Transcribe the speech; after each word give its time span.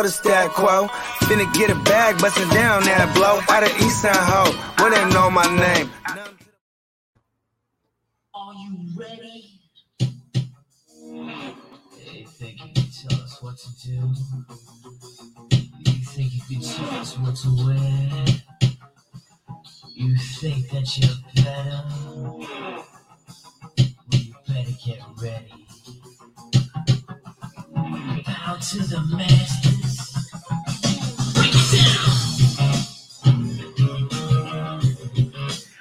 know 0.00 0.06
the 0.06 0.12
stat 0.12 0.50
quo. 0.50 0.86
Finna 1.26 1.52
get 1.54 1.70
a 1.70 1.74
bag, 1.84 2.18
bustin' 2.18 2.48
down 2.50 2.82
that 2.84 3.14
blow. 3.14 3.40
Out 3.54 3.62
of 3.62 3.70
East 3.80 4.02
Side 4.02 4.16
Ho, 4.16 4.50
where 4.78 4.90
they 4.90 5.04
know 5.12 5.30
my 5.30 5.44
name. 5.44 5.90
Are 8.34 8.54
you 8.54 8.70
ready? 8.96 9.60
You 12.12 12.26
think 12.26 12.64
you 12.64 12.72
can 12.74 12.88
tell 12.90 13.20
us 13.20 13.42
what 13.42 13.56
to 13.58 13.68
do? 13.86 14.14
You 15.84 16.04
think 16.04 16.32
you 16.34 16.42
can 16.48 16.60
tell 16.62 17.00
us 17.00 17.18
what 17.18 17.36
to 17.36 17.48
wear? 17.66 18.26
You 19.94 20.16
think 20.16 20.70
that 20.70 20.96
you're 20.96 21.44
better? 21.44 21.82
Well, 22.06 22.46
you 24.12 24.34
better 24.48 24.76
get 24.84 25.00
ready. 25.20 25.66
Bow 28.24 28.56
to 28.56 28.78
the 28.78 29.00
masters. 29.16 29.79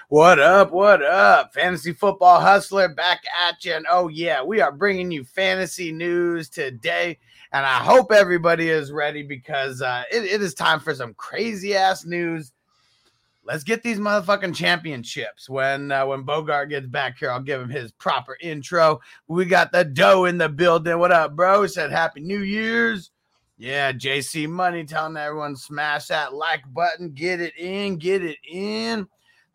What 0.10 0.40
up? 0.40 0.72
What 0.72 1.04
up? 1.04 1.54
Fantasy 1.54 1.94
football 1.94 2.40
hustler 2.42 2.90
back 2.90 3.22
at 3.48 3.64
you. 3.64 3.74
And 3.74 3.86
oh, 3.90 4.08
yeah, 4.08 4.44
we 4.44 4.60
are 4.60 4.72
bringing 4.72 5.12
you 5.12 5.24
fantasy 5.24 5.92
news 5.92 6.50
today. 6.50 7.20
And 7.52 7.64
I 7.64 7.78
hope 7.78 8.12
everybody 8.12 8.70
is 8.70 8.92
ready 8.92 9.22
because 9.22 9.84
uh, 9.84 10.04
it, 10.12 10.24
it 10.24 10.42
is 10.42 10.56
time 10.56 10.80
for 10.80 10.96
some 10.96 11.14
crazy 11.14 11.76
ass 11.76 12.06
news. 12.06 12.54
Let's 13.44 13.64
get 13.64 13.84
these 13.84 14.00
motherfucking 14.00 14.56
championships. 14.56 15.48
When 15.48 15.92
uh, 15.92 16.08
when 16.08 16.24
Bogart 16.24 16.70
gets 16.70 16.88
back 16.88 17.20
here, 17.20 17.32
I'll 17.32 17.40
give 17.40 17.62
him 17.62 17.70
his 17.70 17.92
proper 17.92 18.36
intro. 18.42 19.00
We 19.28 19.46
got 19.46 19.72
the 19.72 19.86
dough 19.86 20.26
in 20.26 20.38
the 20.40 20.50
building. 20.50 20.98
What 20.98 21.12
up, 21.12 21.36
bro? 21.36 21.62
He 21.62 21.68
said 21.68 21.92
Happy 21.92 22.22
New 22.22 22.42
Year's. 22.42 23.12
Yeah, 23.62 23.92
JC 23.92 24.48
Money 24.48 24.86
telling 24.86 25.18
everyone 25.18 25.58
smash 25.58 26.08
that 26.08 26.34
like 26.34 26.64
button, 26.74 27.12
get 27.12 27.42
it 27.42 27.58
in, 27.58 27.98
get 27.98 28.24
it 28.24 28.38
in. 28.50 29.06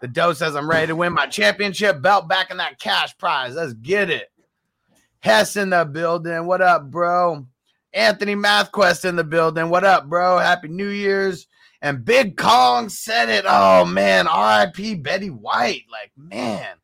The 0.00 0.08
dough 0.08 0.34
says 0.34 0.54
I'm 0.54 0.68
ready 0.68 0.88
to 0.88 0.96
win 0.96 1.14
my 1.14 1.26
championship 1.26 2.02
belt 2.02 2.28
back 2.28 2.50
in 2.50 2.58
that 2.58 2.78
cash 2.78 3.16
prize. 3.16 3.54
Let's 3.54 3.72
get 3.72 4.10
it. 4.10 4.30
Hess 5.20 5.56
in 5.56 5.70
the 5.70 5.86
building. 5.86 6.44
What 6.44 6.60
up, 6.60 6.90
bro? 6.90 7.46
Anthony 7.94 8.36
MathQuest 8.36 9.06
in 9.06 9.16
the 9.16 9.24
building. 9.24 9.70
What 9.70 9.84
up, 9.84 10.06
bro? 10.06 10.36
Happy 10.36 10.68
New 10.68 10.90
Year's. 10.90 11.46
And 11.80 12.04
Big 12.04 12.36
Kong 12.36 12.90
said 12.90 13.30
it. 13.30 13.46
Oh 13.48 13.86
man, 13.86 14.26
RIP 14.26 15.02
Betty 15.02 15.30
White. 15.30 15.84
Like, 15.90 16.12
man. 16.14 16.76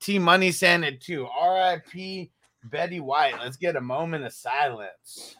T 0.00 0.20
Money 0.20 0.52
saying 0.52 0.84
it 0.84 1.00
too. 1.00 1.24
RIP 1.24 2.30
Betty 2.70 3.00
White. 3.00 3.34
Let's 3.40 3.56
get 3.56 3.76
a 3.76 3.80
moment 3.80 4.24
of 4.24 4.32
silence. 4.32 5.34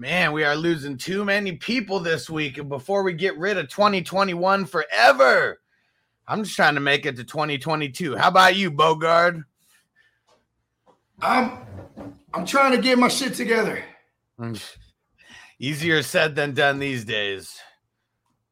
Man, 0.00 0.30
we 0.32 0.44
are 0.44 0.54
losing 0.54 0.96
too 0.96 1.24
many 1.24 1.52
people 1.52 1.98
this 1.98 2.30
week. 2.30 2.58
And 2.58 2.68
before 2.68 3.02
we 3.02 3.12
get 3.12 3.36
rid 3.36 3.58
of 3.58 3.68
2021 3.68 4.64
forever, 4.64 5.60
I'm 6.28 6.44
just 6.44 6.54
trying 6.54 6.74
to 6.74 6.80
make 6.80 7.04
it 7.04 7.16
to 7.16 7.24
2022. 7.24 8.16
How 8.16 8.28
about 8.28 8.54
you, 8.54 8.70
Bogard? 8.70 9.42
I'm 11.20 11.58
I'm 12.32 12.46
trying 12.46 12.72
to 12.72 12.78
get 12.78 12.96
my 12.96 13.08
shit 13.08 13.34
together. 13.34 13.82
Easier 15.58 16.04
said 16.04 16.36
than 16.36 16.54
done 16.54 16.78
these 16.78 17.04
days. 17.04 17.58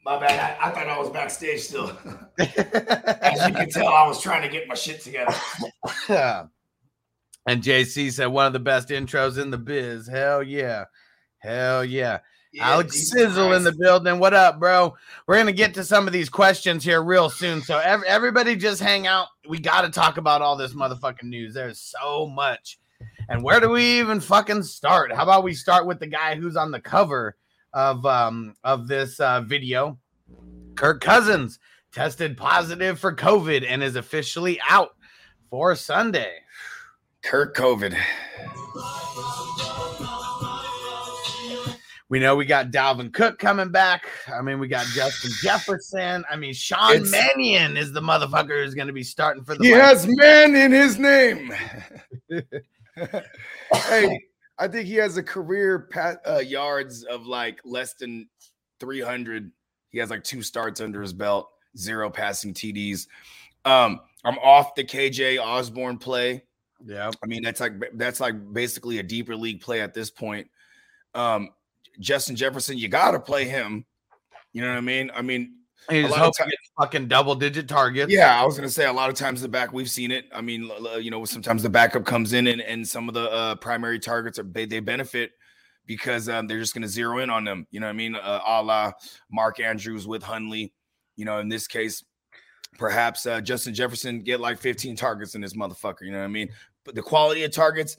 My 0.04 0.18
bad. 0.18 0.58
I, 0.60 0.68
I 0.68 0.72
thought 0.72 0.88
I 0.88 0.98
was 0.98 1.10
backstage 1.10 1.60
still. 1.60 1.96
As 2.40 3.46
you 3.46 3.54
can 3.54 3.70
tell, 3.70 3.86
I 3.86 4.08
was 4.08 4.20
trying 4.20 4.42
to 4.42 4.48
get 4.48 4.66
my 4.66 4.74
shit 4.74 5.00
together. 5.00 5.32
and 7.46 7.62
JC 7.62 8.12
said 8.12 8.26
one 8.26 8.48
of 8.48 8.52
the 8.52 8.58
best 8.58 8.88
intros 8.88 9.40
in 9.40 9.50
the 9.50 9.58
biz. 9.58 10.08
Hell 10.08 10.42
yeah. 10.42 10.86
Hell 11.46 11.84
yeah. 11.84 12.18
Yeah, 12.52 12.70
Alex 12.70 13.10
Sizzle 13.10 13.52
in 13.52 13.62
the 13.62 13.74
building. 13.78 14.18
What 14.18 14.34
up, 14.34 14.58
bro? 14.58 14.96
We're 15.28 15.36
gonna 15.36 15.52
get 15.52 15.74
to 15.74 15.84
some 15.84 16.08
of 16.08 16.12
these 16.12 16.28
questions 16.28 16.82
here 16.82 17.00
real 17.00 17.30
soon. 17.30 17.62
So 17.62 17.78
ev- 17.78 18.02
everybody 18.04 18.56
just 18.56 18.82
hang 18.82 19.06
out. 19.06 19.28
We 19.48 19.60
got 19.60 19.82
to 19.82 19.90
talk 19.90 20.16
about 20.16 20.42
all 20.42 20.56
this 20.56 20.72
motherfucking 20.72 21.22
news. 21.22 21.54
There's 21.54 21.78
so 21.78 22.26
much. 22.26 22.80
And 23.28 23.44
where 23.44 23.60
do 23.60 23.68
we 23.70 24.00
even 24.00 24.18
fucking 24.18 24.64
start? 24.64 25.12
How 25.12 25.22
about 25.22 25.44
we 25.44 25.54
start 25.54 25.86
with 25.86 26.00
the 26.00 26.08
guy 26.08 26.34
who's 26.34 26.56
on 26.56 26.72
the 26.72 26.80
cover 26.80 27.36
of 27.72 28.04
um 28.04 28.54
of 28.64 28.88
this 28.88 29.20
uh, 29.20 29.42
video? 29.42 29.98
Kirk 30.74 31.00
Cousins 31.00 31.60
tested 31.92 32.36
positive 32.36 32.98
for 32.98 33.14
COVID 33.14 33.64
and 33.68 33.84
is 33.84 33.94
officially 33.94 34.58
out 34.68 34.96
for 35.48 35.76
Sunday. 35.76 36.38
Kirk 37.22 37.54
COVID. 37.54 37.96
We 42.08 42.20
know 42.20 42.36
we 42.36 42.44
got 42.44 42.70
Dalvin 42.70 43.12
Cook 43.12 43.38
coming 43.38 43.70
back. 43.70 44.06
I 44.32 44.40
mean, 44.40 44.60
we 44.60 44.68
got 44.68 44.86
Justin 44.86 45.32
Jefferson. 45.42 46.24
I 46.30 46.36
mean, 46.36 46.54
Sean 46.54 46.94
It's- 46.94 47.10
Mannion 47.10 47.76
is 47.76 47.92
the 47.92 48.00
motherfucker 48.00 48.64
who's 48.64 48.74
going 48.74 48.86
to 48.86 48.92
be 48.92 49.02
starting 49.02 49.42
for 49.42 49.56
the. 49.56 49.64
He 49.64 49.72
Vikings. 49.72 50.04
has 50.04 50.16
man 50.16 50.54
in 50.54 50.70
his 50.72 50.98
name. 50.98 51.52
hey, 53.88 54.20
I 54.58 54.68
think 54.68 54.86
he 54.86 54.94
has 54.94 55.16
a 55.16 55.22
career 55.22 55.88
pa- 55.92 56.16
uh, 56.26 56.38
yards 56.38 57.02
of 57.04 57.26
like 57.26 57.60
less 57.64 57.94
than 57.94 58.28
300. 58.80 59.50
He 59.90 59.98
has 59.98 60.10
like 60.10 60.24
two 60.24 60.42
starts 60.42 60.80
under 60.80 61.02
his 61.02 61.12
belt, 61.12 61.50
zero 61.76 62.08
passing 62.10 62.54
TDs. 62.54 63.06
Um, 63.64 64.00
I'm 64.24 64.38
off 64.38 64.74
the 64.74 64.84
KJ 64.84 65.42
Osborne 65.42 65.98
play. 65.98 66.44
Yeah. 66.84 67.10
I 67.22 67.26
mean, 67.26 67.42
that's 67.42 67.60
like 67.60 67.72
that's 67.94 68.20
like 68.20 68.52
basically 68.52 68.98
a 68.98 69.02
deeper 69.02 69.34
league 69.36 69.60
play 69.60 69.80
at 69.80 69.92
this 69.94 70.10
point. 70.10 70.48
Um, 71.14 71.50
Justin 72.00 72.36
Jefferson, 72.36 72.78
you 72.78 72.88
gotta 72.88 73.20
play 73.20 73.44
him. 73.44 73.84
You 74.52 74.62
know 74.62 74.68
what 74.68 74.78
I 74.78 74.82
mean? 74.82 75.10
I 75.14 75.22
mean, 75.22 75.52
He's 75.90 76.12
hoping 76.12 76.48
to 76.48 76.56
fucking 76.80 77.06
double 77.06 77.36
digit 77.36 77.68
targets. 77.68 78.12
yeah, 78.12 78.40
I 78.40 78.44
was 78.44 78.56
gonna 78.56 78.68
say 78.68 78.86
a 78.86 78.92
lot 78.92 79.08
of 79.08 79.14
times 79.14 79.40
the 79.40 79.48
back 79.48 79.72
we've 79.72 79.90
seen 79.90 80.10
it. 80.10 80.26
I 80.32 80.40
mean, 80.40 80.70
you 81.00 81.10
know, 81.10 81.24
sometimes 81.24 81.62
the 81.62 81.68
backup 81.68 82.04
comes 82.04 82.32
in 82.32 82.48
and, 82.48 82.60
and 82.60 82.86
some 82.86 83.08
of 83.08 83.14
the 83.14 83.30
uh, 83.30 83.54
primary 83.56 84.00
targets 84.00 84.38
are 84.38 84.42
they, 84.44 84.64
they 84.64 84.80
benefit 84.80 85.32
because 85.86 86.28
um, 86.28 86.48
they're 86.48 86.58
just 86.58 86.74
gonna 86.74 86.88
zero 86.88 87.18
in 87.18 87.30
on 87.30 87.44
them. 87.44 87.66
You 87.70 87.80
know 87.80 87.86
what 87.86 87.92
I 87.92 87.96
mean? 87.96 88.16
Uh, 88.16 88.40
a 88.44 88.62
la 88.62 88.92
Mark 89.30 89.60
Andrews 89.60 90.06
with 90.06 90.22
Huntley. 90.22 90.72
You 91.14 91.24
know, 91.24 91.38
in 91.38 91.48
this 91.48 91.68
case, 91.68 92.04
perhaps 92.78 93.24
uh, 93.24 93.40
Justin 93.40 93.72
Jefferson 93.72 94.22
get 94.22 94.40
like 94.40 94.58
15 94.58 94.96
targets 94.96 95.34
in 95.34 95.40
this 95.40 95.54
motherfucker. 95.54 96.02
You 96.02 96.10
know 96.10 96.18
what 96.18 96.24
I 96.24 96.28
mean? 96.28 96.48
But 96.84 96.94
the 96.94 97.02
quality 97.02 97.44
of 97.44 97.52
targets 97.52 97.96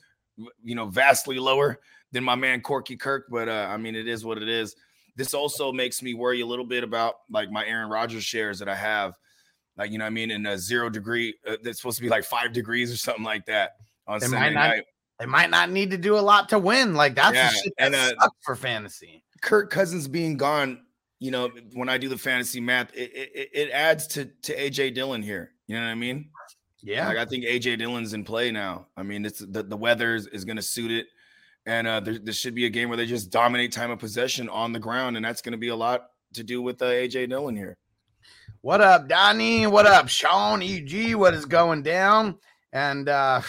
you 0.63 0.75
know, 0.75 0.85
vastly 0.85 1.39
lower 1.39 1.79
than 2.11 2.23
my 2.23 2.35
man 2.35 2.61
Corky 2.61 2.95
Kirk, 2.95 3.25
but 3.29 3.49
uh, 3.49 3.67
I 3.69 3.77
mean, 3.77 3.95
it 3.95 4.07
is 4.07 4.23
what 4.25 4.37
it 4.41 4.47
is. 4.47 4.75
This 5.15 5.33
also 5.33 5.71
makes 5.71 6.01
me 6.01 6.13
worry 6.13 6.41
a 6.41 6.45
little 6.45 6.65
bit 6.65 6.83
about 6.83 7.15
like 7.29 7.49
my 7.51 7.65
Aaron 7.65 7.89
Rodgers 7.89 8.23
shares 8.23 8.59
that 8.59 8.69
I 8.69 8.75
have, 8.75 9.15
like 9.77 9.91
you 9.91 9.97
know, 9.97 10.05
what 10.05 10.11
I 10.11 10.11
mean, 10.11 10.31
in 10.31 10.45
a 10.45 10.57
zero 10.57 10.89
degree, 10.89 11.35
uh, 11.47 11.57
that's 11.63 11.79
supposed 11.79 11.97
to 11.97 12.03
be 12.03 12.09
like 12.09 12.23
five 12.23 12.53
degrees 12.53 12.93
or 12.93 12.97
something 12.97 13.23
like 13.23 13.45
that 13.47 13.71
on 14.07 14.17
It 14.17 14.21
Sunday 14.21 14.53
not- 14.53 14.69
night. 14.69 14.83
They 15.19 15.25
might 15.25 15.49
not 15.49 15.71
need 15.71 15.89
to 15.89 15.97
do 15.97 16.15
a 16.15 16.21
lot 16.21 16.47
to 16.49 16.59
win. 16.59 16.93
Like 16.93 17.15
that's 17.15 17.33
Yeah, 17.33 17.49
shit 17.49 17.73
that 17.79 17.93
and, 17.93 17.95
uh, 18.19 18.29
for 18.43 18.55
fantasy. 18.55 19.23
Kirk 19.41 19.71
Cousins 19.71 20.07
being 20.07 20.37
gone, 20.37 20.83
you 21.17 21.31
know, 21.31 21.49
when 21.73 21.89
I 21.89 21.97
do 21.97 22.07
the 22.07 22.17
fantasy 22.19 22.59
math, 22.59 22.93
it, 22.95 23.11
it, 23.15 23.49
it 23.51 23.71
adds 23.71 24.05
to 24.09 24.25
to 24.25 24.55
AJ 24.55 24.93
Dillon 24.93 25.23
here. 25.23 25.53
You 25.65 25.75
know 25.75 25.81
what 25.81 25.89
I 25.89 25.95
mean? 25.95 26.29
Yeah. 26.83 27.07
Like 27.07 27.17
I 27.17 27.25
think 27.25 27.45
AJ 27.45 27.79
Dillon's 27.79 28.13
in 28.13 28.23
play 28.23 28.51
now. 28.51 28.85
I 28.95 29.01
mean, 29.01 29.25
it's 29.25 29.39
the, 29.39 29.63
the 29.63 29.75
weather 29.75 30.13
is, 30.13 30.27
is 30.27 30.45
going 30.45 30.57
to 30.57 30.61
suit 30.61 30.91
it. 30.91 31.07
And 31.67 31.85
uh, 31.85 31.99
there, 31.99 32.17
there 32.17 32.33
should 32.33 32.55
be 32.55 32.65
a 32.65 32.69
game 32.69 32.87
where 32.87 32.97
they 32.97 33.05
just 33.05 33.29
dominate 33.29 33.73
time 33.73 33.91
of 33.91 33.99
possession 33.99 34.47
on 34.47 34.71
the 34.71 34.79
ground. 34.79 35.17
And 35.17 35.25
that's 35.25 35.41
going 35.41 35.51
to 35.51 35.57
be 35.57 35.67
a 35.67 35.75
lot 35.75 36.11
to 36.33 36.43
do 36.43 36.61
with 36.61 36.81
uh, 36.81 36.85
AJ 36.85 37.29
Dillon 37.29 37.57
here. 37.57 37.77
What 38.61 38.79
up, 38.81 39.07
Donnie? 39.07 39.67
What 39.67 39.85
up, 39.85 40.07
Sean? 40.07 40.63
EG, 40.63 41.13
what 41.15 41.33
is 41.33 41.45
going 41.45 41.83
down? 41.83 42.37
And 42.73 43.07
uh 43.07 43.41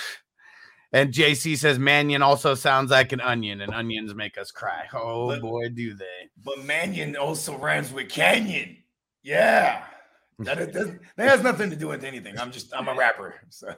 and 0.92 1.12
JC 1.12 1.56
says 1.56 1.78
Mannion 1.78 2.22
also 2.22 2.54
sounds 2.54 2.90
like 2.90 3.12
an 3.12 3.20
onion, 3.20 3.60
and 3.60 3.74
onions 3.74 4.14
make 4.14 4.38
us 4.38 4.50
cry. 4.50 4.86
Oh 4.92 5.28
But- 5.28 5.40
boy, 5.40 5.68
do 5.70 5.94
they. 5.94 6.28
But 6.44 6.64
Mannion 6.64 7.16
also 7.16 7.56
rhymes 7.56 7.92
with 7.92 8.08
Canyon. 8.08 8.78
Yeah. 9.22 9.84
That, 10.40 10.72
that, 10.72 10.98
that 11.16 11.28
has 11.28 11.42
nothing 11.42 11.70
to 11.70 11.76
do 11.76 11.88
with 11.88 12.04
anything. 12.04 12.38
I'm 12.38 12.52
just, 12.52 12.72
I'm 12.74 12.86
a 12.88 12.94
rapper. 12.94 13.34
So 13.48 13.74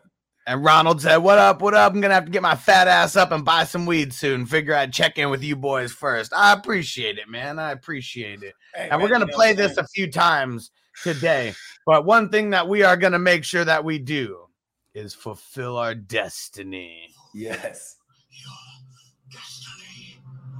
And 0.47 0.65
Ronald 0.65 1.01
said, 1.03 1.19
What 1.19 1.39
up? 1.39 1.61
What 1.63 1.75
up? 1.75 1.93
I'm 1.93 2.01
gonna 2.01 2.15
have 2.15 2.25
to 2.25 2.31
get 2.31 2.43
my 2.43 2.55
fat 2.57 2.89
ass 2.89 3.15
up 3.17 3.31
and 3.31 3.45
buy 3.45 3.65
some 3.65 3.87
weed 3.87 4.13
soon. 4.13 4.47
Figure 4.47 4.75
I'd 4.75 4.93
check 4.93 5.19
in 5.19 5.31
with 5.31 5.43
you 5.45 5.55
boys 5.55 5.93
first. 5.93 6.33
I 6.33 6.53
appreciate 6.53 7.19
it, 7.19 7.29
man. 7.29 7.59
I 7.59 7.73
appreciate 7.73 8.43
it. 8.43 8.55
Hey, 8.75 8.89
And 8.91 9.01
we're 9.01 9.09
gonna 9.09 9.27
you 9.27 9.31
know 9.31 9.37
play 9.37 9.53
this 9.53 9.77
a 9.77 9.87
few 9.89 10.11
times 10.11 10.71
today. 11.03 11.55
But 11.87 12.05
one 12.05 12.31
thing 12.31 12.51
that 12.51 12.69
we 12.69 12.83
are 12.83 12.97
gonna 12.97 13.19
make 13.19 13.45
sure 13.45 13.65
that 13.65 13.85
we 13.85 13.99
do 13.99 14.47
is 14.95 15.15
fulfill 15.15 15.77
our 15.77 15.95
destiny. 15.95 17.15
Yes. 17.35 17.97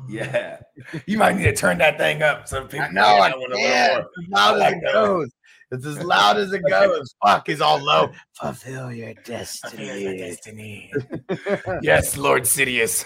Yeah. 0.09 0.59
You 1.07 1.19
might 1.19 1.37
need 1.37 1.45
to 1.45 1.55
turn 1.55 1.79
that 1.79 1.97
thing 1.99 2.23
up 2.23 2.49
so 2.49 2.65
people 2.65 2.87
I 2.87 2.89
know 2.91 3.03
I 3.05 3.31
hear 3.31 3.31
that 3.31 3.39
one 3.39 3.53
a 3.53 3.55
little 3.55 3.57
can't. 3.59 3.93
more. 3.93 4.01
As 4.03 4.29
loud 4.31 4.55
I 4.55 4.57
like 4.59 4.83
goes. 4.83 5.31
It's 5.73 5.87
as 5.87 6.03
loud 6.03 6.37
as 6.37 6.53
it 6.53 6.63
goes. 6.69 7.15
Fuck, 7.25 7.47
he's 7.47 7.61
all 7.61 7.79
low. 7.79 8.11
Fulfill 8.33 8.93
your 8.93 9.15
destiny. 9.25 10.17
destiny. 10.17 10.93
yes, 11.83 12.17
Lord 12.17 12.43
Sidious, 12.43 13.05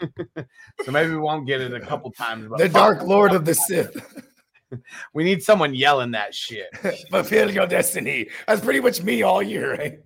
So 0.84 0.92
maybe 0.92 1.10
we 1.10 1.18
won't 1.18 1.46
get 1.46 1.60
it 1.60 1.74
a 1.74 1.80
couple 1.80 2.10
times. 2.12 2.50
The 2.56 2.68
Dark 2.68 3.02
Lord 3.02 3.32
of 3.32 3.44
the 3.44 3.54
Sith. 3.54 4.24
We 5.12 5.24
need 5.24 5.42
someone 5.42 5.74
yelling 5.74 6.12
that 6.12 6.34
shit. 6.34 6.68
Fulfill 7.10 7.50
your 7.50 7.66
destiny. 7.66 8.28
That's 8.46 8.60
pretty 8.60 8.80
much 8.80 9.02
me 9.02 9.22
all 9.22 9.42
year, 9.42 9.76
right? 9.76 9.98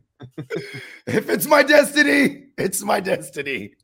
if 1.06 1.29
it's 1.29 1.47
my 1.47 1.62
destiny, 1.62 2.47
it's 2.56 2.82
my 2.82 2.99
destiny. 2.99 3.75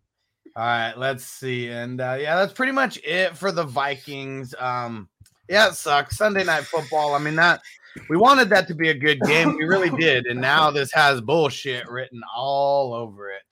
All 0.56 0.64
right, 0.64 0.94
let's 0.96 1.24
see. 1.24 1.68
And 1.68 2.00
uh, 2.00 2.16
yeah, 2.18 2.36
that's 2.36 2.52
pretty 2.52 2.72
much 2.72 2.98
it 3.04 3.36
for 3.36 3.52
the 3.52 3.64
Vikings. 3.64 4.54
Um, 4.58 5.08
yeah, 5.48 5.68
it 5.68 5.74
sucks. 5.74 6.16
Sunday 6.16 6.44
night 6.44 6.64
football. 6.64 7.14
I 7.14 7.18
mean, 7.18 7.36
that 7.36 7.60
we 8.08 8.16
wanted 8.16 8.48
that 8.50 8.66
to 8.68 8.74
be 8.74 8.90
a 8.90 8.94
good 8.94 9.20
game. 9.22 9.56
We 9.56 9.64
really 9.64 9.90
did. 9.90 10.26
And 10.26 10.40
now 10.40 10.70
this 10.70 10.92
has 10.92 11.20
bullshit 11.20 11.88
written 11.88 12.22
all 12.34 12.94
over 12.94 13.30
it. 13.30 13.42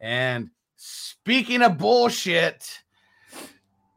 And 0.00 0.50
speaking 0.76 1.62
of 1.62 1.78
bullshit, 1.78 2.82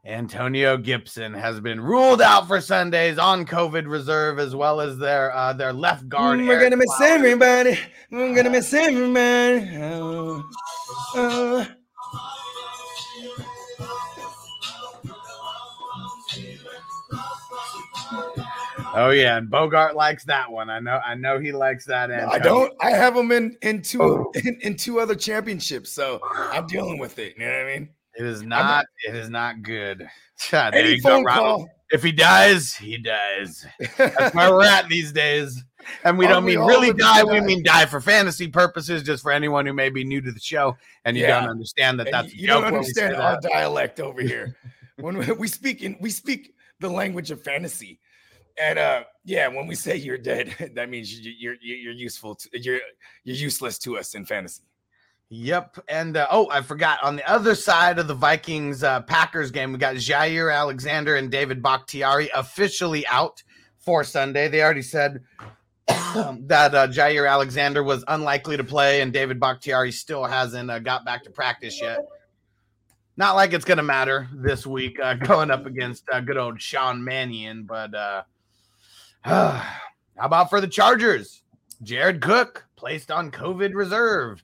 Antonio 0.04 0.76
Gibson 0.76 1.34
has 1.34 1.58
been 1.58 1.80
ruled 1.80 2.22
out 2.22 2.46
for 2.46 2.60
Sundays 2.60 3.18
on 3.18 3.44
COVID 3.44 3.88
reserve, 3.88 4.38
as 4.38 4.54
well 4.54 4.80
as 4.80 4.98
their 4.98 5.34
uh, 5.34 5.52
their 5.52 5.72
left 5.72 6.08
guard. 6.08 6.38
We're 6.38 6.52
Eric 6.52 6.66
gonna 6.70 6.76
miss 6.76 6.96
Flowers. 6.96 7.12
everybody. 7.12 7.78
We're 8.12 8.34
gonna 8.36 8.50
miss 8.50 8.72
everybody. 8.72 9.76
Oh, 9.78 10.44
oh. 11.16 11.66
Oh 18.96 19.10
yeah, 19.10 19.36
and 19.36 19.50
Bogart 19.50 19.94
likes 19.94 20.24
that 20.24 20.50
one. 20.50 20.70
I 20.70 20.80
know. 20.80 21.00
I 21.04 21.14
know 21.14 21.38
he 21.38 21.52
likes 21.52 21.84
that. 21.86 22.08
No, 22.10 22.28
I 22.28 22.38
don't. 22.38 22.72
I 22.80 22.90
have 22.90 23.14
them 23.14 23.30
in 23.30 23.56
in 23.62 23.82
two 23.82 24.02
oh. 24.02 24.32
in, 24.44 24.58
in 24.62 24.76
two 24.76 25.00
other 25.00 25.14
championships, 25.14 25.92
so 25.92 26.20
I'm 26.34 26.66
dealing 26.66 26.98
with 26.98 27.18
it. 27.18 27.34
You 27.36 27.44
know 27.46 27.52
what 27.52 27.60
I 27.66 27.74
mean? 27.78 27.88
It 28.18 28.24
is 28.26 28.42
not. 28.42 28.86
It 29.06 29.14
is 29.14 29.28
not 29.28 29.62
good. 29.62 30.08
there 30.50 30.74
Any 30.74 30.92
you 30.94 31.02
go, 31.02 31.10
phone 31.10 31.24
call. 31.26 31.68
If 31.90 32.02
he 32.02 32.10
dies, 32.10 32.74
he 32.74 32.98
dies. 32.98 33.64
That's 33.96 34.34
where 34.34 34.50
we're 34.50 34.64
at 34.64 34.88
these 34.88 35.12
days. 35.12 35.62
And 36.02 36.18
we 36.18 36.24
Aren't 36.24 36.34
don't 36.38 36.44
we 36.46 36.50
mean 36.52 36.58
all 36.62 36.68
really 36.68 36.92
die. 36.92 37.22
We 37.22 37.38
die? 37.38 37.46
mean 37.46 37.62
die 37.62 37.86
for 37.86 38.00
fantasy 38.00 38.48
purposes, 38.48 39.04
just 39.04 39.22
for 39.22 39.30
anyone 39.30 39.66
who 39.66 39.72
may 39.72 39.88
be 39.88 40.02
new 40.02 40.20
to 40.20 40.32
the 40.32 40.40
show 40.40 40.76
and 41.04 41.16
you 41.16 41.22
Yeah. 41.22 41.40
don't 41.42 41.50
understand 41.50 42.00
that 42.00 42.08
And 42.08 42.14
that's 42.14 42.34
you 42.34 42.40
you 42.40 42.46
joke 42.48 42.62
don't 42.64 42.72
when 42.72 42.80
we 42.80 42.86
say 42.86 43.02
understand 43.04 43.22
our 43.22 43.40
that. 43.40 43.50
dialect 43.52 44.00
over 44.00 44.20
here. 44.32 44.56
when 44.96 45.16
we, 45.18 45.30
we 45.32 45.46
speak 45.46 45.82
in 45.82 45.96
we 46.00 46.10
speak 46.10 46.54
the 46.80 46.88
language 46.88 47.30
of 47.30 47.40
fantasy, 47.44 48.00
and 48.60 48.78
uh 48.78 49.04
yeah, 49.24 49.48
when 49.48 49.66
we 49.66 49.74
say 49.74 49.96
you're 49.96 50.18
dead, 50.18 50.72
that 50.74 50.88
means 50.88 51.12
you, 51.12 51.32
you're 51.36 51.56
you're 51.60 51.76
you're 51.76 51.92
useful. 51.92 52.36
To, 52.36 52.48
you're 52.52 52.80
you're 53.24 53.36
useless 53.36 53.78
to 53.80 53.98
us 53.98 54.14
in 54.14 54.24
fantasy. 54.24 54.62
Yep. 55.28 55.78
And 55.88 56.16
uh, 56.16 56.28
oh, 56.30 56.48
I 56.50 56.62
forgot 56.62 57.02
on 57.02 57.16
the 57.16 57.28
other 57.28 57.56
side 57.56 57.98
of 57.98 58.06
the 58.06 58.14
Vikings 58.14 58.84
uh, 58.84 59.00
Packers 59.02 59.50
game, 59.50 59.72
we 59.72 59.78
got 59.78 59.96
Jaire 59.96 60.54
Alexander 60.54 61.16
and 61.16 61.32
David 61.32 61.60
Bakhtiari 61.62 62.30
officially 62.32 63.04
out 63.08 63.42
for 63.78 64.04
Sunday. 64.04 64.46
They 64.46 64.62
already 64.62 64.82
said 64.82 65.24
that 65.88 66.74
uh, 66.74 66.86
Jaire 66.86 67.28
Alexander 67.28 67.82
was 67.82 68.04
unlikely 68.06 68.56
to 68.56 68.64
play, 68.64 69.00
and 69.00 69.12
David 69.12 69.40
Bakhtiari 69.40 69.90
still 69.90 70.24
hasn't 70.24 70.70
uh, 70.70 70.78
got 70.78 71.04
back 71.04 71.24
to 71.24 71.30
practice 71.30 71.80
yet. 71.80 72.06
Not 73.16 73.34
like 73.34 73.52
it's 73.52 73.64
going 73.64 73.78
to 73.78 73.82
matter 73.82 74.28
this 74.32 74.64
week 74.64 75.00
uh, 75.02 75.14
going 75.14 75.50
up 75.50 75.66
against 75.66 76.04
uh, 76.12 76.20
good 76.20 76.36
old 76.36 76.60
Sean 76.60 77.02
Mannion, 77.02 77.64
but 77.64 77.92
uh, 77.94 78.22
how 79.26 79.60
about 80.18 80.48
for 80.48 80.60
the 80.60 80.68
Chargers? 80.68 81.42
Jared 81.82 82.22
Cook 82.22 82.64
placed 82.76 83.10
on 83.10 83.32
COVID 83.32 83.74
reserve. 83.74 84.40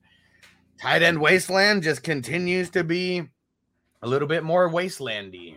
Tight 0.80 1.02
end 1.02 1.20
wasteland 1.20 1.84
just 1.84 2.02
continues 2.02 2.68
to 2.70 2.82
be 2.82 3.22
a 4.02 4.08
little 4.08 4.26
bit 4.26 4.42
more 4.42 4.68
wastelandy. 4.68 5.54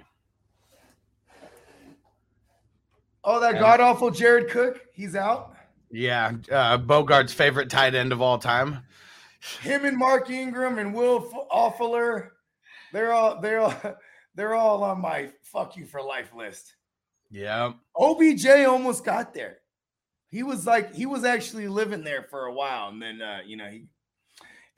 Oh, 3.24 3.40
that 3.40 3.60
god 3.60 3.80
awful 3.80 4.12
Jared 4.12 4.52
Cook, 4.52 4.80
he's 4.94 5.16
out. 5.16 5.56
Yeah, 5.90 6.34
uh, 6.52 6.78
Bogart's 6.78 7.34
favorite 7.34 7.72
tight 7.72 7.96
end 7.96 8.12
of 8.12 8.22
all 8.22 8.38
time. 8.38 8.84
Him 9.60 9.86
and 9.86 9.98
Mark 9.98 10.30
Ingram 10.30 10.78
and 10.78 10.94
Will 10.94 11.28
F- 11.34 11.48
Offler, 11.52 12.30
they're 12.94 13.12
all 13.12 13.42
they're 13.42 13.62
all 13.62 13.76
they're 14.36 14.54
all 14.54 14.84
on 14.84 15.02
my 15.02 15.32
fuck 15.42 15.76
you 15.76 15.88
for 15.88 16.00
life 16.00 16.30
list. 16.36 16.76
Yeah, 17.32 17.74
OBJ 17.96 18.48
almost 18.68 19.04
got 19.04 19.34
there. 19.34 19.58
He 20.30 20.44
was 20.44 20.66
like 20.66 20.94
he 20.94 21.06
was 21.06 21.24
actually 21.24 21.68
living 21.68 22.04
there 22.04 22.24
for 22.30 22.46
a 22.46 22.54
while, 22.54 22.90
and 22.90 23.02
then 23.02 23.22
uh, 23.22 23.40
you 23.46 23.58
know 23.58 23.68
he. 23.68 23.86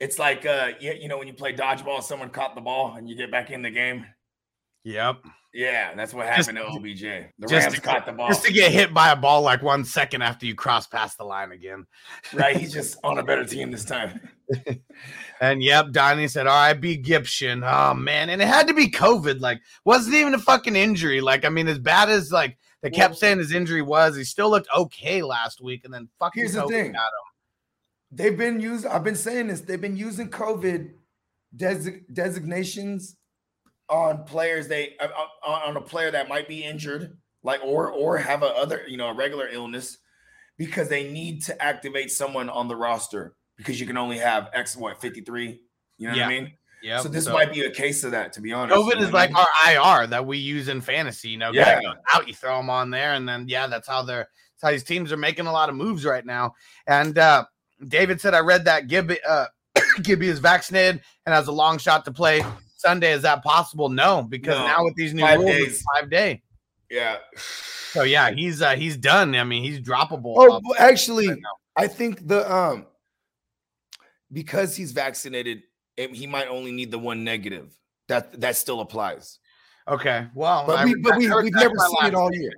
It's 0.00 0.18
like 0.18 0.46
uh, 0.46 0.70
you, 0.80 0.92
you 0.92 1.08
know 1.08 1.18
when 1.18 1.26
you 1.26 1.34
play 1.34 1.52
dodgeball, 1.52 2.02
someone 2.02 2.30
caught 2.30 2.54
the 2.54 2.60
ball 2.60 2.94
and 2.96 3.08
you 3.08 3.16
get 3.16 3.30
back 3.30 3.50
in 3.50 3.62
the 3.62 3.70
game. 3.70 4.06
Yep. 4.92 5.16
Yeah, 5.54 5.94
that's 5.94 6.12
what 6.12 6.26
Just- 6.26 6.50
happened 6.50 6.58
to 6.58 6.72
OBJ. 6.78 7.00
The 7.38 7.46
just 7.48 7.64
Rams 7.66 7.74
to- 7.76 7.80
caught 7.80 8.06
the 8.06 8.12
ball. 8.12 8.28
Just 8.28 8.44
to 8.44 8.52
get 8.52 8.70
hit 8.70 8.92
by 8.92 9.10
a 9.10 9.16
ball 9.16 9.40
like 9.42 9.62
one 9.62 9.82
second 9.84 10.22
after 10.22 10.44
you 10.46 10.54
cross 10.54 10.86
past 10.86 11.16
the 11.18 11.24
line 11.24 11.52
again. 11.52 11.86
right, 12.34 12.56
he's 12.60 12.72
just 12.72 12.98
on 13.02 13.18
a 13.18 13.22
better 13.22 13.44
team 13.44 13.70
this 13.70 13.84
time. 13.84 14.20
And 15.40 15.62
yep, 15.62 15.92
Donnie 15.92 16.26
said, 16.26 16.48
"All 16.48 16.54
right, 16.56 16.72
be 16.74 16.96
Gibson." 16.96 17.62
Oh 17.64 17.94
man, 17.94 18.28
and 18.28 18.42
it 18.42 18.48
had 18.48 18.66
to 18.66 18.74
be 18.74 18.90
COVID. 18.90 19.40
Like, 19.40 19.60
wasn't 19.84 20.16
even 20.16 20.34
a 20.34 20.38
fucking 20.38 20.74
injury. 20.74 21.20
Like, 21.20 21.44
I 21.44 21.48
mean, 21.48 21.68
as 21.68 21.78
bad 21.78 22.08
as 22.10 22.32
like 22.32 22.58
they 22.82 22.90
kept 22.90 23.16
saying 23.16 23.38
his 23.38 23.52
injury 23.52 23.80
was, 23.82 24.16
he 24.16 24.24
still 24.24 24.50
looked 24.50 24.66
okay 24.76 25.22
last 25.22 25.60
week, 25.62 25.82
and 25.84 25.94
then 25.94 26.08
fucking 26.18 26.40
Here's 26.42 26.54
the 26.54 26.66
thing. 26.66 26.90
got 26.90 27.02
him. 27.02 28.10
They've 28.10 28.36
been 28.36 28.58
using. 28.58 28.90
I've 28.90 29.04
been 29.04 29.14
saying 29.14 29.46
this. 29.46 29.60
They've 29.60 29.80
been 29.80 29.96
using 29.96 30.28
COVID 30.28 30.90
desi- 31.56 32.02
designations 32.12 33.14
on 33.88 34.24
players. 34.24 34.68
They 34.68 34.96
uh, 35.00 35.08
on, 35.46 35.70
on 35.70 35.76
a 35.76 35.80
player 35.80 36.10
that 36.10 36.28
might 36.28 36.48
be 36.48 36.64
injured, 36.64 37.16
like 37.42 37.62
or 37.64 37.90
or 37.90 38.18
have 38.18 38.42
a 38.42 38.46
other 38.46 38.82
you 38.88 38.96
know 38.96 39.08
a 39.08 39.14
regular 39.14 39.48
illness, 39.48 39.98
because 40.56 40.88
they 40.88 41.10
need 41.10 41.42
to 41.44 41.62
activate 41.62 42.10
someone 42.10 42.48
on 42.48 42.68
the 42.68 42.76
roster 42.76 43.34
because 43.56 43.80
you 43.80 43.86
can 43.86 43.96
only 43.96 44.18
have 44.18 44.48
X 44.52 44.76
what 44.76 45.00
fifty 45.00 45.20
three. 45.20 45.60
You 45.98 46.08
know 46.08 46.14
Yeah. 46.14 46.26
what 46.26 46.32
I 46.34 46.40
mean? 46.40 46.52
Yeah. 46.80 47.00
so 47.00 47.08
this 47.08 47.26
might 47.26 47.52
be 47.52 47.62
a 47.62 47.70
case 47.72 48.04
of 48.04 48.12
that. 48.12 48.32
To 48.34 48.40
be 48.40 48.52
honest, 48.52 48.76
COVID 48.78 48.90
you 48.90 49.00
know 49.00 49.02
is 49.02 49.08
I 49.08 49.12
like 49.12 49.30
mean? 49.30 49.44
our 49.76 50.00
IR 50.02 50.06
that 50.08 50.24
we 50.26 50.38
use 50.38 50.68
in 50.68 50.80
fantasy. 50.80 51.30
You 51.30 51.38
know, 51.38 51.50
Yeah. 51.52 51.80
out, 52.14 52.28
you 52.28 52.34
throw 52.34 52.56
them 52.58 52.70
on 52.70 52.90
there, 52.90 53.14
and 53.14 53.28
then 53.28 53.46
yeah, 53.48 53.66
that's 53.66 53.88
how 53.88 54.02
they're 54.02 54.28
that's 54.54 54.62
how 54.62 54.70
these 54.70 54.84
teams 54.84 55.10
are 55.12 55.16
making 55.16 55.46
a 55.46 55.52
lot 55.52 55.68
of 55.68 55.74
moves 55.74 56.04
right 56.04 56.24
now. 56.24 56.54
And 56.86 57.18
uh 57.18 57.46
David 57.86 58.20
said, 58.20 58.34
I 58.34 58.40
read 58.40 58.64
that 58.66 58.86
Gibby 58.86 59.18
uh 59.28 59.46
Gibby 60.02 60.28
is 60.28 60.38
vaccinated 60.38 61.00
and 61.26 61.34
has 61.34 61.48
a 61.48 61.52
long 61.52 61.78
shot 61.78 62.04
to 62.04 62.12
play 62.12 62.44
Sunday. 62.78 63.12
Is 63.12 63.22
that 63.22 63.42
possible? 63.42 63.88
No, 63.88 64.22
because 64.22 64.56
No. 64.58 64.66
now 64.66 64.84
with 64.84 64.94
these 64.94 65.12
new 65.12 65.22
Five 65.22 65.40
rules, 65.40 65.50
days. 65.52 65.66
it's 65.68 65.82
five 65.94 66.08
day. 66.10 66.42
Yeah. 66.90 67.18
So 67.92 68.02
yeah, 68.04 68.30
he's 68.30 68.62
uh, 68.62 68.76
he's 68.76 68.96
done. 68.96 69.34
I 69.34 69.44
mean, 69.44 69.62
he's 69.62 69.80
droppable. 69.80 70.34
Oh, 70.36 70.60
well, 70.64 70.74
actually, 70.78 71.28
right. 71.28 71.38
I 71.76 71.86
think 71.88 72.26
the 72.26 72.50
um 72.52 72.86
because 74.32 74.76
he's 74.76 74.92
vaccinated, 74.92 75.62
it, 75.96 76.14
he 76.14 76.26
might 76.26 76.48
only 76.48 76.72
need 76.72 76.90
the 76.90 76.98
one 76.98 77.24
negative. 77.24 77.74
That 78.08 78.40
that 78.40 78.56
still 78.56 78.80
applies. 78.80 79.38
Okay, 79.86 80.26
well, 80.34 80.64
But 80.66 80.78
I 80.78 80.84
we 80.84 80.94
but 80.96 81.16
retract- 81.16 81.18
we 81.18 81.30
I 81.30 81.42
we've 81.42 81.52
never 81.54 81.78
seen 81.78 82.06
it 82.06 82.14
all 82.14 82.28
statement. 82.28 82.42
year. 82.42 82.52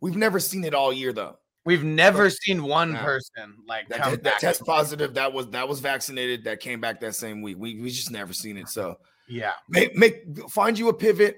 We've 0.00 0.16
never 0.16 0.40
seen 0.40 0.64
it 0.64 0.74
all 0.74 0.92
year 0.92 1.12
though. 1.12 1.38
We've 1.64 1.84
never 1.84 2.30
seen 2.30 2.62
one 2.62 2.92
Yeah. 2.92 3.04
person 3.04 3.56
like 3.66 3.88
That, 3.88 3.98
come 4.00 4.12
that, 4.12 4.22
back. 4.22 4.38
test 4.38 4.64
positive 4.64 5.14
that 5.14 5.32
was 5.32 5.48
that 5.50 5.68
was 5.68 5.80
vaccinated 5.80 6.44
that 6.44 6.60
came 6.60 6.80
back 6.80 7.00
that 7.00 7.14
same 7.14 7.42
week. 7.42 7.56
We 7.58 7.80
we 7.80 7.90
just 7.90 8.10
never 8.10 8.32
seen 8.32 8.56
it. 8.56 8.68
So 8.68 8.96
yeah, 9.28 9.52
make 9.68 9.94
make 9.96 10.24
find 10.50 10.78
you 10.78 10.88
a 10.88 10.94
pivot. 10.94 11.36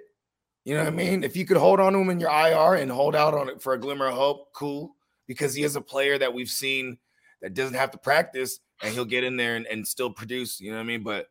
You 0.64 0.74
know 0.74 0.84
what 0.84 0.92
I 0.92 0.96
mean? 0.96 1.24
If 1.24 1.36
you 1.36 1.46
could 1.46 1.56
hold 1.56 1.80
on 1.80 1.94
to 1.94 1.98
him 1.98 2.10
in 2.10 2.20
your 2.20 2.30
IR 2.30 2.74
and 2.74 2.90
hold 2.90 3.16
out 3.16 3.32
on 3.34 3.48
it 3.48 3.62
for 3.62 3.72
a 3.72 3.78
glimmer 3.80 4.06
of 4.08 4.14
hope, 4.14 4.52
cool. 4.54 4.94
Because 5.26 5.54
he 5.54 5.62
is 5.62 5.74
a 5.76 5.80
player 5.80 6.18
that 6.18 6.34
we've 6.34 6.48
seen 6.50 6.98
that 7.40 7.54
doesn't 7.54 7.74
have 7.74 7.90
to 7.92 7.98
practice 7.98 8.60
and 8.82 8.92
he'll 8.92 9.04
get 9.06 9.24
in 9.24 9.36
there 9.36 9.56
and, 9.56 9.66
and 9.66 9.86
still 9.86 10.10
produce. 10.10 10.60
You 10.60 10.70
know 10.72 10.76
what 10.76 10.82
I 10.82 10.86
mean? 10.86 11.02
But 11.02 11.28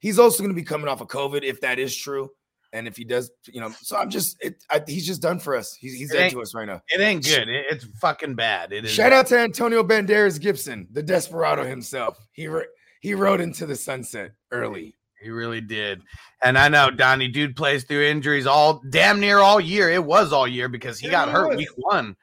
he's 0.00 0.18
also 0.18 0.38
going 0.42 0.50
to 0.54 0.60
be 0.60 0.64
coming 0.64 0.88
off 0.88 1.00
of 1.00 1.08
COVID 1.08 1.42
if 1.44 1.60
that 1.60 1.78
is 1.78 1.94
true. 1.96 2.30
And 2.72 2.88
if 2.88 2.96
he 2.96 3.04
does, 3.04 3.30
you 3.46 3.60
know, 3.60 3.70
so 3.80 3.96
I'm 3.96 4.10
just, 4.10 4.36
it, 4.42 4.56
I, 4.68 4.82
he's 4.84 5.06
just 5.06 5.22
done 5.22 5.38
for 5.38 5.54
us. 5.54 5.74
He's, 5.74 5.94
he's 5.96 6.10
It 6.10 6.14
dead 6.14 6.22
ain't- 6.24 6.32
to 6.32 6.42
us 6.42 6.54
right 6.54 6.66
now. 6.66 6.82
it 6.88 7.00
ain't 7.00 7.24
good. 7.24 7.48
It- 7.48 7.66
it's 7.70 7.84
fucking 8.00 8.34
bad. 8.34 8.72
It 8.72 8.86
is. 8.86 8.90
Shout 8.90 9.12
out 9.12 9.28
to 9.28 9.38
Antonio 9.38 9.84
Banderas 9.84 10.40
Gibson, 10.40 10.88
the 10.90 11.02
desperado 11.02 11.64
himself. 11.64 12.18
He 12.32 12.48
ro- 12.48 12.64
he 13.00 13.14
rode 13.14 13.40
into 13.40 13.64
the 13.66 13.76
sunset 13.76 14.32
early. 14.50 14.96
He 15.24 15.30
really 15.30 15.60
did. 15.62 16.02
And 16.42 16.58
I 16.58 16.68
know 16.68 16.90
Donnie 16.90 17.28
dude 17.28 17.56
plays 17.56 17.84
through 17.84 18.04
injuries 18.04 18.46
all 18.46 18.82
damn 18.90 19.18
near 19.20 19.38
all 19.38 19.58
year. 19.58 19.90
It 19.90 20.04
was 20.04 20.32
all 20.32 20.46
year 20.46 20.68
because 20.68 20.98
he 20.98 21.06
Yeah, 21.06 21.12
got 21.12 21.28
it 21.28 21.32
hurt 21.32 21.56
week 21.56 21.68
one. 21.76 22.14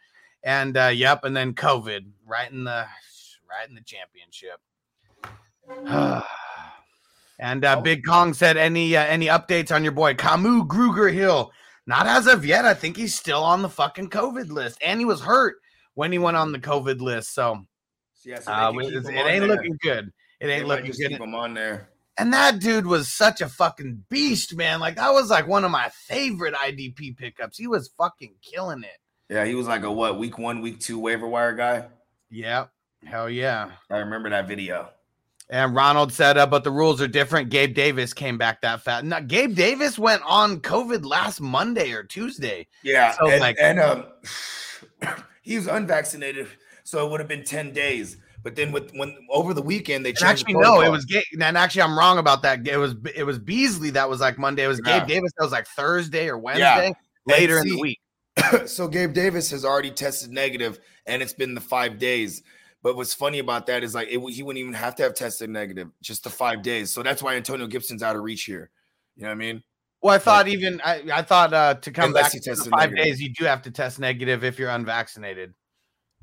And 0.43 0.77
uh 0.77 0.87
yep, 0.93 1.23
and 1.23 1.35
then 1.35 1.53
COVID 1.53 2.05
right 2.27 2.51
in 2.51 2.63
the 2.63 2.85
right 3.49 3.67
in 3.67 3.73
the 3.75 3.81
championship. 3.81 4.59
and 7.39 7.65
uh 7.65 7.81
Big 7.81 8.05
Kong 8.05 8.33
said 8.33 8.57
any 8.57 8.95
uh, 8.95 9.03
any 9.03 9.27
updates 9.27 9.73
on 9.73 9.83
your 9.83 9.93
boy 9.93 10.13
Kamu 10.13 10.67
Grugier-Hill? 10.67 11.51
Not 11.87 12.05
as 12.07 12.27
of 12.27 12.45
yet. 12.45 12.65
I 12.65 12.73
think 12.75 12.95
he's 12.95 13.15
still 13.15 13.43
on 13.43 13.61
the 13.63 13.69
fucking 13.69 14.09
COVID 14.11 14.49
list. 14.51 14.79
And 14.85 14.99
he 14.99 15.05
was 15.05 15.21
hurt 15.21 15.55
when 15.95 16.11
he 16.11 16.19
went 16.19 16.37
on 16.37 16.51
the 16.51 16.59
COVID 16.59 17.01
list. 17.01 17.33
So 17.33 17.65
Yeah, 18.23 18.39
so 18.39 18.51
uh, 18.51 18.71
can 18.71 18.81
keep 18.81 18.89
it's- 18.93 19.07
him 19.07 19.15
it 19.15 19.29
ain't 19.29 19.39
there. 19.41 19.47
looking 19.55 19.77
good. 19.81 20.11
It 20.39 20.47
ain't 20.47 20.67
looking 20.67 20.91
good. 20.91 21.09
keep 21.09 21.19
him 21.21 21.35
on 21.35 21.53
there. 21.53 21.89
And 22.17 22.33
that 22.33 22.59
dude 22.59 22.85
was 22.87 23.07
such 23.07 23.41
a 23.41 23.47
fucking 23.49 24.03
beast, 24.09 24.55
man. 24.55 24.79
Like 24.79 24.95
that 24.97 25.11
was 25.13 25.29
like 25.29 25.47
one 25.47 25.63
of 25.63 25.71
my 25.71 25.89
favorite 25.89 26.53
IDP 26.53 27.17
pickups. 27.17 27.57
He 27.57 27.67
was 27.67 27.89
fucking 27.97 28.35
killing 28.41 28.83
it. 28.83 28.97
Yeah, 29.33 29.45
he 29.45 29.55
was 29.55 29.67
like 29.67 29.83
a 29.83 29.91
what 29.91 30.19
week 30.19 30.37
one, 30.37 30.61
week 30.61 30.79
two 30.79 30.99
waiver 30.99 31.27
wire 31.27 31.53
guy. 31.55 31.85
Yeah. 32.29 32.65
Hell 33.05 33.29
yeah. 33.29 33.71
I 33.89 33.97
remember 33.99 34.29
that 34.29 34.47
video. 34.47 34.89
And 35.49 35.75
Ronald 35.75 36.13
said, 36.13 36.37
uh, 36.37 36.45
but 36.47 36.63
the 36.63 36.71
rules 36.71 37.01
are 37.01 37.07
different. 37.07 37.49
Gabe 37.49 37.73
Davis 37.73 38.13
came 38.13 38.37
back 38.37 38.61
that 38.61 38.81
fat. 38.83 39.03
No, 39.03 39.19
Gabe 39.21 39.53
Davis 39.55 39.99
went 39.99 40.21
on 40.25 40.61
COVID 40.61 41.03
last 41.05 41.41
Monday 41.41 41.91
or 41.91 42.03
Tuesday. 42.03 42.67
Yeah, 42.83 43.11
So, 43.13 43.29
and, 43.29 43.41
like- 43.41 43.57
and 43.59 43.79
um, 43.79 44.05
he 45.41 45.57
was 45.57 45.67
unvaccinated, 45.67 46.47
so 46.83 47.05
it 47.05 47.11
would 47.11 47.19
have 47.19 47.27
been 47.29 47.43
ten 47.43 47.73
days. 47.73 48.17
But 48.43 48.55
then 48.55 48.71
with 48.71 48.91
when 48.95 49.15
over 49.29 49.53
the 49.53 49.61
weekend 49.61 50.05
they 50.05 50.11
changed. 50.11 50.23
actually, 50.23 50.53
the 50.53 50.61
no, 50.61 50.81
it 50.81 50.89
was 50.89 51.05
Gabe. 51.05 51.23
And 51.39 51.57
actually, 51.57 51.83
I'm 51.83 51.97
wrong 51.97 52.17
about 52.17 52.41
that. 52.41 52.67
It 52.67 52.77
was 52.77 52.95
it 53.15 53.23
was 53.23 53.37
Beasley 53.37 53.91
that 53.91 54.09
was 54.09 54.19
like 54.19 54.37
Monday. 54.37 54.63
It 54.63 54.67
was 54.67 54.81
Yeah. 54.85 54.99
Gabe 54.99 55.07
Davis 55.07 55.31
that 55.37 55.43
was 55.43 55.51
like 55.51 55.67
Thursday 55.67 56.27
or 56.27 56.37
Wednesday 56.37 56.93
later 57.25 57.59
in 57.59 57.67
the 57.67 57.79
week. 57.79 57.99
so 58.65 58.87
Gabe 58.87 59.13
Davis 59.13 59.51
has 59.51 59.63
already 59.63 59.91
tested 59.91 60.31
negative, 60.31 60.79
and 61.05 61.21
it's 61.21 61.33
been 61.33 61.53
the 61.53 61.61
five 61.61 61.99
days. 61.99 62.41
But 62.83 62.95
what's 62.95 63.13
funny 63.13 63.39
about 63.39 63.67
that 63.67 63.83
is 63.83 63.93
like 63.93 64.07
it, 64.09 64.19
he 64.31 64.41
wouldn't 64.41 64.59
even 64.59 64.73
have 64.73 64.95
to 64.95 65.03
have 65.03 65.13
tested 65.13 65.49
negative, 65.49 65.89
just 66.01 66.23
the 66.23 66.31
five 66.31 66.63
days. 66.63 66.91
So 66.91 67.03
that's 67.03 67.21
why 67.21 67.35
Antonio 67.35 67.67
Gibson's 67.67 68.01
out 68.01 68.15
of 68.15 68.23
reach 68.23 68.43
here. 68.43 68.71
You 69.15 69.23
know 69.23 69.29
what 69.29 69.33
I 69.33 69.35
mean? 69.35 69.63
Well, 70.01 70.15
I 70.15 70.17
thought 70.17 70.47
even 70.47 70.81
I, 70.83 71.03
I 71.13 71.21
thought 71.21 71.53
uh, 71.53 71.75
to 71.75 71.91
come 71.91 72.05
Unless 72.05 72.33
back 72.33 72.47
in 72.47 72.55
five 72.55 72.89
negative. 72.89 73.03
days, 73.03 73.21
you 73.21 73.31
do 73.33 73.45
have 73.45 73.61
to 73.63 73.71
test 73.71 73.99
negative 73.99 74.43
if 74.43 74.57
you're 74.57 74.71
unvaccinated. 74.71 75.53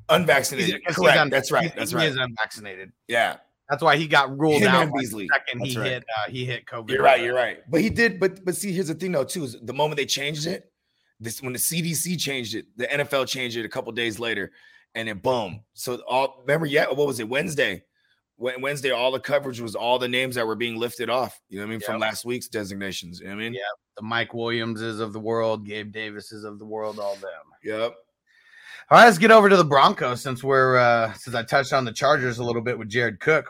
Unvaccinated. 0.09 0.71
He's- 0.71 0.81
'cause 0.87 0.97
he's 0.97 1.05
Correct. 1.05 1.19
un- 1.21 1.31
that's 1.31 1.51
right. 1.53 1.75
That's 1.77 1.91
He 1.91 1.97
right. 1.97 2.09
is 2.09 2.17
unvaccinated. 2.17 2.93
Yeah. 3.09 3.37
That's 3.69 3.83
why 3.83 3.97
he 3.97 4.07
got 4.07 4.37
ruled 4.39 4.63
Him 4.63 4.69
out 4.69 4.83
and 4.83 4.91
like, 4.91 5.01
the 5.01 5.07
Beasley. 5.07 5.29
second 5.33 5.61
he 5.61 5.75
That's 5.75 5.77
right. 5.77 5.87
hit 5.93 6.05
uh, 6.17 6.31
he 6.31 6.45
hit 6.47 6.65
COVID. 6.67 6.91
You're 6.91 7.03
right. 7.03 7.23
You're 7.23 7.35
right. 7.35 7.59
But 7.71 7.83
he 7.83 7.91
did. 7.91 8.19
But 8.19 8.45
but 8.45 8.57
see, 8.57 8.73
here's 8.73 8.89
the 8.89 8.95
thing 8.95 9.13
though, 9.13 9.25
too. 9.25 9.45
Is 9.45 9.57
the 9.63 9.75
moment 9.75 9.99
they 9.99 10.07
changed 10.07 10.47
it, 10.47 10.73
this 11.21 11.43
when 11.43 11.53
the 11.53 11.59
CDC 11.59 12.17
changed 12.19 12.55
it, 12.55 12.65
the 12.79 12.87
NFL 12.87 13.27
changed 13.29 13.59
it 13.59 13.67
a 13.67 13.69
couple 13.69 13.93
days 13.93 14.19
later, 14.19 14.53
and 14.95 15.07
then 15.09 15.19
boom. 15.19 15.61
So 15.75 15.97
all 16.09 16.39
remember, 16.47 16.65
yeah, 16.65 16.87
what 16.87 17.07
was 17.07 17.21
it? 17.21 17.29
Wednesday. 17.29 17.85
When 18.37 18.63
Wednesday, 18.63 18.91
all 18.93 19.11
the 19.11 19.19
coverage 19.21 19.61
was 19.61 19.75
all 19.75 19.99
the 19.99 20.07
names 20.09 20.37
that 20.37 20.47
were 20.47 20.55
being 20.55 20.77
lifted 20.79 21.11
off. 21.11 21.39
You 21.49 21.59
know 21.59 21.65
what 21.65 21.69
I 21.69 21.71
mean? 21.73 21.81
From 21.81 21.99
last 22.01 22.25
week's 22.25 22.47
designations. 22.47 23.19
You 23.19 23.27
know 23.27 23.35
what 23.35 23.41
I 23.41 23.45
mean? 23.45 23.55
Yeah. 23.55 23.61
The 23.97 24.03
Mike 24.03 24.33
Williamses 24.33 25.01
of 25.01 25.13
the 25.13 25.19
world, 25.19 25.67
Gabe 25.67 25.93
Davises 25.93 26.45
of 26.45 26.61
the 26.61 26.65
world, 26.65 27.01
all 27.01 27.17
them. 27.17 27.31
Yep. 27.65 27.95
All 28.91 28.97
right, 28.99 29.05
let's 29.05 29.19
get 29.19 29.31
over 29.31 29.49
to 29.51 29.57
the 29.57 29.65
Broncos 29.65 30.23
since 30.23 30.43
we're 30.43 30.77
uh 30.79 31.13
since 31.15 31.37
I 31.37 31.43
touched 31.43 31.73
on 31.73 31.85
the 31.85 31.93
Chargers 31.93 32.39
a 32.39 32.45
little 32.45 32.63
bit 32.63 32.79
with 32.79 32.89
Jared 32.89 33.21
Cook. 33.21 33.47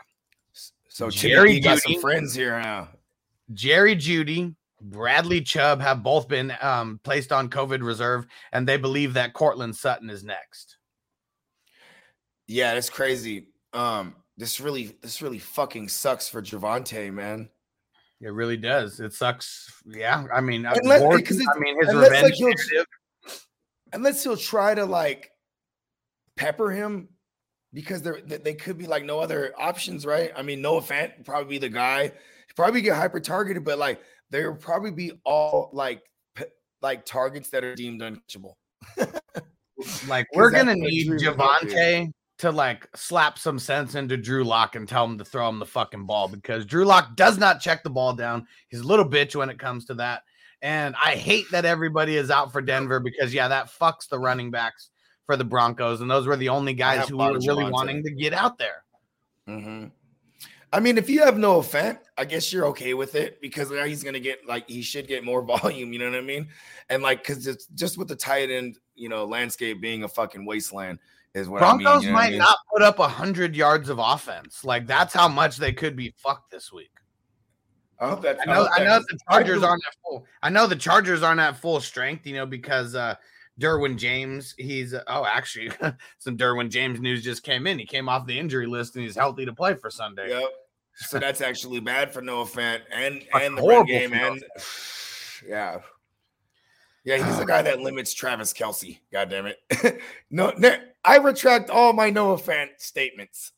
So 0.89 1.09
Jerry 1.09 1.59
Jerry 1.59 1.59
got 1.61 1.79
some 1.81 2.01
friends 2.01 2.33
here 2.33 2.59
now. 2.59 2.89
Jerry 3.53 3.95
Jeudy, 3.95 4.53
Bradley 4.81 5.41
Chubb 5.41 5.79
have 5.79 6.03
both 6.03 6.27
been 6.27 6.53
um, 6.61 6.99
placed 7.03 7.31
on 7.31 7.49
COVID 7.49 7.81
reserve, 7.83 8.27
and 8.51 8.67
they 8.67 8.75
believe 8.77 9.13
that 9.13 9.33
Courtland 9.33 9.75
Sutton 9.75 10.09
is 10.09 10.23
next. 10.23 10.77
Yeah, 12.47 12.73
that's 12.73 12.89
crazy. 12.89 13.47
Um, 13.73 14.15
this 14.37 14.59
really, 14.59 14.97
this 15.01 15.21
really 15.21 15.39
fucking 15.39 15.87
sucks 15.87 16.27
for 16.27 16.41
Javonte, 16.41 17.11
man. 17.13 17.49
It 18.21 18.33
really 18.33 18.57
does. 18.57 18.99
It 18.99 19.13
sucks. 19.13 19.71
Yeah, 19.85 20.25
I 20.33 20.41
mean, 20.41 20.65
uh, 20.65 20.75
Unless- 20.83 20.99
Gordon, 21.01 21.21
because 21.21 21.39
I 21.55 21.59
mean, 21.59 21.79
his 21.79 21.89
unless, 21.89 22.09
like, 22.11 22.21
revenge. 22.23 22.35
he'll- 22.37 22.47
narrative- 22.49 22.85
unless 23.93 24.23
he'll 24.23 24.37
try 24.37 24.75
to 24.75 24.85
like 24.85 25.31
pepper 26.35 26.71
him 26.71 27.09
because 27.73 28.01
there 28.01 28.19
they, 28.25 28.37
they 28.37 28.53
could 28.53 28.77
be 28.77 28.87
like 28.87 29.03
no 29.03 29.19
other 29.19 29.53
options, 29.57 30.05
right? 30.05 30.31
I 30.35 30.41
mean, 30.41 30.61
Noah 30.61 30.81
Fant 30.81 31.25
probably 31.25 31.49
be 31.49 31.57
the 31.59 31.69
guy. 31.69 32.03
He'd 32.03 32.55
probably 32.55 32.81
get 32.81 32.95
hyper 32.95 33.19
targeted, 33.19 33.63
but 33.63 33.77
like 33.77 34.01
there 34.29 34.51
will 34.51 34.57
probably 34.57 34.91
be 34.91 35.13
all 35.25 35.69
like 35.73 36.01
p- 36.35 36.45
like 36.81 37.05
targets 37.05 37.49
that 37.51 37.63
are 37.63 37.75
deemed 37.75 38.01
uncatchable. 38.01 38.53
like 40.07 40.27
we're 40.33 40.51
gonna 40.51 40.75
need. 40.75 41.07
Javonte 41.09 42.11
to 42.39 42.51
like 42.51 42.87
slap 42.95 43.37
some 43.37 43.59
sense 43.59 43.95
into 43.95 44.15
Drew 44.15 44.45
Lock 44.45 44.75
and 44.75 44.87
tell 44.87 45.03
him 45.03 45.17
to 45.17 45.25
throw 45.25 45.49
him 45.49 45.59
the 45.59 45.65
fucking 45.65 46.05
ball 46.05 46.29
because 46.29 46.65
Drew 46.65 46.85
Lock 46.85 47.17
does 47.17 47.37
not 47.37 47.59
check 47.59 47.83
the 47.83 47.89
ball 47.89 48.13
down. 48.13 48.47
He's 48.69 48.79
a 48.79 48.87
little 48.87 49.07
bitch 49.07 49.35
when 49.35 49.49
it 49.49 49.59
comes 49.59 49.85
to 49.85 49.93
that. 49.95 50.23
And 50.61 50.95
I 51.03 51.15
hate 51.15 51.45
that 51.51 51.65
everybody 51.65 52.17
is 52.17 52.29
out 52.29 52.51
for 52.51 52.61
Denver 52.61 52.99
because 52.99 53.33
yeah, 53.33 53.47
that 53.47 53.71
fucks 53.71 54.09
the 54.09 54.19
running 54.19 54.51
backs 54.51 54.89
for 55.25 55.37
the 55.37 55.45
Broncos, 55.45 56.01
and 56.01 56.09
those 56.09 56.27
were 56.27 56.35
the 56.35 56.49
only 56.49 56.73
guys 56.73 57.07
who 57.07 57.17
were 57.17 57.33
really 57.33 57.63
Javonte. 57.65 57.71
wanting 57.71 58.03
to 58.03 58.11
get 58.11 58.33
out 58.33 58.57
there. 58.57 58.83
hmm 59.47 59.85
I 60.71 60.79
mean, 60.79 60.99
if 60.99 61.09
you 61.09 61.23
have 61.23 61.37
no 61.37 61.61
Fant, 61.61 61.97
I 62.17 62.25
guess 62.25 62.53
you're 62.53 62.67
okay 62.67 62.93
with 62.93 63.15
it 63.15 63.41
because 63.41 63.71
now 63.71 63.85
he's 63.85 64.03
gonna 64.03 64.19
get 64.19 64.47
like 64.47 64.69
he 64.69 64.81
should 64.81 65.07
get 65.07 65.23
more 65.23 65.41
volume. 65.59 65.93
You 65.93 65.99
know 65.99 66.11
what 66.11 66.17
I 66.17 66.21
mean? 66.21 66.47
And 66.89 67.01
like 67.01 67.23
because 67.23 67.47
it's 67.47 67.65
just 67.67 67.97
with 67.97 68.07
the 68.07 68.15
tight 68.15 68.51
end, 68.51 68.77
you 68.95 69.09
know, 69.09 69.25
landscape 69.25 69.81
being 69.81 70.03
a 70.03 70.07
fucking 70.07 70.45
wasteland 70.45 70.99
is 71.33 71.49
what 71.49 71.63
I 71.63 71.71
mean. 71.71 71.83
Broncos 71.83 72.03
you 72.03 72.09
know 72.09 72.13
what 72.13 72.19
I 72.19 72.23
might 72.23 72.29
mean? 72.31 72.39
not 72.39 72.57
put 72.71 72.81
up 72.83 72.99
a 72.99 73.07
hundred 73.07 73.55
yards 73.55 73.89
of 73.89 73.99
offense. 73.99 74.63
Like 74.63 74.85
that's 74.85 75.13
how 75.13 75.27
much 75.27 75.57
they 75.57 75.73
could 75.73 75.95
be 75.95 76.13
fucked 76.17 76.51
this 76.51 76.71
week. 76.71 76.91
I 78.01 78.09
hope 78.09 78.21
that's 78.21 78.41
I 78.41 78.45
know, 78.45 78.67
I 78.73 78.79
know 78.79 78.85
that's- 78.85 79.05
the 79.09 79.17
Chargers 79.29 79.63
aren't 79.63 79.83
at 79.87 79.93
full. 80.03 80.25
I 80.41 80.49
know 80.49 80.67
the 80.67 80.75
Chargers 80.75 81.23
aren't 81.23 81.41
at 81.41 81.57
full 81.57 81.79
strength, 81.81 82.25
you 82.25 82.35
know, 82.35 82.45
because 82.45 82.95
uh 82.95 83.15
Derwin 83.59 83.97
James, 83.97 84.55
he's 84.57 84.93
oh, 84.93 85.25
actually, 85.25 85.69
some 86.17 86.37
Derwin 86.37 86.69
James 86.69 87.01
news 87.01 87.23
just 87.23 87.43
came 87.43 87.67
in. 87.67 87.77
He 87.77 87.85
came 87.85 88.07
off 88.07 88.25
the 88.25 88.39
injury 88.39 88.65
list 88.65 88.95
and 88.95 89.03
he's 89.03 89.15
healthy 89.15 89.45
to 89.45 89.53
play 89.53 89.75
for 89.75 89.89
Sunday. 89.89 90.29
Yep. 90.29 90.49
So 90.95 91.19
that's 91.19 91.41
actually 91.41 91.79
bad 91.79 92.13
for 92.13 92.21
Noah 92.21 92.45
Fant 92.45 92.81
and 92.91 93.23
Fucking 93.31 93.47
and 93.47 93.57
the 93.57 93.61
horrible 93.61 93.79
run 93.79 93.85
game 93.87 94.09
for 94.11 94.15
Noah 94.15 94.31
and 94.31 94.43
yeah. 95.47 95.77
Yeah, 97.05 97.25
he's 97.25 97.37
the 97.37 97.45
guy 97.45 97.61
that 97.61 97.79
limits 97.81 98.13
Travis 98.13 98.53
Kelce. 98.53 98.99
God 99.11 99.29
damn 99.29 99.45
it. 99.45 100.01
no, 100.31 100.53
no, 100.57 100.75
I 101.03 101.17
retract 101.17 101.69
all 101.69 101.93
my 101.93 102.09
Noah 102.09 102.37
Fant 102.37 102.69
statements. 102.77 103.51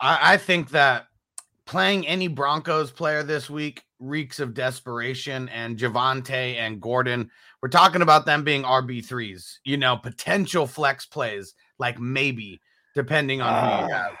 I, 0.00 0.34
I 0.34 0.36
think 0.36 0.70
that 0.70 1.06
playing 1.68 2.06
any 2.06 2.28
Broncos 2.28 2.90
player 2.90 3.22
this 3.22 3.50
week 3.50 3.84
reeks 4.00 4.40
of 4.40 4.54
desperation. 4.54 5.48
And 5.50 5.78
Javonte 5.78 6.56
and 6.56 6.80
Gordon, 6.80 7.30
we're 7.62 7.68
talking 7.68 8.02
about 8.02 8.26
them 8.26 8.42
being 8.42 8.62
RB 8.62 9.04
threes. 9.04 9.60
You 9.64 9.76
know, 9.76 9.96
potential 9.96 10.66
flex 10.66 11.06
plays, 11.06 11.54
like 11.78 12.00
maybe 12.00 12.60
depending 12.94 13.40
on 13.40 13.52
who 13.52 13.68
you 13.68 13.94
ah. 13.94 13.98
have. 14.02 14.12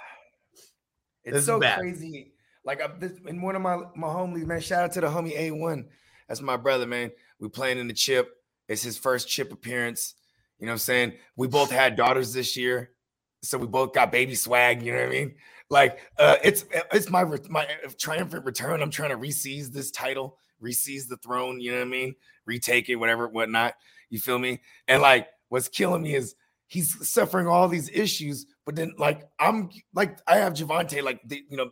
It's 1.24 1.36
This 1.36 1.46
so 1.46 1.58
crazy. 1.58 2.32
Like 2.64 2.82
I, 2.82 2.88
this, 2.98 3.12
in 3.26 3.40
one 3.40 3.56
of 3.56 3.62
my 3.62 3.78
my 3.96 4.08
homies, 4.08 4.46
man. 4.46 4.60
Shout 4.60 4.84
out 4.84 4.92
to 4.92 5.00
the 5.00 5.08
homie 5.08 5.36
A1. 5.36 5.86
That's 6.28 6.42
my 6.42 6.56
brother, 6.58 6.86
man. 6.86 7.10
We 7.40 7.48
playing 7.48 7.78
in 7.78 7.88
the 7.88 7.94
chip. 7.94 8.30
It's 8.68 8.82
his 8.82 8.98
first 8.98 9.26
chip 9.26 9.52
appearance. 9.52 10.14
You 10.58 10.66
know 10.66 10.72
what 10.72 10.74
I'm 10.74 10.78
saying? 10.80 11.12
We 11.36 11.48
both 11.48 11.70
had 11.70 11.96
daughters 11.96 12.34
this 12.34 12.56
year, 12.56 12.90
so 13.42 13.56
we 13.56 13.66
both 13.66 13.94
got 13.94 14.12
baby 14.12 14.34
swag. 14.34 14.82
You 14.82 14.92
know 14.92 14.98
what 14.98 15.08
I 15.08 15.12
mean? 15.12 15.34
Like 15.70 15.98
uh, 16.18 16.36
it's 16.42 16.64
it's 16.92 17.10
my 17.10 17.24
my 17.48 17.66
triumphant 17.98 18.44
return. 18.44 18.82
I'm 18.82 18.90
trying 18.90 19.10
to 19.10 19.18
reseize 19.18 19.68
this 19.68 19.90
title, 19.90 20.38
reseize 20.62 21.08
the 21.08 21.18
throne. 21.18 21.60
You 21.60 21.72
know 21.72 21.78
what 21.78 21.86
I 21.86 21.90
mean? 21.90 22.14
Retake 22.46 22.88
it, 22.88 22.96
whatever, 22.96 23.28
whatnot. 23.28 23.74
You 24.08 24.18
feel 24.18 24.38
me? 24.38 24.60
And 24.86 25.02
like, 25.02 25.28
what's 25.50 25.68
killing 25.68 26.02
me 26.02 26.14
is 26.14 26.34
he's 26.68 27.06
suffering 27.06 27.46
all 27.46 27.68
these 27.68 27.90
issues, 27.90 28.46
but 28.64 28.76
then 28.76 28.94
like 28.98 29.22
I'm 29.38 29.68
like 29.94 30.18
I 30.26 30.36
have 30.36 30.54
Javonte, 30.54 31.02
like 31.02 31.20
the, 31.26 31.42
you 31.50 31.56
know, 31.56 31.70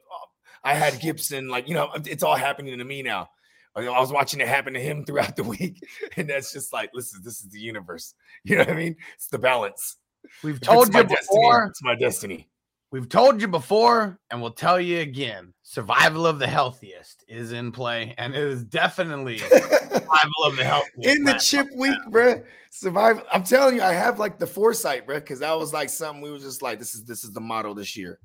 I 0.62 0.74
had 0.74 1.00
Gibson, 1.00 1.48
like 1.48 1.68
you 1.68 1.74
know, 1.74 1.90
it's 2.04 2.22
all 2.22 2.36
happening 2.36 2.76
to 2.76 2.84
me 2.84 3.02
now. 3.02 3.30
I 3.76 4.00
was 4.00 4.10
watching 4.10 4.40
it 4.40 4.48
happen 4.48 4.72
to 4.72 4.80
him 4.80 5.04
throughout 5.06 5.36
the 5.36 5.44
week, 5.44 5.80
and 6.16 6.28
that's 6.28 6.52
just 6.52 6.72
like, 6.72 6.90
listen, 6.94 7.20
this 7.24 7.40
is 7.40 7.50
the 7.50 7.60
universe. 7.60 8.14
You 8.44 8.56
know 8.56 8.64
what 8.64 8.70
I 8.70 8.76
mean? 8.76 8.96
It's 9.14 9.28
the 9.28 9.38
balance. 9.38 9.96
We've 10.42 10.60
told 10.60 10.88
you 10.88 11.02
destiny, 11.02 11.16
before. 11.20 11.66
It's 11.66 11.82
my 11.82 11.94
destiny. 11.94 12.48
We've 12.96 13.10
told 13.10 13.42
you 13.42 13.48
before, 13.48 14.18
and 14.30 14.40
we'll 14.40 14.52
tell 14.52 14.80
you 14.80 15.00
again. 15.00 15.52
Survival 15.62 16.26
of 16.26 16.38
the 16.38 16.46
healthiest 16.46 17.26
is 17.28 17.52
in 17.52 17.70
play, 17.70 18.14
and 18.16 18.34
it 18.34 18.42
is 18.42 18.64
definitely 18.64 19.36
survival 19.38 20.44
of 20.46 20.56
the 20.56 20.64
healthiest 20.64 21.06
in 21.06 21.22
the 21.22 21.34
chip 21.34 21.66
week, 21.76 21.98
bruh. 22.08 22.42
Survive. 22.70 23.22
I'm 23.30 23.44
telling 23.44 23.76
you, 23.76 23.82
I 23.82 23.92
have 23.92 24.18
like 24.18 24.38
the 24.38 24.46
foresight, 24.46 25.06
bruh, 25.06 25.16
because 25.16 25.40
that 25.40 25.52
was 25.58 25.74
like 25.74 25.90
something 25.90 26.22
we 26.22 26.30
were 26.30 26.38
just 26.38 26.62
like, 26.62 26.78
this 26.78 26.94
is 26.94 27.04
this 27.04 27.22
is 27.22 27.34
the 27.34 27.40
motto 27.42 27.74
this 27.74 27.98
year. 27.98 28.18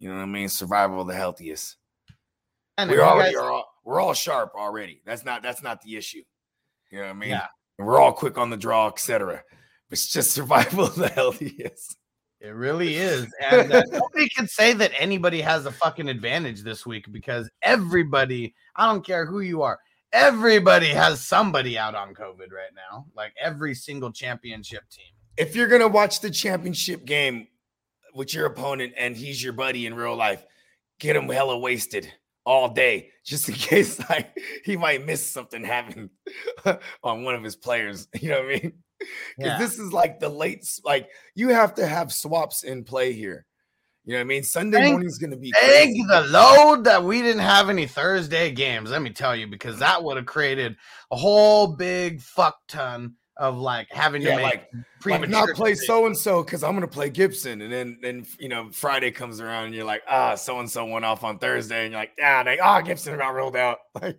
You 0.00 0.08
know 0.08 0.16
what 0.16 0.22
I 0.22 0.26
mean? 0.26 0.48
Survival 0.48 1.02
of 1.02 1.06
the 1.06 1.14
healthiest. 1.14 1.76
And 2.78 2.90
We 2.90 2.96
if 2.96 3.00
you 3.00 3.06
already 3.06 3.34
guys- 3.36 3.44
are. 3.44 3.52
All, 3.52 3.72
we're 3.84 4.00
all 4.00 4.12
sharp 4.14 4.54
already. 4.56 5.02
That's 5.06 5.24
not 5.24 5.44
that's 5.44 5.62
not 5.62 5.82
the 5.82 5.96
issue. 5.96 6.22
You 6.90 6.98
know 6.98 7.04
what 7.04 7.10
I 7.10 7.12
mean? 7.12 7.30
Yeah. 7.30 7.46
And 7.78 7.86
we're 7.86 8.00
all 8.00 8.12
quick 8.12 8.38
on 8.38 8.50
the 8.50 8.56
draw, 8.56 8.88
etc. 8.88 9.44
It's 9.88 10.12
just 10.12 10.30
survival 10.32 10.86
of 10.86 10.96
the 10.96 11.10
healthiest. 11.10 11.96
It 12.40 12.54
really 12.54 12.96
is. 12.96 13.26
And 13.50 13.72
uh, 13.72 13.82
nobody 13.90 14.28
can 14.28 14.48
say 14.48 14.72
that 14.74 14.92
anybody 14.98 15.40
has 15.40 15.66
a 15.66 15.72
fucking 15.72 16.08
advantage 16.08 16.62
this 16.62 16.86
week 16.86 17.10
because 17.12 17.50
everybody, 17.62 18.54
I 18.76 18.86
don't 18.86 19.04
care 19.04 19.26
who 19.26 19.40
you 19.40 19.62
are, 19.62 19.78
everybody 20.12 20.88
has 20.88 21.20
somebody 21.20 21.78
out 21.78 21.94
on 21.94 22.14
COVID 22.14 22.50
right 22.52 22.72
now. 22.74 23.06
Like 23.14 23.32
every 23.40 23.74
single 23.74 24.12
championship 24.12 24.84
team. 24.90 25.12
if 25.36 25.54
you're 25.54 25.68
gonna 25.68 25.88
watch 25.88 26.20
the 26.20 26.30
championship 26.30 27.04
game 27.04 27.48
with 28.14 28.34
your 28.34 28.46
opponent 28.46 28.92
and 28.96 29.16
he's 29.16 29.42
your 29.42 29.52
buddy 29.52 29.86
in 29.86 29.94
real 29.94 30.16
life, 30.16 30.44
get 30.98 31.16
him 31.16 31.28
hella 31.28 31.58
wasted 31.58 32.12
all 32.44 32.68
day, 32.68 33.10
just 33.24 33.48
in 33.48 33.54
case 33.70 34.00
like 34.08 34.36
he 34.64 34.76
might 34.76 35.06
miss 35.06 35.24
something 35.24 35.64
happening 35.64 36.10
on 37.02 37.24
one 37.24 37.34
of 37.34 37.42
his 37.42 37.56
players. 37.56 38.08
You 38.20 38.30
know 38.30 38.42
what 38.42 38.54
I 38.54 38.60
mean? 38.60 38.72
Because 39.00 39.52
Yeah. 39.52 39.58
this 39.58 39.78
is 39.78 39.92
like 39.92 40.20
the 40.20 40.28
late, 40.28 40.64
like 40.84 41.08
you 41.34 41.48
have 41.48 41.74
to 41.74 41.86
have 41.86 42.12
swaps 42.12 42.62
in 42.64 42.84
play 42.84 43.12
here. 43.12 43.46
You 44.04 44.14
know 44.14 44.18
what 44.20 44.24
I 44.24 44.24
mean? 44.24 44.42
Sunday 44.44 44.78
Thank- 44.78 44.92
morning 44.92 45.08
is 45.08 45.18
gonna 45.18 45.36
be 45.36 45.52
crazy. 45.52 46.02
the 46.08 46.22
load 46.22 46.84
that 46.84 47.02
we 47.02 47.22
didn't 47.22 47.42
have 47.42 47.68
any 47.68 47.86
Thursday 47.86 48.50
games. 48.50 48.90
Let 48.90 49.02
me 49.02 49.10
tell 49.10 49.36
you, 49.36 49.46
because 49.46 49.78
that 49.78 50.02
would 50.02 50.16
have 50.16 50.26
created 50.26 50.76
a 51.10 51.16
whole 51.16 51.66
big 51.66 52.20
fuck 52.20 52.58
ton 52.66 53.14
of 53.36 53.56
like 53.56 53.86
having 53.90 54.20
to 54.22 54.28
Yeah, 54.28 54.36
make 54.36 54.44
like, 54.44 54.70
like 55.06 55.28
not 55.30 55.48
play 55.50 55.74
so 55.74 56.04
and 56.06 56.16
so 56.16 56.42
because 56.42 56.62
I'm 56.62 56.74
gonna 56.74 56.86
play 56.88 57.08
Gibson, 57.08 57.62
and 57.62 57.72
then 57.72 57.98
then 58.02 58.26
you 58.38 58.48
know 58.48 58.70
Friday 58.70 59.10
comes 59.10 59.40
around 59.40 59.66
and 59.66 59.74
you're 59.74 59.84
like, 59.84 60.02
ah, 60.08 60.34
so 60.34 60.58
and 60.60 60.68
so 60.70 60.84
went 60.84 61.04
off 61.06 61.22
on 61.24 61.38
Thursday, 61.38 61.84
and 61.84 61.92
you're 61.92 62.00
like, 62.00 62.12
ah, 62.22 62.42
they 62.42 62.58
ah 62.58 62.80
Gibson 62.82 63.16
got 63.16 63.34
rolled 63.34 63.56
out, 63.56 63.78
like 64.02 64.18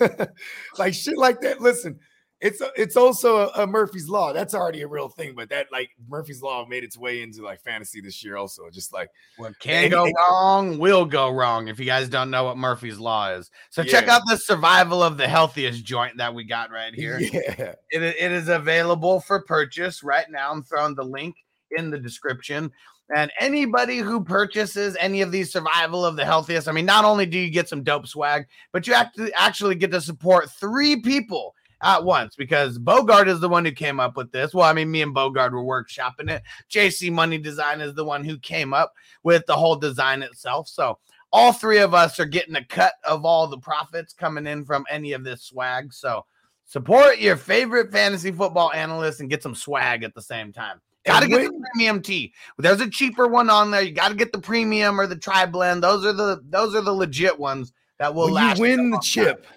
like 0.78 0.94
shit 0.94 1.16
like 1.18 1.40
that. 1.40 1.60
Listen, 1.60 1.98
it's 2.42 2.60
a- 2.60 2.72
it's 2.76 2.96
also 2.96 3.48
a, 3.48 3.62
a 3.62 3.66
Murphy's 3.66 4.08
law. 4.08 4.32
That's 4.32 4.52
already 4.52 4.82
a 4.82 4.88
real 4.88 5.08
thing, 5.08 5.34
but 5.34 5.48
that 5.50 5.68
like 5.70 5.90
Murphy's 6.08 6.42
law 6.42 6.66
made 6.66 6.82
its 6.82 6.98
way 6.98 7.22
into 7.22 7.42
like 7.42 7.62
fantasy 7.62 8.00
this 8.00 8.22
year, 8.24 8.36
also. 8.36 8.68
Just 8.68 8.92
like 8.92 9.08
What 9.36 9.58
can 9.60 9.88
go 9.90 10.10
wrong 10.18 10.76
will 10.78 11.04
go 11.04 11.30
wrong 11.30 11.68
if 11.68 11.78
you 11.78 11.86
guys 11.86 12.08
don't 12.08 12.30
know 12.30 12.42
what 12.44 12.58
Murphy's 12.58 12.98
Law 12.98 13.30
is. 13.30 13.50
So 13.70 13.84
check 13.84 14.08
out 14.08 14.22
the 14.28 14.36
survival 14.36 15.02
of 15.02 15.16
the 15.16 15.28
healthiest 15.28 15.84
joint 15.84 16.16
that 16.16 16.34
we 16.34 16.42
got 16.44 16.70
right 16.72 16.92
here. 16.92 17.20
yeah, 17.20 17.74
It, 17.90 18.02
it 18.02 18.32
is 18.32 18.48
available 18.48 19.20
for 19.20 19.42
purchase 19.42 20.02
right 20.02 20.26
now. 20.28 20.50
I'm 20.50 20.64
throwing 20.64 20.96
the 20.96 21.04
link 21.04 21.36
in 21.70 21.90
the 21.90 21.98
description. 21.98 22.72
And 23.14 23.30
anybody 23.38 23.98
who 23.98 24.24
purchases 24.24 24.96
any 24.98 25.20
of 25.20 25.30
these 25.30 25.52
survival 25.52 26.04
of 26.04 26.16
the 26.16 26.24
healthiest, 26.24 26.66
I 26.66 26.72
mean, 26.72 26.86
not 26.86 27.04
only 27.04 27.26
do 27.26 27.38
you 27.38 27.50
get 27.50 27.68
some 27.68 27.82
dope 27.82 28.06
swag, 28.06 28.46
but 28.72 28.86
you 28.86 28.94
actually 28.94 29.32
actually 29.34 29.74
get 29.74 29.90
to 29.90 30.00
support 30.00 30.50
three 30.50 31.00
people 31.02 31.54
at 31.82 32.04
once 32.04 32.36
because 32.36 32.78
Bogart 32.78 33.28
is 33.28 33.40
the 33.40 33.48
one 33.48 33.64
who 33.64 33.72
came 33.72 33.98
up 34.00 34.16
with 34.16 34.30
this. 34.30 34.54
Well, 34.54 34.68
I 34.68 34.72
mean, 34.72 34.90
me 34.90 35.02
and 35.02 35.12
Bogart 35.12 35.52
were 35.52 35.64
workshopping 35.64 36.30
it. 36.30 36.42
JC 36.70 37.10
Money 37.10 37.38
Design 37.38 37.80
is 37.80 37.94
the 37.94 38.04
one 38.04 38.24
who 38.24 38.38
came 38.38 38.72
up 38.72 38.92
with 39.22 39.44
the 39.46 39.56
whole 39.56 39.76
design 39.76 40.22
itself. 40.22 40.68
So 40.68 40.98
all 41.32 41.52
three 41.52 41.78
of 41.78 41.94
us 41.94 42.20
are 42.20 42.26
getting 42.26 42.56
a 42.56 42.64
cut 42.64 42.94
of 43.04 43.24
all 43.24 43.46
the 43.46 43.58
profits 43.58 44.12
coming 44.12 44.46
in 44.46 44.64
from 44.64 44.84
any 44.88 45.12
of 45.12 45.24
this 45.24 45.42
swag. 45.44 45.92
So 45.92 46.24
support 46.64 47.18
your 47.18 47.36
favorite 47.36 47.90
fantasy 47.90 48.30
football 48.30 48.72
analyst 48.72 49.20
and 49.20 49.30
get 49.30 49.42
some 49.42 49.54
swag 49.54 50.04
at 50.04 50.14
the 50.14 50.22
same 50.22 50.52
time. 50.52 50.80
Got 51.04 51.20
to 51.20 51.28
get 51.28 51.50
the 51.50 51.66
premium 51.74 52.00
tee. 52.00 52.32
There's 52.58 52.80
a 52.80 52.88
cheaper 52.88 53.26
one 53.26 53.50
on 53.50 53.72
there. 53.72 53.82
You 53.82 53.90
got 53.90 54.10
to 54.10 54.14
get 54.14 54.30
the 54.30 54.40
premium 54.40 55.00
or 55.00 55.08
the 55.08 55.16
tri 55.16 55.46
blend. 55.46 55.82
Those 55.82 56.06
are 56.06 56.12
the 56.12 56.40
those 56.48 56.76
are 56.76 56.80
the 56.80 56.92
legit 56.92 57.36
ones 57.36 57.72
that 57.98 58.14
will 58.14 58.26
when 58.26 58.34
last. 58.34 58.58
you 58.60 58.66
you 58.66 58.76
win 58.76 58.90
the 58.90 59.00
chip. 59.00 59.42
time. 59.42 59.52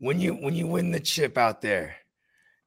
When 0.00 0.18
you 0.18 0.34
when 0.34 0.54
you 0.54 0.66
win 0.66 0.90
the 0.90 0.98
chip 0.98 1.38
out 1.38 1.60
there, 1.60 1.94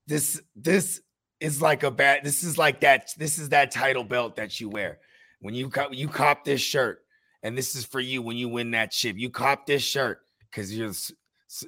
this 0.08 0.42
this 0.56 1.02
is 1.40 1.62
like 1.62 1.84
a 1.84 1.92
bad. 1.92 2.24
This 2.24 2.44
is 2.44 2.58
like 2.58 2.80
that. 2.82 3.10
This 3.18 3.38
is 3.38 3.50
that 3.50 3.72
title 3.72 4.04
belt 4.04 4.38
that 4.38 4.62
you 4.62 4.70
wear 4.70 5.00
when 5.42 5.54
you 5.54 5.70
cop 5.70 5.94
you 5.94 6.08
cop 6.08 6.46
this 6.46 6.62
shirt, 6.62 7.04
and 7.42 7.58
this 7.58 7.76
is 7.76 7.84
for 7.84 8.00
you 8.00 8.22
when 8.22 8.38
you 8.38 8.48
win 8.48 8.72
that 8.72 8.92
chip. 8.92 9.18
You 9.18 9.30
cop 9.30 9.66
this 9.66 9.84
shirt 9.84 10.20
because 10.50 10.76
you're 10.76 10.94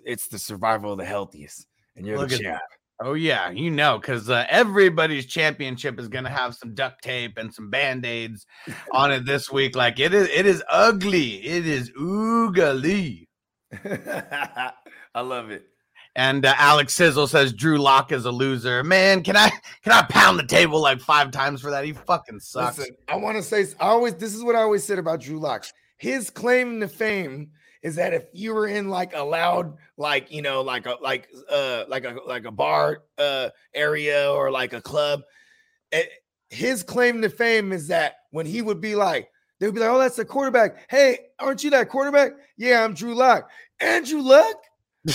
it's 0.05 0.27
the 0.27 0.39
survival 0.39 0.93
of 0.93 0.99
the 0.99 1.05
healthiest, 1.05 1.67
and 1.95 2.05
you're 2.05 2.17
Look 2.17 2.29
the 2.29 2.35
at 2.35 2.41
champ. 2.41 2.61
Oh 3.01 3.13
yeah, 3.13 3.49
you 3.49 3.71
know, 3.71 3.97
because 3.97 4.29
uh, 4.29 4.45
everybody's 4.49 5.25
championship 5.25 5.99
is 5.99 6.07
gonna 6.07 6.29
have 6.29 6.55
some 6.55 6.73
duct 6.75 7.03
tape 7.03 7.37
and 7.37 7.53
some 7.53 7.69
band 7.69 8.05
aids 8.05 8.45
on 8.93 9.11
it 9.11 9.25
this 9.25 9.51
week. 9.51 9.75
Like 9.75 9.99
it 9.99 10.13
is, 10.13 10.29
it 10.29 10.45
is 10.45 10.63
ugly. 10.69 11.45
It 11.45 11.67
is 11.67 11.91
oogly. 11.99 13.27
I 15.15 15.21
love 15.21 15.49
it. 15.49 15.65
And 16.17 16.45
uh, 16.45 16.53
Alex 16.57 16.93
Sizzle 16.93 17.27
says 17.27 17.51
Drew 17.51 17.77
Lock 17.77 18.11
is 18.11 18.25
a 18.25 18.31
loser. 18.31 18.83
Man, 18.83 19.23
can 19.23 19.35
I 19.35 19.49
can 19.83 19.93
I 19.93 20.03
pound 20.03 20.37
the 20.37 20.45
table 20.45 20.79
like 20.81 20.99
five 20.99 21.31
times 21.31 21.61
for 21.61 21.71
that? 21.71 21.83
He 21.85 21.93
fucking 21.93 22.39
sucks. 22.39 22.77
Listen, 22.77 22.95
I 23.07 23.15
want 23.15 23.37
to 23.37 23.43
say 23.43 23.65
I 23.79 23.87
always 23.87 24.15
this 24.15 24.35
is 24.35 24.43
what 24.43 24.55
I 24.55 24.61
always 24.61 24.83
said 24.83 24.99
about 24.99 25.21
Drew 25.21 25.39
Locks. 25.39 25.73
His 25.97 26.29
claim 26.29 26.79
to 26.81 26.87
fame 26.87 27.51
is 27.81 27.95
that 27.95 28.13
if 28.13 28.25
you 28.33 28.53
were 28.53 28.67
in 28.67 28.89
like 28.89 29.15
a 29.15 29.23
loud, 29.23 29.77
like 29.97 30.31
you 30.31 30.41
know, 30.41 30.61
like 30.61 30.85
a 30.85 30.97
like 31.01 31.29
uh 31.49 31.85
like 31.87 32.05
a 32.05 32.17
like 32.25 32.45
a 32.45 32.51
bar 32.51 33.03
uh 33.17 33.49
area 33.73 34.31
or 34.31 34.51
like 34.51 34.73
a 34.73 34.81
club, 34.81 35.21
eh, 35.91 36.03
his 36.49 36.83
claim 36.83 37.21
to 37.21 37.29
fame 37.29 37.71
is 37.71 37.87
that 37.87 38.17
when 38.31 38.45
he 38.45 38.61
would 38.61 38.79
be 38.79 38.95
like, 38.95 39.29
they 39.59 39.65
would 39.65 39.75
be 39.75 39.81
like, 39.81 39.89
"Oh, 39.89 39.99
that's 39.99 40.15
the 40.15 40.25
quarterback. 40.25 40.89
Hey, 40.89 41.19
aren't 41.39 41.63
you 41.63 41.69
that 41.71 41.89
quarterback? 41.89 42.33
Yeah, 42.57 42.83
I'm 42.83 42.93
Drew 42.93 43.15
Lock. 43.15 43.49
Andrew 43.81 44.21
Luck." 44.21 44.55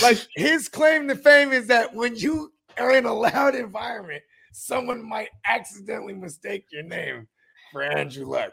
Like 0.01 0.25
his 0.35 0.69
claim 0.69 1.07
to 1.07 1.15
fame 1.15 1.51
is 1.51 1.67
that 1.67 1.93
when 1.93 2.15
you 2.15 2.53
are 2.77 2.91
in 2.95 3.05
a 3.05 3.13
loud 3.13 3.55
environment, 3.55 4.21
someone 4.53 5.07
might 5.07 5.29
accidentally 5.45 6.13
mistake 6.13 6.65
your 6.71 6.83
name 6.83 7.27
for 7.71 7.83
Andrew 7.83 8.25
Luck. 8.25 8.51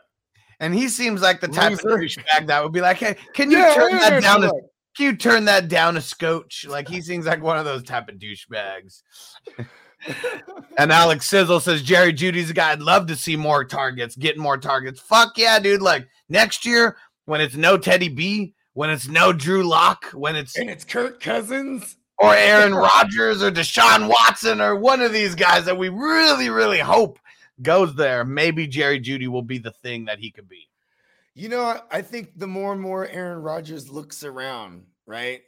And 0.61 0.75
he 0.75 0.89
seems 0.89 1.23
like 1.23 1.41
the 1.41 1.49
type 1.49 1.73
of 1.75 1.85
Loser. 1.85 2.21
douchebag 2.21 2.47
that 2.49 2.63
would 2.63 2.73
be 2.73 2.81
like, 2.81 2.97
"Hey, 2.97 3.17
can 3.35 3.51
you 3.51 3.59
Yeah, 3.59 3.75
turn 3.75 3.93
that 3.99 4.23
down? 4.23 4.45
A, 4.45 4.51
can 4.97 5.07
you 5.07 5.17
turn 5.17 5.45
that 5.45 5.69
down 5.69 5.97
a 5.97 6.01
scotch?" 6.01 6.67
Like 6.69 6.89
he 6.89 7.01
seems 7.01 7.27
like 7.27 7.43
one 7.43 7.59
of 7.59 7.65
those 7.65 7.85
type 7.85 8.09
of 8.09 8.17
douchebags. 8.17 9.03
And 10.79 10.93
Alex 10.93 11.29
Sizzle 11.29 11.59
says 11.59 11.83
Jerry 11.83 12.13
Jeudy's 12.13 12.51
a 12.51 12.55
guy 12.55 12.71
I'd 12.71 12.81
love 12.81 13.09
to 13.09 13.17
see 13.17 13.35
more 13.35 13.65
targets, 13.65 14.15
getting 14.15 14.41
more 14.41 14.57
targets. 14.57 15.01
Fuck 15.01 15.37
yeah, 15.37 15.59
dude! 15.59 15.83
Like 15.83 16.07
next 16.29 16.65
year 16.65 16.97
when 17.25 17.41
it's 17.41 17.57
no 17.57 17.77
Teddy 17.77 18.09
B, 18.09 18.55
when 18.79 18.91
it's 18.91 19.09
no 19.09 19.33
Drew 19.33 19.65
Lock, 19.65 20.05
when 20.13 20.37
it's 20.37 20.57
and 20.57 20.71
it's 20.71 20.85
Kirk 20.85 21.21
Cousins. 21.21 21.97
or 22.17 22.33
Aaron 22.33 22.73
Rodgers 22.73 23.43
or 23.43 23.51
Deshaun 23.51 24.09
Watson 24.09 24.61
or 24.61 24.77
one 24.77 25.03
of 25.03 25.13
these 25.13 25.35
guys 25.35 25.65
that 25.65 25.77
we 25.77 25.89
really, 25.89 26.49
really 26.49 26.79
hope 26.79 27.19
goes 27.61 27.97
there. 27.97 28.25
Maybe 28.25 28.69
Jerry 28.69 29.01
Jeudy 29.01 29.27
will 29.27 29.43
be 29.43 29.59
the 29.59 29.73
thing 29.73 30.05
that 30.05 30.21
he 30.21 30.31
could 30.31 30.49
be. 30.49 30.69
You 31.35 31.49
know, 31.49 31.65
I, 31.65 31.81
I 31.91 32.03
think 32.03 32.39
the 32.39 32.47
more 32.47 32.73
and 32.73 32.81
more 32.81 33.05
Aaron 33.05 33.43
Rodgers 33.43 33.91
looks 33.91 34.23
around, 34.23 34.85
right? 35.07 35.41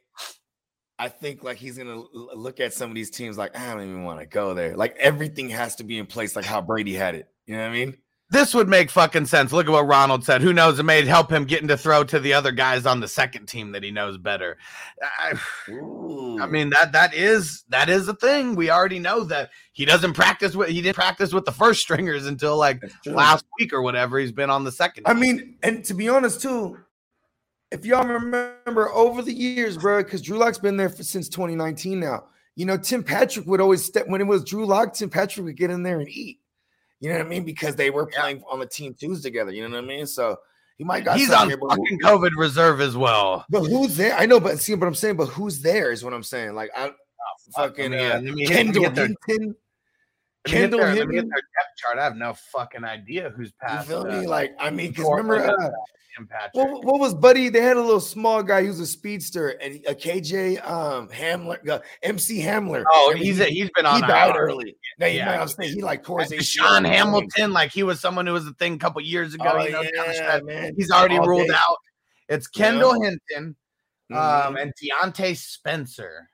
I 0.98 1.08
think 1.08 1.44
like 1.44 1.58
he's 1.58 1.78
gonna 1.78 2.02
look 2.12 2.58
at 2.58 2.74
some 2.74 2.90
of 2.90 2.96
these 2.96 3.10
teams 3.10 3.38
like 3.38 3.56
I 3.56 3.72
don't 3.72 3.84
even 3.84 4.02
want 4.02 4.18
to 4.18 4.26
go 4.26 4.54
there. 4.54 4.76
Like 4.76 4.96
everything 4.98 5.50
has 5.50 5.76
to 5.76 5.84
be 5.84 5.98
in 5.98 6.06
place, 6.06 6.34
like 6.34 6.44
how 6.44 6.60
Brady 6.62 6.94
had 6.94 7.14
it. 7.14 7.28
You 7.46 7.54
know 7.54 7.62
what 7.62 7.68
I 7.68 7.74
mean? 7.74 7.96
This 8.30 8.54
would 8.54 8.68
make 8.68 8.90
fucking 8.90 9.26
sense. 9.26 9.52
Look 9.52 9.66
at 9.66 9.72
what 9.72 9.86
Ronald 9.86 10.24
said. 10.24 10.40
Who 10.40 10.52
knows? 10.52 10.78
It 10.78 10.84
may 10.84 11.04
help 11.04 11.32
him 11.32 11.44
getting 11.44 11.68
to 11.68 11.76
throw 11.76 12.04
to 12.04 12.20
the 12.20 12.32
other 12.32 12.52
guys 12.52 12.86
on 12.86 13.00
the 13.00 13.08
second 13.08 13.46
team 13.46 13.72
that 13.72 13.82
he 13.82 13.90
knows 13.90 14.18
better. 14.18 14.56
I, 15.02 15.32
I 15.68 16.46
mean 16.46 16.70
that 16.70 16.90
that 16.92 17.12
is 17.12 17.64
that 17.70 17.88
is 17.88 18.06
a 18.08 18.14
thing. 18.14 18.54
We 18.54 18.70
already 18.70 19.00
know 19.00 19.24
that 19.24 19.50
he 19.72 19.84
doesn't 19.84 20.12
practice 20.12 20.54
with 20.54 20.68
he 20.68 20.80
didn't 20.80 20.94
practice 20.94 21.32
with 21.32 21.44
the 21.44 21.52
first 21.52 21.80
stringers 21.80 22.26
until 22.26 22.56
like 22.56 22.82
last 23.04 23.44
week 23.58 23.72
or 23.72 23.82
whatever. 23.82 24.18
He's 24.18 24.32
been 24.32 24.50
on 24.50 24.62
the 24.62 24.72
second. 24.72 25.04
I 25.06 25.12
team. 25.12 25.20
mean, 25.20 25.56
and 25.62 25.84
to 25.86 25.94
be 25.94 26.08
honest 26.08 26.40
too, 26.40 26.78
if 27.72 27.84
y'all 27.84 28.06
remember 28.06 28.90
over 28.90 29.22
the 29.22 29.34
years, 29.34 29.76
bro, 29.76 30.02
because 30.02 30.22
Drew 30.22 30.38
Lock's 30.38 30.58
been 30.58 30.76
there 30.76 30.88
for, 30.88 31.02
since 31.02 31.28
2019 31.28 31.98
now. 31.98 32.24
You 32.56 32.66
know, 32.66 32.76
Tim 32.76 33.02
Patrick 33.02 33.46
would 33.46 33.60
always 33.60 33.82
step 33.84 34.06
when 34.08 34.20
it 34.20 34.26
was 34.26 34.44
Drew 34.44 34.66
Lock. 34.66 34.92
Tim 34.92 35.08
Patrick 35.08 35.46
would 35.46 35.56
get 35.56 35.70
in 35.70 35.82
there 35.82 36.00
and 36.00 36.08
eat. 36.08 36.39
You 37.00 37.08
know 37.10 37.16
what 37.18 37.26
I 37.26 37.28
mean? 37.28 37.44
Because 37.44 37.76
they 37.76 37.90
were 37.90 38.06
playing 38.06 38.42
on 38.50 38.58
the 38.60 38.66
team 38.66 38.94
twos 38.98 39.22
together. 39.22 39.50
You 39.52 39.66
know 39.68 39.74
what 39.74 39.84
I 39.84 39.86
mean? 39.86 40.06
So 40.06 40.36
he 40.76 40.84
might 40.84 41.04
got 41.04 41.18
he's 41.18 41.30
on 41.32 41.48
here, 41.48 41.56
but 41.56 41.70
who- 41.70 41.76
fucking 41.84 42.00
COVID 42.00 42.30
reserve 42.36 42.80
as 42.80 42.96
well. 42.96 43.44
But 43.48 43.64
who's 43.64 43.96
there? 43.96 44.14
I 44.16 44.26
know, 44.26 44.38
but 44.40 44.58
see 44.60 44.74
what 44.74 44.86
I'm 44.86 44.94
saying. 44.94 45.16
But 45.16 45.26
who's 45.26 45.60
there 45.62 45.92
is 45.92 46.04
what 46.04 46.12
I'm 46.14 46.22
saying. 46.22 46.54
Like 46.54 46.70
I, 46.76 46.92
fucking 47.56 47.94
Oh, 47.94 47.96
Let 47.96 47.98
me, 47.98 47.98
uh, 47.98 48.14
let 48.14 48.22
me- 48.22 48.28
let 48.30 48.34
me 48.34 48.46
Kendall 48.46 48.90
Hinton. 48.90 49.56
Let 50.46 50.52
me 50.54 50.58
get 50.58 50.60
Kendall 50.62 50.80
their- 50.80 50.88
let 50.88 50.94
me 50.94 51.00
get 51.00 51.14
Hinton. 51.16 51.28
their 51.30 51.36
depth 51.40 51.76
chart. 51.78 51.98
I 51.98 52.04
have 52.04 52.16
no 52.16 52.32
fucking 52.52 52.84
idea 52.84 53.30
who's 53.36 53.52
You 53.70 53.78
feel 53.82 54.00
uh, 54.02 54.20
me? 54.20 54.26
Like 54.26 54.54
I 54.58 54.70
mean, 54.70 54.90
because 54.90 55.06
remember, 55.08 55.36
uh, 55.50 55.70
what, 56.52 56.84
what 56.84 56.98
was 57.00 57.14
Buddy? 57.14 57.48
They 57.50 57.60
had 57.60 57.76
a 57.76 57.80
little 57.82 58.00
small 58.00 58.42
guy. 58.42 58.62
He 58.62 58.68
was 58.68 58.80
a 58.80 58.86
speedster, 58.86 59.50
and 59.50 59.76
a 59.86 59.94
KJ 59.94 60.66
um 60.66 61.08
Hamler, 61.08 61.66
uh, 61.68 61.80
MC 62.02 62.40
Hamler. 62.42 62.84
oh, 62.90 63.14
he's 63.16 63.36
he, 63.38 63.42
a, 63.42 63.46
he's 63.46 63.70
been 63.74 63.84
he 63.84 63.90
on 63.90 64.00
died 64.02 64.34
IR. 64.34 64.40
early. 64.46 64.76
Now, 64.98 65.06
you 65.06 65.18
Yeah. 65.18 65.26
know 65.26 65.32
what 65.32 65.40
I'm 65.42 65.48
saying? 65.48 65.74
He 65.74 65.82
like 65.82 66.02
tore 66.04 66.20
his. 66.20 66.30
DaeSean 66.32 66.86
Hamilton, 66.86 67.52
like 67.52 67.70
he 67.70 67.82
was 67.82 68.00
someone 68.00 68.26
who 68.26 68.32
was 68.32 68.46
a 68.46 68.52
thing 68.54 68.74
a 68.74 68.78
couple 68.78 69.00
years 69.02 69.34
ago. 69.34 69.44
Oh, 69.54 69.62
you 69.62 69.70
know, 69.72 69.82
yeah, 69.82 70.40
man. 70.42 70.74
he's 70.76 70.90
already 70.90 71.18
All 71.18 71.26
ruled 71.26 71.48
day. 71.48 71.54
out. 71.54 71.76
It's 72.28 72.46
Kendall 72.48 72.94
Hinton, 73.00 73.56
um, 74.10 74.16
Mhm. 74.56 74.62
and 74.62 74.72
Diontae 74.74 75.36
Spencer. 75.36 76.28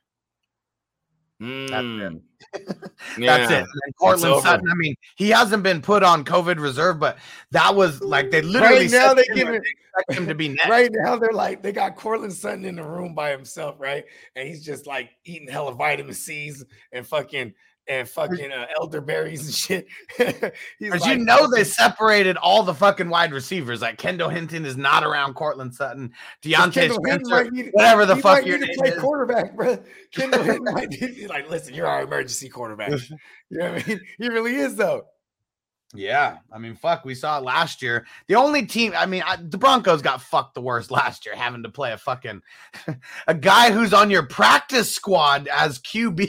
Mm. 1.41 1.69
That's 1.69 2.36
Yeah. 3.19 3.45
it. 3.45 3.51
And 3.53 3.97
Courtland 3.99 4.33
over. 4.35 4.47
Sutton. 4.47 4.69
I 4.71 4.75
mean, 4.75 4.95
he 5.17 5.31
hasn't 5.31 5.63
been 5.63 5.81
put 5.81 6.03
on 6.03 6.25
COVID 6.25 6.59
reserve, 6.59 6.99
but 6.99 7.19
that 7.51 7.75
was 7.75 8.03
like 8.03 8.31
they 8.31 8.43
literally 8.43 8.89
Right 8.89 8.91
now 8.91 9.15
they 9.15 9.23
to 9.23 9.31
him 9.31 9.37
give 9.37 9.47
that 9.47 9.55
it 9.55 9.63
they 9.63 9.71
expect 10.01 10.19
him 10.19 10.27
to 10.29 10.35
be 10.35 10.49
next. 10.51 10.69
right 10.69 10.91
now 10.93 11.17
they're 11.17 11.33
like 11.33 11.63
they 11.63 11.73
got 11.73 11.97
Courtland 11.97 12.33
Sutton 12.33 12.65
in 12.65 12.77
the 12.77 12.85
room 12.85 13.15
by 13.15 13.31
himself, 13.31 13.77
right? 13.79 14.05
And 14.35 14.49
he's 14.49 14.65
just 14.65 14.87
like 14.87 15.11
eating 15.25 15.49
hella 15.49 15.75
vitamin 15.75 16.15
C's 16.15 16.65
and 16.93 17.07
fucking 17.07 17.55
and 17.89 18.09
fucking 18.09 18.53
uh, 18.53 18.67
elderberries 18.79 19.45
and 19.47 19.55
shit. 19.55 19.87
Because 20.79 21.01
like, 21.03 21.19
you 21.19 21.25
know 21.25 21.49
they 21.51 21.65
separated 21.65 22.37
all 22.37 22.63
the 22.63 22.75
fucking 22.75 23.09
wide 23.09 23.33
receivers. 23.33 23.83
Like 23.83 23.99
Kendall 23.99 24.29
Hinton 24.29 24.65
is 24.65 24.77
not 24.77 25.05
around 25.05 25.35
Courtland 25.35 25.75
Sutton, 25.75 26.13
Diontae 26.43 26.93
Spencer, 26.93 27.51
need- 27.51 27.71
whatever 27.73 28.07
the 28.07 28.17
fuck 28.17 28.39
might 28.39 28.47
your 28.47 28.59
need 28.59 28.67
to 28.69 28.79
play 28.79 28.89
is. 28.91 29.01
quarterback, 29.01 29.57
bro. 29.57 29.79
Kendall 30.13 30.43
Hinton 30.43 30.75
might 30.75 30.91
need 30.91 31.29
like, 31.29 31.49
listen, 31.51 31.75
you're 31.75 31.87
our 31.87 32.03
emergency 32.03 32.49
quarterback. 32.49 32.93
You 33.49 33.59
know 33.59 33.75
what 33.75 33.85
I 33.85 33.89
mean? 33.89 34.01
He 34.19 34.29
really 34.29 34.57
is 34.57 34.75
though. 34.75 35.05
Yeah, 35.95 36.39
I 36.53 36.59
mean, 36.59 36.75
fuck, 36.75 37.05
we 37.05 37.15
saw 37.15 37.39
it 37.39 37.45
last 37.45 37.81
year. 37.81 38.07
The 38.27 38.35
only 38.35 38.67
team, 38.67 38.93
I 38.97 39.07
mean, 39.07 39.23
I, 39.25 39.37
the 39.37 39.57
Broncos 39.57 40.03
got 40.03 40.21
fucked 40.21 40.55
the 40.55 40.61
worst 40.61 40.91
last 40.91 41.25
year, 41.25 41.37
having 41.37 41.63
to 41.63 41.69
play 41.69 41.93
a 41.93 41.97
fucking 41.97 42.43
a 43.29 43.35
guy 43.35 43.71
who's 43.71 43.95
on 43.95 44.11
your 44.11 44.25
practice 44.25 44.93
squad 44.93 45.47
as 45.47 45.79
QB 45.79 46.29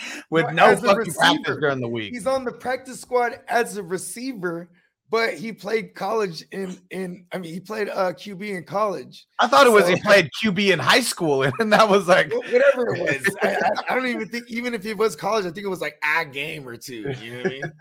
with 0.30 0.46
Well, 0.46 0.54
no 0.54 0.76
fucking 0.76 1.12
practice 1.12 1.56
during 1.60 1.80
the 1.80 1.88
week. 1.88 2.12
He's 2.12 2.26
on 2.26 2.44
the 2.44 2.52
practice 2.52 3.00
squad 3.00 3.40
as 3.48 3.76
a 3.76 3.82
receiver, 3.82 4.70
but 5.10 5.34
he 5.34 5.52
played 5.52 5.94
college 5.94 6.44
in 6.52 6.78
in 6.90 7.26
I 7.32 7.38
mean 7.38 7.52
he 7.52 7.60
played 7.60 7.88
uh 7.88 8.12
QB 8.12 8.56
in 8.56 8.64
college. 8.64 9.26
I 9.38 9.46
thought 9.46 9.66
it 9.66 9.70
was 9.70 9.88
he 9.88 9.96
played 10.00 10.30
QB 10.42 10.72
in 10.72 10.78
high 10.78 11.00
school, 11.00 11.42
and 11.58 11.72
that 11.72 11.88
was 11.88 12.08
like, 12.08 12.32
Whatever 12.32 12.94
it 12.94 13.00
was. 13.00 13.36
I, 13.42 13.54
I, 13.54 13.70
I 13.90 13.94
don't 13.94 14.06
even 14.06 14.28
think 14.28 14.44
even 14.48 14.74
if 14.74 14.84
it 14.86 14.96
was 14.96 15.16
college, 15.16 15.46
I 15.46 15.50
think 15.50 15.64
it 15.64 15.70
was 15.70 15.80
like 15.80 16.00
a 16.04 16.24
game 16.24 16.68
or 16.68 16.76
two. 16.76 17.12
You 17.20 17.32
know 17.32 17.38
what 17.38 17.46
I 17.46 17.50
mean? 17.50 17.72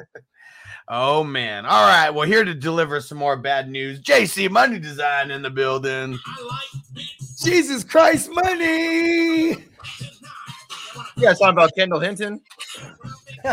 oh 0.90 1.24
man. 1.24 1.66
All 1.66 1.88
right, 1.88 2.10
well, 2.10 2.28
here 2.28 2.46
to 2.46 2.54
deliver 2.54 3.02
some 3.02 3.18
more 3.18 3.38
bad 3.38 3.70
news, 3.70 4.02
JC 4.02 4.50
Money 4.50 4.80
Design 4.80 5.32
in 5.32 5.42
the 5.42 5.50
building. 5.50 6.18
Jesus 7.44 7.84
Christ, 7.84 8.30
money. 8.32 9.66
Guys 11.22 11.40
talking 11.40 11.54
about 11.54 11.72
Kendall 11.76 12.00
Hinton? 12.00 12.42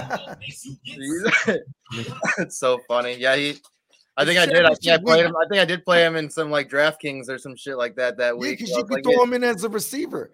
it's 2.39 2.59
so 2.59 2.79
funny. 2.89 3.15
Yeah, 3.17 3.37
he. 3.37 3.57
I 4.17 4.25
think 4.25 4.39
I 4.39 4.47
did. 4.47 4.65
I 4.65 4.75
think 4.75 4.93
I 4.93 4.99
played 5.03 5.25
him. 5.27 5.35
I 5.37 5.45
think 5.49 5.61
I 5.61 5.65
did 5.65 5.85
play 5.85 6.05
him 6.07 6.15
in 6.17 6.31
some 6.31 6.51
like 6.51 6.69
DraftKings 6.71 7.29
or 7.29 7.39
some 7.39 7.57
shit 7.57 7.77
like 7.77 7.97
that 7.97 8.17
that 8.19 8.35
Yeah, 8.35 8.41
week. 8.41 8.59
because 8.59 8.71
you 8.71 8.85
could 8.85 8.93
like, 8.93 9.05
throw 9.05 9.23
him 9.25 9.33
in 9.35 9.43
as 9.45 9.65
a 9.65 9.69
receiver. 9.69 10.31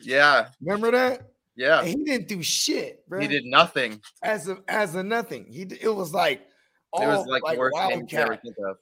yeah, 0.00 0.48
Remember 0.60 0.90
that? 0.92 1.22
yeah. 1.56 1.80
And 1.80 1.88
he 1.88 1.96
didn't 1.96 2.28
do 2.28 2.42
shit, 2.42 3.06
bro. 3.08 3.20
He 3.20 3.26
did 3.26 3.44
nothing. 3.44 4.00
as 4.22 4.48
a 4.48 4.58
as 4.68 4.94
a 4.94 5.02
nothing. 5.02 5.46
He 5.50 5.62
it 5.62 5.92
was 5.94 6.14
like 6.14 6.46
all 6.92 7.02
It 7.02 7.06
was 7.08 7.26
like, 7.26 7.42
the 7.44 7.58
worst 7.58 7.76
game 7.88 8.00
you 8.00 8.06
could 8.06 8.18
ever 8.18 8.30
wildcat. 8.30 8.76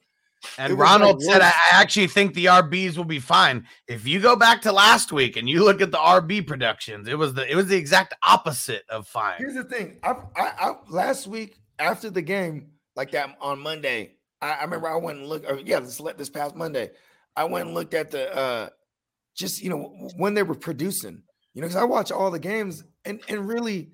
And 0.57 0.71
It 0.71 0.75
was, 0.75 0.79
like, 0.79 0.99
Ronald 0.99 1.21
said, 1.21 1.41
I 1.41 1.53
actually 1.71 2.07
think 2.07 2.33
the 2.33 2.45
RBs 2.45 2.97
will 2.97 3.05
be 3.05 3.19
fine. 3.19 3.65
If 3.87 4.07
you 4.07 4.19
go 4.19 4.35
back 4.35 4.61
to 4.63 4.71
last 4.71 5.11
week 5.11 5.37
and 5.37 5.49
you 5.49 5.63
look 5.63 5.81
at 5.81 5.91
the 5.91 5.97
RB 5.97 6.45
productions, 6.45 7.07
it 7.07 7.17
was 7.17 7.33
the 7.33 7.49
it 7.49 7.55
was 7.55 7.67
the 7.67 7.77
exact 7.77 8.13
opposite 8.25 8.83
of 8.89 9.07
fine. 9.07 9.35
Here's 9.37 9.55
the 9.55 9.63
thing. 9.63 9.99
I, 10.03 10.15
I, 10.35 10.53
I 10.59 10.73
last 10.89 11.27
week 11.27 11.59
after 11.79 12.09
the 12.09 12.21
game, 12.21 12.71
like 12.95 13.11
that 13.11 13.37
on 13.39 13.59
Monday, 13.59 14.15
I, 14.41 14.53
I 14.53 14.63
remember 14.63 14.89
I 14.89 14.95
went 14.95 15.19
and 15.19 15.27
looked. 15.27 15.49
Or 15.49 15.59
yeah, 15.59 15.79
this 15.79 15.99
let 15.99 16.17
this 16.17 16.29
past 16.29 16.55
Monday, 16.55 16.91
I 17.35 17.43
went 17.45 17.67
and 17.67 17.75
looked 17.75 17.93
at 17.93 18.11
the 18.11 18.35
uh 18.35 18.69
just 19.35 19.61
you 19.61 19.69
know 19.69 20.09
when 20.17 20.33
they 20.33 20.43
were 20.43 20.55
producing. 20.55 21.23
You 21.53 21.61
know, 21.61 21.67
because 21.67 21.81
I 21.81 21.85
watch 21.85 22.11
all 22.11 22.29
the 22.29 22.39
games, 22.39 22.83
and 23.05 23.19
and 23.29 23.47
really, 23.47 23.91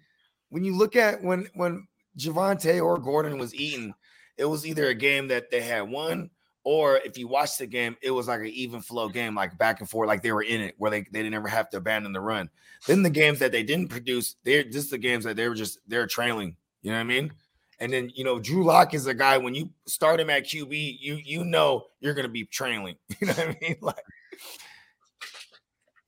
when 0.50 0.64
you 0.64 0.76
look 0.76 0.96
at 0.96 1.24
when 1.24 1.48
when 1.54 1.88
Javonte 2.18 2.84
or 2.84 2.98
Gordon 2.98 3.38
was 3.38 3.56
eating, 3.56 3.94
it 4.38 4.46
was 4.46 4.66
either 4.66 4.88
a 4.88 4.96
game 4.96 5.28
that 5.30 5.50
they 5.50 5.62
had 5.62 5.90
won. 5.90 6.30
Or 6.66 6.98
if 6.98 7.18
you 7.18 7.28
watch 7.28 7.58
the 7.58 7.68
game, 7.68 7.98
it 8.02 8.12
was 8.12 8.28
like 8.28 8.40
an 8.40 8.48
even 8.48 8.82
flow 8.82 9.10
game, 9.10 9.36
like 9.36 9.58
back 9.58 9.82
and 9.82 9.90
forth, 9.90 10.08
like 10.08 10.24
they 10.24 10.32
were 10.32 10.44
in 10.44 10.62
it, 10.62 10.76
where 10.78 10.92
they, 10.92 11.02
they 11.02 11.22
didn't 11.22 11.34
ever 11.34 11.50
have 11.50 11.70
to 11.72 11.78
abandon 11.78 12.14
the 12.14 12.22
run. 12.22 12.50
Then 12.88 13.04
the 13.04 13.10
games 13.10 13.40
that 13.40 13.52
they 13.52 13.64
didn't 13.64 13.90
produce, 13.90 14.36
they're 14.44 14.64
just 14.64 14.90
the 14.90 14.98
games 14.98 15.26
that 15.26 15.36
they 15.36 15.50
were 15.50 15.56
just 15.56 15.80
they're 15.88 16.08
trailing. 16.08 16.56
You 16.82 16.92
know 16.92 16.98
what 16.98 17.02
I 17.02 17.06
mean? 17.06 17.34
And 17.80 17.92
then 17.92 18.12
you 18.16 18.24
know, 18.24 18.40
Drew 18.40 18.64
Lock 18.64 18.94
is 18.94 19.08
a 19.08 19.14
guy 19.14 19.38
when 19.38 19.56
you 19.56 19.72
start 19.88 20.20
him 20.20 20.30
at 20.30 20.46
QB, 20.46 20.98
you 21.00 21.16
you 21.16 21.44
know 21.44 21.86
you're 22.00 22.14
gonna 22.14 22.30
be 22.30 22.46
trailing. 22.46 22.96
You 23.20 23.28
know 23.28 23.34
what 23.34 23.48
I 23.48 23.58
mean? 23.62 23.76
Like 23.82 24.06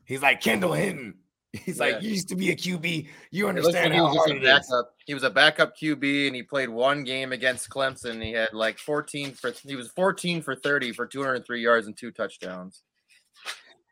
he's 0.05 0.21
like 0.21 0.41
Kendall 0.41 0.73
Hinton. 0.73 1.15
He's 1.63 1.79
like, 1.79 1.93
Yeah. 1.95 1.99
you 2.01 2.09
used 2.11 2.29
to 2.29 2.35
be 2.35 2.51
a 2.51 2.55
QB. 2.55 3.07
You 3.31 3.47
It 3.49 3.55
looks 3.55 3.67
like 3.67 3.75
understand 3.85 3.93
he 3.93 4.01
was 4.01 4.15
hard 4.17 4.29
a 4.31 4.35
it 4.35 4.43
is. 4.43 4.43
backup. 4.69 4.93
He 5.05 5.13
was 5.13 5.23
a 5.23 5.29
backup 5.29 5.77
QB, 5.77 6.27
and 6.27 6.35
he 6.35 6.43
played 6.43 6.69
one 6.69 7.03
game 7.03 7.31
against 7.31 7.69
Clemson. 7.69 8.21
He 8.23 8.31
had 8.33 8.53
like 8.53 8.77
14 8.79 9.31
for 9.33 9.51
he 9.63 9.75
was 9.75 9.89
14 9.89 10.41
for 10.41 10.55
30 10.55 10.91
for 10.93 11.05
203 11.05 11.61
yards 11.61 11.87
and 11.87 11.95
two 11.97 12.11
touchdowns. 12.11 12.81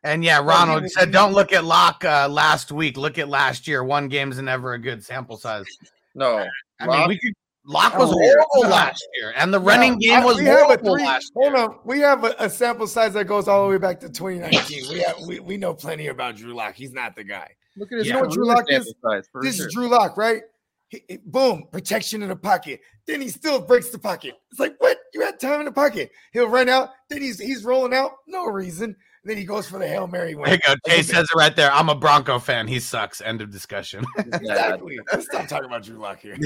And 0.03 0.23
yeah, 0.23 0.39
Ronald 0.43 0.89
said, 0.89 1.11
"Don't 1.11 1.31
look 1.33 1.53
at 1.53 1.63
Lock 1.63 2.03
uh, 2.03 2.27
last 2.29 2.71
week. 2.73 2.97
Look 2.97 3.17
at 3.17 3.29
last 3.29 3.67
year. 3.69 3.83
One 3.85 4.09
game's 4.09 4.37
never 4.37 4.73
a 4.73 4.79
good 4.79 5.03
sample 5.03 5.37
size." 5.37 5.65
No, 6.13 6.45
I 6.79 6.87
mean, 6.87 7.07
we 7.07 7.17
could. 7.17 7.33
Lock 7.65 7.97
was 7.97 8.09
Oh, 8.11 8.13
horrible 8.13 8.63
No. 8.63 8.69
last 8.69 9.07
year, 9.15 9.33
and 9.37 9.53
the 9.53 9.59
running 9.59 9.97
game 9.97 10.23
was 10.23 10.37
we 10.37 10.45
have 10.45 10.59
a 10.59 10.63
horrible 10.65 10.95
three- 10.95 11.05
last 11.05 11.31
Hold 11.35 11.53
year. 11.53 11.63
on, 11.63 11.79
we 11.85 11.99
have 11.99 12.23
a, 12.25 12.35
a 12.39 12.49
sample 12.49 12.87
size 12.87 13.13
that 13.13 13.25
goes 13.25 13.47
all 13.47 13.63
the 13.63 13.69
way 13.69 13.77
back 13.77 13.99
to 14.01 14.09
2019. 14.09 14.89
we 14.91 14.99
have 14.99 15.15
we, 15.27 15.39
we 15.39 15.57
know 15.57 15.73
plenty 15.73 16.07
about 16.07 16.35
Drew 16.35 16.53
Lock. 16.53 16.75
He's 16.75 16.91
not 16.91 17.15
the 17.15 17.23
guy. 17.23 17.51
look 17.77 17.91
at 17.91 17.99
his 17.99 18.07
You 18.07 18.13
know 18.13 18.19
what 18.21 18.31
Drew 18.31 18.43
career 18.45 18.55
Lock 18.57 18.65
is? 18.69 18.93
size, 19.01 19.29
this 19.41 19.57
sure. 19.57 19.67
is 19.67 19.73
Drew 19.73 19.87
Lock, 19.87 20.17
right? 20.17 20.41
He- 20.89 21.03
he- 21.07 21.17
boom, 21.25 21.67
protection 21.71 22.21
in 22.21 22.29
the 22.29 22.35
pocket. 22.35 22.81
Then 23.07 23.21
he 23.21 23.29
still 23.29 23.59
breaks 23.61 23.89
the 23.89 23.97
pocket. 23.99 24.35
It's 24.51 24.59
like, 24.59 24.75
what? 24.79 24.97
You 25.13 25.21
had 25.21 25.39
time 25.39 25.59
in 25.61 25.65
the 25.65 25.71
pocket. 25.71 26.11
He'll 26.33 26.47
run 26.49 26.67
out. 26.69 26.89
Then 27.09 27.21
he's 27.21 27.39
he's 27.39 27.63
rolling 27.63 27.93
out, 27.93 28.11
no 28.27 28.45
reason. 28.45 28.95
Then 29.23 29.37
he 29.37 29.45
goes 29.45 29.67
for 29.67 29.79
the 29.79 29.87
hail 29.87 30.07
mary. 30.07 30.35
Win. 30.35 30.45
There 30.45 30.53
you 30.55 30.59
go. 30.65 30.75
Jay 30.87 31.01
says 31.01 31.27
it 31.33 31.37
right 31.37 31.55
there. 31.55 31.71
I'm 31.71 31.89
a 31.89 31.95
Bronco 31.95 32.39
fan. 32.39 32.67
He 32.67 32.79
sucks. 32.79 33.21
End 33.21 33.41
of 33.41 33.51
discussion. 33.51 34.05
Exactly. 34.17 34.99
Let's 35.11 35.25
stop 35.25 35.47
talking 35.47 35.65
about 35.65 35.83
Drew 35.83 35.97
Lock 35.97 36.19
here. 36.19 36.37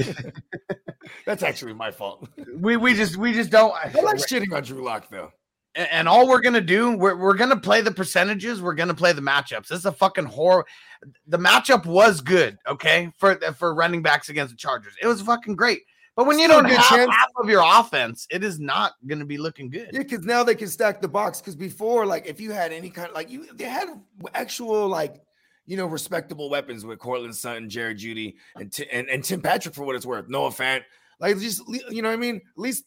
That's 1.26 1.42
actually 1.42 1.72
my 1.72 1.90
fault. 1.90 2.28
we 2.54 2.76
we 2.76 2.94
just 2.94 3.16
we 3.16 3.32
just 3.32 3.50
don't. 3.50 3.72
I 3.72 3.90
like 4.02 4.16
shitting 4.16 4.54
on 4.54 4.62
Drew 4.62 4.84
Lock 4.84 5.08
though. 5.10 5.32
And 5.74 5.88
and 5.90 6.08
all 6.08 6.28
we're 6.28 6.40
gonna 6.40 6.60
do, 6.60 6.96
we're, 6.96 7.16
we're 7.16 7.34
gonna 7.34 7.58
play 7.58 7.80
the 7.80 7.90
percentages. 7.90 8.62
We're 8.62 8.74
gonna 8.74 8.94
play 8.94 9.12
the 9.12 9.22
matchups. 9.22 9.68
This 9.68 9.80
is 9.80 9.86
a 9.86 9.92
fucking 9.92 10.26
horror. 10.26 10.64
The 11.26 11.38
matchup 11.38 11.86
was 11.86 12.20
good, 12.20 12.58
okay, 12.68 13.10
for 13.16 13.36
for 13.56 13.74
running 13.74 14.02
backs 14.02 14.28
against 14.28 14.52
the 14.52 14.58
Chargers. 14.58 14.94
It 15.00 15.06
was 15.06 15.22
fucking 15.22 15.56
great. 15.56 15.82
But 16.18 16.26
when 16.26 16.40
you 16.40 16.48
don't 16.48 16.64
have 16.64 16.84
chance. 16.88 17.14
half 17.14 17.30
of 17.36 17.48
your 17.48 17.62
offense, 17.64 18.26
it 18.28 18.42
is 18.42 18.58
not 18.58 18.94
gonna 19.06 19.24
be 19.24 19.38
looking 19.38 19.70
good. 19.70 19.90
Yeah, 19.92 20.00
because 20.00 20.24
now 20.24 20.42
they 20.42 20.56
can 20.56 20.66
stack 20.66 21.00
the 21.00 21.06
box. 21.06 21.40
Because 21.40 21.54
before, 21.54 22.06
like, 22.06 22.26
if 22.26 22.40
you 22.40 22.50
had 22.50 22.72
any 22.72 22.90
kind 22.90 23.08
of 23.08 23.14
like 23.14 23.30
you, 23.30 23.46
they 23.54 23.66
had 23.66 23.86
actual 24.34 24.88
like, 24.88 25.22
you 25.66 25.76
know, 25.76 25.86
respectable 25.86 26.50
weapons 26.50 26.84
with 26.84 26.98
Courtland 26.98 27.36
Sutton, 27.36 27.70
Jared 27.70 27.98
Jeudy, 27.98 28.34
and 28.56 28.72
Ti- 28.72 28.90
and, 28.90 29.08
and 29.08 29.22
Tim 29.22 29.40
Patrick 29.40 29.76
for 29.76 29.84
what 29.84 29.94
it's 29.94 30.04
worth. 30.04 30.28
Noah 30.28 30.50
Fant, 30.50 30.82
like 31.20 31.38
just 31.38 31.62
you 31.88 32.02
know 32.02 32.08
what 32.08 32.14
I 32.14 32.20
mean. 32.20 32.38
At 32.38 32.42
least 32.56 32.82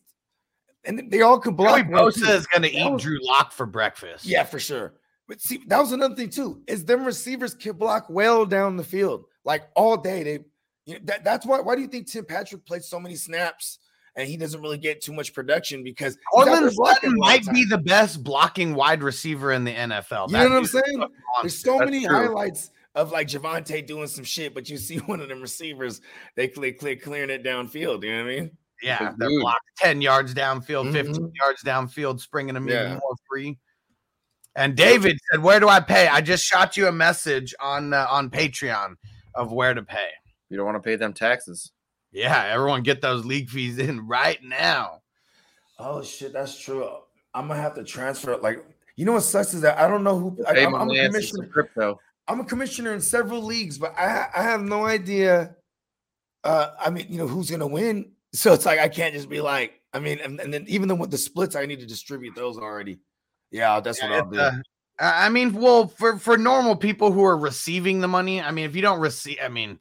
and 0.83 1.09
they 1.09 1.21
all 1.21 1.39
could 1.39 1.55
block. 1.55 1.77
Joey 1.77 1.93
Bosa 1.93 2.35
is 2.35 2.47
going 2.47 2.63
to 2.63 2.69
eat 2.69 2.91
was- 2.91 3.01
Drew 3.01 3.17
Lock 3.23 3.53
for 3.53 3.65
breakfast. 3.65 4.25
Yeah, 4.25 4.43
for 4.43 4.59
sure. 4.59 4.95
But 5.29 5.39
see, 5.39 5.61
that 5.67 5.79
was 5.79 5.93
another 5.93 6.15
thing 6.15 6.31
too. 6.31 6.63
Is 6.67 6.83
them 6.83 7.05
receivers 7.05 7.53
can 7.53 7.77
block 7.77 8.09
well 8.09 8.45
down 8.45 8.75
the 8.75 8.83
field, 8.83 9.23
like 9.45 9.69
all 9.73 9.95
day. 9.95 10.23
They, 10.23 10.39
you 10.85 10.95
know, 10.95 10.99
that, 11.05 11.23
that's 11.23 11.45
why. 11.45 11.59
Why 11.61 11.75
do 11.75 11.81
you 11.81 11.87
think 11.87 12.07
Tim 12.07 12.25
Patrick 12.25 12.65
played 12.65 12.83
so 12.83 12.99
many 12.99 13.15
snaps 13.15 13.79
and 14.15 14.27
he 14.27 14.35
doesn't 14.37 14.61
really 14.61 14.77
get 14.77 15.01
too 15.01 15.13
much 15.13 15.33
production 15.33 15.83
because 15.83 16.15
he's 16.15 16.41
out 16.41 16.47
Orland 16.47 16.65
there 16.65 16.71
blocking 16.75 16.95
Sutton 17.11 17.19
might 17.19 17.45
be 17.53 17.65
the 17.65 17.77
best 17.77 18.23
blocking 18.23 18.73
wide 18.75 19.03
receiver 19.03 19.51
in 19.53 19.63
the 19.63 19.73
NFL. 19.73 20.27
You 20.27 20.33
That 20.33 20.43
know 20.43 20.49
what 20.49 20.57
I'm 20.57 20.65
saying? 20.65 20.83
fucking 20.99 21.11
There's 21.43 21.59
so 21.59 21.77
That's 21.79 21.91
many 21.91 22.05
true. 22.05 22.15
highlights 22.15 22.71
of 22.95 23.11
like 23.11 23.27
Javonte 23.27 23.85
doing 23.87 24.07
some 24.07 24.25
shit, 24.25 24.53
but 24.53 24.69
you 24.69 24.77
see 24.77 24.97
one 25.05 25.21
of 25.21 25.29
them 25.29 25.41
receivers, 25.41 26.01
they 26.35 26.47
click, 26.47 26.79
click, 26.79 27.01
clearing 27.03 27.29
it 27.29 27.43
downfield. 27.43 28.03
You 28.03 28.11
know 28.11 28.23
what 28.25 28.31
I 28.31 28.35
mean? 28.35 28.51
Yeah, 28.83 29.13
they're 29.17 29.29
dude. 29.29 29.41
blocked 29.41 29.59
10 29.77 30.01
yards 30.01 30.33
downfield, 30.33 30.91
15 30.91 31.13
Mhm. 31.15 31.31
yards 31.35 31.63
downfield, 31.63 32.19
springing 32.19 32.55
them 32.55 32.67
even 32.67 32.93
more 32.93 33.15
free. 33.29 33.59
And 34.55 34.75
David 34.75 35.17
said, 35.31 35.41
"Where 35.43 35.59
do 35.61 35.69
I 35.69 35.79
pay?" 35.79 36.07
I 36.09 36.19
just 36.19 36.43
shot 36.43 36.75
you 36.75 36.87
a 36.87 36.91
message 36.91 37.53
on 37.61 37.93
uh, 37.93 38.07
on 38.09 38.29
Patreon 38.29 38.95
of 39.35 39.51
where 39.53 39.73
to 39.73 39.83
pay. 39.83 40.09
You 40.51 40.57
don't 40.57 40.65
want 40.65 40.75
to 40.75 40.81
pay 40.81 40.97
them 40.97 41.13
taxes. 41.13 41.71
Yeah, 42.11 42.45
everyone 42.45 42.83
get 42.83 43.01
those 43.01 43.25
league 43.25 43.49
fees 43.49 43.77
in 43.79 44.05
right 44.05 44.37
now. 44.43 45.01
Oh 45.79 46.03
shit, 46.03 46.33
that's 46.33 46.59
true. 46.59 46.87
I'm 47.33 47.47
gonna 47.47 47.61
have 47.61 47.73
to 47.75 47.83
transfer. 47.83 48.35
Like, 48.37 48.63
you 48.97 49.05
know 49.05 49.13
what 49.13 49.21
sucks 49.21 49.53
is 49.53 49.61
that 49.61 49.79
I 49.79 49.87
don't 49.87 50.03
know 50.03 50.19
who. 50.19 50.37
I, 50.45 50.53
Pay 50.53 50.65
am 50.65 50.73
my 50.73 50.79
I'm 50.79 50.89
a 50.91 51.05
commissioner. 51.05 51.47
crypto. 51.47 51.99
I'm 52.27 52.41
a 52.41 52.45
commissioner 52.45 52.93
in 52.93 53.01
several 53.01 53.41
leagues, 53.41 53.77
but 53.77 53.97
I 53.97 54.27
I 54.35 54.43
have 54.43 54.61
no 54.61 54.85
idea. 54.85 55.55
Uh, 56.43 56.71
I 56.79 56.89
mean, 56.89 57.07
you 57.09 57.17
know 57.17 57.27
who's 57.27 57.49
gonna 57.49 57.67
win. 57.67 58.11
So 58.33 58.53
it's 58.53 58.65
like 58.65 58.79
I 58.79 58.87
can't 58.87 59.13
just 59.13 59.27
be 59.27 59.41
like. 59.41 59.81
I 59.91 59.99
mean, 59.99 60.19
and, 60.23 60.39
and 60.39 60.53
then 60.53 60.63
even 60.69 60.87
then 60.87 60.97
with 60.97 61.11
the 61.11 61.17
splits, 61.17 61.57
I 61.57 61.65
need 61.65 61.81
to 61.81 61.85
distribute 61.85 62.33
those 62.33 62.57
already. 62.57 62.99
Yeah, 63.51 63.81
that's 63.81 64.01
what 64.01 64.09
I'll 64.09 64.29
do. 64.29 64.39
Uh, 64.39 64.51
I 64.97 65.25
I 65.25 65.29
mean, 65.29 65.51
well, 65.51 65.89
for 65.89 66.17
for 66.17 66.37
normal 66.37 66.77
people 66.77 67.11
who 67.11 67.25
are 67.25 67.37
receiving 67.37 67.99
the 67.99 68.07
money, 68.07 68.39
I 68.39 68.51
mean, 68.51 68.63
if 68.63 68.73
you 68.73 68.81
don't 68.81 69.01
receive, 69.01 69.37
I 69.43 69.49
mean, 69.49 69.79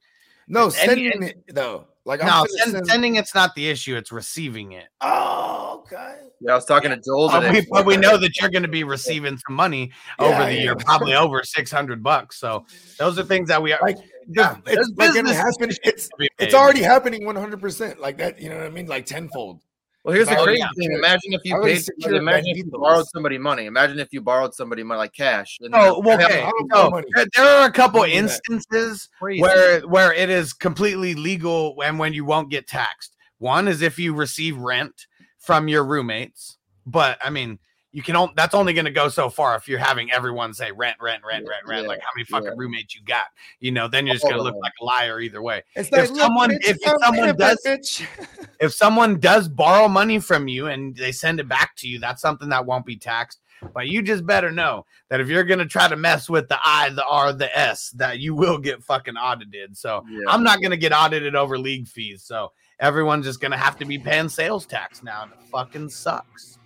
no, 0.50 0.64
any- 0.64 1.10
sending 1.10 1.22
it 1.22 1.54
though. 1.54 1.86
Like 2.04 2.22
I'm 2.22 2.28
no, 2.28 2.46
send, 2.48 2.72
send- 2.72 2.86
sending 2.86 3.16
it's 3.16 3.34
not 3.34 3.54
the 3.54 3.68
issue; 3.68 3.96
it's 3.96 4.10
receiving 4.10 4.72
it. 4.72 4.88
Oh, 5.00 5.82
okay. 5.82 6.16
Yeah, 6.40 6.52
I 6.52 6.54
was 6.54 6.64
talking 6.64 6.90
to 6.90 6.96
Joel 6.96 7.28
But 7.28 7.40
today. 7.40 7.60
we, 7.60 7.66
but 7.70 7.84
we 7.84 7.96
know 7.98 8.16
that 8.16 8.38
you're 8.40 8.48
going 8.50 8.62
to 8.62 8.68
be 8.68 8.82
receiving 8.82 9.36
some 9.36 9.54
money 9.54 9.92
over 10.18 10.44
the 10.46 10.54
yeah. 10.54 10.62
year, 10.62 10.76
probably 10.76 11.14
over 11.14 11.42
six 11.44 11.70
hundred 11.70 12.02
bucks. 12.02 12.40
So 12.40 12.64
those 12.98 13.18
are 13.18 13.22
things 13.22 13.48
that 13.48 13.62
we 13.62 13.72
are. 13.74 13.78
Like, 13.82 13.98
yeah, 14.28 14.56
it's 14.66 14.76
this 14.76 14.92
like 14.96 15.12
business 15.12 15.36
happen. 15.36 15.70
It's 15.84 16.08
it's 16.38 16.54
already 16.54 16.82
happening 16.82 17.26
100 17.26 17.60
percent 17.60 18.00
like 18.00 18.16
that. 18.18 18.40
You 18.40 18.48
know 18.48 18.56
what 18.56 18.66
I 18.66 18.70
mean? 18.70 18.86
Like 18.86 19.04
tenfold. 19.04 19.60
Well, 20.02 20.14
here's 20.14 20.28
the 20.28 20.38
Oh, 20.38 20.44
crazy 20.44 20.60
yeah. 20.60 20.68
thing. 20.76 20.92
Imagine 20.92 21.32
if 21.34 21.42
you 21.44 21.60
paid. 21.60 21.84
secured 21.84 22.16
Imagine 22.16 22.48
if 22.48 22.56
you 22.58 22.64
borrowed 22.70 23.06
somebody 23.08 23.36
money. 23.36 23.66
Imagine 23.66 23.98
if 23.98 24.08
you 24.12 24.22
borrowed 24.22 24.54
somebody 24.54 24.82
money 24.82 24.98
like 24.98 25.12
cash. 25.12 25.58
and 25.60 25.74
Oh, 25.74 26.00
well, 26.00 26.22
okay. 26.22 26.42
I 26.42 26.50
don't 26.50 26.70
So, 26.72 26.84
know 26.84 26.90
money. 26.90 27.06
there, 27.14 27.26
there 27.36 27.46
are 27.46 27.66
a 27.66 27.72
couple 27.72 28.00
Don't 28.00 28.08
do 28.10 28.26
that. 28.26 28.40
instances 28.48 29.08
where 29.18 29.80
where 29.82 30.12
it 30.12 30.30
is 30.30 30.52
completely 30.54 31.14
legal 31.14 31.76
and 31.84 31.98
when 31.98 32.14
you 32.14 32.24
won't 32.24 32.50
get 32.50 32.66
taxed. 32.66 33.14
One 33.38 33.68
is 33.68 33.82
if 33.82 33.98
you 33.98 34.14
receive 34.14 34.56
rent 34.56 35.06
from 35.38 35.68
your 35.68 35.84
roommates, 35.84 36.56
but 36.86 37.18
I 37.22 37.28
mean, 37.30 37.58
you 37.92 38.02
can 38.02 38.14
only 38.16 38.32
that's 38.36 38.54
only 38.54 38.72
going 38.72 38.84
to 38.84 38.90
go 38.90 39.08
so 39.08 39.28
far 39.28 39.56
if 39.56 39.66
you're 39.68 39.78
having 39.78 40.12
everyone 40.12 40.54
say 40.54 40.70
rent, 40.70 40.96
rent, 41.00 41.22
rent, 41.26 41.44
rent, 41.48 41.66
rent. 41.66 41.82
Yeah, 41.82 41.88
Like 41.88 42.00
how 42.00 42.10
many 42.14 42.24
fucking 42.24 42.46
yeah. 42.46 42.54
roommates 42.56 42.94
you 42.94 43.02
got? 43.04 43.24
You 43.58 43.72
know, 43.72 43.88
then 43.88 44.06
you're 44.06 44.14
just 44.14 44.24
going 44.24 44.36
to 44.36 44.42
look 44.42 44.54
like 44.62 44.72
a 44.80 44.84
liar 44.84 45.20
either 45.20 45.42
way. 45.42 45.62
It's 45.74 45.88
If 45.92 46.16
someone- 46.16 46.52
if- 46.52 46.78
if 46.82 46.98
someone 47.00 47.36
does- 47.36 48.02
if 48.60 48.72
someone 48.72 49.18
does 49.18 49.48
borrow 49.48 49.88
money 49.88 50.18
from 50.20 50.46
you 50.48 50.68
and 50.68 50.94
they 50.96 51.12
send 51.12 51.40
it 51.40 51.48
back 51.48 51.74
to 51.78 51.88
you, 51.88 51.98
that's 51.98 52.22
something 52.22 52.48
that 52.50 52.64
won't 52.64 52.86
be 52.86 52.96
taxed. 52.96 53.40
But 53.74 53.88
you 53.88 54.00
just 54.02 54.24
better 54.24 54.50
know 54.50 54.86
that 55.10 55.20
if 55.20 55.28
you're 55.28 55.44
gonna 55.44 55.66
try 55.66 55.86
to 55.88 55.96
mess 55.96 56.30
with 56.30 56.48
the 56.48 56.58
I, 56.64 56.88
the 56.90 57.04
R, 57.04 57.32
the 57.34 57.54
S, 57.58 57.90
that 57.96 58.18
you 58.20 58.34
will 58.34 58.56
get 58.56 58.82
fucking 58.82 59.16
audited. 59.16 59.76
So 59.76 60.02
Yeah. 60.08 60.20
I'm 60.28 60.42
not 60.42 60.62
gonna 60.62 60.78
get 60.78 60.92
audited 60.92 61.34
over 61.34 61.58
league 61.58 61.86
fees. 61.86 62.22
So 62.22 62.52
everyone's 62.78 63.26
just 63.26 63.40
gonna 63.40 63.58
have 63.58 63.76
to 63.80 63.84
be 63.84 63.98
paying 63.98 64.28
sales 64.30 64.64
tax 64.64 65.02
now. 65.02 65.24
And 65.24 65.32
it 65.32 65.38
fucking 65.50 65.90
sucks. 65.90 66.58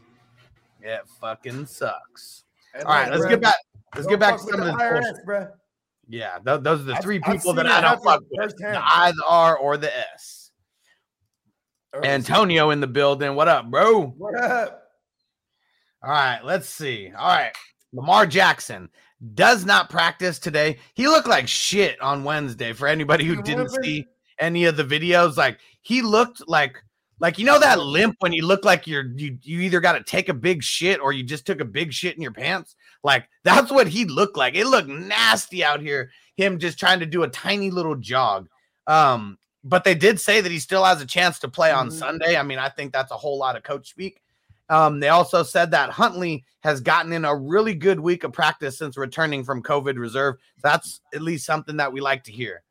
It 0.85 1.01
fucking 1.19 1.65
sucks. 1.67 2.45
All 2.77 2.85
right, 2.85 3.11
let's 3.11 3.25
get 3.25 3.41
back. 3.41 3.57
Let's 3.95 4.07
get 4.07 4.21
back 4.21 4.37
to 4.37 4.43
some 4.43 4.61
of 4.61 4.67
this 4.67 4.75
bullshit. 4.77 5.25
bro. 5.25 5.49
Yeah, 6.09 6.39
th- 6.45 6.61
those 6.61 6.81
are 6.81 6.85
the 6.85 6.93
I've- 6.95 7.03
three 7.03 7.21
I've 7.25 7.33
people 7.33 7.55
that 7.55 7.67
I 7.67 7.81
don't 7.81 8.05
fuck 8.05 8.23
with. 8.31 8.55
The 8.59 8.77
I, 8.77 9.11
the 9.13 9.25
R, 9.27 9.57
or 9.57 9.79
the 9.79 9.97
S. 10.15 10.51
Antonio 12.03 12.71
in 12.71 12.81
the 12.81 12.87
building. 12.87 13.35
What 13.35 13.49
up, 13.49 13.71
bro? 13.71 14.07
What 14.19 14.35
up? 14.35 14.83
All 16.03 16.11
right, 16.11 16.41
let's 16.45 16.69
see. 16.69 17.11
All 17.17 17.29
right, 17.29 17.53
Lamar 17.95 18.27
Jackson 18.27 18.91
does 19.35 19.65
not 19.65 19.89
practice 19.89 20.39
today. 20.39 20.77
He 20.95 21.09
looked 21.09 21.29
like 21.29 21.49
shit 21.49 21.99
on 22.03 22.25
Wednesday. 22.25 22.75
For 22.75 22.89
anybody 22.89 23.25
who 23.25 23.41
didn't 23.41 23.71
see 23.83 24.05
any 24.39 24.67
of 24.67 24.77
the 24.77 24.85
videos, 24.85 25.39
like 25.39 25.59
he 25.81 26.03
looked 26.03 26.47
like 26.47 26.83
like 27.21 27.39
you 27.39 27.45
know 27.45 27.59
that 27.59 27.81
limp 27.81 28.17
when 28.21 28.33
you 28.33 28.45
look 28.45 28.65
like 28.65 28.87
you're 28.87 29.07
you 29.17 29.39
you 29.43 29.61
either 29.61 29.81
got 29.81 29.93
to 29.93 30.03
take 30.03 30.29
a 30.29 30.35
big 30.35 30.63
shit 30.63 31.01
or 31.01 31.13
you 31.13 31.23
just 31.23 31.47
took 31.47 31.61
a 31.61 31.65
big 31.65 31.93
shit 31.93 32.17
in 32.17 32.23
your 32.23 32.33
pants. 32.33 32.77
Like 33.03 33.29
that's 33.43 33.71
what 33.71 33.87
he 33.87 34.05
looked 34.05 34.37
like. 34.37 34.55
It 34.55 34.67
looked 34.67 34.89
nasty 34.89 35.63
out 35.65 35.81
here. 35.81 36.11
Him 36.37 36.59
just 36.59 36.79
trying 36.79 37.01
to 37.01 37.07
do 37.07 37.23
a 37.23 37.29
tiny 37.29 37.71
little 37.71 37.97
jog. 37.97 38.49
Um, 38.87 39.39
but 39.63 39.85
they 39.85 39.95
did 39.95 40.21
say 40.21 40.41
that 40.41 40.53
he 40.53 40.59
still 40.59 40.85
has 40.85 41.01
a 41.01 41.07
chance 41.07 41.39
to 41.41 41.49
play 41.49 41.71
on 41.71 41.89
Mhm. 41.89 41.93
Sunday. 41.93 42.37
I 42.37 42.43
mean, 42.43 42.59
I 42.59 42.69
think 42.69 42.93
that's 42.93 43.13
a 43.13 43.17
whole 43.17 43.39
lot 43.39 43.57
of 43.57 43.63
coach 43.63 43.89
speak. 43.89 44.21
Um, 44.69 44.99
they 45.01 45.09
also 45.09 45.43
said 45.43 45.71
that 45.73 45.91
Huntley 45.91 46.45
has 46.61 46.81
gotten 46.81 47.13
in 47.13 47.25
a 47.25 47.37
really 47.37 47.75
good 47.75 48.01
week 48.01 48.25
of 48.25 48.33
practice 48.33 48.79
since 48.79 48.97
returning 48.97 49.45
from 49.45 49.63
COVID 49.63 49.99
reserve. 49.99 50.37
That's 50.63 51.01
at 51.15 51.23
least 51.23 51.45
something 51.47 51.77
that 51.77 51.93
we 51.93 52.01
like 52.01 52.25
to 52.25 52.33
hear. 52.33 52.63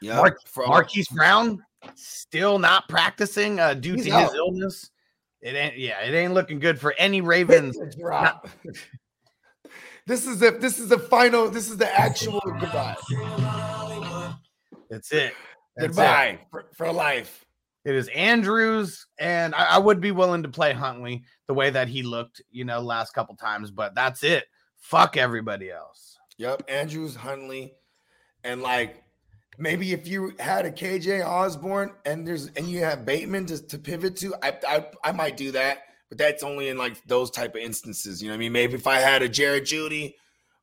Yeah, 0.00 0.22
for 0.46 0.66
Marquise 0.66 1.08
Brown 1.08 1.64
still 1.94 2.58
not 2.58 2.88
practicing 2.88 3.60
uh, 3.60 3.74
due 3.74 3.94
He's 3.94 4.06
to 4.06 4.18
his 4.18 4.34
illness. 4.34 4.90
It 5.40 5.54
ain't 5.54 5.78
yeah, 5.78 6.00
it 6.00 6.14
ain't 6.14 6.32
looking 6.32 6.58
good 6.58 6.80
for 6.80 6.94
any 6.98 7.20
Ravens. 7.20 7.76
This 10.06 10.26
is 10.26 10.38
the 10.38 10.52
this 10.52 10.78
is 10.78 10.88
the 10.88 10.98
final. 10.98 11.50
This 11.50 11.70
is 11.70 11.76
the 11.76 11.98
actual 11.98 12.40
goodbye. 12.40 12.96
That's 14.90 15.12
it. 15.12 15.34
That's 15.76 15.88
it. 15.88 15.88
Goodbye 15.88 16.38
for, 16.50 16.66
for 16.74 16.92
life. 16.92 17.44
It 17.84 17.94
is 17.94 18.08
Andrews, 18.08 19.06
and 19.18 19.54
I, 19.54 19.74
I 19.74 19.78
would 19.78 20.00
be 20.00 20.10
willing 20.10 20.42
to 20.42 20.48
play 20.48 20.72
Huntley 20.72 21.24
the 21.48 21.54
way 21.54 21.68
that 21.68 21.88
he 21.88 22.02
looked, 22.02 22.40
you 22.50 22.64
know, 22.64 22.80
last 22.80 23.12
couple 23.12 23.36
times, 23.36 23.70
but 23.70 23.94
that's 23.94 24.24
it. 24.24 24.44
Fuck 24.78 25.18
everybody 25.18 25.70
else. 25.70 26.16
Yep, 26.38 26.62
Andrews, 26.68 27.14
Huntley, 27.14 27.74
and 28.42 28.62
like 28.62 29.03
maybe 29.58 29.92
if 29.92 30.06
you 30.08 30.32
had 30.38 30.66
a 30.66 30.70
KJ 30.72 31.24
Osborne 31.26 31.92
and 32.04 32.26
there's 32.26 32.46
and 32.56 32.68
you 32.68 32.80
have 32.80 33.04
Bateman 33.04 33.46
to, 33.46 33.66
to 33.66 33.78
pivot 33.78 34.16
to, 34.18 34.34
I, 34.42 34.58
I 34.66 34.86
I 35.04 35.12
might 35.12 35.36
do 35.36 35.50
that, 35.52 35.78
but 36.08 36.18
that's 36.18 36.42
only 36.42 36.68
in 36.68 36.78
like 36.78 37.02
those 37.06 37.30
type 37.30 37.54
of 37.54 37.60
instances. 37.60 38.22
You 38.22 38.28
know 38.28 38.34
what 38.34 38.38
I 38.38 38.40
mean? 38.40 38.52
Maybe 38.52 38.74
if 38.74 38.86
I 38.86 38.96
had 38.98 39.22
a 39.22 39.28
Jared 39.28 39.64
Jeudy 39.64 40.14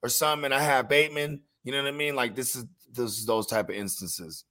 or 0.03 0.09
something 0.09 0.45
and 0.45 0.53
I 0.53 0.61
have 0.61 0.89
Bateman, 0.89 1.41
you 1.63 1.71
know 1.71 1.81
what 1.81 1.87
I 1.87 1.91
mean? 1.91 2.15
Like 2.15 2.35
this 2.35 2.55
is 2.55 2.65
those 2.91 3.25
those 3.25 3.47
type 3.47 3.69
of 3.69 3.75
instances. 3.75 4.43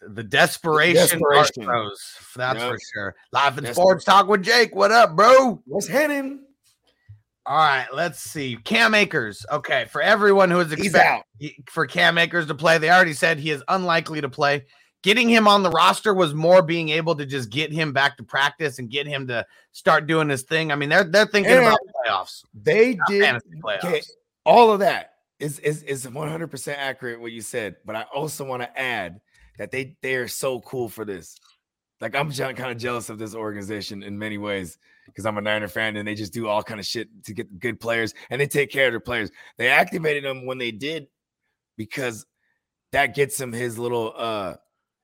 The 0.00 0.22
desperation, 0.22 0.94
Desperation. 0.94 1.64
art 1.64 1.88
throws, 1.90 2.14
that's 2.36 2.60
Yep. 2.60 2.70
for 2.70 2.78
sure. 2.94 3.14
Live 3.32 3.58
in 3.58 3.66
sports 3.74 4.04
talk 4.04 4.28
with 4.28 4.42
Jake. 4.42 4.74
What 4.74 4.92
up, 4.92 5.16
bro? 5.16 5.60
What's 5.66 5.88
happening? 5.88 6.44
All 7.48 7.56
right, 7.56 7.86
let's 7.94 8.20
see. 8.20 8.58
Cam 8.62 8.94
Akers. 8.94 9.46
Okay, 9.50 9.86
for 9.90 10.02
everyone 10.02 10.50
who 10.50 10.60
is 10.60 10.70
expecting 10.70 11.64
for 11.70 11.86
Cam 11.86 12.18
Akers 12.18 12.46
to 12.48 12.54
play, 12.54 12.76
they 12.76 12.90
already 12.90 13.14
said 13.14 13.38
he 13.38 13.50
is 13.50 13.64
unlikely 13.68 14.20
to 14.20 14.28
play. 14.28 14.66
Getting 15.02 15.30
him 15.30 15.48
on 15.48 15.62
the 15.62 15.70
roster 15.70 16.12
was 16.12 16.34
more 16.34 16.60
being 16.60 16.90
able 16.90 17.14
to 17.14 17.24
just 17.24 17.48
get 17.48 17.72
him 17.72 17.94
back 17.94 18.18
to 18.18 18.22
practice 18.22 18.78
and 18.78 18.90
get 18.90 19.06
him 19.06 19.26
to 19.28 19.46
start 19.72 20.06
doing 20.06 20.28
his 20.28 20.42
thing. 20.42 20.70
I 20.70 20.76
mean, 20.76 20.90
they're 20.90 21.04
they're 21.04 21.24
thinking 21.24 21.52
And 21.52 21.62
about 21.62 21.78
playoffs, 22.06 22.42
They 22.52 22.98
did 23.08 23.40
playoffs. 23.64 23.84
Okay, 23.84 24.02
all 24.44 24.70
of 24.70 24.80
that 24.80 25.12
is 25.38 25.58
is 25.60 25.82
is 25.84 26.04
100% 26.04 26.74
accurate 26.76 27.18
what 27.18 27.32
you 27.32 27.40
said, 27.40 27.76
but 27.86 27.96
I 27.96 28.02
also 28.14 28.44
want 28.44 28.60
to 28.60 28.78
add 28.78 29.22
that 29.56 29.70
they 29.70 29.96
they 30.02 30.16
are 30.16 30.28
so 30.28 30.60
cool 30.60 30.90
for 30.90 31.06
this. 31.06 31.34
Like 31.98 32.14
I'm 32.14 32.30
kind 32.30 32.70
of 32.70 32.76
jealous 32.76 33.08
of 33.08 33.18
this 33.18 33.34
organization 33.34 34.02
in 34.02 34.18
many 34.18 34.36
ways 34.36 34.76
because 35.08 35.26
I'm 35.26 35.36
a 35.38 35.40
Niner 35.40 35.68
fan 35.68 35.96
and 35.96 36.06
they 36.06 36.14
just 36.14 36.32
do 36.32 36.46
all 36.48 36.62
kind 36.62 36.78
of 36.78 36.86
shit 36.86 37.08
to 37.24 37.34
get 37.34 37.58
good 37.58 37.80
players 37.80 38.14
and 38.30 38.40
they 38.40 38.46
take 38.46 38.70
care 38.70 38.86
of 38.86 38.92
their 38.92 39.00
players. 39.00 39.30
They 39.56 39.68
activated 39.68 40.24
him 40.24 40.46
when 40.46 40.58
they 40.58 40.70
did 40.70 41.08
because 41.76 42.24
that 42.92 43.14
gets 43.14 43.40
him 43.40 43.52
his 43.52 43.78
little 43.78 44.14
uh 44.16 44.54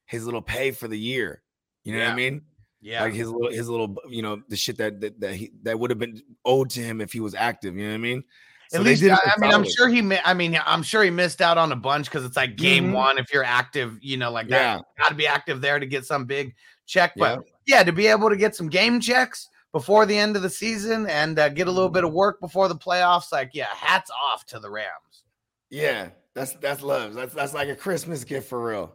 his 0.07 0.25
little 0.25 0.43
pay 0.43 0.71
for 0.71 0.89
the 0.89 0.99
year. 0.99 1.43
You 1.85 1.97
know 1.97 2.05
what 2.05 2.13
I 2.13 2.15
mean? 2.15 2.43
Yeah, 2.81 3.03
Like 3.03 3.15
his 3.15 3.31
little 3.31 3.51
his 3.51 3.69
little 3.69 3.97
you 4.09 4.23
know 4.23 4.43
the 4.49 4.57
shit 4.57 4.77
that 4.79 5.01
that 5.01 5.21
that, 5.21 5.35
he, 5.35 5.53
that 5.63 5.79
would 5.79 5.91
have 5.91 5.99
been 5.99 6.23
owed 6.45 6.71
to 6.71 6.81
him 6.81 7.01
if 7.01 7.13
he 7.13 7.21
was 7.21 7.35
active. 7.35 7.77
You 7.77 7.85
know 7.85 7.91
what 7.91 7.95
I 7.95 7.99
mean? 7.99 8.25
At 8.73 8.79
So 8.79 8.83
they 8.83 8.91
least, 8.91 9.05
I, 9.05 9.33
I 9.37 9.41
mean, 9.41 9.53
I'm 9.53 9.65
sure 9.65 9.89
he. 9.89 10.01
I 10.25 10.35
mean, 10.35 10.59
I'm 10.65 10.83
sure 10.83 11.03
he 11.03 11.11
missed 11.11 11.41
out 11.41 11.59
on 11.59 11.73
a 11.73 11.77
bunch 11.77 12.07
because 12.07 12.25
it's 12.25 12.37
like 12.37 12.57
game 12.57 12.91
Mhm. 12.91 12.95
one. 12.95 13.19
If 13.19 13.33
you're 13.33 13.45
active, 13.45 13.99
you 14.03 14.17
know, 14.17 14.31
like 14.31 14.49
Yeah. 14.49 14.77
that, 14.77 14.85
got 14.99 15.09
to 15.09 15.15
be 15.15 15.27
active 15.27 15.61
there 15.61 15.79
to 15.79 15.87
get 15.87 16.05
some 16.05 16.25
big 16.25 16.55
check. 16.87 17.13
But 17.17 17.45
yeah, 17.67 17.83
to 17.83 17.93
be 17.93 18.07
able 18.07 18.31
to 18.31 18.37
get 18.37 18.55
some 18.55 18.69
game 18.69 19.01
checks 19.01 19.49
before 19.75 20.07
the 20.07 20.17
end 20.17 20.37
of 20.37 20.43
the 20.43 20.49
season 20.49 21.05
and 21.09 21.37
uh, 21.37 21.49
get 21.49 21.67
a 21.67 21.71
little 21.71 21.89
bit 21.91 22.05
of 22.05 22.13
work 22.13 22.39
before 22.41 22.69
the 22.69 22.77
playoffs. 22.77 23.33
Like, 23.33 23.51
yeah, 23.55 23.67
hats 23.75 24.09
off 24.09 24.47
to 24.47 24.61
the 24.61 24.71
Rams. 24.71 25.25
Yeah, 25.69 26.11
that's 26.33 26.55
that's 26.55 26.81
love. 26.81 27.15
That's 27.15 27.35
that's 27.35 27.53
like 27.53 27.69
a 27.69 27.75
Christmas 27.75 28.23
gift 28.23 28.49
for 28.49 28.65
real. 28.65 28.95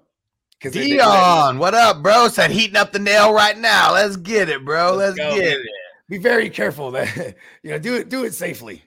Because 0.57 0.73
Dion, 0.73 1.57
what 1.59 1.73
up, 1.73 2.01
bro? 2.01 2.29
Said 2.29 2.51
heating 2.51 2.77
up 2.77 2.93
the 2.93 2.99
nail 2.99 3.33
right 3.33 3.57
now. 3.57 3.93
Let's 3.93 4.15
get 4.15 4.49
it, 4.49 4.63
bro. 4.63 4.95
Let's, 4.95 5.17
Let's 5.17 5.35
get 5.35 5.57
it. 5.57 5.67
be 6.07 6.17
very 6.17 6.49
careful 6.49 6.91
that 6.91 7.35
you 7.63 7.71
know 7.71 7.79
do 7.79 7.95
it 7.95 8.07
do 8.07 8.23
it 8.23 8.33
safely. 8.33 8.81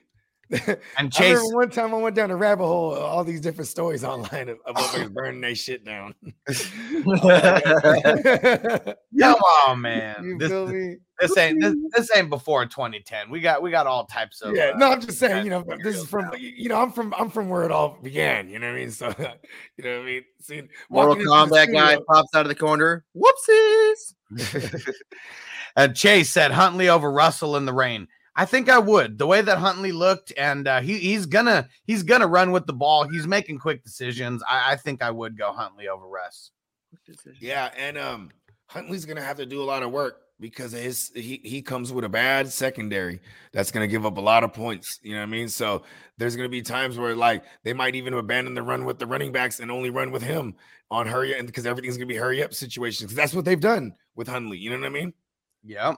And 0.97 1.07
I 1.07 1.09
Chase, 1.09 1.37
remember 1.37 1.55
one 1.55 1.69
time 1.69 1.93
I 1.93 1.97
went 1.97 2.15
down 2.15 2.31
a 2.31 2.35
rabbit 2.35 2.65
hole 2.65 2.93
of 2.93 3.01
all 3.01 3.23
these 3.23 3.41
different 3.41 3.67
stories 3.67 4.03
online 4.03 4.49
of, 4.49 4.59
of 4.65 4.75
motherfuckers 4.75 5.13
burning 5.13 5.41
their 5.41 5.55
shit 5.55 5.83
down. 5.83 6.13
come 9.19 9.41
on, 9.67 9.81
man. 9.81 10.15
you 10.23 10.37
This, 10.37 10.49
feel 10.49 10.67
me? 10.67 10.97
this 11.19 11.37
ain't 11.37 11.61
this, 11.61 11.75
this 11.95 12.15
ain't 12.15 12.29
before 12.29 12.65
2010. 12.65 13.29
We 13.29 13.39
got 13.41 13.61
we 13.61 13.71
got 13.71 13.87
all 13.87 14.05
types 14.05 14.41
of 14.41 14.55
yeah, 14.55 14.71
uh, 14.73 14.77
no, 14.77 14.91
I'm 14.91 15.01
just 15.01 15.17
saying, 15.17 15.45
you 15.45 15.49
know, 15.49 15.63
this 15.83 15.97
is 15.97 16.07
from 16.07 16.29
you 16.37 16.69
know, 16.69 16.81
I'm 16.81 16.91
from 16.91 17.13
I'm 17.17 17.29
from 17.29 17.49
where 17.49 17.63
it 17.63 17.71
all 17.71 17.97
began. 18.01 18.49
You 18.49 18.59
know 18.59 18.67
what 18.67 18.75
I 18.75 18.79
mean? 18.79 18.91
So 18.91 19.07
you 19.77 19.83
know 19.83 19.97
what 19.97 20.03
I 20.03 20.05
mean? 20.05 20.23
See, 20.39 20.61
Mortal 20.89 21.15
Kombat 21.15 21.73
guy 21.73 21.97
pops 22.07 22.35
out 22.35 22.41
of 22.41 22.49
the 22.49 22.55
corner. 22.55 23.05
Whoopsies. 23.15 24.13
And 25.75 25.95
Chase 25.95 26.29
said 26.29 26.51
Huntley 26.51 26.89
over 26.89 27.11
Russell 27.11 27.57
in 27.57 27.65
the 27.65 27.73
rain. 27.73 28.07
I 28.35 28.45
think 28.45 28.67
I 28.69 28.79
would. 28.79 29.17
The 29.17 29.27
way 29.27 29.41
that 29.41 29.57
Huntley 29.59 29.91
looked, 29.91 30.33
and 30.37 30.67
uh, 30.67 30.81
he, 30.81 30.97
he's 30.97 31.25
gonna 31.25 31.67
he's 31.85 32.03
gonna 32.03 32.27
run 32.27 32.51
with 32.51 32.65
the 32.65 32.73
ball. 32.73 33.07
He's 33.07 33.27
making 33.27 33.59
quick 33.59 33.83
decisions. 33.83 34.41
I, 34.49 34.73
I 34.73 34.75
think 34.75 35.03
I 35.03 35.11
would 35.11 35.37
go 35.37 35.51
Huntley 35.53 35.87
over 35.87 36.07
Russ. 36.07 36.51
Yeah, 37.39 37.69
and 37.77 37.97
um 37.97 38.31
Huntley's 38.67 39.05
gonna 39.05 39.21
have 39.21 39.37
to 39.37 39.45
do 39.45 39.61
a 39.61 39.65
lot 39.65 39.83
of 39.83 39.91
work 39.91 40.21
because 40.39 40.71
his 40.71 41.11
he 41.13 41.41
he 41.43 41.61
comes 41.61 41.93
with 41.93 42.05
a 42.05 42.09
bad 42.09 42.51
secondary 42.51 43.21
that's 43.51 43.71
gonna 43.71 43.87
give 43.87 44.05
up 44.05 44.17
a 44.17 44.21
lot 44.21 44.43
of 44.43 44.51
points. 44.51 44.99
You 45.03 45.13
know 45.13 45.19
what 45.19 45.27
I 45.27 45.31
mean? 45.31 45.47
So 45.47 45.83
there's 46.17 46.35
gonna 46.35 46.49
be 46.49 46.61
times 46.61 46.97
where 46.97 47.15
like 47.15 47.43
they 47.63 47.73
might 47.73 47.95
even 47.95 48.13
abandon 48.13 48.55
the 48.55 48.63
run 48.63 48.85
with 48.85 48.99
the 48.99 49.05
running 49.05 49.31
backs 49.31 49.59
and 49.59 49.69
only 49.71 49.89
run 49.89 50.11
with 50.11 50.23
him 50.23 50.55
on 50.89 51.07
hurry 51.07 51.37
and 51.37 51.47
because 51.47 51.65
everything's 51.65 51.97
gonna 51.97 52.07
be 52.07 52.15
hurry 52.15 52.43
up 52.43 52.53
situations 52.53 53.13
that's 53.13 53.33
what 53.33 53.45
they've 53.45 53.59
done 53.59 53.93
with 54.15 54.27
Huntley. 54.27 54.57
You 54.57 54.71
know 54.71 54.79
what 54.79 54.87
I 54.87 54.89
mean? 54.89 55.13
Yep. 55.63 55.95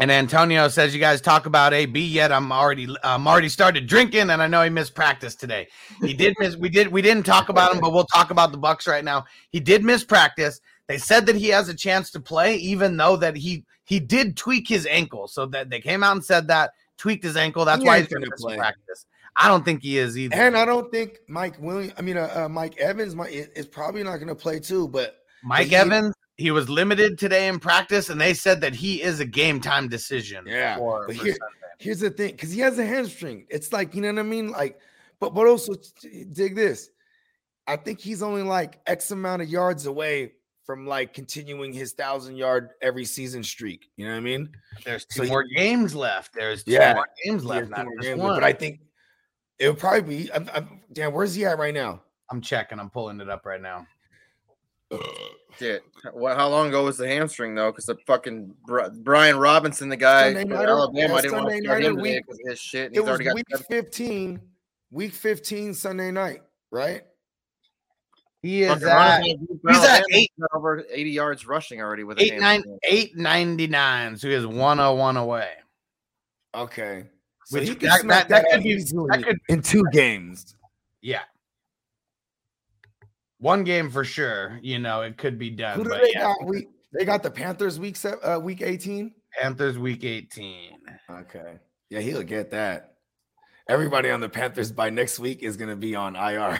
And 0.00 0.12
Antonio 0.12 0.68
says 0.68 0.94
you 0.94 1.00
guys 1.00 1.20
talk 1.20 1.46
about 1.46 1.74
AB 1.74 2.00
yet. 2.00 2.30
I'm 2.30 2.52
already 2.52 2.86
I'm 3.02 3.26
already 3.26 3.48
started 3.48 3.86
drinking, 3.88 4.30
and 4.30 4.40
I 4.40 4.46
know 4.46 4.62
he 4.62 4.70
missed 4.70 4.94
practice 4.94 5.34
today. 5.34 5.66
He 6.00 6.14
did 6.14 6.34
miss. 6.38 6.56
We 6.56 6.68
did 6.68 6.88
we 6.88 7.02
didn't 7.02 7.24
talk 7.26 7.48
about 7.48 7.74
him, 7.74 7.80
but 7.80 7.92
we'll 7.92 8.04
talk 8.06 8.30
about 8.30 8.52
the 8.52 8.58
Bucks 8.58 8.86
right 8.86 9.04
now. 9.04 9.24
He 9.50 9.58
did 9.58 9.82
miss 9.82 10.04
practice. 10.04 10.60
They 10.86 10.98
said 10.98 11.26
that 11.26 11.34
he 11.36 11.48
has 11.48 11.68
a 11.68 11.74
chance 11.74 12.10
to 12.12 12.20
play, 12.20 12.54
even 12.56 12.96
though 12.96 13.16
that 13.16 13.36
he 13.36 13.64
he 13.84 13.98
did 13.98 14.36
tweak 14.36 14.68
his 14.68 14.86
ankle. 14.86 15.26
So 15.26 15.46
that 15.46 15.68
they 15.68 15.80
came 15.80 16.04
out 16.04 16.12
and 16.12 16.24
said 16.24 16.46
that 16.48 16.70
tweaked 16.96 17.24
his 17.24 17.36
ankle. 17.36 17.64
That's 17.64 17.82
He 17.82 17.86
why 17.88 17.98
he's 17.98 18.08
going 18.08 18.22
to 18.24 18.30
play. 18.38 18.56
practice. 18.56 19.04
I 19.34 19.48
don't 19.48 19.64
think 19.64 19.82
he 19.82 19.98
is 19.98 20.16
either. 20.18 20.34
And 20.36 20.56
I 20.56 20.64
don't 20.64 20.90
think 20.92 21.18
Mike 21.28 21.60
Williams, 21.60 21.92
I 21.98 22.02
mean 22.02 22.16
uh, 22.16 22.30
uh, 22.34 22.48
Mike 22.48 22.76
Evans 22.78 23.14
might 23.16 23.32
is 23.32 23.66
probably 23.66 24.02
not 24.04 24.18
gonna 24.18 24.34
play 24.34 24.60
too, 24.60 24.86
but 24.88 25.16
Mike 25.42 25.68
he- 25.68 25.76
Evans, 25.76 26.14
he 26.38 26.50
was 26.50 26.68
limited 26.70 27.18
today 27.18 27.48
in 27.48 27.58
practice, 27.58 28.08
and 28.08 28.20
they 28.20 28.32
said 28.32 28.60
that 28.62 28.74
he 28.74 29.02
is 29.02 29.20
a 29.20 29.24
game 29.26 29.60
time 29.60 29.88
decision. 29.88 30.44
Yeah, 30.46 30.76
for, 30.78 31.06
but 31.06 31.16
here- 31.16 31.36
here's 31.80 32.00
the 32.00 32.10
thing 32.10 32.32
because 32.32 32.50
he 32.50 32.58
has 32.58 32.76
a 32.80 32.84
hamstring 32.84 33.46
it's 33.50 33.72
like 33.72 33.94
you 33.94 34.02
know 34.02 34.08
what 34.08 34.18
i 34.18 34.22
mean 34.24 34.50
like 34.50 34.80
but 35.20 35.32
but 35.32 35.46
also 35.46 35.74
dig 36.32 36.56
this 36.56 36.90
i 37.68 37.76
think 37.76 38.00
he's 38.00 38.20
only 38.20 38.42
like 38.42 38.80
x 38.88 39.12
amount 39.12 39.40
of 39.42 39.48
yards 39.48 39.86
away 39.86 40.32
from 40.66 40.88
like 40.88 41.14
continuing 41.14 41.72
his 41.72 41.92
thousand 41.92 42.34
yard 42.34 42.70
every 42.82 43.04
season 43.04 43.44
streak 43.44 43.90
you 43.96 44.04
know 44.04 44.10
what 44.10 44.16
i 44.16 44.20
mean 44.20 44.50
There's 44.84 45.04
two 45.04 45.18
So 45.18 45.22
he- 45.22 45.30
more 45.30 45.44
games 45.44 45.94
left. 45.94 46.34
There's 46.34 46.64
two 46.64 46.72
Yeah, 46.72 46.94
more 46.94 47.06
games 47.24 47.44
left. 47.44 47.70
Not 47.70 47.86
just 47.94 48.08
games, 48.08 48.20
one. 48.20 48.34
but 48.34 48.42
i 48.42 48.52
think 48.52 48.80
it 49.60 49.68
would 49.68 49.78
probably 49.78 50.00
be 50.24 50.32
I'm, 50.32 50.50
I'm, 50.52 50.80
damn 50.92 51.12
where's 51.12 51.32
he 51.36 51.44
at 51.44 51.58
right 51.58 51.72
now 51.74 52.02
I'm 52.32 52.40
checking. 52.40 52.80
I'm 52.80 52.90
pulling 52.90 53.20
it 53.20 53.30
up 53.30 53.46
right 53.46 53.62
now. 53.62 53.86
Shit. 55.58 55.82
What? 56.12 56.36
How 56.36 56.48
long 56.48 56.68
ago 56.68 56.84
was 56.84 56.98
the 56.98 57.08
hamstring 57.08 57.54
though? 57.54 57.70
Because 57.72 57.86
the 57.86 57.96
fucking 58.06 58.54
Brian 59.02 59.36
Robinson, 59.38 59.88
the 59.88 59.96
guy 59.96 60.32
Sunday 60.32 60.42
from 60.42 60.50
nighter? 60.50 60.68
Alabama, 60.68 60.98
Yeah, 61.08 61.14
I 61.14 61.20
didn't 61.20 61.36
want 61.36 61.50
to 61.50 61.62
start 61.64 61.84
him 61.84 61.96
week- 61.96 62.24
because 62.26 62.40
his 62.46 62.58
shit. 62.60 62.86
And 62.86 62.96
it 62.96 63.00
he's 63.00 63.02
was 63.02 63.20
already 63.20 63.32
week 63.34 63.44
seven- 63.50 63.66
15 63.68 64.40
week 64.90 65.12
15 65.12 65.74
sunday 65.74 66.10
night 66.10 66.40
right 66.70 67.02
He 68.40 68.62
is 68.62 68.82
at 68.84 69.22
he's 69.22 69.84
at 69.84 70.04
eight- 70.12 70.32
over 70.54 70.82
80 70.90 71.10
yards 71.10 71.46
rushing 71.46 71.82
already 71.82 72.04
with 72.04 72.18
a 72.18 72.22
eight 72.22 72.34
nine 72.40 72.60
hamstring. 72.62 72.78
eight 72.84 73.16
ninety 73.16 73.66
nine. 73.66 74.16
So 74.16 74.28
he 74.28 74.34
is 74.34 74.46
one 74.46 74.78
oh 74.80 74.94
one 74.94 75.16
away. 75.18 75.50
okay 76.54 77.04
so 77.46 77.58
Which 77.58 77.68
he 77.68 77.74
could 77.74 77.90
that- 77.90 78.00
smack 78.00 78.28
that- 78.28 78.42
that 78.42 78.48
that, 78.50 78.54
could 78.58 78.62
be- 78.64 78.70
easily 78.70 79.06
that 79.10 79.24
could- 79.24 79.38
in 79.48 79.60
two 79.60 79.82
games 79.92 80.54
Yeah. 81.02 81.22
One 83.38 83.64
game 83.64 83.90
for 83.90 84.04
sure. 84.04 84.58
You 84.62 84.78
know, 84.78 85.02
it 85.02 85.16
could 85.16 85.38
be 85.38 85.50
done. 85.50 85.78
Who 85.78 85.84
do 85.84 85.90
they 85.90 86.12
yeah, 86.12 86.22
got? 86.22 86.46
Week 86.46 86.68
they 86.92 87.04
got 87.04 87.22
the 87.22 87.30
Panthers 87.30 87.78
week 87.78 87.96
se- 87.96 88.20
uh, 88.22 88.38
week 88.38 88.62
eighteen. 88.62 89.14
Panthers 89.38 89.78
week 89.78 90.04
18. 90.04 90.70
Okay, 91.10 91.58
yeah, 91.90 92.00
he'll 92.00 92.22
get 92.22 92.50
that. 92.50 92.94
Everybody 93.68 94.10
on 94.10 94.20
the 94.20 94.28
Panthers 94.28 94.72
by 94.72 94.88
next 94.88 95.18
week 95.18 95.42
is 95.42 95.56
gonna 95.56 95.76
be 95.76 95.94
on 95.94 96.16
IR, 96.16 96.58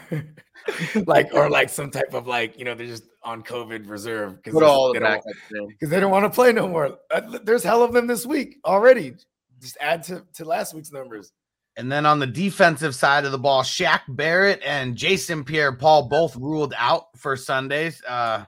like 1.07 1.33
or 1.33 1.49
like 1.49 1.71
some 1.71 1.91
type 1.91 2.13
of 2.13 2.27
like 2.27 2.59
you 2.59 2.65
know 2.65 2.75
they're 2.75 2.87
just 2.87 3.05
on 3.23 3.43
COVID 3.43 3.89
reserve 3.89 4.37
because 4.37 4.53
the 4.53 4.91
they 4.95 5.01
don't 5.01 5.69
because 5.69 5.89
they 5.89 6.01
don't 6.01 6.11
want 6.11 6.25
to 6.27 6.31
play 6.31 6.53
no 6.53 6.69
more. 6.69 6.99
Uh, 7.11 7.39
There's 7.43 7.65
hell 7.65 7.83
of 7.83 7.93
them 7.93 8.07
this 8.07 8.27
week 8.27 8.59
already. 8.65 9.15
Just 9.61 9.79
add 9.81 10.03
to 10.05 10.23
to 10.35 10.45
last 10.45 10.75
week's 10.75 10.93
numbers. 10.93 11.33
And 11.79 11.91
then 11.93 12.07
on 12.07 12.19
the 12.19 12.27
defensive 12.27 12.93
side 12.93 13.25
of 13.25 13.31
the 13.31 13.39
ball, 13.39 13.63
Shaq 13.63 14.01
Barrett 14.09 14.61
and 14.67 14.97
Jason 14.97 15.45
Pierre 15.45 15.71
Paul 15.73 16.09
both 16.09 16.35
ruled 16.35 16.75
out 16.77 17.05
for 17.17 17.37
Sundays. 17.37 18.03
Uh, 18.05 18.45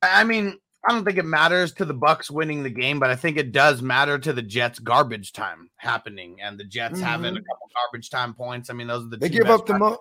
I 0.00 0.24
mean, 0.24 0.56
I 0.88 0.92
don't 0.92 1.04
think 1.04 1.18
it 1.18 1.26
matters 1.26 1.74
to 1.74 1.84
the 1.84 1.92
Bucks 1.92 2.30
winning 2.30 2.62
the 2.62 2.70
game, 2.70 2.98
but 2.98 3.10
I 3.10 3.16
think 3.16 3.36
it 3.36 3.52
does 3.52 3.82
matter 3.82 4.18
to 4.18 4.32
the 4.32 4.40
Jets 4.40 4.78
garbage 4.78 5.34
time 5.34 5.68
happening 5.76 6.38
and 6.40 6.58
the 6.58 6.64
Jets 6.64 6.98
having 6.98 7.36
a 7.36 7.40
couple 7.40 7.68
garbage 7.74 8.08
time 8.08 8.32
points. 8.32 8.70
I 8.70 8.72
mean, 8.72 8.86
those 8.86 9.04
are 9.04 9.10
the 9.10 9.18
They 9.18 9.28
give 9.28 9.50
up 9.50 9.66
the 9.66 9.74
run- 9.74 9.80
mo. 9.80 9.98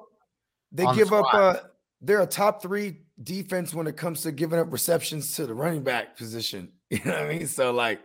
They 0.71 0.86
on 0.86 0.95
the 0.95 1.04
give 1.04 1.12
up. 1.12 1.25
uh 1.34 1.56
They're 1.99 2.21
a 2.21 2.25
top 2.25 2.62
three 2.62 3.02
defense 3.21 3.73
when 3.73 3.88
it 3.88 3.97
comes 3.97 4.21
to 4.21 4.32
giving 4.32 4.58
up 4.60 4.71
receptions 4.71 5.36
to 5.36 5.45
the 5.45 5.54
running 5.54 5.84
back 5.84 6.15
position. 6.15 6.71
You 6.89 6.99
know 7.06 7.12
what 7.12 7.21
I 7.21 7.28
mean? 7.28 7.45
So 7.47 7.71
like, 7.71 7.99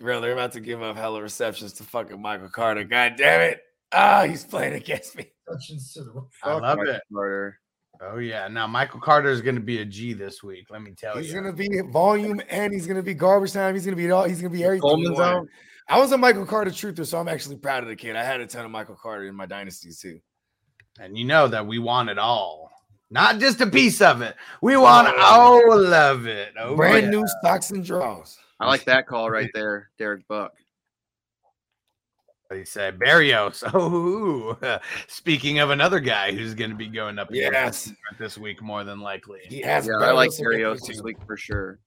bro, 0.00 0.20
they're 0.20 0.32
about 0.32 0.52
to 0.52 0.60
give 0.60 0.82
up 0.82 0.96
hella 0.96 1.22
receptions 1.22 1.72
to 1.74 1.84
fucking 1.84 2.20
Michael 2.20 2.48
Carter. 2.48 2.84
God 2.84 3.14
damn 3.16 3.40
it! 3.42 3.60
Ah, 3.92 4.24
he's 4.28 4.44
playing 4.44 4.74
against 4.74 5.16
me. 5.16 5.30
Receptions 5.48 5.92
to 5.94 6.04
the 6.04 6.26
I 6.42 6.54
love 6.54 6.78
Michael 6.78 6.94
it. 6.94 7.02
Carter. 7.12 7.58
Oh 8.00 8.18
yeah. 8.18 8.46
Now 8.48 8.66
Michael 8.66 9.00
Carter 9.00 9.30
is 9.30 9.40
going 9.40 9.54
to 9.54 9.60
be 9.60 9.78
a 9.80 9.84
G 9.84 10.12
this 10.12 10.42
week. 10.42 10.66
Let 10.70 10.82
me 10.82 10.92
tell 10.96 11.16
He's 11.16 11.32
you. 11.32 11.32
He's 11.32 11.34
gonna 11.40 11.52
be 11.56 11.80
volume 11.90 12.42
and 12.50 12.72
he's 12.72 12.86
gonna 12.86 13.02
be 13.02 13.14
garbage 13.14 13.52
time. 13.54 13.74
He's 13.74 13.84
gonna 13.86 13.96
be 13.96 14.10
all. 14.10 14.24
He's 14.24 14.40
gonna 14.42 14.52
be 14.52 14.64
everything. 14.64 14.98
we 14.98 15.06
Coleman's 15.14 15.48
I 15.88 15.98
was 15.98 16.10
a 16.12 16.18
Michael 16.18 16.44
Carter 16.44 16.70
truther, 16.72 17.06
so 17.06 17.18
I'm 17.18 17.28
actually 17.28 17.56
proud 17.56 17.84
of 17.84 17.88
the 17.88 17.96
kid. 17.96 18.16
I 18.16 18.24
had 18.24 18.40
a 18.40 18.46
ton 18.46 18.64
of 18.64 18.70
Michael 18.72 18.96
Carter 19.00 19.24
in 19.26 19.34
my 19.36 19.46
dynasties 19.46 20.00
too. 20.00 20.18
And 21.00 21.16
you 21.16 21.24
know 21.24 21.46
that 21.48 21.66
we 21.66 21.78
want 21.78 22.10
it 22.10 22.18
all, 22.18 22.70
not 23.10 23.38
just 23.38 23.60
a 23.60 23.66
piece 23.66 24.00
of 24.02 24.20
it. 24.20 24.34
We 24.60 24.76
want 24.76 25.08
Oh. 25.08 25.62
all 25.70 25.94
of 25.94 26.26
it. 26.26 26.52
Oh, 26.58 26.74
Brand 26.76 27.04
yeah. 27.04 27.10
new 27.10 27.24
stocks 27.38 27.70
and 27.70 27.84
draws. 27.84 28.36
I 28.58 28.66
like 28.66 28.84
that 28.84 29.06
call 29.06 29.30
right 29.30 29.50
there, 29.52 29.90
Derek 29.98 30.26
Buck. 30.28 30.52
He 32.52 32.64
said 32.64 32.98
Berrios. 32.98 33.62
Oh, 33.74 34.56
speaking 35.08 35.58
of 35.58 35.70
another 35.70 36.00
guy 36.00 36.32
who's 36.32 36.54
going 36.54 36.70
to 36.70 36.76
be 36.76 36.86
going 36.88 37.18
up 37.18 37.28
Yes, 37.32 37.92
this 38.18 38.38
week, 38.38 38.62
more 38.62 38.84
than 38.84 39.00
likely, 39.00 39.40
he 39.48 39.60
has. 39.62 39.86
Yeah, 39.86 39.94
I 39.96 40.12
like 40.12 40.30
Berrios 40.30 40.38
and 40.38 40.46
Berrios 40.46 40.80
Baker, 40.80 40.92
this 40.92 41.02
week 41.02 41.16
for 41.26 41.36
sure. 41.36 41.78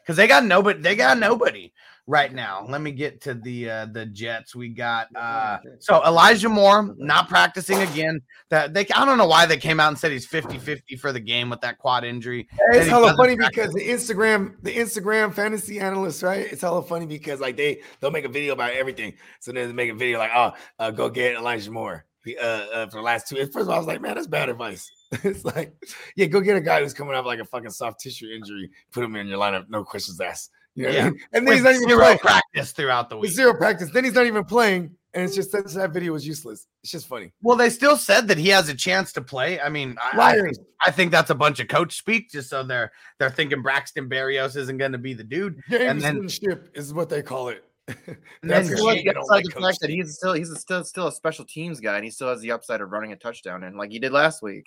because 0.00 0.16
they 0.16 0.26
got 0.28 0.44
nobody. 0.44 0.80
They 0.80 0.94
got 0.96 1.18
nobody 1.18 1.72
right 2.08 2.32
now. 2.32 2.66
Let 2.68 2.80
me 2.80 2.90
get 2.90 3.20
to 3.22 3.34
the 3.34 3.70
uh, 3.70 3.86
the 3.86 4.06
Jets. 4.06 4.56
We 4.56 4.70
got 4.70 5.14
uh, 5.14 5.58
so 5.78 6.02
Elijah 6.04 6.48
Moore 6.48 6.94
not 6.96 7.28
practicing 7.28 7.80
again. 7.82 8.20
That 8.48 8.74
they 8.74 8.86
I 8.94 9.04
don't 9.04 9.18
know 9.18 9.26
why 9.26 9.46
they 9.46 9.58
came 9.58 9.78
out 9.78 9.88
and 9.88 9.98
said 9.98 10.10
he's 10.10 10.26
50-50 10.26 10.98
for 10.98 11.12
the 11.12 11.20
game 11.20 11.50
with 11.50 11.60
that 11.60 11.78
quad 11.78 12.04
injury. 12.04 12.48
It's 12.70 12.86
he 12.86 12.90
hella 12.90 13.14
funny 13.14 13.36
practice. 13.36 13.72
because 13.72 13.74
the 13.74 13.86
Instagram, 13.86 14.56
the 14.62 14.74
Instagram 14.74 15.32
fantasy 15.32 15.78
analysts, 15.78 16.22
right? 16.22 16.50
It's 16.50 16.62
hella 16.62 16.82
funny 16.82 17.06
because 17.06 17.40
like 17.40 17.56
they 17.56 17.82
they'll 18.00 18.10
make 18.10 18.24
a 18.24 18.30
video 18.30 18.54
about 18.54 18.72
everything. 18.72 19.14
So 19.40 19.52
then 19.52 19.68
they 19.68 19.74
make 19.74 19.90
a 19.90 19.94
video 19.94 20.18
like, 20.18 20.32
oh, 20.34 20.52
uh, 20.78 20.90
go 20.90 21.08
get 21.10 21.36
Elijah 21.36 21.70
Moore. 21.70 22.04
Uh, 22.28 22.44
uh, 22.44 22.86
for 22.88 22.96
the 22.96 23.02
last 23.02 23.26
two. 23.26 23.36
First 23.36 23.56
of 23.56 23.68
all, 23.70 23.76
I 23.76 23.78
was 23.78 23.86
like, 23.86 24.02
man, 24.02 24.14
that's 24.16 24.26
bad 24.26 24.50
advice. 24.50 24.90
it's 25.24 25.46
like, 25.46 25.74
yeah, 26.14 26.26
go 26.26 26.42
get 26.42 26.56
a 26.56 26.60
guy 26.60 26.82
who's 26.82 26.92
coming 26.92 27.14
off 27.14 27.24
like 27.24 27.38
a 27.38 27.44
fucking 27.44 27.70
soft 27.70 28.00
tissue 28.00 28.28
injury. 28.28 28.68
Put 28.92 29.02
him 29.02 29.16
in 29.16 29.28
your 29.28 29.38
lineup, 29.38 29.70
no 29.70 29.82
questions 29.82 30.20
asked. 30.20 30.50
You 30.78 30.84
know 30.84 30.88
what 30.90 30.98
I 30.98 31.04
Yeah. 31.04 31.10
And 31.32 31.46
then 31.46 31.54
he's 31.54 31.62
not 31.64 31.74
even 31.74 31.88
zero 31.88 32.00
playing. 32.04 32.18
practice 32.18 32.72
throughout 32.72 33.10
the 33.10 33.16
With 33.16 33.28
week. 33.30 33.36
zero 33.36 33.54
practice. 33.54 33.90
Then 33.90 34.04
he's 34.04 34.14
not 34.14 34.26
even 34.26 34.44
playing. 34.44 34.94
And 35.14 35.24
it's 35.24 35.34
just 35.34 35.50
that, 35.52 35.66
that 35.72 35.90
video 35.92 36.12
was 36.12 36.26
useless. 36.26 36.66
It's 36.82 36.92
just 36.92 37.08
funny. 37.08 37.32
Well, 37.42 37.56
they 37.56 37.70
still 37.70 37.96
said 37.96 38.28
that 38.28 38.36
he 38.38 38.48
has 38.50 38.68
a 38.68 38.74
chance 38.74 39.12
to 39.14 39.22
play. 39.22 39.58
I 39.58 39.68
mean, 39.70 39.96
I, 40.02 40.20
I. 40.20 40.50
I 40.86 40.90
think 40.90 41.10
that's 41.10 41.30
a 41.30 41.34
bunch 41.34 41.60
of 41.60 41.68
coach 41.68 41.96
speak, 41.96 42.30
just 42.30 42.50
so 42.50 42.62
they're 42.62 42.92
they're 43.18 43.30
thinking 43.30 43.62
Braxton 43.62 44.08
Berrios 44.08 44.54
isn't 44.56 44.76
going 44.76 44.92
to 44.92 44.98
be 44.98 45.14
the 45.14 45.24
dude. 45.24 45.60
And 45.70 46.00
then 46.00 46.22
Gamesmanship 46.22 46.68
is 46.76 46.92
what 46.94 47.08
they 47.08 47.22
call 47.22 47.48
it. 47.48 47.64
then 47.86 48.18
That's 48.42 48.68
why 48.80 49.02
Like, 49.04 49.16
like 49.28 49.44
the 49.46 49.60
fact 49.60 49.78
that 49.80 49.88
he's 49.90 50.14
still 50.16 50.34
he's 50.34 50.54
still 50.60 50.84
still 50.84 51.06
a 51.08 51.12
special 51.12 51.44
teams 51.46 51.80
guy 51.80 51.96
and 51.96 52.04
he 52.04 52.10
still 52.10 52.28
has 52.28 52.40
the 52.42 52.52
upside 52.52 52.82
of 52.82 52.90
running 52.90 53.12
a 53.12 53.16
touchdown 53.16 53.64
and 53.64 53.76
like 53.78 53.90
he 53.90 53.98
did 53.98 54.12
last 54.12 54.42
week. 54.42 54.66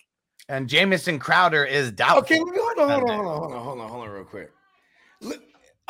and 0.49 0.67
Jamison 0.67 1.19
Crowder 1.19 1.63
is 1.63 1.91
doubtful. 1.91 2.23
Okay, 2.23 2.39
hold 2.39 2.79
on, 2.79 2.89
hold 2.89 3.09
on, 3.11 3.19
hold 3.19 3.29
on, 3.29 3.37
hold 3.37 3.51
on, 3.53 3.63
hold 3.63 3.79
on, 3.79 3.89
hold 3.89 4.03
on, 4.05 4.09
real 4.09 4.23
quick. 4.25 4.49
Look, 5.21 5.39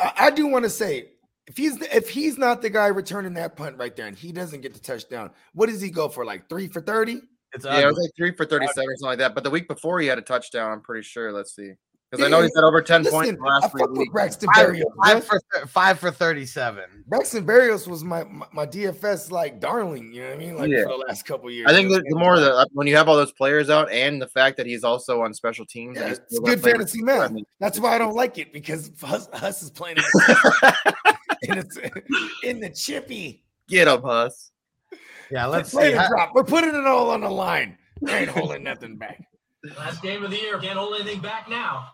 I, 0.02 0.12
I 0.18 0.30
do 0.30 0.46
want 0.46 0.64
to 0.64 0.70
say 0.70 1.10
if 1.46 1.56
he's 1.56 1.80
if 1.80 2.10
he's 2.10 2.38
not 2.38 2.62
the 2.62 2.70
guy 2.70 2.88
returning 2.88 3.34
that 3.34 3.56
punt 3.56 3.76
right 3.78 3.94
there 3.94 4.06
and 4.06 4.16
he 4.16 4.32
doesn't 4.32 4.60
get 4.60 4.74
the 4.74 4.80
touchdown, 4.80 5.30
what 5.54 5.68
does 5.68 5.80
he 5.80 5.90
go 5.90 6.08
for? 6.08 6.24
Like 6.24 6.48
three 6.48 6.68
for 6.68 6.80
thirty? 6.80 7.20
It's 7.52 7.64
Yeah, 7.64 7.80
it 7.80 7.86
was 7.86 7.98
like 7.98 8.10
three 8.16 8.34
for 8.34 8.46
thirty-seven 8.46 8.88
or 8.88 8.96
something 8.96 9.08
like 9.08 9.18
that. 9.18 9.34
But 9.34 9.44
the 9.44 9.50
week 9.50 9.68
before 9.68 10.00
he 10.00 10.06
had 10.06 10.18
a 10.18 10.22
touchdown. 10.22 10.72
I'm 10.72 10.80
pretty 10.80 11.02
sure. 11.02 11.32
Let's 11.32 11.54
see, 11.54 11.72
because 12.12 12.26
I 12.26 12.28
know 12.28 12.42
he's 12.42 12.52
had 12.54 12.62
over 12.62 12.80
ten 12.82 13.02
points 13.02 13.14
Listen, 13.14 13.34
in 13.36 13.40
the 13.40 13.46
last 13.46 13.64
I 13.64 13.68
fuck 13.68 13.88
with 13.90 13.98
weeks. 13.98 14.12
Braxton 14.12 14.48
five, 14.54 14.66
Berrios. 14.68 14.82
five 15.02 15.28
bro. 15.28 15.38
for 15.60 15.66
five 15.66 15.98
for 15.98 16.10
thirty-seven. 16.10 16.84
Braxton 17.08 17.44
Berrios 17.46 17.88
was 17.88 18.04
my, 18.04 18.22
my 18.24 18.46
my 18.52 18.66
DFS 18.66 19.30
like 19.30 19.58
darling. 19.60 20.12
You 20.12 20.22
know 20.22 20.28
what 20.28 20.34
I 20.34 20.38
mean? 20.38 20.56
Like 20.56 20.70
Yeah. 20.70 20.82
for 20.84 20.90
the 20.90 21.04
last 21.08 21.24
couple 21.24 21.50
years. 21.50 21.66
I 21.68 21.72
think 21.72 21.88
the, 21.90 22.04
the 22.08 22.16
more 22.16 22.36
saying? 22.36 22.46
the 22.48 22.68
when 22.74 22.86
you 22.86 22.94
have 22.96 23.08
all 23.08 23.16
those 23.16 23.32
players 23.32 23.70
out 23.70 23.90
and 23.90 24.20
the 24.22 24.28
fact 24.28 24.58
that 24.58 24.66
he's 24.66 24.84
also 24.84 25.22
on 25.22 25.32
special 25.34 25.64
teams, 25.66 25.98
Yeah, 25.98 26.08
it's 26.10 26.38
good 26.38 26.60
play 26.62 26.72
fantasy 26.72 27.00
receiver, 27.02 27.10
I 27.12 27.18
math. 27.24 27.32
mean, 27.32 27.44
That's 27.58 27.80
why 27.80 27.94
I 27.94 27.98
don't 27.98 28.14
like 28.14 28.38
it 28.38 28.52
because 28.52 28.90
Huss, 29.00 29.28
Huss 29.32 29.62
is 29.62 29.70
playing 29.70 29.96
in, 29.96 30.04
in, 31.42 31.58
the- 31.58 32.02
in 32.44 32.60
the 32.60 32.70
chippy. 32.70 33.42
Get 33.68 33.88
up, 33.88 34.02
Huss. 34.04 34.50
Yeah, 35.30 35.46
let's 35.46 35.70
Play 35.70 35.92
see. 35.92 35.96
the 35.96 36.06
drop. 36.08 36.32
We're 36.34 36.44
putting 36.44 36.74
it 36.74 36.86
all 36.86 37.10
on 37.10 37.22
the 37.22 37.30
line. 37.30 37.78
We 38.02 38.10
ain't 38.10 38.28
holding 38.28 38.64
nothing 38.64 38.96
back. 38.96 39.22
Last 39.78 40.02
game 40.02 40.24
of 40.24 40.30
the 40.30 40.36
year. 40.36 40.58
Can't 40.58 40.76
hold 40.78 40.94
anything 41.00 41.20
back 41.20 41.48
now. 41.48 41.86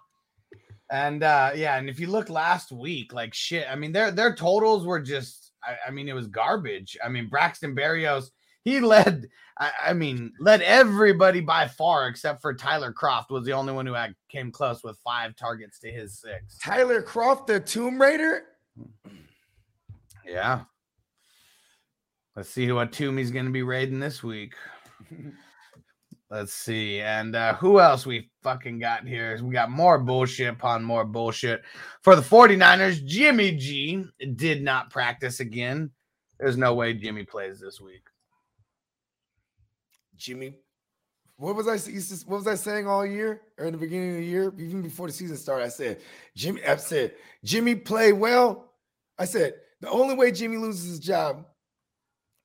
And 0.91 1.23
uh 1.23 1.51
yeah, 1.55 1.77
and 1.77 1.89
if 1.89 2.01
you 2.01 2.07
look 2.07 2.31
last 2.31 2.73
week, 2.73 3.13
like 3.13 3.35
shit, 3.35 3.67
I 3.71 3.77
mean, 3.77 3.93
their 3.93 4.11
their 4.11 4.35
totals 4.35 4.87
were 4.87 5.01
just 5.01 5.49
I, 5.63 5.77
I 5.89 5.91
mean, 5.91 6.09
it 6.09 6.15
was 6.15 6.27
garbage. 6.27 6.97
I 7.05 7.09
mean, 7.09 7.29
Braxton 7.29 7.75
Berrios, 7.75 8.31
he 8.65 8.81
led, 8.81 9.29
I, 9.59 9.71
I 9.87 9.93
mean, 9.93 10.33
led 10.41 10.63
everybody 10.63 11.41
by 11.41 11.69
far 11.69 12.09
except 12.09 12.41
for 12.41 12.55
Tyler 12.55 12.93
Kroft 12.93 13.31
was 13.31 13.45
the 13.45 13.53
only 13.53 13.73
one 13.73 13.87
who 13.87 13.95
had 13.95 14.15
came 14.29 14.51
close 14.51 14.83
with 14.83 14.99
five 15.05 15.37
targets 15.37 15.79
to 15.81 15.91
his 15.91 16.19
six. 16.19 16.59
Tyler 16.59 17.03
Kroft, 17.03 17.47
the 17.47 17.61
Tomb 17.61 18.01
Raider. 18.01 18.45
Yeah. 20.27 20.63
Let's 22.37 22.51
see 22.51 22.71
what 22.71 22.93
tomb 22.93 23.17
he's 23.17 23.33
gonna 23.33 23.51
be 23.51 23.63
raiding 23.63 23.99
this 23.99 24.23
week. 24.23 24.55
Let's 26.31 26.53
see. 26.53 27.01
And 27.01 27.35
uh, 27.35 27.55
who 27.55 27.81
else 27.81 28.05
we 28.05 28.31
fucking 28.43 28.79
got 28.79 29.07
here? 29.07 29.39
We 29.43 29.53
got 29.53 29.71
more 29.71 29.99
bullshit 29.99 30.49
upon 30.49 30.85
more 30.85 31.05
bullshit. 31.05 31.63
For 32.03 32.15
the 32.15 32.23
49ers, 32.23 33.05
Jimmy 33.07 33.53
G 33.53 34.05
did 34.37 34.63
not 34.63 34.91
practice 34.91 35.41
again. 35.41 35.91
There's 36.39 36.59
no 36.59 36.75
way 36.75 36.93
Jimmy 36.93 37.25
plays 37.25 37.61
this 37.61 37.81
week. 37.81 38.03
Jimmy. 40.17 40.55
What 41.37 41.55
was 41.55 41.69
I 41.69 41.79
what 42.29 42.39
was 42.39 42.47
I 42.49 42.57
saying 42.57 42.89
all 42.89 43.07
year 43.07 43.43
or 43.59 43.67
in 43.67 43.73
the 43.73 43.79
beginning 43.79 44.11
of 44.11 44.17
the 44.17 44.25
year, 44.25 44.53
even 44.59 44.83
before 44.83 45.07
the 45.07 45.13
season 45.13 45.37
started? 45.37 45.65
I 45.65 45.69
said, 45.69 46.01
Jimmy, 46.35 46.65
I 46.65 46.77
said, 46.77 47.15
Jimmy 47.45 47.77
play 47.77 48.13
well. 48.13 48.73
I 49.19 49.25
said, 49.25 49.55
the 49.81 49.89
only 49.89 50.17
way 50.17 50.33
Jimmy 50.33 50.57
loses 50.57 50.89
his 50.89 50.99
job 50.99 51.47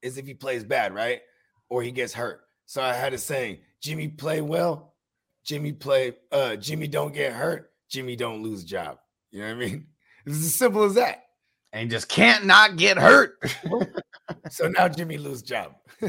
is 0.03 0.17
if 0.19 0.27
he 0.27 0.35
plays 0.35 0.63
bad, 0.63 0.93
right? 0.93 1.21
Or 1.69 1.81
he 1.81 1.91
gets 1.91 2.13
hurt. 2.13 2.41
So 2.65 2.81
I 2.81 2.93
had 2.93 3.13
a 3.13 3.17
saying, 3.17 3.59
Jimmy 3.83 4.07
play 4.07 4.39
well, 4.39 4.95
Jimmy 5.43 5.73
play, 5.73 6.13
uh, 6.31 6.55
Jimmy 6.55 6.87
don't 6.87 7.13
get 7.13 7.33
hurt, 7.33 7.71
Jimmy 7.89 8.15
don't 8.15 8.41
lose 8.41 8.63
job. 8.63 8.97
You 9.31 9.41
know 9.41 9.47
what 9.47 9.55
I 9.55 9.59
mean? 9.59 9.87
It's 10.25 10.37
as 10.37 10.55
simple 10.55 10.83
as 10.85 10.93
that. 10.93 11.25
And 11.73 11.91
just 11.91 12.07
can't 12.07 12.45
not 12.45 12.77
get 12.77 12.97
hurt. 12.97 13.37
So 14.49 14.67
now 14.69 14.87
Jimmy 14.87 15.17
lose 15.17 15.41
job. 15.41 15.73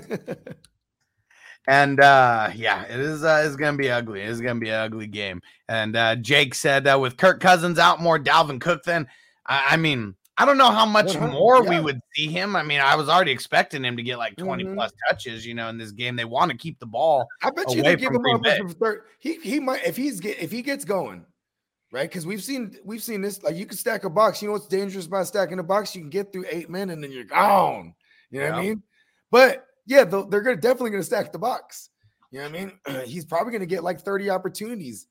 And 1.66 1.98
uh 1.98 2.50
yeah, 2.54 2.84
it 2.84 3.00
is 3.00 3.24
uh 3.24 3.42
it's 3.46 3.56
gonna 3.56 3.76
be 3.76 3.90
ugly. 3.90 4.20
It's 4.20 4.40
gonna 4.40 4.60
be 4.60 4.68
an 4.68 4.74
ugly 4.74 5.06
game. 5.06 5.40
And 5.68 5.96
uh 5.96 6.16
Jake 6.16 6.54
said 6.54 6.86
uh, 6.86 6.98
with 7.00 7.16
Kirk 7.16 7.40
Cousins 7.40 7.78
out 7.78 8.02
more 8.02 8.18
Dalvin 8.18 8.60
Cook 8.60 8.84
then 8.84 9.08
I, 9.46 9.68
I 9.70 9.76
mean 9.78 10.14
I 10.36 10.44
don't 10.44 10.58
know 10.58 10.70
how 10.70 10.84
much 10.84 11.14
100, 11.14 11.32
more 11.32 11.62
we 11.62 11.78
would 11.78 12.00
see 12.14 12.26
him. 12.26 12.56
I 12.56 12.64
mean, 12.64 12.80
I 12.80 12.96
was 12.96 13.08
already 13.08 13.30
expecting 13.30 13.84
him 13.84 13.96
to 13.96 14.02
get 14.02 14.18
like 14.18 14.36
20 14.36 14.64
Mhm. 14.64 14.74
plus 14.74 14.92
touches, 15.08 15.46
you 15.46 15.54
know, 15.54 15.68
in 15.68 15.78
this 15.78 15.92
game. 15.92 16.16
They 16.16 16.24
want 16.24 16.50
to 16.50 16.56
keep 16.56 16.80
the 16.80 16.86
ball. 16.86 17.28
I 17.42 17.50
bet 17.50 17.72
you 17.72 17.82
they 17.82 17.94
give 17.94 18.12
him 18.12 18.26
up 18.26 18.44
for 18.44 18.68
third. 18.70 19.02
He 19.20 19.34
he 19.34 19.60
might 19.60 19.84
if 19.86 19.96
he's 19.96 20.18
get 20.18 20.40
if 20.40 20.50
he 20.50 20.60
gets 20.62 20.84
going, 20.84 21.24
right? 21.92 22.08
Because 22.08 22.26
we've 22.26 22.42
seen 22.42 22.76
we've 22.84 23.02
seen 23.02 23.20
this. 23.20 23.42
Like 23.44 23.54
you 23.54 23.64
can 23.64 23.76
stack 23.78 24.02
a 24.02 24.10
box. 24.10 24.42
You 24.42 24.48
know 24.48 24.52
what's 24.54 24.66
dangerous 24.66 25.06
about 25.06 25.28
stacking 25.28 25.60
a 25.60 25.62
box? 25.62 25.94
You 25.94 26.00
can 26.02 26.10
get 26.10 26.32
through 26.32 26.46
eight 26.50 26.68
men 26.68 26.90
and 26.90 27.02
then 27.02 27.12
you're 27.12 27.24
gone. 27.24 27.94
You 28.30 28.40
know 28.40 28.50
what 28.50 28.58
I 28.58 28.62
mean? 28.62 28.82
But 29.30 29.66
yeah, 29.86 30.02
they're 30.02 30.40
gonna 30.40 30.56
definitely 30.56 30.90
gonna 30.90 31.04
stack 31.04 31.30
the 31.30 31.38
box. 31.38 31.90
You 32.32 32.40
know 32.40 32.50
what 32.50 32.60
I 32.60 32.64
mean? 32.64 33.04
He's 33.06 33.24
probably 33.24 33.52
gonna 33.52 33.66
get 33.66 33.84
like 33.84 34.00
30 34.00 34.30
opportunities. 34.30 35.06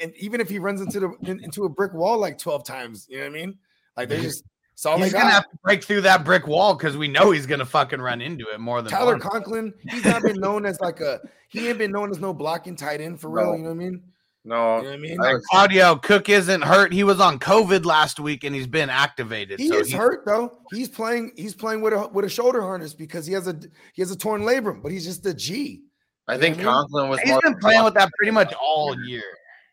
And 0.00 0.14
even 0.16 0.40
if 0.40 0.48
he 0.48 0.58
runs 0.58 0.80
into 0.80 1.00
the 1.00 1.14
into 1.20 1.64
a 1.64 1.68
brick 1.68 1.92
wall 1.92 2.16
like 2.16 2.38
12 2.38 2.64
times, 2.64 3.06
you 3.10 3.18
know 3.18 3.24
what 3.24 3.30
I 3.30 3.34
mean? 3.34 3.58
Like 3.98 4.08
they 4.08 4.22
just 4.22 4.42
it's 4.74 4.84
all 4.84 4.98
He's 4.98 5.14
ah. 5.14 5.18
gonna 5.18 5.30
have 5.32 5.50
to 5.50 5.56
break 5.62 5.82
through 5.84 6.02
that 6.02 6.24
brick 6.24 6.46
wall 6.46 6.74
because 6.74 6.96
we 6.96 7.08
know 7.08 7.30
he's 7.30 7.46
gonna 7.46 7.64
fucking 7.64 8.00
run 8.00 8.20
into 8.20 8.44
it 8.52 8.60
more 8.60 8.82
than 8.82 8.90
Tyler 8.90 9.12
once. 9.14 9.24
Conklin, 9.24 9.72
he's 9.88 10.04
not 10.04 10.22
been 10.22 10.36
known 10.38 10.66
as 10.66 10.78
like 10.80 11.00
a 11.00 11.20
he 11.48 11.68
ain't 11.68 11.78
been 11.78 11.92
known 11.92 12.10
as 12.10 12.18
no 12.20 12.34
blocking 12.34 12.76
tight 12.76 13.00
end 13.00 13.20
for 13.20 13.30
real. 13.30 13.46
No. 13.46 13.52
You 13.56 13.62
know 13.62 13.68
what 13.68 13.70
I 13.70 13.74
mean? 13.74 14.02
No, 14.46 14.76
You 14.76 14.82
know 14.82 14.88
what 14.90 14.94
I 14.94 14.96
mean? 14.98 15.16
Like, 15.16 15.34
was- 15.34 15.46
Claudio 15.50 15.96
Cook 15.96 16.28
isn't 16.28 16.60
hurt. 16.62 16.92
He 16.92 17.02
was 17.02 17.18
on 17.18 17.38
COVID 17.38 17.86
last 17.86 18.20
week 18.20 18.44
and 18.44 18.54
he's 18.54 18.66
been 18.66 18.90
activated. 18.90 19.58
he 19.58 19.68
so 19.68 19.76
is 19.78 19.88
he- 19.88 19.96
hurt 19.96 20.26
though. 20.26 20.58
He's 20.70 20.88
playing. 20.88 21.32
He's 21.36 21.54
playing 21.54 21.80
with 21.80 21.94
a 21.94 22.08
with 22.08 22.24
a 22.26 22.28
shoulder 22.28 22.60
harness 22.60 22.92
because 22.92 23.26
he 23.26 23.32
has 23.32 23.46
a 23.48 23.58
he 23.94 24.02
has 24.02 24.10
a 24.10 24.16
torn 24.16 24.42
labrum, 24.42 24.82
but 24.82 24.92
he's 24.92 25.04
just 25.06 25.24
a 25.24 25.32
G. 25.32 25.84
I 26.26 26.34
You 26.34 26.40
think 26.40 26.58
know 26.58 26.64
what 26.64 26.70
I 26.70 26.74
mean? 26.74 26.82
Conklin 26.82 27.08
was. 27.10 27.20
He's 27.20 27.30
more 27.30 27.40
been 27.42 27.58
playing 27.58 27.84
with 27.84 27.94
that 27.94 28.10
pretty 28.18 28.32
much 28.32 28.52
all 28.60 28.94
year. 29.06 29.22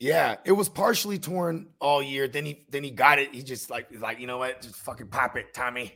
Yeah, 0.02 0.38
it 0.46 0.54
was 0.54 0.68
partially 0.68 1.20
torn 1.20 1.68
all 1.80 2.02
year. 2.02 2.28
Then 2.28 2.44
he 2.44 2.66
then 2.72 2.84
he 2.84 2.90
got 2.90 3.20
it. 3.20 3.36
He 3.36 3.44
just 3.44 3.70
like 3.70 3.92
he's 3.92 4.02
like 4.02 4.20
you 4.20 4.26
know 4.26 4.40
what? 4.40 4.60
Just 4.60 4.78
fucking 4.78 5.10
pop 5.10 5.38
it, 5.38 5.54
Tommy. 5.54 5.94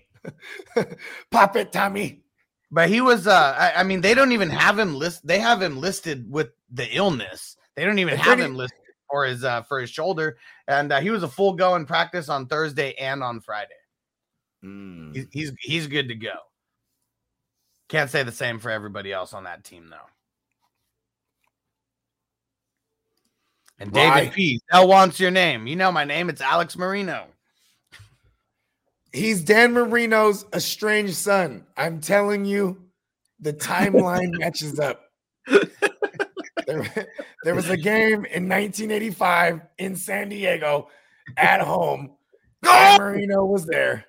pop 1.32 1.56
it, 1.56 1.72
Tommy. 1.72 2.22
But 2.70 2.90
he 2.90 3.02
was 3.02 3.26
uh 3.26 3.56
I, 3.58 3.80
I 3.80 3.84
mean 3.84 4.02
they 4.02 4.14
don't 4.14 4.32
even 4.32 4.52
have 4.52 4.78
him 4.78 4.94
list 4.94 5.26
they 5.26 5.40
have 5.40 5.60
him 5.60 5.80
listed 5.80 6.32
with 6.32 6.50
the 6.70 6.88
illness. 6.96 7.58
They 7.76 7.84
don't 7.84 7.98
even 7.98 8.16
have 8.16 8.40
him 8.40 8.56
listed 8.56 8.78
for 9.10 9.26
his 9.26 9.44
uh 9.44 9.64
for 9.64 9.82
his 9.82 9.90
shoulder. 9.90 10.38
And 10.68 10.92
uh, 10.92 11.00
he 11.00 11.10
was 11.10 11.24
a 11.24 11.28
full 11.28 11.54
go 11.54 11.76
in 11.76 11.88
practice 11.88 12.30
on 12.30 12.46
Thursday 12.46 12.94
and 12.94 13.24
on 13.24 13.42
Friday. 13.42 13.74
Mm. 14.64 15.16
He's 15.16 15.26
he's 15.32 15.52
he's 15.62 15.88
good 15.88 16.10
to 16.10 16.16
go. 16.16 16.36
Can't 17.90 18.12
say 18.12 18.22
the 18.22 18.32
same 18.32 18.60
for 18.60 18.70
everybody 18.70 19.12
else 19.12 19.34
on 19.34 19.46
that 19.46 19.64
team 19.64 19.90
though. 19.90 19.98
And 23.80 23.92
David 23.92 24.10
Right. 24.10 24.34
P. 24.34 24.62
L 24.72 24.88
wants 24.88 25.20
your 25.20 25.32
name. 25.32 25.68
You 25.68 25.76
know 25.76 25.92
my 25.92 26.04
name. 26.06 26.30
It's 26.30 26.42
Alex 26.42 26.78
Marino. 26.78 27.28
He's 29.12 29.44
Dan 29.44 29.74
Marino's 29.74 30.46
estranged 30.54 31.16
son. 31.16 31.66
I'm 31.78 32.02
telling 32.02 32.46
you, 32.46 32.82
the 33.40 33.54
timeline 33.54 34.32
matches 34.40 34.80
up. 34.80 35.02
there, 36.68 37.08
there 37.44 37.56
was 37.56 37.70
a 37.70 37.78
game 37.78 38.26
in 38.26 38.50
1985 38.50 39.62
in 39.78 39.96
San 39.96 40.30
Diego 40.30 40.90
at 41.38 41.62
home. 41.62 42.12
Dan 42.64 43.00
Marino 43.00 43.46
was 43.46 43.66
there. 43.66 44.06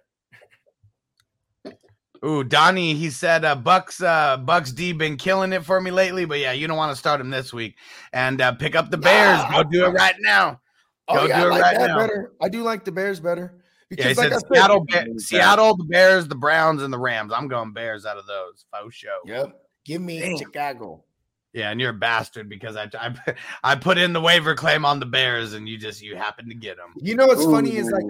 Ooh, 2.26 2.42
Donnie, 2.42 2.94
he 2.94 3.10
said 3.10 3.44
uh 3.44 3.54
Bucks 3.54 4.02
uh 4.02 4.36
Bucks 4.38 4.72
D 4.72 4.92
been 4.92 5.16
killing 5.16 5.52
it 5.52 5.64
for 5.64 5.80
me 5.80 5.90
lately, 5.90 6.24
but 6.24 6.38
yeah, 6.38 6.52
you 6.52 6.66
don't 6.66 6.76
want 6.76 6.90
to 6.90 6.96
start 6.96 7.20
him 7.20 7.30
this 7.30 7.52
week. 7.52 7.76
And 8.12 8.40
uh 8.40 8.52
pick 8.52 8.74
up 8.74 8.90
the 8.90 8.98
Bears. 8.98 9.38
Nah. 9.38 9.62
Go 9.62 9.70
do 9.70 9.84
it 9.86 9.90
right 9.90 10.16
now. 10.20 10.60
Oh, 11.08 11.26
yeah, 11.26 11.38
I 11.38 11.40
do 11.40 11.46
it 11.46 11.50
like 11.50 11.62
right 11.62 11.78
that 11.78 11.86
now. 11.88 11.98
better. 11.98 12.32
I 12.40 12.48
do 12.48 12.62
like 12.62 12.84
the 12.84 12.90
Bears 12.90 13.20
better. 13.20 13.62
Yeah, 13.90 14.08
he 14.08 14.14
Because, 14.14 14.18
like 14.18 14.24
said 14.24 14.32
I 14.32 14.38
said, 14.38 14.48
Seattle, 14.52 14.84
Ba- 14.88 15.20
Seattle, 15.20 15.76
the 15.76 15.84
Bears, 15.84 16.26
the 16.26 16.34
Browns, 16.34 16.82
and 16.82 16.92
the 16.92 16.98
Rams. 16.98 17.32
I'm 17.32 17.46
going 17.46 17.72
Bears 17.72 18.04
out 18.04 18.16
of 18.16 18.26
those. 18.26 18.66
Faux 18.72 18.92
show. 18.92 19.18
Yep. 19.24 19.56
Give 19.84 20.02
me 20.02 20.18
Damn. 20.18 20.38
Chicago. 20.38 21.04
Yeah, 21.52 21.70
and 21.70 21.80
you're 21.80 21.90
a 21.90 21.94
bastard 21.94 22.48
because 22.48 22.76
I, 22.76 22.90
I 22.94 23.14
I 23.62 23.76
put 23.76 23.96
in 23.98 24.12
the 24.12 24.20
waiver 24.20 24.54
claim 24.56 24.84
on 24.84 24.98
the 24.98 25.06
Bears, 25.06 25.54
and 25.54 25.68
you 25.68 25.78
just 25.78 26.02
you 26.02 26.16
happen 26.16 26.48
to 26.48 26.54
get 26.54 26.76
them. 26.76 26.92
You 26.96 27.14
know 27.14 27.28
what's 27.28 27.44
funny 27.44 27.76
is 27.76 27.88
like 27.90 28.04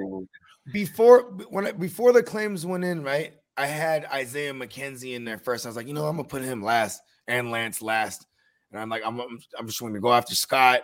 before 0.72 1.24
when 1.50 1.76
before 1.78 2.12
the 2.12 2.22
claims 2.22 2.64
went 2.64 2.82
in, 2.82 3.04
right? 3.04 3.34
I 3.56 3.66
had 3.66 4.04
Isaiah 4.06 4.52
McKenzie 4.52 5.14
in 5.14 5.24
there 5.24 5.38
first. 5.38 5.64
I 5.64 5.68
was 5.68 5.76
like, 5.76 5.86
you 5.86 5.94
know, 5.94 6.06
I'm 6.06 6.16
gonna 6.16 6.28
put 6.28 6.42
him 6.42 6.62
last 6.62 7.02
and 7.26 7.50
Lance 7.50 7.80
last, 7.82 8.26
and 8.70 8.80
I'm 8.80 8.88
like, 8.88 9.02
I'm 9.04 9.20
I'm, 9.20 9.66
just 9.66 9.80
going 9.80 9.94
to 9.94 10.00
go 10.00 10.12
after 10.12 10.34
Scott 10.34 10.82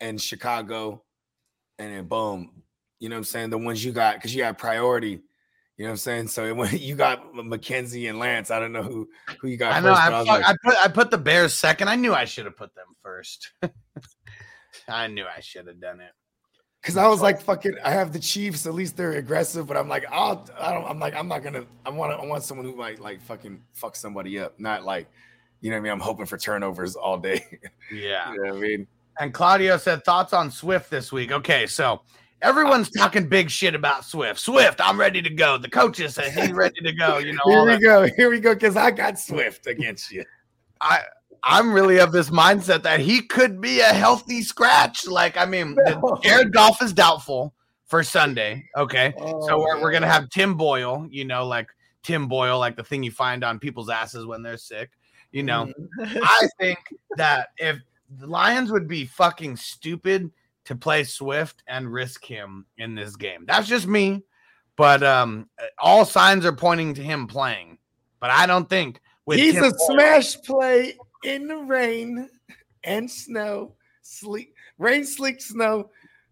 and 0.00 0.20
Chicago, 0.20 1.02
and 1.78 1.92
then 1.92 2.06
boom, 2.06 2.62
You 3.00 3.08
know 3.08 3.16
what 3.16 3.18
I'm 3.18 3.24
saying? 3.24 3.50
The 3.50 3.58
ones 3.58 3.84
you 3.84 3.92
got 3.92 4.14
because 4.16 4.34
you 4.34 4.42
got 4.42 4.58
priority. 4.58 5.22
You 5.76 5.86
know 5.86 5.90
what 5.90 5.94
I'm 5.94 5.96
saying? 5.98 6.28
So 6.28 6.54
when 6.54 6.70
you 6.78 6.94
got 6.94 7.32
McKenzie 7.32 8.08
and 8.08 8.18
Lance, 8.18 8.50
I 8.50 8.60
don't 8.60 8.72
know 8.72 8.82
who 8.82 9.08
who 9.40 9.48
you 9.48 9.56
got. 9.56 9.72
I 9.72 9.80
know. 9.80 9.94
first, 9.94 10.00
I, 10.00 10.06
I 10.06 10.22
like, 10.22 10.44
I 10.44 10.54
put 10.64 10.76
I 10.84 10.88
put 10.88 11.10
the 11.10 11.18
Bears 11.18 11.54
second. 11.54 11.88
I 11.88 11.96
knew 11.96 12.14
I 12.14 12.24
should 12.24 12.44
have 12.44 12.56
put 12.56 12.74
them 12.74 12.86
first. 13.02 13.50
I 14.88 15.08
knew 15.08 15.24
I 15.24 15.40
should 15.40 15.66
have 15.66 15.80
done 15.80 16.00
it. 16.00 16.12
Because 16.84 16.98
I 16.98 17.08
was 17.08 17.22
like, 17.22 17.40
fucking, 17.40 17.76
I 17.82 17.92
have 17.92 18.12
the 18.12 18.18
Chiefs. 18.18 18.66
At 18.66 18.74
least 18.74 18.94
they're 18.94 19.12
aggressive, 19.12 19.66
but 19.66 19.74
I'm 19.74 19.88
like, 19.88 20.04
I'll, 20.12 20.46
I 20.60 20.70
don't, 20.70 20.84
I'm 20.84 20.98
like, 20.98 21.14
I'm 21.14 21.28
not 21.28 21.42
gonna. 21.42 21.64
I 21.86 21.88
want, 21.88 22.12
I 22.12 22.22
want 22.26 22.42
someone 22.42 22.66
who 22.66 22.76
might 22.76 23.00
like 23.00 23.22
fucking 23.22 23.62
fuck 23.72 23.96
somebody 23.96 24.38
up, 24.38 24.60
not 24.60 24.84
like, 24.84 25.06
you 25.62 25.70
know 25.70 25.76
what 25.76 25.80
I 25.80 25.82
mean. 25.84 25.92
I'm 25.92 26.00
hoping 26.00 26.26
for 26.26 26.36
turnovers 26.36 26.94
all 26.94 27.16
day. 27.16 27.42
Yeah. 27.90 28.32
you 28.32 28.42
know 28.42 28.54
what 28.54 28.58
I 28.58 28.60
mean? 28.60 28.86
And 29.18 29.32
Claudio 29.32 29.78
said 29.78 30.04
thoughts 30.04 30.34
on 30.34 30.50
Swift 30.50 30.90
this 30.90 31.10
week. 31.10 31.32
Okay, 31.32 31.66
so 31.66 32.02
everyone's 32.42 32.90
ah. 32.98 33.04
talking 33.04 33.28
big 33.28 33.48
shit 33.48 33.74
about 33.74 34.04
Swift. 34.04 34.38
Swift, 34.40 34.78
I'm 34.82 35.00
ready 35.00 35.22
to 35.22 35.30
go. 35.30 35.56
The 35.56 35.70
coaches 35.70 36.14
say 36.14 36.30
he's 36.30 36.52
ready 36.52 36.80
to 36.82 36.92
go. 36.92 37.16
You 37.16 37.32
know, 37.46 37.46
Here 37.46 37.64
we 37.64 37.70
that. 37.72 37.80
go. 37.80 38.08
Here 38.14 38.30
we 38.30 38.40
go. 38.40 38.52
Because 38.52 38.76
I 38.76 38.90
got 38.90 39.18
Swift 39.18 39.66
against 39.66 40.12
you. 40.12 40.22
I 40.82 41.00
I'm 41.42 41.72
really 41.72 41.98
of 41.98 42.12
this 42.12 42.30
mindset 42.30 42.82
that 42.84 43.00
he 43.00 43.22
could 43.22 43.60
be 43.60 43.80
a 43.80 43.84
healthy 43.86 44.42
scratch. 44.42 45.06
Like, 45.06 45.36
I 45.36 45.44
mean, 45.44 45.76
No. 45.86 46.18
Jared 46.22 46.52
Goff 46.52 46.82
is 46.82 46.92
doubtful 46.92 47.54
for 47.86 48.02
Sunday. 48.02 48.64
Okay, 48.76 49.12
so 49.18 49.48
Oh, 49.50 49.58
we're, 49.58 49.80
we're 49.82 49.92
gonna 49.92 50.08
have 50.08 50.30
Tim 50.30 50.56
Boyle. 50.56 51.06
You 51.10 51.24
know, 51.24 51.46
like 51.46 51.68
Tim 52.02 52.28
Boyle, 52.28 52.58
like 52.58 52.76
the 52.76 52.84
thing 52.84 53.02
you 53.02 53.10
find 53.10 53.44
on 53.44 53.58
people's 53.58 53.90
asses 53.90 54.26
when 54.26 54.42
they're 54.42 54.56
sick. 54.56 54.90
You 55.32 55.42
know, 55.42 55.72
Mm-hmm. 56.00 56.18
I 56.22 56.48
think 56.60 56.78
that 57.16 57.48
if 57.58 57.78
the 58.18 58.26
Lions 58.26 58.70
would 58.70 58.86
be 58.88 59.04
fucking 59.06 59.56
stupid 59.56 60.30
to 60.66 60.74
play 60.76 61.04
Swift 61.04 61.62
and 61.66 61.92
risk 61.92 62.24
him 62.24 62.64
in 62.78 62.94
this 62.94 63.16
game. 63.16 63.44
That's 63.46 63.68
just 63.68 63.86
me. 63.86 64.22
But 64.76 65.02
um 65.02 65.48
all 65.78 66.04
signs 66.04 66.44
are 66.46 66.52
pointing 66.52 66.94
to 66.94 67.02
him 67.02 67.26
playing. 67.26 67.78
But 68.20 68.30
I 68.30 68.46
don't 68.46 68.68
think 68.68 69.00
with 69.26 69.38
He's 69.38 69.54
Tim 69.54 69.64
a 69.64 69.70
Boyle- 69.70 69.78
smash 69.90 70.40
play 70.42 70.96
in 71.24 71.48
the 71.48 71.56
rain 71.56 72.28
and 72.84 73.10
snow, 73.10 73.74
sleet, 74.02 74.54
rain, 74.78 75.04
sleet, 75.04 75.42
snow. 75.42 75.90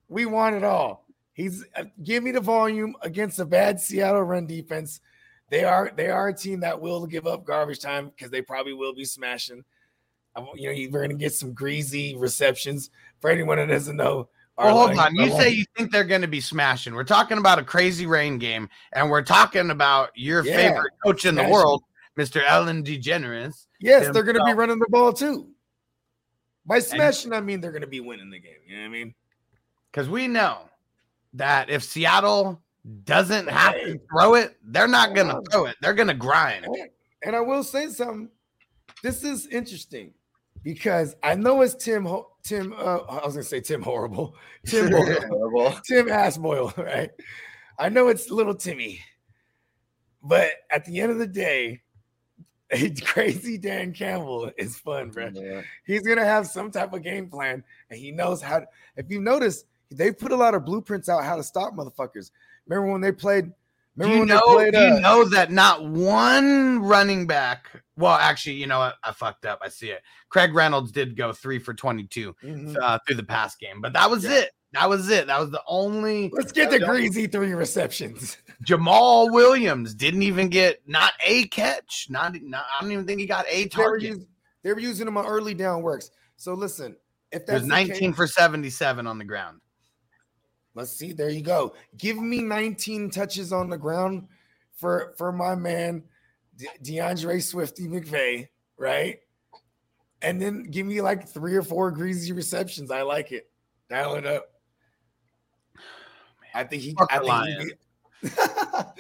We 0.09 0.27
want 0.27 0.57
it 0.57 0.65
all. 0.65 1.07
He's 1.33 1.65
uh, 1.75 1.85
give 2.03 2.23
me 2.23 2.31
the 2.31 2.41
volume 2.41 2.95
against 3.03 3.41
a 3.41 3.45
bad 3.45 3.81
Seattle 3.81 4.23
run 4.23 4.47
defense. 4.47 5.01
They 5.49 5.65
are 5.65 5.93
they 5.97 6.09
are 6.09 6.29
a 6.29 6.35
team 6.37 6.61
that 6.61 6.81
will 6.81 7.07
give 7.07 7.27
up 7.27 7.45
garbage 7.45 7.81
time 7.81 8.11
because 8.11 8.31
they 8.31 8.43
probably 8.43 8.75
will 8.75 8.95
be 8.95 9.05
smashing. 9.05 9.65
I 10.37 10.41
You 10.55 10.69
know, 10.69 10.73
you're 10.73 10.91
going 10.91 11.11
to 11.11 11.17
get 11.17 11.35
some 11.35 11.53
greasy 11.53 12.15
receptions. 12.17 12.91
For 13.21 13.31
anyone 13.31 13.59
that 13.59 13.67
doesn't 13.67 13.97
know, 13.97 14.29
Well, 14.59 14.87
hold 14.89 14.99
on. 14.99 15.15
You 15.17 15.31
say 15.31 15.51
you 15.51 15.65
think 15.77 15.91
they're 15.91 16.05
going 16.05 16.23
to 16.23 16.29
be 16.29 16.41
smashing. 16.41 16.95
We're 16.95 17.05
talking 17.05 17.39
about 17.39 17.59
a 17.59 17.65
crazy 17.65 18.07
rain 18.07 18.39
game, 18.39 18.69
and 18.93 19.11
we're 19.11 19.23
talking 19.23 19.71
about 19.71 20.11
your 20.15 20.45
Yeah, 20.45 20.57
favorite 20.57 20.93
coach 21.05 21.25
in 21.25 21.35
the 21.35 21.49
world, 21.49 21.83
Mr. 22.19 22.43
Ellen 22.47 22.85
DeGeneres. 22.85 23.67
yes, 23.81 24.09
they're 24.13 24.23
going 24.23 24.37
to 24.37 24.45
be 24.45 24.53
running 24.53 24.79
the 24.79 24.87
ball 24.91 25.13
too. 25.13 25.49
By 26.67 26.79
smashing, 26.79 27.33
I 27.33 27.41
mean 27.41 27.61
they're 27.61 27.73
going 27.73 27.81
to 27.83 27.87
be 27.89 28.01
winning 28.01 28.31
the 28.31 28.39
game. 28.39 28.53
You 28.67 28.77
know 28.77 28.83
what 28.83 28.87
I 28.89 28.91
mean? 28.91 29.15
Because 29.91 30.09
we 30.09 30.29
know 30.29 30.59
that 31.35 31.71
if 31.71 31.83
Seattle 31.83 32.63
doesn't 33.05 33.49
have 33.49 33.75
to 33.75 33.99
throw 34.11 34.35
it, 34.35 34.57
they're 34.65 34.87
not 34.89 35.15
going 35.15 35.29
to 35.29 35.41
throw 35.51 35.67
it. 35.67 35.77
They're 35.81 35.95
going 35.95 36.09
to 36.09 36.15
grind. 36.15 36.65
And- 36.67 36.91
And 37.25 37.37
I 37.37 37.41
will 37.41 37.63
say 37.65 37.89
something. 37.89 38.29
This 39.03 39.25
is 39.25 39.47
interesting 39.47 40.13
because 40.63 41.15
I 41.23 41.35
know 41.35 41.63
it's 41.63 41.75
Tim. 41.75 42.05
Ho- 42.05 42.31
Tim. 42.45 42.73
Uh, 42.73 42.99
I 43.09 43.25
was 43.25 43.35
gonna 43.35 43.43
say 43.45 43.61
Tim 43.61 43.81
Horrible. 43.83 44.35
Tim. 44.67 44.91
Horrible. 44.93 45.73
Tim 45.87 46.07
Assboyle. 46.09 46.77
Right. 46.85 47.11
I 47.79 47.89
know 47.89 48.09
it's 48.09 48.31
little 48.31 48.55
Timmy, 48.55 49.01
but 50.23 50.51
at 50.71 50.85
the 50.85 51.01
end 51.01 51.11
of 51.13 51.19
the 51.19 51.27
day, 51.27 51.81
crazy 53.05 53.59
Dan 53.59 53.93
Campbell 53.93 54.51
is 54.57 54.79
fun, 54.79 55.11
bro. 55.11 55.31
Yeah. 55.35 55.63
He's 55.85 56.03
gonna 56.03 56.25
have 56.25 56.47
some 56.47 56.71
type 56.71 56.93
of 56.93 57.03
game 57.03 57.29
plan, 57.29 57.63
and 57.91 57.99
he 57.99 58.11
knows 58.11 58.41
how. 58.41 58.61
To, 58.61 58.67
if 58.97 59.11
you 59.11 59.21
notice, 59.21 59.65
they 59.91 60.13
put 60.13 60.33
a 60.33 60.37
lot 60.37 60.55
of 60.55 60.65
blueprints 60.65 61.09
out 61.09 61.25
how 61.25 61.37
to 61.37 61.43
stop 61.43 61.75
motherfuckers. 61.75 62.31
Remember 62.67 62.91
when 62.91 63.01
they 63.01 63.13
played? 63.13 63.53
Remember 63.97 64.15
you 64.15 64.21
when 64.21 64.29
know? 64.29 64.41
they 64.59 64.71
played? 64.71 64.73
do 64.75 64.81
you 64.81 64.95
uh, 64.95 65.01
know 65.01 65.25
that 65.29 65.51
not 65.51 65.85
one 65.87 66.79
running 66.81 67.27
back? 67.27 67.67
Well, 67.97 68.15
actually, 68.15 68.55
you 68.55 68.67
know 68.67 68.79
what? 68.79 68.95
I 69.05 69.13
fucked 69.13 69.45
up. 69.45 69.59
I 69.63 69.69
see 69.69 69.91
it. 69.91 70.01
Craig 70.31 70.55
Reynolds 70.55 70.93
did 70.93 71.15
go 71.17 71.33
three 71.33 71.59
for 71.59 71.75
twenty-two 71.75 72.35
mhm. 72.43 72.77
uh, 72.81 72.99
through 73.07 73.17
the 73.17 73.25
pass 73.25 73.55
game, 73.57 73.81
but 73.81 73.93
that 73.93 74.09
was 74.09 74.25
Yeah. 74.25 74.41
it. 74.41 74.51
That 74.73 74.89
was 74.89 75.11
it. 75.11 75.27
That 75.27 75.39
was 75.39 75.51
the 75.51 75.63
only. 75.67 76.31
Let's 76.33 76.51
get 76.53 76.71
the 76.71 76.79
greasy 76.81 77.27
three 77.27 77.53
receptions. 77.53 78.39
Jamaal 78.67 79.31
Williams 79.31 79.95
didn't 79.95 80.23
even 80.23 80.49
get 80.49 80.81
not 80.87 81.13
a 81.25 81.47
catch. 81.49 82.07
Not, 82.09 82.35
not 82.43 82.65
I 82.79 82.81
don't 82.83 82.93
even 82.93 83.07
think 83.07 83.21
he 83.21 83.27
got 83.27 83.45
a 83.49 83.65
They 83.65 83.65
were, 83.65 83.69
target. 83.69 84.19
they 84.63 84.73
were 84.73 84.81
using 84.81 85.05
them 85.05 85.17
on 85.19 85.27
early 85.27 85.53
down 85.55 85.83
works. 85.83 86.11
So 86.37 86.55
listen, 86.55 86.97
if 87.33 87.45
that's 87.45 87.61
was 87.63 87.69
19 87.69 87.95
case- 88.11 88.17
for 88.17 88.27
77 88.27 89.07
on 89.07 89.19
the 89.19 89.25
ground. 89.25 89.61
let's 90.75 90.93
see. 90.93 91.13
There 91.13 91.29
you 91.31 91.43
go. 91.43 91.75
Give 91.99 92.17
me 92.17 92.39
19 92.41 93.11
touches 93.11 93.53
on 93.53 93.69
the 93.69 93.77
ground 93.79 94.27
for 94.75 95.13
for 95.19 95.33
my 95.33 95.55
man 95.55 96.03
De- 96.57 96.97
DeAndre 96.97 97.43
Swifty 97.43 97.89
McVay, 97.89 98.49
right? 98.79 99.19
And 100.23 100.41
then 100.41 100.63
give 100.65 100.87
me 100.87 101.03
like 101.03 101.29
three 101.29 101.57
or 101.57 101.63
four 101.63 101.91
greasy 101.91 102.33
receptions. 102.33 102.91
I 102.91 103.03
like 103.03 103.33
it. 103.33 103.51
Dial 103.91 104.15
it 104.15 104.25
up. 104.25 104.47
I 106.55 106.65
think 106.65 106.83
he. 106.83 106.95
Fuck 106.95 107.13
I 107.13 107.19
the 107.19 107.55
think 107.57 107.69
he'd 107.69 107.77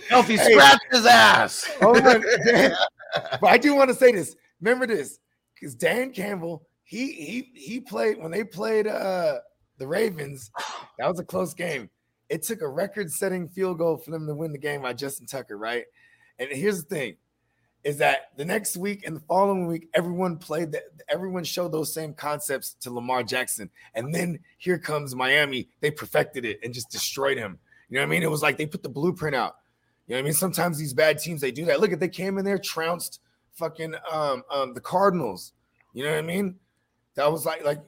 Healthy 0.08 0.36
Hey, 0.36 0.52
scratch 0.52 0.80
his 0.90 1.06
ass. 1.06 1.64
Hold 1.80 1.98
on. 1.98 2.24
but 3.40 3.44
I 3.44 3.58
do 3.58 3.74
want 3.74 3.90
to 3.90 3.94
say 3.94 4.12
this. 4.12 4.36
Remember 4.60 4.86
this, 4.86 5.18
because 5.54 5.74
Dan 5.74 6.12
Campbell, 6.12 6.66
he 6.84 7.12
he 7.12 7.50
he 7.54 7.80
played 7.80 8.18
when 8.18 8.30
they 8.30 8.44
played 8.44 8.86
uh 8.86 9.38
the 9.78 9.86
Ravens. 9.86 10.50
That 10.98 11.08
was 11.08 11.18
a 11.18 11.24
close 11.24 11.52
game. 11.52 11.88
It 12.28 12.42
took 12.42 12.60
a 12.60 12.68
record-setting 12.68 13.48
field 13.48 13.78
goal 13.78 13.96
for 13.96 14.10
them 14.12 14.26
to 14.26 14.34
win 14.34 14.52
the 14.52 14.58
game 14.58 14.82
by 14.82 14.92
Justin 14.92 15.26
Tucker, 15.26 15.56
right? 15.56 15.84
And 16.38 16.48
here's 16.50 16.84
the 16.84 16.88
thing: 16.94 17.16
is 17.84 17.98
that 17.98 18.30
the 18.36 18.44
next 18.44 18.76
week 18.76 19.06
and 19.06 19.16
the 19.16 19.20
following 19.20 19.66
week, 19.66 19.88
everyone 19.94 20.36
played 20.36 20.72
that. 20.72 20.84
Everyone 21.08 21.44
showed 21.44 21.72
those 21.72 21.92
same 21.92 22.14
concepts 22.14 22.74
to 22.80 22.92
Lamar 22.92 23.22
Jackson, 23.22 23.70
and 23.94 24.14
then 24.14 24.38
here 24.58 24.78
comes 24.78 25.14
Miami. 25.14 25.68
They 25.80 25.90
perfected 25.90 26.44
it 26.44 26.60
and 26.62 26.72
just 26.72 26.90
destroyed 26.90 27.38
him. 27.38 27.58
You 27.88 27.96
know 27.96 28.02
what 28.02 28.06
I 28.06 28.10
mean? 28.10 28.22
It 28.22 28.30
was 28.30 28.42
like 28.42 28.56
they 28.56 28.66
put 28.66 28.82
the 28.82 28.88
blueprint 28.88 29.34
out. 29.34 29.56
You 30.06 30.14
know 30.14 30.18
what 30.18 30.24
I 30.24 30.24
mean? 30.24 30.34
Sometimes 30.34 30.78
these 30.78 30.94
bad 30.94 31.18
teams 31.18 31.40
they 31.40 31.50
do 31.50 31.64
that. 31.66 31.80
Look 31.80 31.92
at 31.92 32.00
they 32.00 32.08
came 32.08 32.38
in 32.38 32.44
there, 32.44 32.58
trounced 32.58 33.20
fucking 33.54 33.94
um 34.10 34.42
um 34.50 34.74
the 34.74 34.80
Cardinals. 34.80 35.52
You 35.92 36.04
know 36.04 36.10
what 36.10 36.18
I 36.18 36.22
mean? 36.22 36.56
That 37.14 37.30
was 37.30 37.44
like 37.44 37.64
like 37.64 37.82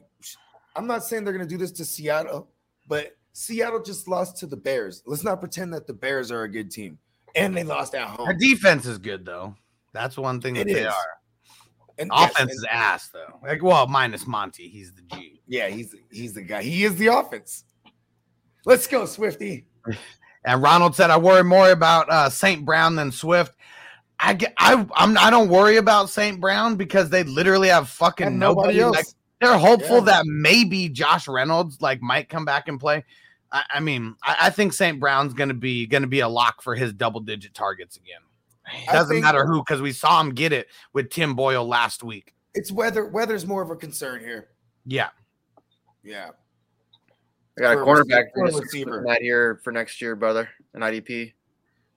I'm 0.75 0.87
not 0.87 1.03
saying 1.03 1.23
they're 1.23 1.33
gonna 1.33 1.45
do 1.45 1.57
this 1.57 1.71
to 1.73 1.85
Seattle, 1.85 2.49
but 2.87 3.15
Seattle 3.33 3.81
just 3.81 4.07
lost 4.07 4.37
to 4.37 4.47
the 4.47 4.57
Bears. 4.57 5.03
Let's 5.05 5.23
not 5.23 5.39
pretend 5.39 5.73
that 5.73 5.87
the 5.87 5.93
Bears 5.93 6.31
are 6.31 6.43
a 6.43 6.49
good 6.49 6.69
team. 6.69 6.97
And 7.35 7.55
they 7.55 7.63
lost 7.63 7.95
at 7.95 8.07
home. 8.07 8.27
Our 8.27 8.33
defense 8.33 8.85
is 8.85 8.97
good 8.97 9.25
though. 9.25 9.55
That's 9.95 10.17
one 10.17 10.41
thing 10.41 10.53
that 10.55 10.67
It 10.67 10.73
they 10.73 10.81
is. 10.81 10.87
are. 10.87 11.19
And 11.97 12.11
yes, 12.13 12.31
Offense 12.31 12.51
and- 12.51 12.57
is 12.59 12.65
ass 12.69 13.07
though. 13.09 13.39
Like, 13.41 13.63
well, 13.63 13.87
minus 13.87 14.27
Monty, 14.27 14.67
he's 14.67 14.93
the 14.93 15.01
G. 15.15 15.41
yeah, 15.47 15.67
he's 15.69 15.95
he's 16.11 16.33
the 16.33 16.41
guy. 16.41 16.61
He 16.61 16.83
is 16.83 16.95
the 16.97 17.07
offense. 17.07 17.63
Let's 18.65 18.87
go, 18.87 19.05
Swifty. 19.05 19.65
And 20.47 20.61
Ronald 20.61 20.95
said, 20.95 21.09
"I 21.09 21.17
worry 21.17 21.43
more 21.43 21.71
about 21.71 22.07
uh, 22.07 22.29
Saint 22.29 22.65
Brown 22.65 22.95
than 22.95 23.11
Swift." 23.11 23.55
I 24.19 24.35
get, 24.35 24.53
I 24.59 24.85
I'm 24.93 25.17
I 25.17 25.31
don't 25.31 25.49
worry 25.49 25.77
about 25.77 26.11
Saint 26.11 26.39
Brown 26.39 26.75
because 26.75 27.09
they 27.09 27.23
literally 27.23 27.69
have 27.69 27.89
fucking 27.89 28.27
And 28.27 28.39
nobody. 28.39 28.77
nobody 28.77 28.79
else. 28.81 28.95
Like, 28.95 29.05
they're 29.41 29.57
hopeful 29.57 29.97
Yeah. 29.97 30.03
that 30.05 30.25
maybe 30.27 30.87
Josh 30.87 31.27
Reynolds 31.27 31.81
like 31.81 31.99
might 32.03 32.29
come 32.29 32.45
back 32.45 32.67
and 32.67 32.79
play. 32.79 33.03
I, 33.51 33.63
I 33.73 33.79
mean, 33.79 34.15
I, 34.21 34.35
I 34.41 34.49
think 34.51 34.73
Saint 34.73 34.99
Brown's 34.99 35.33
gonna 35.33 35.55
be 35.55 35.87
gonna 35.87 36.05
be 36.05 36.19
a 36.19 36.29
lock 36.29 36.61
for 36.61 36.75
his 36.75 36.93
double 36.93 37.21
digit 37.21 37.55
targets 37.55 37.97
again. 37.97 38.21
It 38.73 38.91
doesn't 38.91 39.09
think 39.15 39.23
matter 39.23 39.45
who 39.45 39.59
because 39.61 39.81
we 39.81 39.91
saw 39.91 40.19
him 40.21 40.31
get 40.33 40.51
it 40.53 40.67
with 40.93 41.09
Tim 41.09 41.35
Boyle 41.35 41.67
last 41.67 42.03
week. 42.03 42.33
It's 42.53 42.71
weather. 42.71 43.05
Weather's 43.05 43.45
more 43.45 43.61
of 43.61 43.69
a 43.69 43.75
concern 43.75 44.21
here. 44.21 44.49
Yeah, 44.85 45.09
Yeah. 46.03 46.29
I 47.57 47.61
got 47.61 47.71
a 47.73 47.75
For 47.77 47.81
a 47.83 47.85
cornerback 47.85 48.23
receiver- 48.35 48.35
for 48.35 48.51
for 48.51 48.61
receiver. 48.61 49.03
that 49.07 49.21
here 49.21 49.61
for 49.63 49.71
next 49.71 50.01
year, 50.01 50.15
brother. 50.15 50.49
An 50.73 50.81
IDP. 50.81 51.33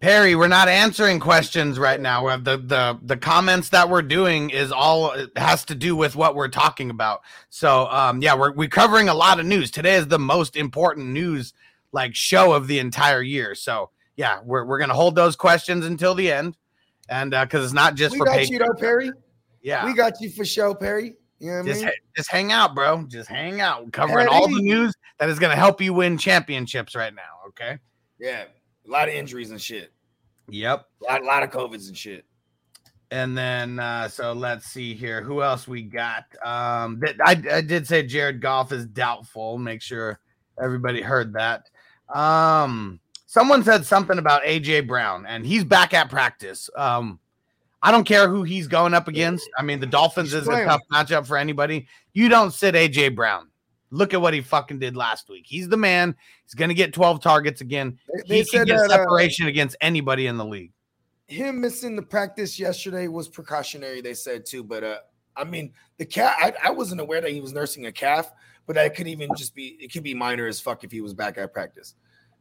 Perry, 0.00 0.36
we're 0.36 0.46
not 0.46 0.68
answering 0.68 1.18
questions 1.18 1.76
right 1.80 2.00
now. 2.00 2.36
The 2.36 2.56
the 2.58 2.98
the 3.02 3.16
comments 3.16 3.70
that 3.70 3.88
we're 3.90 4.02
doing 4.02 4.50
is 4.50 4.70
all 4.70 5.12
has 5.34 5.64
to 5.64 5.74
do 5.74 5.96
with 5.96 6.14
what 6.14 6.36
we're 6.36 6.46
talking 6.48 6.90
about. 6.90 7.22
So 7.50 7.88
um 7.88 8.22
yeah, 8.22 8.34
we're 8.36 8.52
we're 8.52 8.68
covering 8.68 9.08
a 9.08 9.14
lot 9.14 9.40
of 9.40 9.46
news. 9.46 9.72
Today 9.72 9.96
is 9.96 10.06
the 10.06 10.18
most 10.20 10.54
important 10.54 11.08
news 11.08 11.52
like 11.90 12.14
show 12.14 12.52
of 12.52 12.68
the 12.68 12.78
entire 12.78 13.22
year. 13.22 13.56
So 13.56 13.90
yeah, 14.14 14.38
we're 14.44 14.64
we're 14.64 14.78
gonna 14.78 14.94
hold 14.94 15.16
those 15.16 15.34
questions 15.34 15.84
until 15.84 16.14
the 16.14 16.30
end. 16.30 16.56
And 17.09 17.34
uh 17.34 17.44
because 17.44 17.64
it's 17.64 17.74
not 17.74 17.94
just 17.94 18.12
we 18.12 18.18
for 18.18 18.26
got 18.26 18.48
you 18.48 18.59
though, 18.59 18.74
Perry. 18.78 19.11
Yeah. 19.62 19.84
We 19.84 19.94
got 19.94 20.20
you 20.20 20.30
for 20.30 20.44
show, 20.44 20.74
Perry. 20.74 21.14
You 21.40 21.50
know 21.50 21.59
what 21.59 21.64
I 21.64 21.68
Just, 21.68 21.80
mean? 21.80 21.88
ha- 21.88 22.06
just 22.16 22.30
hang 22.30 22.52
out, 22.52 22.74
bro. 22.74 23.04
Just 23.04 23.28
hang 23.28 23.61
out. 23.61 23.84
We're 23.84 23.90
covering 23.90 24.26
all 24.28 24.48
the 24.48 24.61
news 24.61 24.92
that 25.18 25.28
is 25.28 25.38
going 25.38 25.50
to 25.50 25.56
help 25.56 25.80
you 25.80 25.94
win 25.94 26.18
championships 26.18 26.96
right 26.96 27.14
now. 27.14 27.48
Okay. 27.48 27.78
Yeah, 28.18 28.44
a 28.86 28.90
lot 28.90 29.09
of 29.09 29.14
injuries 29.14 29.50
and 29.50 29.61
shit. 29.61 29.92
Yep. 30.48 30.86
A 31.09 31.12
lot, 31.12 31.24
lot 31.24 31.42
of 31.42 31.50
covids 31.50 31.88
and 31.88 31.96
shit. 31.96 32.24
And 33.11 33.38
then, 33.38 33.78
uh, 33.78 34.09
so 34.09 34.32
let's 34.32 34.66
see 34.66 34.94
here. 34.94 35.22
Who 35.22 35.42
else 35.42 35.68
we 35.68 35.82
got? 35.82 36.24
Um, 36.44 37.00
that 37.00 37.16
I, 37.24 37.40
I 37.56 37.61
did 37.61 37.86
say 37.86 38.02
Jared 38.02 38.40
Goff 38.40 38.72
is 38.72 38.86
doubtful. 38.86 39.59
Make 39.59 39.80
sure 39.80 40.18
everybody 40.61 41.00
heard 41.00 41.34
that. 41.34 41.70
Um, 42.12 43.00
someone 43.29 43.62
said 43.62 43.85
something 43.85 44.18
about 44.18 44.43
AJ 44.43 44.89
Brown, 44.89 45.26
and 45.26 45.47
he's 45.47 45.62
back 45.62 45.95
at 45.95 46.11
practice. 46.11 46.68
Um, 46.74 47.20
I 47.81 47.93
don't 47.93 48.05
care 48.05 48.29
who 48.29 48.43
he's 48.43 48.66
going 48.66 48.95
up 48.95 49.07
against. 49.07 49.49
I 49.57 49.62
mean, 49.62 49.79
the 49.79 49.87
Dolphins 49.87 50.33
He's 50.33 50.43
is 50.43 50.49
a 50.49 50.64
tough 50.64 50.81
matchup 50.93 51.26
for 51.26 51.37
anybody. 51.37 51.87
You 52.14 52.29
don't 52.29 52.53
sit 52.53 52.74
AJ 52.74 53.14
Brown. 53.14 53.51
Look 53.91 54.12
at 54.14 54.20
what 54.20 54.35
he 54.35 54.41
fucking 54.41 54.81
did 54.81 54.97
last 54.97 55.29
week. 55.29 55.45
He's 55.47 55.68
the 55.68 55.76
man. 55.76 56.16
He's 56.45 56.55
gonna 56.55 56.74
get 56.74 56.93
12 56.93 57.20
targets 57.22 57.61
again. 57.61 57.99
They, 58.09 58.22
He 58.22 58.29
they 58.29 58.45
can 58.45 58.61
said 58.61 58.66
get 58.66 58.76
that 58.79 58.91
uh, 58.91 58.97
separation 58.97 59.47
against 59.47 59.76
anybody 59.81 60.26
in 60.26 60.37
the 60.37 60.45
league. 60.45 60.72
him 61.26 61.61
missing 61.61 61.95
the 61.95 62.03
practice 62.03 62.59
yesterday 62.59 63.07
was 63.09 63.29
precautionary. 63.29 64.01
They 64.01 64.14
said 64.14 64.45
too, 64.47 64.64
but 64.64 64.83
uh, 64.83 64.99
I 65.37 65.45
mean, 65.45 65.72
the 65.99 66.05
calf. 66.07 66.35
I, 66.39 66.53
I 66.64 66.70
wasn't 66.70 67.01
aware 67.01 67.20
that 67.20 67.31
he 67.31 67.41
was 67.41 67.53
nursing 67.53 67.87
a 67.87 67.93
calf, 67.93 68.33
but 68.66 68.74
that 68.74 68.95
could 68.97 69.07
even 69.07 69.31
just 69.37 69.55
be 69.55 69.76
it 69.81 69.93
could 69.93 70.03
be 70.03 70.14
minor 70.14 70.47
as 70.47 70.61
fuck 70.61 70.85
if 70.85 70.91
he 70.91 71.01
was 71.01 71.14
back 71.14 71.39
at 71.39 71.53
practice. 71.53 71.95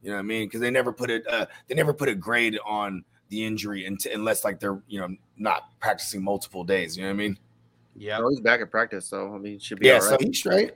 You 0.08 0.14
know 0.14 0.20
what 0.20 0.24
I 0.24 0.28
mean? 0.28 0.48
Because 0.48 0.62
they 0.62 0.72
never 0.72 0.94
put 0.94 1.10
it. 1.10 1.28
Uh, 1.28 1.48
they 1.68 1.76
never 1.76 1.94
put 1.94 2.08
a 2.08 2.16
grade 2.16 2.58
on 2.66 3.04
the 3.28 3.44
injury 3.44 3.86
until, 3.88 4.14
unless 4.14 4.46
like 4.46 4.58
they're 4.58 4.82
you 4.88 5.02
know 5.02 5.10
not 5.36 5.78
practicing 5.82 6.24
multiple 6.24 6.64
days. 6.64 6.96
You 6.96 7.04
know 7.04 7.10
what 7.10 7.16
I 7.16 7.18
mean? 7.18 7.38
Yeah. 7.94 8.20
Oh, 8.22 8.30
he's 8.30 8.40
back 8.40 8.62
at 8.62 8.72
practice, 8.72 9.06
so 9.06 9.36
I 9.36 9.38
mean, 9.38 9.54
he 9.56 9.60
should 9.60 9.82
be 9.82 9.88
Yeah. 9.88 9.96
all 9.96 10.02
So 10.02 10.18
he's 10.18 10.38
straight. 10.38 10.76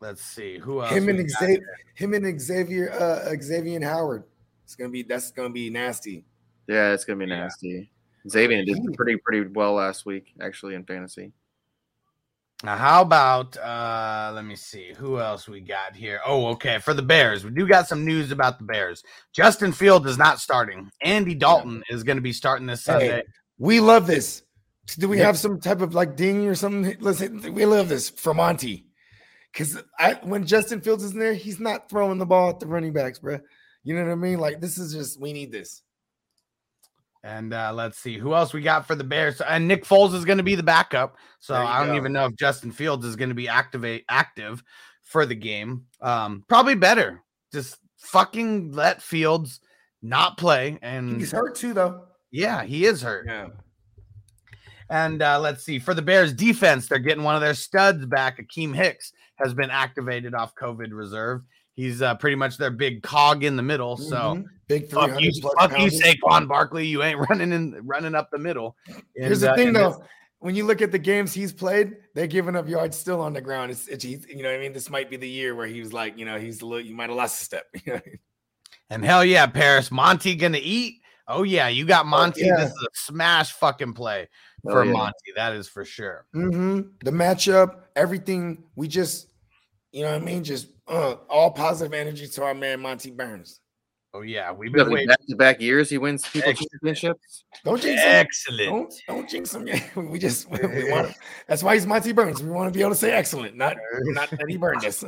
Let's 0.00 0.20
see 0.20 0.58
who 0.58 0.82
else. 0.82 0.90
Him 0.90 1.08
and 1.08 1.30
Xavier. 1.30 1.76
Him 1.94 2.14
and 2.14 2.40
Xavier. 2.40 2.90
Uh, 2.92 3.36
Xavier 3.40 3.76
and 3.76 3.84
Howard. 3.84 4.24
It's 4.64 4.74
gonna 4.74 4.90
be. 4.90 5.04
That's 5.04 5.30
gonna 5.30 5.50
be 5.50 5.70
nasty. 5.70 6.24
Yeah, 6.66 6.92
it's 6.92 7.04
gonna 7.04 7.24
be 7.24 7.26
Yeah. 7.30 7.42
nasty. 7.42 7.88
Xavier 8.28 8.64
did 8.64 8.78
pretty 8.94 9.16
pretty 9.18 9.46
well 9.46 9.74
last 9.74 10.06
week, 10.06 10.34
actually, 10.40 10.74
in 10.74 10.82
fantasy. 10.84 11.30
Now, 12.64 12.76
how 12.76 13.02
about 13.02 13.56
uh 13.58 14.32
let 14.34 14.44
me 14.44 14.56
see 14.56 14.92
who 14.96 15.20
else 15.20 15.46
we 15.46 15.60
got 15.60 15.94
here. 15.94 16.20
Oh, 16.24 16.46
okay. 16.48 16.78
For 16.78 16.94
the 16.94 17.02
Bears, 17.02 17.44
we 17.44 17.50
do 17.50 17.66
got 17.66 17.86
some 17.86 18.04
news 18.04 18.32
about 18.32 18.58
the 18.58 18.64
Bears. 18.64 19.02
Justin 19.34 19.72
Field 19.72 20.06
is 20.06 20.16
not 20.16 20.40
starting. 20.40 20.90
Andy 21.02 21.34
Dalton 21.34 21.82
is 21.90 22.02
going 22.02 22.16
to 22.16 22.22
be 22.22 22.32
starting 22.32 22.66
this 22.66 22.82
Sunday. 22.82 23.08
Hey, 23.08 23.22
we 23.58 23.80
love 23.80 24.06
this. 24.06 24.42
Do 24.98 25.08
we 25.08 25.18
Yep. 25.18 25.26
have 25.26 25.38
some 25.38 25.60
type 25.60 25.80
of 25.80 25.94
like 25.94 26.16
ding 26.16 26.46
or 26.46 26.54
something? 26.54 26.96
Listen, 27.00 27.52
we 27.52 27.66
love 27.66 27.88
this 27.88 28.08
from 28.08 28.38
Monty. 28.38 28.86
Because 29.52 29.82
I 29.98 30.14
when 30.22 30.46
Justin 30.46 30.80
Fields 30.80 31.04
is 31.04 31.12
in 31.12 31.18
there, 31.18 31.34
he's 31.34 31.60
not 31.60 31.90
throwing 31.90 32.18
the 32.18 32.26
ball 32.26 32.50
at 32.50 32.60
the 32.60 32.66
running 32.66 32.92
backs, 32.92 33.18
bro. 33.18 33.38
You 33.84 33.94
know 33.94 34.04
what 34.04 34.12
I 34.12 34.16
mean? 34.16 34.38
Like 34.38 34.60
this 34.60 34.78
is 34.78 34.94
just 34.94 35.20
we 35.20 35.32
need 35.32 35.52
this. 35.52 35.82
And 37.26 37.52
uh 37.52 37.72
let's 37.74 37.98
see 37.98 38.16
who 38.18 38.34
else 38.34 38.52
we 38.52 38.60
got 38.60 38.86
for 38.86 38.94
the 38.94 39.02
Bears. 39.04 39.40
And 39.40 39.66
Nick 39.66 39.84
Foles 39.84 40.14
is 40.14 40.24
going 40.24 40.38
to 40.38 40.44
be 40.44 40.54
the 40.54 40.62
backup. 40.62 41.16
So 41.40 41.54
I 41.54 41.80
don't 41.80 41.88
go. 41.94 41.96
even 41.96 42.12
know 42.12 42.26
if 42.26 42.36
Justin 42.36 42.70
Fields 42.70 43.04
is 43.04 43.16
going 43.16 43.30
to 43.30 43.34
be 43.34 43.48
activate 43.48 44.04
active 44.08 44.62
for 45.02 45.26
the 45.26 45.34
game. 45.34 45.86
Um 46.00 46.44
probably 46.48 46.76
better. 46.76 47.22
Just 47.52 47.78
fucking 47.98 48.72
let 48.72 49.02
Fields 49.02 49.58
not 50.02 50.38
play 50.38 50.78
and 50.82 51.18
He's 51.18 51.32
hurt 51.32 51.56
too, 51.56 51.72
though. 51.74 52.04
yeah, 52.30 52.62
he 52.62 52.84
is 52.86 53.02
hurt. 53.02 53.26
Yeah. 53.26 53.48
And 54.88 55.20
uh, 55.20 55.40
let's 55.40 55.64
see 55.64 55.80
for 55.80 55.94
the 55.94 56.02
Bears 56.02 56.32
defense, 56.32 56.86
they're 56.86 57.00
getting 57.00 57.24
one 57.24 57.34
of 57.34 57.40
their 57.40 57.54
studs 57.54 58.06
back. 58.06 58.38
Akiem 58.40 58.72
Hicks 58.74 59.12
has 59.34 59.52
been 59.52 59.70
activated 59.70 60.32
off 60.32 60.54
COVID 60.54 60.90
reserve. 60.92 61.42
He's 61.74 62.02
uh, 62.02 62.14
pretty 62.14 62.36
much 62.36 62.56
their 62.56 62.70
big 62.70 63.02
cog 63.02 63.42
in 63.42 63.56
the 63.56 63.62
middle. 63.64 63.96
So 63.96 64.16
Mhm. 64.16 64.44
Big 64.68 64.88
three 64.90 65.00
fuck 65.08 65.20
you, 65.20 65.32
fuck 65.58 65.78
you. 65.78 65.86
Saquon 65.88 66.48
Barkley. 66.48 66.86
You 66.86 67.02
ain't 67.02 67.18
running 67.30 67.52
in 67.52 67.80
running 67.84 68.14
up 68.14 68.30
the 68.30 68.38
middle. 68.38 68.76
Here's 69.14 69.40
the 69.40 69.52
uh, 69.52 69.56
thing, 69.56 69.68
and 69.68 69.76
though. 69.76 70.02
When 70.38 70.54
you 70.54 70.66
look 70.66 70.82
at 70.82 70.92
the 70.92 70.98
games 70.98 71.32
he's 71.32 71.52
played, 71.52 71.96
they're 72.14 72.26
giving 72.26 72.54
up 72.56 72.68
yards 72.68 72.96
still 72.96 73.22
on 73.22 73.32
the 73.32 73.40
ground. 73.40 73.70
It's, 73.70 73.88
it's 73.88 74.04
you 74.04 74.18
know 74.42 74.50
what 74.50 74.56
I 74.56 74.60
mean. 74.60 74.74
This 74.74 74.90
might 74.90 75.08
be 75.08 75.16
the 75.16 75.28
year 75.28 75.54
where 75.54 75.66
he 75.66 75.80
was 75.80 75.94
like, 75.94 76.18
you 76.18 76.26
know, 76.26 76.38
he's 76.38 76.60
a 76.60 76.66
little. 76.66 76.84
You 76.84 76.94
might 76.94 77.08
have 77.08 77.16
lost 77.16 77.40
a 77.40 77.44
step. 77.44 77.64
You 77.86 77.92
know 77.94 77.98
I 77.98 78.02
mean? 78.06 78.18
and 78.90 79.04
hell 79.04 79.24
yeah, 79.24 79.46
Paris 79.46 79.90
Monty 79.90 80.34
gonna 80.36 80.60
eat. 80.60 81.00
Oh 81.26 81.42
yeah, 81.42 81.68
you 81.68 81.86
got 81.86 82.06
Monty. 82.06 82.42
yeah. 82.44 82.56
This 82.56 82.70
is 82.70 82.82
a 82.82 82.88
smash 82.94 83.52
fucking 83.52 83.94
play 83.94 84.28
Oh, 84.66 84.70
for 84.70 84.84
yeah. 84.84 84.92
Monty. 84.92 85.32
That 85.34 85.54
is 85.54 85.68
for 85.68 85.84
sure. 85.84 86.26
Mhm. 86.36 86.90
The 87.02 87.10
matchup, 87.10 87.80
everything. 87.96 88.62
We 88.76 88.88
just, 88.88 89.28
you 89.90 90.02
know 90.02 90.12
what 90.12 90.22
I 90.22 90.24
mean? 90.24 90.44
Just 90.44 90.68
uh, 90.86 91.14
all 91.28 91.50
positive 91.50 91.94
energy 91.94 92.28
to 92.28 92.44
our 92.44 92.54
man 92.54 92.80
Monty 92.80 93.10
Burns. 93.10 93.60
Oh 94.16 94.22
yeah, 94.22 94.50
we've 94.50 94.72
been 94.72 94.90
waiting. 94.90 95.08
Back 95.08 95.26
to 95.28 95.36
back 95.36 95.60
years, 95.60 95.90
he 95.90 95.98
wins 95.98 96.26
people 96.26 96.48
Excellent. 96.48 96.70
championships. 96.72 97.44
Don't 97.64 97.82
jinx 97.82 98.02
him. 98.02 98.10
Excellent. 98.10 98.70
Don't 98.70 98.94
don't 99.08 99.28
jinx 99.28 99.54
him. 99.54 99.68
We 100.10 100.18
just 100.18 100.48
we, 100.50 100.58
we 100.66 100.90
want. 100.90 101.12
That's 101.48 101.62
why 101.62 101.74
he's 101.74 101.86
Monty 101.86 102.12
Burns. 102.12 102.42
We 102.42 102.48
want 102.50 102.72
to 102.72 102.76
be 102.76 102.80
able 102.80 102.92
to 102.92 102.96
say 102.96 103.12
excellent, 103.12 103.56
not 103.56 103.76
not 104.04 104.30
that 104.30 104.46
he 104.48 104.56
burned 104.56 104.86
us. 104.86 105.04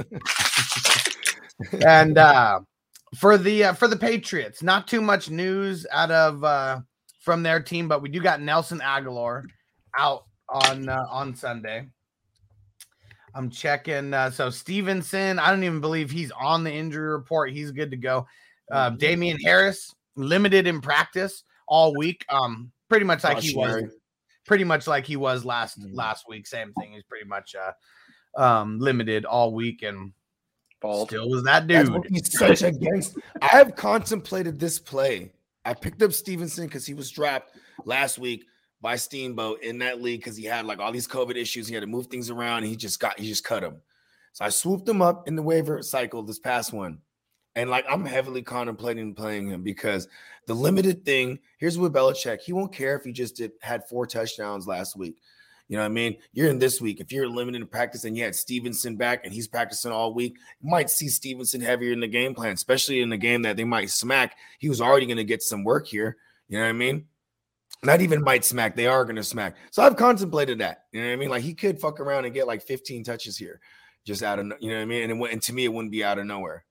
and 1.87 2.19
uh 2.19 2.61
for 3.17 3.39
the 3.39 3.65
uh, 3.65 3.73
for 3.73 3.89
the 3.89 3.97
Patriots, 3.97 4.63
not 4.63 4.87
too 4.87 5.01
much 5.01 5.31
news 5.31 5.87
out 5.91 6.11
of 6.11 6.45
uh 6.45 6.81
from 7.21 7.43
their 7.43 7.63
team, 7.63 7.89
but 7.89 8.03
we 8.03 8.11
do 8.11 8.21
got 8.21 8.43
Nelson 8.43 8.81
Agholor 8.81 9.45
out 9.97 10.25
on 10.51 10.91
uh, 10.91 11.07
on 11.11 11.35
Sunday. 11.35 11.87
I'm 13.35 13.49
checking. 13.49 14.13
Uh, 14.13 14.31
so 14.31 14.51
Stevenson, 14.51 15.39
I 15.39 15.51
don't 15.51 15.65
even 15.65 15.81
believe 15.81 16.11
he's 16.11 16.33
on 16.33 16.65
the 16.65 16.73
injury 16.73 17.09
report. 17.11 17.53
He's 17.53 17.71
good 17.71 17.91
to 17.93 17.97
go. 17.97 18.27
Uh, 18.71 18.91
Damien 18.91 19.39
Harris 19.45 19.95
limited 20.17 20.67
in 20.67 20.81
practice 20.81 21.45
all 21.67 21.95
week. 21.97 22.25
Um, 22.29 22.71
pretty 22.89 23.05
much 23.05 23.25
like 23.25 23.39
he 23.41 23.55
was, 23.55 23.85
pretty 24.47 24.65
much 24.65 24.87
like 24.87 25.07
he 25.07 25.17
was 25.17 25.45
last 25.45 25.81
Mhm. 25.81 25.91
last 25.95 26.29
week. 26.29 26.47
Same 26.47 26.73
thing. 26.75 26.93
He's 26.93 27.03
pretty 27.05 27.27
much 27.27 27.55
uh 27.55 27.73
um 28.41 28.79
limited 28.79 29.25
all 29.25 29.53
week 29.53 29.83
and 29.83 30.13
Bald. 30.81 31.09
still 31.09 31.29
was 31.29 31.43
that 31.45 31.67
dude. 31.67 32.07
he's 32.11 32.37
such 32.39 32.63
a 32.63 32.71
gangster. 32.71 33.21
I've 33.43 33.75
contemplated 33.75 34.61
this 34.61 34.79
play. 34.79 35.33
I 35.65 35.75
picked 35.75 36.03
up 36.03 36.13
Stevenson 36.13 36.67
because 36.67 36.87
he 36.87 36.95
was 36.95 37.11
dropped 37.11 37.57
last 37.85 38.19
week 38.19 38.45
by 38.81 38.97
Steamboat 38.97 39.63
in 39.63 39.79
that 39.81 40.01
league 40.01 40.21
because 40.21 40.37
he 40.37 40.45
had 40.45 40.65
like 40.67 40.79
all 40.79 40.93
these 40.93 41.09
COVID 41.09 41.37
issues. 41.37 41.67
He 41.69 41.75
had 41.75 41.81
to 41.81 41.87
move 41.87 42.07
things 42.07 42.31
around. 42.31 42.59
And 42.59 42.67
he 42.69 42.77
just 42.77 43.01
got 43.01 43.19
he 43.19 43.27
just 43.29 43.45
cut 43.45 43.63
him. 43.63 43.81
So 44.33 44.45
I 44.45 44.51
swooped 44.51 44.89
him 44.89 45.03
up 45.03 45.27
in 45.27 45.35
the 45.35 45.43
waiver 45.43 45.83
cycle 45.83 46.23
this 46.23 46.39
past 46.39 46.73
one. 46.73 46.99
And 47.59 47.71
like 47.71 47.87
I'm 47.91 48.05
heavily 48.05 48.43
contemplating 48.43 49.17
playing 49.17 49.49
him 49.49 49.65
because 49.65 50.07
the 50.47 50.55
limited 50.55 51.05
thing 51.05 51.41
here's 51.59 51.77
with 51.77 51.93
Belichick. 51.93 52.41
He 52.41 52.53
won't 52.53 52.73
care 52.73 52.97
if 52.97 53.03
he 53.03 53.11
just 53.11 53.35
did 53.35 53.51
had 53.61 53.89
four 53.89 54.07
touchdowns 54.07 54.69
last 54.69 54.97
week. 54.97 55.17
You 55.67 55.77
know 55.77 55.83
what 55.83 55.91
I 55.91 55.93
mean? 55.93 56.19
You're 56.33 56.51
in 56.51 56.61
this 56.61 56.81
week. 56.81 57.01
If 57.01 57.11
you're 57.11 57.29
limited 57.29 57.61
in 57.61 57.67
practice 57.67 58.05
and 58.05 58.17
you 58.17 58.23
had 58.23 58.37
Stevenson 58.37 58.95
back 58.95 59.25
and 59.25 59.35
he's 59.35 59.49
practicing 59.49 59.91
all 59.91 60.15
week, 60.15 60.37
you 60.61 60.71
might 60.71 60.89
see 60.89 61.09
Stevenson 61.09 61.61
heavier 61.61 61.93
in 61.93 61.99
the 61.99 62.07
game 62.07 62.33
plan, 62.33 62.53
especially 62.53 63.01
in 63.01 63.11
the 63.11 63.17
game 63.17 63.43
that 63.43 63.57
they 63.57 63.65
might 63.65 63.91
smack. 63.91 64.37
He 64.61 64.69
was 64.69 64.81
already 64.81 65.07
going 65.07 65.17
to 65.17 65.25
get 65.25 65.43
some 65.43 65.65
work 65.65 65.89
here. 65.89 66.17
You 66.47 66.59
know 66.59 66.65
what 66.65 66.71
I 66.71 66.75
mean? 66.75 67.07
Not 67.83 68.03
even 68.03 68.23
might 68.23 68.45
smack. 68.45 68.77
They 68.77 68.87
are 68.87 69.05
going 69.05 69.17
to 69.17 69.25
smack. 69.25 69.57
So 69.73 69.83
I've 69.83 69.97
contemplated 69.97 70.61
that. 70.61 70.85
You 70.93 71.01
know 71.01 71.09
what 71.09 71.13
I 71.13 71.17
mean? 71.17 71.29
Like 71.29 71.43
he 71.43 71.55
could 71.55 71.81
fuck 71.81 71.99
around 71.99 72.25
and 72.25 72.33
get 72.33 72.47
like 72.47 72.63
15 72.63 73.03
touches 73.03 73.37
here, 73.37 73.61
just 74.07 74.23
out 74.23 74.39
of 74.39 74.47
you 74.61 74.71
know 74.71 74.77
what 74.77 74.83
I 74.83 74.87
mean. 74.87 75.11
And, 75.11 75.21
it, 75.21 75.33
and 75.33 75.43
to 75.43 75.53
me, 75.53 75.65
it 75.65 75.73
wouldn't 75.73 75.91
be 75.91 76.05
out 76.05 76.21
of 76.21 76.25
nowhere. 76.25 76.65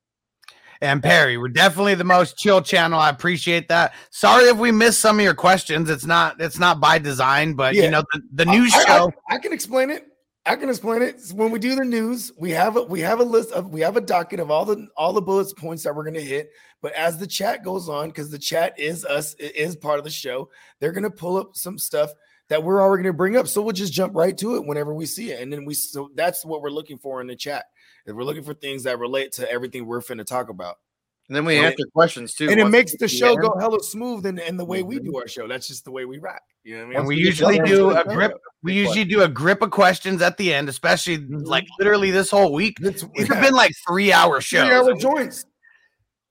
And 0.81 1.01
Perry, 1.01 1.37
we're 1.37 1.47
definitely 1.49 1.95
the 1.95 2.03
most 2.03 2.37
chill 2.37 2.61
channel. 2.61 2.99
I 2.99 3.09
appreciate 3.09 3.67
that. 3.69 3.93
Sorry 4.11 4.45
if 4.45 4.57
we 4.57 4.71
missed 4.71 4.99
some 4.99 5.17
of 5.19 5.23
your 5.23 5.33
questions. 5.33 5.89
It's 5.89 6.05
not 6.05 6.39
it's 6.39 6.59
not 6.59 6.79
by 6.79 6.99
design, 6.99 7.53
but 7.53 7.73
Yeah. 7.75 7.83
you 7.83 7.91
know 7.91 8.03
the, 8.13 8.21
the 8.33 8.45
news 8.45 8.73
I- 8.73 8.79
I- 8.79 8.83
show. 8.85 9.11
I, 9.29 9.37
can 9.39 9.53
explain 9.53 9.89
it. 9.89 10.05
I 10.45 10.55
can 10.55 10.69
explain 10.69 11.01
it. 11.01 11.21
When 11.33 11.51
we 11.51 11.59
do 11.59 11.75
the 11.75 11.83
news, 11.83 12.31
we 12.39 12.51
have 12.51 12.77
a 12.77 12.83
we 12.83 13.01
have 13.01 13.19
a 13.19 13.23
list 13.23 13.51
of 13.51 13.69
we 13.69 13.81
have 13.81 13.97
a 13.97 14.01
docket 14.01 14.39
of 14.39 14.49
all 14.51 14.65
the 14.65 14.87
all 14.95 15.13
the 15.13 15.21
bullets 15.21 15.53
points 15.53 15.83
that 15.83 15.95
we're 15.95 16.05
gonna 16.05 16.21
hit. 16.21 16.49
But 16.81 16.93
as 16.93 17.17
the 17.17 17.27
chat 17.27 17.63
goes 17.63 17.89
on, 17.89 18.09
because 18.09 18.29
the 18.29 18.37
chat 18.39 18.79
is 18.79 19.03
us, 19.03 19.33
is 19.39 19.75
part 19.75 19.97
of 19.97 20.03
the 20.05 20.11
show, 20.11 20.49
they're 20.79 20.91
gonna 20.91 21.09
pull 21.09 21.37
up 21.37 21.55
some 21.55 21.77
stuff 21.77 22.11
that 22.49 22.63
we're 22.63 22.81
already 22.81 23.03
gonna 23.03 23.13
bring 23.13 23.35
up. 23.35 23.47
So 23.47 23.61
we'll 23.61 23.73
just 23.73 23.91
jump 23.91 24.15
right 24.15 24.37
to 24.37 24.55
it 24.55 24.65
whenever 24.65 24.93
we 24.93 25.05
see 25.05 25.31
it. 25.31 25.41
And 25.41 25.51
then 25.51 25.65
we 25.65 25.73
so 25.73 26.11
that's 26.15 26.45
what 26.45 26.61
we're 26.61 26.69
looking 26.69 26.97
for 26.97 27.19
in 27.19 27.27
the 27.27 27.35
chat. 27.35 27.65
Is 28.07 28.13
we're 28.13 28.23
looking 28.23 28.43
for 28.43 28.53
things 28.53 28.83
that 28.83 28.97
relate 28.99 29.33
to 29.33 29.49
everything 29.51 29.85
we're 29.85 30.01
finna 30.01 30.25
talk 30.25 30.49
about. 30.49 30.77
And 31.27 31.35
then 31.35 31.43
we 31.43 31.57
And 31.57 31.65
answer 31.67 31.83
questions 31.93 32.33
too. 32.33 32.47
and 32.49 32.57
it 32.57 32.69
makes 32.69 32.95
the 32.95 33.07
show 33.07 33.35
go 33.35 33.53
hella 33.59 33.81
smooth 33.83 34.25
and, 34.25 34.39
and 34.39 34.57
the 34.57 34.63
way 34.63 34.81
we 34.81 34.97
do 34.99 35.17
our 35.17 35.27
show. 35.27 35.45
That's 35.45 35.67
just 35.67 35.83
the 35.83 35.91
way 35.91 36.05
we 36.05 36.19
rock. 36.19 36.41
You 36.63 36.75
know 36.77 36.79
what 36.79 36.85
I 36.85 36.89
mean? 36.89 36.97
And 36.99 37.07
we 37.07 37.17
usually 37.17 37.59
do 37.59 37.91
a 37.91 38.03
grip. 38.05 38.31
We 38.63 38.73
usually 38.73 39.03
do 39.03 39.23
a 39.23 39.27
grip 39.27 39.61
of 39.61 39.71
questions 39.71 40.21
at 40.21 40.37
the 40.37 40.53
end, 40.53 40.69
especially 40.69 41.17
Mhm. 41.17 41.45
like 41.45 41.65
literally 41.79 42.11
this 42.11 42.31
whole 42.31 42.53
week. 42.53 42.77
It's, 42.81 43.03
These 43.13 43.27
have 43.27 43.41
been 43.41 43.53
like 43.53 43.73
three 43.85 44.13
hour 44.13 44.39
three 44.39 44.59
hour 44.59 44.93
joints. 44.95 45.45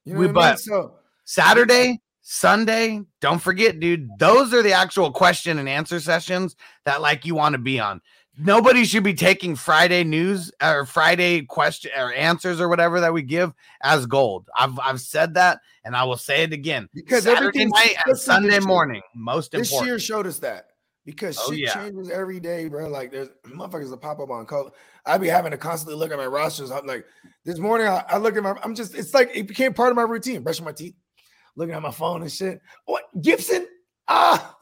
You 0.06 0.14
know 0.14 0.20
We- 0.20 0.26
what 0.28 0.44
I 0.44 0.48
mean? 0.52 0.58
So 0.58 0.94
Saturday, 1.26 2.00
Sunday, 2.22 3.02
don't 3.20 3.38
forget, 3.40 3.78
dude, 3.78 4.08
those 4.18 4.54
are 4.54 4.62
the 4.62 4.72
actual 4.72 5.12
question 5.12 5.58
and 5.58 5.68
answer 5.68 6.00
sessions 6.00 6.56
that 6.86 7.02
like 7.02 7.26
you 7.26 7.34
want 7.34 7.52
to 7.52 7.58
be 7.58 7.78
on. 7.78 8.00
Nobody 8.38 8.84
should 8.84 9.02
be 9.02 9.14
taking 9.14 9.56
Friday 9.56 10.04
news 10.04 10.52
or 10.62 10.84
Friday 10.84 11.42
question 11.42 11.90
or 11.96 12.12
answers 12.12 12.60
or 12.60 12.68
whatever 12.68 13.00
that 13.00 13.12
we 13.12 13.22
give 13.22 13.54
as 13.82 14.04
gold. 14.06 14.48
I've 14.56 14.78
I've 14.78 15.00
said 15.00 15.34
that 15.34 15.60
and 15.84 15.96
I 15.96 16.04
will 16.04 16.18
say 16.18 16.42
it 16.42 16.52
again. 16.52 16.88
Because 16.94 17.24
Saturday 17.24 17.46
everything's 17.46 17.72
night 17.72 17.96
and 18.04 18.18
Sunday 18.18 18.58
morning, 18.60 19.00
most 19.14 19.52
This 19.52 19.70
important. 19.70 19.88
year 19.88 19.98
showed 19.98 20.26
us 20.26 20.38
that 20.40 20.66
because 21.06 21.38
Oh, 21.40 21.50
shit 21.50 21.60
yeah. 21.60 21.74
changes 21.74 22.10
every 22.10 22.38
day, 22.40 22.68
bro. 22.68 22.88
Like 22.88 23.10
there's 23.10 23.28
motherfuckers 23.46 23.88
that 23.90 24.00
pop 24.02 24.20
up 24.20 24.28
on 24.30 24.44
call. 24.44 24.74
I'd 25.06 25.20
be 25.20 25.28
having 25.28 25.52
to 25.52 25.56
constantly 25.56 25.96
look 25.96 26.10
at 26.12 26.18
my 26.18 26.26
rosters. 26.26 26.70
I'm 26.70 26.86
like, 26.86 27.06
this 27.44 27.58
morning 27.58 27.86
I, 27.86 28.04
I 28.08 28.18
look 28.18 28.36
at 28.36 28.42
my. 28.42 28.54
I'm 28.62 28.74
just. 28.74 28.94
It's 28.94 29.14
like 29.14 29.30
it 29.34 29.46
became 29.46 29.72
part 29.72 29.90
of 29.90 29.96
my 29.96 30.02
routine. 30.02 30.42
Brushing 30.42 30.64
my 30.64 30.72
teeth, 30.72 30.96
looking 31.54 31.74
at 31.74 31.80
my 31.80 31.92
phone 31.92 32.22
and 32.22 32.30
shit. 32.30 32.60
What 32.84 33.04
Gibson? 33.22 33.66
Ah. 34.08 34.55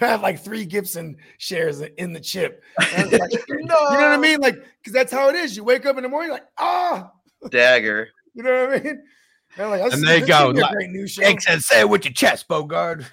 I 0.00 0.06
have 0.06 0.22
like 0.22 0.40
three 0.40 0.64
Gibson 0.64 1.16
shares 1.38 1.80
in 1.80 2.12
the 2.12 2.20
chip. 2.20 2.62
And 2.78 3.02
I 3.02 3.04
was 3.04 3.18
like, 3.18 3.32
You 3.48 3.66
know 3.66 3.74
what 3.90 4.02
I 4.02 4.16
mean? 4.16 4.40
Like, 4.40 4.56
because 4.78 4.92
that's 4.92 5.12
how 5.12 5.28
it 5.28 5.36
is. 5.36 5.56
You 5.56 5.64
wake 5.64 5.86
up 5.86 5.96
in 5.96 6.02
the 6.02 6.08
morning, 6.08 6.30
like, 6.30 6.46
ah, 6.58 7.10
Dagger. 7.50 8.08
you 8.34 8.42
know 8.42 8.66
what 8.66 8.80
I 8.80 8.82
mean? 8.82 9.02
And, 9.58 9.70
like, 9.70 9.92
And 9.92 10.02
there 10.02 10.18
you 10.18 10.26
go. 10.26 10.48
Like, 10.48 10.62
Like, 10.62 10.72
great 10.72 10.90
new 10.90 11.06
show. 11.06 11.22
Jake 11.22 11.40
said, 11.40 11.62
say 11.62 11.80
it 11.80 11.88
with 11.88 12.04
your 12.04 12.12
chest, 12.12 12.48
Bogart. 12.48 13.04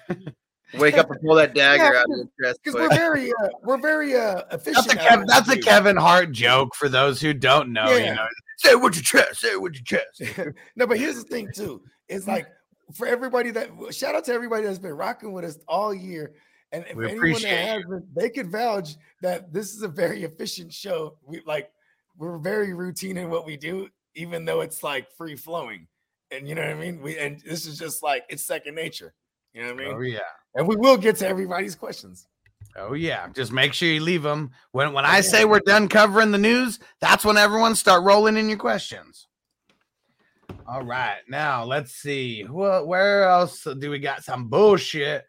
Wake 0.74 0.98
up 0.98 1.08
and 1.10 1.20
pull 1.20 1.36
that 1.36 1.54
dagger 1.54 1.84
Yeah, 1.84 2.00
out 2.00 2.04
of 2.10 2.16
your 2.16 2.28
chest. 2.42 2.60
Because 2.62 2.74
we're 2.74 2.88
very, 2.88 3.30
uh, 3.30 3.48
we're 3.62 3.78
very 3.78 4.16
uh, 4.16 4.42
efficient. 4.50 4.86
That's 4.88 4.92
a 4.92 5.08
Kev- 5.08 5.26
that's 5.26 5.48
a. 5.48 5.58
Kevin 5.58 5.96
Hart 5.96 6.32
joke 6.32 6.74
for 6.74 6.88
those 6.88 7.20
who 7.20 7.32
don't 7.32 7.72
know. 7.72 7.96
You 7.96 8.14
know, 8.14 8.26
say 8.58 8.72
it 8.72 8.80
with 8.80 8.96
your 8.96 9.02
chest. 9.04 9.40
Say 9.40 9.52
it 9.52 9.62
with 9.62 9.74
your 9.74 9.84
chest. 9.84 10.52
no, 10.76 10.86
but 10.86 10.98
here's 10.98 11.16
the 11.16 11.22
thing 11.22 11.50
too. 11.54 11.82
It's 12.08 12.26
like 12.26 12.46
for 12.92 13.06
everybody 13.06 13.50
that 13.52 13.70
shout 13.92 14.14
out 14.14 14.24
to 14.24 14.32
everybody 14.32 14.66
that's 14.66 14.78
been 14.78 14.92
rocking 14.92 15.32
with 15.32 15.44
us 15.44 15.58
all 15.68 15.94
year. 15.94 16.34
And 16.74 16.84
if 16.88 16.96
We 16.96 17.08
anyone 17.08 17.42
that 17.42 17.68
hasn't, 17.68 18.14
they 18.16 18.28
could 18.28 18.50
vouch 18.50 18.96
that 19.22 19.52
this 19.52 19.74
is 19.74 19.82
a 19.82 19.88
very 19.88 20.24
efficient 20.24 20.72
show. 20.72 21.16
We 21.24 21.40
like 21.46 21.70
we're 22.18 22.38
very 22.38 22.74
routine 22.74 23.16
in 23.16 23.30
what 23.30 23.46
we 23.46 23.56
do, 23.56 23.88
even 24.16 24.44
though 24.44 24.60
it's 24.60 24.82
like 24.82 25.08
free 25.12 25.36
flowing. 25.36 25.86
And 26.32 26.48
you 26.48 26.56
know 26.56 26.62
what 26.62 26.70
I 26.70 26.74
mean? 26.74 27.00
We 27.00 27.16
and 27.16 27.40
this 27.46 27.66
is 27.66 27.78
just 27.78 28.02
like 28.02 28.24
it's 28.28 28.42
second 28.42 28.74
nature. 28.74 29.14
You 29.52 29.62
know 29.62 29.68
what 29.72 29.82
I 29.82 29.86
mean? 29.86 29.94
Oh 29.96 30.00
yeah. 30.00 30.18
And 30.56 30.66
we 30.66 30.74
will 30.74 30.96
get 30.96 31.14
to 31.16 31.28
everybody's 31.28 31.76
questions. 31.76 32.26
Oh 32.76 32.94
yeah. 32.94 33.28
Just 33.28 33.52
make 33.52 33.72
sure 33.72 33.88
you 33.88 34.00
leave 34.00 34.24
them. 34.24 34.50
When 34.72 34.92
when 34.92 35.04
I 35.04 35.20
say 35.20 35.44
we're 35.44 35.60
done 35.60 35.86
covering 35.86 36.32
the 36.32 36.38
news, 36.38 36.80
that's 37.00 37.24
when 37.24 37.36
everyone 37.36 37.76
start 37.76 38.02
rolling 38.02 38.36
in 38.36 38.48
your 38.48 38.58
questions. 38.58 39.28
All 40.66 40.82
right. 40.82 41.20
Now 41.28 41.62
let's 41.62 41.92
see. 41.92 42.42
Wh- 42.42 42.84
where 42.84 43.28
else 43.28 43.64
do 43.78 43.90
we 43.90 44.00
got 44.00 44.24
some 44.24 44.48
bullshit 44.48 45.24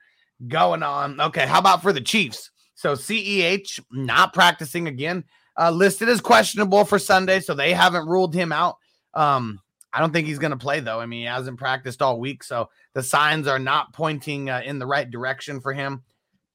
going 0.48 0.84
on? 0.84 1.20
Okay, 1.20 1.46
how 1.46 1.60
about 1.60 1.82
for 1.82 1.94
the 1.94 2.02
Chiefs? 2.02 2.52
So 2.76 2.94
CEH 2.94 3.80
not 3.92 4.34
practicing 4.34 4.88
again, 4.88 5.24
uh, 5.58 5.72
listed 5.72 6.10
as 6.10 6.22
questionable 6.22 6.86
for 6.86 7.00
Sunday, 7.00 7.40
so 7.40 7.54
they 7.54 7.74
haven't 7.74 8.08
ruled 8.08 8.34
him 8.34 8.52
out. 8.52 8.76
Um, 9.14 9.60
I 9.94 10.00
don't 10.00 10.12
think 10.12 10.28
he's 10.28 10.40
going 10.40 10.52
to 10.52 10.58
play 10.58 10.82
though. 10.82 11.00
I 11.00 11.06
mean, 11.06 11.22
he 11.22 11.26
hasn't 11.26 11.58
practiced 11.58 12.02
all 12.02 12.20
week, 12.20 12.44
so 12.44 12.70
the 12.94 13.02
signs 13.02 13.48
are 13.48 13.60
not 13.60 13.94
pointing 13.94 14.50
uh, 14.50 14.62
in 14.66 14.78
the 14.78 14.86
right 14.86 15.10
direction 15.10 15.62
for 15.62 15.72
him. 15.72 16.04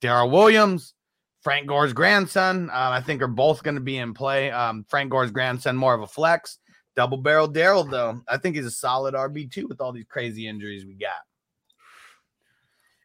Darrel 0.02 0.30
Williams, 0.30 0.94
Frank 1.42 1.66
Gore's 1.66 1.94
grandson, 1.94 2.68
uh, 2.70 2.90
I 2.90 3.00
think 3.00 3.22
are 3.22 3.28
both 3.28 3.62
going 3.62 3.76
to 3.76 3.80
be 3.80 3.96
in 3.96 4.12
play. 4.12 4.50
Um, 4.50 4.84
Frank 4.88 5.10
Gore's 5.10 5.30
grandson, 5.30 5.76
more 5.76 5.94
of 5.94 6.02
a 6.02 6.06
flex. 6.06 6.58
Double 6.96 7.16
barrel 7.16 7.48
Darrel, 7.48 7.84
though, 7.84 8.20
I 8.28 8.36
think 8.36 8.56
he's 8.56 8.66
a 8.66 8.70
solid 8.70 9.14
RB 9.14 9.50
two 9.50 9.66
with 9.68 9.80
all 9.80 9.92
these 9.92 10.06
crazy 10.08 10.46
injuries 10.46 10.84
we 10.84 10.94
got. 10.94 11.22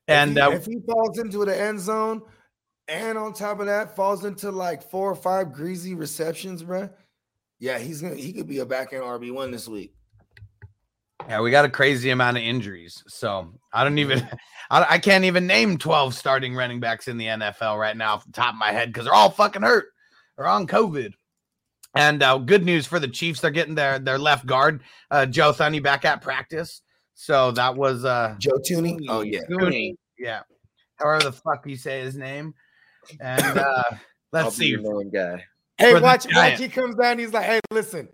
And 0.08 0.32
if 0.32 0.36
he, 0.36 0.42
uh, 0.42 0.52
if 0.52 0.66
he 0.66 0.80
falls 0.88 1.18
into 1.18 1.46
the 1.46 1.60
end 1.60 1.80
zone, 1.80 2.22
and 2.88 3.18
on 3.18 3.34
top 3.34 3.60
of 3.60 3.66
that, 3.66 3.96
falls 3.96 4.26
into 4.26 4.52
like 4.52 4.84
four 4.84 5.10
or 5.10 5.16
five 5.16 5.52
greasy 5.52 5.96
receptions, 5.96 6.64
bro. 6.64 6.90
Yeah, 7.60 7.80
he's 7.80 8.02
gonna 8.02 8.16
he 8.16 8.34
could 8.34 8.48
be 8.48 8.60
a 8.60 8.66
back 8.66 8.94
end 8.94 9.04
RB 9.04 9.34
one 9.34 9.52
this 9.52 9.68
week. 9.68 9.96
Yeah, 11.28 11.42
we 11.42 11.50
got 11.50 11.66
a 11.66 11.70
crazy 11.70 12.12
amount 12.12 12.38
of 12.38 12.44
injuries. 12.44 13.04
So 13.08 13.54
I 13.74 13.84
don't 13.84 13.98
even, 13.98 14.28
I, 14.70 14.86
I 14.92 15.00
can't 15.00 15.26
even 15.26 15.48
name 15.48 15.78
12 15.78 16.14
starting 16.14 16.56
running 16.56 16.80
backs 16.80 17.08
in 17.08 17.18
the 17.18 17.26
NFL 17.26 17.80
right 17.80 17.98
now 17.98 18.16
off 18.16 18.26
the 18.26 18.32
top 18.32 18.54
of 18.54 18.60
my 18.60 18.72
head 18.72 18.90
because 18.90 19.06
they're 19.06 19.14
all 19.14 19.32
fucking 19.32 19.62
hurt 19.62 19.88
or 20.38 20.46
on 20.46 20.68
COVID. 20.68 21.14
And 21.96 22.22
uh, 22.22 22.38
good 22.40 22.66
news 22.66 22.86
for 22.86 23.00
the 23.00 23.08
Chiefs, 23.08 23.40
they're 23.40 23.52
getting 23.52 23.76
their 23.76 24.00
their 24.00 24.20
left 24.20 24.46
guard, 24.46 24.84
uh, 25.10 25.26
Joe 25.26 25.54
Thuney, 25.54 25.82
back 25.82 26.04
at 26.04 26.22
practice. 26.22 26.82
So 27.16 27.52
that 27.52 27.76
was 27.76 28.06
uh, 28.06 28.36
Joe 28.40 28.60
Tooney. 28.70 29.00
Oh 29.10 29.22
yeah. 29.22 29.40
Tooney. 29.50 29.96
yeah, 30.20 30.42
however 30.98 31.24
the 31.24 31.32
fuck 31.32 31.66
you 31.66 31.78
say 31.78 32.02
his 32.02 32.16
name. 32.16 32.54
And 33.22 33.58
uh, 33.58 33.84
I'll 33.92 33.98
let's 34.34 34.58
be 34.60 34.66
see. 34.66 34.70
your 34.72 35.04
guy. 35.06 35.44
Hey, 35.78 35.94
For 35.94 36.02
watch, 36.02 36.26
watch. 36.34 36.60
He 36.60 36.68
comes 36.68 36.96
down. 36.96 37.20
He's 37.20 37.32
like, 37.34 37.46
"Hey, 37.46 37.60
listen, 37.72 38.10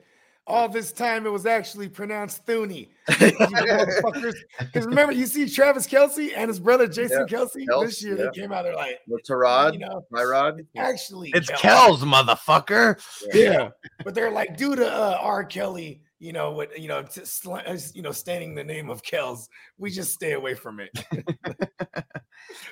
all 0.47 0.68
this 0.70 0.91
time 0.91 1.26
it 1.26 1.30
was 1.32 1.45
actually 1.45 1.89
pronounced 1.89 2.45
Thooney." 2.45 2.89
Because 3.08 4.36
remember, 4.86 5.14
you 5.14 5.26
see 5.26 5.47
Travis 5.49 5.88
Kelce 5.88 6.32
and 6.36 6.47
his 6.49 6.60
brother 6.60 6.88
Jason 6.88 7.26
Kelce 7.28 7.66
Kels, 7.70 7.86
this 7.86 8.04
year. 8.04 8.18
yeah. 8.18 8.26
They 8.34 8.41
came 8.41 8.52
out. 8.52 8.64
They're 8.64 8.76
like, 8.76 8.99
With 9.08 9.24
Tarod, 9.24 9.74
you 9.74 9.80
know, 9.80 10.06
my 10.12 10.24
rod. 10.24 10.62
actually, 10.78 11.32
It's 11.34 11.49
Kels. 11.52 11.60
Kells, 11.60 12.04
motherfucker. 12.04 12.99
Yeah, 13.34 13.70
but 14.04 14.14
they're 14.16 14.32
like, 14.32 14.58
due 14.58 14.76
to 14.76 14.88
uh, 14.91 15.18
R. 15.20 15.43
Kelly, 15.43 16.02
you 16.22 16.34
know, 16.34 16.52
what 16.52 16.80
you 16.80 16.88
know, 16.88 17.00
uh, 17.00 17.78
you 17.96 18.04
know, 18.04 18.12
standing 18.12 18.54
the 18.54 18.64
name 18.64 18.92
of 18.92 19.02
Kells, 19.02 19.50
we 19.80 19.90
just 19.90 20.14
stay 20.14 20.34
away 20.34 20.54
from 20.54 20.80
it. 20.80 20.92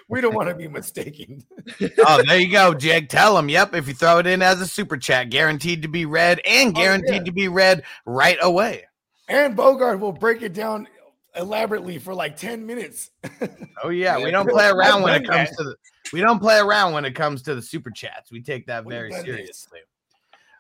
we 0.08 0.22
don't 0.22 0.36
want 0.36 0.50
to 0.50 0.56
be 0.56 0.68
mistaken. 0.68 1.44
oh, 2.06 2.22
there 2.28 2.40
you 2.40 2.52
go, 2.52 2.76
Jake. 2.76 3.10
Tell 3.10 3.36
him. 3.36 3.50
Yep. 3.50 3.74
If 3.74 3.88
you 3.88 3.96
throw 3.96 4.20
it 4.20 4.28
in 4.28 4.44
as 4.44 4.62
a 4.62 4.68
super 4.68 4.98
chat, 4.98 5.32
guaranteed 5.32 5.82
to 5.82 5.88
be 5.88 6.06
read 6.06 6.40
and 6.46 6.70
Oh, 6.70 6.80
guaranteed 6.80 7.14
yeah. 7.16 7.24
to 7.24 7.32
be 7.32 7.48
read 7.48 7.82
right 8.06 8.38
away. 8.40 8.86
And 9.28 9.56
Bogart 9.56 10.00
will 10.00 10.12
break 10.12 10.44
it 10.44 10.54
down 10.54 10.88
elaborately 11.36 11.98
for 11.98 12.14
like 12.14 12.38
10 12.38 12.64
minutes. 12.68 13.10
Oh 13.84 13.90
yeah, 13.90 14.24
we 14.24 14.30
don't 14.32 14.48
play 14.48 14.68
around 14.68 15.02
when 15.02 15.24
it 15.24 15.28
comes 15.28 15.50
to 15.58 15.64
the 15.64 15.76
we 16.14 16.22
don't 16.22 16.40
play 16.40 16.60
around 16.60 16.94
when 16.94 17.04
it 17.04 17.16
comes 17.16 17.42
to 17.44 17.56
the 17.56 17.62
super 17.64 17.90
chats. 17.90 18.32
We 18.32 18.44
take 18.44 18.68
that 18.68 18.86
very 18.86 19.12
seriously. 19.12 19.80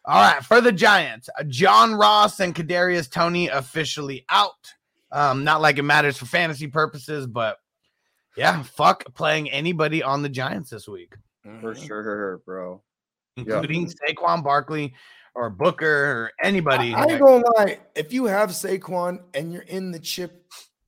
All 0.05 0.21
right, 0.21 0.43
for 0.43 0.61
the 0.61 0.71
Giants, 0.71 1.29
uh, 1.37 1.43
John 1.43 1.93
Ross 1.93 2.39
and 2.39 2.55
Kadarius 2.55 3.09
Toney 3.11 3.47
officially 3.47 4.25
out. 4.29 4.73
Um, 5.11 5.43
not 5.43 5.61
like 5.61 5.77
it 5.77 5.83
matters 5.83 6.17
for 6.17 6.25
fantasy 6.25 6.67
purposes, 6.67 7.27
but 7.27 7.57
yeah, 8.35 8.63
fuck 8.63 9.03
playing 9.15 9.49
anybody 9.51 10.01
on 10.01 10.21
the 10.21 10.29
Giants 10.29 10.69
this 10.69 10.87
week, 10.87 11.15
For 11.61 11.73
Mhm. 11.73 11.87
sure, 11.87 12.37
bro. 12.45 12.81
including 13.37 13.87
Saquon 13.87 14.43
Barkley 14.43 14.93
or 15.35 15.49
Booker 15.49 15.87
or 15.87 16.31
anybody. 16.43 16.93
I, 16.93 17.03
I 17.03 17.05
ain't 17.11 17.21
gonna 17.21 17.43
lie. 17.57 17.79
If 17.95 18.11
you 18.11 18.25
have 18.25 18.49
Saquon 18.49 19.23
and 19.33 19.53
you're 19.53 19.61
in 19.63 19.91
the 19.91 19.99
chip, 19.99 20.45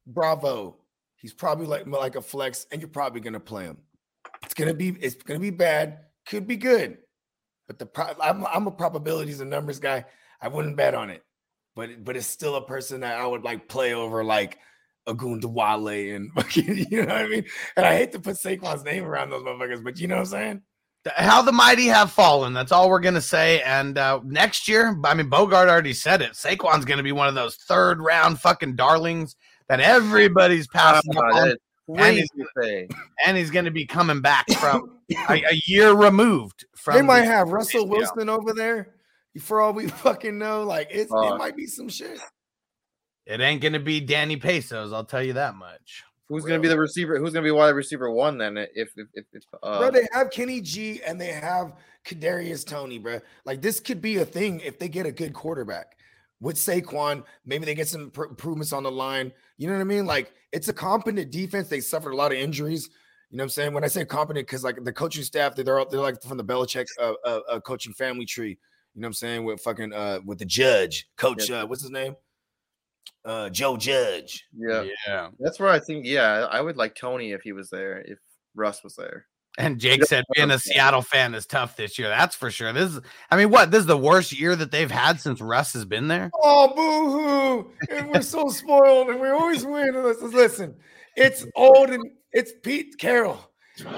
bravo. 0.07 0.77
He's 1.15 1.33
probably 1.33 1.65
like 1.67 1.85
like 1.87 2.15
a 2.15 2.21
flex, 2.21 2.65
and 2.71 2.81
you're 2.81 2.89
probably 2.89 3.21
gonna 3.21 3.39
play 3.39 3.65
him. 3.65 3.77
It's 4.43 4.53
gonna 4.53 4.73
be 4.73 4.89
it's 4.99 5.15
gonna 5.15 5.39
be 5.39 5.51
bad. 5.51 5.99
Could 6.25 6.47
be 6.47 6.57
good, 6.57 6.97
but 7.71 7.79
the 7.79 7.85
pro- 7.85 8.13
I'm 8.21 8.45
I'm 8.47 8.67
a 8.67 8.71
probabilities 8.71 9.39
and 9.39 9.49
numbers 9.49 9.79
guy. 9.79 10.03
I 10.41 10.49
wouldn't 10.49 10.75
bet 10.75 10.93
on 10.93 11.09
it, 11.09 11.23
but 11.73 12.03
but 12.03 12.17
it's 12.17 12.27
still 12.27 12.55
a 12.57 12.65
person 12.65 12.99
that 12.99 13.17
I 13.17 13.25
would 13.25 13.43
like 13.43 13.69
play 13.69 13.93
over 13.93 14.25
like 14.25 14.57
Agun 15.07 15.39
Dwale 15.41 16.13
and 16.13 16.31
fucking 16.35 16.87
you 16.91 17.05
know 17.05 17.13
what 17.13 17.21
I 17.23 17.27
mean. 17.29 17.45
And 17.77 17.85
I 17.85 17.95
hate 17.95 18.11
to 18.11 18.19
put 18.19 18.35
Saquon's 18.35 18.83
name 18.83 19.05
around 19.05 19.29
those 19.29 19.43
motherfuckers, 19.43 19.81
but 19.85 19.99
you 20.01 20.09
know 20.09 20.15
what 20.15 20.21
I'm 20.21 20.25
saying. 20.25 20.61
how 21.15 21.41
the 21.41 21.53
mighty 21.53 21.85
have 21.85 22.11
fallen. 22.11 22.51
That's 22.53 22.73
all 22.73 22.89
we're 22.89 22.99
gonna 22.99 23.21
say. 23.21 23.61
And 23.61 23.97
uh, 23.97 24.19
next 24.25 24.67
year, 24.67 24.99
I 25.05 25.13
mean, 25.13 25.29
Bogart 25.29 25.69
already 25.69 25.93
said 25.93 26.21
it. 26.21 26.33
Saquon's 26.33 26.83
gonna 26.83 27.03
be 27.03 27.13
one 27.13 27.29
of 27.29 27.35
those 27.35 27.55
third 27.55 28.01
round 28.01 28.41
fucking 28.41 28.75
darlings 28.75 29.37
that 29.69 29.79
everybody's 29.79 30.67
passing 30.67 31.15
up 31.15 31.23
Ah, 31.23 31.37
on, 31.37 31.47
that 31.47 31.47
is 31.53 31.57
crazy 31.97 32.27
to 32.37 32.45
say. 32.61 32.87
and 33.25 33.37
he's 33.37 33.49
gonna 33.49 33.71
be 33.71 33.85
coming 33.85 34.19
back 34.19 34.45
from 34.59 34.97
a, 35.29 35.33
a 35.33 35.61
year 35.65 35.93
removed 35.93 36.65
from. 36.75 36.95
They 36.95 37.01
might 37.01 37.21
the- 37.21 37.27
have 37.27 37.49
Russell 37.49 37.85
ACL. 37.85 37.89
Wilson 37.89 38.29
over 38.29 38.53
there. 38.53 38.95
For 39.39 39.61
all 39.61 39.73
we 39.73 39.87
fucking 40.05 40.37
know, 40.37 40.63
like 40.63 40.89
it's, 40.91 41.11
Uh, 41.11 41.33
it 41.33 41.37
might 41.37 41.55
be 41.55 41.65
some 41.65 41.87
shit. 41.89 42.19
It 43.25 43.39
ain't 43.39 43.61
gonna 43.61 43.79
be 43.79 43.99
Danny 44.01 44.35
Pesos. 44.37 44.91
I'll 44.91 45.05
tell 45.05 45.23
you 45.23 45.33
that 45.33 45.55
much. 45.55 46.03
Who's 46.27 46.43
gonna 46.43 46.59
be 46.59 46.67
the 46.67 46.79
receiver? 46.79 47.17
Who's 47.17 47.33
gonna 47.33 47.43
be 47.43 47.51
wide 47.51 47.69
receiver 47.69 48.09
one 48.11 48.37
then? 48.37 48.57
If 48.57 48.91
if 48.97 49.07
if, 49.13 49.25
if 49.33 49.43
uh, 49.61 49.79
bro, 49.79 49.91
they 49.91 50.07
have 50.13 50.31
Kenny 50.31 50.59
G 50.61 51.01
and 51.05 51.19
they 51.19 51.27
have 51.27 51.73
Kadarius 52.05 52.65
Toney, 52.65 52.97
bro. 52.99 53.19
Like 53.45 53.61
this 53.61 53.79
could 53.79 54.01
be 54.01 54.17
a 54.17 54.25
thing 54.25 54.59
if 54.61 54.79
they 54.79 54.89
get 54.89 55.05
a 55.05 55.11
good 55.11 55.33
quarterback 55.33 55.97
with 56.39 56.55
Saquon. 56.55 57.23
Maybe 57.45 57.65
they 57.65 57.75
get 57.75 57.87
some 57.87 58.09
pr- 58.11 58.25
improvements 58.25 58.73
on 58.73 58.83
the 58.83 58.91
line. 58.91 59.31
You 59.57 59.67
know 59.67 59.73
what 59.73 59.81
I 59.81 59.85
mean? 59.85 60.05
Like 60.05 60.33
it's 60.51 60.67
a 60.67 60.73
competent 60.73 61.31
defense. 61.31 61.67
They 61.69 61.79
suffered 61.81 62.11
a 62.13 62.15
lot 62.17 62.31
of 62.31 62.37
injuries. 62.37 62.89
You 63.31 63.37
know 63.37 63.43
what 63.43 63.45
I'm 63.45 63.49
saying? 63.49 63.73
When 63.73 63.83
I 63.83 63.87
say 63.87 64.03
competent, 64.05 64.45
because 64.45 64.63
like 64.63 64.83
the 64.83 64.91
coaching 64.91 65.23
staff, 65.23 65.55
they're 65.55 65.79
all- 65.79 65.87
they're 65.89 66.01
like 66.01 66.21
from 66.21 66.37
the 66.37 66.43
Belichick 66.43 66.87
uh, 66.99 67.13
uh, 67.25 67.39
uh, 67.49 67.59
coaching 67.61 67.93
family 67.93 68.25
tree. 68.25 68.57
You 68.93 69.01
know 69.01 69.05
what 69.05 69.09
I'm 69.09 69.13
saying? 69.13 69.45
With 69.45 69.61
fucking 69.61 69.93
uh 69.93 70.19
with 70.25 70.39
the 70.39 70.45
judge, 70.45 71.07
coach, 71.15 71.49
Yeah. 71.49 71.61
uh, 71.61 71.65
what's 71.65 71.81
his 71.81 71.91
name? 71.91 72.15
uh, 73.23 73.49
Joe 73.49 73.77
Judge. 73.77 74.45
Yeah. 74.55 74.85
Yeah. 75.07 75.29
That's 75.39 75.59
where 75.59 75.69
I 75.69 75.79
think, 75.79 76.05
yeah, 76.05 76.47
I 76.51 76.59
would 76.59 76.75
like 76.77 76.95
Toney 76.95 77.31
if 77.31 77.41
he 77.41 77.51
was 77.51 77.69
there, 77.69 77.99
if 77.99 78.17
Russ 78.55 78.83
was 78.83 78.95
there. 78.95 79.27
And 79.57 79.79
Jake 79.79 80.03
said 80.05 80.23
being 80.33 80.49
a. 80.49 80.57
Seattle 80.57 81.01
fan 81.01 81.35
is 81.35 81.45
tough 81.45 81.75
this 81.75 81.99
year. 81.99 82.07
That's 82.07 82.35
for 82.35 82.49
sure. 82.49 82.71
This 82.73 82.93
is, 82.95 83.01
I 83.29 83.37
mean, 83.37 83.49
what? 83.49 83.69
This 83.69 83.81
is 83.81 83.85
the 83.85 83.97
worst 83.97 84.31
year 84.31 84.55
that 84.55 84.71
they've 84.71 84.89
had 84.89 85.19
since 85.19 85.41
Russ 85.41 85.73
has 85.73 85.83
been 85.85 86.07
there. 86.07 86.31
Oh, 86.41 86.73
boo 86.73 87.11
hoo. 87.11 87.95
And 87.95 88.09
we're 88.09 88.21
so 88.21 88.47
spoiled 88.49 89.09
and 89.09 89.19
we 89.19 89.27
always 89.29 89.65
win. 89.65 89.93
Listen, 89.93 90.31
Listen, 90.31 90.75
it's 91.15 91.45
old 91.55 91.89
and 91.89 92.03
it's 92.33 92.51
Pete 92.63 92.97
Carroll. 92.97 93.39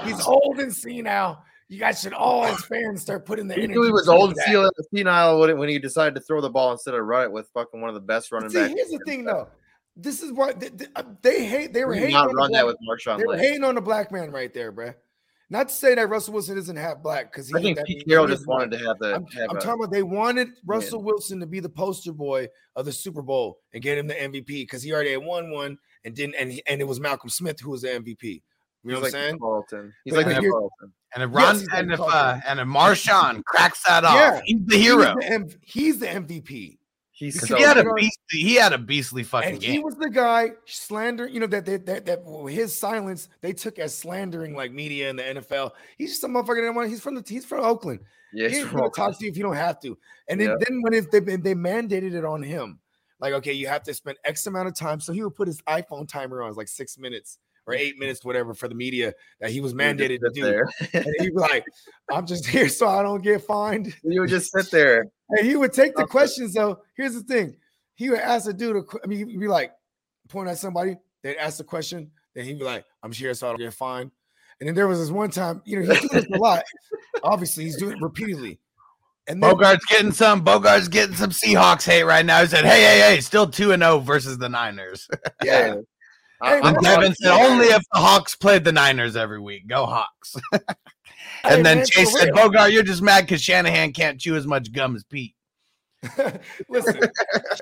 He's 0.04 0.20
old 0.26 0.60
and 0.60 0.74
senile. 0.74 1.42
You 1.68 1.78
guys 1.78 2.00
should 2.00 2.12
all, 2.12 2.44
as 2.44 2.62
fans, 2.66 3.00
start 3.02 3.24
putting 3.26 3.48
the 3.48 3.54
He 3.54 3.62
energy. 3.62 3.74
knew 3.78 3.84
he 3.84 3.90
was 3.92 4.08
old 4.08 4.30
and 4.30 4.38
senile- 4.92 5.40
when, 5.40 5.58
when 5.58 5.68
he 5.68 5.78
decided 5.78 6.14
to 6.14 6.20
throw 6.20 6.40
the 6.40 6.50
ball 6.50 6.72
instead 6.72 6.94
of 6.94 7.04
run 7.04 7.24
it 7.24 7.32
with 7.32 7.48
fucking 7.54 7.80
one 7.80 7.88
of 7.88 7.94
the 7.94 8.00
best 8.00 8.30
running 8.32 8.50
See, 8.50 8.58
backs. 8.58 8.74
here's 8.74 8.90
the 8.90 9.00
thing, 9.06 9.24
though. 9.24 9.48
This 9.96 10.22
is 10.22 10.32
what 10.32 10.60
they, 10.60 10.68
they, 10.68 10.86
uh, 10.96 11.02
hate. 11.22 11.72
They 11.72 11.84
were 11.84 11.94
hating 11.94 12.12
not 12.12 12.28
on 12.28 12.28
the 12.28 12.34
run 12.34 12.52
that 12.52 12.62
black- 12.64 12.76
with 12.80 12.88
Marshawn 12.88 13.18
They 13.18 13.24
were 13.24 13.32
Lynch. 13.34 13.46
hating 13.46 13.64
on 13.64 13.74
the 13.76 13.80
black 13.80 14.12
man 14.12 14.30
right 14.30 14.52
there, 14.52 14.72
bruh. 14.72 14.94
Not 15.50 15.68
to 15.68 15.74
say 15.74 15.94
that 15.94 16.08
Russell 16.08 16.34
Wilson 16.34 16.58
isn't 16.58 16.76
half 16.76 17.02
black 17.02 17.30
because 17.30 17.52
I 17.54 17.60
think 17.60 17.78
Pete 17.84 18.04
Carroll 18.08 18.26
just 18.26 18.46
wanted 18.46 18.70
black. 18.70 18.80
to 18.80 18.86
have 18.88 18.98
the. 18.98 19.14
I'm, 19.14 19.26
have 19.26 19.50
I'm 19.50 19.56
a- 19.56 19.60
talking 19.60 19.84
about 19.84 19.92
they 19.92 20.02
wanted 20.02 20.48
Russell 20.66 21.02
Wilson 21.02 21.38
to 21.40 21.46
be 21.46 21.60
the 21.60 21.68
poster 21.68 22.12
boy 22.12 22.48
of 22.76 22.86
the 22.86 22.92
Super 22.92 23.22
Bowl 23.22 23.58
and 23.72 23.82
get 23.82 23.98
him 23.98 24.06
the 24.06 24.14
MVP 24.14 24.46
because 24.46 24.82
he 24.82 24.92
already 24.92 25.12
had 25.12 25.22
won 25.22 25.50
one 25.50 25.78
and 26.04 26.14
didn't 26.14 26.34
and 26.36 26.60
and 26.66 26.80
it 26.80 26.84
was 26.84 27.00
Malcolm 27.00 27.30
Smith 27.30 27.60
who 27.60 27.70
was 27.70 27.82
the 27.82 27.88
MVP. 27.88 28.42
You 28.86 28.90
know 28.92 28.96
he's 28.96 29.00
what 29.00 29.04
I'm 29.06 29.10
saying? 29.12 29.38
Carlton. 29.38 29.94
He's 30.04 30.14
But 30.14 30.26
like 30.26 30.40
here- 30.40 30.50
Carlton. 30.50 30.92
And 31.14 31.22
if 31.22 31.30
Ron 31.32 31.54
he's 31.54 31.68
and 31.72 31.88
like 31.90 31.98
if 32.00 32.04
uh, 32.04 32.40
and 32.46 32.60
if 32.60 32.66
Marshawn 32.66 33.44
cracks 33.44 33.82
that 33.86 34.04
off, 34.04 34.14
Yeah. 34.14 34.40
he's 34.44 34.66
the 34.66 34.76
hero. 34.76 35.14
He's 35.20 35.28
the, 35.28 35.32
M- 35.34 35.48
he's 35.62 35.98
the 36.00 36.06
MVP. 36.06 36.78
He's 37.12 37.46
so 37.48 37.56
he 37.56 37.62
had 37.62 37.78
a 37.78 37.84
beastly, 37.94 38.40
he 38.40 38.54
had 38.56 38.72
a 38.72 38.78
beastly 38.78 39.22
fucking 39.22 39.54
And 39.54 39.62
he 39.62 39.78
was 39.78 39.94
the 39.94 40.10
guy 40.10 40.50
slander, 40.66 41.28
you 41.28 41.38
know, 41.38 41.46
that 41.46 41.64
that 41.66 41.86
that, 41.86 42.06
that 42.06 42.48
his 42.50 42.76
silence 42.76 43.28
they 43.40 43.52
took 43.52 43.78
as 43.78 43.96
slandering 43.96 44.56
like 44.56 44.72
media 44.72 45.08
in 45.10 45.14
the 45.16 45.22
NFL. 45.22 45.70
He's 45.96 46.10
just 46.10 46.24
a 46.24 46.26
motherfucker 46.26 46.56
that 46.56 46.62
didn't 46.62 46.74
want. 46.74 46.88
He's 46.90 47.00
from 47.00 47.14
the 47.14 47.22
he's 47.24 47.44
from 47.44 47.60
Oakland. 47.64 48.00
yeah, 48.32 48.48
he 48.48 48.54
he's 48.54 48.62
ain't 48.62 48.68
from 48.70 48.78
Oakland. 48.80 48.94
talk 49.12 49.18
to 49.20 49.24
you 49.24 49.30
if 49.30 49.36
you 49.36 49.44
don't 49.44 49.54
have 49.54 49.78
to. 49.82 49.96
And 50.28 50.40
then, 50.40 50.48
Yeah. 50.48 50.54
then 50.68 50.82
when 50.82 50.92
it, 50.94 51.12
they 51.12 51.20
they 51.20 51.54
mandated 51.54 52.14
it 52.14 52.24
on 52.24 52.42
him, 52.42 52.80
like 53.20 53.32
okay, 53.34 53.52
you 53.52 53.66
have 53.66 53.82
to 53.84 53.94
spend 53.94 54.18
X 54.24 54.46
amount 54.46 54.68
of 54.68 54.76
time. 54.76 55.00
So 55.00 55.12
he 55.12 55.22
would 55.22 55.34
put 55.34 55.48
his 55.48 55.60
iPhone 55.62 56.08
timer 56.08 56.42
on, 56.42 56.54
like 56.54 56.68
six 56.68 56.98
minutes 56.98 57.38
or 57.66 57.74
mm. 57.74 57.78
eight 57.78 57.98
minutes, 57.98 58.24
whatever, 58.24 58.54
for 58.54 58.68
the 58.68 58.74
media 58.74 59.14
that 59.40 59.50
he 59.50 59.60
was 59.60 59.72
He 59.72 59.76
would 59.76 59.98
just 59.98 59.98
mandated 59.98 60.20
to 60.20 60.30
do. 60.34 60.42
there. 60.42 60.68
And 60.92 61.06
he'd 61.18 61.30
be 61.30 61.40
like, 61.40 61.64
"I'm 62.12 62.26
just 62.26 62.46
here 62.48 62.68
so 62.68 62.88
I 62.88 63.02
don't 63.02 63.22
get 63.22 63.42
fined." 63.42 63.94
You 64.04 64.22
would 64.22 64.30
just 64.30 64.52
sit 64.52 64.70
there. 64.70 65.06
And 65.30 65.46
he 65.46 65.56
would 65.56 65.72
take 65.72 65.94
the 65.94 66.06
questions 66.06 66.54
though. 66.54 66.80
Here's 66.96 67.14
the 67.14 67.22
thing: 67.22 67.56
he 67.94 68.10
would 68.10 68.20
ask 68.20 68.48
a 68.48 68.52
dude. 68.52 68.84
I 69.02 69.06
mean, 69.06 69.28
he'd 69.28 69.40
be 69.40 69.48
like, 69.48 69.72
point 70.28 70.48
at 70.48 70.58
somebody. 70.58 70.96
They'd 71.22 71.36
ask 71.36 71.58
the 71.58 71.64
question. 71.64 72.10
Then 72.34 72.44
he'd 72.44 72.58
be 72.58 72.64
like, 72.64 72.84
"I'm 73.02 73.10
just 73.10 73.20
here 73.20 73.34
so 73.34 73.48
I 73.48 73.50
don't 73.50 73.60
get 73.60 73.74
fined." 73.74 74.10
And 74.60 74.68
then 74.68 74.74
there 74.74 74.86
was 74.86 75.00
this 75.00 75.10
one 75.10 75.30
time, 75.30 75.62
you 75.64 75.80
know, 75.80 75.92
he's 75.92 76.08
doing 76.08 76.22
this 76.22 76.38
a 76.38 76.38
lot. 76.38 76.62
Obviously, 77.22 77.64
he's 77.64 77.76
doing 77.76 77.96
it 77.96 78.02
repeatedly. 78.02 78.60
And 79.26 79.42
then 79.42 79.54
Bogart's 79.54 79.84
getting 79.86 80.12
some. 80.12 80.44
Bogart's 80.44 80.88
getting 80.88 81.16
some 81.16 81.30
Seahawks 81.30 81.84
hate 81.84 82.02
right 82.02 82.24
now. 82.26 82.40
He 82.42 82.46
said, 82.46 82.64
"Hey, 82.64 82.82
hey, 82.82 83.00
hey, 83.14 83.20
still 83.20 83.46
two 83.46 83.72
and 83.72 83.82
zero 83.82 83.98
versus 83.98 84.36
the 84.38 84.48
Niners." 84.48 85.08
yeah, 85.44 85.76
I- 86.42 86.50
Hey, 86.50 86.56
I'm 86.56 86.56
And 86.56 86.62
man, 86.64 86.74
not- 86.74 86.82
Devin 87.00 87.14
said, 87.14 87.32
"Only 87.32 87.66
if 87.66 87.82
the 87.92 88.00
Hawks 88.00 88.34
played 88.36 88.64
the 88.64 88.72
Niners 88.72 89.16
every 89.16 89.40
week. 89.40 89.66
Go 89.66 89.86
Hawks." 89.86 90.36
Hey, 91.42 91.56
and 91.56 91.66
then 91.66 91.78
man, 91.78 91.86
Chase 91.86 92.18
said, 92.18 92.32
"Bogart, 92.32 92.72
you're 92.72 92.82
just 92.82 93.02
mad 93.02 93.22
because 93.26 93.42
Shanahan 93.42 93.92
can't 93.92 94.18
chew 94.18 94.34
as 94.34 94.46
much 94.46 94.72
gum 94.72 94.96
as 94.96 95.04
Pete." 95.04 95.34
Listen, 96.68 97.00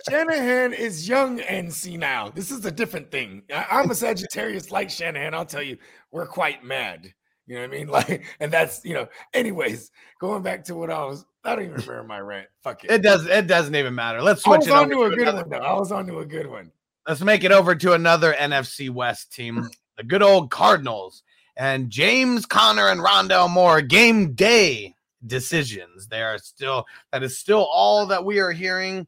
Shanahan 0.09 0.73
is 0.73 1.09
young 1.09 1.41
and 1.41 1.73
senile. 1.73 2.31
This 2.31 2.51
is 2.53 2.65
a 2.65 2.71
different 2.71 3.11
thing. 3.11 3.43
I, 3.53 3.67
I'm 3.71 3.91
a 3.91 3.95
Sagittarius 3.95 4.71
like 4.71 4.89
Shanahan. 4.91 5.35
I'll 5.35 5.47
tell 5.47 5.63
you, 5.63 5.79
we're 6.13 6.27
quite 6.27 6.63
mad. 6.65 7.13
You 7.47 7.57
know 7.57 7.63
what 7.63 7.71
I 7.71 7.77
mean? 7.77 7.89
Like, 7.89 8.25
and 8.41 8.53
that's 8.53 8.85
you 8.85 8.95
know. 8.95 9.09
Anyways, 9.35 9.91
going 10.21 10.43
back 10.43 10.65
to 10.65 10.75
what 10.77 10.91
I 10.91 11.05
was, 11.05 11.25
I 11.45 11.57
don't 11.57 11.65
even 11.65 11.75
remember 11.75 12.05
my 12.05 12.21
rant. 12.21 12.49
Fuck 12.63 12.85
it. 12.85 12.91
It 12.91 13.03
does. 13.03 13.27
It 13.27 13.47
doesn't 13.47 13.75
even 13.75 13.95
matter. 13.95 14.23
Let's 14.23 14.47
I 14.47 14.51
switch 14.51 14.59
was 14.61 14.69
it 14.69 14.75
on 14.75 14.91
to 14.91 15.03
a 15.05 15.11
good 15.11 15.35
one 15.35 15.49
though. 15.49 15.57
I 15.57 15.73
was 15.75 15.91
on 15.91 16.07
to 16.07 16.21
a 16.21 16.27
good 16.27 16.47
one. 16.47 16.71
Let's 17.07 17.21
make 17.21 17.43
it 17.43 17.51
over 17.51 17.75
to 17.75 17.95
another 17.95 18.33
NFC 18.33 18.91
West 18.91 19.33
team, 19.33 19.69
the 19.97 20.05
good 20.05 20.23
old 20.23 20.51
Cardinals, 20.51 21.25
and 21.57 21.91
James 21.91 22.47
Conner 22.47 22.89
and 22.89 23.01
Rondale 23.01 23.51
Moore. 23.51 23.83
Game 23.83 24.35
day 24.35 24.95
decisions. 25.27 26.07
They 26.07 26.23
are 26.23 26.39
still. 26.39 26.85
That 27.13 27.25
is 27.25 27.39
still 27.39 27.65
all 27.65 28.07
that 28.07 28.25
we 28.25 28.39
are 28.39 28.53
hearing. 28.53 29.07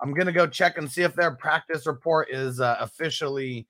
I'm 0.00 0.14
gonna 0.14 0.32
go 0.32 0.46
check 0.46 0.78
and 0.78 0.90
see 0.90 1.02
if 1.02 1.14
their 1.14 1.32
practice 1.32 1.86
report 1.86 2.28
is 2.30 2.60
uh, 2.60 2.76
officially 2.78 3.66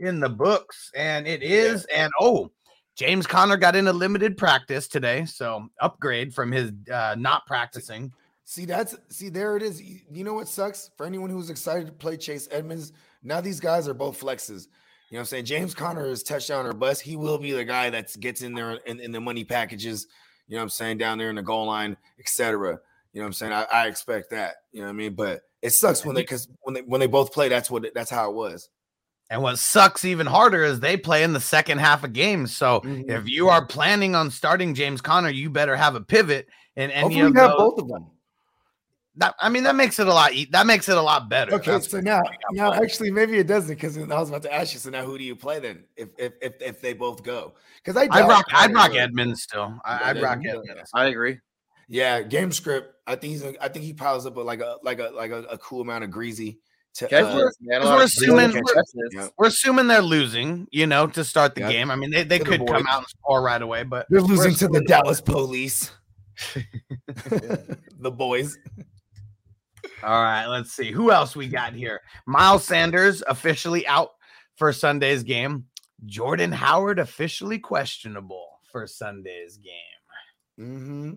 in 0.00 0.20
the 0.20 0.28
books, 0.28 0.90
and 0.94 1.26
it 1.26 1.42
is. 1.42 1.86
And 1.86 2.12
oh, 2.20 2.50
James 2.96 3.26
Conner 3.26 3.56
got 3.56 3.74
into 3.74 3.92
limited 3.92 4.36
practice 4.36 4.86
today, 4.86 5.24
so 5.24 5.68
upgrade 5.80 6.32
from 6.32 6.52
his 6.52 6.72
uh, 6.92 7.16
not 7.18 7.44
practicing. 7.46 8.12
See, 8.44 8.66
that's 8.66 8.94
see, 9.08 9.30
there 9.30 9.56
it 9.56 9.62
is. 9.62 9.82
You 9.82 10.22
know 10.22 10.34
what 10.34 10.48
sucks 10.48 10.90
for 10.96 11.06
anyone 11.06 11.30
who's 11.30 11.50
excited 11.50 11.86
to 11.86 11.92
play 11.92 12.16
Chase 12.16 12.46
Edmonds? 12.50 12.92
Now 13.22 13.40
these 13.40 13.58
guys 13.58 13.88
are 13.88 13.94
both 13.94 14.20
flexes. 14.20 14.68
You 15.10 15.16
know 15.16 15.20
what 15.20 15.20
I'm 15.20 15.26
saying? 15.26 15.44
James 15.46 15.74
Conner 15.74 16.06
is 16.06 16.22
touchdown 16.22 16.66
or 16.66 16.72
bust. 16.72 17.02
He 17.02 17.16
will 17.16 17.38
be 17.38 17.52
the 17.52 17.64
guy 17.64 17.90
that 17.90 18.18
gets 18.20 18.42
in 18.42 18.54
there 18.54 18.72
in, 18.86 19.00
in 19.00 19.12
the 19.12 19.20
money 19.20 19.44
packages, 19.44 20.06
you 20.46 20.54
know 20.54 20.60
what 20.60 20.64
I'm 20.64 20.70
saying, 20.70 20.98
down 20.98 21.18
there 21.18 21.30
in 21.30 21.36
the 21.36 21.42
goal 21.42 21.66
line, 21.66 21.96
etc. 22.18 22.78
You 23.12 23.20
know 23.20 23.24
what 23.24 23.26
I'm 23.26 23.32
saying? 23.32 23.52
I, 23.52 23.64
I 23.72 23.86
expect 23.86 24.30
that. 24.30 24.56
You 24.72 24.80
know 24.80 24.86
what 24.86 24.92
I 24.92 24.96
mean? 24.96 25.14
But 25.14 25.42
it 25.62 25.70
sucks 25.70 26.04
when 26.04 26.14
they 26.14 26.22
because 26.22 26.48
when 26.62 26.74
they 26.74 26.82
when 26.82 27.00
they 27.00 27.06
both 27.06 27.32
play, 27.32 27.48
that's 27.48 27.70
what 27.70 27.86
that's 27.94 28.10
how 28.10 28.30
it 28.30 28.36
was. 28.36 28.68
And 29.30 29.42
what 29.42 29.58
sucks 29.58 30.04
even 30.04 30.26
harder 30.26 30.62
is 30.64 30.80
they 30.80 30.96
play 30.96 31.22
in 31.22 31.32
the 31.32 31.40
second 31.40 31.78
half 31.78 32.04
of 32.04 32.12
games. 32.12 32.54
So 32.54 32.80
Mhm. 32.80 33.10
if 33.10 33.26
you 33.28 33.48
are 33.48 33.64
planning 33.64 34.14
on 34.14 34.30
starting 34.30 34.74
James 34.74 35.00
Conner, 35.00 35.30
you 35.30 35.48
better 35.50 35.76
have 35.76 35.94
a 35.94 36.00
pivot 36.00 36.46
And 36.76 36.90
any 36.90 37.02
Hopefully, 37.02 37.20
of 37.22 37.36
have 37.36 37.50
those. 37.50 37.58
both 37.58 37.78
of 37.78 37.88
them. 37.88 38.06
That, 39.16 39.36
I 39.38 39.48
mean, 39.48 39.62
that 39.62 39.76
makes 39.76 40.00
it 40.00 40.08
a 40.08 40.12
lot. 40.12 40.32
That 40.50 40.66
makes 40.66 40.88
it 40.88 40.96
a 40.98 41.00
lot 41.02 41.28
better. 41.28 41.54
Okay, 41.54 41.70
That's- 41.70 41.88
so 41.88 42.00
now, 42.00 42.20
now 42.50 42.72
actually, 42.72 43.12
maybe 43.12 43.38
it 43.38 43.46
doesn't 43.46 43.72
because 43.76 43.96
I 43.96 44.02
was 44.06 44.28
about 44.28 44.42
to 44.42 44.52
ask 44.52 44.74
you. 44.74 44.80
So 44.80 44.90
now, 44.90 45.04
who 45.04 45.16
do 45.16 45.22
you 45.22 45.36
play 45.36 45.60
then? 45.60 45.84
If 45.96 46.08
if 46.18 46.32
if, 46.42 46.54
if 46.60 46.80
they 46.80 46.92
both 46.94 47.22
go, 47.22 47.54
because 47.76 47.96
I 47.96 48.08
I'd 48.10 48.28
rock. 48.28 48.44
I'd 48.52 48.74
rock. 48.74 48.92
Edmonds 48.96 49.44
still. 49.44 49.78
I, 49.84 50.10
I'd 50.10 50.20
rock 50.20 50.38
Edmonds, 50.44 50.68
Edmonds. 50.68 50.90
I 50.92 51.04
agree. 51.06 51.38
Yeah, 51.86 52.22
game 52.22 52.50
script. 52.50 52.92
I 53.06 53.14
think 53.14 53.34
he's. 53.34 53.44
I 53.60 53.68
think 53.68 53.84
he 53.84 53.92
piles 53.92 54.26
up 54.26 54.34
with 54.34 54.46
like 54.46 54.60
a 54.60 54.78
like 54.82 54.98
a 54.98 55.10
like 55.14 55.30
a, 55.30 55.44
a 55.44 55.58
cool 55.58 55.80
amount 55.80 56.02
of 56.02 56.10
greasy. 56.10 56.58
To, 56.94 57.08
Catch 57.08 57.24
uh, 57.24 57.34
list, 57.36 57.58
man. 57.60 57.80
A 57.82 57.84
because 57.84 57.88
lot 57.90 57.96
we're 57.96 58.04
assuming- 58.04 58.52
we're- 59.14 59.30
We're 59.36 59.46
assuming 59.48 59.86
they're 59.88 60.00
losing, 60.02 60.68
you 60.70 60.86
know, 60.86 61.06
to 61.08 61.24
start 61.24 61.54
the 61.56 61.62
Yep. 61.62 61.70
game. 61.70 61.90
I 61.90 61.96
mean, 61.96 62.10
they, 62.12 62.22
they 62.22 62.38
To 62.38 62.44
the 62.44 62.50
could 62.50 62.66
come 62.68 62.82
boys. 62.84 62.84
out 62.88 62.98
and 62.98 63.08
score 63.08 63.42
right 63.42 63.60
away, 63.60 63.82
but 63.82 64.06
They're 64.10 64.20
losing 64.20 64.54
to 64.56 64.68
the 64.68 64.80
Dallas 64.86 65.20
police. 65.20 65.90
the 67.16 68.10
boys. 68.10 68.56
All 70.02 70.22
right, 70.22 70.46
let's 70.46 70.72
see 70.72 70.90
who 70.92 71.10
else 71.10 71.34
we 71.34 71.48
got 71.48 71.72
here. 71.72 72.00
Miles 72.26 72.64
Sanders 72.64 73.22
officially 73.26 73.86
out 73.86 74.10
for 74.56 74.72
Sunday's 74.72 75.22
game. 75.22 75.64
Jordan 76.06 76.52
Howard 76.52 76.98
officially 76.98 77.58
questionable 77.58 78.60
for 78.70 78.86
Sunday's 78.86 79.56
game. 79.58 79.72
Mm-hmm. 80.60 81.12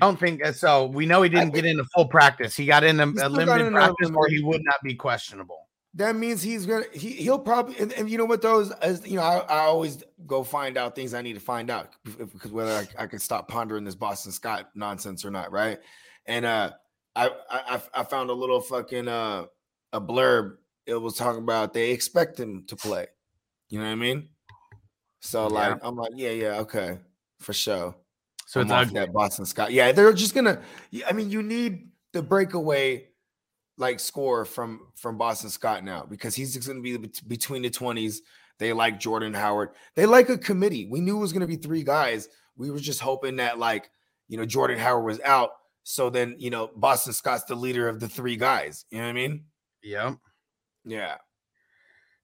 I 0.00 0.06
don't 0.06 0.18
think 0.18 0.44
uh, 0.44 0.52
so. 0.52 0.86
We 0.86 1.06
know 1.06 1.22
he 1.22 1.28
didn't 1.28 1.54
get 1.54 1.64
into 1.64 1.84
full 1.94 2.06
practice. 2.06 2.56
He 2.56 2.66
got 2.66 2.84
in 2.84 3.00
a, 3.00 3.06
limited 3.06 3.66
in 3.66 3.72
practice, 3.72 4.10
or 4.14 4.28
he 4.28 4.42
would 4.42 4.62
not 4.64 4.76
be 4.82 4.94
questionable. 4.94 5.68
That 5.94 6.14
means 6.14 6.40
he's 6.40 6.66
gonna 6.66 6.84
he 6.92 7.10
he'll 7.10 7.38
probably 7.38 7.76
and, 7.78 7.92
and 7.94 8.08
you 8.08 8.16
know 8.16 8.24
what 8.24 8.42
those 8.42 8.70
as 8.70 9.04
you 9.04 9.16
know 9.16 9.22
I, 9.22 9.38
I 9.38 9.58
always 9.62 10.04
go 10.24 10.44
find 10.44 10.76
out 10.76 10.94
things 10.94 11.14
I 11.14 11.22
need 11.22 11.32
to 11.32 11.40
find 11.40 11.68
out 11.68 11.94
because 12.16 12.52
whether 12.52 12.70
I, 12.70 12.86
I 13.02 13.06
can 13.08 13.18
stop 13.18 13.48
pondering 13.48 13.82
this 13.82 13.96
Boston 13.96 14.30
Scott 14.30 14.70
nonsense 14.76 15.24
or 15.24 15.32
not, 15.32 15.50
right? 15.50 15.80
And 16.26 16.44
uh 16.44 16.72
I 17.16 17.26
I 17.50 17.60
I- 17.74 18.00
I 18.00 18.04
found 18.04 18.30
a 18.30 18.34
little 18.34 18.60
fucking 18.60 19.08
uh 19.08 19.46
a 19.92 20.00
blurb. 20.00 20.58
It 20.86 20.94
was 20.94 21.16
talking 21.16 21.42
about 21.42 21.74
they 21.74 21.90
expect 21.90 22.38
him 22.38 22.64
to 22.68 22.76
play. 22.76 23.08
You 23.68 23.80
know 23.80 23.86
what 23.86 23.92
I 23.92 23.96
mean? 23.96 24.28
So 25.22 25.48
like 25.48 25.76
I'm 25.82 25.96
like 25.96 26.12
yeah 26.14 26.30
yeah 26.30 26.58
okay 26.60 26.98
for 27.40 27.52
sure. 27.52 27.96
So 28.50 28.58
I'm 28.58 28.66
it's 28.66 28.72
off 28.72 28.86
ugly. 28.88 28.94
that 28.94 29.12
Boston 29.12 29.46
Scott. 29.46 29.70
Yeah, 29.70 29.92
they're 29.92 30.12
just 30.12 30.34
gonna. 30.34 30.60
I 31.06 31.12
mean, 31.12 31.30
you 31.30 31.40
need 31.40 31.90
the 32.12 32.20
breakaway 32.20 33.06
like 33.78 34.00
score 34.00 34.44
from 34.44 34.88
from 34.96 35.16
Boston 35.16 35.50
Scott 35.50 35.84
now 35.84 36.04
because 36.04 36.34
he's 36.34 36.56
gonna 36.56 36.80
be 36.80 36.96
between 37.28 37.62
the 37.62 37.70
twenties. 37.70 38.22
They 38.58 38.72
like 38.72 38.98
Jordan 38.98 39.34
Howard. 39.34 39.68
They 39.94 40.04
like 40.04 40.30
a 40.30 40.36
committee. 40.36 40.88
We 40.90 41.00
knew 41.00 41.16
it 41.16 41.20
was 41.20 41.32
gonna 41.32 41.46
be 41.46 41.54
three 41.54 41.84
guys. 41.84 42.28
We 42.56 42.72
were 42.72 42.80
just 42.80 42.98
hoping 42.98 43.36
that 43.36 43.60
like 43.60 43.88
you 44.26 44.36
know 44.36 44.44
Jordan 44.44 44.80
Howard 44.80 45.04
was 45.04 45.20
out, 45.20 45.50
so 45.84 46.10
then 46.10 46.34
you 46.36 46.50
know 46.50 46.72
Boston 46.74 47.12
Scott's 47.12 47.44
the 47.44 47.54
leader 47.54 47.88
of 47.88 48.00
the 48.00 48.08
three 48.08 48.34
guys. 48.36 48.84
You 48.90 48.98
know 48.98 49.04
what 49.04 49.10
I 49.10 49.12
mean? 49.12 49.44
Yep. 49.84 50.16
Yeah. 50.84 51.18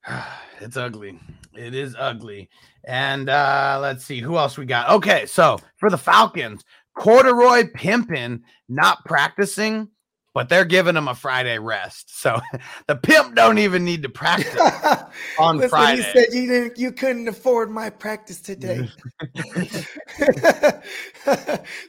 it's 0.61 0.77
ugly. 0.77 1.19
It 1.55 1.75
is 1.75 1.95
ugly. 1.99 2.49
And 2.85 3.29
uh 3.29 3.79
let's 3.81 4.05
see 4.05 4.21
who 4.21 4.37
else 4.37 4.57
we 4.59 4.67
got. 4.67 4.91
Okay, 4.91 5.27
so 5.27 5.59
for 5.79 5.91
the 5.91 5.99
Falcons, 5.99 6.65
Corduroy 6.99 7.65
Pimpin 7.77 8.41
not 8.69 9.05
practicing. 9.05 9.89
but 10.35 10.51
they're 10.51 10.67
giving 10.67 10.95
him 10.97 11.09
a 11.09 11.15
Friday 11.15 11.59
rest. 11.59 12.21
So 12.21 12.39
the 12.89 12.97
pimp 12.97 13.35
don't 13.35 13.57
even 13.57 13.87
need 13.87 14.03
to 14.03 14.11
practice 14.11 14.55
on 15.39 15.57
Listen, 15.57 15.71
Friday. 15.71 16.03
He 16.03 16.13
said 16.13 16.27
you 16.33 16.47
didn't, 16.47 16.79
you 16.79 16.93
couldn't 16.93 17.27
afford 17.27 17.71
my 17.71 17.89
practice 17.89 18.43
today. 18.43 18.87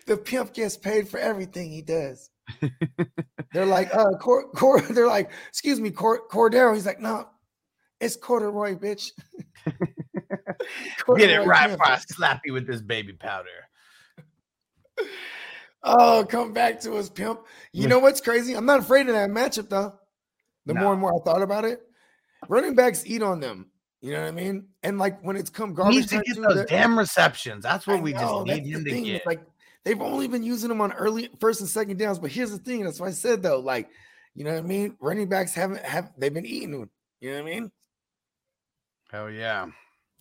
the 0.05 0.17
pimp 0.23 0.53
gets 0.53 0.77
paid 0.77 1.09
for 1.09 1.19
everything 1.19 1.69
he 1.69 1.81
does. 1.81 2.29
they're 3.51 3.65
like, 3.65 3.93
uh, 3.93 4.11
Cor- 4.21 4.49
Cor- 4.51 4.81
they're 4.81 5.07
like, 5.07 5.29
excuse 5.49 5.81
me, 5.81 5.91
Cor- 5.91 6.27
Cordero. 6.29 6.73
He's 6.73 6.85
like, 6.85 7.01
no, 7.01 7.27
it's 7.99 8.15
corduroy, 8.15 8.75
bitch. 8.75 9.11
Get 9.65 9.75
it 9.79 11.05
Corduroy 11.05 11.45
right 11.45 11.69
before 11.69 11.87
I 11.87 11.97
slap 11.97 12.41
you 12.45 12.53
with 12.53 12.67
this 12.67 12.81
baby 12.81 13.13
powder. 13.13 13.49
Oh, 15.83 16.25
come 16.27 16.53
back 16.53 16.79
to 16.81 16.95
us, 16.97 17.09
pimp. 17.09 17.41
You 17.71 17.87
know 17.87 17.99
what's 17.99 18.19
crazy? 18.19 18.55
I'm 18.55 18.65
not 18.65 18.79
afraid 18.79 19.07
of 19.07 19.13
that 19.13 19.29
matchup 19.29 19.69
though. 19.69 19.97
The 20.65 20.73
No. 20.73 20.81
more 20.81 20.91
and 20.91 21.01
more 21.01 21.13
I 21.13 21.23
thought 21.23 21.41
about 21.41 21.65
it, 21.65 21.81
running 22.49 22.75
backs 22.75 23.03
eat 23.05 23.21
on 23.21 23.39
them. 23.39 23.71
You 24.01 24.13
know 24.13 24.21
what 24.21 24.27
I 24.27 24.31
mean? 24.31 24.67
And 24.83 24.99
like 24.99 25.21
when 25.23 25.37
it's 25.37 25.49
come 25.49 25.69
He 25.69 25.75
garbage 25.75 25.95
needs 25.95 26.07
to 26.11 26.21
get 26.23 26.35
too, 26.35 26.41
those 26.41 26.65
damn 26.65 26.97
receptions. 26.97 27.63
That's 27.63 27.87
what 27.87 27.99
I 27.99 28.01
we 28.01 28.13
know, 28.13 28.45
just 28.45 28.45
need 28.45 28.65
him 28.65 28.83
to 28.83 29.01
get. 29.01 29.25
Like 29.25 29.41
they've 29.85 30.01
only 30.01 30.27
been 30.27 30.43
using 30.43 30.69
them 30.69 30.81
on 30.81 30.91
early 30.93 31.29
first 31.39 31.61
and 31.61 31.69
second 31.69 31.97
downs. 31.97 32.19
But 32.19 32.31
here's 32.31 32.51
the 32.51 32.57
thing: 32.57 32.83
that's 32.83 32.99
what 32.99 33.09
I 33.09 33.13
said 33.13 33.41
though. 33.41 33.59
Like, 33.59 33.89
you 34.35 34.43
know 34.43 34.51
what 34.53 34.59
I 34.59 34.67
mean? 34.67 34.97
Running 34.99 35.29
backs 35.29 35.53
haven't 35.53 35.83
have 35.83 36.11
they've 36.17 36.33
been 36.33 36.45
eating 36.45 36.71
them. 36.71 36.89
You 37.21 37.31
know 37.31 37.43
what 37.43 37.49
I 37.49 37.59
mean? 37.59 37.71
Hell 39.09 39.29
yeah. 39.31 39.67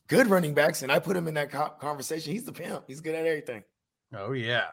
Good 0.09 0.29
running 0.29 0.55
backs, 0.55 0.83
and 0.83 0.93
I 0.93 0.99
put 1.01 1.17
him 1.17 1.27
in 1.27 1.35
that 1.35 1.51
conversation. 1.81 2.33
He's 2.33 2.45
the 2.45 2.53
pimp. 2.53 2.85
He's 2.87 3.01
good 3.01 3.15
at 3.15 3.27
everything. 3.27 3.65
Oh 4.15 4.33
yeah. 4.33 4.67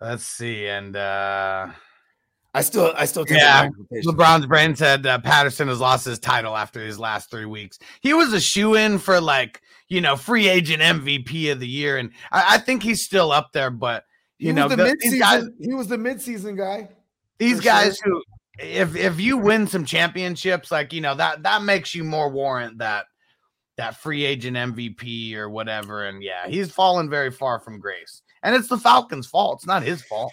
Let's 0.00 0.24
see. 0.24 0.66
And 0.66 0.96
uh 0.96 1.68
I 2.56 2.60
still, 2.60 2.94
I 2.96 3.04
still 3.06 3.24
take 3.24 3.38
Yeah, 3.38 3.68
the. 3.90 4.00
LeBron's 4.02 4.46
brain 4.46 4.76
said 4.76 5.04
uh, 5.06 5.18
Patterson 5.18 5.66
has 5.66 5.80
lost 5.80 6.04
his 6.04 6.20
title 6.20 6.56
after 6.56 6.80
his 6.80 7.00
last 7.00 7.28
three 7.28 7.46
weeks. 7.46 7.80
He 8.00 8.14
was 8.14 8.32
a 8.32 8.40
shoe 8.40 8.76
in 8.76 8.98
for 8.98 9.20
like 9.20 9.60
you 9.88 10.00
know 10.00 10.14
free 10.16 10.48
agent 10.48 10.80
MVP 10.80 11.50
of 11.50 11.58
the 11.58 11.66
year, 11.66 11.98
and 11.98 12.10
I, 12.30 12.54
I 12.54 12.58
think 12.58 12.82
he's 12.84 13.04
still 13.04 13.32
up 13.32 13.52
there. 13.52 13.70
But 13.70 14.04
you 14.38 14.52
know 14.52 14.68
the 14.68 14.76
mid-season, 14.76 15.10
these 15.10 15.20
guys, 15.20 15.44
he 15.60 15.74
was 15.74 15.88
the 15.88 15.96
midseason 15.96 16.56
guy. 16.56 16.88
these 17.38 17.60
guys 17.60 17.98
who, 17.98 18.22
if 18.60 18.94
if 18.94 19.20
you 19.20 19.36
win 19.36 19.66
some 19.66 19.84
championships, 19.84 20.70
like 20.70 20.92
you 20.92 21.00
know 21.00 21.16
that 21.16 21.42
that 21.42 21.62
makes 21.62 21.92
you 21.92 22.04
more 22.04 22.30
warrant 22.30 22.78
that 22.78 23.06
that 23.76 23.96
free 23.96 24.24
agent 24.24 24.56
MVP 24.56 25.34
or 25.34 25.48
whatever. 25.50 26.04
And 26.04 26.22
yeah, 26.22 26.46
he's 26.46 26.70
fallen 26.70 27.08
very 27.10 27.30
far 27.30 27.58
from 27.60 27.78
grace, 27.80 28.22
and 28.42 28.54
it's 28.54 28.68
the 28.68 28.78
Falcons' 28.78 29.26
fault. 29.26 29.58
It's 29.60 29.66
not 29.66 29.82
his 29.82 30.02
fault. 30.02 30.32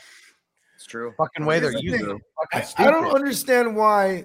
It's 0.76 0.86
true. 0.86 1.14
Fucking 1.18 1.46
way 1.46 1.60
Here's 1.60 1.74
they're 1.74 1.82
the 1.82 1.86
using 1.86 2.00
thing. 2.02 2.10
him. 2.12 2.22
I, 2.54 2.66
I 2.78 2.92
don't 2.92 3.14
understand 3.16 3.76
why. 3.76 4.24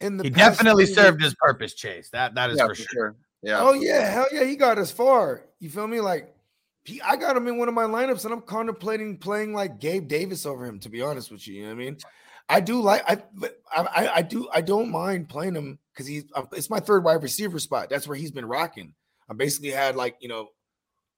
In 0.00 0.16
the 0.16 0.24
He 0.24 0.30
definitely 0.30 0.86
served 0.86 1.16
weeks- 1.18 1.24
his 1.26 1.34
purpose, 1.40 1.74
Chase. 1.74 2.10
That 2.10 2.34
that 2.34 2.50
is 2.50 2.58
Yeah, 2.58 2.66
for 2.66 2.74
for 2.74 2.82
sure. 2.82 2.86
sure. 2.92 3.16
Yeah. 3.42 3.60
Oh 3.60 3.72
yeah, 3.74 4.08
hell 4.10 4.26
yeah, 4.32 4.44
he 4.44 4.56
got 4.56 4.78
us 4.78 4.90
far. 4.90 5.42
You 5.60 5.70
feel 5.70 5.86
me? 5.86 6.00
Like 6.00 6.34
he, 6.84 7.00
I 7.00 7.16
got 7.16 7.36
him 7.36 7.46
in 7.48 7.56
one 7.58 7.68
of 7.68 7.74
my 7.74 7.84
lineups, 7.84 8.24
and 8.24 8.34
I'm 8.34 8.40
contemplating 8.42 9.16
playing 9.18 9.54
like 9.54 9.80
Gabe 9.80 10.06
Davis 10.08 10.44
over 10.46 10.66
him. 10.66 10.78
To 10.80 10.88
be 10.88 11.00
honest 11.00 11.30
with 11.30 11.46
you, 11.48 11.54
you 11.54 11.62
know 11.62 11.68
what 11.68 11.74
I 11.74 11.84
mean? 11.84 11.96
I 12.48 12.60
do 12.60 12.80
like 12.80 13.02
I, 13.08 13.22
I, 13.74 13.82
I, 13.82 14.10
I 14.16 14.22
do 14.22 14.48
I 14.52 14.60
don't 14.60 14.90
mind 14.90 15.28
playing 15.28 15.54
him 15.54 15.78
because 15.92 16.06
he's 16.06 16.24
uh, 16.34 16.42
it's 16.52 16.70
my 16.70 16.80
third 16.80 17.04
wide 17.04 17.22
receiver 17.22 17.58
spot. 17.58 17.88
That's 17.88 18.06
where 18.06 18.16
he's 18.16 18.32
been 18.32 18.46
rocking. 18.46 18.94
I 19.30 19.34
basically 19.34 19.70
had 19.70 19.96
like 19.96 20.16
you 20.20 20.28
know 20.28 20.48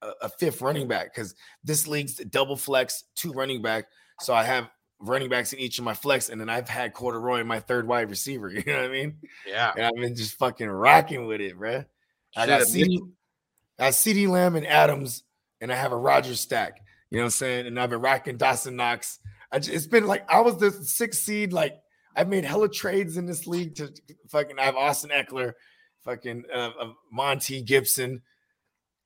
a, 0.03 0.13
a 0.23 0.29
fifth 0.29 0.61
running 0.61 0.89
back 0.89 1.15
because 1.15 1.35
this 1.65 1.87
league's 1.87 2.15
double 2.15 2.57
flex, 2.57 3.05
two 3.15 3.33
running 3.33 3.63
back. 3.63 3.87
So 4.21 4.35
I 4.35 4.45
have 4.45 4.69
running 4.99 5.29
backs 5.29 5.53
in 5.53 5.59
each 5.59 5.79
of 5.79 5.85
my 5.85 5.95
flex, 5.95 6.29
and 6.29 6.41
then 6.41 6.49
I've 6.49 6.69
had 6.69 6.95
Corduroy 6.95 7.41
in 7.41 7.47
my 7.47 7.61
third 7.61 7.87
wide 7.87 8.11
receiver. 8.11 8.49
You 8.55 8.63
know 8.65 8.81
what 8.81 8.91
I 8.91 8.93
mean? 8.93 9.17
Yeah. 9.47 9.73
and 9.77 9.87
I've 9.87 9.95
been 9.95 10.15
just 10.15 10.39
fucking 10.39 10.69
rocking 10.69 11.27
with 11.27 11.41
it, 11.41 11.59
bruh. 11.59 11.85
I 12.37 12.47
got 12.47 12.63
CeeDee, 12.63 13.01
I 13.79 13.85
got 13.85 13.93
CeeDee 13.93 14.29
Lamb 14.29 14.57
and 14.57 14.67
Adams, 14.67 15.23
and 15.61 15.73
I 15.73 15.77
have 15.77 15.93
a 15.93 15.97
Rodgers 15.97 16.41
stack. 16.41 16.81
You 17.11 17.19
know 17.19 17.25
what 17.25 17.27
I'm 17.27 17.31
saying? 17.31 17.67
And 17.67 17.79
I've 17.79 17.91
been 17.91 18.01
rocking 18.01 18.37
Dawson 18.37 18.77
Knox. 18.77 19.21
I 19.53 19.59
just, 19.59 19.71
it's 19.71 19.87
been 19.87 20.07
like 20.07 20.31
I 20.31 20.41
was 20.41 20.59
the 20.59 20.71
sixth 20.71 21.23
seed. 21.23 21.53
Like 21.53 21.77
I've 22.15 22.29
made 22.29 22.45
hella 22.45 22.69
trades 22.69 23.17
in 23.17 23.27
this 23.27 23.47
league 23.47 23.77
to 23.77 23.93
fucking. 24.29 24.59
I 24.59 24.65
have 24.65 24.77
Austin 24.77 25.11
Ekeler, 25.11 25.53
fucking 26.05 26.45
uh, 26.53 26.71
uh, 26.81 26.93
Monty 27.13 27.63
Gibson, 27.63 28.23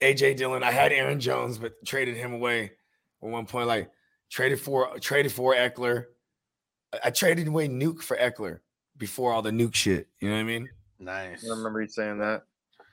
AJ 0.00 0.36
Dillon. 0.36 0.62
I 0.62 0.70
had 0.70 0.92
Aaron 0.92 1.20
Jones, 1.20 1.58
but 1.58 1.72
traded 1.84 2.16
him 2.16 2.32
away 2.32 2.72
at 3.22 3.28
one 3.28 3.46
point. 3.46 3.68
Like 3.68 3.90
traded 4.30 4.60
for 4.60 4.98
traded 5.00 5.32
for 5.32 5.54
Ekeler. 5.54 6.04
I, 6.92 6.98
I 7.06 7.10
traded 7.10 7.48
away 7.48 7.68
Nuke 7.68 8.02
for 8.02 8.16
Ekeler 8.16 8.60
before 8.96 9.32
all 9.32 9.42
the 9.42 9.50
Nuke 9.50 9.74
shit. 9.74 10.08
You 10.20 10.28
know 10.28 10.36
what 10.36 10.40
I 10.40 10.44
mean? 10.44 10.68
Nice. 10.98 11.44
I 11.44 11.54
remember 11.54 11.82
you 11.82 11.88
saying 11.88 12.18
that. 12.18 12.42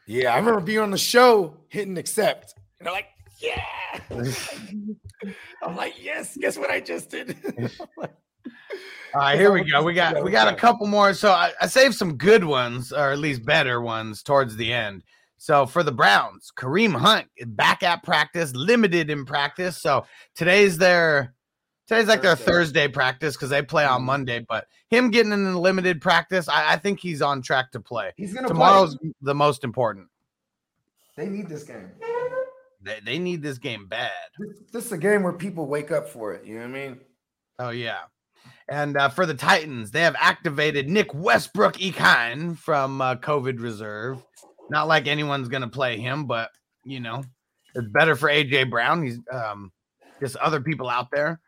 Yeah, 0.08 0.34
I 0.34 0.38
remember 0.38 0.62
being 0.62 0.80
on 0.80 0.92
the 0.92 0.98
show, 0.98 1.58
hitting 1.68 1.98
accept, 1.98 2.56
and 2.80 2.88
I'm 2.88 2.94
like, 2.94 3.08
yeah. 3.40 4.00
I'm 5.64 5.76
like, 5.76 5.96
yes. 6.04 6.38
Guess 6.38 6.58
what 6.58 6.70
I 6.70 6.80
just 6.80 7.10
did? 7.10 7.36
All 9.14 9.22
right, 9.22 9.40
here 9.40 9.52
we 9.52 9.70
go. 9.70 9.84
We 9.84 9.94
got 9.94 10.24
we 10.24 10.32
got 10.32 10.52
a 10.52 10.56
couple 10.56 10.86
more. 10.88 11.14
So 11.14 11.32
I, 11.32 11.52
I 11.62 11.68
saved 11.68 11.96
some 11.96 12.18
good 12.18 12.44
ones, 12.44 12.92
or 12.92 13.12
at 13.12 13.20
least 13.20 13.46
better 13.46 13.82
ones, 13.82 14.22
towards 14.22 14.56
the 14.56 14.72
end. 14.72 15.04
So 15.38 15.66
for 15.66 15.84
the 15.84 15.92
Browns, 15.92 16.52
Kareem 16.56 16.96
Hunt 16.96 17.28
is 17.38 17.46
back 17.48 17.84
at 17.84 18.04
practice, 18.04 18.54
limited 18.56 19.10
in 19.10 19.26
practice. 19.26 19.82
So 19.82 20.06
today's 20.36 20.78
their 20.78 21.34
today's 21.88 22.08
like 22.08 22.22
their 22.22 22.36
Thursday. 22.36 22.52
Thursday 22.52 22.88
practice 22.90 23.36
because 23.36 23.50
they 23.50 23.62
play 23.62 23.86
on 23.86 24.02
Mhm. 24.02 24.06
Monday. 24.06 24.40
But 24.48 24.68
him 24.90 25.10
getting 25.10 25.32
in 25.32 25.44
the 25.46 25.60
limited 25.60 26.02
practice, 26.02 26.50
I, 26.50 26.74
I 26.74 26.78
think 26.78 27.00
he's 27.00 27.22
on 27.22 27.42
track 27.42 27.72
to 27.74 27.80
play. 27.80 28.12
He's 28.18 28.34
gonna 28.34 28.48
Tomorrow's 28.48 28.98
the 29.22 29.36
most 29.36 29.64
important. 29.64 30.08
They 31.16 31.28
need 31.28 31.50
this 31.50 31.64
game. 31.64 31.90
They, 32.82 33.00
they 33.04 33.20
need 33.20 33.42
this 33.42 33.58
game 33.58 33.88
bad. 33.88 34.12
This, 34.40 34.58
this 34.72 34.86
is 34.86 34.92
a 34.92 34.98
game 34.98 35.24
where 35.24 35.34
people 35.34 35.68
wake 35.68 35.92
up 35.92 36.08
for 36.10 36.34
it. 36.34 36.46
You 36.46 36.56
know 36.56 36.62
what 36.62 36.70
I 36.70 36.88
mean? 36.88 37.00
Oh 37.60 37.70
yeah. 37.70 38.02
And 38.70 38.98
uh, 38.98 39.10
for 39.10 39.26
the 39.26 39.34
Titans, 39.34 39.92
they 39.92 40.02
have 40.02 40.16
activated 40.20 40.90
Nick 40.90 41.14
Westbrook-Ikhine 41.14 42.58
from 42.58 43.02
uh, 43.02 43.16
COVID 43.16 43.62
reserve. 43.62 44.24
Not 44.70 44.88
like 44.88 45.08
anyone's 45.08 45.48
gonna 45.48 45.70
play 45.70 45.98
him, 45.98 46.26
but 46.26 46.52
you 46.84 47.00
know, 47.00 47.24
it's 47.76 47.88
better 47.88 48.16
for 48.16 48.30
AJ 48.30 48.70
Brown. 48.70 49.04
He's 49.04 49.20
um, 49.32 49.72
just 50.20 50.36
other 50.38 50.62
people 50.62 50.90
out 50.90 51.12
there. 51.12 51.40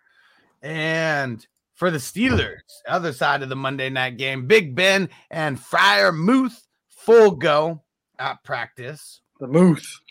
And 0.62 1.46
for 1.76 1.92
the 1.92 1.98
Steelers, 1.98 2.60
other 2.88 3.14
side 3.14 3.42
of 3.42 3.50
the 3.50 3.56
Monday 3.56 3.90
night 3.90 4.18
game, 4.18 4.48
Big 4.48 4.76
Ben 4.76 5.10
and 5.30 5.58
Freiermuth 5.58 6.58
full 6.90 7.32
go 7.32 7.84
at 8.18 8.44
practice. 8.44 9.22
The 9.40 9.48
Moose. 9.48 10.02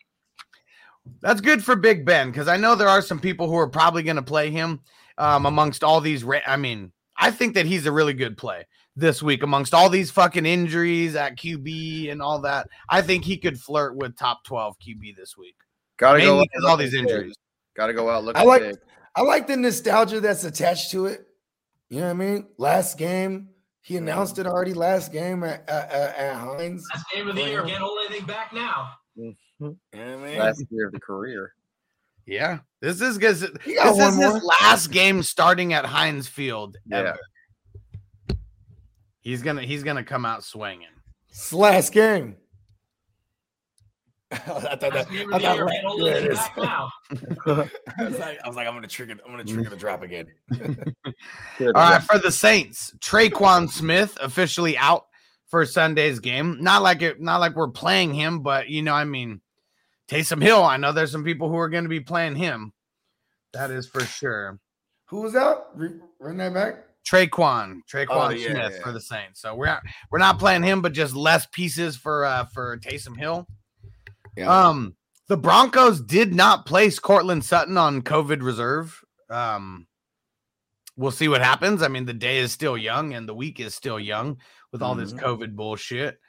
That's 1.20 1.40
good 1.40 1.64
for 1.64 1.76
Big 1.76 2.04
Ben 2.04 2.30
because 2.30 2.48
I 2.48 2.56
know 2.56 2.74
there 2.74 2.88
are 2.88 3.02
some 3.02 3.20
people 3.20 3.48
who 3.48 3.56
are 3.56 3.68
probably 3.68 4.02
going 4.02 4.16
to 4.16 4.22
play 4.22 4.50
him 4.50 4.80
um, 5.18 5.46
amongst 5.46 5.84
all 5.84 6.00
these. 6.00 6.24
Ra- 6.24 6.40
I 6.46 6.56
mean, 6.56 6.92
I 7.16 7.30
think 7.30 7.54
that 7.54 7.66
he's 7.66 7.86
a 7.86 7.92
really 7.92 8.14
good 8.14 8.36
play 8.36 8.66
this 8.96 9.22
week 9.22 9.42
amongst 9.42 9.74
all 9.74 9.88
these 9.88 10.10
fucking 10.10 10.46
injuries 10.46 11.14
at 11.14 11.36
QB 11.36 12.10
and 12.10 12.20
all 12.20 12.40
that. 12.40 12.68
I 12.88 13.02
think 13.02 13.24
he 13.24 13.36
could 13.36 13.58
flirt 13.58 13.96
with 13.96 14.16
top 14.16 14.44
12 14.44 14.76
QB 14.78 15.16
this 15.16 15.36
week. 15.36 15.56
Gotta 15.96 16.18
go 16.18 16.24
Mainly 16.24 16.40
out 16.40 16.48
because 16.52 16.64
all 16.64 16.76
these 16.76 16.94
injuries. 16.94 17.34
Gotta 17.76 17.92
go 17.92 18.08
out 18.10 18.24
looking 18.24 18.42
I 18.42 18.44
like 18.44 18.62
big. 18.62 18.76
I 19.14 19.22
like 19.22 19.46
the 19.46 19.56
nostalgia 19.56 20.20
that's 20.20 20.44
attached 20.44 20.90
to 20.92 21.06
it. 21.06 21.26
You 21.88 21.98
know 22.00 22.04
what 22.04 22.10
I 22.10 22.14
mean? 22.14 22.46
Last 22.56 22.98
game, 22.98 23.48
he 23.80 23.96
announced 23.96 24.38
it 24.38 24.46
already. 24.46 24.74
Last 24.74 25.12
game 25.12 25.42
at 25.42 25.68
at, 25.68 25.90
at, 25.90 26.16
at 26.16 26.36
Heinz. 26.36 26.84
Last 26.94 27.06
game 27.12 27.28
of 27.28 27.34
the 27.34 27.42
year. 27.42 27.62
Can't 27.64 27.82
hold 27.82 27.98
anything 28.06 28.26
back 28.26 28.52
now. 28.52 28.90
You 29.16 29.24
know 29.24 29.28
what 29.30 29.36
Mm. 29.60 29.76
I 29.94 30.16
mean? 30.16 30.38
Last 30.38 30.64
year 30.70 30.86
of 30.86 30.92
the 30.92 31.00
career. 31.00 31.54
Yeah. 32.26 32.58
This 32.80 33.00
is 33.00 33.16
because 33.18 33.40
this 33.40 33.50
one 33.76 34.10
is 34.10 34.16
more. 34.16 34.34
his 34.34 34.44
last 34.60 34.90
game 34.90 35.22
starting 35.22 35.72
at 35.72 35.84
Heinz 35.86 36.28
Field 36.28 36.76
Yeah. 36.86 37.16
He's 39.20 39.42
gonna 39.42 39.62
he's 39.62 39.82
gonna 39.82 40.04
come 40.04 40.24
out 40.24 40.44
swinging. 40.44 40.88
It's 41.28 41.52
last 41.52 41.92
game. 41.92 42.36
I 44.30 44.36
thought 44.36 44.80
that. 44.80 44.94
I 44.94 45.04
thought 45.04 45.12
year. 45.12 45.26
la- 45.28 45.38
Can't 45.38 45.42
yeah, 45.42 46.12
it 46.12 46.16
anything 46.16 46.32
is. 46.32 46.38
back 46.38 46.56
now. 46.58 46.90
I 47.98 48.04
was 48.04 48.18
like, 48.18 48.38
I 48.44 48.46
was 48.48 48.56
like, 48.56 48.66
I'm 48.68 48.74
gonna 48.74 48.86
trigger. 48.86 49.16
I'm 49.24 49.30
gonna 49.30 49.44
trigger 49.44 49.70
the 49.70 49.76
drop 49.76 50.02
again. 50.02 50.26
All 51.60 51.72
right, 51.72 52.02
for 52.02 52.18
the 52.18 52.30
Saints, 52.30 52.92
Tre'Quan 53.00 53.70
Smith 53.70 54.16
officially 54.20 54.76
out 54.76 55.06
for 55.46 55.64
Sunday's 55.64 56.20
game. 56.20 56.58
Not 56.60 56.82
like 56.82 57.00
it, 57.00 57.20
not 57.20 57.40
like 57.40 57.56
we're 57.56 57.68
playing 57.68 58.12
him, 58.12 58.40
but 58.40 58.68
you 58.68 58.82
know, 58.82 58.92
I 58.94 59.04
mean, 59.04 59.40
Taysom 60.08 60.42
Hill. 60.42 60.62
I 60.62 60.76
know 60.76 60.92
there's 60.92 61.12
some 61.12 61.24
people 61.24 61.48
who 61.48 61.56
are 61.58 61.68
going 61.68 61.84
to 61.84 61.88
be 61.90 62.00
playing 62.00 62.36
him. 62.36 62.72
That 63.52 63.70
is 63.70 63.86
for 63.88 64.00
sure. 64.00 64.58
Who 65.06 65.22
was? 65.22 65.34
Re- 65.74 66.00
run 66.20 66.36
that 66.38 66.54
back. 66.54 66.84
Tre'Quan, 67.06 67.80
Tre'Quan 67.90 68.06
Oh, 68.10 68.28
yeah, 68.30 68.50
Smith 68.50 68.72
yeah. 68.76 68.82
for 68.82 68.92
the 68.92 69.00
Saints. 69.00 69.40
So 69.40 69.54
we're 69.54 69.66
not 69.66 69.82
we're 70.10 70.18
not 70.18 70.38
playing 70.38 70.62
him, 70.62 70.82
but 70.82 70.92
just 70.92 71.14
less 71.14 71.46
pieces 71.46 71.96
for 71.96 72.24
uh 72.26 72.44
for 72.46 72.76
Taysom 72.78 73.16
Hill. 73.16 73.46
Yeah. 74.36 74.46
Um, 74.68 74.94
the 75.28 75.36
Broncos 75.36 76.00
did 76.02 76.34
not 76.34 76.66
place 76.66 76.98
Courtland 76.98 77.44
Sutton 77.44 77.76
on 77.78 78.02
COVID 78.02 78.42
reserve. 78.42 79.02
Um, 79.30 79.86
we'll 80.96 81.10
see 81.10 81.28
what 81.28 81.40
happens. 81.42 81.82
I 81.82 81.88
mean, 81.88 82.04
the 82.04 82.12
day 82.14 82.38
is 82.38 82.52
still 82.52 82.76
young 82.76 83.14
and 83.14 83.26
the 83.28 83.34
week 83.34 83.58
is 83.60 83.74
still 83.74 83.98
young 83.98 84.38
with 84.72 84.82
all 84.82 84.94
this 84.94 85.12
Mhm. 85.12 85.20
COVID 85.20 85.56
bullshit. 85.56 86.20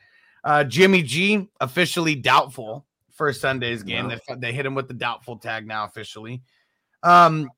Uh, 0.43 0.63
Jimmy 0.63 1.01
G 1.03 1.49
officially 1.59 2.15
doubtful 2.15 2.85
for 3.19 3.33
Sunday's 3.33 3.83
game. 3.83 4.09
Yeah. 4.09 4.17
They, 4.29 4.35
they 4.35 4.53
hit 4.53 4.65
him 4.65 4.75
with 4.75 4.87
the 4.87 4.93
doubtful 4.93 5.37
tag 5.39 5.67
now 5.67 5.83
officially. 5.83 6.41
Um, 7.03 7.51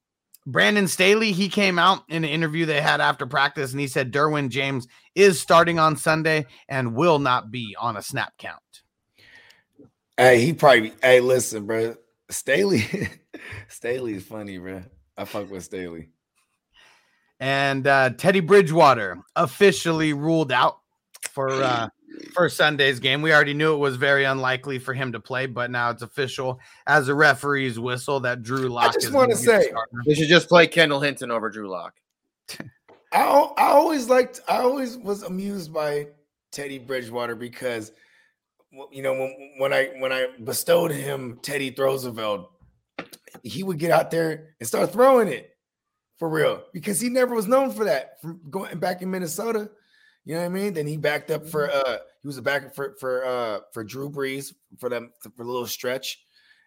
Brandon 0.47 0.87
Staley, 0.87 1.33
he 1.33 1.49
came 1.49 1.77
out 1.77 2.03
in 2.09 2.23
an 2.23 2.29
interview 2.31 2.65
they 2.65 2.81
had 2.81 2.99
after 2.99 3.27
practice 3.27 3.71
and 3.71 3.79
he 3.79 3.87
said 3.87 4.11
Derwin 4.11 4.49
James 4.49 4.87
is 5.13 5.39
starting 5.39 5.77
on 5.77 5.95
Sunday 5.97 6.47
and 6.67 6.95
will 6.95 7.19
not 7.19 7.51
be 7.51 7.75
on 7.79 7.95
a 7.95 8.01
snap 8.01 8.33
count. 8.39 8.59
Hey, 10.17 10.41
he 10.41 10.51
probably. 10.53 10.93
Hey, 10.99 11.19
listen, 11.19 11.67
bro. 11.67 11.95
Staley, 12.31 12.83
Staley 13.67 14.15
is 14.15 14.23
funny, 14.23 14.57
bro. 14.57 14.81
I 15.15 15.25
fuck 15.25 15.51
with 15.51 15.63
Staley. 15.63 16.09
And 17.39 17.85
uh, 17.85 18.09
Teddy 18.17 18.39
Bridgewater 18.39 19.19
officially 19.35 20.13
ruled 20.13 20.51
out 20.51 20.79
for 21.29 21.51
uh, 21.51 21.87
for 22.33 22.49
Sunday's 22.49 22.99
game. 22.99 23.21
We 23.21 23.33
already 23.33 23.53
knew 23.53 23.73
it 23.73 23.77
was 23.77 23.95
very 23.95 24.25
unlikely 24.25 24.79
for 24.79 24.93
him 24.93 25.11
to 25.11 25.19
play, 25.19 25.45
but 25.45 25.71
now 25.71 25.89
it's 25.89 26.01
official 26.01 26.59
as 26.87 27.07
a 27.07 27.15
referee's 27.15 27.79
whistle 27.79 28.19
that 28.21 28.43
Drew 28.43 28.67
Lock. 28.69 28.89
I 28.89 28.93
just 28.93 29.13
wanna 29.13 29.33
gonna 29.33 29.39
be 29.39 29.45
the 29.45 29.61
say- 29.61 29.69
starter. 29.69 29.91
They 30.05 30.13
should 30.13 30.29
just 30.29 30.49
play 30.49 30.67
Kendall 30.67 30.99
Hinton 30.99 31.31
over 31.31 31.49
Drew 31.49 31.69
Lock. 31.69 31.93
I 33.11 33.23
I 33.57 33.67
always 33.71 34.07
liked. 34.07 34.39
I 34.47 34.57
always 34.57 34.97
was 34.97 35.23
amused 35.23 35.73
by 35.73 36.07
Teddy 36.51 36.79
Bridgewater 36.79 37.35
because, 37.35 37.91
you 38.91 39.03
know, 39.03 39.13
when 39.13 39.53
when 39.57 39.73
I 39.73 39.87
when 39.99 40.11
I 40.13 40.27
bestowed 40.43 40.91
him 40.91 41.39
Teddy 41.41 41.73
Roosevelt, 41.77 42.51
he 43.43 43.63
would 43.63 43.79
get 43.79 43.91
out 43.91 44.11
there 44.11 44.55
and 44.59 44.67
start 44.67 44.91
throwing 44.93 45.27
it 45.27 45.49
for 46.19 46.29
real 46.29 46.63
because 46.73 47.01
he 47.01 47.09
never 47.09 47.35
was 47.35 47.47
known 47.47 47.71
for 47.71 47.83
that 47.85 48.21
from 48.21 48.39
going 48.49 48.79
back 48.79 49.01
in 49.01 49.11
Minnesota. 49.11 49.69
You 50.23 50.35
know 50.35 50.41
what 50.41 50.45
I 50.45 50.49
mean? 50.49 50.73
Then 50.73 50.87
he 50.87 50.97
backed 50.97 51.31
up 51.31 51.47
for 51.47 51.71
uh 51.71 51.97
he 52.21 52.27
was 52.27 52.37
a 52.37 52.41
backup 52.41 52.75
for 52.75 52.95
for 52.99 53.25
uh 53.25 53.59
for 53.73 53.83
Drew 53.83 54.09
Brees 54.09 54.53
for 54.79 54.89
them 54.89 55.11
for 55.35 55.43
a 55.43 55.45
little 55.45 55.65
stretch, 55.65 56.19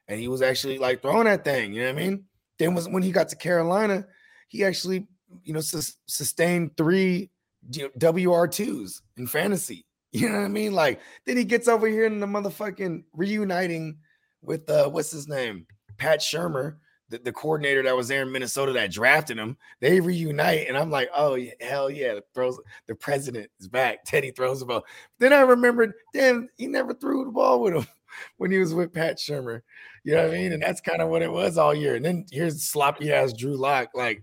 and 0.08 0.18
he 0.18 0.28
was 0.28 0.42
actually 0.42 0.78
like 0.78 1.02
throwing 1.02 1.24
that 1.24 1.44
thing. 1.44 1.72
You 1.72 1.82
know 1.82 1.92
what 1.92 2.02
I 2.02 2.04
mean? 2.04 2.24
Then 2.58 2.74
was 2.74 2.88
when 2.88 3.02
he 3.02 3.12
got 3.12 3.28
to 3.28 3.36
Carolina, 3.36 4.06
he 4.48 4.64
actually 4.64 5.06
you 5.44 5.54
know 5.54 5.60
sus- 5.60 5.96
sustained 6.06 6.76
three 6.76 7.30
WR2s 7.70 9.00
in 9.16 9.26
fantasy. 9.26 9.86
You 10.16 10.28
know 10.28 10.36
what 10.38 10.44
I 10.44 10.48
mean? 10.48 10.72
Like 10.74 11.00
then 11.26 11.36
he 11.36 11.42
gets 11.42 11.66
over 11.66 11.88
here 11.88 12.06
in 12.06 12.20
the 12.20 12.26
motherfucking 12.26 13.02
reuniting 13.12 13.96
with 14.42 14.70
uh 14.70 14.88
what's 14.88 15.10
his 15.10 15.26
name? 15.26 15.66
Pat 15.98 16.20
Shurmur, 16.20 16.76
the, 17.10 17.18
the 17.18 17.32
coordinator 17.32 17.82
that 17.82 17.96
was 17.96 18.08
there 18.08 18.22
in 18.22 18.32
Minnesota 18.32 18.72
that 18.72 18.90
drafted 18.92 19.38
him. 19.38 19.56
They 19.80 20.00
reunite, 20.00 20.68
and 20.68 20.76
I'm 20.76 20.90
like, 20.90 21.10
oh 21.14 21.34
yeah, 21.34 21.52
hell 21.60 21.90
yeah, 21.90 22.14
the 22.14 22.24
throws 22.34 22.58
the 22.86 22.94
president 22.94 23.50
is 23.60 23.68
back. 23.68 24.04
Teddy 24.06 24.30
throws 24.30 24.60
the 24.60 24.66
ball. 24.66 24.84
Then 25.18 25.32
I 25.32 25.40
remembered, 25.40 25.92
damn, 26.12 26.48
he 26.56 26.66
never 26.66 26.94
threw 26.94 27.24
the 27.24 27.30
ball 27.30 27.60
with 27.60 27.74
him 27.74 27.86
when 28.38 28.50
he 28.50 28.58
was 28.58 28.74
with 28.74 28.92
Pat 28.92 29.18
Shurmur. 29.18 29.62
You 30.02 30.14
know 30.14 30.22
what 30.26 30.34
I 30.34 30.38
mean? 30.38 30.52
And 30.52 30.62
that's 30.62 30.80
kind 30.80 31.00
of 31.02 31.08
what 31.08 31.22
it 31.22 31.32
was 31.32 31.56
all 31.58 31.74
year. 31.74 31.94
And 31.94 32.04
then 32.04 32.26
here's 32.30 32.62
sloppy 32.62 33.12
ass 33.12 33.32
Drew 33.32 33.56
Lock. 33.56 33.90
Like, 33.94 34.22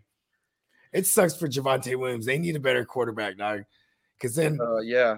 it 0.94 1.08
sucks 1.08 1.36
for 1.36 1.48
Javonte 1.48 1.96
Williams. 1.98 2.26
They 2.26 2.38
need 2.38 2.56
a 2.56 2.60
better 2.60 2.86
quarterback, 2.86 3.38
dog. 3.38 3.64
Because 4.18 4.36
then, 4.36 4.60
Uh, 4.62 4.80
yeah. 4.80 5.18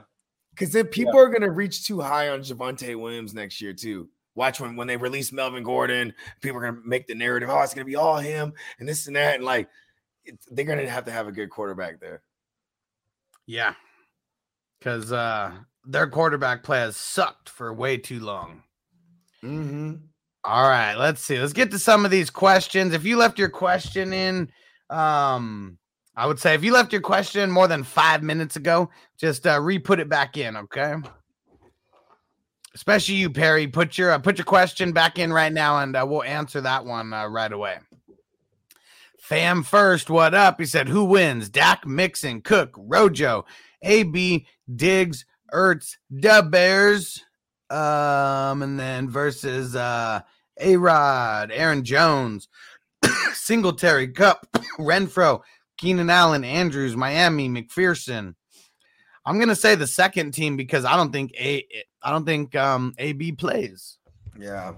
because 0.51 0.71
then 0.71 0.87
people 0.87 1.17
are 1.17 1.29
gonna 1.29 1.51
reach 1.51 1.85
too 1.85 1.99
high 1.99 2.29
on 2.29 2.41
Javonte 2.41 2.97
Williams 2.99 3.33
next 3.33 3.59
year 3.61 3.73
too. 3.73 4.07
Watch 4.35 4.59
when 4.59 4.75
when 4.75 4.87
they 4.87 4.97
release 4.97 5.31
Melvin 5.31 5.63
Gordon, 5.63 6.13
people 6.41 6.57
are 6.59 6.71
gonna 6.71 6.81
make 6.85 7.07
the 7.07 7.15
narrative. 7.15 7.49
Oh, 7.49 7.61
it's 7.61 7.73
gonna 7.73 7.85
be 7.85 7.95
all 7.95 8.17
him 8.17 8.53
and 8.79 8.87
this 8.87 9.07
and 9.07 9.15
that, 9.15 9.35
and 9.35 9.43
like 9.43 9.69
it, 10.25 10.39
they're 10.51 10.65
gonna 10.65 10.89
have 10.89 11.05
to 11.05 11.11
have 11.11 11.27
a 11.27 11.31
good 11.31 11.49
quarterback 11.49 11.99
there. 11.99 12.23
Yeah, 13.45 13.73
because 14.79 15.11
uh, 15.11 15.51
their 15.85 16.07
quarterback 16.07 16.63
play 16.63 16.79
has 16.79 16.97
sucked 16.97 17.49
for 17.49 17.73
way 17.73 17.97
too 17.97 18.19
long. 18.19 18.63
Mm-hmm. 19.43 19.95
All 20.45 20.69
right, 20.69 20.95
let's 20.95 21.21
see. 21.21 21.39
Let's 21.39 21.53
get 21.53 21.71
to 21.71 21.79
some 21.79 22.03
of 22.03 22.11
these 22.11 22.29
questions. 22.29 22.93
If 22.93 23.05
you 23.05 23.17
left 23.17 23.39
your 23.39 23.49
question 23.49 24.11
in, 24.13 24.49
um, 24.89 25.77
I 26.15 26.27
would 26.27 26.39
say 26.39 26.53
if 26.53 26.63
you 26.63 26.73
left 26.73 26.91
your 26.91 27.01
question 27.01 27.49
more 27.49 27.67
than 27.67 27.83
five 27.83 28.23
minutes 28.23 28.55
ago, 28.55 28.89
just 29.17 29.47
uh, 29.47 29.59
re-put 29.61 29.99
it 29.99 30.09
back 30.09 30.37
in, 30.37 30.57
okay? 30.57 30.95
Especially 32.75 33.15
you, 33.15 33.29
Perry. 33.29 33.67
Put 33.67 33.97
your 33.97 34.11
uh, 34.11 34.19
put 34.19 34.37
your 34.37 34.45
question 34.45 34.93
back 34.93 35.19
in 35.19 35.31
right 35.31 35.53
now, 35.53 35.79
and 35.79 35.95
uh, 35.95 36.05
we'll 36.07 36.23
answer 36.23 36.59
that 36.61 36.85
one 36.85 37.13
uh, 37.13 37.27
right 37.27 37.51
away. 37.51 37.77
Fam 39.19 39.63
first, 39.63 40.09
what 40.09 40.33
up? 40.33 40.59
He 40.59 40.65
said, 40.65 40.89
"Who 40.89 41.05
wins? 41.05 41.49
Dak, 41.49 41.85
Mixon, 41.85 42.41
Cook, 42.41 42.75
Rojo, 42.77 43.45
AB, 43.83 44.47
Diggs, 44.75 45.25
Ertz, 45.53 45.97
the 46.09 46.47
Bears." 46.49 47.23
Um, 47.69 48.61
and 48.61 48.79
then 48.79 49.09
versus 49.09 49.75
uh 49.75 50.21
A 50.59 50.75
Rod, 50.75 51.51
Aaron 51.51 51.83
Jones, 51.83 52.49
Singletary, 53.33 54.09
Kupp, 54.09 54.47
Renfrow, 54.79 55.41
Keenan 55.77 56.09
Allen, 56.09 56.43
Andrews, 56.43 56.95
Miami, 56.95 57.49
McPherson. 57.49 58.35
I'm 59.25 59.39
gonna 59.39 59.55
say 59.55 59.75
the 59.75 59.87
second 59.87 60.31
team 60.33 60.57
because 60.57 60.85
I 60.85 60.95
don't 60.97 61.11
think 61.11 61.33
A 61.39 61.65
I 62.01 62.11
don't 62.11 62.25
think 62.25 62.55
um 62.55 62.93
AB 62.97 63.33
plays. 63.33 63.97
Yeah. 64.37 64.73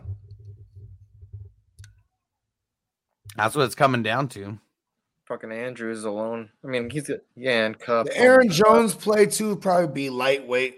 That's 3.36 3.56
what 3.56 3.66
it's 3.66 3.76
coming 3.76 4.04
down 4.04 4.28
to. 4.30 4.58
Fucking 5.28 5.52
Andrews 5.52 6.04
alone. 6.04 6.50
I 6.64 6.68
mean, 6.68 6.90
he's 6.90 7.08
got 7.08 7.20
yeah, 7.36 7.66
and 7.66 7.78
Kupp. 7.80 8.06
The 8.08 8.18
Aaron 8.18 8.50
Jones 8.50 8.94
play 8.94 9.26
too 9.26 9.56
probably 9.56 9.88
be 9.88 10.10
lightweight. 10.10 10.78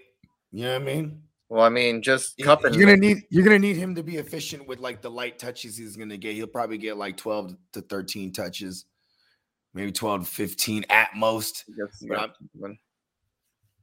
You 0.53 0.63
know 0.63 0.73
what 0.73 0.81
I 0.81 0.85
mean? 0.85 1.21
Well, 1.49 1.63
I 1.63 1.69
mean, 1.69 2.01
just 2.01 2.35
You- 2.37 2.45
Kupp 2.45 2.63
and 2.63 2.73
You're 2.73 2.85
gonna 2.85 2.97
need 2.97 3.23
you're 3.29 3.43
gonna 3.43 3.59
need 3.59 3.75
him 3.75 3.93
to 3.95 4.03
be 4.03 4.15
efficient 4.17 4.65
with 4.67 4.79
like 4.79 5.01
the 5.01 5.11
light 5.11 5.37
touches 5.37 5.77
he's 5.77 5.97
gonna 5.97 6.17
get. 6.17 6.33
He'll 6.35 6.47
probably 6.47 6.77
get 6.77 6.95
like 6.97 7.17
12 7.17 7.55
to 7.73 7.81
13 7.81 8.31
touches, 8.31 8.85
maybe 9.73 9.91
12 9.91 10.23
to 10.25 10.31
15 10.31 10.85
at 10.89 11.09
most. 11.15 11.65
Yes, 11.67 12.03
But 12.07 12.17
I'm- 12.19 12.33
when- 12.53 12.77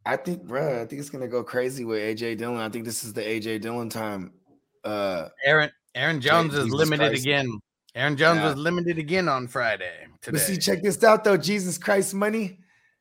I 0.06 0.16
think, 0.16 0.42
bro, 0.44 0.82
I 0.82 0.86
think 0.86 1.00
it's 1.00 1.10
gonna 1.10 1.28
go 1.28 1.42
crazy 1.42 1.84
with 1.84 1.98
AJ 2.00 2.36
Dillon. 2.38 2.58
I 2.60 2.68
think 2.68 2.84
this 2.84 3.04
is 3.04 3.12
the 3.12 3.22
AJ 3.22 3.60
Dillon 3.62 3.88
time. 3.88 4.32
Uh 4.84 5.28
Aaron 5.44 5.70
Aaron 5.94 6.20
Jones 6.20 6.54
is 6.54 6.68
limited 6.68 7.08
Christ. 7.10 7.22
again. 7.24 7.58
Aaron 7.94 8.16
Jones 8.16 8.38
Yeah. 8.40 8.48
was 8.50 8.56
limited 8.56 8.98
again 8.98 9.28
on 9.28 9.46
Friday. 9.48 10.06
But 10.26 10.40
see, 10.40 10.56
check 10.56 10.82
this 10.82 11.02
out 11.04 11.24
though, 11.24 11.36
Jesus 11.36 11.78
Christ 11.78 12.12
money, 12.14 12.58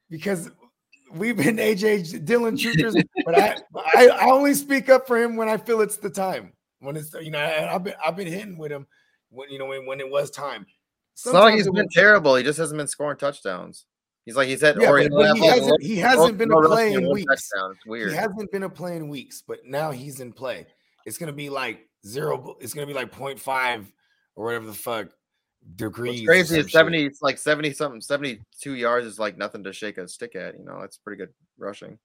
because 0.09 0.49
we've 1.11 1.35
been 1.37 1.57
AJ 1.57 2.23
Dillon 2.25 2.55
truthers, 2.55 3.01
but 3.25 3.37
I, 3.37 3.57
I 3.95 4.07
I 4.09 4.25
only 4.31 4.53
speak 4.53 4.89
up 4.89 5.07
for 5.07 5.21
him 5.21 5.35
when 5.35 5.49
I 5.49 5.57
feel 5.57 5.81
it's 5.81 5.97
the 5.97 6.09
time. 6.09 6.53
When 6.79 6.95
it's 6.95 7.13
you 7.21 7.31
know 7.31 7.39
I, 7.39 7.73
I've 7.75 7.83
been 7.83 7.95
I've 8.05 8.15
been 8.15 8.27
hitting 8.27 8.57
with 8.57 8.71
him 8.71 8.87
when 9.29 9.49
you 9.49 9.57
know 9.59 9.65
when, 9.65 9.85
when 9.85 9.99
it 9.99 10.09
was 10.09 10.29
time. 10.31 10.65
It's 11.13 11.25
not 11.25 11.33
like 11.33 11.41
Sometimes 11.41 11.59
he's 11.59 11.67
it 11.67 11.73
been 11.73 11.85
was- 11.85 11.93
terrible. 11.93 12.35
He 12.35 12.43
just 12.43 12.59
hasn't 12.59 12.77
been 12.77 12.87
scoring 12.87 13.17
touchdowns. 13.17 13.85
He's 14.25 14.35
like 14.35 14.47
he 14.47 14.55
said, 14.57 14.77
Yeah, 14.79 14.89
or 14.89 15.01
but- 15.01 15.11
but 15.11 15.37
he 15.37 15.45
hasn't- 15.47 15.81
he 15.83 15.95
hasn't 15.97 16.37
been 16.37 16.51
a 16.51 16.61
play 16.61 16.93
in 16.93 17.09
weeks. 17.11 17.49
weird. 17.85 18.11
He 18.11 18.15
hasn't 18.15 18.51
been 18.51 18.63
a 18.63 18.69
play 18.69 18.95
in 18.95 19.09
weeks, 19.09 19.43
but 19.45 19.65
now 19.65 19.91
he's 19.91 20.19
in 20.21 20.31
play. 20.31 20.65
It's 21.05 21.17
gonna 21.17 21.33
be 21.33 21.49
like 21.49 21.89
zero. 22.05 22.55
It's 22.61 22.73
gonna 22.73 22.87
be 22.87 22.93
like 22.93 23.11
0.5 23.11 23.91
or 24.35 24.45
whatever 24.45 24.65
the 24.65 24.73
fuck 24.73 25.07
degrees. 25.75 26.21
What's 26.21 26.27
crazy 26.27 26.59
is 26.59 26.65
shit. 26.65 26.71
70, 26.73 27.05
it's 27.05 27.21
like 27.21 27.37
70 27.37 27.73
something, 27.73 27.99
72 28.01 28.73
yards 28.75 29.05
is 29.05 29.19
like 29.19 29.37
nothing 29.37 29.63
to 29.65 29.73
shake 29.73 29.97
a 29.97 30.07
stick 30.07 30.35
at. 30.35 30.57
You 30.57 30.63
know, 30.65 30.79
that's 30.79 30.97
pretty 30.97 31.17
good 31.17 31.33
rushing. 31.57 31.99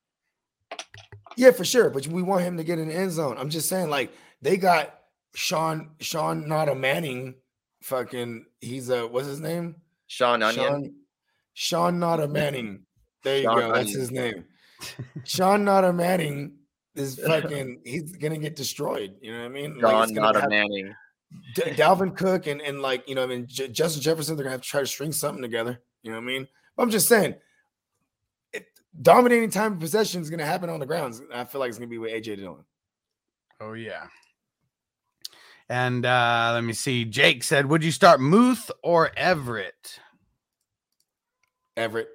Yeah, 1.37 1.53
for 1.53 1.65
sure. 1.65 1.89
But 1.91 2.07
we 2.09 2.23
want 2.23 2.43
him 2.43 2.57
to 2.57 2.65
get 2.65 2.79
in 2.79 2.89
the 2.89 2.95
end 2.95 3.13
zone. 3.13 3.37
I'm 3.39 3.51
just 3.51 3.69
saying, 3.69 3.91
like 3.91 4.13
they 4.43 4.57
got 4.57 4.99
Sean 5.35 5.91
Sean 6.01 6.49
not 6.49 6.69
a 6.69 6.75
Manning. 6.75 7.37
Fucking, 7.83 8.45
he's 8.61 8.91
a 8.91 9.07
what's 9.07 9.29
his 9.29 9.41
name? 9.41 9.77
Sean 10.09 10.43
Onion. 10.43 10.65
Sean, 10.65 10.95
Sean 11.61 11.99
not 11.99 12.21
a 12.21 12.29
Manning. 12.29 12.85
There 13.25 13.39
you 13.39 13.43
Sean 13.43 13.59
go. 13.59 13.73
That's 13.73 13.93
his 13.93 14.13
name. 14.13 14.45
Sean 15.25 15.65
not 15.65 15.85
a 15.85 15.93
Manning 15.93 16.53
is 16.95 17.19
fucking. 17.19 17.81
He's 17.85 18.13
gonna 18.13 18.39
get 18.39 18.55
destroyed. 18.55 19.17
You 19.21 19.33
know 19.33 19.41
what 19.41 19.47
I 19.47 19.49
mean? 19.49 19.81
Sean 19.81 20.03
it's 20.05 20.13
gonna 20.13 20.21
not 20.21 20.37
a 20.37 20.41
have- 20.43 20.51
Manning. 20.51 20.95
D- 21.57 21.63
Dalvin 21.63 22.17
Cook 22.17 22.47
and 22.47 22.63
and 22.63 22.81
like 22.81 23.09
you 23.09 23.17
know, 23.17 23.25
I 23.25 23.27
mean, 23.27 23.47
J- 23.49 23.67
Justin 23.69 24.01
Jefferson, 24.03 24.37
they're 24.37 24.45
gonna 24.45 24.53
have 24.55 24.63
to 24.63 24.69
try 24.69 24.81
to 24.83 24.87
string 24.87 25.11
something 25.11 25.43
together. 25.43 25.81
You 26.05 26.13
know 26.13 26.19
what 26.19 26.23
I 26.23 26.27
mean? 26.27 26.49
But 26.77 26.85
I'm 26.85 26.91
just 26.91 27.09
saying, 27.09 27.35
it, 28.53 28.67
dominating 29.03 29.51
time 29.51 29.73
of 29.73 29.81
possession 29.81 30.23
is 30.23 30.31
gonna 30.31 30.47
happen 30.47 30.71
on 30.71 30.79
the 30.79 30.87
grounds. 30.87 31.21
I 31.35 31.43
feel 31.45 31.59
like 31.61 31.71
it's 31.71 31.79
gonna 31.79 31.89
be 31.89 31.99
with 31.99 32.13
AJ 32.13 32.37
Dillon. 32.37 32.65
Oh 33.61 33.73
yeah. 33.73 34.07
And 35.69 36.07
uh 36.07 36.53
let 36.55 36.63
me 36.63 36.73
see. 36.73 37.05
Jake 37.05 37.43
said, 37.43 37.67
"Would 37.67 37.83
you 37.83 37.91
start 37.91 38.21
Muth 38.21 38.71
or 38.85 39.11
Everett?" 39.17 39.99
Everett. 41.79 42.09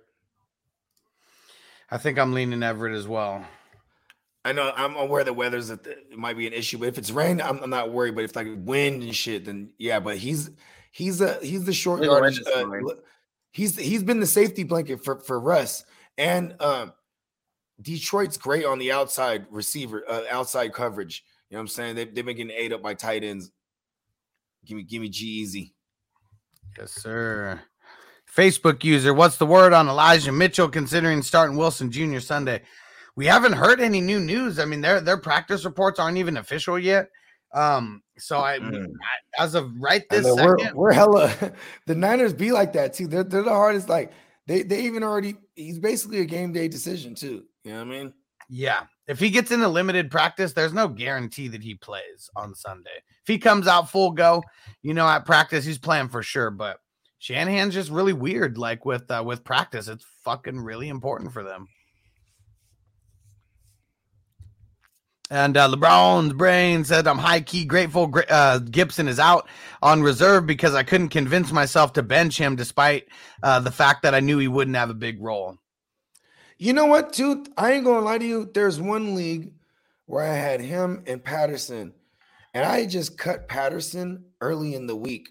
I 1.90 1.98
think 1.98 2.18
I'm 2.20 2.34
leaning 2.34 2.64
Everett 2.64 2.96
as 2.96 3.08
well. 3.08 3.46
I 4.46 4.52
know 4.52 4.74
I'm 4.76 4.96
aware 4.96 5.24
that 5.24 5.34
weather's 5.34 5.70
a, 5.70 5.76
it 5.76 6.18
might 6.18 6.38
be 6.38 6.48
an 6.48 6.54
issue, 6.54 6.78
but 6.78 6.90
if 6.90 6.98
it's 6.98 7.12
rain, 7.12 7.40
I'm, 7.42 7.60
I'm 7.64 7.70
not 7.70 7.92
worried. 7.92 8.16
But 8.16 8.26
if 8.26 8.36
like 8.36 8.48
wind 8.58 9.02
and 9.04 9.16
shit, 9.16 9.46
then 9.46 9.72
yeah. 9.78 10.00
But 10.00 10.18
he's 10.18 10.52
he's 10.92 11.22
a 11.22 11.40
he's 11.42 11.64
the 11.64 11.74
short 11.74 12.02
Yeah, 12.02 12.08
yardage. 12.08 12.42
Uh, 12.54 12.66
He's 13.52 13.78
he's 13.78 14.02
been 14.02 14.20
the 14.20 14.26
safety 14.26 14.64
blanket 14.64 15.04
for 15.04 15.20
for 15.20 15.40
Russ 15.40 15.86
and 16.18 16.56
um, 16.60 16.94
Detroit's 17.82 18.38
great 18.38 18.66
on 18.66 18.80
the 18.80 18.92
outside 18.92 19.46
receiver, 19.50 20.04
uh, 20.08 20.24
outside 20.30 20.74
coverage. 20.74 21.24
You 21.50 21.56
know 21.56 21.60
what 21.60 21.64
I'm 21.64 21.68
saying? 21.70 21.96
They, 21.96 22.06
they've 22.06 22.26
been 22.26 22.38
getting 22.38 22.56
ate 22.56 22.74
up 22.74 22.82
by 22.82 22.94
tight 22.94 23.24
ends. 23.24 23.52
Give 24.66 24.78
me, 24.78 24.84
give 24.84 25.02
me 25.02 25.10
G 25.10 25.26
easy. 25.26 25.74
Yes, 26.78 26.94
sir. 26.94 27.62
Facebook 28.36 28.84
user, 28.84 29.14
what's 29.14 29.38
the 29.38 29.46
word 29.46 29.74
on 29.74 29.88
Elijah 29.88 30.32
Mitchell 30.32 30.70
considering 30.70 31.22
starting 31.22 31.58
Wilson 31.58 31.92
Jr. 31.92 32.20
Sunday? 32.20 32.62
We 33.16 33.26
haven't 33.28 33.54
heard 33.54 33.80
any 33.80 34.02
new 34.02 34.20
news. 34.20 34.58
I 34.58 34.66
mean, 34.66 34.82
their 34.82 35.00
their 35.00 35.18
practice 35.18 35.66
reports 35.66 36.00
aren't 36.00 36.18
even 36.18 36.38
official 36.38 36.80
yet. 36.80 37.10
Um, 37.54 38.02
so 38.18 38.40
I, 38.40 38.58
Mm. 38.58 38.86
I 38.86 39.44
as 39.44 39.54
of 39.54 39.72
right 39.80 40.04
this 40.10 40.26
know, 40.26 40.36
we're, 40.36 40.58
second, 40.58 40.76
we're 40.76 40.92
hella 40.94 41.32
the 41.86 41.94
Niners 41.94 42.34
be 42.34 42.52
like 42.52 42.74
that 42.74 42.94
too. 42.94 43.08
They're 43.08 43.24
they're 43.24 43.44
the 43.44 43.52
hardest. 43.52 43.90
Like 43.90 44.12
they 44.48 44.64
they 44.64 44.82
even 44.82 45.04
already 45.04 45.36
he's 45.56 45.78
basically 45.78 46.20
a 46.22 46.26
game 46.26 46.52
day 46.52 46.68
decision 46.68 47.14
too. 47.14 47.44
You 47.64 47.74
know 47.74 47.80
what 47.80 47.88
I 47.88 47.90
mean? 47.90 48.14
yeah. 48.50 48.82
If 49.06 49.20
he 49.20 49.30
gets 49.30 49.52
into 49.52 49.68
limited 49.68 50.10
practice, 50.10 50.54
there's 50.54 50.74
no 50.74 50.88
guarantee 50.88 51.50
that 51.50 51.62
he 51.62 51.76
plays 51.76 52.30
on 52.38 52.56
Sunday. 52.56 52.90
If 52.96 53.28
he 53.28 53.38
comes 53.38 53.68
out 53.68 53.90
full 53.90 54.12
go, 54.12 54.42
you 54.82 54.94
know, 54.94 55.06
at 55.08 55.26
practice, 55.26 55.66
he's 55.66 55.78
playing 55.78 56.08
for 56.08 56.24
sure. 56.24 56.50
But 56.52 56.78
Shanahan's 57.24 57.74
just 57.74 57.90
really 57.90 58.12
weird. 58.12 58.58
Like 58.58 58.84
with 58.84 59.10
uh, 59.10 59.24
with 59.26 59.46
practice, 59.46 59.88
it's 59.88 60.06
fucking 60.26 60.60
really 60.60 60.90
important 60.90 61.32
for 61.32 61.42
them. 61.42 61.70
And 65.30 65.56
uh, 65.56 65.70
LeBron's 65.70 66.34
brain 66.34 66.84
said, 66.84 67.08
I'm 67.08 67.18
high 67.18 67.40
key 67.40 67.64
grateful 67.64 68.14
uh, 68.30 68.60
Gibson 68.60 69.08
is 69.08 69.20
out 69.20 69.48
on 69.82 70.04
reserve 70.04 70.46
because 70.46 70.76
I 70.76 70.84
couldn't 70.84 71.10
convince 71.10 71.54
myself 71.54 71.94
to 71.94 72.04
bench 72.04 72.38
him 72.38 72.58
despite 72.58 73.08
uh, 73.42 73.62
the 73.62 73.72
fact 73.72 74.04
that 74.04 74.14
I 74.14 74.20
knew 74.20 74.38
he 74.38 74.50
wouldn't 74.50 74.76
have 74.76 74.90
a 74.90 74.94
big 74.94 75.24
role. 75.24 75.58
You 76.58 76.74
know 76.74 76.88
what, 76.88 77.14
too? 77.14 77.46
I 77.58 77.72
ain't 77.72 77.86
gonna 77.86 78.06
lie 78.06 78.18
to 78.18 78.26
you. 78.26 78.52
There's 78.54 78.82
one 78.82 79.16
league 79.16 79.54
where 80.08 80.26
I 80.26 80.36
had 80.36 80.60
him 80.60 81.04
and 81.08 81.24
Patterson, 81.24 81.94
and 82.54 82.66
I 82.66 82.86
just 82.86 83.18
cut 83.18 83.48
Patterson 83.48 84.26
early 84.42 84.76
in 84.76 84.88
the 84.88 84.96
week, 84.96 85.30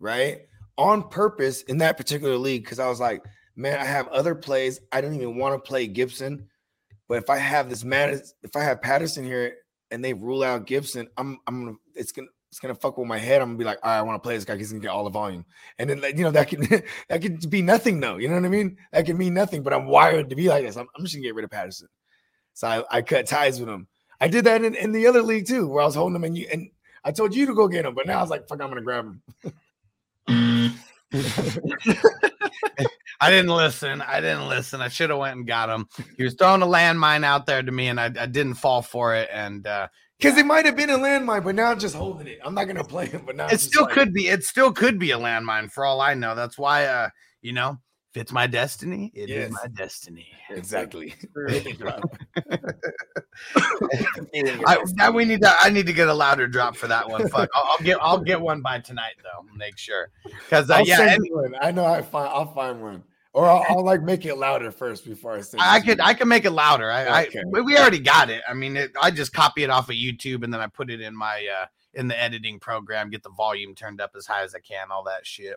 right? 0.00 0.46
On 0.78 1.08
purpose 1.08 1.62
in 1.62 1.78
that 1.78 1.96
particular 1.96 2.36
league, 2.36 2.64
because 2.64 2.78
I 2.78 2.88
was 2.88 3.00
like, 3.00 3.22
man, 3.56 3.78
I 3.78 3.84
have 3.84 4.08
other 4.08 4.34
plays. 4.34 4.80
I 4.92 5.00
don't 5.00 5.14
even 5.14 5.36
want 5.36 5.54
to 5.54 5.68
play 5.68 5.86
Gibson. 5.86 6.48
But 7.08 7.18
if 7.18 7.30
I 7.30 7.38
have 7.38 7.68
this 7.68 7.84
man, 7.84 8.20
if 8.42 8.56
I 8.56 8.62
have 8.62 8.82
Patterson 8.82 9.24
here 9.24 9.54
and 9.90 10.04
they 10.04 10.12
rule 10.12 10.42
out 10.42 10.66
Gibson, 10.66 11.08
I'm 11.16 11.38
I'm 11.46 11.64
gonna 11.64 11.76
it's 11.94 12.12
gonna 12.12 12.28
it's 12.50 12.60
gonna 12.60 12.74
fuck 12.74 12.98
with 12.98 13.06
my 13.06 13.18
head. 13.18 13.40
I'm 13.40 13.48
gonna 13.48 13.58
be 13.58 13.64
like, 13.64 13.78
I 13.84 14.02
want 14.02 14.16
to 14.16 14.26
play 14.26 14.34
this 14.34 14.44
guy. 14.44 14.56
He's 14.56 14.72
gonna 14.72 14.82
get 14.82 14.90
all 14.90 15.04
the 15.04 15.10
volume, 15.10 15.44
and 15.78 15.88
then 15.88 16.02
you 16.16 16.24
know 16.24 16.30
that 16.32 16.48
can 16.48 16.60
that 17.08 17.22
could 17.22 17.48
be 17.48 17.62
nothing 17.62 18.00
though. 18.00 18.16
You 18.16 18.28
know 18.28 18.34
what 18.34 18.44
I 18.44 18.48
mean? 18.48 18.76
That 18.92 19.06
can 19.06 19.16
mean 19.16 19.34
nothing. 19.34 19.62
But 19.62 19.72
I'm 19.72 19.86
wired 19.86 20.30
to 20.30 20.36
be 20.36 20.48
like 20.48 20.64
this. 20.64 20.76
I'm, 20.76 20.88
I'm 20.96 21.04
just 21.04 21.14
gonna 21.14 21.22
get 21.22 21.34
rid 21.34 21.44
of 21.44 21.50
Patterson. 21.50 21.88
So 22.54 22.66
I, 22.66 22.98
I 22.98 23.02
cut 23.02 23.26
ties 23.26 23.60
with 23.60 23.68
him. 23.68 23.86
I 24.20 24.28
did 24.28 24.44
that 24.46 24.64
in, 24.64 24.74
in 24.74 24.92
the 24.92 25.06
other 25.06 25.22
league 25.22 25.46
too, 25.46 25.68
where 25.68 25.82
I 25.82 25.86
was 25.86 25.94
holding 25.94 26.16
him 26.16 26.24
and 26.24 26.36
you 26.36 26.48
and 26.52 26.70
I 27.04 27.12
told 27.12 27.34
you 27.34 27.46
to 27.46 27.54
go 27.54 27.68
get 27.68 27.84
him, 27.84 27.94
but 27.94 28.06
now 28.06 28.18
I 28.18 28.22
was 28.22 28.30
like, 28.30 28.48
fuck, 28.48 28.60
I'm 28.60 28.68
gonna 28.68 28.80
grab 28.80 29.04
him. 29.04 29.22
I 33.20 33.30
didn't 33.30 33.54
listen. 33.54 34.02
I 34.02 34.20
didn't 34.20 34.48
listen. 34.48 34.80
I 34.80 34.88
should 34.88 35.10
have 35.10 35.18
went 35.18 35.36
and 35.36 35.46
got 35.46 35.70
him. 35.70 35.86
He 36.16 36.24
was 36.24 36.34
throwing 36.34 36.62
a 36.62 36.66
landmine 36.66 37.24
out 37.24 37.46
there 37.46 37.62
to 37.62 37.72
me, 37.72 37.88
and 37.88 37.98
I, 38.00 38.06
I 38.06 38.26
didn't 38.26 38.54
fall 38.54 38.82
for 38.82 39.14
it. 39.14 39.28
And 39.32 39.66
uh, 39.66 39.88
Because 40.18 40.36
it 40.36 40.44
might 40.46 40.66
have 40.66 40.76
been 40.76 40.90
a 40.90 40.98
landmine, 40.98 41.44
but 41.44 41.54
now 41.54 41.70
I'm 41.70 41.78
just 41.78 41.94
holding 41.94 42.26
it. 42.26 42.38
I'm 42.44 42.54
not 42.54 42.64
gonna 42.66 42.84
play 42.84 43.06
it, 43.06 43.24
but 43.24 43.36
now 43.36 43.46
it 43.46 43.60
still 43.60 43.84
like- 43.84 43.92
could 43.92 44.12
be. 44.12 44.28
It 44.28 44.44
still 44.44 44.72
could 44.72 44.98
be 44.98 45.12
a 45.12 45.18
landmine 45.18 45.70
for 45.70 45.84
all 45.86 46.00
I 46.00 46.14
know. 46.14 46.34
That's 46.34 46.58
why, 46.58 46.84
uh, 46.86 47.08
you 47.40 47.52
know, 47.52 47.78
if 48.16 48.22
it's 48.22 48.32
my 48.32 48.46
destiny, 48.46 49.12
it 49.14 49.28
is 49.28 49.50
Yes. 49.50 49.52
my 49.52 49.68
destiny. 49.74 50.26
exactly. 50.48 51.14
I, 54.66 54.78
now 54.94 55.10
we 55.10 55.24
need 55.26 55.42
to. 55.42 55.54
I 55.60 55.68
need 55.70 55.86
to 55.86 55.92
get 55.92 56.08
a 56.08 56.14
louder 56.14 56.46
drop 56.46 56.76
for 56.76 56.86
that 56.88 57.08
one. 57.08 57.28
Fuck. 57.28 57.50
I'll, 57.54 57.64
I'll 57.72 57.78
get. 57.84 57.98
I'll 58.00 58.18
get 58.18 58.40
one 58.40 58.62
by 58.62 58.80
tonight 58.80 59.14
though. 59.22 59.44
Make 59.54 59.76
sure. 59.76 60.08
Because 60.24 60.70
uh, 60.70 60.76
I'll 60.76 60.86
yeah, 60.86 60.96
send 60.96 61.10
and 61.10 61.26
one. 61.30 61.54
I 61.60 61.70
know 61.70 61.84
I 61.84 62.00
find 62.02 62.28
I'll 62.28 62.52
find 62.52 62.80
one. 62.80 63.04
Or 63.34 63.46
I'll, 63.46 63.64
I'll 63.68 63.84
like 63.84 64.00
make 64.02 64.24
it 64.24 64.36
louder 64.36 64.70
first 64.70 65.04
before 65.04 65.34
I 65.34 65.42
send 65.42 65.60
I 65.62 65.80
could. 65.80 65.98
you. 65.98 66.04
I 66.04 66.14
can 66.14 66.26
make 66.26 66.46
it 66.46 66.52
louder. 66.52 66.90
I. 66.90 67.26
Okay. 67.26 67.40
I 67.40 67.42
we- 67.50 67.60
we 67.60 67.76
already 67.76 67.98
got 67.98 68.30
it. 68.30 68.42
I 68.48 68.54
mean, 68.54 68.78
it, 68.78 68.92
I 69.00 69.10
just 69.10 69.34
copy 69.34 69.62
it 69.62 69.68
off 69.68 69.90
of 69.90 69.96
YouTube 69.96 70.42
and 70.42 70.52
then 70.52 70.60
I 70.62 70.68
put 70.68 70.88
it 70.90 71.02
in 71.02 71.14
my 71.14 71.46
uh 71.62 71.66
in 71.92 72.08
the 72.08 72.18
editing 72.18 72.58
program. 72.58 73.10
Get 73.10 73.22
the 73.22 73.30
volume 73.30 73.74
turned 73.74 74.00
up 74.00 74.12
as 74.16 74.26
high 74.26 74.42
as 74.42 74.54
I 74.54 74.60
can. 74.60 74.90
All 74.90 75.04
that 75.04 75.26
shit. 75.26 75.56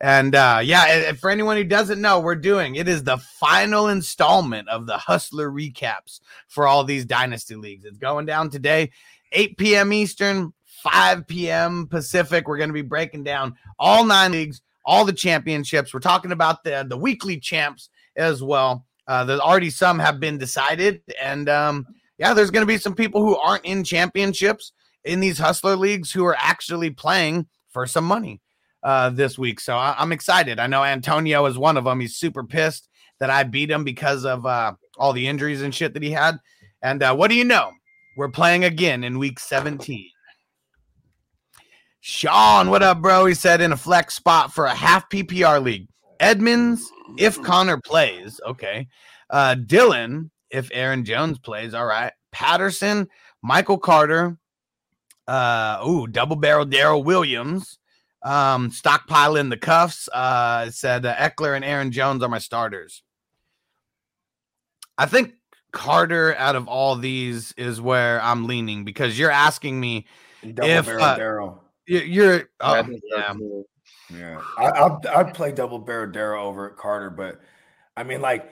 And 0.00 0.34
uh 0.34 0.60
yeah, 0.62 1.12
for 1.12 1.30
anyone 1.30 1.56
who 1.56 1.64
doesn't 1.64 2.00
know, 2.00 2.20
we're 2.20 2.36
doing 2.36 2.76
it 2.76 2.88
is 2.88 3.02
the 3.02 3.18
final 3.18 3.88
installment 3.88 4.68
of 4.68 4.86
the 4.86 4.96
Hustler 4.96 5.50
recaps 5.50 6.20
for 6.46 6.66
all 6.66 6.84
these 6.84 7.04
dynasty 7.04 7.56
leagues. 7.56 7.84
It's 7.84 7.98
going 7.98 8.26
down 8.26 8.50
today, 8.50 8.90
8 9.32 9.56
p.m. 9.56 9.92
Eastern, 9.92 10.52
5 10.64 11.26
p.m. 11.26 11.88
Pacific. 11.88 12.46
We're 12.46 12.58
going 12.58 12.70
to 12.70 12.74
be 12.74 12.82
breaking 12.82 13.24
down 13.24 13.56
all 13.78 14.04
nine 14.04 14.32
leagues, 14.32 14.62
all 14.84 15.04
the 15.04 15.12
championships. 15.12 15.92
We're 15.92 16.00
talking 16.00 16.32
about 16.32 16.62
the 16.62 16.86
the 16.88 16.96
weekly 16.96 17.38
champs 17.38 17.90
as 18.16 18.42
well. 18.42 18.84
Uh, 19.08 19.24
there's 19.24 19.40
already 19.40 19.70
some 19.70 19.98
have 19.98 20.20
been 20.20 20.38
decided, 20.38 21.00
and 21.20 21.48
um, 21.48 21.86
yeah, 22.18 22.34
there's 22.34 22.50
going 22.50 22.62
to 22.62 22.72
be 22.72 22.78
some 22.78 22.94
people 22.94 23.22
who 23.22 23.36
aren't 23.36 23.64
in 23.64 23.82
championships 23.82 24.72
in 25.04 25.20
these 25.20 25.38
hustler 25.38 25.76
leagues 25.76 26.12
who 26.12 26.24
are 26.24 26.36
actually 26.38 26.90
playing 26.90 27.46
for 27.70 27.86
some 27.86 28.04
money 28.04 28.40
uh, 28.82 29.10
this 29.10 29.38
week. 29.38 29.60
So 29.60 29.76
I, 29.76 29.94
I'm 29.98 30.12
excited. 30.12 30.58
I 30.58 30.66
know 30.66 30.84
Antonio 30.84 31.46
is 31.46 31.58
one 31.58 31.76
of 31.76 31.84
them. 31.84 32.00
He's 32.00 32.16
super 32.16 32.44
pissed 32.44 32.88
that 33.20 33.30
I 33.30 33.42
beat 33.42 33.70
him 33.70 33.84
because 33.84 34.24
of 34.24 34.46
uh, 34.46 34.74
all 34.96 35.12
the 35.12 35.26
injuries 35.26 35.62
and 35.62 35.74
shit 35.74 35.94
that 35.94 36.02
he 36.02 36.10
had. 36.10 36.38
And 36.82 37.02
uh, 37.02 37.14
what 37.14 37.28
do 37.28 37.34
you 37.34 37.44
know? 37.44 37.72
We're 38.16 38.28
playing 38.28 38.64
again 38.64 39.04
in 39.04 39.18
week 39.18 39.38
17. 39.38 40.10
Sean, 42.00 42.70
what 42.70 42.82
up, 42.82 43.00
bro? 43.00 43.26
He 43.26 43.34
said 43.34 43.60
in 43.60 43.72
a 43.72 43.76
flex 43.76 44.14
spot 44.14 44.52
for 44.52 44.66
a 44.66 44.74
half 44.74 45.08
PPR 45.10 45.62
league. 45.62 45.88
Edmonds, 46.20 46.90
if 47.16 47.40
Conner 47.42 47.80
plays, 47.80 48.40
okay. 48.46 48.88
Uh, 49.30 49.54
Dillon, 49.54 50.30
if 50.50 50.70
Aaron 50.72 51.04
Jones 51.04 51.38
plays, 51.38 51.74
all 51.74 51.86
right. 51.86 52.12
Patterson, 52.32 53.08
Michael 53.42 53.78
Carter, 53.78 54.36
uh, 55.26 55.84
ooh, 55.86 56.06
double 56.06 56.36
barrel 56.36 56.64
Darrel 56.64 57.04
Williams, 57.04 57.78
um, 58.22 58.70
stockpile 58.70 59.36
in 59.36 59.48
the 59.48 59.56
cuffs. 59.56 60.08
Uh, 60.12 60.70
said 60.70 61.06
uh, 61.06 61.14
Ekeler 61.16 61.54
and 61.56 61.64
Aaron 61.64 61.92
Jones 61.92 62.22
are 62.22 62.28
my 62.28 62.38
starters. 62.38 63.02
I 64.96 65.06
think 65.06 65.34
Carter, 65.72 66.34
out 66.36 66.56
of 66.56 66.66
all 66.66 66.96
these, 66.96 67.52
is 67.56 67.80
where 67.80 68.20
I'm 68.22 68.46
leaning 68.46 68.84
because 68.84 69.18
you're 69.18 69.30
asking 69.30 69.78
me. 69.78 70.06
Double 70.54 70.68
if, 70.70 70.86
barrel 70.86 71.04
uh, 71.04 71.16
Darrel. 71.16 71.64
you- 71.86 71.98
You're, 72.00 72.48
oh, 72.60 72.82
think 72.82 73.02
yeah. 73.04 73.34
Yeah, 74.10 74.40
I, 74.56 74.64
I'll 74.70 75.02
I'd 75.14 75.34
play 75.34 75.52
double 75.52 75.78
barrel 75.78 76.10
Darrel 76.10 76.46
over 76.46 76.70
Carter, 76.70 77.10
but 77.10 77.40
I 77.96 78.04
mean, 78.04 78.22
like, 78.22 78.50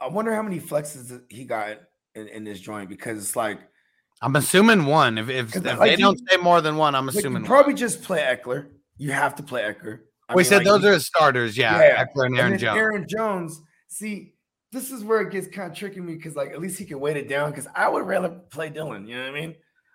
I 0.00 0.06
wonder 0.08 0.32
how 0.32 0.42
many 0.42 0.60
flexes 0.60 1.22
he 1.28 1.44
got 1.44 1.78
in, 2.14 2.28
in 2.28 2.44
this 2.44 2.60
joint 2.60 2.88
because 2.88 3.18
it's 3.18 3.34
like, 3.34 3.58
I'm 4.22 4.36
assuming 4.36 4.86
one. 4.86 5.18
If 5.18 5.28
if, 5.28 5.52
'Cause, 5.52 5.64
if 5.64 5.78
like, 5.78 5.90
they 5.90 5.96
don't 5.96 6.20
say 6.30 6.36
more 6.36 6.60
than 6.60 6.76
one, 6.76 6.94
I'm 6.94 7.06
like, 7.06 7.14
you 7.14 7.18
assuming. 7.20 7.42
one. 7.42 7.48
probably 7.48 7.74
just 7.74 8.02
play 8.02 8.20
Ekeler. 8.20 8.68
You 8.98 9.12
have 9.12 9.34
to 9.36 9.42
play 9.42 9.62
Ekeler. 9.62 10.00
I 10.28 10.34
we 10.34 10.40
mean, 10.42 10.48
said 10.48 10.56
like, 10.58 10.64
those 10.66 10.84
are 10.84 10.92
his 10.92 11.06
starters. 11.06 11.56
Yeah, 11.56 11.78
Yeah, 11.78 12.04
Ekeler 12.04 12.26
and 12.26 12.34
and 12.34 12.38
Aaron 12.38 12.50
then 12.52 12.58
Jones. 12.58 12.76
Aaron 12.78 13.06
Jones. 13.08 13.62
See, 13.88 14.34
this 14.72 14.90
is 14.90 15.04
where 15.04 15.20
it 15.20 15.30
gets 15.30 15.46
kind 15.48 15.70
of 15.70 15.76
tricky 15.76 16.00
me 16.00 16.14
because, 16.14 16.34
like, 16.34 16.50
at 16.50 16.60
least 16.60 16.78
he 16.78 16.84
can 16.84 16.98
weight 16.98 17.16
it 17.16 17.28
down. 17.28 17.50
Because 17.50 17.68
I 17.74 17.88
would 17.88 18.06
rather 18.06 18.28
play 18.28 18.68
Dillon. 18.70 19.06
You 19.06 19.16
know 19.16 19.30
what 19.30 19.36
I 19.36 19.40
mean? 19.40 19.54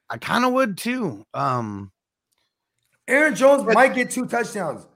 I 0.10 0.18
kind 0.18 0.46
of 0.46 0.54
would 0.54 0.78
too. 0.78 1.26
Um, 1.34 1.92
Aaron 3.08 3.36
Jones 3.36 3.64
might 3.74 3.94
get 3.94 4.10
two 4.12 4.26
touchdowns. 4.26 4.88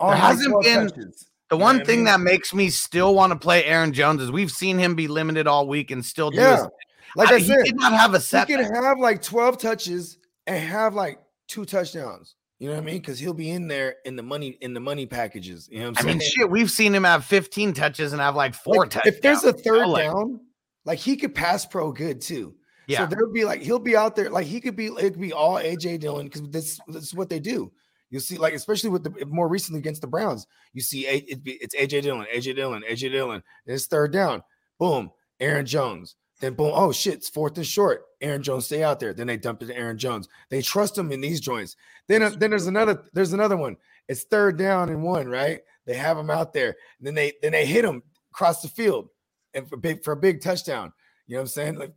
There 0.00 0.14
hasn't 0.16 0.62
been- 0.62 0.88
touches. 0.88 1.26
the 1.48 1.56
one 1.56 1.80
I 1.80 1.84
thing 1.84 1.98
mean? 2.00 2.04
that 2.06 2.20
makes 2.20 2.52
me 2.52 2.68
still 2.70 3.14
want 3.14 3.32
to 3.32 3.38
play 3.38 3.64
Aaron 3.64 3.92
Jones 3.92 4.20
is 4.20 4.30
we've 4.32 4.50
seen 4.50 4.78
him 4.78 4.94
be 4.94 5.06
limited 5.08 5.46
all 5.46 5.68
week 5.68 5.90
and 5.90 6.04
still 6.04 6.30
do 6.30 6.40
his 6.40 6.66
like 7.14 7.30
I, 7.30 7.38
he 7.38 7.46
said, 7.46 7.64
did 7.64 7.76
not 7.76 7.92
have 7.92 8.14
a 8.14 8.20
set. 8.20 8.48
he 8.48 8.54
can 8.54 8.64
have 8.74 8.98
like 8.98 9.22
12 9.22 9.58
touches 9.58 10.18
and 10.46 10.58
have 10.62 10.94
like 10.94 11.18
two 11.46 11.64
touchdowns. 11.64 12.34
You 12.62 12.68
know 12.68 12.74
what 12.74 12.82
I 12.82 12.86
mean? 12.86 12.98
Because 13.00 13.18
he'll 13.18 13.34
be 13.34 13.50
in 13.50 13.66
there 13.66 13.96
in 14.04 14.14
the 14.14 14.22
money 14.22 14.56
in 14.60 14.72
the 14.72 14.78
money 14.78 15.04
packages. 15.04 15.68
You 15.68 15.80
know 15.80 15.88
what 15.90 15.98
I 15.98 16.00
I'm 16.02 16.06
mean, 16.06 16.20
saying? 16.20 16.30
shit, 16.32 16.48
we've 16.48 16.70
seen 16.70 16.94
him 16.94 17.02
have 17.02 17.24
15 17.24 17.72
touches 17.72 18.12
and 18.12 18.22
have 18.22 18.36
like 18.36 18.54
four 18.54 18.82
Like, 18.84 18.90
touchdowns. 18.90 19.16
if 19.16 19.20
there's 19.20 19.42
a 19.42 19.52
third 19.52 19.88
like- 19.88 20.04
down, 20.04 20.38
like 20.84 21.00
he 21.00 21.16
could 21.16 21.34
pass 21.34 21.66
pro 21.66 21.90
good 21.90 22.20
too. 22.20 22.54
yeah, 22.86 22.98
So 22.98 23.06
there'll 23.06 23.32
be 23.32 23.44
like 23.44 23.62
he'll 23.62 23.80
be 23.80 23.96
out 23.96 24.14
there, 24.14 24.30
like 24.30 24.46
he 24.46 24.60
could 24.60 24.76
be 24.76 24.86
it 24.86 25.10
could 25.14 25.20
be 25.20 25.32
all 25.32 25.54
AJ 25.56 25.98
Dillon 25.98 26.26
because 26.26 26.42
this, 26.50 26.78
this 26.86 27.02
is 27.02 27.14
what 27.14 27.28
they 27.28 27.40
do. 27.40 27.72
You'll 28.10 28.20
see, 28.20 28.36
like 28.38 28.54
especially 28.54 28.90
with 28.90 29.02
the 29.02 29.26
more 29.26 29.48
recently 29.48 29.80
against 29.80 30.00
the 30.00 30.06
Browns, 30.06 30.46
you 30.72 30.82
see 30.82 31.04
it 31.08 31.40
it's 31.44 31.74
AJ 31.74 32.02
Dillon, 32.02 32.26
AJ 32.32 32.54
Dillon, 32.54 32.84
AJ 32.88 33.10
Dillon. 33.10 33.42
Then 33.66 33.74
it's 33.74 33.86
third 33.86 34.12
down, 34.12 34.44
boom, 34.78 35.10
Aaron 35.40 35.66
Jones. 35.66 36.14
Then 36.42 36.54
boom, 36.54 36.72
oh 36.74 36.90
shit, 36.90 37.14
it's 37.14 37.28
fourth 37.28 37.56
and 37.56 37.64
short. 37.64 38.02
Aaron 38.20 38.42
Jones 38.42 38.66
stay 38.66 38.82
out 38.82 38.98
there. 38.98 39.14
Then 39.14 39.28
they 39.28 39.36
dump 39.36 39.62
it 39.62 39.66
to 39.66 39.76
Aaron 39.76 39.96
Jones. 39.96 40.28
They 40.50 40.60
trust 40.60 40.98
him 40.98 41.12
in 41.12 41.20
these 41.20 41.40
joints. 41.40 41.76
Then 42.08 42.20
uh, 42.20 42.30
then 42.30 42.50
there's 42.50 42.66
another 42.66 43.04
there's 43.12 43.32
another 43.32 43.56
one. 43.56 43.76
It's 44.08 44.24
third 44.24 44.58
down 44.58 44.88
and 44.88 45.04
one, 45.04 45.28
right? 45.28 45.60
They 45.86 45.94
have 45.94 46.18
him 46.18 46.30
out 46.30 46.52
there, 46.52 46.74
and 46.98 47.06
then 47.06 47.14
they 47.14 47.34
then 47.42 47.52
they 47.52 47.64
hit 47.64 47.84
him 47.84 48.02
across 48.32 48.60
the 48.60 48.66
field 48.66 49.08
and 49.54 49.68
for 49.68 49.76
big 49.76 50.02
for 50.02 50.10
a 50.10 50.16
big 50.16 50.40
touchdown. 50.40 50.92
You 51.28 51.36
know 51.36 51.42
what 51.42 51.42
I'm 51.42 51.48
saying? 51.48 51.74
Like 51.76 51.94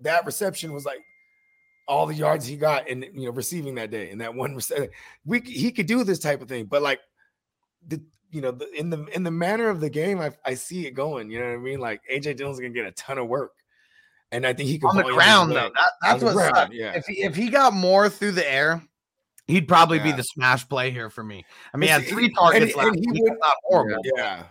that 0.00 0.26
reception 0.26 0.74
was 0.74 0.84
like 0.84 1.00
all 1.88 2.06
the 2.06 2.14
yards 2.14 2.46
he 2.46 2.58
got 2.58 2.88
in 2.88 3.02
you 3.14 3.24
know 3.24 3.30
receiving 3.30 3.76
that 3.76 3.90
day 3.90 4.10
in 4.10 4.18
that 4.18 4.34
one 4.34 4.54
rece- 4.56 4.90
we 5.24 5.40
he 5.40 5.72
could 5.72 5.86
do 5.86 6.04
this 6.04 6.18
type 6.18 6.42
of 6.42 6.48
thing, 6.50 6.66
but 6.66 6.82
like 6.82 7.00
the 7.88 8.02
you 8.30 8.42
know 8.42 8.50
the, 8.50 8.70
in 8.72 8.90
the 8.90 9.06
in 9.06 9.22
the 9.22 9.30
manner 9.30 9.70
of 9.70 9.80
the 9.80 9.88
game, 9.88 10.20
I, 10.20 10.32
I 10.44 10.52
see 10.52 10.86
it 10.86 10.90
going. 10.90 11.30
You 11.30 11.40
know 11.40 11.46
what 11.46 11.54
I 11.54 11.62
mean? 11.62 11.80
Like 11.80 12.02
AJ 12.12 12.36
Dillon's 12.36 12.60
gonna 12.60 12.74
get 12.74 12.84
a 12.84 12.92
ton 12.92 13.16
of 13.16 13.26
work, 13.26 13.52
and 14.32 14.46
I 14.46 14.52
think 14.52 14.68
he 14.68 14.78
can 14.78 14.90
on 14.90 14.96
the 14.96 15.02
ground 15.04 15.50
though. 15.52 15.70
That, 15.74 15.90
that's 16.02 16.22
what 16.22 16.34
ground, 16.34 16.72
yeah. 16.72 16.92
If 16.94 17.06
he, 17.06 17.22
if 17.22 17.34
he 17.36 17.48
got 17.48 17.72
more 17.72 18.08
through 18.08 18.32
the 18.32 18.50
air, 18.50 18.82
he'd 19.46 19.68
probably 19.68 19.98
be 19.98 20.12
the 20.12 20.22
smash 20.22 20.68
play 20.68 20.90
here 20.90 21.10
for 21.10 21.22
me. 21.24 21.44
I 21.72 21.76
mean, 21.76 21.88
he 21.88 21.92
had 21.92 22.04
three 22.06 22.26
and- 22.26 22.34
targets 22.36 22.74
and 22.74 22.74
last 22.74 22.98
he 23.00 23.10
week. 23.12 23.22
would- 23.22 23.38
not 23.38 23.54
horrible. 23.64 24.02
Yeah. 24.16 24.44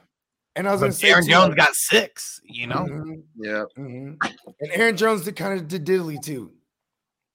And 0.58 0.70
I 0.70 0.72
was 0.72 0.80
gonna 0.80 0.94
say 0.94 1.10
Aaron 1.12 1.26
too, 1.26 1.32
Jones 1.32 1.56
got 1.56 1.74
six. 1.76 2.40
You 2.46 2.68
know, 2.68 2.86
Mhm, 2.90 3.24
Yeah. 3.36 3.64
mhm. 3.78 4.18
And 4.62 4.72
Aaron 4.72 4.96
Jones 4.96 5.24
did 5.26 5.36
kind 5.36 5.60
of 5.60 5.68
did 5.68 5.86
diddly 5.86 6.22
too. 6.22 6.52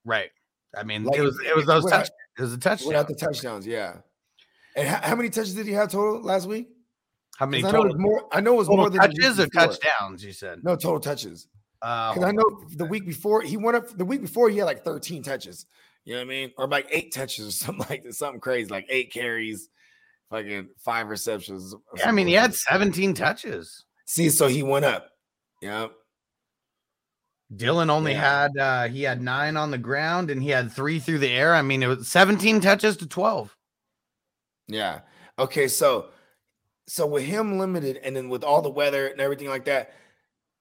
right? 0.06 0.30
I 0.74 0.84
mean, 0.84 1.04
Like, 1.04 1.18
it 1.18 1.22
was 1.22 1.38
it 1.44 1.54
was 1.54 1.66
those 1.66 1.84
without- 1.84 2.04
touch. 2.04 2.10
It 2.38 2.42
was 2.42 2.52
a 2.54 2.58
touchdown. 2.58 2.88
Without 2.88 3.08
the 3.08 3.14
touchdowns, 3.16 3.66
yeah. 3.66 3.96
And 4.76 4.88
how, 4.88 5.08
how 5.08 5.16
many 5.16 5.28
touches 5.28 5.54
did 5.54 5.66
he 5.66 5.72
have 5.72 5.90
total 5.90 6.22
last 6.22 6.46
week? 6.46 6.68
How 7.36 7.44
many 7.44 7.62
I 7.64 7.70
know 7.72 7.82
it 7.82 7.88
was 7.88 7.98
more. 7.98 8.28
I 8.32 8.40
know 8.40 8.54
it 8.54 8.56
was 8.58 8.66
total 8.68 8.84
more 8.84 8.90
than 8.90 9.00
touches 9.00 9.38
or 9.40 9.46
before. 9.48 9.66
touchdowns? 9.66 10.24
You 10.24 10.32
said. 10.32 10.62
No 10.64 10.76
total 10.76 11.00
touches. 11.00 11.48
Uh, 11.82 12.12
Because 12.15 12.28
I 12.28 12.32
know 12.32 12.62
the 12.77 12.85
week 12.85 13.07
before 13.07 13.43
he 13.43 13.57
went 13.57 13.77
up. 13.77 13.97
The 13.97 14.05
week 14.05 14.20
before 14.23 14.51
he 14.51 14.59
had 14.59 14.65
like 14.65 14.85
13 14.85 15.23
touches. 15.23 15.66
You 16.05 16.15
know 16.15 16.20
what 16.20 16.24
I 16.24 16.28
mean? 16.28 16.52
Or 16.59 16.66
like 16.66 16.86
eight 16.90 17.12
touches 17.12 17.48
or 17.48 17.51
something 17.65 17.86
like 17.89 18.02
that. 18.05 18.15
Something 18.15 18.40
crazy, 18.40 18.69
like 18.70 18.86
eight 18.89 19.12
carries, 19.12 19.69
fucking 20.31 20.69
five 20.78 21.09
receptions. 21.09 21.74
yeah, 21.97 22.09
I 22.09 22.12
mean, 22.12 22.27
he 22.27 22.32
had 22.35 22.55
17 22.55 23.15
touches. 23.15 23.85
See, 24.07 24.28
so 24.31 24.47
he 24.48 24.62
went 24.62 24.85
up. 24.85 25.09
Yeah. 25.62 25.89
Dillon 27.55 27.90
only 27.90 28.12
Yeah. 28.12 28.43
had 28.43 28.57
uh 28.57 28.89
he 28.89 29.02
had 29.02 29.20
nine 29.23 29.57
on 29.57 29.70
the 29.73 29.78
ground 29.78 30.31
and 30.31 30.43
he 30.43 30.51
had 30.51 30.70
three 30.70 30.98
through 31.01 31.19
the 31.19 31.31
air. 31.31 31.55
I 31.55 31.62
mean, 31.62 31.82
it 31.82 31.86
was 31.89 32.07
17 32.09 32.61
touches 32.61 32.97
to 32.98 33.07
12. 33.07 33.57
Yeah. 34.69 35.01
Okay. 35.39 35.66
So, 35.69 36.11
so 36.86 37.07
with 37.07 37.24
him 37.24 37.59
limited, 37.59 37.97
and 37.98 38.15
then 38.16 38.28
with 38.28 38.44
all 38.44 38.62
the 38.62 38.70
weather 38.70 39.07
and 39.09 39.20
everything 39.20 39.48
like 39.48 39.65
that, 39.66 39.93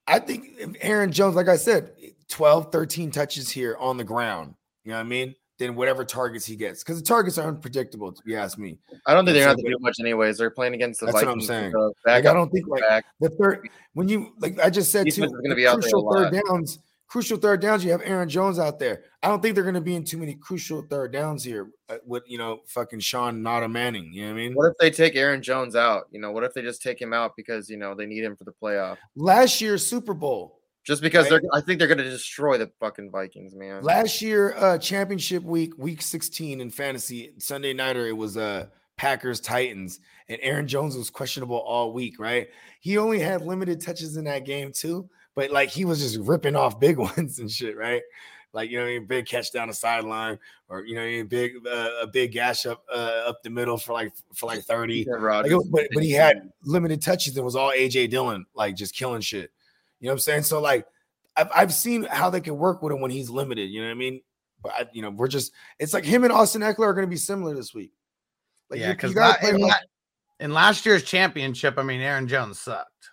I 0.10 0.20
think 0.20 0.78
Aaron 0.82 1.12
Jones, 1.12 1.36
like 1.36 1.48
I 1.48 1.56
said, 1.56 1.92
12, 2.30 2.72
13 2.72 3.12
touches 3.12 3.50
here 3.50 3.78
on 3.80 3.98
the 3.98 4.04
ground. 4.04 4.56
You 4.84 4.92
know 4.92 4.98
what 4.98 5.06
I 5.06 5.10
mean? 5.10 5.36
Then 5.60 5.76
whatever 5.76 6.06
targets 6.06 6.46
he 6.46 6.56
gets, 6.56 6.84
because 6.84 6.98
the 7.00 7.06
targets 7.06 7.38
are 7.38 7.48
unpredictable. 7.48 8.10
If 8.10 8.18
you 8.26 8.38
ask 8.38 8.58
me, 8.58 8.78
I 9.06 9.14
don't 9.14 9.26
think 9.26 9.36
they're 9.36 9.48
have 9.48 9.58
to 9.58 9.64
do 9.64 9.76
much 9.82 9.98
anyways. 10.00 10.38
They're 10.38 10.50
playing 10.50 10.74
against 10.74 11.02
the 11.02 11.08
That's 11.08 11.16
what 11.16 11.28
I'm 11.28 11.42
saying. 11.42 11.74
like, 12.06 12.26
I 12.26 12.34
don't 12.34 12.50
think 12.50 12.68
like 12.68 12.82
back. 12.82 13.06
the 13.20 13.30
third 13.30 13.68
when 13.94 14.08
you 14.08 14.32
like 14.40 14.58
I 14.60 14.70
just 14.70 14.90
said 14.90 15.04
too, 15.04 15.12
Defense 15.12 15.34
is 15.34 15.40
gonna 15.44 15.56
be 15.56 15.68
out 15.68 15.72
there 15.72 15.80
a 15.80 15.82
crucial 15.82 16.14
third 16.14 16.34
lot. 16.34 16.44
downs. 16.48 16.80
Crucial 17.10 17.38
third 17.38 17.60
downs. 17.60 17.84
You 17.84 17.92
have 17.92 18.02
Aaron 18.06 18.30
Jones 18.30 18.60
out 18.60 18.78
there. 18.78 19.04
I 19.24 19.28
don't 19.30 19.42
think 19.42 19.56
they're 19.56 19.64
going 19.64 19.74
to 19.74 19.82
be 19.82 19.96
in 19.96 20.04
too 20.06 20.20
many 20.20 20.36
crucial 20.36 20.84
third 20.84 21.12
downs 21.12 21.44
here 21.44 21.72
uh, 21.90 21.98
with 22.06 22.24
you 22.28 22.38
know 22.38 22.60
fucking 22.68 23.00
Sean 23.00 23.42
Nada 23.42 23.68
Manning. 23.68 24.14
You 24.14 24.22
know 24.24 24.28
what 24.28 24.34
I 24.34 24.38
mean? 24.38 24.54
What 24.54 24.68
if 24.72 24.78
they 24.80 24.92
take 24.92 25.16
Aaron 25.16 25.42
Jones 25.42 25.76
out? 25.76 26.04
You 26.12 26.20
know, 26.22 26.32
what 26.32 26.44
if 26.44 26.54
they 26.54 26.62
just 26.62 26.84
take 26.84 27.02
him 27.02 27.12
out 27.12 27.36
because 27.36 27.68
you 27.68 27.78
know 27.78 27.96
they 27.96 28.06
need 28.06 28.24
him 28.24 28.36
for 28.36 28.44
the 28.44 28.54
playoff? 28.54 28.98
Last 29.16 29.60
year's 29.60 29.84
Super 29.86 30.14
Bowl, 30.14 30.60
Just 30.84 31.02
because 31.02 31.32
Right. 31.32 31.42
they're, 31.42 31.50
I 31.52 31.62
think 31.62 31.80
they're 31.80 31.88
gonna 31.88 32.04
destroy 32.04 32.60
the 32.60 32.72
fucking 32.80 33.10
Vikings, 33.10 33.56
man. 33.56 33.82
Last 33.82 34.22
year, 34.22 34.54
uh, 34.56 34.78
championship 34.78 35.42
week, 35.44 35.74
week 35.80 36.04
16 36.04 36.62
in 36.62 36.70
fantasy, 36.70 37.34
Sunday 37.40 37.74
nighter, 37.74 38.06
it 38.06 38.16
was 38.16 38.38
uh 38.38 38.68
Packers 38.98 39.40
Titans, 39.40 40.00
and 40.28 40.38
Aaron 40.44 40.68
Jones 40.68 40.96
was 40.96 41.10
questionable 41.10 41.58
all 41.58 41.92
week, 41.94 42.20
right? 42.20 42.50
He 42.82 42.98
only 43.00 43.18
had 43.18 43.42
limited 43.42 43.82
touches 43.82 44.16
in 44.18 44.26
that 44.26 44.46
game 44.46 44.72
too, 44.74 45.10
but 45.36 45.52
like 45.52 45.70
he 45.70 45.86
was 45.86 46.00
just 46.00 46.18
ripping 46.28 46.56
off 46.56 46.80
big 46.80 46.98
ones 47.18 47.40
and 47.40 47.50
shit, 47.52 47.78
right? 47.78 48.02
Like 48.52 48.72
you 48.72 48.80
know, 48.80 48.86
I 48.86 48.88
mean, 48.88 49.06
big 49.06 49.28
catch 49.28 49.52
down 49.52 49.68
the 49.68 49.74
sideline, 49.74 50.40
or 50.70 50.84
you 50.84 50.96
know, 50.96 51.02
I 51.02 51.06
mean, 51.06 51.28
big 51.28 51.54
uh, 51.68 51.90
a 52.02 52.08
big 52.08 52.32
gash 52.32 52.66
up 52.66 52.84
uh, 52.92 53.24
up 53.28 53.44
the 53.44 53.50
middle 53.50 53.78
for 53.78 53.94
like 53.94 54.12
for 54.34 54.48
like 54.48 54.64
30. 54.64 55.06
Aaron 55.08 55.24
Like, 55.24 55.52
was- 55.52 55.68
but, 55.68 55.88
but 55.94 56.04
he 56.04 56.12
had 56.12 56.50
limited 56.64 57.02
touches. 57.02 57.38
It 57.38 57.44
was 57.44 57.56
all 57.56 57.72
AJ 57.72 58.10
Dillon, 58.10 58.46
like 58.56 58.76
just 58.76 58.96
killing 58.96 59.22
shit. 59.22 59.52
You 60.00 60.08
know 60.08 60.14
what 60.14 60.16
I'm 60.16 60.20
saying? 60.20 60.44
So 60.44 60.60
like, 60.60 60.88
I've, 61.38 61.50
I've 61.54 61.74
seen 61.74 62.04
how 62.04 62.32
they 62.32 62.42
can 62.42 62.58
work 62.58 62.82
with 62.82 62.92
him 62.92 63.02
when 63.02 63.12
he's 63.12 63.30
limited. 63.30 63.70
You 63.70 63.82
know 63.82 63.88
what 63.88 63.96
I 63.96 63.98
mean? 63.98 64.22
But 64.64 64.72
I, 64.74 64.86
you 64.94 65.04
know, 65.04 65.12
we're 65.12 65.28
just 65.28 65.52
it's 65.78 65.94
like 65.94 66.04
him 66.06 66.24
and 66.24 66.34
Austin 66.34 66.62
Ekeler 66.64 66.88
are 66.88 66.94
going 66.94 67.06
to 67.06 67.10
be 67.10 67.18
similar 67.18 67.54
this 67.54 67.74
week. 67.76 67.92
Like 68.72 68.80
yeah, 68.80 68.94
because 68.94 69.12
you 69.12 69.16
gotta 69.16 69.40
play 69.40 69.50
in, 69.52 69.70
in 70.40 70.54
last 70.54 70.86
year's 70.86 71.04
championship, 71.04 71.78
I 71.78 71.84
mean, 71.84 72.02
Aaron 72.02 72.28
Jones 72.28 72.60
sucked. 72.60 73.12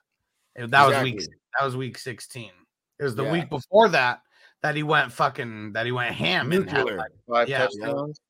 That 0.57 0.87
was 0.87 1.03
week 1.03 1.15
Exactly. 1.17 1.37
That 1.59 1.65
was 1.65 1.77
week 1.77 1.99
16. 1.99 2.51
It 2.99 3.05
was 3.05 3.15
the 3.15 3.25
Yeah. 3.25 3.33
week 3.33 3.49
before 3.51 3.89
that 3.91 4.21
that 4.63 4.75
he 4.75 4.83
went 4.83 5.13
fucking 5.13 5.73
that 5.75 5.87
he 5.87 5.93
went 5.93 6.15
ham 6.15 6.51
and 6.53 6.67
Nuclear. 6.67 6.97
like, 6.97 7.11
Five 7.29 7.49
yeah. 7.49 7.59
touchdowns. 7.67 8.21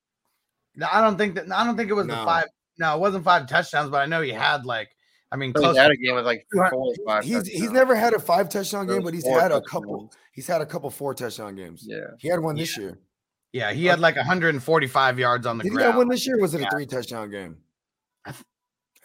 No, 0.74 0.86
I 0.92 1.00
don't 1.00 1.16
think 1.16 1.34
that 1.36 1.50
I 1.52 1.64
don't 1.64 1.76
think 1.76 1.90
it 1.90 1.94
was 1.94 2.06
the 2.06 2.14
five. 2.14 2.46
No, 2.78 2.94
it 2.94 3.00
wasn't 3.00 3.24
five 3.24 3.46
touchdowns, 3.48 3.90
but 3.90 3.98
I 4.02 4.06
know 4.06 4.20
he 4.22 4.30
had 4.30 4.66
like 4.66 4.90
I 5.32 5.36
mean 5.36 5.52
close 5.52 5.74
He 5.74 5.80
had 5.80 5.90
a 5.90 5.96
game 5.96 6.14
with 6.14 6.26
like 6.26 6.46
four 6.52 6.70
or 6.72 6.94
five. 7.06 7.24
He's 7.24 7.46
he's 7.46 7.70
never 7.70 7.94
had 7.94 8.12
a 8.12 8.18
five 8.18 8.48
touchdown 8.48 8.86
game, 8.86 9.02
but 9.02 9.14
he's 9.14 9.22
four 9.24 9.40
had 9.40 9.52
a 9.52 9.60
couple. 9.62 10.02
touchdowns. 10.08 10.16
He's 10.32 10.46
had 10.46 10.60
a 10.60 10.66
couple 10.66 10.90
four 10.90 11.14
touchdown 11.14 11.54
games. 11.56 11.84
Yeah. 11.86 12.08
He 12.18 12.28
had 12.28 12.40
one 12.40 12.56
this 12.56 12.76
year. 12.76 12.98
Yeah, 13.52 13.72
he 13.72 13.86
had 13.86 14.00
like 14.00 14.16
145 14.16 15.18
yards 15.18 15.46
on 15.46 15.56
the 15.56 15.64
Did 15.64 15.72
he 15.72 15.78
have 15.80 15.96
one 15.96 16.08
this 16.08 16.26
year? 16.26 16.36
or 16.36 16.42
Was 16.42 16.52
it 16.54 16.60
a 16.60 16.68
three 16.70 16.84
touchdown 16.84 17.30
game? 17.30 17.56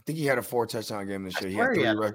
I 0.01 0.03
think 0.07 0.17
he 0.17 0.25
had 0.25 0.39
a 0.39 0.41
four 0.41 0.65
touchdown 0.65 1.07
game 1.07 1.23
this 1.25 1.39
year. 1.41 1.51
He 1.51 1.55
had 1.55 1.69
he 1.69 1.75
three. 1.75 1.83
had 1.85 1.95
a 1.95 1.99
rush- 1.99 2.13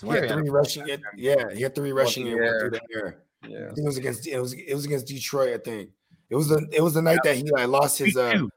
he 0.00 0.08
had 0.08 0.22
he 0.22 0.28
had 0.28 0.28
three 0.38 0.50
rushing. 0.50 0.86
yeah, 1.16 1.50
he 1.52 1.62
had 1.62 1.74
three 1.74 1.90
rushing 1.92 2.28
and 2.28 2.40
one 2.40 2.58
through 2.60 2.70
the 2.70 2.80
air. 2.94 3.22
Yeah. 3.46 3.58
I 3.70 3.74
think 3.74 3.78
it 3.78 3.84
was 3.84 3.96
against 3.98 4.26
it 4.28 4.38
was 4.40 4.52
it 4.52 4.72
was 4.74 4.84
against 4.84 5.06
Detroit. 5.08 5.48
I 5.54 5.58
think 5.58 5.90
it 6.30 6.36
was 6.36 6.48
the 6.48 6.66
it 6.72 6.80
was 6.80 6.94
the 6.94 7.02
night 7.02 7.18
that 7.24 7.34
he 7.36 7.42
like 7.50 7.66
lost 7.68 7.98
his 7.98 8.14
Week 8.14 8.16
uh 8.16 8.32
two. 8.34 8.50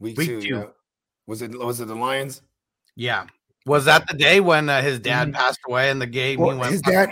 week, 0.00 0.18
Week 0.18 0.28
two. 0.28 0.40
two. 0.42 0.48
Yeah. 0.56 0.64
Was 1.26 1.40
it 1.42 1.56
was 1.58 1.80
it 1.80 1.86
the 1.86 1.94
Lions? 1.94 2.42
Yeah. 2.96 3.26
Was 3.64 3.84
that 3.84 4.08
the 4.08 4.16
day 4.16 4.40
when 4.40 4.68
uh, 4.68 4.82
his 4.82 4.98
dad 4.98 5.28
Mhm. 5.28 5.34
passed 5.34 5.60
away 5.68 5.90
in 5.90 6.00
the 6.00 6.06
game? 6.06 6.40
Well, 6.40 6.50
he 6.50 6.58
went 6.58 6.72
his 6.72 6.82
dad 6.82 7.10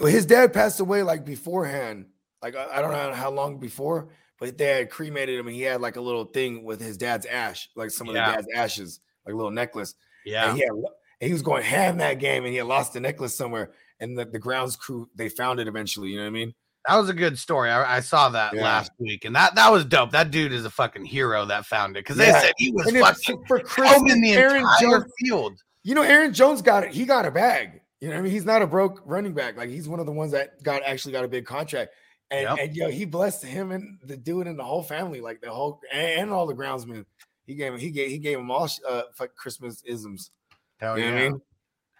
well, 0.00 0.10
his 0.10 0.26
dad 0.26 0.52
passed 0.52 0.80
away 0.80 1.02
like 1.04 1.24
beforehand. 1.24 2.06
Like 2.42 2.56
I, 2.56 2.78
I 2.78 2.82
don't 2.82 2.90
know 2.92 3.12
how 3.14 3.30
long 3.30 3.58
before, 3.58 4.08
but 4.40 4.58
they 4.58 4.66
had 4.66 4.90
cremated 4.90 5.38
him 5.38 5.46
and 5.46 5.54
he 5.54 5.62
had 5.62 5.80
like 5.80 5.96
a 5.96 6.00
little 6.00 6.24
thing 6.24 6.64
with 6.64 6.80
his 6.80 6.96
dad's 6.96 7.26
ash, 7.26 7.70
like 7.76 7.90
some 7.90 8.08
of 8.08 8.14
Yeah. 8.16 8.30
the 8.30 8.36
dad's 8.42 8.48
ashes, 8.54 9.00
like 9.28 9.34
a 9.34 9.36
little 9.36 9.52
necklace. 9.52 9.94
Yeah. 10.24 10.48
And 10.48 10.56
he 10.56 10.62
had 10.64 10.70
and 10.70 11.26
he 11.26 11.32
was 11.32 11.42
going 11.42 11.62
ham 11.62 11.98
that 11.98 12.14
game 12.14 12.44
and 12.44 12.52
he 12.52 12.58
had 12.58 12.66
lost 12.66 12.92
the 12.92 13.00
necklace 13.00 13.34
somewhere. 13.36 13.72
And 14.00 14.16
the, 14.16 14.24
the 14.24 14.38
grounds 14.38 14.76
crew 14.76 15.08
they 15.14 15.28
found 15.28 15.60
it 15.60 15.68
eventually. 15.68 16.08
You 16.10 16.16
know 16.18 16.22
what 16.24 16.28
I 16.28 16.30
mean? 16.30 16.54
That 16.86 16.96
was 16.96 17.08
a 17.10 17.14
good 17.14 17.38
story. 17.38 17.70
I, 17.70 17.96
I 17.96 18.00
saw 18.00 18.30
that 18.30 18.54
Yeah. 18.54 18.62
last 18.62 18.92
week, 18.98 19.24
and 19.24 19.34
that 19.36 19.54
that 19.56 19.70
was 19.70 19.84
dope. 19.84 20.12
That 20.12 20.30
dude 20.30 20.52
is 20.52 20.64
a 20.64 20.70
fucking 20.70 21.04
hero 21.04 21.44
that 21.46 21.66
found 21.66 21.96
it 21.96 22.00
because 22.00 22.16
they 22.16 22.28
Yeah. 22.28 22.40
said 22.40 22.52
he 22.56 22.70
was 22.70 22.86
And 22.86 22.98
fucking 22.98 23.44
for 23.46 23.60
combing 23.60 23.92
Christmas, 23.92 24.20
the 24.22 24.32
Aaron 24.32 24.56
entire 24.56 25.00
Jones 25.00 25.12
field. 25.18 25.60
You 25.82 25.94
know, 25.94 26.02
Aaron 26.02 26.32
Jones 26.32 26.62
got 26.62 26.84
it. 26.84 26.92
He 26.92 27.04
got 27.04 27.26
a 27.26 27.30
bag. 27.30 27.80
You 28.00 28.08
know 28.08 28.14
what 28.14 28.20
I 28.20 28.22
mean? 28.22 28.32
He's 28.32 28.44
not 28.44 28.62
a 28.62 28.66
broke 28.66 29.02
running 29.04 29.34
back. 29.34 29.56
Like 29.56 29.68
he's 29.70 29.88
one 29.88 29.98
of 30.00 30.06
the 30.06 30.12
ones 30.12 30.32
that 30.32 30.62
got 30.62 30.82
actually 30.84 31.12
got 31.12 31.24
a 31.24 31.28
big 31.28 31.44
contract. 31.44 31.92
And 32.30 32.42
Yep. 32.42 32.58
and 32.60 32.76
yo, 32.76 32.88
he 32.90 33.04
blessed 33.04 33.44
him 33.44 33.72
and 33.72 33.98
the 34.04 34.16
dude 34.16 34.46
and 34.46 34.58
the 34.58 34.62
whole 34.64 34.82
family, 34.82 35.20
like 35.20 35.40
the 35.40 35.50
whole 35.50 35.80
and, 35.92 36.20
and 36.22 36.30
all 36.30 36.46
the 36.46 36.54
groundsmen. 36.54 37.04
He 37.48 37.54
gave 37.54 37.72
him 37.72 37.80
he 37.80 37.90
gave 37.90 38.10
he 38.10 38.18
gave 38.18 38.38
him 38.38 38.50
all 38.50 38.68
uh 38.86 39.02
fuck 39.14 39.34
Christmas 39.34 39.82
isms. 39.86 40.30
Hell 40.76 40.98
you 40.98 41.06
know 41.06 41.10
yeah. 41.10 41.14
what 41.14 41.20
I 41.20 41.28
mean? 41.30 41.40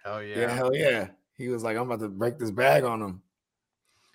Hell 0.05 0.23
Yeah. 0.23 0.39
yeah. 0.39 0.55
hell 0.55 0.75
yeah. 0.75 1.07
He 1.37 1.47
was 1.47 1.63
like, 1.63 1.75
I'm 1.75 1.83
about 1.83 2.01
to 2.01 2.09
break 2.09 2.37
this 2.37 2.51
bag 2.51 2.83
on 2.83 3.01
him. 3.01 3.21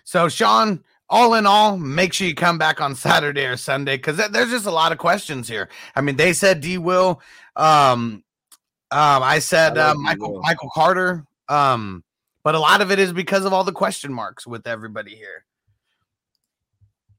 So, 0.05 0.29
Sean, 0.29 0.83
all 1.09 1.33
in 1.33 1.45
all, 1.45 1.77
make 1.77 2.13
sure 2.13 2.27
you 2.27 2.35
come 2.35 2.57
back 2.57 2.79
on 2.79 2.95
Saturday 2.95 3.45
or 3.45 3.57
Sunday 3.57 3.97
because 3.97 4.17
there's 4.29 4.51
just 4.51 4.65
a 4.65 4.71
lot 4.71 4.91
of 4.91 4.97
questions 4.97 5.47
here. 5.47 5.69
I 5.95 6.01
mean, 6.01 6.15
they 6.15 6.33
said 6.33 6.61
D 6.61 6.77
Will. 6.77 7.21
Um, 7.55 8.23
um, 8.91 9.23
I 9.23 9.39
said 9.39 9.77
I 9.77 9.89
uh. 9.89 9.93
Michael 9.95 10.33
Will. 10.33 10.41
Michael 10.41 10.69
Carter. 10.73 11.25
Um, 11.49 12.03
but 12.43 12.55
a 12.55 12.59
lot 12.59 12.81
of 12.81 12.91
it 12.91 12.99
is 12.99 13.11
because 13.11 13.43
of 13.43 13.53
all 13.53 13.63
the 13.63 13.71
question 13.71 14.13
marks 14.13 14.47
with 14.47 14.67
everybody 14.67 15.15
here. 15.15 15.44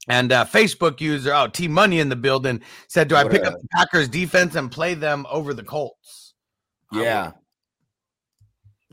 And 0.08 0.30
uh, 0.32 0.44
Facebook 0.44 1.00
user, 1.00 1.32
oh, 1.34 1.48
T 1.48 1.66
Money 1.68 1.98
in 2.00 2.08
the 2.08 2.16
building 2.16 2.60
said, 2.88 3.08
"Do 3.08 3.16
I 3.16 3.24
What 3.24 3.32
pick 3.32 3.44
up? 3.44 3.54
up 3.54 3.60
the 3.60 3.68
Packers 3.72 4.08
defense 4.08 4.54
and 4.54 4.70
play 4.70 4.94
them 4.94 5.26
over 5.30 5.52
the 5.52 5.64
Colts?" 5.64 6.34
I 6.92 6.96
would. 6.96 7.04
Yeah. 7.04 7.32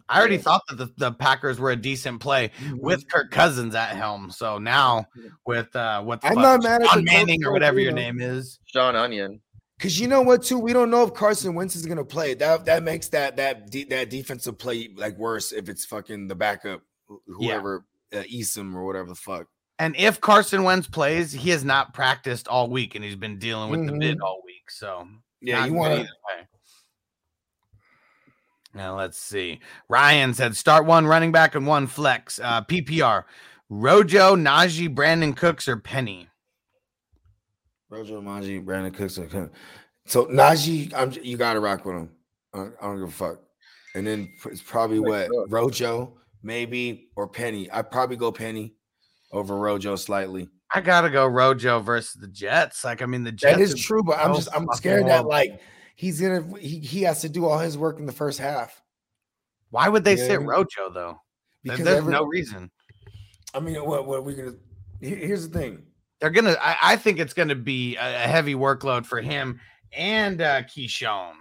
I 0.10 0.19
already 0.19 0.38
thought 0.38 0.61
that 0.69 0.76
the, 0.77 0.90
the 0.98 1.11
Packers 1.14 1.60
were 1.60 1.72
a 1.72 1.76
decent 1.76 2.19
play 2.19 2.49
Mm-hmm. 2.60 2.77
with 2.80 3.07
Kirk 3.10 3.31
Cousins 3.31 3.73
at 3.73 3.95
helm. 3.95 4.31
So 4.31 4.57
now 4.57 5.06
with 5.45 5.73
uh 5.76 6.02
what 6.02 6.19
I'm 6.23 6.34
fuck, 6.35 6.41
not 6.44 6.64
mad 6.64 6.81
Sean 6.85 7.03
the 7.06 7.10
Colts 7.10 7.14
Manning 7.14 7.45
or 7.45 7.52
whatever 7.53 7.80
your 7.80 7.94
name 7.94 8.19
is. 8.19 8.60
Sean 8.65 8.95
Onion. 8.95 9.40
Cause 9.80 9.98
you 9.99 10.07
know 10.07 10.22
what, 10.22 10.44
too, 10.44 10.60
we 10.60 10.72
don't 10.72 10.90
know 10.91 11.03
if 11.03 11.14
Carson 11.14 11.56
Wentz 11.56 11.76
is 11.76 11.85
gonna 11.85 12.03
play. 12.06 12.34
That 12.35 12.65
that 12.65 12.84
makes 12.84 13.07
that 13.10 13.38
that 13.38 13.69
de- 13.72 13.85
that 13.85 14.10
defensive 14.10 14.57
play 14.57 14.90
like 14.95 15.18
worse 15.18 15.52
if 15.52 15.69
it's 15.69 15.85
fucking 15.85 16.27
the 16.27 16.35
backup, 16.35 16.81
wh- 17.07 17.14
Yeah. 17.40 17.53
whoever 17.53 17.85
uh, 18.14 18.23
Eason 18.23 18.73
or 18.76 18.85
whatever 18.85 19.07
the 19.10 19.15
fuck. 19.15 19.48
And 19.80 19.95
if 19.98 20.22
Carson 20.22 20.64
Wentz 20.64 20.88
plays, 20.88 21.32
he 21.32 21.50
has 21.50 21.66
not 21.66 21.94
practiced 21.94 22.48
all 22.48 22.70
week 22.70 22.95
and 22.95 23.04
he's 23.04 23.16
been 23.16 23.40
dealing 23.40 23.72
with 23.72 23.86
the 23.86 23.94
bid 23.94 24.22
all 24.22 24.41
week. 24.45 24.70
So 24.70 25.08
Yeah, 25.41 25.60
not 25.60 25.66
you 25.66 25.72
good 25.74 25.80
want 25.80 25.94
either 25.94 26.04
to 26.04 26.10
way. 26.40 26.48
Now 28.76 28.98
let's 28.98 29.18
see. 29.20 29.60
Ryan 29.90 30.34
said 30.34 30.56
start 30.56 30.86
one 30.86 31.06
running 31.06 31.32
back 31.32 31.56
and 31.56 31.68
one 31.68 31.88
flex. 31.88 32.40
Uh, 32.40 32.64
PPR. 32.64 33.24
Rojo, 33.70 34.36
Najee, 34.36 34.94
Brandin 34.94 35.36
Cooks, 35.36 35.68
or 35.68 35.78
Penny. 35.78 36.28
Rojo, 37.90 38.22
Najee, 38.22 38.64
Brandin 38.64 38.94
Cooks. 38.94 39.18
or 39.18 39.26
Penny. 39.28 39.50
So 40.06 40.26
Najee, 40.26 40.94
I'm 40.94 41.12
you 41.24 41.38
gotta 41.38 41.60
rock 41.60 41.86
with 41.86 41.95
him. 41.95 42.10
I 42.54 42.60
I 42.60 42.88
don't 42.88 43.00
give 43.00 43.10
a 43.10 43.12
fuck. 43.12 43.40
And 43.95 44.06
then 44.06 44.34
it's 44.45 44.62
probably 44.62 45.00
what 45.00 45.30
Rojo, 45.50 46.18
maybe 46.41 47.10
or 47.16 47.28
Penny. 47.28 47.70
I'd 47.72 47.91
probably 47.91 48.18
go 48.18 48.32
Penny 48.32 48.76
over 49.34 49.57
Rojo 49.57 49.95
slightly. 49.97 50.47
I 50.73 50.80
gotta 50.81 51.10
go 51.10 51.26
Rojo 51.27 51.80
versus 51.80 52.14
the 52.14 52.27
Jets. 52.27 52.84
Like, 52.84 53.01
I 53.01 53.05
mean, 53.05 53.23
the 53.23 53.31
Jets. 53.31 53.57
That 53.57 53.61
is 53.61 53.76
true, 53.76 54.01
but 54.03 54.18
I'm 54.19 54.34
just 54.34 54.47
I'm 54.55 54.68
scared 54.73 55.07
that 55.07 55.26
like 55.26 55.60
he's 55.95 56.22
gonna 56.22 56.57
he, 56.57 56.80
he 56.80 57.01
has 57.03 57.22
to 57.22 57.30
do 57.30 57.45
all 57.45 57.60
his 57.60 57.77
work 57.77 57.99
in 57.99 58.05
the 58.05 58.11
first 58.14 58.39
half. 58.39 58.81
Why 59.69 59.89
would 59.89 60.03
they 60.03 60.15
Yeah. 60.15 60.27
sit 60.27 60.41
Rojo 60.41 60.89
though? 60.93 61.18
Because 61.64 61.84
There's 61.84 61.97
every- 61.97 62.11
no 62.14 62.23
reason. 62.26 62.72
I 63.53 63.60
mean, 63.60 63.76
what 63.85 64.07
what 64.07 64.19
are 64.19 64.22
we 64.22 64.34
gonna 64.35 64.53
here's 65.01 65.47
the 65.47 65.60
thing. 65.60 65.84
They're 66.19 66.30
gonna. 66.30 66.55
I, 66.61 66.77
I 66.81 66.95
think 66.95 67.19
it's 67.19 67.34
gonna 67.34 67.55
be 67.55 67.97
a, 67.97 68.23
a 68.23 68.27
heavy 68.27 68.55
workload 68.55 69.05
for 69.05 69.19
him 69.22 69.60
and 69.91 70.41
uh 70.41 70.64
Ke'Shawn. 70.64 71.34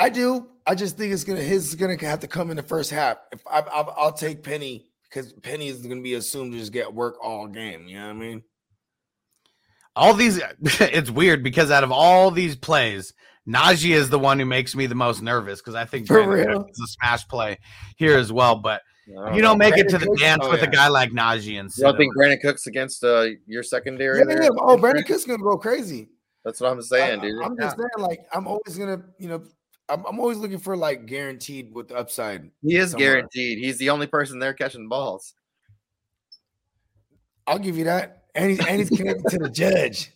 I 0.00 0.08
do. 0.08 0.48
I 0.66 0.74
just 0.74 0.96
think 0.96 1.12
it's 1.12 1.24
gonna 1.24 1.42
his 1.42 1.68
is 1.68 1.74
gonna 1.74 1.96
have 2.00 2.20
to 2.20 2.28
come 2.28 2.50
in 2.50 2.56
the 2.56 2.62
first 2.62 2.90
half. 2.90 3.18
If 3.32 3.46
I, 3.46 3.60
I 3.60 3.80
I'll 3.96 4.12
take 4.12 4.42
Penny 4.42 4.86
because 5.04 5.32
Penny 5.34 5.68
is 5.68 5.86
gonna 5.86 6.00
be 6.00 6.14
assumed 6.14 6.52
to 6.52 6.58
just 6.58 6.72
get 6.72 6.92
work 6.92 7.16
all 7.22 7.46
game. 7.46 7.86
You 7.86 7.98
know 7.98 8.06
what 8.06 8.16
I 8.16 8.18
mean? 8.18 8.42
All 9.94 10.14
these. 10.14 10.40
it's 10.62 11.10
weird 11.10 11.44
because 11.44 11.70
out 11.70 11.84
of 11.84 11.92
all 11.92 12.30
these 12.30 12.56
plays, 12.56 13.12
Najee 13.46 13.94
is 13.94 14.08
the 14.08 14.18
one 14.18 14.38
who 14.38 14.46
makes 14.46 14.74
me 14.74 14.86
the 14.86 14.94
most 14.94 15.20
nervous 15.20 15.60
because 15.60 15.74
I 15.74 15.84
think 15.84 16.06
For 16.06 16.22
Brandin 16.22 16.46
real? 16.46 16.62
Cooks 16.62 16.78
is 16.78 16.84
a 16.84 16.92
smash 16.92 17.28
play 17.28 17.58
here 17.96 18.16
as 18.16 18.32
well. 18.32 18.56
But 18.56 18.80
I 19.18 19.36
you 19.36 19.42
don't 19.42 19.58
make 19.58 19.76
it 19.76 19.90
to 19.90 19.98
the 19.98 20.06
Cooks- 20.06 20.22
dance 20.22 20.44
oh, 20.44 20.50
with 20.50 20.62
a 20.62 20.66
guy 20.66 20.88
like 20.88 21.10
Najee 21.10 21.60
and 21.60 21.70
You 21.76 21.84
don't 21.84 21.98
think. 21.98 22.16
Brandin 22.16 22.40
Cooks 22.40 22.66
against 22.66 23.04
uh, 23.04 23.26
your 23.46 23.62
secondary? 23.62 24.20
Yeah, 24.20 24.24
there? 24.24 24.42
yeah. 24.44 24.48
Oh, 24.58 24.78
Brandin 24.78 25.04
Cook's 25.04 25.26
gonna 25.26 25.42
go 25.42 25.58
crazy. 25.58 26.08
That's 26.42 26.58
what 26.58 26.72
I'm 26.72 26.80
saying, 26.80 27.20
dude. 27.20 27.42
I, 27.42 27.48
dude. 27.48 27.52
am 27.52 27.56
just 27.58 27.76
saying, 27.76 27.90
like, 27.98 28.20
I'm 28.32 28.46
always 28.46 28.78
gonna, 28.78 29.02
you 29.18 29.28
know, 29.28 29.42
I'm, 29.90 30.04
I'm 30.06 30.20
always 30.20 30.38
looking 30.38 30.58
for 30.58 30.76
like 30.76 31.06
guaranteed 31.06 31.74
with 31.74 31.88
the 31.88 31.96
upside. 31.96 32.50
He 32.62 32.76
is 32.76 32.92
somewhere. 32.92 33.12
guaranteed. 33.14 33.58
He's 33.58 33.78
the 33.78 33.90
only 33.90 34.06
person 34.06 34.38
there 34.38 34.54
catching 34.54 34.88
balls. 34.88 35.34
I'll 37.46 37.58
give 37.58 37.76
you 37.76 37.84
that. 37.84 38.24
And 38.34 38.50
he's 38.50 38.64
and 38.66 38.78
he's 38.78 38.90
connected 38.90 39.28
to 39.30 39.38
the 39.38 39.50
judge. 39.50 40.12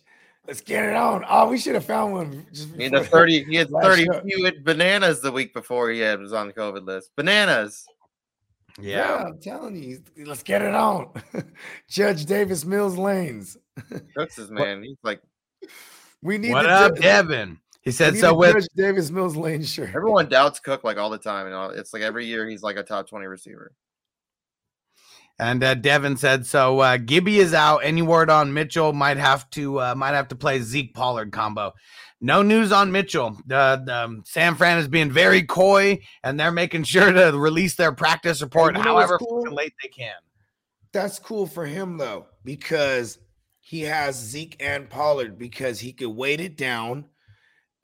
Let's 0.47 0.61
get 0.61 0.85
it 0.85 0.95
on. 0.95 1.25
Oh, 1.27 1.49
we 1.49 1.57
should 1.57 1.73
have 1.73 1.85
found 1.85 2.13
one. 2.13 2.45
Just 2.53 2.69
He 2.75 2.83
had 2.83 3.05
30. 3.05 3.43
He 3.45 3.55
had 3.55 3.69
30 3.81 4.05
show. 4.05 4.21
few 4.21 4.51
bananas 4.63 5.19
the 5.21 5.31
week 5.31 5.53
before 5.53 5.89
he 5.89 5.99
had 5.99 6.19
was 6.19 6.33
on 6.33 6.47
the 6.47 6.53
COVID 6.53 6.85
list. 6.85 7.11
Bananas. 7.15 7.83
Yeah. 8.79 9.23
I'm 9.27 9.39
telling 9.39 9.81
you, 9.81 10.03
let's 10.25 10.43
get 10.43 10.61
it 10.61 10.75
on. 10.75 11.09
Judge 11.89 12.25
Davis 12.25 12.63
Mills 12.63 12.95
Lanes. 12.97 13.57
Cooks 14.15 14.37
is 14.37 14.51
man. 14.51 14.83
He's 14.83 14.97
like 15.03 15.21
We 16.21 16.37
need 16.37 16.51
What 16.51 16.63
the 16.63 16.69
up, 16.69 16.93
Judge- 16.93 17.01
Devin? 17.03 17.59
He 17.85 17.91
said 17.91 18.17
so 18.17 18.33
with 18.33 18.67
Davis 18.75 19.11
Mills 19.11 19.35
Lane 19.35 19.63
shirt. 19.63 19.91
everyone 19.95 20.27
doubts 20.27 20.59
Cook 20.59 20.83
like 20.83 20.97
all 20.97 21.11
the 21.11 21.19
time. 21.19 21.45
You 21.45 21.51
know, 21.51 21.65
it's 21.65 21.93
like 21.93 22.01
every 22.01 22.25
year 22.25 22.47
he's 22.47 22.63
like 22.63 22.77
a 22.77 22.83
top 22.83 23.07
20 23.07 23.27
receiver. 23.27 23.71
And 25.37 25.63
uh, 25.63 25.75
Devin 25.75 26.17
said 26.17 26.45
so. 26.45 26.79
Uh, 26.79 26.97
Gibby 26.97 27.39
is 27.39 27.53
out. 27.53 27.79
Any 27.79 28.01
word 28.01 28.29
on 28.29 28.53
Mitchell? 28.53 28.93
Might 28.93 29.17
have 29.17 29.49
to 29.51 29.81
uh, 29.81 29.95
might 29.95 30.13
have 30.13 30.29
to 30.29 30.35
play 30.35 30.61
Zeke 30.61 30.93
Pollard 30.93 31.31
combo. 31.31 31.73
No 32.21 32.41
news 32.41 32.71
on 32.71 32.91
Mitchell. 32.91 33.37
The, 33.45 33.83
the 33.85 34.03
um, 34.03 34.23
San 34.25 34.55
Fran 34.55 34.79
is 34.79 34.87
being 34.87 35.11
very 35.11 35.43
coy, 35.43 35.99
and 36.23 36.39
they're 36.39 36.51
making 36.51 36.83
sure 36.83 37.11
to 37.11 37.37
release 37.37 37.75
their 37.75 37.91
practice 37.91 38.41
report 38.41 38.75
you 38.75 38.83
know 38.83 38.95
however 38.95 39.19
cool? 39.19 39.43
late 39.51 39.73
they 39.83 39.89
can. 39.89 40.15
That's 40.91 41.19
cool 41.19 41.45
for 41.45 41.65
him 41.65 41.97
though, 41.97 42.27
because 42.45 43.19
he 43.59 43.81
has 43.81 44.15
Zeke 44.15 44.55
and 44.59 44.89
Pollard 44.89 45.37
because 45.37 45.81
he 45.81 45.91
could 45.91 46.09
weight 46.09 46.39
it 46.39 46.55
down. 46.55 47.05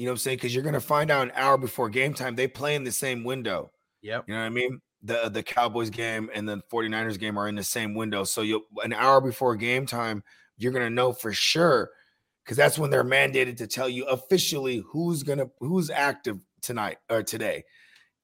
You 0.02 0.08
know 0.08 0.14
what 0.14 0.16
I'm 0.16 0.18
saying? 0.18 0.38
Because 0.38 0.56
you're 0.56 0.64
gonna 0.64 0.80
find 0.80 1.12
out 1.12 1.28
an 1.28 1.32
hour 1.36 1.60
before 1.60 1.88
game 1.88 2.16
time. 2.16 2.34
They 2.34 2.48
play 2.48 2.74
in 2.74 2.84
the 2.84 2.92
same 2.92 3.24
window. 3.24 3.70
Yep. 4.02 4.24
You 4.28 4.34
know 4.34 4.40
what 4.40 4.48
I 4.48 4.50
mean? 4.50 4.82
The 5.04 5.30
the 5.30 5.44
Cowboys 5.44 5.92
game 5.92 6.28
and 6.34 6.50
the 6.50 6.64
49ers 6.74 7.20
game 7.20 7.38
are 7.38 7.48
in 7.48 7.54
the 7.54 7.64
same 7.64 7.94
window. 7.94 8.24
So 8.24 8.42
you 8.42 8.66
an 8.84 8.94
hour 8.94 9.22
before 9.22 9.56
game 9.56 9.86
time, 9.86 10.24
you're 10.58 10.72
gonna 10.72 10.90
know 10.90 11.14
for 11.14 11.34
sure 11.34 11.92
because 12.44 12.58
that's 12.58 12.80
when 12.80 12.90
they're 12.90 13.04
mandated 13.04 13.58
to 13.58 13.68
tell 13.68 13.88
you 13.88 14.06
officially 14.06 14.84
who's 14.88 15.22
gonna 15.22 15.46
who's 15.60 15.92
active 15.92 16.40
tonight 16.64 16.98
or 17.08 17.22
today. 17.22 17.64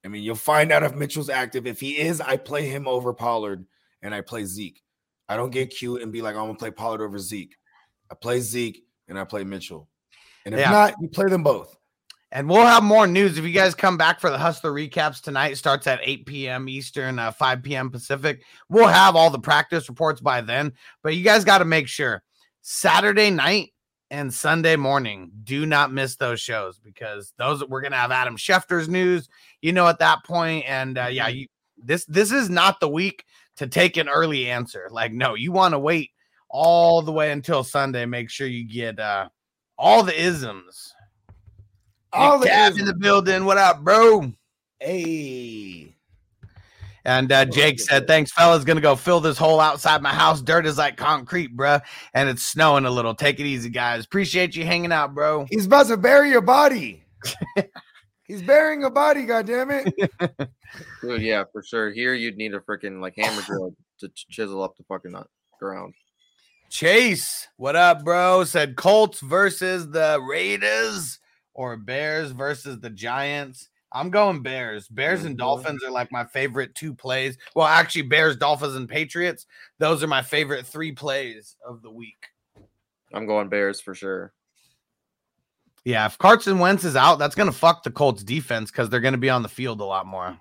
I 0.04 0.08
mean, 0.08 0.24
you'll 0.24 0.34
find 0.34 0.72
out 0.72 0.82
if 0.82 0.96
Mitchell's 0.96 1.30
active. 1.30 1.64
If 1.64 1.78
he 1.78 1.96
is, 1.96 2.20
I 2.20 2.38
play 2.38 2.66
him 2.66 2.88
over 2.88 3.14
Pollard 3.14 3.64
and 4.02 4.12
I 4.12 4.22
play 4.22 4.46
Zeke. 4.46 4.82
I 5.28 5.36
don't 5.36 5.50
get 5.50 5.68
mm-hmm. 5.68 5.76
cute 5.76 6.02
and 6.02 6.10
be 6.10 6.22
like, 6.22 6.34
oh, 6.34 6.40
I'm 6.40 6.46
gonna 6.46 6.58
play 6.58 6.72
Pollard 6.72 7.04
over 7.04 7.20
Zeke. 7.20 7.56
I 8.10 8.16
play 8.16 8.40
Zeke 8.40 8.82
and 9.06 9.16
I 9.16 9.22
play 9.22 9.44
Mitchell. 9.44 9.88
And 10.48 10.54
if 10.54 10.60
Yeah. 10.60 10.70
not, 10.70 10.94
you 10.98 11.08
play 11.08 11.28
them 11.28 11.42
both. 11.42 11.76
And 12.32 12.48
we'll 12.48 12.64
have 12.64 12.82
more 12.82 13.06
news 13.06 13.36
if 13.36 13.44
you 13.44 13.52
guys 13.52 13.74
come 13.74 13.98
back 13.98 14.18
for 14.18 14.30
the 14.30 14.38
Hustler 14.38 14.72
recaps 14.72 15.20
tonight. 15.20 15.52
It 15.52 15.56
starts 15.56 15.86
at 15.86 16.00
8 16.02 16.24
p.m. 16.24 16.68
Eastern, 16.68 17.18
uh, 17.18 17.32
5 17.32 17.62
p.m. 17.62 17.90
Pacific. 17.90 18.42
We'll 18.70 18.86
have 18.88 19.14
all 19.14 19.28
the 19.28 19.38
practice 19.38 19.90
reports 19.90 20.22
by 20.22 20.40
then, 20.40 20.72
but 21.02 21.14
you 21.14 21.22
guys 21.22 21.44
got 21.44 21.58
to 21.58 21.66
make 21.66 21.86
sure 21.86 22.22
Saturday 22.62 23.30
night 23.30 23.72
and 24.10 24.32
Sunday 24.32 24.76
morning, 24.76 25.30
do 25.44 25.66
not 25.66 25.92
miss 25.92 26.16
those 26.16 26.40
shows 26.40 26.78
because 26.78 27.34
those 27.36 27.62
we're 27.66 27.82
gonna 27.82 27.96
have 27.96 28.10
Adam 28.10 28.38
Schefter's 28.38 28.88
news. 28.88 29.28
You 29.60 29.72
know, 29.72 29.86
at 29.86 29.98
that 29.98 30.24
point, 30.24 30.64
and 30.66 30.96
uh, 30.96 31.08
yeah, 31.10 31.28
you 31.28 31.46
this 31.76 32.06
this 32.06 32.32
is 32.32 32.48
not 32.48 32.80
the 32.80 32.88
week 32.88 33.24
to 33.56 33.66
take 33.66 33.98
an 33.98 34.08
early 34.08 34.50
answer. 34.50 34.88
Like, 34.90 35.12
no, 35.12 35.34
you 35.34 35.52
want 35.52 35.74
to 35.74 35.78
wait 35.78 36.12
all 36.48 37.02
the 37.02 37.12
way 37.12 37.32
until 37.32 37.62
Sunday. 37.62 38.06
Make 38.06 38.30
sure 38.30 38.46
you 38.46 38.66
get 38.66 38.98
uh 38.98 39.28
all 39.78 40.02
the 40.02 40.20
isms. 40.20 40.94
All 42.12 42.38
Nick 42.38 42.42
the 42.42 42.48
Tab 42.48 42.72
isms. 42.72 42.80
in 42.80 42.86
the 42.86 42.94
building. 42.94 43.44
What 43.44 43.58
up, 43.58 43.82
bro? 43.82 44.32
Hey. 44.80 45.94
And 47.04 47.32
uh, 47.32 47.46
Jake 47.46 47.80
said, 47.80 48.06
"Thanks, 48.06 48.32
fellas. 48.32 48.64
Gonna 48.64 48.80
go 48.82 48.94
fill 48.94 49.20
this 49.20 49.38
hole 49.38 49.60
outside 49.60 50.02
my 50.02 50.12
house. 50.12 50.42
Dirt 50.42 50.66
is 50.66 50.76
like 50.76 50.96
concrete, 50.96 51.56
bruh, 51.56 51.80
and 52.12 52.28
it's 52.28 52.42
snowing 52.42 52.84
a 52.84 52.90
little. 52.90 53.14
Take 53.14 53.40
it 53.40 53.46
easy, 53.46 53.70
guys. 53.70 54.04
Appreciate 54.04 54.54
you 54.54 54.66
hanging 54.66 54.92
out, 54.92 55.14
bro. 55.14 55.46
He's 55.48 55.66
about 55.66 55.86
to 55.86 55.96
bury 55.96 56.30
your 56.30 56.42
body. 56.42 57.02
He's 58.24 58.42
burying 58.42 58.84
a 58.84 58.90
body, 58.90 59.24
God 59.24 59.46
damn 59.46 59.70
it. 59.70 59.94
Dude, 61.00 61.22
yeah, 61.22 61.44
for 61.50 61.62
sure. 61.62 61.90
Here 61.90 62.12
you'd 62.12 62.36
need 62.36 62.52
a 62.52 62.60
freaking 62.60 63.00
like 63.00 63.14
hammer 63.16 63.40
drill 63.40 63.74
to 64.00 64.08
ch- 64.10 64.26
chisel 64.28 64.62
up 64.62 64.76
the 64.76 64.84
fucking 64.84 65.14
uh, 65.14 65.24
ground. 65.58 65.94
Chase, 66.68 67.48
what 67.56 67.76
up, 67.76 68.04
bro? 68.04 68.44
Said 68.44 68.76
Colts 68.76 69.20
versus 69.20 69.90
the 69.90 70.20
Raiders 70.20 71.18
or 71.54 71.76
Bears 71.76 72.30
versus 72.32 72.78
the 72.80 72.90
Giants. 72.90 73.70
I'm 73.90 74.10
going 74.10 74.42
Bears. 74.42 74.86
Bears 74.88 75.24
and 75.24 75.34
Mhm. 75.34 75.38
Dolphins 75.38 75.82
are 75.82 75.90
like 75.90 76.12
my 76.12 76.24
favorite 76.26 76.74
two 76.74 76.94
plays. 76.94 77.38
Well, 77.54 77.66
actually, 77.66 78.02
Bears, 78.02 78.36
Dolphins, 78.36 78.74
and 78.74 78.88
Patriots. 78.88 79.46
Those 79.78 80.02
are 80.02 80.06
my 80.08 80.20
favorite 80.20 80.66
three 80.66 80.92
plays 80.92 81.56
of 81.66 81.80
the 81.80 81.90
week. 81.90 82.26
I'm 83.14 83.26
going 83.26 83.48
Bears 83.48 83.80
for 83.80 83.94
sure. 83.94 84.34
Yeah, 85.84 86.04
if 86.04 86.18
Carson 86.18 86.58
Wentz 86.58 86.84
is 86.84 86.96
out, 86.96 87.18
that's 87.18 87.34
going 87.34 87.50
to 87.50 87.56
fuck 87.56 87.82
the 87.82 87.90
Colts 87.90 88.22
defense 88.22 88.70
because 88.70 88.90
they're 88.90 89.00
going 89.00 89.12
to 89.12 89.18
be 89.18 89.30
on 89.30 89.42
the 89.42 89.48
field 89.48 89.80
a 89.80 89.84
lot 89.84 90.06
more. 90.06 90.38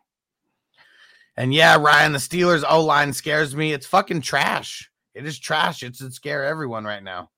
And 1.38 1.54
yeah, 1.54 1.78
Ryan, 1.78 2.12
the 2.12 2.20
Steelers 2.20 2.66
O 2.68 2.84
line 2.84 3.14
scares 3.14 3.56
me. 3.56 3.72
It's 3.72 3.88
fucking 3.88 4.22
trash. 4.22 4.92
It 5.18 5.26
is 5.26 5.40
trash. 5.40 5.82
It 5.82 5.96
should 5.96 6.14
scare 6.14 6.44
everyone 6.46 6.86
right 6.86 7.02
now. 7.04 7.32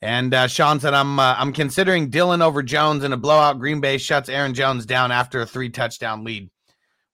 And 0.00 0.32
uh, 0.32 0.46
Sean 0.46 0.80
said, 0.80 0.94
"I'm 0.94 1.18
uh, 1.18 1.34
I'm 1.36 1.52
considering 1.52 2.08
Dillon 2.08 2.40
over 2.40 2.62
Jones 2.62 3.04
in 3.04 3.12
a 3.12 3.16
blowout. 3.16 3.58
Green 3.58 3.80
Bay 3.80 3.98
shuts 3.98 4.28
Aaron 4.28 4.54
Jones 4.54 4.86
down 4.86 5.12
after 5.12 5.40
a 5.40 5.46
three 5.46 5.68
touchdown 5.68 6.24
lead. 6.24 6.50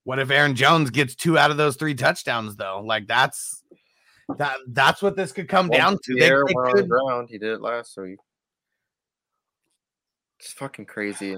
What 0.03 0.19
if 0.19 0.29
Aaron 0.31 0.55
Jones 0.55 0.91
gets 0.91 1.15
two 1.15 1.37
out 1.37 1.51
of 1.51 1.57
those 1.57 1.75
three 1.75 1.95
touchdowns 1.95 2.55
though? 2.55 2.81
Like 2.85 3.07
that's 3.07 3.63
that 4.37 4.55
that's 4.67 5.01
what 5.01 5.15
this 5.17 5.31
could 5.31 5.49
come 5.49 5.67
One 5.67 5.77
down 5.79 5.93
to. 6.01 6.13
the 6.13 6.19
They- 6.19 6.29
they 6.29 6.53
one 6.53 6.69
on 6.69 6.75
the 6.77 6.83
ground. 6.83 7.27
He 7.29 7.37
did 7.37 7.49
it 7.53 7.61
last 7.61 7.97
week. 7.97 8.19
It's 10.39 10.53
fucking 10.53 10.85
crazy. 10.85 11.37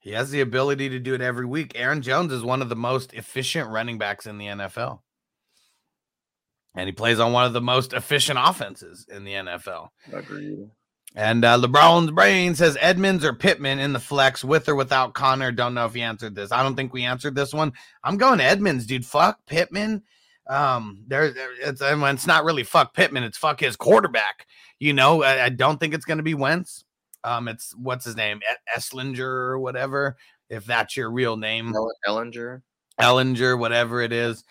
He 0.00 0.10
has 0.12 0.30
the 0.30 0.40
ability 0.40 0.88
to 0.90 0.98
do 0.98 1.14
it 1.14 1.20
every 1.20 1.46
week. 1.46 1.72
Aaron 1.74 2.02
Jones 2.02 2.32
is 2.32 2.42
one 2.42 2.60
of 2.60 2.68
the 2.68 2.76
most 2.76 3.12
efficient 3.14 3.70
running 3.70 3.98
backs 3.98 4.26
in 4.26 4.36
the 4.38 4.46
NFL. 4.46 5.00
And 6.74 6.86
he 6.86 6.92
plays 6.92 7.18
on 7.18 7.32
one 7.32 7.46
of 7.46 7.52
the 7.52 7.60
most 7.60 7.92
efficient 7.92 8.38
offenses 8.40 9.06
in 9.10 9.24
the 9.24 9.32
NFL. 9.32 9.88
Agreed. 10.12 10.70
And 11.16 11.44
uh, 11.44 11.58
LeBron's 11.58 12.12
brain 12.12 12.54
says 12.54 12.78
Edmonds 12.80 13.24
or 13.24 13.32
Pittman 13.32 13.80
in 13.80 13.92
the 13.92 13.98
flex 13.98 14.44
with 14.44 14.68
or 14.68 14.76
without 14.76 15.12
Conner. 15.12 15.50
Don't 15.50 15.74
know 15.74 15.86
if 15.86 15.94
he 15.94 16.02
answered 16.02 16.36
this. 16.36 16.52
I 16.52 16.62
don't 16.62 16.76
think 16.76 16.92
we 16.92 17.04
answered 17.04 17.34
this 17.34 17.52
one. 17.52 17.72
I'm 18.04 18.16
going 18.16 18.40
Edmonds, 18.40 18.86
dude. 18.86 19.04
Fuck 19.04 19.44
Pittman. 19.46 20.04
Um, 20.48 21.04
there, 21.08 21.32
there 21.32 21.50
it's, 21.60 21.80
it's 21.82 22.26
not 22.26 22.44
really 22.44 22.62
fuck 22.62 22.94
Pittman. 22.94 23.24
It's 23.24 23.38
fuck 23.38 23.58
his 23.58 23.76
quarterback. 23.76 24.46
You 24.78 24.92
know, 24.92 25.22
I, 25.22 25.46
I 25.46 25.48
don't 25.48 25.78
think 25.78 25.94
it's 25.94 26.04
going 26.04 26.18
to 26.18 26.24
be 26.24 26.34
Wentz. 26.34 26.84
Um, 27.24 27.48
it's 27.48 27.74
what's 27.76 28.04
his 28.04 28.16
name, 28.16 28.40
Esslinger 28.76 29.20
or 29.20 29.58
whatever, 29.58 30.16
if 30.48 30.64
that's 30.64 30.96
your 30.96 31.10
real 31.10 31.36
name, 31.36 31.74
Ehlinger. 32.08 32.62
Ehlinger, 32.98 33.58
whatever 33.58 34.00
it 34.00 34.12
is. 34.12 34.42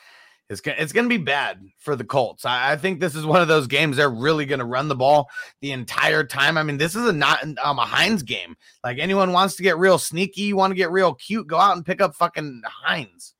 It's 0.49 0.61
gonna 0.61 0.77
it's 0.79 0.93
gonna 0.93 1.07
be 1.07 1.17
bad 1.17 1.63
for 1.77 1.95
the 1.95 2.03
Colts. 2.03 2.43
I, 2.43 2.71
I 2.71 2.75
think 2.75 2.99
this 2.99 3.13
is 3.13 3.23
one 3.23 3.41
of 3.41 3.47
those 3.47 3.67
games 3.67 3.97
they're 3.97 4.09
really 4.09 4.47
gonna 4.47 4.65
run 4.65 4.87
the 4.87 4.95
ball 4.95 5.29
the 5.61 5.71
entire 5.71 6.23
time. 6.23 6.57
I 6.57 6.63
mean, 6.63 6.77
this 6.77 6.95
is 6.95 7.05
a 7.05 7.13
not 7.13 7.43
um, 7.63 7.77
a 7.77 7.85
Hines 7.85 8.23
game. 8.23 8.57
Like 8.83 8.97
anyone 8.97 9.31
wants 9.31 9.55
to 9.57 9.63
get 9.63 9.77
real 9.77 9.99
sneaky, 9.99 10.41
you 10.41 10.55
want 10.55 10.71
to 10.71 10.75
get 10.75 10.89
real 10.89 11.13
cute, 11.13 11.45
go 11.45 11.57
out 11.57 11.75
and 11.75 11.85
pick 11.85 12.01
up 12.01 12.15
fucking 12.15 12.63
Hines. 12.65 13.35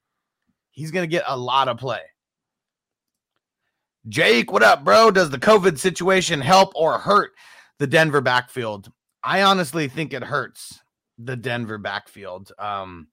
He's 0.69 0.91
gonna 0.91 1.07
get 1.07 1.23
a 1.26 1.36
lot 1.36 1.68
of 1.68 1.77
play. 1.77 2.02
Jake, 4.07 4.52
what 4.52 4.64
up, 4.64 4.84
bro? 4.84 5.10
Does 5.10 5.31
the 5.31 5.40
COVID 5.40 5.80
situation 5.80 6.40
help 6.41 6.72
or 6.76 6.99
hurt 6.99 7.31
the 7.80 7.88
Denver 7.88 8.22
backfield? 8.22 8.91
I 9.23 9.41
honestly 9.41 9.88
think 9.88 10.14
it 10.14 10.23
hurts 10.23 10.80
the 11.18 11.36
Denver 11.36 11.80
backfield. 11.80 12.52
Um, 12.60 13.07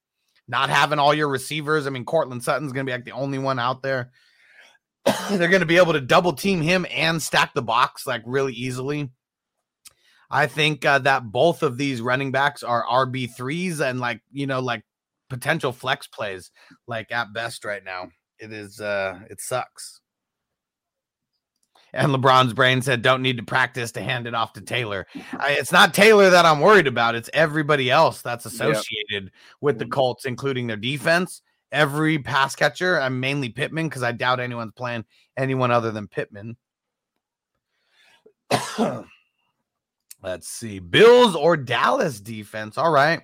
not 0.49 0.71
having 0.71 0.99
all 0.99 1.15
your 1.15 1.29
receivers. 1.29 1.87
I 1.87 1.91
mean, 1.91 2.05
Courtland 2.05 2.43
Sutton's 2.43 2.73
going 2.73 2.87
to 2.87 2.91
be 2.91 2.95
like 2.95 3.05
the 3.05 3.13
only 3.13 3.39
one 3.39 3.59
out 3.59 3.83
there. 3.83 4.11
They're 5.31 5.49
going 5.49 5.61
to 5.61 5.67
be 5.67 5.79
able 5.79 5.93
to 5.93 6.01
double 6.01 6.33
team 6.33 6.61
him 6.61 6.87
and 6.91 7.23
stack 7.23 7.55
the 7.55 7.63
box 7.63 8.07
like 8.07 8.23
really 8.27 8.53
easily. 8.53 9.11
I 10.31 10.47
think 10.47 10.85
uh, 10.85 10.99
that 11.01 11.31
both 11.31 11.63
of 11.63 11.79
these 11.79 12.01
running 12.01 12.33
backs 12.33 12.63
are 12.63 12.85
RB 12.85 13.35
threes 13.35 13.81
and 13.81 14.01
like 14.01 14.21
you 14.33 14.47
know 14.47 14.61
like 14.61 14.85
potential 15.29 15.73
flex 15.73 16.07
plays 16.07 16.51
like 16.87 17.13
at 17.13 17.33
best 17.33 17.65
right 17.65 17.85
now. 17.85 18.09
It 18.39 18.53
is 18.53 18.81
uh 18.81 19.21
it 19.31 19.41
sucks. 19.41 20.01
And 21.97 22.13
LeBron's 22.13 22.53
brain 22.53 22.83
said, 22.83 23.03
"Don't 23.03 23.23
need 23.23 23.39
to 23.39 23.43
practice 23.43 23.91
to 23.93 24.03
hand 24.03 24.27
it 24.27 24.35
off 24.35 24.53
to 24.55 24.61
Taylor." 24.61 25.07
I, 25.39 25.53
it's 25.53 25.73
not 25.73 25.95
Taylor 25.95 26.31
that 26.31 26.45
I'm 26.45 26.61
worried 26.61 26.87
about. 26.87 27.15
It's 27.15 27.31
everybody 27.33 27.91
else 27.91 28.23
that's 28.23 28.45
associated 28.45 29.33
with 29.61 29.79
the 29.79 29.87
Colts, 29.87 30.27
including 30.27 30.67
their 30.67 30.77
defense. 30.77 31.43
Every 31.73 32.19
pass 32.19 32.55
catcher, 32.55 33.01
I'm 33.01 33.19
mainly 33.19 33.49
Pittman 33.49 33.89
because 33.89 34.03
I 34.03 34.13
doubt 34.13 34.39
anyone's 34.41 34.73
playing 34.77 35.05
anyone 35.37 35.71
other 35.71 35.91
than 35.91 36.07
Pittman. 36.07 36.57
Let's 40.23 40.49
see, 40.49 40.79
Bills 40.79 41.35
or 41.35 41.57
Dallas 41.57 42.21
defense. 42.21 42.79
All 42.79 42.91
right, 42.91 43.23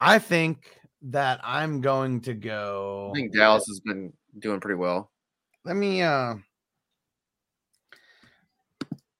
I 0.00 0.18
think 0.18 0.78
that 1.02 1.40
I'm 1.42 1.80
going 1.80 2.20
to 2.22 2.34
go. 2.34 3.10
I 3.12 3.18
think 3.18 3.34
Dallas 3.34 3.66
has 3.68 3.80
been 3.80 4.12
doing 4.38 4.60
pretty 4.60 4.76
well. 4.76 5.10
let 5.64 5.76
me 5.76 6.02
uh 6.02 6.34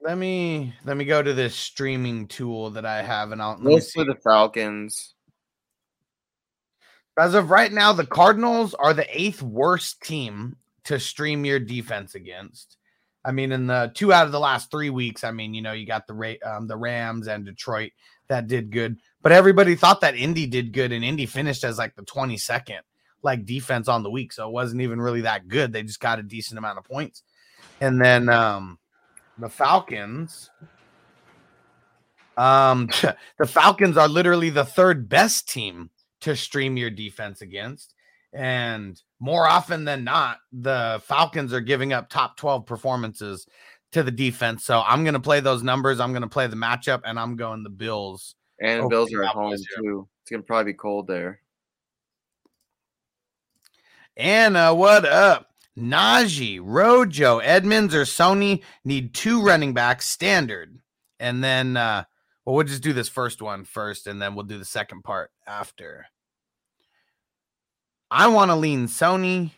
let 0.01 0.17
me 0.17 0.75
let 0.85 0.97
me 0.97 1.05
go 1.05 1.23
to 1.23 1.35
this 1.35 1.55
streaming 1.55 2.29
tool 2.29 2.71
that 2.71 2.87
I 2.87 3.03
have 3.03 3.33
and 3.33 3.43
I'll 3.43 3.59
let 3.61 3.83
see. 3.83 4.05
the 4.05 4.15
Falcons. 4.15 5.15
As 7.19 7.35
of 7.35 7.51
right 7.51 7.73
now, 7.73 7.93
the 7.93 8.07
Cardinals 8.07 8.75
are 8.75 8.95
the 8.95 9.07
eighth 9.11 9.43
worst 9.43 10.01
team 10.03 10.57
to 10.85 11.01
stream 11.01 11.45
your 11.45 11.59
defense 11.59 12.15
against. 12.15 12.77
I 13.25 13.33
mean, 13.33 13.51
in 13.51 13.67
the 13.67 13.91
two 13.93 14.13
out 14.13 14.27
of 14.27 14.33
the 14.33 14.39
last 14.39 14.71
three 14.71 14.91
weeks, 14.91 15.25
I 15.25 15.33
mean, 15.33 15.53
you 15.53 15.61
know, 15.61 15.73
you 15.73 15.85
got 15.85 16.07
the 16.07 16.39
um, 16.45 16.69
the 16.69 16.77
Rams 16.77 17.27
and 17.27 17.45
Detroit 17.45 17.91
that 18.29 18.47
did 18.47 18.71
good, 18.71 18.99
but 19.21 19.33
everybody 19.33 19.75
thought 19.75 20.01
that 20.03 20.15
Indy 20.15 20.47
did 20.47 20.73
good, 20.73 20.93
and 20.93 21.05
Indy 21.05 21.27
finished 21.27 21.65
as 21.65 21.77
like 21.77 21.97
the 21.97 22.05
twenty 22.05 22.37
second 22.37 22.81
like 23.23 23.45
defense 23.45 23.89
on 23.89 24.05
the 24.05 24.11
week, 24.11 24.33
so 24.33 24.49
it 24.49 24.53
wasn't 24.53 24.81
even 24.81 25.01
really 25.01 25.23
that 25.23 25.49
good. 25.49 25.73
They 25.73 25.83
just 25.83 25.99
got 25.99 26.21
a 26.21 26.23
decent 26.23 26.57
amount 26.57 26.79
of 26.79 26.85
points, 26.85 27.25
and 27.81 28.01
then 28.01 28.29
um, 28.29 28.79
the 29.39 29.49
Falcons. 29.49 30.51
Um, 32.37 32.89
the 33.39 33.47
Falcons 33.47 33.97
are 33.97 34.09
literally 34.09 34.51
the 34.51 34.65
third 34.65 35.09
best 35.09 35.49
team 35.49 35.91
to 36.21 36.37
stream 36.37 36.77
your 36.77 36.91
defense 36.91 37.43
against. 37.43 37.95
And 38.33 39.01
more 39.21 39.47
often 39.47 39.85
than 39.85 40.05
not, 40.05 40.39
the 40.53 41.01
Falcons 41.05 41.53
are 41.53 41.61
giving 41.61 41.93
up 41.93 42.09
top 42.09 42.37
12 42.37 42.67
performances 42.67 43.47
to 43.93 44.03
the 44.03 44.11
defense. 44.11 44.65
So 44.65 44.83
I'm 44.87 45.03
going 45.03 45.15
to 45.15 45.21
play 45.21 45.41
those 45.41 45.63
numbers. 45.63 45.99
I'm 45.99 46.13
going 46.13 46.23
to 46.23 46.29
play 46.29 46.47
the 46.47 46.57
matchup, 46.57 47.01
and 47.05 47.19
I'm 47.19 47.37
going 47.37 47.63
the 47.63 47.71
Bills. 47.71 48.35
And 48.61 48.81
over 48.81 48.89
Bills 48.89 49.13
are 49.13 49.25
at 49.25 49.31
home 49.31 49.57
too. 49.77 50.09
It's 50.23 50.31
gonna 50.31 50.43
probably 50.43 50.73
be 50.73 50.77
cold 50.77 51.07
there. 51.07 51.41
Anna, 54.17 54.75
what 54.75 55.05
up? 55.05 55.49
Najee, 55.79 56.61
Rojo, 56.63 57.39
Edmonds, 57.39 57.95
or 57.95 58.03
Sony 58.03 58.63
need 58.85 59.15
two 59.15 59.43
running 59.43 59.73
backs 59.75 60.09
standard. 60.09 60.79
And 61.21 61.43
then, 61.43 61.77
uh, 61.77 62.05
well, 62.45 62.57
we'll 62.57 62.65
just 62.67 62.83
do 62.83 62.93
this 62.93 63.09
first 63.09 63.43
one 63.43 63.65
first, 63.65 64.07
and 64.07 64.21
then 64.21 64.35
we'll 64.35 64.45
do 64.47 64.59
the 64.59 64.65
second 64.65 65.03
part 65.03 65.31
after. 65.47 66.07
I 68.11 68.29
want 68.29 68.51
to 68.51 68.57
lean 68.57 68.87
Sony. 68.87 69.51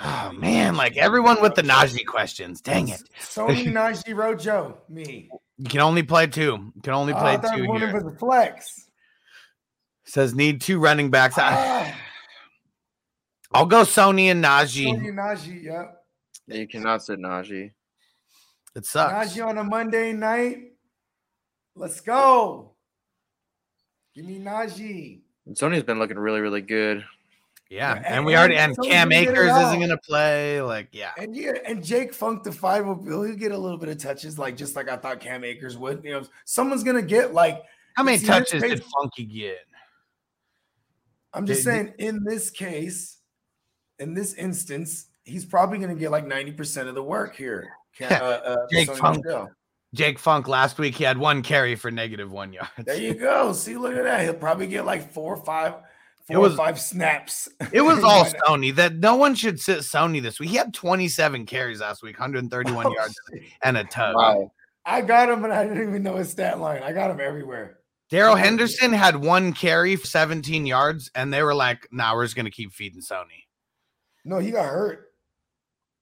Oh 0.00 0.30
man, 0.32 0.76
like 0.76 0.96
everyone 0.96 1.42
with 1.42 1.54
the 1.56 1.62
Najee 1.62 2.06
questions. 2.06 2.60
Dang 2.60 2.88
it. 2.88 3.02
Sony 3.20 3.64
Najee 3.72 4.14
Rojo, 4.14 4.78
me. 4.88 5.28
You 5.56 5.68
can 5.68 5.80
only 5.80 6.04
play 6.04 6.28
two. 6.28 6.72
You 6.74 6.82
can 6.82 6.92
only 6.94 7.12
Oh, 7.12 7.18
play 7.18 7.32
I 7.32 7.36
thought 7.38 7.56
two 7.56 7.64
here. 7.72 7.96
of 7.96 8.04
the 8.04 8.16
flex. 8.16 8.88
Says 10.04 10.34
need 10.34 10.60
two 10.60 10.78
running 10.78 11.10
backs. 11.10 11.34
Ah, 11.36 11.92
I'll 13.52 13.66
go 13.66 13.82
Sony 13.82 14.26
and 14.30 14.44
Najee. 14.44 14.86
Sony 14.86 15.12
Najee, 15.12 15.62
yep. 15.64 16.04
You 16.46 16.66
cannot 16.66 17.02
sit 17.02 17.18
Najee. 17.18 17.72
It 18.76 18.86
sucks. 18.86 19.12
Najee 19.34 19.46
on 19.46 19.58
a 19.58 19.64
Monday 19.64 20.12
night. 20.12 20.72
Let's 21.74 22.00
go. 22.00 22.72
Give 24.14 24.24
me 24.26 24.38
Najee. 24.38 25.20
And 25.46 25.56
Sony's 25.56 25.82
been 25.82 25.98
looking 25.98 26.18
really, 26.18 26.40
really 26.40 26.60
good. 26.60 27.04
Yeah, 27.70 27.96
And- 27.96 28.06
and 28.06 28.24
we 28.26 28.34
already 28.34 28.56
and 28.56 28.70
and 28.70 28.78
Sony's 28.78 28.88
Cam 28.88 29.08
gonna 29.10 29.20
get 29.24 29.28
it 29.28 29.32
Akers 29.32 29.50
isn't 29.66 29.80
gonna 29.80 29.98
play. 29.98 30.62
Like, 30.62 30.88
yeah, 30.92 31.12
And 31.18 31.36
yeah, 31.36 31.52
and 31.66 31.84
Jake 31.84 32.14
Funk 32.14 32.42
the 32.42 32.50
five 32.52 32.86
will 32.86 33.02
he'll 33.04 33.34
get 33.36 33.52
a 33.52 33.58
little 33.58 33.76
bit 33.76 33.90
of 33.90 33.98
touches, 33.98 34.38
like 34.38 34.56
just 34.56 34.74
like 34.74 34.88
I 34.88 34.96
thought 34.96 35.20
Cam 35.20 35.44
Akers 35.44 35.76
would. 35.76 36.02
You 36.02 36.12
know, 36.12 36.22
someone's 36.46 36.82
gonna 36.82 37.02
get 37.02 37.34
like 37.34 37.62
how 37.94 38.02
many 38.04 38.16
See, 38.18 38.24
in 38.26 38.30
this 38.32 38.50
touches 38.50 38.62
did 38.62 38.80
case- 38.80 38.90
Funky 38.98 39.24
get? 39.26 39.58
I'm 41.34 41.44
just 41.46 41.58
Did- 41.58 41.64
saying, 41.64 41.94
in 41.98 42.24
this 42.24 42.48
case, 42.48 43.17
in 43.98 44.14
this 44.14 44.34
instance, 44.34 45.06
he's 45.24 45.44
probably 45.44 45.78
gonna 45.78 45.94
get 45.94 46.10
like 46.10 46.24
90% 46.24 46.88
of 46.88 46.94
the 46.94 47.02
work 47.02 47.34
here. 47.36 47.68
Uh, 48.00 48.04
uh, 48.14 48.56
Jake 48.70 48.88
Sony 48.90 48.96
Funk. 48.98 49.50
Jake 49.92 50.18
Funk 50.20 50.46
last 50.46 50.78
week 50.78 50.94
he 50.94 51.02
had 51.02 51.18
one 51.18 51.42
carry 51.42 51.74
for 51.74 51.90
negative 51.90 52.30
one 52.30 52.52
yards. 52.52 52.70
There 52.86 52.94
you 53.00 53.14
go. 53.14 53.52
See, 53.52 53.76
look 53.76 53.96
at 53.96 54.04
that. 54.04 54.22
He'll 54.22 54.34
probably 54.34 54.68
get 54.68 54.84
like 54.86 55.12
four 55.12 55.34
or 55.34 55.44
five, 55.44 55.74
It 56.30 56.36
was- 56.36 56.52
or 56.54 56.56
five 56.58 56.78
snaps. 56.78 57.48
It 57.72 57.80
was 57.80 58.04
all? 58.04 58.24
Sony. 58.46 58.72
That 58.72 58.94
no 58.96 59.16
one 59.16 59.34
should 59.34 59.58
sit 59.58 59.78
Sony 59.78 60.22
this 60.22 60.38
week. 60.38 60.50
He 60.50 60.56
had 60.56 60.72
27 60.72 61.44
carries 61.46 61.80
last 61.80 62.04
week, 62.04 62.16
131 62.20 62.86
Oh, 62.86 62.92
yards 62.94 63.18
shit. 63.32 63.42
and 63.64 63.76
a 63.76 63.82
tug. 63.84 64.14
Wow. 64.14 64.52
I 64.84 65.00
got 65.00 65.28
him, 65.28 65.42
and 65.42 65.52
I 65.52 65.66
didn't 65.66 65.88
even 65.88 66.04
know 66.04 66.16
his 66.16 66.30
stat 66.30 66.60
line. 66.60 66.82
I 66.84 66.92
got 66.92 67.10
him 67.10 67.18
everywhere. 67.20 67.78
Darrell 68.10 68.36
Henderson 68.36 68.92
had 68.92 69.16
one 69.16 69.52
carry 69.52 69.96
for 69.96 70.06
17 70.06 70.66
yards, 70.66 71.10
and 71.16 71.34
they 71.34 71.42
were 71.42 71.54
like, 71.54 71.88
"Nah, 71.90 72.14
we're 72.14 72.24
just 72.26 72.36
gonna 72.36 72.50
keep 72.52 72.72
feeding 72.72 73.00
Sony." 73.02 73.46
No, 74.24 74.38
he 74.38 74.50
got 74.50 74.66
hurt. 74.66 75.12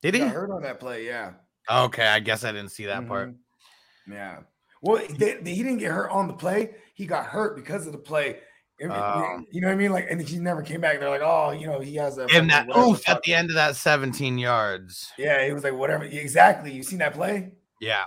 Did 0.02 0.14
He 0.14 0.20
he? 0.20 0.26
got 0.26 0.34
hurt 0.34 0.50
on 0.50 0.62
that 0.62 0.80
play. 0.80 1.06
Yeah. 1.06 1.32
Okay, 1.70 2.06
I 2.06 2.20
guess 2.20 2.44
I 2.44 2.52
didn't 2.52 2.70
see 2.70 2.86
that 2.86 3.06
part. 3.08 3.30
Mhm. 3.30 3.36
Yeah. 4.08 4.38
Well, 4.82 5.02
they, 5.18 5.34
they- 5.34 5.54
he 5.54 5.62
didn't 5.62 5.78
get 5.78 5.90
hurt 5.92 6.10
on 6.10 6.28
the 6.28 6.34
play. 6.34 6.74
He 6.94 7.06
got 7.06 7.26
hurt 7.26 7.56
because 7.56 7.86
of 7.86 7.92
the 7.92 7.98
play. 7.98 8.40
I 8.80 8.84
mean, 8.84 8.92
Oh. 8.92 9.40
you 9.50 9.60
know 9.62 9.68
what 9.68 9.72
I 9.72 9.76
mean? 9.76 9.90
Like, 9.90 10.06
and 10.10 10.20
he 10.20 10.36
never 10.38 10.60
came 10.62 10.82
back. 10.82 11.00
They're 11.00 11.08
like, 11.08 11.22
oh, 11.24 11.50
you 11.52 11.66
know, 11.66 11.80
he 11.80 11.94
has 11.96 12.18
a 12.18 12.26
And 12.32 12.50
that 12.50 12.68
oof 12.76 13.08
at 13.08 13.22
the 13.22 13.32
end 13.34 13.48
of 13.48 13.56
that 13.56 13.74
17 13.74 14.36
yards. 14.36 15.10
Yeah, 15.16 15.44
he 15.46 15.52
was 15.52 15.64
like, 15.64 15.72
whatever. 15.72 16.04
Exactly. 16.04 16.72
You 16.72 16.82
seen 16.82 16.98
that 16.98 17.14
play? 17.14 17.52
Yeah. 17.80 18.04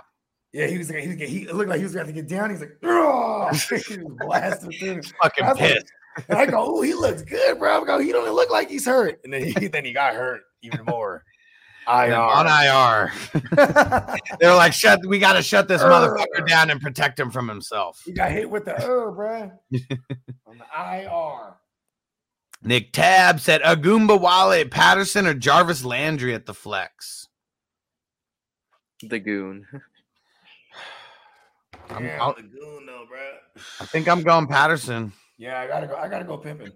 Yeah, 0.52 0.66
he 0.68 0.78
was 0.78 0.88
like, 0.90 1.00
he, 1.00 1.08
was, 1.08 1.16
he 1.28 1.46
looked 1.48 1.68
like 1.70 1.78
he 1.78 1.84
was 1.84 1.94
about 1.94 2.06
to 2.06 2.12
get 2.12 2.28
down. 2.28 2.50
He's 2.50 2.60
like, 2.60 2.76
oh, 2.84 3.48
he 3.68 3.74
was 3.98 4.12
blasting 4.20 4.70
through. 4.72 5.02
Fucking 5.22 5.44
was 5.46 5.58
like- 5.58 5.72
pissed. 5.74 5.92
And 6.28 6.38
I 6.38 6.46
go, 6.46 6.58
oh, 6.58 6.82
he 6.82 6.94
looks 6.94 7.22
good, 7.22 7.58
bro. 7.58 7.82
I 7.82 7.84
go, 7.84 7.98
he 7.98 8.12
don't 8.12 8.22
even 8.22 8.34
look 8.34 8.50
like 8.50 8.68
he's 8.68 8.86
hurt. 8.86 9.20
And 9.24 9.32
then 9.32 9.42
he 9.44 9.68
then 9.68 9.84
he 9.84 9.92
got 9.92 10.14
hurt 10.14 10.42
even 10.62 10.84
more. 10.84 11.24
IR. 11.88 12.14
on 12.14 12.46
IR. 12.46 13.12
They're 14.38 14.54
like, 14.54 14.72
shut 14.72 15.00
we 15.06 15.18
gotta 15.18 15.42
shut 15.42 15.66
this 15.66 15.82
motherfucker 15.82 16.46
down 16.46 16.70
and 16.70 16.80
protect 16.80 17.18
him 17.18 17.30
from 17.30 17.48
himself. 17.48 18.00
he 18.04 18.12
got 18.12 18.30
hit 18.30 18.48
with 18.48 18.66
the 18.66 18.76
oh, 18.84 19.10
bro. 19.10 19.50
on 20.46 20.58
the 20.58 21.00
IR. 21.02 21.54
Nick 22.62 22.92
Tab 22.92 23.40
said 23.40 23.62
Agumba 23.62 24.20
Wallet, 24.20 24.70
Patterson, 24.70 25.26
or 25.26 25.34
Jarvis 25.34 25.82
Landry 25.84 26.34
at 26.34 26.44
the 26.46 26.54
flex. 26.54 27.28
The 29.02 29.18
goon. 29.18 29.66
I'm- 31.88 32.04
Yeah, 32.04 32.18
I'll- 32.20 32.34
Lagoon 32.36 32.86
though, 32.86 33.06
bro. 33.08 33.62
I 33.80 33.84
think 33.86 34.06
I'm 34.08 34.22
going 34.22 34.46
Patterson. 34.46 35.12
Yeah, 35.40 35.58
I 35.58 35.66
gotta 35.66 35.86
go. 35.86 35.96
I 35.96 36.06
gotta 36.08 36.24
go 36.26 36.36
pimping. 36.36 36.70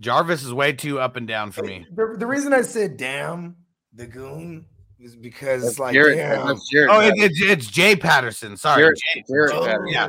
Jarvis 0.00 0.42
is 0.42 0.52
way 0.52 0.72
too 0.72 0.98
up 0.98 1.14
and 1.14 1.28
down 1.28 1.52
for 1.52 1.62
me. 1.62 1.86
The, 1.94 2.16
the 2.18 2.26
reason 2.26 2.52
I 2.52 2.62
said 2.62 2.96
damn 2.96 3.54
the 3.94 4.06
goon 4.06 4.66
Is 4.98 5.14
because 5.14 5.62
That's 5.62 5.78
like 5.78 5.94
Jared- 5.94 6.16
damn. 6.16 6.46
that's 6.48 6.68
Jared 6.68 6.90
Oh, 6.90 7.00
it, 7.00 7.14
it's 7.16 7.40
it's 7.40 7.66
Jay 7.70 7.94
Patterson. 7.94 8.56
Sorry, 8.56 8.82
Jared- 8.82 8.96
Jay. 9.14 9.24
Jared 9.28 9.52
Oh, 9.52 9.64
Patterson. 9.64 9.88
Yeah, 9.92 10.06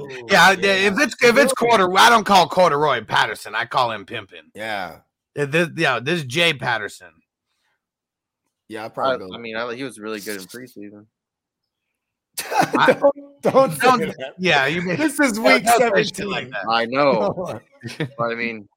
oh, 0.49 0.51
yeah. 0.59 0.73
If 0.87 0.93
it's 0.99 1.15
if 1.21 1.37
it's 1.37 1.53
corduroy, 1.53 1.95
I 1.99 2.09
don't 2.09 2.23
call 2.25 2.47
corduroy 2.49 3.03
Patterson. 3.05 3.53
I 3.53 3.65
call 3.65 3.91
him 3.91 4.05
pimpin. 4.05 4.49
yeah, 4.55 5.01
This, 5.35 5.69
yeah, 5.77 5.99
this 5.99 6.19
is 6.21 6.25
Jay 6.25 6.53
Patterson. 6.53 7.11
yeah. 8.69 8.81
I 8.83 8.85
I, 8.85 8.89
probably 8.89 9.27
go. 9.29 9.35
I 9.35 9.37
mean, 9.37 9.55
I, 9.55 9.75
he 9.75 9.83
was 9.83 9.99
really 9.99 10.19
good 10.19 10.41
in 10.41 10.47
preseason. 10.47 11.05
I- 12.39 12.93
don't 13.41 13.79
don't 13.79 13.79
Don't- 13.79 14.15
Yeah, 14.37 14.65
you 14.67 14.81
mean 14.81 14.97
This 14.97 15.19
is 15.19 15.33
don't- 15.33 15.43
week 15.43 15.63
don't 15.65 15.79
say 15.95 16.03
shit 16.03 16.15
seventeen. 16.17 16.31
like 16.31 16.49
that. 16.51 16.65
I 16.69 16.85
know, 16.85 17.59
but 18.17 18.23
I 18.23 18.35
mean, 18.35 18.67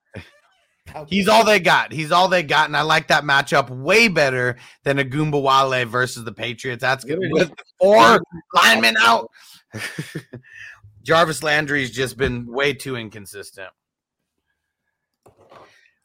He's 1.09 1.28
all 1.28 1.44
they 1.44 1.60
got. 1.60 1.93
He's 1.93 2.12
all 2.12 2.28
they 2.28 2.43
got, 2.43 2.66
and 2.68 2.76
I 2.76 2.82
like 2.82 3.09
that 3.09 3.24
matchup 3.24 3.70
way 3.70 4.06
better 4.09 4.56
than 4.85 4.98
a 4.98 5.05
Goomba 5.05 5.40
Wale 5.43 5.86
versus 5.86 6.24
the 6.24 6.32
Patriots. 6.32 6.82
That's 6.82 7.05
good. 7.05 7.18
With 7.20 7.51
four 7.81 8.20
linemen 8.55 8.94
out. 9.01 9.31
Jarvis 11.02 11.43
Landry's 11.43 11.90
just 11.90 12.16
been 12.16 12.47
way 12.47 12.74
too 12.74 12.97
inconsistent. 12.97 13.70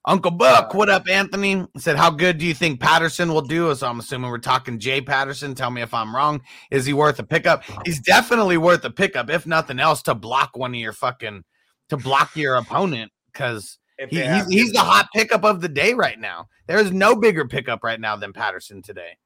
Uncle 0.05 0.31
Buck, 0.31 0.73
what 0.73 0.89
up, 0.89 1.09
Anthony? 1.09 1.67
Said, 1.77 1.97
How 1.97 2.09
good 2.09 2.38
do 2.38 2.45
you 2.45 2.53
think 2.53 2.80
Patterson 2.80 3.34
will 3.34 3.41
do? 3.41 3.73
So 3.76 3.88
I'm 3.88 3.99
assuming 3.99 4.31
we're 4.31 4.38
talking 4.38 4.80
Jay 4.80 5.01
Patterson. 5.01 5.53
Tell 5.53 5.71
me 5.71 5.81
if 5.81 5.93
I'm 5.93 6.15
wrong. 6.15 6.41
Is 6.71 6.85
he 6.85 6.93
worth 6.93 7.19
a 7.19 7.23
pickup? 7.23 7.63
He's 7.85 7.99
definitely 7.99 8.57
worth 8.57 8.84
a 8.85 8.89
pickup, 8.89 9.30
if 9.30 9.45
nothing 9.45 9.80
else, 9.80 10.01
to 10.03 10.15
block 10.15 10.55
one 10.55 10.73
of 10.73 10.80
your 10.80 10.93
fucking 10.93 11.43
to 11.89 11.97
block 11.97 12.35
your 12.35 12.55
opponent 12.55 13.11
because 13.31 13.77
he, 14.09 14.21
he's, 14.21 14.47
he's 14.47 14.71
the 14.71 14.80
hot 14.80 15.09
pickup 15.13 15.43
of 15.43 15.59
the 15.59 15.67
day 15.67 15.93
right 15.93 16.19
now. 16.19 16.47
There 16.67 16.80
is 16.80 16.91
no 16.91 17.15
bigger 17.15 17.47
pickup 17.47 17.84
right 17.84 17.99
now 17.99 18.15
than 18.15 18.31
Patterson 18.31 18.81
today. 18.81 19.17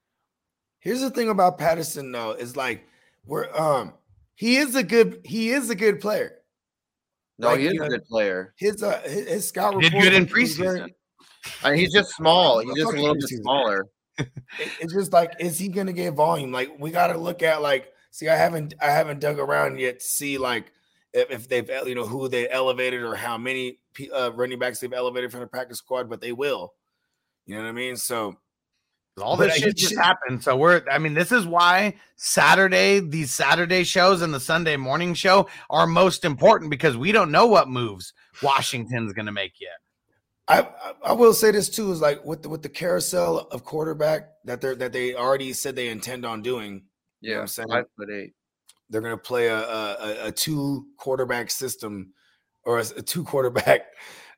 Here's 0.79 1.01
the 1.01 1.11
thing 1.11 1.29
about 1.29 1.57
Patterson 1.59 2.11
though, 2.11 2.31
is 2.31 2.57
like 2.57 2.87
we're 3.25 3.53
um 3.55 3.93
he 4.35 4.57
is 4.57 4.75
a 4.75 4.83
good 4.83 5.21
he 5.23 5.51
is 5.51 5.69
a 5.69 5.75
good 5.75 6.01
player. 6.01 6.39
No, 7.39 7.49
Like, 7.49 7.59
he 7.59 7.67
is 7.67 7.73
a 7.73 7.75
know, 7.77 7.87
good 7.89 8.05
player. 8.05 8.53
His 8.57 8.81
uh 8.83 9.01
his, 9.05 9.27
his 9.27 9.47
scout 9.47 9.73
Did 9.79 9.85
report 9.93 10.03
good 10.03 10.13
in 10.13 10.23
was 10.23 10.55
very- 10.57 10.79
preseason. 10.79 10.89
I 11.63 11.71
mean, 11.71 11.79
he's 11.79 11.93
just 11.93 12.15
small. 12.15 12.59
He's 12.59 12.73
just 12.75 12.93
a 12.93 12.95
little 12.95 13.15
bit 13.15 13.27
smaller. 13.27 13.87
it- 14.17 14.29
it's 14.79 14.93
just 14.93 15.11
like 15.13 15.33
is 15.39 15.57
he 15.57 15.67
gonna 15.67 15.93
get 15.93 16.13
volume? 16.13 16.51
Like 16.51 16.71
we 16.79 16.91
gotta 16.91 17.17
look 17.17 17.41
at 17.43 17.61
like 17.61 17.91
see 18.11 18.29
I 18.29 18.35
haven't 18.35 18.73
I 18.81 18.91
haven't 18.91 19.19
dug 19.19 19.39
around 19.39 19.79
yet 19.79 19.99
to 19.99 20.05
see 20.05 20.37
like 20.37 20.71
if, 21.13 21.29
if 21.31 21.49
they've 21.49 21.69
you 21.87 21.95
know 21.95 22.05
who 22.05 22.27
they 22.27 22.49
elevated 22.49 23.01
or 23.01 23.15
how 23.15 23.37
many 23.37 23.79
pe- 23.93 24.09
uh, 24.09 24.29
running 24.31 24.59
backs 24.59 24.79
they've 24.79 24.93
elevated 24.93 25.31
from 25.31 25.41
the 25.41 25.47
practice 25.47 25.79
squad, 25.79 26.09
but 26.09 26.21
they 26.21 26.31
will. 26.31 26.73
You 27.45 27.55
know 27.55 27.63
what 27.63 27.69
I 27.69 27.73
mean? 27.73 27.97
So 27.97 28.35
All 29.21 29.37
this 29.37 29.55
he 29.55 29.61
shit 29.61 29.77
just 29.77 29.95
happened. 29.95 30.43
So 30.43 30.57
we're 30.57 30.83
I 30.91 30.97
mean, 30.97 31.13
this 31.13 31.31
is 31.31 31.45
why 31.45 31.95
Saturday, 32.15 32.99
these 32.99 33.31
Saturday 33.31 33.83
shows 33.83 34.21
and 34.23 34.33
the 34.33 34.39
Sunday 34.39 34.75
morning 34.75 35.13
show 35.13 35.47
are 35.69 35.85
most 35.85 36.25
important 36.25 36.71
because 36.71 36.97
we 36.97 37.11
don't 37.11 37.31
know 37.31 37.45
what 37.45 37.69
moves 37.69 38.13
Washington's 38.41 39.13
gonna 39.13 39.31
make 39.31 39.53
yet. 39.61 39.71
I, 40.47 40.61
I 40.61 40.93
I 41.09 41.11
will 41.13 41.33
say 41.33 41.51
this 41.51 41.69
too 41.69 41.91
is 41.91 42.01
like 42.01 42.25
with 42.25 42.41
the, 42.41 42.49
with 42.49 42.63
the 42.63 42.69
carousel 42.69 43.39
of 43.51 43.63
quarterback 43.63 44.29
that 44.45 44.61
they're 44.61 44.75
that 44.75 44.93
they 44.93 45.13
already 45.13 45.53
said 45.53 45.75
they 45.75 45.89
intend 45.89 46.25
on 46.25 46.41
doing. 46.41 46.83
You 47.21 47.35
know 47.35 47.35
what 47.35 47.37
Yeah, 47.37 47.39
I'm 47.41 47.47
saying? 47.47 47.69
five 47.69 47.85
foot 47.95 48.09
eight. 48.09 48.33
They're 48.89 49.01
gonna 49.01 49.15
play 49.17 49.47
a 49.47 49.59
a, 49.59 49.93
a- 49.99 50.27
a 50.27 50.31
two 50.31 50.87
quarterback 50.97 51.51
system 51.51 52.13
or 52.63 52.79
a, 52.79 52.85
a 52.97 53.01
two 53.03 53.23
quarterback 53.23 53.85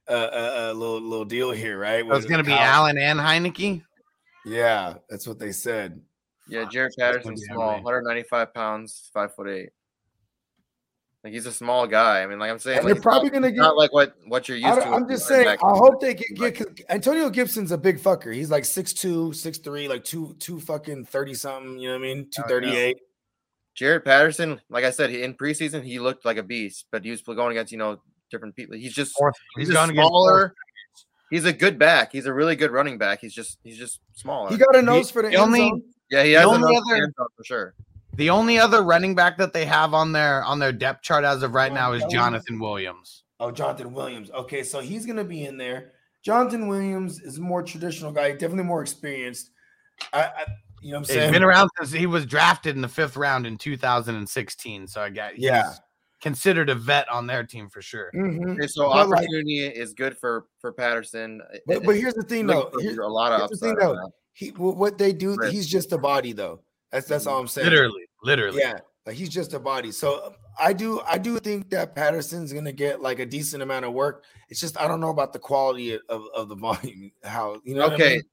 uh, 0.09 0.13
a, 0.33 0.71
a 0.71 0.73
little 0.73 0.99
little 1.01 1.25
deal 1.25 1.51
here, 1.51 1.79
right? 1.79 2.03
It's 2.05 2.25
gonna 2.25 2.43
be 2.43 2.51
Allen 2.51 2.97
and 2.97 3.19
Heinicke. 3.21 3.81
Yeah, 4.45 4.95
that's 5.09 5.27
what 5.27 5.39
they 5.39 5.51
said. 5.51 6.01
Yeah, 6.47 6.65
Jaret 6.65 6.91
That's 6.95 6.95
Patterson's 6.97 7.43
small, 7.45 7.73
195 7.81 8.53
pounds, 8.53 9.09
five 9.13 9.33
foot 9.33 9.47
eight. 9.49 9.69
Like 11.23 11.33
he's 11.33 11.47
a 11.47 11.51
small 11.51 11.87
guy. 11.87 12.21
I 12.21 12.27
mean, 12.27 12.37
like 12.37 12.51
I'm 12.51 12.59
saying, 12.59 12.77
And 12.79 12.85
like, 12.85 12.93
they're 12.93 13.01
probably 13.01 13.29
it's 13.29 13.33
gonna 13.33 13.51
get- 13.51 13.57
not 13.57 13.75
like 13.75 13.91
what 13.91 14.13
what 14.27 14.47
you're 14.47 14.59
used 14.59 14.79
to. 14.81 14.87
I'm 14.87 15.09
just 15.09 15.27
saying. 15.27 15.47
I 15.47 15.57
hope 15.59 15.99
they 15.99 16.13
get 16.13 16.27
get 16.35 16.55
cause 16.55 16.67
Antonio 16.87 17.31
Gibson's 17.31 17.71
a 17.71 17.79
big 17.79 17.99
fucker. 17.99 18.31
He's 18.31 18.51
like 18.51 18.63
6'2", 18.63 19.29
6'3", 19.33 19.89
like 19.89 20.03
two 20.03 20.35
two 20.37 20.59
fucking 20.59 21.05
thirty 21.05 21.33
something. 21.33 21.79
You 21.79 21.87
know 21.89 21.95
what 21.95 22.01
I 22.05 22.13
mean? 22.13 22.25
Oh, 22.27 22.29
two 22.31 22.41
Oh, 22.45 22.47
thirty 22.47 22.75
eight. 22.75 22.97
Jaret 23.75 24.05
Patterson, 24.05 24.61
like 24.69 24.83
I 24.85 24.91
said, 24.91 25.09
in 25.09 25.33
preseason 25.33 25.83
he 25.83 25.97
looked 25.99 26.25
like 26.25 26.37
a 26.37 26.43
beast, 26.43 26.85
but 26.91 27.03
he 27.03 27.09
was 27.09 27.23
going 27.23 27.49
against 27.51 27.71
you 27.71 27.79
know 27.79 27.99
different 28.29 28.55
people. 28.55 28.75
He's 28.75 28.93
just 28.93 29.17
Fourth, 29.17 29.33
he's, 29.55 29.67
he's 29.67 29.73
just 29.73 29.77
going 29.77 29.89
against 29.89 30.07
smaller. 30.07 30.53
He's 31.29 31.45
a 31.45 31.53
good 31.53 31.79
back. 31.79 32.11
He's 32.11 32.25
a 32.25 32.33
really 32.33 32.55
good 32.55 32.71
running 32.71 32.97
back. 32.97 33.19
He's 33.19 33.33
just 33.33 33.57
he's 33.63 33.77
just 33.77 33.99
smaller. 34.13 34.49
He 34.49 34.57
got 34.57 34.75
a 34.75 34.81
nose 34.81 35.09
for 35.11 35.21
the, 35.21 35.29
the 35.29 35.35
end 35.35 35.43
only- 35.43 35.59
zone. 35.59 35.83
yeah, 36.11 36.23
he 36.23 36.33
the 36.33 36.39
has 36.41 36.51
a 36.51 36.59
nose 36.59 36.81
other- 36.91 37.11
for 37.15 37.27
for 37.37 37.43
sure. 37.43 37.73
The 38.13 38.29
only 38.29 38.57
other 38.59 38.81
running 38.81 39.13
back 39.13 39.37
that 39.39 39.51
they 39.51 39.65
have 39.65 39.93
on 39.93 40.11
their 40.13 40.43
on 40.43 40.59
their 40.59 40.71
depth 40.71 41.03
chart 41.03 41.25
as 41.25 41.43
of 41.43 41.53
right 41.53 41.71
oh, 41.71 41.75
now 41.75 41.91
is 41.93 42.03
Jonathan 42.05 42.59
Williams. 42.59 43.23
Oh, 43.39 43.51
Jonathan 43.51 43.93
Williams. 43.93 44.31
Okay, 44.31 44.63
so 44.63 44.79
he's 44.79 45.05
gonna 45.05 45.23
be 45.25 45.45
in 45.45 45.57
there. 45.57 45.91
Jonathan 46.23 46.67
Williams 46.67 47.19
is 47.19 47.37
a 47.37 47.41
more 47.41 47.61
traditional 47.61 48.11
guy, 48.11 48.31
definitely 48.31 48.63
more 48.63 48.81
experienced. 48.81 49.51
I, 50.13 50.23
I 50.23 50.45
you 50.81 50.91
know 50.91 50.99
what 50.99 51.09
I'm 51.09 51.13
He's 51.15 51.23
saying? 51.23 51.31
been 51.33 51.43
around 51.43 51.69
since 51.77 51.91
he 51.91 52.05
was 52.05 52.25
drafted 52.25 52.75
in 52.75 52.81
the 52.81 52.87
fifth 52.87 53.17
round 53.17 53.45
in 53.47 53.57
2016. 53.57 54.87
So 54.87 55.01
I 55.01 55.09
got 55.09 55.37
Yeah. 55.37 55.73
Considered 56.25 56.69
a 56.71 56.75
vet 56.75 57.07
on 57.11 57.27
their 57.27 57.43
team 57.43 57.69
for 57.69 57.83
sure. 57.83 58.09
Mhm. 58.15 58.53
Okay, 58.57 58.65
so 58.65 58.89
But, 58.89 59.09
like- 59.09 59.19
opportunity 59.19 59.59
is 59.59 59.93
good 59.93 60.17
for 60.17 60.47
for 60.59 60.71
Patterson. 60.73 61.39
But, 61.67 61.83
but 61.83 61.95
here's 61.95 62.15
the 62.15 62.23
thing, 62.23 62.47
though. 62.47 62.71
Looking 62.73 62.89
Here- 62.89 63.01
a 63.01 63.07
lot 63.07 63.31
of 63.31 63.41
here's 63.47 63.59
the 63.59 63.67
thing, 63.67 63.75
though. 63.75 64.11
he 64.33 64.49
what 64.49 64.97
they 64.97 65.13
do, 65.13 65.35
Right. 65.35 65.51
he's 65.53 65.67
just 65.67 65.91
a 65.93 65.99
body, 65.99 66.31
though. 66.33 66.61
That's 66.91 67.07
that's 67.07 67.27
all 67.27 67.39
I'm 67.39 67.47
saying. 67.47 67.69
Literally, 67.69 68.07
literally. 68.23 68.59
Yeah, 68.59 68.79
like 69.05 69.15
he's 69.17 69.29
just 69.29 69.53
a 69.53 69.59
body. 69.59 69.91
So 69.91 70.25
um, 70.25 70.33
I 70.59 70.73
do 70.73 70.99
I 71.01 71.19
do 71.19 71.37
think 71.37 71.69
that 71.69 71.93
Patterson's 71.93 72.51
gonna 72.51 72.71
get 72.71 73.01
like 73.03 73.19
a 73.19 73.25
decent 73.27 73.61
amount 73.61 73.85
of 73.85 73.93
work. 73.93 74.23
It's 74.49 74.59
just 74.59 74.81
I 74.81 74.87
don't 74.87 75.01
know 75.01 75.11
about 75.11 75.31
the 75.31 75.37
quality 75.39 75.93
of, 75.93 76.23
of 76.35 76.49
the 76.49 76.55
volume. 76.67 77.11
How 77.23 77.61
you 77.63 77.75
know? 77.75 77.81
what 77.83 77.91
I 77.91 77.95
Okay, 77.95 78.13
mean? 78.15 78.23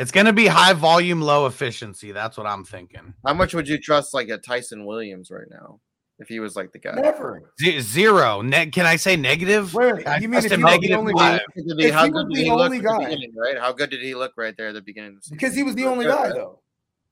It's 0.00 0.10
going 0.10 0.26
to 0.26 0.32
be 0.32 0.46
high 0.46 0.72
volume, 0.72 1.20
low 1.20 1.46
efficiency. 1.46 2.10
That's 2.12 2.36
what 2.36 2.46
I'm 2.46 2.64
thinking. 2.64 3.12
how 3.24 3.34
much 3.34 3.54
would 3.54 3.68
you 3.68 3.78
trust 3.78 4.14
like 4.14 4.28
a 4.30 4.38
Ty'Son 4.38 4.84
Williams 4.84 5.30
right 5.32 5.48
now 5.50 5.80
if 6.18 6.28
he 6.28 6.40
was 6.40 6.54
like 6.56 6.72
the 6.72 6.78
guy? 6.78 6.94
never. 6.94 7.52
Z- 7.60 7.80
zero. 7.80 8.40
Ne- 8.42 8.66
can 8.70 8.86
I 8.86 8.96
say 8.96 9.16
negative? 9.16 9.74
Wait, 9.74 9.92
wait, 9.94 10.06
I 10.06 10.16
you 10.18 10.28
mean 10.28 10.32
trust 10.40 10.46
if 10.46 10.52
him 10.52 10.58
he 10.60 10.64
was 10.64 10.72
the 10.72 10.78
negative 10.78 10.98
only 10.98 11.14
guy? 11.14 11.40
Did 11.56 11.64
he- 11.78 11.84
If 11.86 11.94
how 11.94 12.04
he 12.04 12.10
good 12.10 12.26
was 12.26 12.34
did 12.34 12.36
the 12.38 12.44
he 12.44 12.50
look 12.50 12.60
only 12.60 12.76
at 12.78 12.82
the 12.82 12.88
guy. 12.88 13.26
right? 13.36 13.58
How 13.58 13.72
good 13.72 13.90
did 13.90 14.00
he 14.02 14.14
look 14.14 14.32
right 14.36 14.54
there 14.56 14.68
at 14.68 14.74
the 14.74 14.82
beginning 14.82 15.10
of 15.10 15.16
the 15.16 15.22
season? 15.22 15.36
Because 15.36 15.54
he 15.54 15.62
was 15.62 15.74
the 15.74 15.82
Looked 15.84 15.92
only 15.92 16.06
guy, 16.06 16.28
though. 16.30 16.60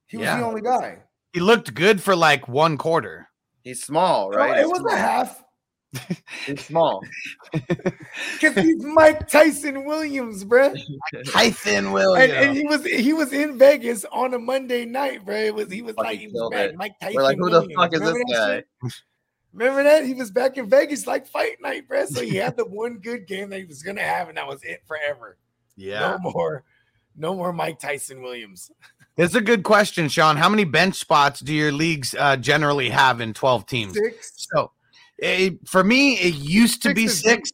He 0.06 0.16
was 0.18 0.24
Yeah. 0.26 0.38
the 0.38 0.44
only 0.44 0.60
guy. 0.62 0.98
He 1.32 1.40
looked 1.40 1.74
good 1.74 2.02
for 2.02 2.14
like 2.14 2.46
one 2.48 2.76
quarter. 2.78 3.28
He's 3.62 3.82
small, 3.82 4.30
No, 4.30 4.36
right? 4.38 4.58
it 4.58 4.62
He's 4.66 4.68
was 4.70 4.92
a 4.92 4.96
half. 4.96 5.42
He's 6.46 6.64
small. 6.64 7.02
Because 8.32 8.54
he's 8.56 8.82
Mike 8.84 9.28
Tyson 9.28 9.84
Williams, 9.84 10.44
bruh. 10.44 10.78
Tyson 11.26 11.92
Williams. 11.92 12.32
and 12.32 12.56
he 12.56 12.64
was 12.66 12.84
he 12.84 13.12
was 13.12 13.32
in 13.32 13.58
Vegas 13.58 14.04
on 14.12 14.34
a 14.34 14.38
Monday 14.38 14.84
night, 14.84 15.24
bro. 15.24 15.36
It 15.36 15.54
was 15.54 15.70
he 15.70 15.82
was 15.82 15.94
Fucking 15.94 16.10
like 16.10 16.18
he 16.20 16.26
was 16.26 16.32
killed 16.34 16.52
back, 16.52 16.70
it. 16.70 16.76
Mike 16.76 16.94
Tyson. 17.00 17.16
We're 17.16 17.22
like, 17.22 17.38
who 17.38 17.50
the 17.50 17.62
fuck 17.74 17.92
is 17.94 18.00
Remember 18.00 18.18
this 18.18 18.24
that 18.36 18.64
guy? 18.82 18.88
shit? 18.90 18.92
Remember 19.52 19.82
that 19.82 20.04
he 20.06 20.14
was 20.14 20.30
back 20.30 20.56
in 20.58 20.68
Vegas 20.68 21.06
like 21.06 21.26
fight 21.26 21.60
night, 21.60 21.86
bro. 21.88 22.06
So 22.06 22.22
he 22.22 22.36
had 22.36 22.56
the 22.56 22.64
one 22.64 22.98
good 22.98 23.26
game 23.26 23.50
that 23.50 23.58
he 23.58 23.64
was 23.64 23.82
gonna 23.82 24.00
have, 24.02 24.28
and 24.28 24.36
that 24.38 24.46
was 24.46 24.62
it 24.64 24.82
forever. 24.86 25.36
yeah. 25.76 26.16
No 26.22 26.30
more, 26.30 26.64
no 27.16 27.34
more 27.34 27.52
Mike 27.52 27.78
Tyson 27.78 28.22
Williams. 28.22 28.70
It's 29.16 29.34
a 29.34 29.42
good 29.42 29.62
question, 29.62 30.08
Sean. 30.08 30.36
How 30.38 30.48
many 30.48 30.64
bench 30.64 30.94
spots 30.96 31.40
do 31.40 31.52
your 31.54 31.70
leagues 31.72 32.14
uh, 32.18 32.36
generally 32.36 32.88
have 32.88 33.20
in 33.20 33.34
12 33.34 33.66
teams? 33.66 33.92
Six. 33.94 34.48
So 34.54 34.70
eh, 35.22 35.50
for 35.66 35.82
me, 35.82 36.14
it 36.14 36.34
used 36.34 36.82
to 36.82 36.88
Six 36.88 36.94
be 36.94 37.04
is 37.04 37.20
six. 37.20 37.50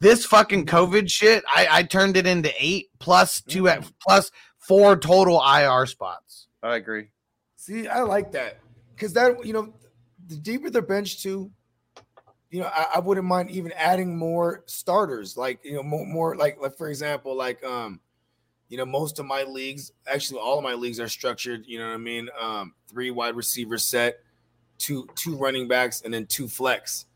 This 0.00 0.24
fucking 0.24 0.66
COVID 0.66 1.10
shit, 1.10 1.42
I, 1.52 1.66
I 1.70 1.82
turned 1.82 2.16
it 2.16 2.26
into 2.26 2.52
eight 2.58 2.88
plus 3.00 3.42
two 3.42 3.68
at 3.68 3.84
plus 4.00 4.30
four 4.58 4.96
total 4.96 5.42
IR 5.42 5.86
spots. 5.86 6.46
I 6.62 6.76
agree. 6.76 7.08
See, 7.56 7.88
I 7.88 8.02
like 8.02 8.30
that 8.32 8.60
because 8.94 9.12
that 9.14 9.44
you 9.44 9.52
know, 9.52 9.74
the 10.28 10.36
deeper 10.36 10.70
the 10.70 10.82
bench 10.82 11.22
too, 11.22 11.50
you 12.50 12.60
know, 12.60 12.70
I, 12.72 12.86
I 12.96 12.98
wouldn't 13.00 13.26
mind 13.26 13.50
even 13.50 13.72
adding 13.72 14.16
more 14.16 14.62
starters, 14.66 15.36
like 15.36 15.60
you 15.64 15.74
know, 15.74 15.82
more, 15.82 16.06
more 16.06 16.36
like 16.36 16.60
like 16.60 16.76
for 16.76 16.88
example, 16.88 17.34
like 17.34 17.62
um, 17.64 18.00
you 18.68 18.76
know, 18.76 18.86
most 18.86 19.18
of 19.18 19.26
my 19.26 19.42
leagues, 19.42 19.92
actually 20.06 20.40
all 20.40 20.58
of 20.58 20.64
my 20.64 20.74
leagues 20.74 21.00
are 21.00 21.08
structured. 21.08 21.64
You 21.66 21.78
know 21.78 21.88
what 21.88 21.94
I 21.94 21.98
mean? 21.98 22.28
Um, 22.40 22.74
three 22.88 23.10
wide 23.10 23.34
receiver 23.34 23.78
set, 23.78 24.20
two 24.78 25.08
two 25.14 25.36
running 25.36 25.68
backs, 25.68 26.02
and 26.02 26.12
then 26.12 26.26
two 26.26 26.48
flex. 26.48 27.06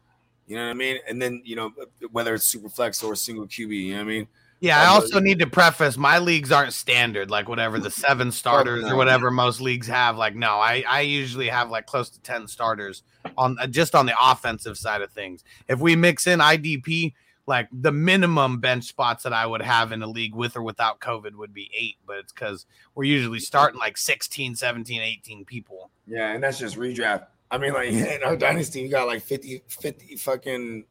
You 0.53 0.59
know 0.59 0.65
what 0.65 0.73
I 0.73 0.75
mean? 0.75 0.99
And 1.09 1.23
then 1.23 1.41
you 1.47 1.57
know 1.57 1.73
whether 2.11 2.35
it's 2.35 2.45
super 2.45 2.69
flex 2.69 3.03
or 3.03 3.17
single 3.17 3.47
QB. 3.47 3.71
You 3.71 3.93
know 3.93 4.01
what 4.01 4.03
I 4.03 4.05
mean? 4.05 4.29
Yeah, 4.61 4.83
I 4.83 4.89
also 4.89 5.19
need 5.19 5.39
to 5.39 5.47
preface 5.47 5.97
my 5.97 6.19
leagues 6.19 6.53
aren't 6.53 6.75
standard, 6.75 7.31
like 7.31 7.49
whatever 7.49 7.79
the 7.79 7.91
seven 7.91 8.31
starters 8.33 8.85
or 8.85 8.95
whatever 8.95 9.31
most 9.31 9.63
leagues 9.63 9.87
have. 9.87 10.19
Like, 10.19 10.35
no, 10.35 10.57
I, 10.59 10.85
I 10.87 11.01
usually 11.01 11.49
have 11.49 11.71
like 11.71 11.87
close 11.87 12.11
to 12.11 12.21
10 12.21 12.49
starters 12.49 13.03
on 13.39 13.57
uh, 13.63 13.67
just 13.67 13.95
on 13.95 14.05
the 14.05 14.15
offensive 14.23 14.77
side 14.77 15.01
of 15.01 15.11
things. 15.11 15.43
If 15.69 15.81
we 15.81 15.97
mix 15.97 16.27
in 16.27 16.41
IDP, 16.41 17.15
like 17.47 17.69
the 17.73 17.93
minimum 17.93 18.61
bench 18.61 18.85
spots 18.85 19.23
that 19.23 19.33
I 19.33 19.47
would 19.47 19.63
have 19.63 19.91
in 19.91 20.03
a 20.03 20.07
league 20.07 20.35
with 20.35 20.55
or 20.55 20.63
without 20.63 21.01
COVID 21.01 21.35
would 21.37 21.55
be 21.55 21.71
eight, 21.75 21.97
but 22.07 22.19
it's 22.19 22.33
because 22.33 22.67
we're 22.95 23.05
usually 23.05 23.41
starting 23.41 23.81
like 23.81 23.97
16, 23.97 24.55
17, 24.55 25.01
18 25.01 25.47
people. 25.47 25.91
Yeah, 26.07 26.35
and 26.35 26.45
that's 26.45 26.59
just 26.59 26.77
redraft. 26.77 27.27
I 27.53 27.59
mean, 27.59 27.75
like 27.75 27.91
in 27.91 28.23
our 28.25 28.35
dynasty, 28.35 28.81
you 28.81 28.89
got 28.89 29.07
like 29.07 29.23
50, 29.23 29.63
50 29.69 30.17
fucking 30.17 30.85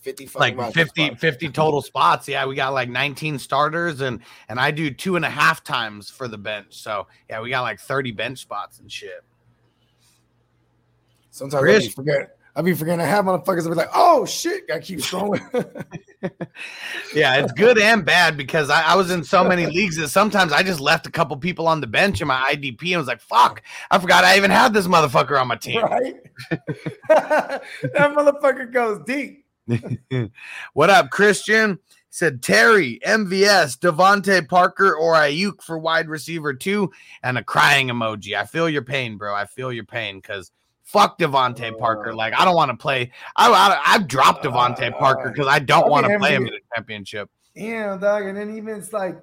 50 0.00 0.26
fucking 0.26 0.40
Like 0.40 0.56
roster 0.56 0.84
50, 0.84 1.06
spots. 1.06 1.20
50 1.20 1.48
total 1.48 1.82
spots. 1.82 2.28
Yeah, 2.28 2.46
we 2.46 2.54
got 2.54 2.72
like 2.72 2.88
19 2.88 3.40
starters 3.40 4.00
and 4.00 4.20
and 4.48 4.60
I 4.60 4.70
do 4.70 4.90
two 4.92 5.16
and 5.16 5.24
a 5.24 5.30
half 5.30 5.64
times 5.64 6.08
for 6.08 6.28
the 6.28 6.38
bench. 6.38 6.76
So 6.76 7.08
yeah, 7.28 7.40
we 7.40 7.50
got 7.50 7.62
like 7.62 7.80
30 7.80 8.12
bench 8.12 8.38
spots 8.38 8.78
and 8.78 8.90
shit. 8.90 9.24
Sometimes 11.30 11.54
I 11.54 11.60
Chris- 11.60 11.86
be 11.88 11.92
forget. 11.92 12.38
I 12.56 12.62
be 12.62 12.72
forgetting 12.74 13.00
I 13.00 13.06
have 13.06 13.24
motherfuckers. 13.24 13.66
I 13.66 13.70
be 13.70 13.74
like, 13.74 13.90
oh 13.94 14.24
shit, 14.24 14.70
I 14.72 14.78
keep 14.78 15.00
scrolling. 15.00 15.42
Yeah, 17.14 17.36
it's 17.36 17.52
good 17.52 17.78
and 17.78 18.04
bad 18.04 18.36
because 18.36 18.70
I, 18.70 18.82
I 18.82 18.96
was 18.96 19.10
in 19.10 19.22
so 19.24 19.44
many 19.44 19.66
leagues 19.66 19.96
that 19.96 20.08
sometimes 20.08 20.52
I 20.52 20.62
just 20.62 20.80
left 20.80 21.06
a 21.06 21.10
couple 21.10 21.36
people 21.36 21.68
on 21.68 21.80
the 21.80 21.86
bench 21.86 22.20
in 22.20 22.28
my 22.28 22.54
IDP 22.54 22.88
and 22.88 22.98
was 22.98 23.06
like, 23.06 23.20
fuck, 23.20 23.62
I 23.90 23.98
forgot 23.98 24.24
I 24.24 24.36
even 24.36 24.50
had 24.50 24.72
this 24.72 24.86
motherfucker 24.86 25.40
on 25.40 25.48
my 25.48 25.56
team. 25.56 25.82
right? 25.82 26.16
that 27.08 27.62
motherfucker 27.92 28.72
goes 28.72 29.00
deep. 29.06 29.44
what 30.72 30.90
up, 30.90 31.10
Christian? 31.10 31.78
Said 32.10 32.42
Terry, 32.42 33.00
MVS, 33.04 33.78
DeVante 33.78 34.48
Parker, 34.48 34.94
or 34.94 35.14
Aiyuk 35.14 35.62
for 35.62 35.78
wide 35.78 36.08
receiver 36.08 36.54
two, 36.54 36.92
and 37.22 37.36
a 37.36 37.42
crying 37.42 37.88
emoji. 37.88 38.36
I 38.36 38.44
feel 38.44 38.68
your 38.68 38.82
pain, 38.82 39.16
bro. 39.16 39.34
I 39.34 39.46
feel 39.46 39.72
your 39.72 39.84
pain 39.84 40.20
because 40.20 40.52
fuck 40.84 41.18
DeVante 41.18 41.72
uh, 41.72 41.76
Parker. 41.76 42.14
Like, 42.14 42.34
I 42.34 42.44
don't 42.44 42.54
want 42.54 42.70
to 42.70 42.76
play. 42.76 43.10
I, 43.36 43.50
I, 43.50 43.94
I've 43.94 44.06
dropped 44.06 44.46
uh, 44.46 44.50
DeVante 44.50 44.96
Parker 44.98 45.30
because 45.30 45.48
I 45.48 45.58
don't 45.58 45.90
want 45.90 46.06
to 46.06 46.18
play 46.18 46.34
him 46.34 46.46
in 46.46 46.54
a 46.54 46.74
championship. 46.74 47.28
Yeah, 47.54 47.96
dog. 47.96 48.26
And 48.26 48.36
then 48.36 48.56
even 48.56 48.76
it's 48.76 48.92
like, 48.92 49.16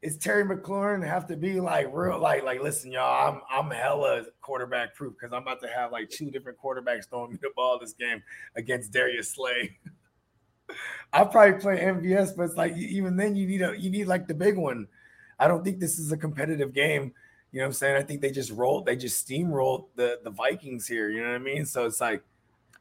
it's 0.00 0.16
Terry 0.16 0.44
McLaurin 0.44 1.04
have 1.06 1.26
to 1.26 1.36
be 1.36 1.60
like 1.60 1.88
real, 1.92 2.20
like, 2.20 2.44
like, 2.44 2.62
listen, 2.62 2.92
y'all, 2.92 3.28
I'm 3.28 3.40
I'm 3.50 3.70
hella 3.70 4.26
quarterback 4.40 4.94
proof 4.94 5.14
because 5.18 5.32
I'm 5.32 5.42
about 5.42 5.60
to 5.62 5.68
have 5.68 5.90
like 5.90 6.08
two 6.08 6.30
different 6.30 6.56
quarterbacks 6.58 7.08
throwing 7.08 7.32
me 7.32 7.38
the 7.42 7.50
ball 7.56 7.78
this 7.80 7.94
game 7.94 8.22
against 8.54 8.92
Darius 8.92 9.34
Slay. 9.34 9.76
I'll 11.12 11.26
probably 11.26 11.58
play 11.60 11.78
MVS, 11.78 12.36
but 12.36 12.44
it's 12.44 12.56
like 12.56 12.76
even 12.76 13.16
then 13.16 13.34
you 13.34 13.46
need 13.46 13.62
a 13.62 13.74
you 13.76 13.90
need 13.90 14.06
like 14.06 14.28
the 14.28 14.34
big 14.34 14.56
one. 14.56 14.86
I 15.38 15.48
don't 15.48 15.64
think 15.64 15.80
this 15.80 15.98
is 15.98 16.12
a 16.12 16.16
competitive 16.16 16.72
game. 16.72 17.12
You 17.52 17.60
know 17.60 17.64
what 17.64 17.68
I'm 17.68 17.72
saying? 17.74 17.96
I 17.96 18.02
think 18.02 18.20
they 18.20 18.30
just 18.30 18.50
rolled, 18.50 18.84
they 18.86 18.96
just 18.96 19.26
steamrolled 19.26 19.86
the 19.96 20.18
the 20.22 20.30
Vikings 20.30 20.86
here. 20.86 21.08
You 21.08 21.22
know 21.22 21.28
what 21.28 21.36
I 21.36 21.38
mean? 21.38 21.64
So 21.64 21.86
it's 21.86 22.00
like, 22.00 22.22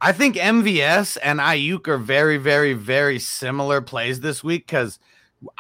I 0.02 0.12
think 0.12 0.36
MVS 0.36 1.18
and 1.24 1.40
Aiyuk 1.40 1.88
are 1.88 1.98
very, 1.98 2.38
very, 2.38 2.74
very 2.74 3.18
similar 3.20 3.82
plays 3.82 4.20
this 4.20 4.44
week 4.44 4.68
because 4.68 5.00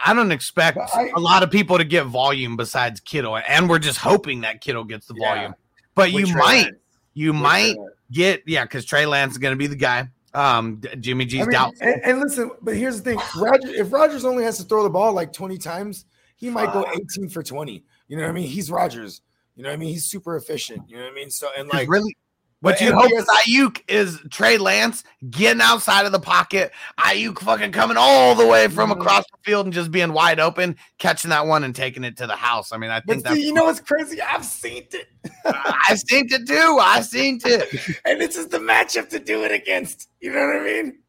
I 0.03 0.13
don't 0.13 0.31
expect 0.31 0.77
But 0.77 0.89
I- 0.95 1.11
a 1.15 1.19
lot 1.19 1.41
of 1.43 1.51
people 1.51 1.77
to 1.77 1.83
get 1.85 2.05
volume 2.05 2.57
besides 2.57 2.99
Kittle, 2.99 3.37
and 3.37 3.69
we're 3.69 3.79
just 3.79 3.99
hoping 3.99 4.41
that 4.41 4.59
Kittle 4.61 4.83
gets 4.83 5.07
the 5.07 5.15
Yeah. 5.17 5.35
volume. 5.35 5.55
But 5.95 6.11
with 6.11 6.27
you 6.27 6.33
Trey 6.33 6.39
might, 6.41 6.63
Lance. 6.65 6.75
you 7.13 7.31
With 7.33 7.41
might 7.41 7.77
Lance. 7.77 7.91
get 8.11 8.43
yeah, 8.45 8.63
because 8.65 8.85
Trey 8.85 9.05
Lance 9.05 9.31
is 9.33 9.37
going 9.37 9.53
to 9.53 9.57
be 9.57 9.67
the 9.67 9.75
guy. 9.75 10.09
Um, 10.33 10.81
Jimmy 10.99 11.25
G's 11.25 11.41
I 11.41 11.43
mean, 11.45 11.51
doubtful. 11.53 11.87
and, 11.87 12.01
and 12.03 12.19
listen, 12.19 12.51
but 12.61 12.75
here's 12.75 13.01
the 13.01 13.11
thing: 13.11 13.19
Roger, 13.37 13.69
if 13.69 13.91
Rodgers 13.91 14.25
only 14.25 14.43
has 14.43 14.57
to 14.57 14.63
throw 14.63 14.83
the 14.83 14.89
ball 14.89 15.13
like 15.13 15.31
20 15.33 15.57
times, 15.57 16.05
he 16.35 16.49
might 16.51 16.71
go 16.73 16.85
18 16.93 17.29
for 17.29 17.41
20. 17.41 17.83
You 18.07 18.17
know 18.17 18.23
what 18.23 18.29
I 18.29 18.33
mean? 18.33 18.47
He's 18.47 18.71
Rodgers. 18.71 19.21
You 19.55 19.63
know 19.63 19.69
what 19.69 19.73
I 19.73 19.77
mean? 19.77 19.89
He's 19.89 20.05
super 20.05 20.35
efficient. 20.35 20.83
You 20.87 20.97
know 20.97 21.03
what 21.03 21.11
I 21.11 21.15
mean? 21.15 21.29
So 21.29 21.49
and 21.57 21.67
like 21.69 21.89
really, 21.89 22.15
what 22.61 22.79
you 22.81 22.91
hope 22.93 23.11
is 23.13 23.25
Aiyuk 23.25 23.81
is 23.87 24.19
Trey 24.31 24.57
Lance 24.57 25.03
getting 25.29 25.61
outside 25.61 26.05
of 26.05 26.11
the 26.11 26.19
pocket, 26.19 26.71
Aiyuk 26.99 27.39
fucking 27.39 27.71
coming 27.71 27.97
all 27.99 28.33
the 28.35 28.47
way 28.47 28.67
from 28.67 28.89
Mhm. 28.89 28.99
across 28.99 29.25
the 29.31 29.37
field 29.43 29.65
and 29.67 29.73
just 29.73 29.91
being 29.91 30.13
wide 30.13 30.39
open, 30.39 30.75
catching 30.99 31.29
that 31.29 31.45
one 31.47 31.63
and 31.63 31.75
taking 31.75 32.03
it 32.03 32.17
to 32.17 32.27
the 32.27 32.35
house. 32.35 32.71
I 32.71 32.77
mean, 32.77 32.89
I 32.91 32.99
think 33.01 33.23
that's 33.23 33.35
see, 33.35 33.45
you 33.45 33.53
know 33.53 33.65
what's 33.65 33.79
crazy? 33.79 34.21
I've 34.21 34.45
seen 34.45 34.87
it. 34.91 35.07
I've 35.89 35.99
seen 35.99 36.27
it 36.31 36.47
too. 36.47 36.79
I've 36.81 37.05
seen 37.05 37.39
it. 37.45 37.99
and 38.05 38.19
this 38.21 38.35
is 38.35 38.47
the 38.47 38.59
matchup 38.59 39.09
to 39.09 39.19
do 39.19 39.43
it 39.43 39.51
against. 39.51 40.09
You 40.19 40.33
know 40.33 40.45
what 40.47 40.55
I 40.57 40.63
mean? 40.63 40.99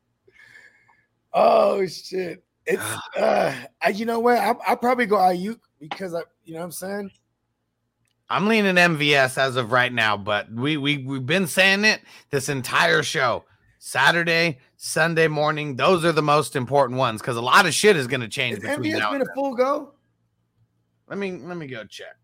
Oh 1.33 1.87
shit. 1.87 2.45
It's 2.67 2.83
uh 3.17 3.55
I, 3.83 3.89
you 3.91 4.05
know 4.07 4.21
what? 4.21 4.39
I 4.39 4.55
I 4.67 4.75
probably 4.75 5.07
go 5.07 5.17
Aiyuk 5.17 5.61
because 5.81 6.15
I 6.15 6.23
you 6.49 6.55
know 6.55 6.61
what 6.61 6.65
I'm 6.67 6.73
saying? 6.73 7.11
I'm 8.31 8.47
leaning 8.47 8.75
MVS 8.75 9.39
as 9.39 9.57
of 9.57 9.71
right 9.73 9.93
now, 9.93 10.17
but 10.17 10.51
we 10.53 10.77
we 10.77 10.99
we've 10.99 11.25
been 11.27 11.47
saying 11.47 11.85
it 11.85 12.01
this 12.31 12.49
entire 12.49 13.03
show. 13.03 13.45
Saturday, 13.79 14.59
Sunday 14.77 15.29
morning, 15.29 15.77
those 15.77 16.05
are 16.05 16.13
the 16.13 16.23
most 16.23 16.57
important 16.57 16.99
ones 16.99 17.21
because 17.21 17.37
a 17.37 17.41
lot 17.43 17.65
of 17.65 17.73
shit 17.73 17.97
is 17.97 18.07
going 18.07 18.21
to 18.21 18.29
change 18.29 18.61
Has 18.63 18.77
MVS 18.79 18.83
been 18.83 19.23
a 19.23 19.25
then. 19.25 19.35
full 19.35 19.55
go? 19.55 19.95
Let 21.09 21.19
me 21.19 21.33
let 21.39 21.57
me 21.57 21.67
go 21.67 21.85
check. 21.85 22.17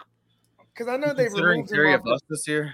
Because 0.73 0.89
I 0.93 0.97
know 0.97 1.15
they 1.15 1.25
Considering 1.27 1.61
removed 1.61 1.71
him 1.71 1.77
Terry 1.77 1.93
a 1.95 1.97
off 1.99 2.05
bust 2.05 2.25
this 2.29 2.49
year. 2.49 2.73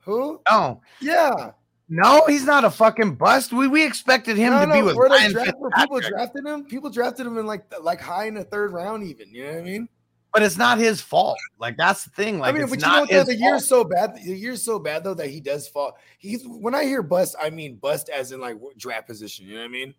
who? 0.00 0.40
Oh 0.48 0.80
Yeah. 1.00 1.50
no, 1.88 2.24
he's 2.26 2.44
not 2.44 2.64
a 2.64 2.70
fucking 2.70 3.16
bust. 3.16 3.52
We 3.52 3.68
we 3.68 3.84
expected 3.86 4.36
him 4.36 4.52
No, 4.52 4.66
to 4.66 4.72
be 4.72 4.82
with 4.82 4.96
where 4.96 5.08
they 5.10 5.16
Ryan 5.16 5.32
draft, 5.32 5.52
where 5.58 5.70
people 5.70 5.96
Fitzpatrick, 5.98 6.18
drafted 6.32 6.46
him, 6.46 6.64
people 6.64 6.90
drafted 6.90 7.26
him 7.26 7.36
in 7.38 7.46
like 7.46 7.72
like 7.82 8.00
high 8.00 8.24
in 8.24 8.34
the 8.34 8.44
third 8.44 8.72
round, 8.72 9.04
even. 9.04 9.28
You 9.32 9.44
know 9.44 9.50
what 9.52 9.58
I 9.58 9.62
mean? 9.62 9.88
But 10.32 10.42
it's 10.42 10.56
not 10.56 10.78
his 10.78 11.00
fault. 11.00 11.38
Like 11.58 11.76
that's 11.76 12.04
the 12.04 12.10
thing. 12.10 12.38
Like 12.38 12.50
I 12.50 12.52
mean, 12.52 12.62
it's 12.62 12.70
but 12.70 12.80
you 12.80 12.86
know 12.86 13.00
what? 13.00 13.10
Though, 13.10 13.24
the 13.24 13.36
year's 13.36 13.66
so 13.66 13.84
bad. 13.84 14.16
The 14.16 14.36
year's 14.36 14.62
so 14.62 14.78
bad 14.78 15.04
though 15.04 15.14
that 15.14 15.28
he 15.28 15.40
does 15.40 15.68
fall. 15.68 15.96
He's 16.18 16.44
when 16.46 16.74
I 16.74 16.84
hear 16.84 17.02
bust, 17.02 17.36
I 17.40 17.50
mean 17.50 17.76
bust 17.76 18.08
as 18.08 18.32
in 18.32 18.40
like 18.40 18.56
draft 18.76 19.06
position. 19.06 19.46
You 19.46 19.54
know 19.54 19.60
what 19.60 19.64
I 19.66 19.68
mean? 19.68 19.94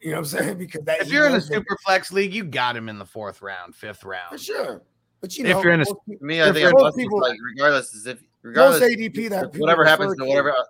You 0.00 0.10
know 0.10 0.16
what 0.16 0.18
I'm 0.20 0.24
saying? 0.38 0.58
Because 0.58 0.84
that 0.84 1.02
If 1.02 1.12
you're 1.12 1.26
in 1.26 1.34
a 1.34 1.40
super 1.40 1.76
flex 1.84 2.12
league, 2.12 2.34
you 2.34 2.44
got 2.44 2.76
him 2.76 2.88
in 2.88 2.98
the 2.98 3.06
fourth 3.06 3.42
round, 3.42 3.74
fifth 3.74 4.04
round, 4.04 4.30
for 4.30 4.38
sure. 4.38 4.82
But 5.20 5.36
you 5.36 5.44
know, 5.44 5.58
If 5.58 5.64
you're 5.64 5.72
in 5.72 5.80
a- 5.82 6.24
me, 6.24 6.42
I 6.42 6.52
think 6.52 6.72
most 6.76 6.96
people- 6.96 7.20
like 7.20 7.38
regardless 7.40 7.94
is 7.94 8.06
if 8.06 8.22
regardless 8.42 8.82
ADP 8.82 9.30
that 9.30 9.56
whatever 9.56 9.84
happens 9.84 10.16
to 10.16 10.24
whatever 10.24 10.52
uh, 10.52 10.64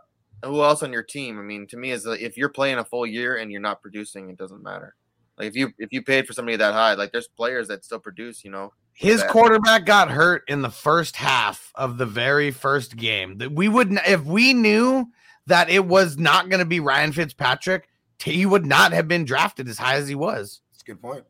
who 0.45 0.63
else 0.63 0.83
on 0.83 0.93
your 0.93 1.03
team. 1.03 1.39
I 1.39 1.43
mean, 1.43 1.67
to 1.69 1.77
me, 1.77 1.93
is 1.93 2.05
like, 2.05 2.21
if 2.21 2.37
you're 2.37 2.49
playing 2.49 2.79
a 2.79 2.85
full 2.85 3.07
year 3.07 3.37
and 3.37 3.51
you're 3.51 3.61
not 3.61 3.81
producing, 3.81 4.29
it 4.29 4.37
doesn't 4.37 4.63
matter. 4.63 4.95
Like 5.39 5.49
if 5.49 5.57
you 5.57 5.73
if 5.79 5.93
you 5.93 6.03
paid 6.03 6.27
for 6.27 6.33
somebody 6.33 6.57
that 6.57 6.73
high, 6.75 6.95
like 6.95 7.13
there's 7.13 7.29
players 7.29 7.69
that 7.69 7.85
still 7.85 7.99
produce. 7.99 8.45
You 8.45 8.51
know, 8.51 8.73
His 8.93 9.23
bad. 9.23 9.31
quarterback 9.31 9.87
got 9.87 10.11
hurt 10.11 10.43
in 10.49 10.63
the 10.63 10.71
first 10.71 11.17
half 11.17 11.73
of 11.75 11.99
the 11.99 12.07
very 12.07 12.51
first 12.51 12.97
game. 12.97 13.39
That 13.39 13.53
we 13.53 13.69
would, 13.69 13.91
not 13.91 14.07
if 14.07 14.25
we 14.25 14.53
knew 14.53 15.07
that 15.47 15.71
it 15.71 15.87
was 15.87 16.19
not 16.19 16.49
going 16.49 16.61
to 16.61 16.67
be 16.67 16.81
Ryan 16.81 17.13
Fitzpatrick, 17.13 17.89
he 18.23 18.47
would 18.47 18.67
not 18.67 18.93
have 18.93 19.09
been 19.09 19.25
drafted 19.25 19.69
as 19.69 19.79
high 19.79 19.95
as 19.97 20.07
he 20.07 20.15
was. 20.15 20.61
That's 20.71 20.83
a 20.83 20.85
good 20.85 21.01
point. 21.03 21.25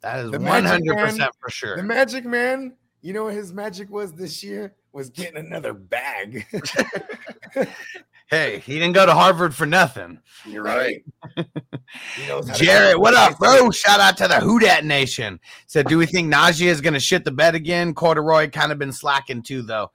That 0.00 0.24
is 0.24 0.30
The 0.32 0.38
one 0.40 0.64
Magic 0.64 0.68
hundred 0.70 0.96
Man- 0.96 1.06
percent 1.06 1.32
for 1.40 1.50
sure. 1.50 1.76
The 1.76 1.82
Magic 1.84 2.24
Man, 2.24 2.74
you 3.02 3.12
know 3.12 3.24
what 3.24 3.34
his 3.34 3.52
magic 3.52 3.88
was 3.90 4.12
this 4.12 4.42
year? 4.42 4.74
Was 4.92 5.10
getting 5.10 5.36
another 5.36 5.72
bag. 5.74 6.46
hey, 8.32 8.58
he 8.60 8.74
didn't 8.74 8.94
go 8.94 9.06
to 9.06 9.12
Harvard 9.14 9.54
for 9.54 9.66
nothing. 9.66 10.18
you're 10.44 10.64
right. 10.64 11.04
He 12.16 12.26
knows 12.26 12.48
how 12.48 12.54
to- 12.54 12.64
Jarrett, 12.64 12.98
what 12.98 13.12
up, 13.14 13.38
bro? 13.38 13.70
Shout 13.70 14.00
out 14.00 14.16
to 14.16 14.26
the 14.26 14.40
Who 14.40 14.58
Dat 14.58 14.82
Nation. 14.86 15.38
Said, 15.66 15.86
do 15.88 15.98
we 15.98 16.06
think 16.06 16.32
Najee 16.32 16.66
is 16.68 16.80
going 16.80 16.94
to 16.94 17.00
shit 17.00 17.22
the 17.24 17.30
bed 17.30 17.54
again? 17.54 17.92
Corduroy 17.92 18.48
kind 18.48 18.72
of 18.72 18.78
been 18.78 18.92
slacking 18.92 19.42
too, 19.42 19.60
though. 19.60 19.90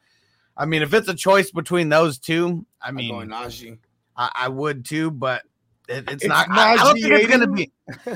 I 0.55 0.65
mean, 0.67 0.83
if 0.83 0.93
it's 0.93 1.07
a 1.09 1.15
choice 1.15 1.49
between 1.49 1.89
those 1.89 2.19
two, 2.19 2.65
I 2.79 2.89
I'm 2.89 2.95
mean, 2.95 3.11
going 3.11 3.29
Najee. 3.29 3.79
I, 4.15 4.29
I 4.35 4.47
would 4.49 4.85
too, 4.85 5.09
but 5.09 5.41
it, 5.89 6.03
it's, 6.07 6.13
It's 6.23 6.25
not. 6.27 6.49
I, 6.51 6.73
I 6.73 6.77
don't 6.77 6.99
think 7.01 7.13
it's 7.13 7.27
going 7.27 7.39
to 7.39 7.47
be. 7.47 7.71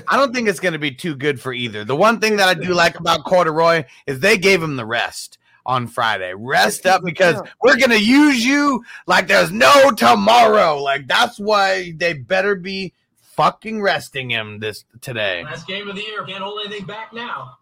I 0.07 0.15
don't 0.17 0.31
think 0.33 0.47
it's 0.47 0.59
going 0.59 0.73
to 0.73 0.79
be 0.79 0.91
too 0.91 1.15
good 1.15 1.41
for 1.41 1.53
either. 1.53 1.83
The 1.83 1.95
one 1.95 2.19
thing 2.19 2.37
that 2.37 2.47
I 2.47 2.53
do 2.53 2.73
like 2.75 2.99
about 2.99 3.23
Corduroy 3.23 3.85
is 4.05 4.19
they 4.19 4.37
gave 4.37 4.61
him 4.61 4.75
the 4.75 4.85
rest 4.85 5.39
on 5.65 5.87
Friday. 5.87 6.33
Rest 6.35 6.85
up 6.85 7.03
because 7.03 7.41
we're 7.61 7.77
going 7.77 7.91
to 7.91 8.03
use 8.03 8.45
you 8.45 8.83
like 9.07 9.27
there's 9.27 9.51
no 9.51 9.91
tomorrow. 9.91 10.81
Like 10.81 11.07
that's 11.07 11.39
why 11.39 11.93
they 11.97 12.13
better 12.13 12.55
be 12.55 12.93
fucking 13.21 13.81
resting 13.81 14.29
him 14.29 14.59
this 14.59 14.85
today. 15.01 15.43
Last 15.43 15.67
game 15.67 15.89
of 15.89 15.95
the 15.95 16.01
year. 16.01 16.23
Can't 16.25 16.43
hold 16.43 16.65
anything 16.65 16.85
back 16.85 17.13
now. 17.13 17.57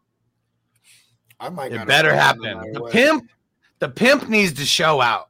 I 1.40 1.50
might 1.50 1.72
It 1.72 1.88
better 1.88 2.10
start 2.10 2.36
him 2.36 2.42
no 2.42 2.50
happen. 2.50 2.74
The 2.74 2.82
what. 2.82 2.92
pimp, 2.92 3.30
the 3.80 3.90
pimp 3.90 4.28
needs 4.28 4.54
to 4.54 4.66
show 4.66 5.00
out. 5.00 5.30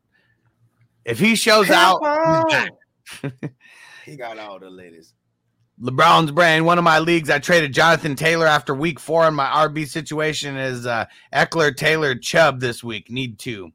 If 1.05 1.19
he 1.19 1.35
shows 1.35 1.67
Pimp 1.67 1.77
out, 1.77 2.01
on. 2.03 3.31
He 4.05 4.15
got 4.15 4.39
all 4.39 4.59
the 4.59 4.69
ladies. 4.69 5.13
LeBron's 5.81 6.31
brain. 6.31 6.65
One 6.65 6.77
of 6.77 6.83
my 6.83 6.99
leagues, 6.99 7.29
I 7.29 7.39
traded 7.39 7.73
Jonathan 7.73 8.15
Taylor 8.15 8.45
after 8.47 8.73
week 8.75 8.99
four, 8.99 9.25
and 9.25 9.35
my 9.35 9.45
RB 9.47 9.87
situation 9.87 10.57
is 10.57 10.85
uh, 10.85 11.05
Ekeler, 11.33 11.75
Taylor, 11.75 12.15
Chubb 12.15 12.59
this 12.59 12.83
week. 12.83 13.09
Need 13.09 13.39
two. 13.39 13.71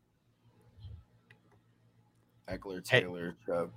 Ekeler, 2.48 2.86
Hey. 2.88 3.00
Taylor, 3.00 3.36
Chubb. 3.46 3.70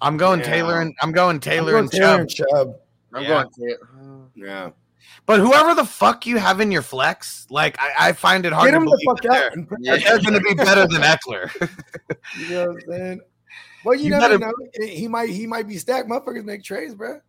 I'm 0.00 0.16
going 0.16 0.40
Yeah. 0.40 0.46
Taylor 0.46 0.80
and 0.80 0.94
I'm 1.02 1.12
going 1.12 1.36
I'm 1.36 1.40
Taylor 1.40 1.72
going 1.72 1.84
and 1.84 1.92
Taylor 1.92 2.06
Chubb. 2.06 2.20
and 2.20 2.30
Chubb. 2.30 2.74
I'm 3.14 3.22
Yeah. 3.22 3.28
going 3.28 3.48
to. 3.54 3.76
Yeah. 4.34 4.70
But 5.26 5.40
whoever 5.40 5.74
the 5.74 5.84
fuck 5.84 6.26
you 6.26 6.38
have 6.38 6.60
in 6.60 6.72
your 6.72 6.82
flex, 6.82 7.46
like 7.50 7.76
I, 7.78 8.08
I 8.08 8.12
find 8.12 8.44
it 8.46 8.52
hard 8.52 8.72
to 8.72 8.72
Get 8.72 8.78
to 8.78 8.84
him 8.84 8.84
the 8.86 9.02
fuck 9.06 9.22
that 9.22 9.30
out. 9.30 9.52
they're, 9.54 9.78
Yeah. 9.80 9.96
they're 10.08 10.18
going 10.20 10.34
to 10.34 10.40
be 10.40 10.54
better 10.54 10.86
than 10.88 11.02
Ekeler. 11.02 11.50
You 12.38 12.48
know 12.50 12.66
what 12.68 12.70
I'm 12.70 12.80
saying? 12.88 13.20
Well, 13.84 13.94
you, 13.96 14.04
You 14.04 14.10
never 14.10 14.38
gotta- 14.38 14.52
know. 14.78 14.86
He 14.86 15.06
might 15.06 15.28
he 15.28 15.46
might 15.46 15.68
be 15.68 15.76
stacked. 15.76 16.08
Motherfuckers 16.08 16.44
make 16.44 16.62
trades, 16.64 16.94
bro. 16.94 17.20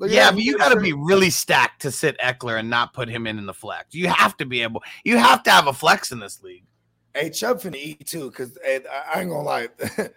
At 0.00 0.10
yeah, 0.10 0.30
but 0.30 0.40
you 0.40 0.58
got 0.58 0.70
to 0.70 0.80
be 0.80 0.92
really 0.92 1.30
stacked 1.30 1.82
to 1.82 1.90
sit 1.90 2.18
Ekeler 2.18 2.58
and 2.58 2.70
not 2.70 2.92
put 2.92 3.08
him 3.08 3.26
in 3.26 3.38
in 3.38 3.46
the 3.46 3.54
flex. 3.54 3.94
You 3.94 4.08
have 4.08 4.36
to 4.38 4.46
be 4.46 4.62
able. 4.62 4.82
You 5.04 5.18
have 5.18 5.42
to 5.44 5.50
have 5.50 5.66
a 5.66 5.72
flex 5.72 6.12
in 6.12 6.18
this 6.18 6.42
league. 6.42 6.64
Hey, 7.14 7.30
Chubb 7.30 7.60
finna 7.60 7.76
eat 7.76 8.06
too, 8.06 8.30
because 8.30 8.56
I, 8.66 8.80
I 9.14 9.20
ain't 9.20 9.30
gonna 9.30 9.42
lie. 9.42 9.68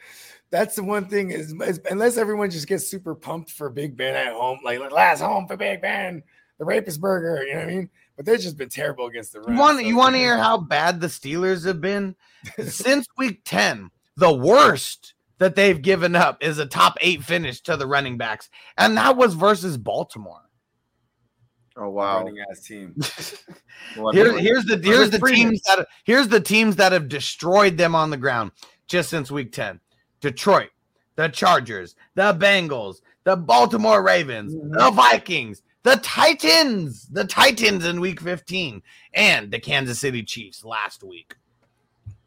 That's 0.50 0.76
the 0.76 0.84
one 0.84 1.06
thing 1.08 1.32
is, 1.32 1.54
is 1.54 1.82
unless 1.90 2.18
everyone 2.18 2.50
just 2.50 2.68
gets 2.68 2.88
super 2.88 3.16
pumped 3.16 3.52
for 3.52 3.70
Big 3.70 3.98
Ben 3.98 4.16
at 4.16 4.34
home, 4.34 4.60
like 4.64 4.80
last 4.92 5.20
home 5.20 5.48
for 5.48 5.58
Big 5.58 5.82
Ben, 5.82 6.24
the 6.58 6.66
rapist 6.66 7.02
burger. 7.02 7.44
You 7.44 7.54
know 7.54 7.60
what 7.60 7.70
I 7.70 7.72
mean? 7.72 7.90
But 8.16 8.26
they've 8.26 8.40
just 8.40 8.58
been 8.58 8.70
terrible 8.70 9.08
against 9.08 9.34
the 9.34 9.42
run. 9.42 9.54
You 9.54 9.60
want 9.60 9.80
so- 9.80 9.86
you 9.86 9.98
want 9.98 10.16
to 10.16 10.20
hear 10.20 10.38
how 10.38 10.58
bad 10.58 11.02
the 11.02 11.08
Steelers 11.08 11.66
have 11.66 11.82
been 11.82 12.16
since 12.66 13.06
week 13.18 13.42
10. 13.44 13.92
The 14.18 14.34
worst 14.34 15.15
that 15.38 15.56
they've 15.56 15.82
given 15.82 16.16
up 16.16 16.44
is 16.44 16.58
a 16.60 16.66
top 16.66 16.98
8 17.02 17.24
finish 17.24 17.62
to 17.62 17.76
the 17.78 17.88
running 17.88 18.18
backs 18.18 18.50
and 18.78 18.98
that 18.98 19.18
was 19.18 19.34
versus 19.34 19.78
Baltimore. 19.78 20.42
Oh 21.78 21.90
wow. 21.90 22.20
running 22.20 22.38
ass 22.50 22.62
team. 22.62 22.96
What- 23.98 24.16
Here, 24.16 24.38
here's 24.40 24.66
the 24.66 24.80
here's 24.82 25.10
the 25.12 25.20
teams 25.20 25.62
that 25.64 25.88
here's 26.06 26.28
the 26.30 26.40
teams 26.40 26.78
that 26.78 26.92
have 26.94 27.10
destroyed 27.10 27.78
them 27.78 27.94
on 27.96 28.10
the 28.10 28.18
ground 28.18 28.52
just 28.88 29.10
since 29.10 29.30
week 29.30 29.52
10. 29.52 29.80
Detroit, 30.22 30.70
the 31.18 31.28
Chargers, 31.28 31.96
the 32.16 32.34
Bengals, 32.34 33.02
the 33.26 33.36
Baltimore 33.36 34.02
Ravens, 34.02 34.54
the 34.54 34.90
Vikings, 34.92 35.62
the 35.84 35.98
Titans, 35.98 37.08
the 37.12 37.26
Titans 37.26 37.86
in 37.86 38.00
week 38.00 38.22
15, 38.22 38.82
and 39.14 39.52
the 39.52 39.60
Kansas 39.60 40.00
City 40.00 40.24
Chiefs 40.24 40.64
last 40.64 41.04
week. 41.04 41.36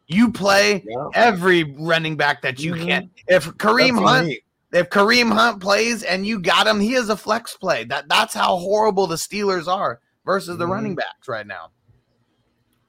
You 0.09 0.31
play 0.31 0.83
Yeah. 0.85 1.07
every 1.13 1.63
running 1.63 2.17
back 2.17 2.41
that 2.41 2.59
you 2.59 2.73
Mhm. 2.73 2.85
can. 2.85 3.09
If 3.27 3.45
Kareem 3.57 3.95
That's 3.95 4.09
Hunt 4.09 4.33
if 4.71 4.89
Kareem 4.89 5.31
Hunt 5.31 5.61
plays 5.61 6.03
and 6.03 6.27
you 6.27 6.39
got 6.39 6.67
him, 6.67 6.79
he 6.79 6.93
is 6.93 7.09
a 7.09 7.17
flex 7.17 7.55
play. 7.55 7.85
That 7.85 8.09
that's 8.09 8.33
how 8.33 8.57
horrible 8.57 9.07
the 9.07 9.15
Steelers 9.15 9.67
are 9.67 9.99
versus 10.25 10.57
the 10.57 10.65
Mhm. 10.65 10.71
running 10.71 10.95
backs 10.95 11.27
right 11.27 11.45
now. 11.47 11.69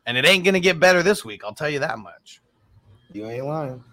And 0.06 0.16
it 0.16 0.26
ain't 0.26 0.44
gonna 0.44 0.60
get 0.60 0.80
better 0.80 1.02
this 1.02 1.24
week, 1.24 1.42
I'll 1.44 1.54
tell 1.54 1.70
you 1.70 1.78
that 1.78 1.98
much. 1.98 2.42
You 3.12 3.26
ain't 3.26 3.46
lying. 3.46 3.84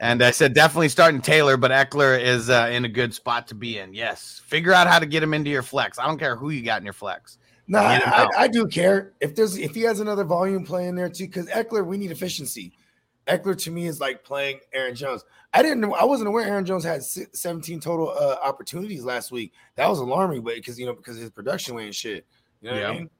And 0.00 0.22
I 0.22 0.32
said 0.32 0.54
definitely 0.54 0.88
starting 0.88 1.20
Taylor, 1.22 1.56
but 1.56 1.70
Ekeler 1.70 2.20
is 2.20 2.50
uh, 2.50 2.68
in 2.72 2.84
a 2.84 2.88
good 2.88 3.14
spot 3.14 3.46
to 3.48 3.54
be 3.54 3.78
in. 3.78 3.94
Yes, 3.94 4.40
figure 4.44 4.72
out 4.72 4.88
how 4.88 4.98
to 4.98 5.06
get 5.06 5.22
him 5.22 5.34
into 5.34 5.50
your 5.50 5.62
flex. 5.62 5.98
I 5.98 6.06
don't 6.06 6.18
care 6.18 6.34
who 6.34 6.50
you 6.50 6.64
got 6.64 6.80
in 6.80 6.84
your 6.84 6.92
flex. 6.92 7.38
No, 7.72 7.78
I, 7.78 7.96
I. 8.04 8.28
I 8.40 8.48
do 8.48 8.66
care 8.66 9.14
if 9.20 9.34
there's 9.34 9.56
if 9.56 9.74
he 9.74 9.80
has 9.80 10.00
another 10.00 10.24
volume 10.24 10.62
play 10.62 10.88
in 10.88 10.94
there 10.94 11.08
too. 11.08 11.26
Because 11.26 11.46
Ekeler, 11.46 11.86
we 11.86 11.96
need 11.96 12.10
efficiency. 12.10 12.74
Ekeler 13.26 13.56
to 13.62 13.70
me 13.70 13.86
is 13.86 13.98
like 13.98 14.22
playing 14.24 14.60
Aaron 14.74 14.94
Jones. 14.94 15.24
I 15.54 15.62
didn't 15.62 15.80
know. 15.80 15.94
I 15.94 16.04
wasn't 16.04 16.28
aware 16.28 16.46
Aaron 16.46 16.66
Jones 16.66 16.84
had 16.84 17.02
17 17.02 17.80
total 17.80 18.10
uh, 18.10 18.36
opportunities 18.44 19.04
last 19.04 19.32
week. 19.32 19.54
That 19.76 19.88
was 19.88 20.00
alarming, 20.00 20.42
but 20.42 20.56
because 20.56 20.78
you 20.78 20.84
know 20.84 20.92
because 20.92 21.16
his 21.16 21.30
production 21.30 21.74
went 21.74 21.86
and 21.86 21.94
shit. 21.94 22.26
You 22.60 22.68
know 22.68 22.74
what 22.74 22.82
Yeah. 22.82 22.88
I 22.88 22.92
mean? 22.92 23.10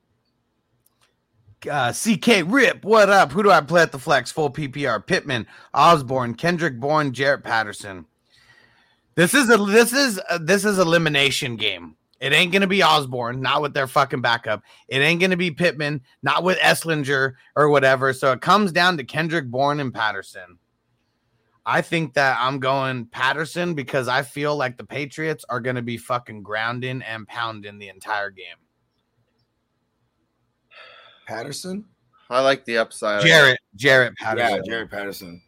Uh, 1.70 1.92
CK 1.92 2.44
Rip, 2.52 2.84
what 2.84 3.08
up? 3.08 3.32
Who 3.32 3.42
do 3.42 3.50
I 3.50 3.62
play 3.62 3.80
at 3.80 3.90
the 3.90 3.98
flex? 3.98 4.30
Full 4.32 4.50
PPR: 4.50 5.06
Pittman, 5.06 5.46
Osborne, 5.72 6.34
Kendrick 6.34 6.78
Bourne, 6.78 7.12
Jaret 7.12 7.42
Patterson. 7.42 8.04
This 9.14 9.32
is 9.32 9.48
a 9.48 9.56
this 9.56 9.94
is 9.94 10.20
a, 10.28 10.38
this 10.38 10.66
is 10.66 10.78
elimination 10.78 11.56
game. 11.56 11.96
It 12.22 12.32
ain't 12.32 12.52
gonna 12.52 12.68
be 12.68 12.84
Osborne, 12.84 13.40
not 13.40 13.62
with 13.62 13.74
their 13.74 13.88
fucking 13.88 14.20
backup. 14.20 14.62
It 14.86 14.98
ain't 14.98 15.20
gonna 15.20 15.36
be 15.36 15.50
Pittman, 15.50 16.02
not 16.22 16.44
with 16.44 16.56
Ehlinger 16.60 17.32
or 17.56 17.68
whatever. 17.68 18.12
So 18.12 18.30
it 18.30 18.40
comes 18.40 18.70
down 18.70 18.96
to 18.98 19.04
Kendrick 19.04 19.50
Bourne 19.50 19.80
and 19.80 19.92
Patterson. 19.92 20.58
I 21.66 21.82
think 21.82 22.14
that 22.14 22.38
I'm 22.40 22.60
going 22.60 23.06
Patterson 23.06 23.74
because 23.74 24.06
I 24.06 24.22
feel 24.22 24.56
like 24.56 24.76
the 24.76 24.84
Patriots 24.84 25.44
are 25.48 25.58
gonna 25.58 25.82
be 25.82 25.96
fucking 25.96 26.44
grounding 26.44 27.02
and 27.02 27.26
pounding 27.26 27.80
the 27.80 27.88
entire 27.88 28.30
game. 28.30 28.46
Patterson. 31.26 31.86
I 32.30 32.40
like 32.40 32.64
the 32.66 32.78
upside. 32.78 33.24
Jaret, 33.24 33.56
Jaret 33.76 34.14
Patterson. 34.14 34.62
Yeah, 34.64 34.72
Jaret 34.72 34.90
Patterson. 34.92 35.42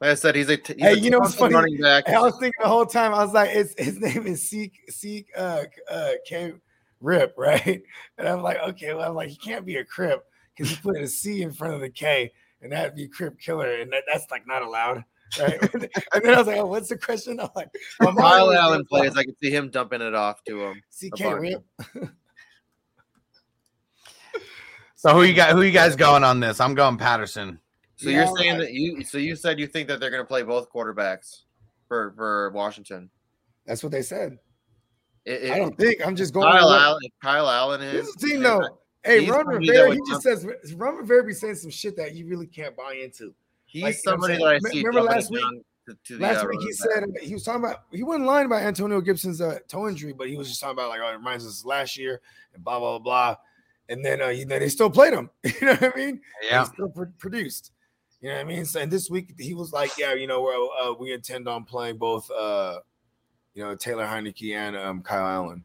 Like 0.00 0.10
I 0.10 0.14
said, 0.14 0.34
he's 0.34 0.48
a 0.50 0.56
t- 0.58 0.74
he's 0.74 0.82
Hey, 0.82 0.92
a 0.92 0.96
you 0.96 1.10
know 1.10 1.20
what's 1.20 1.34
funny? 1.34 1.54
running 1.54 1.80
back. 1.80 2.08
I 2.08 2.20
was 2.20 2.34
thinking 2.34 2.52
the 2.60 2.68
whole 2.68 2.84
time. 2.84 3.14
I 3.14 3.24
was 3.24 3.32
like, 3.32 3.50
"His 3.50 3.74
his 3.78 3.98
name 4.00 4.26
is 4.26 4.46
Seek 4.48 4.74
Seek 4.90 5.28
uh 5.36 5.64
uh 5.90 6.12
K 6.26 6.52
Rip, 7.00 7.34
right?" 7.38 7.82
And 8.18 8.28
I'm 8.28 8.42
like, 8.42 8.58
"Okay, 8.68 8.92
well, 8.92 9.08
I'm 9.08 9.14
like, 9.14 9.30
he 9.30 9.36
can't 9.36 9.64
be 9.64 9.76
a 9.76 9.84
Crip 9.84 10.24
because 10.54 10.70
he 10.70 10.76
put 10.76 10.96
a 11.00 11.08
C 11.08 11.42
in 11.42 11.52
front 11.52 11.74
of 11.74 11.80
the 11.80 11.88
K, 11.90 12.32
and 12.60 12.72
that'd 12.72 12.94
be 12.94 13.08
Crip 13.08 13.38
Killer, 13.38 13.76
and 13.80 13.90
that, 13.92 14.04
that's 14.10 14.30
like 14.30 14.46
not 14.46 14.62
allowed." 14.62 15.04
Right, 15.40 15.60
and 15.60 15.90
then 16.22 16.34
I 16.34 16.38
was 16.38 16.46
like, 16.46 16.56
oh, 16.58 16.66
"What's 16.66 16.88
the 16.88 16.96
question?" 16.96 17.40
I'm 17.40 17.48
like, 17.56 17.68
my 17.98 18.06
mind 18.12 18.18
Kyle 18.18 18.46
was 18.46 18.56
Allen 18.56 18.78
like, 18.78 18.88
plays. 18.88 19.16
I 19.16 19.24
can 19.24 19.36
see 19.42 19.50
him 19.50 19.70
dumping 19.70 20.00
it 20.00 20.14
off 20.14 20.44
to 20.44 20.62
him. 20.66 20.82
CK 20.96 21.20
a. 21.22 21.40
Rip. 21.40 21.64
So 24.94 25.12
who 25.14 25.24
you 25.24 25.34
got? 25.34 25.50
Who 25.50 25.62
you 25.62 25.72
guys 25.72 25.96
going 25.96 26.22
on 26.22 26.38
this? 26.38 26.60
I'm 26.60 26.74
going 26.76 26.96
Patterson. 26.96 27.58
So 27.96 28.10
Yeah, 28.10 28.24
you're 28.26 28.36
saying 28.36 28.58
that 28.58 28.72
you 28.72 29.02
so 29.04 29.18
you 29.18 29.36
said 29.36 29.58
you 29.58 29.66
think 29.66 29.88
that 29.88 30.00
they're 30.00 30.10
going 30.10 30.22
to 30.22 30.26
play 30.26 30.42
both 30.42 30.70
quarterbacks 30.72 31.42
for 31.88 32.12
for 32.16 32.50
Washington. 32.50 33.10
That's 33.66 33.82
what 33.82 33.92
they 33.92 34.02
said. 34.02 34.38
It, 35.24 35.50
I 35.50 35.58
don't 35.58 35.76
think. 35.76 36.06
I'm 36.06 36.14
just 36.14 36.32
going. 36.32 36.46
Kyle 36.50 36.70
Allen. 36.72 37.00
If 37.02 37.12
Kyle 37.22 37.48
Allen 37.48 37.82
is. 37.82 37.92
This 37.92 38.08
is 38.08 38.14
the 38.14 38.28
team 38.28 38.42
though. 38.42 38.78
Hey, 39.04 39.28
Ron 39.28 39.46
Rivera, 39.46 39.92
he 39.92 39.98
just 40.08 40.24
jump- 40.24 40.40
says 40.40 40.74
Ron 40.74 40.96
Rivera 40.96 41.24
be 41.24 41.32
saying 41.32 41.54
some 41.56 41.70
shit 41.70 41.96
that 41.96 42.14
you 42.14 42.26
really 42.26 42.46
can't 42.46 42.76
buy 42.76 42.94
into. 43.02 43.32
He's 43.64 43.82
like, 43.82 43.94
you 43.94 44.00
know 44.04 44.12
somebody 44.12 44.34
I'm 44.34 44.40
that 44.40 44.46
I 44.66 44.70
see. 44.70 44.84
Remember 44.84 45.02
last 45.08 45.30
week- 45.30 45.40
down 45.42 45.64
To, 45.86 45.94
to 46.06 46.16
the, 46.16 46.22
Last 46.22 46.44
uh, 46.44 46.48
week 46.48 46.60
he 46.60 46.66
back. 46.66 46.74
said 46.74 47.04
he 47.22 47.32
was 47.34 47.44
talking 47.44 47.64
about 47.64 47.84
he 47.92 48.02
wasn't 48.02 48.26
lying 48.26 48.46
about 48.46 48.62
Antonio 48.62 49.00
Gibson's 49.00 49.40
uh, 49.40 49.58
toe 49.68 49.88
injury, 49.88 50.12
but 50.12 50.28
he 50.28 50.36
was 50.36 50.48
just 50.48 50.60
talking 50.60 50.74
about 50.76 50.88
like 50.90 51.00
oh, 51.02 51.08
it 51.08 51.16
reminds 51.16 51.46
us 51.46 51.60
of 51.60 51.66
last 51.66 51.96
year 51.96 52.20
and 52.54 52.62
blah 52.64 52.78
blah 52.80 52.98
blah. 52.98 53.32
blah. 53.32 53.36
And 53.88 54.04
then 54.04 54.20
uh, 54.20 54.28
you 54.28 54.44
know, 54.46 54.58
they 54.58 54.68
still 54.68 54.90
played 54.90 55.12
him. 55.12 55.30
You 55.44 55.52
know 55.66 55.74
what 55.76 55.94
I 55.94 55.96
mean? 55.96 56.20
Yeah. 56.48 56.64
He 56.64 56.66
still 56.74 56.88
pro- 56.88 57.06
produced. 57.18 57.70
You 58.26 58.32
know 58.32 58.38
what 58.38 58.46
I 58.46 58.56
mean? 58.56 58.64
So 58.64 58.80
and 58.80 58.90
this 58.90 59.08
week 59.08 59.34
he 59.38 59.54
was 59.54 59.72
like, 59.72 59.96
yeah, 59.96 60.12
you 60.12 60.26
know, 60.26 60.42
well, 60.42 60.70
uh, 60.82 60.94
we 60.98 61.12
intend 61.12 61.46
on 61.46 61.62
playing 61.62 61.96
both, 61.96 62.28
uh, 62.28 62.80
you 63.54 63.62
know, 63.62 63.76
Taylor 63.76 64.04
Heinicke 64.04 64.52
and 64.52 64.76
um, 64.76 65.00
Kyle 65.00 65.24
Allen. 65.24 65.64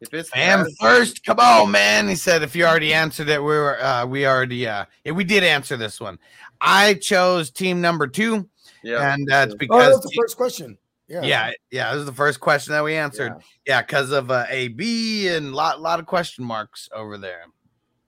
If 0.00 0.14
it's 0.14 0.30
Fam 0.30 0.60
Patterson- 0.60 0.76
first, 0.80 1.22
come 1.22 1.38
on, 1.38 1.70
man. 1.70 2.08
He 2.08 2.14
said 2.14 2.42
if 2.42 2.56
you 2.56 2.64
already 2.64 2.94
answered 2.94 3.28
it, 3.28 3.38
we 3.38 3.48
were 3.48 3.78
uh 3.78 4.06
we 4.06 4.26
already 4.26 4.66
uh 4.66 4.86
yeah, 5.04 5.12
we 5.12 5.22
did 5.22 5.44
answer 5.44 5.76
this 5.76 6.00
one. 6.00 6.18
I 6.62 6.94
chose 6.94 7.50
team 7.50 7.82
number 7.82 8.06
two, 8.06 8.48
yeah, 8.82 9.12
and 9.12 9.28
that's 9.28 9.50
Oh, 9.50 9.52
that 9.52 9.58
because 9.58 9.96
was 9.96 10.04
the 10.04 10.18
first 10.18 10.38
question. 10.38 10.78
Yeah, 11.08 11.20
yeah, 11.24 11.50
yeah, 11.70 11.92
this 11.92 12.00
is 12.00 12.06
the 12.06 12.12
first 12.12 12.40
question 12.40 12.72
that 12.72 12.84
we 12.84 12.96
answered. 12.96 13.34
Yeah, 13.66 13.82
because 13.82 14.12
of 14.12 14.30
uh, 14.30 14.46
AB 14.48 15.28
and 15.28 15.54
lot 15.54 15.82
lot 15.82 16.00
of 16.00 16.06
question 16.06 16.42
marks 16.42 16.88
over 16.94 17.18
there. 17.18 17.42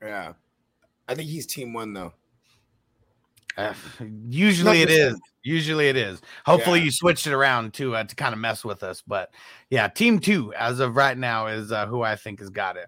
yeah. 0.00 0.32
I 1.06 1.14
think 1.14 1.28
he's 1.28 1.46
team 1.46 1.74
one 1.74 1.92
though. 1.92 2.14
Uh, 3.58 3.74
usually 4.28 4.80
it 4.82 4.90
is. 4.90 5.20
Usually 5.42 5.88
it 5.88 5.96
is. 5.96 6.20
Hopefully 6.46 6.78
Yeah. 6.78 6.84
you 6.86 6.90
switched 6.90 7.26
it 7.26 7.32
around 7.32 7.74
to 7.74 7.96
uh, 7.96 8.04
to 8.04 8.14
kind 8.14 8.32
of 8.32 8.38
mess 8.38 8.64
with 8.64 8.82
us. 8.82 9.02
But 9.06 9.34
yeah, 9.68 9.88
team 9.88 10.18
two 10.20 10.54
as 10.54 10.80
of 10.80 10.96
right 10.96 11.18
now 11.18 11.48
is 11.48 11.72
uh, 11.72 11.86
who 11.86 12.02
I 12.02 12.16
think 12.16 12.38
has 12.40 12.48
got 12.50 12.76
it. 12.76 12.86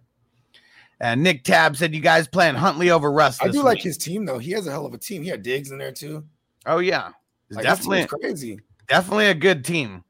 And 1.00 1.22
Nick 1.22 1.44
Tab 1.44 1.76
said 1.76 1.94
you 1.94 2.00
guys 2.00 2.28
playing 2.28 2.54
Huntley 2.54 2.90
over 2.90 3.10
Russ. 3.10 3.40
I 3.40 3.46
this 3.46 3.56
do 3.56 3.62
like 3.62 3.80
his 3.80 3.96
team 3.98 4.24
though. 4.26 4.38
He 4.38 4.52
has 4.52 4.66
a 4.66 4.70
hell 4.70 4.86
of 4.86 4.94
a 4.94 4.98
team. 4.98 5.22
He 5.22 5.28
had 5.28 5.42
Diggs 5.42 5.70
in 5.72 5.78
there 5.78 5.92
too. 5.92 6.24
Oh 6.66 6.78
yeah, 6.78 7.08
it's 7.48 7.56
Like, 7.56 7.64
definitely 7.64 8.06
crazy. 8.06 8.60
definitely 8.88 9.26
a 9.26 9.34
good 9.34 9.64
team. 9.64 10.04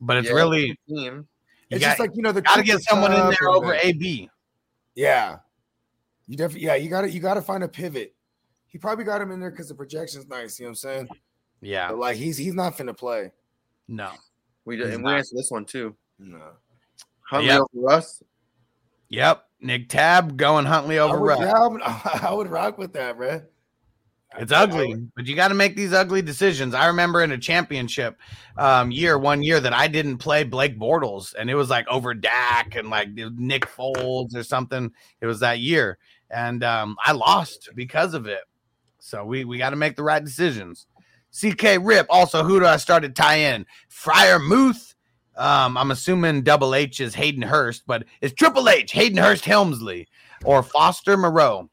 But 0.00 0.16
it's 0.18 0.28
Yeah, 0.28 0.34
really 0.34 0.78
team. 0.88 1.28
you 1.68 1.76
It's 1.76 1.80
got, 1.84 1.88
just 1.90 2.00
like 2.00 2.10
you 2.14 2.22
know 2.22 2.32
the 2.32 2.42
got 2.42 2.56
to 2.56 2.62
get 2.62 2.80
someone 2.82 3.12
in 3.12 3.18
there 3.38 3.48
over 3.50 3.68
the- 3.68 3.86
AB. 3.86 4.30
Yeah, 4.94 5.38
you 6.26 6.36
definitely. 6.38 6.66
Yeah, 6.66 6.76
you 6.76 6.88
got 6.88 7.02
to 7.02 7.10
you 7.10 7.20
got 7.20 7.34
to 7.34 7.42
find 7.42 7.62
a 7.62 7.68
pivot. 7.68 8.13
He 8.74 8.78
probably 8.78 9.04
got 9.04 9.20
him 9.20 9.30
in 9.30 9.38
there 9.38 9.52
because 9.52 9.68
the 9.68 9.74
projection's 9.76 10.26
nice. 10.26 10.58
You 10.58 10.64
know 10.64 10.70
what 10.70 10.72
I'm 10.72 10.74
saying? 10.74 11.08
Yeah, 11.60 11.90
But 11.90 11.98
like 11.98 12.16
he's 12.16 12.36
he's 12.36 12.54
not 12.54 12.76
finna 12.76 12.94
play. 12.96 13.30
no, 13.86 14.10
We 14.64 14.76
did, 14.76 14.86
He's 14.86 14.96
and 14.96 15.04
we 15.04 15.12
not. 15.12 15.18
answered 15.18 15.38
this 15.38 15.48
one 15.52 15.64
too. 15.64 15.94
No. 16.18 16.40
Huntley 17.20 17.50
Yep. 17.50 17.60
over 17.60 17.68
Russ. 17.86 18.20
yep. 19.10 19.44
Nick 19.60 19.88
Tab 19.88 20.36
going 20.36 20.66
Huntley 20.66 20.98
over 20.98 21.16
I 21.16 21.20
would, 21.20 21.26
Russ. 21.28 21.38
yeah, 21.38 21.52
I 21.52 21.66
would, 21.68 21.82
I 22.24 22.32
would 22.34 22.48
rock 22.48 22.76
with 22.76 22.92
that, 22.94 23.16
bro. 23.16 23.42
It's 24.36 24.50
ugly, 24.50 24.96
but 25.14 25.26
you 25.26 25.36
got 25.36 25.48
to 25.48 25.54
make 25.54 25.76
these 25.76 25.92
ugly 25.92 26.20
decisions. 26.20 26.74
I 26.74 26.86
remember 26.86 27.22
in 27.22 27.30
a 27.30 27.38
championship 27.38 28.18
um, 28.58 28.90
year, 28.90 29.16
one 29.16 29.44
year 29.44 29.60
that 29.60 29.72
I 29.72 29.86
didn't 29.86 30.18
play 30.18 30.42
Blake 30.42 30.76
Bortles, 30.76 31.32
and 31.38 31.48
it 31.48 31.54
was 31.54 31.70
like 31.70 31.86
over 31.86 32.12
Dak 32.14 32.74
and 32.74 32.90
like 32.90 33.10
Nick 33.14 33.66
Foles 33.66 34.34
or 34.34 34.42
something. 34.42 34.90
It 35.20 35.26
was 35.26 35.38
that 35.38 35.60
year, 35.60 35.98
and 36.30 36.64
um, 36.64 36.96
I 37.06 37.12
lost 37.12 37.68
because 37.76 38.12
of 38.14 38.26
it. 38.26 38.40
So 39.04 39.22
we 39.22 39.44
we 39.44 39.58
got 39.58 39.70
to 39.70 39.76
make 39.76 39.96
the 39.96 40.02
right 40.02 40.24
decisions. 40.24 40.86
CK 41.38 41.78
Rip. 41.80 42.06
Also, 42.08 42.42
who 42.42 42.58
do 42.58 42.64
I 42.64 42.78
start 42.78 43.02
to 43.02 43.10
tie 43.10 43.36
in? 43.36 43.66
Freiermuth. 43.90 44.94
Um, 45.36 45.76
I'm 45.76 45.90
assuming 45.90 46.42
Double 46.42 46.74
H 46.74 47.00
is 47.00 47.14
Hayden 47.14 47.42
Hurst, 47.42 47.82
but 47.86 48.04
it's 48.22 48.32
Triple 48.32 48.68
H, 48.68 48.92
Hayden 48.92 49.18
Hurst 49.18 49.44
Helmsley, 49.44 50.08
or 50.44 50.62
Foster 50.62 51.18
Moreau. 51.18 51.68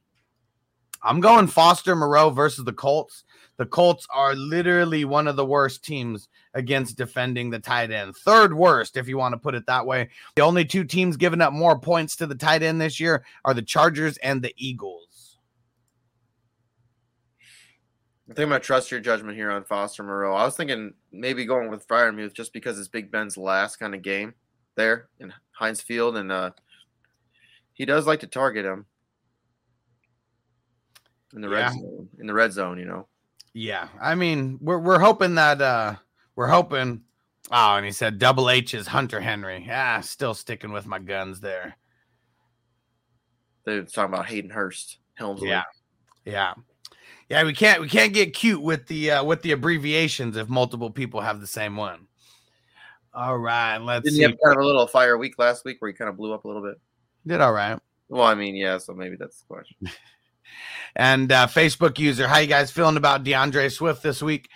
I'm 1.04 1.22
going 1.22 1.48
Foster 1.48 1.96
Moreau 1.96 2.32
versus 2.32 2.66
the 2.66 2.74
Colts. 2.74 3.24
The 3.56 3.66
Colts 3.66 4.06
are 4.14 4.36
literally 4.36 5.06
one 5.06 5.28
of 5.28 5.38
the 5.38 5.46
worst 5.46 5.86
teams 5.86 6.28
against 6.54 6.98
defending 6.98 7.50
the 7.50 7.60
tight 7.60 7.92
end. 7.92 8.16
Third 8.18 8.54
worst, 8.54 8.98
if 8.98 9.08
you 9.08 9.18
want 9.18 9.34
to 9.34 9.40
put 9.40 9.56
it 9.56 9.68
that 9.68 9.86
way. 9.86 10.10
The 10.36 10.42
only 10.42 10.66
two 10.66 10.84
teams 10.84 11.16
giving 11.16 11.42
up 11.42 11.54
more 11.54 11.80
points 11.80 12.18
to 12.18 12.28
the 12.28 12.36
tight 12.36 12.62
end 12.62 12.82
this 12.82 13.00
year 13.00 13.24
are 13.46 13.54
the 13.54 13.62
Chargers 13.62 14.18
and 14.18 14.42
the 14.42 14.54
Eagles. 14.58 15.01
I 18.32 18.34
think 18.34 18.46
I'm 18.46 18.50
gonna 18.52 18.62
trust 18.62 18.92
your 18.92 19.02
judgment 19.02 19.36
here 19.36 19.52
on 19.52 19.66
Foster 19.66 20.04
Moreau. 20.04 20.34
I 20.34 20.46
was 20.46 20.56
thinking 20.56 20.94
maybe 21.12 21.44
going 21.44 21.70
with 21.70 21.86
Freiermuth 21.86 22.32
just 22.32 22.54
because 22.54 22.80
it's 22.80 22.88
Big 22.88 23.12
Ben's 23.12 23.36
last 23.36 23.76
kind 23.76 23.94
of 23.94 24.02
game 24.02 24.34
there 24.76 25.10
in 25.20 25.34
Heinz 25.52 25.82
Field, 25.82 26.16
and 26.16 26.32
uh, 26.32 26.52
he 27.74 27.84
does 27.84 28.08
like 28.08 28.22
to 28.22 28.28
target 28.28 28.64
him 28.64 28.86
in 31.34 31.42
the 31.42 31.50
Yeah. 31.50 31.64
red 31.66 31.74
zone. 31.74 32.10
In 32.20 32.28
the 32.28 32.34
red 32.34 32.54
zone, 32.54 32.80
you 32.80 32.86
know. 32.86 33.06
Yeah, 33.54 33.90
I 34.02 34.16
mean, 34.16 34.60
we're 34.62 34.80
we're 34.80 35.00
hoping 35.00 35.36
that 35.36 35.62
uh 35.62 35.96
we're 36.38 36.48
hoping. 36.48 37.02
Oh, 37.52 37.76
and 37.76 37.86
he 37.86 37.92
said 37.92 38.18
Double 38.18 38.50
H 38.50 38.74
is 38.74 38.88
Hunter 38.88 39.20
Henry. 39.20 39.68
Ah, 39.70 40.00
still 40.00 40.34
sticking 40.34 40.72
with 40.72 40.86
my 40.88 41.00
guns 41.00 41.42
there. 41.42 41.76
They're 43.66 43.84
talking 43.84 44.14
about 44.14 44.28
Hayden 44.28 44.52
Hurst, 44.52 45.00
Helmsley. 45.16 45.50
Yeah, 45.50 45.64
yeah, 46.24 46.54
yeah. 47.32 47.44
We 47.44 47.54
can't 47.54 47.82
we 47.82 47.90
can't 47.90 48.14
get 48.14 48.34
cute 48.34 48.62
with 48.62 48.88
the 48.88 49.12
uh, 49.12 49.24
with 49.24 49.42
the 49.42 49.52
abbreviations 49.54 50.38
if 50.38 50.50
multiple 50.50 50.92
people 50.92 51.22
have 51.22 51.40
the 51.42 51.48
same 51.48 51.76
one. 51.76 52.08
All 53.14 53.38
right, 53.38 53.78
let's 53.78 54.04
Didn't 54.04 54.16
see. 54.16 54.22
you 54.22 54.28
have 54.30 54.38
kind 54.44 54.58
of 54.58 54.64
a 54.64 54.66
little 54.66 54.88
fire 54.88 55.18
week 55.18 55.38
last 55.38 55.66
week 55.66 55.82
where 55.82 55.90
he 55.92 55.98
kind 55.98 56.10
of 56.10 56.16
blew 56.16 56.34
up 56.34 56.46
a 56.46 56.48
little 56.48 56.64
bit? 56.64 56.80
Did 57.28 57.42
all 57.42 57.52
right. 57.52 57.78
Well, 58.08 58.24
I 58.24 58.36
mean, 58.36 58.56
yeah, 58.56 58.78
so 58.78 58.94
maybe 58.94 59.16
that's 59.18 59.40
the 59.40 59.46
question. 59.46 59.78
And 60.96 61.32
uh, 61.32 61.48
Facebook 61.48 61.98
user, 62.00 62.28
how 62.28 62.40
you 62.40 62.48
guys 62.48 62.72
feeling 62.72 62.98
about 62.98 63.24
D'Andre 63.24 63.70
Swift 63.70 64.04
this 64.04 64.22
week? 64.22 64.50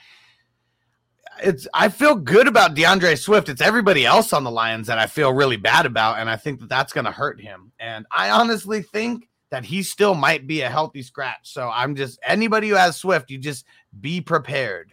It's 1.41 1.68
I 1.73 1.89
feel 1.89 2.15
good 2.15 2.47
about 2.47 2.76
D'Andre 2.76 3.15
Swift. 3.15 3.49
It's 3.49 3.61
everybody 3.61 4.06
else 4.06 4.34
on 4.34 4.43
the 4.43 4.52
Lions 4.52 4.88
that 4.88 4.97
I 4.97 5.07
feel 5.07 5.34
really 5.34 5.57
bad 5.57 5.85
about, 5.85 6.19
and 6.19 6.30
I 6.30 6.35
think 6.35 6.60
that 6.60 6.69
that's 6.69 6.93
going 6.93 7.06
to 7.06 7.11
hurt 7.11 7.41
him. 7.41 7.72
And 7.80 8.06
I 8.11 8.30
honestly 8.31 8.81
think 8.81 9.27
that 9.51 9.65
he 9.65 9.84
still 9.84 10.15
might 10.15 10.47
be 10.47 10.61
a 10.61 10.69
healthy 10.69 11.03
scratch. 11.03 11.41
So 11.43 11.69
I'm 11.73 11.95
just 11.95 12.19
anybody 12.23 12.69
who 12.69 12.76
has 12.76 12.97
Swift, 12.97 13.30
you 13.30 13.38
just 13.38 13.65
be 13.99 14.22
prepared. 14.22 14.91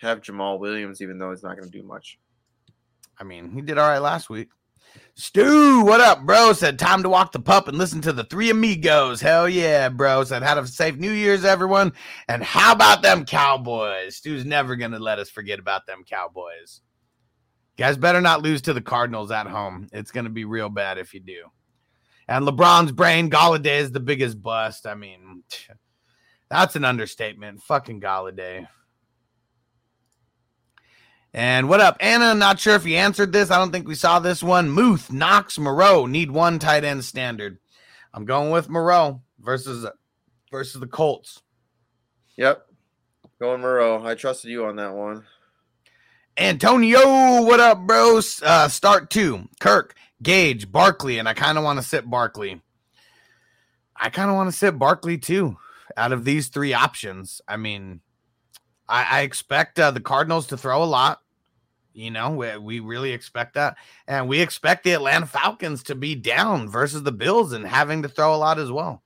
Have 0.00 0.20
Jamaal 0.20 0.58
Williams, 0.58 1.00
even 1.00 1.18
though 1.18 1.30
he's 1.30 1.42
not 1.42 1.56
going 1.56 1.70
to 1.70 1.78
do 1.78 1.84
much. 1.84 2.18
I 3.18 3.24
mean, 3.24 3.52
he 3.52 3.60
did 3.60 3.78
all 3.78 3.88
right 3.88 3.98
last 3.98 4.28
week. 4.28 4.48
Stu, 5.14 5.84
what 5.84 6.00
up, 6.00 6.24
bro? 6.24 6.52
Said 6.52 6.78
time 6.78 7.02
to 7.02 7.08
walk 7.08 7.32
the 7.32 7.40
pup 7.40 7.68
and 7.68 7.78
listen 7.78 8.00
to 8.02 8.12
the 8.12 8.24
three 8.24 8.50
amigos. 8.50 9.20
Hell 9.20 9.48
yeah, 9.48 9.88
bro. 9.88 10.24
Said 10.24 10.42
have 10.42 10.58
a 10.58 10.66
safe 10.66 10.96
New 10.96 11.12
Year's, 11.12 11.44
everyone. 11.44 11.92
And 12.28 12.42
how 12.42 12.72
about 12.72 13.02
them 13.02 13.24
Cowboys? 13.24 14.16
Stu's 14.16 14.44
never 14.44 14.76
gonna 14.76 14.98
let 14.98 15.18
us 15.18 15.30
forget 15.30 15.58
about 15.58 15.86
them 15.86 16.02
Cowboys. 16.04 16.80
Guys 17.78 17.96
better 17.96 18.20
not 18.20 18.42
lose 18.42 18.62
to 18.62 18.72
the 18.72 18.80
Cardinals 18.80 19.30
at 19.30 19.46
home. 19.46 19.88
It's 19.92 20.10
gonna 20.10 20.30
be 20.30 20.44
real 20.44 20.68
bad 20.68 20.98
if 20.98 21.14
you 21.14 21.20
do. 21.20 21.44
And 22.32 22.48
LeBron's 22.48 22.92
brain, 22.92 23.28
Golladay 23.28 23.80
is 23.80 23.92
the 23.92 24.00
biggest 24.00 24.42
bust. 24.42 24.86
I 24.86 24.94
mean, 24.94 25.42
that's 26.48 26.76
an 26.76 26.84
understatement. 26.86 27.60
Fucking 27.60 28.00
Golladay. 28.00 28.68
And 31.34 31.68
what 31.68 31.80
up, 31.80 31.98
Anna? 32.00 32.34
Not 32.34 32.58
sure 32.58 32.74
if 32.74 32.86
you 32.86 32.96
answered 32.96 33.34
this. 33.34 33.50
I 33.50 33.58
don't 33.58 33.70
think 33.70 33.86
we 33.86 33.94
saw 33.94 34.18
this 34.18 34.42
one. 34.42 34.70
Muth, 34.70 35.12
Knox, 35.12 35.58
Moreau 35.58 36.06
need 36.06 36.30
one 36.30 36.58
tight 36.58 36.84
end 36.84 37.04
standard. 37.04 37.58
I'm 38.14 38.24
going 38.24 38.50
with 38.50 38.70
Moreau 38.70 39.20
versus 39.38 39.86
versus 40.50 40.80
the 40.80 40.86
Colts. 40.86 41.42
Yep. 42.38 42.66
Going 43.40 43.60
Moreau. 43.60 44.02
I 44.06 44.14
trusted 44.14 44.50
you 44.50 44.64
on 44.64 44.76
that 44.76 44.94
one. 44.94 45.24
Antonio, 46.38 47.42
what 47.42 47.60
up, 47.60 47.86
bros? 47.86 48.42
Uh, 48.42 48.68
start 48.68 49.10
two. 49.10 49.50
Kirk, 49.60 49.94
Gage, 50.22 50.70
Barkley, 50.70 51.18
and 51.18 51.28
I 51.28 51.34
kind 51.34 51.58
of 51.58 51.64
want 51.64 51.78
to 51.78 51.84
sit 51.84 52.08
Barkley. 52.08 52.60
I 53.96 54.08
kind 54.08 54.30
of 54.30 54.36
want 54.36 54.50
to 54.50 54.56
sit 54.56 54.78
Barkley 54.78 55.18
too. 55.18 55.56
Out 55.96 56.12
of 56.12 56.24
these 56.24 56.48
three 56.48 56.72
options, 56.72 57.42
I 57.46 57.56
mean, 57.56 58.00
I, 58.88 59.18
I 59.18 59.20
expect 59.22 59.78
uh, 59.78 59.90
the 59.90 60.00
Cardinals 60.00 60.46
to 60.48 60.56
throw 60.56 60.82
a 60.82 60.86
lot. 60.86 61.20
You 61.92 62.10
know, 62.10 62.30
we, 62.30 62.56
we 62.56 62.80
really 62.80 63.12
expect 63.12 63.54
that, 63.54 63.76
and 64.06 64.28
we 64.28 64.40
expect 64.40 64.84
the 64.84 64.92
Atlanta 64.92 65.26
Falcons 65.26 65.82
to 65.84 65.94
be 65.94 66.14
down 66.14 66.68
versus 66.68 67.02
the 67.02 67.12
Bills 67.12 67.52
and 67.52 67.66
having 67.66 68.02
to 68.02 68.08
throw 68.08 68.34
a 68.34 68.36
lot 68.36 68.58
as 68.58 68.72
well. 68.72 69.02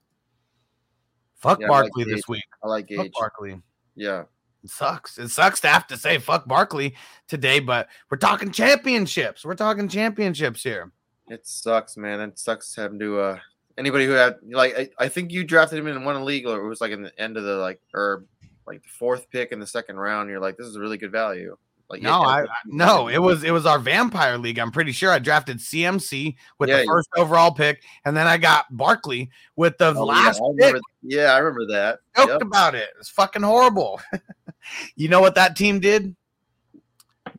Fuck 1.34 1.60
Yeah, 1.60 1.66
I 1.66 1.70
like 1.70 1.82
Barkley 1.92 2.04
this 2.04 2.28
week. 2.28 2.44
I 2.62 2.68
like 2.68 2.88
Fuck 2.94 3.10
Barkley. 3.18 3.60
Yeah. 3.96 4.24
It 4.62 4.70
sucks. 4.70 5.18
It 5.18 5.28
sucks 5.28 5.60
to 5.60 5.68
have 5.68 5.86
to 5.88 5.96
say 5.96 6.18
fuck 6.18 6.46
Barkley 6.46 6.96
today, 7.28 7.60
but 7.60 7.88
we're 8.10 8.18
talking 8.18 8.50
championships. 8.50 9.44
We're 9.44 9.54
talking 9.54 9.88
championships 9.88 10.62
here. 10.62 10.92
It 11.28 11.46
sucks, 11.46 11.96
man. 11.96 12.20
It 12.20 12.38
sucks 12.38 12.74
having 12.74 12.98
to 13.00 13.18
uh 13.20 13.38
anybody 13.78 14.06
who 14.06 14.12
had 14.12 14.36
like 14.44 14.76
I, 14.78 15.04
I 15.04 15.08
think 15.08 15.32
you 15.32 15.44
drafted 15.44 15.78
him 15.78 15.86
in 15.88 16.04
one 16.04 16.24
league 16.24 16.46
or 16.46 16.64
it 16.64 16.68
was 16.68 16.80
like 16.80 16.92
in 16.92 17.02
the 17.02 17.20
end 17.20 17.36
of 17.36 17.44
the 17.44 17.56
like 17.56 17.80
or 17.94 18.24
like 18.66 18.82
the 18.82 18.88
fourth 18.88 19.28
pick 19.30 19.52
in 19.52 19.58
the 19.60 19.66
second 19.66 19.96
round. 19.96 20.30
You're 20.30 20.40
like, 20.40 20.56
this 20.56 20.66
is 20.66 20.76
a 20.76 20.80
really 20.80 20.98
good 20.98 21.12
value. 21.12 21.56
Like 21.88 22.02
No, 22.02 22.20
yeah, 22.22 22.26
I 22.26 22.42
I- 22.42 22.46
no, 22.66 23.06
it 23.08 23.18
was 23.18 23.44
it 23.44 23.52
was 23.52 23.64
our 23.66 23.78
vampire 23.78 24.38
league. 24.38 24.58
I'm 24.58 24.72
pretty 24.72 24.90
sure 24.92 25.10
I 25.12 25.18
drafted 25.20 25.58
CMC 25.58 26.34
with 26.58 26.68
Yeah, 26.68 26.78
the 26.80 26.84
first 26.86 27.08
overall 27.16 27.52
pick, 27.52 27.82
and 28.04 28.16
then 28.16 28.26
I 28.26 28.38
got 28.38 28.66
Barkley 28.76 29.30
with 29.54 29.78
the 29.78 29.94
Oh, 29.94 30.04
last 30.04 30.40
yeah, 30.40 30.46
I 30.46 30.50
pick. 30.50 30.56
remember, 30.66 30.80
yeah, 31.02 31.32
I 31.32 31.38
remember 31.38 31.66
that. 31.72 31.98
Joked 32.16 32.30
Yep. 32.32 32.42
about 32.42 32.74
it. 32.74 32.88
It's 32.98 33.08
fucking 33.10 33.42
horrible. 33.42 34.00
you 34.96 35.08
know 35.08 35.20
what 35.20 35.36
that 35.36 35.54
team 35.56 35.78
did? 35.78 36.16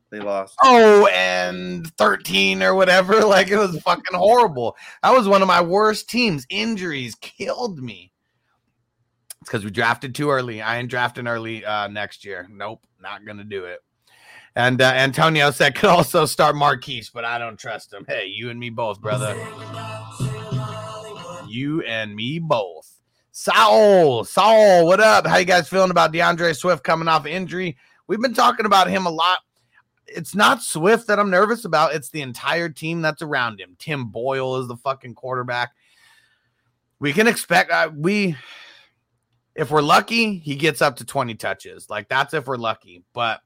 They 0.10 0.20
lost. 0.20 0.56
Oh, 0.64 1.08
and 1.08 1.86
13 1.98 2.64
or 2.64 2.76
whatever. 2.76 3.16
Like 3.28 3.50
it 3.50 3.58
was 3.58 3.80
fucking 3.82 4.18
horrible. 4.18 4.76
That 5.04 5.14
was 5.14 5.28
one 5.28 5.42
of 5.42 5.48
my 5.48 5.62
worst 5.62 6.10
teams. 6.10 6.46
Injuries 6.50 7.16
killed 7.16 7.84
me. 7.84 8.14
It's 9.42 9.50
because 9.50 9.66
we 9.66 9.70
drafted 9.70 10.16
too 10.16 10.30
early. 10.30 10.62
I 10.62 10.78
ain't 10.78 10.90
drafting 10.90 11.28
early 11.28 11.66
uh, 11.66 11.88
next 11.88 12.24
year. 12.24 12.48
Nope, 12.50 12.84
not 13.02 13.26
gonna 13.26 13.44
do 13.44 13.66
it. 13.66 13.82
And 14.56 14.82
uh, 14.82 14.86
Antonio 14.86 15.52
said 15.52 15.76
could 15.76 15.90
also 15.90 16.26
start 16.26 16.56
Marquise, 16.56 17.12
but 17.14 17.26
I 17.26 17.38
don't 17.38 17.60
trust 17.60 17.94
him. 17.94 18.06
Hey, 18.08 18.28
you 18.28 18.50
and 18.50 18.60
me 18.60 18.70
both, 18.70 19.02
brother. 19.02 19.36
You 21.48 21.82
and 21.84 22.16
me 22.16 22.40
both. 22.40 22.92
Saul, 23.32 24.24
Saul, 24.24 24.88
what 24.88 25.00
up? 25.00 25.28
How 25.28 25.38
you 25.38 25.46
guys 25.46 25.70
feeling 25.70 25.92
about 25.92 26.12
D'Andre 26.12 26.54
Swift 26.54 26.84
coming 26.84 27.08
off 27.08 27.28
injury? 27.28 27.78
We've 28.08 28.22
been 28.22 28.34
talking 28.34 28.66
about 28.66 28.90
him 28.90 29.06
a 29.06 29.12
lot. 29.12 29.40
It's 30.08 30.36
not 30.36 30.62
Swift 30.62 31.08
that 31.08 31.20
I'm 31.20 31.30
nervous 31.30 31.66
about. 31.66 31.94
It's 31.94 32.10
the 32.10 32.22
entire 32.22 32.70
team 32.70 33.02
that's 33.02 33.22
around 33.22 33.60
him. 33.60 33.76
Tim 33.78 34.06
Boyle 34.06 34.58
is 34.58 34.68
the 34.68 34.78
fucking 34.78 35.16
quarterback. 35.16 35.72
We 37.00 37.14
can 37.14 37.28
expect 37.28 37.72
uh, 37.72 37.92
we 37.96 38.36
if 39.56 39.72
we're 39.72 39.82
lucky, 39.82 40.38
he 40.38 40.56
gets 40.56 40.82
up 40.82 40.98
to 40.98 41.06
20 41.06 41.36
touches. 41.36 41.90
Like 41.90 42.10
that's 42.10 42.34
if 42.34 42.48
we're 42.48 42.58
lucky. 42.58 43.04
But 43.14 43.42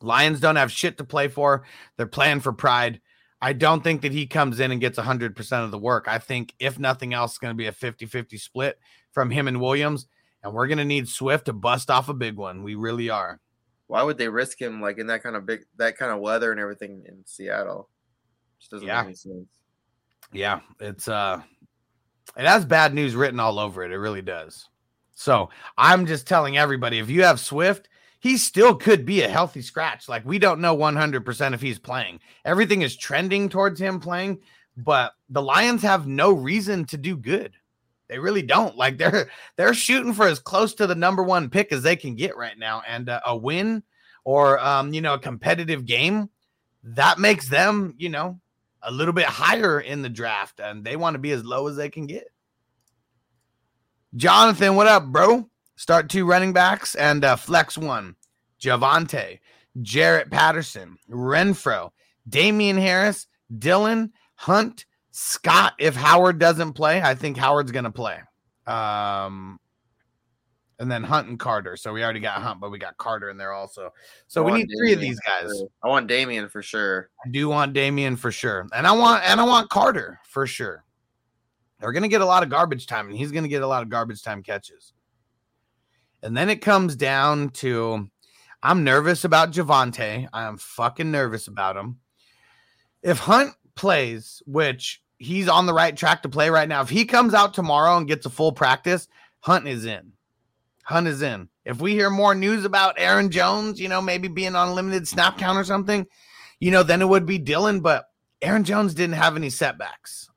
Lions 0.00 0.40
don't 0.40 0.56
have 0.56 0.72
shit 0.72 0.98
to 0.98 1.04
play 1.04 1.28
for. 1.28 1.64
They're 1.96 2.06
playing 2.06 2.40
for 2.40 2.52
pride. 2.52 3.00
I 3.40 3.52
don't 3.52 3.84
think 3.84 4.02
that 4.02 4.12
he 4.12 4.26
comes 4.26 4.58
in 4.58 4.72
and 4.72 4.80
gets 4.80 4.98
100% 4.98 5.64
of 5.64 5.70
the 5.70 5.78
work. 5.78 6.06
I 6.08 6.18
think, 6.18 6.54
if 6.58 6.78
nothing 6.78 7.14
else, 7.14 7.32
it's 7.32 7.38
going 7.38 7.52
to 7.52 7.56
be 7.56 7.66
a 7.66 7.72
50 7.72 8.06
50 8.06 8.36
split 8.36 8.78
from 9.12 9.30
him 9.30 9.46
and 9.46 9.60
Williams. 9.60 10.06
And 10.42 10.52
we're 10.52 10.66
going 10.66 10.78
to 10.78 10.84
need 10.84 11.08
Swift 11.08 11.46
to 11.46 11.52
bust 11.52 11.90
off 11.90 12.08
a 12.08 12.14
big 12.14 12.36
one. 12.36 12.62
We 12.62 12.74
really 12.74 13.10
are. 13.10 13.40
Why 13.88 14.02
would 14.02 14.18
they 14.18 14.28
risk 14.28 14.60
him 14.60 14.80
like 14.80 14.98
in 14.98 15.06
that 15.08 15.22
kind 15.22 15.34
of 15.34 15.44
big 15.46 15.64
that 15.76 15.96
kind 15.98 16.12
of 16.12 16.20
weather 16.20 16.52
and 16.52 16.60
everything 16.60 17.02
in 17.06 17.24
Seattle? 17.26 17.88
Just 18.60 18.70
doesn't 18.70 18.86
Yeah. 18.86 19.00
make 19.00 19.06
any 19.06 19.14
sense. 19.14 19.48
Yeah, 20.32 20.60
it's 20.78 21.08
uh 21.08 21.42
it 22.36 22.46
has 22.46 22.64
bad 22.64 22.94
news 22.94 23.16
written 23.16 23.40
all 23.40 23.58
over 23.58 23.82
it. 23.82 23.90
It 23.90 23.98
really 23.98 24.22
does. 24.22 24.68
So 25.14 25.50
I'm 25.76 26.06
just 26.06 26.26
telling 26.26 26.56
everybody 26.58 26.98
if 26.98 27.08
you 27.10 27.24
have 27.24 27.40
Swift, 27.40 27.88
he 28.20 28.36
still 28.36 28.74
could 28.74 29.06
be 29.06 29.22
a 29.22 29.28
healthy 29.28 29.62
scratch. 29.62 30.08
Like 30.08 30.24
we 30.26 30.38
don't 30.38 30.60
know 30.60 30.76
100% 30.76 31.54
if 31.54 31.60
he's 31.60 31.78
playing. 31.78 32.20
Everything 32.44 32.82
is 32.82 32.96
trending 32.96 33.48
towards 33.48 33.80
him 33.80 34.00
playing, 34.00 34.40
but 34.76 35.14
the 35.30 35.42
Lions 35.42 35.82
have 35.82 36.06
no 36.06 36.32
reason 36.32 36.84
to 36.86 36.98
do 36.98 37.16
good. 37.16 37.54
They 38.08 38.18
really 38.18 38.42
don't. 38.42 38.76
Like 38.76 38.98
they're 38.98 39.30
they're 39.56 39.74
shooting 39.74 40.14
for 40.14 40.26
as 40.26 40.38
close 40.38 40.74
to 40.74 40.86
the 40.86 40.94
number 40.94 41.22
one 41.22 41.50
pick 41.50 41.72
as 41.72 41.82
they 41.82 41.96
can 41.96 42.14
get 42.14 42.36
right 42.36 42.58
now, 42.58 42.82
and 42.86 43.08
uh, 43.08 43.20
a 43.26 43.36
win 43.36 43.82
or 44.24 44.58
um, 44.58 44.92
you 44.92 45.00
know 45.00 45.14
a 45.14 45.18
competitive 45.18 45.84
game 45.84 46.30
that 46.82 47.18
makes 47.18 47.48
them 47.48 47.94
you 47.98 48.08
know 48.08 48.40
a 48.82 48.90
little 48.90 49.14
bit 49.14 49.26
higher 49.26 49.80
in 49.80 50.02
the 50.02 50.08
draft, 50.08 50.60
and 50.60 50.84
they 50.84 50.96
want 50.96 51.14
to 51.14 51.18
be 51.18 51.32
as 51.32 51.44
low 51.44 51.68
as 51.68 51.76
they 51.76 51.90
can 51.90 52.06
get. 52.06 52.30
Jonathan, 54.16 54.74
what 54.74 54.86
up, 54.86 55.06
bro? 55.06 55.48
Start 55.76 56.08
two 56.08 56.24
running 56.24 56.52
backs 56.52 56.94
and 56.94 57.24
uh, 57.24 57.36
flex 57.36 57.76
one. 57.76 58.16
Javonte, 58.60 59.38
Jaret 59.80 60.30
Patterson, 60.30 60.96
Renfrow, 61.08 61.90
Damien 62.28 62.76
Harris, 62.76 63.26
Dillon, 63.56 64.12
Hunt, 64.34 64.86
Scott. 65.20 65.74
If 65.80 65.96
Howard 65.96 66.38
doesn't 66.38 66.74
play, 66.74 67.02
I 67.02 67.16
think 67.16 67.36
Howard's 67.36 67.72
going 67.72 67.84
to 67.84 67.90
play. 67.90 68.20
Um, 68.68 69.58
and 70.78 70.88
then 70.88 71.02
Hunt 71.02 71.26
and 71.26 71.40
Carter. 71.40 71.76
So 71.76 71.92
we 71.92 72.04
already 72.04 72.20
got 72.20 72.40
Hunt, 72.40 72.60
but 72.60 72.70
we 72.70 72.78
got 72.78 72.96
Carter 72.98 73.28
in 73.28 73.36
there 73.36 73.52
also. 73.52 73.92
So 74.28 74.42
I 74.42 74.46
we 74.46 74.58
need 74.58 74.68
three 74.78 74.92
of 74.92 75.00
these 75.00 75.18
guys. 75.18 75.50
I 75.82 75.88
want 75.88 76.06
Damien 76.06 76.48
for 76.48 76.62
sure. 76.62 77.10
I 77.26 77.30
do 77.30 77.48
want 77.48 77.72
Damien 77.72 78.14
for 78.14 78.30
sure, 78.30 78.68
and 78.72 78.86
I 78.86 78.92
want 78.92 79.24
and 79.24 79.40
I 79.40 79.44
want 79.44 79.68
Carter 79.70 80.20
for 80.22 80.46
sure. 80.46 80.84
They're 81.80 81.92
gonna 81.92 82.06
get 82.06 82.20
a 82.20 82.26
lot 82.26 82.44
of 82.44 82.48
garbage 82.48 82.86
time, 82.86 83.08
and 83.08 83.16
he's 83.16 83.32
gonna 83.32 83.48
get 83.48 83.62
a 83.62 83.66
lot 83.66 83.82
of 83.82 83.88
garbage 83.88 84.22
time 84.22 84.44
catches. 84.44 84.92
And 86.22 86.36
then 86.36 86.48
it 86.48 86.60
comes 86.60 86.94
down 86.94 87.50
to 87.50 88.08
I'm 88.62 88.84
nervous 88.84 89.24
about 89.24 89.50
Javonte. 89.50 90.28
I 90.32 90.44
am 90.44 90.58
fucking 90.58 91.10
nervous 91.10 91.48
about 91.48 91.76
him. 91.76 91.98
If 93.02 93.18
Hunt 93.18 93.54
plays, 93.74 94.42
which 94.46 95.02
he's 95.18 95.48
on 95.48 95.66
the 95.66 95.74
right 95.74 95.96
track 95.96 96.22
to 96.22 96.28
play 96.28 96.50
right 96.50 96.68
now, 96.68 96.80
if 96.80 96.88
he 96.88 97.04
comes 97.04 97.34
out 97.34 97.54
tomorrow 97.54 97.96
and 97.96 98.08
gets 98.08 98.26
a 98.26 98.30
full 98.30 98.52
practice, 98.52 99.08
Hunt 99.40 99.66
is 99.68 99.84
in. 99.84 100.12
Hunt 100.84 101.06
is 101.06 101.22
in. 101.22 101.48
If 101.64 101.80
we 101.80 101.92
hear 101.92 102.08
more 102.08 102.34
news 102.34 102.64
about 102.64 102.94
Aaron 102.98 103.30
Jones, 103.30 103.78
you 103.78 103.88
know, 103.88 104.00
maybe 104.00 104.28
being 104.28 104.54
on 104.54 104.68
a 104.68 104.74
limited 104.74 105.06
snap 105.06 105.36
count 105.36 105.58
or 105.58 105.64
something, 105.64 106.06
you 106.60 106.70
know, 106.70 106.82
then 106.82 107.02
it 107.02 107.08
would 107.08 107.26
be 107.26 107.38
Dillon. 107.38 107.80
But 107.80 108.06
Aaron 108.40 108.64
Jones 108.64 108.94
didn't 108.94 109.16
have 109.16 109.36
any 109.36 109.50
setbacks. 109.50 110.30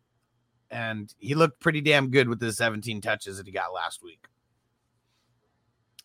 And 0.69 1.13
he 1.17 1.35
looked 1.35 1.59
pretty 1.59 1.81
damn 1.81 2.09
good 2.09 2.27
with 2.27 2.39
the 2.39 2.51
17 2.51 3.01
touches 3.01 3.37
that 3.37 3.45
he 3.45 3.51
got 3.51 3.73
last 3.73 4.03
week. 4.03 4.25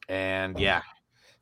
And 0.08 0.58
yeah, 0.58 0.82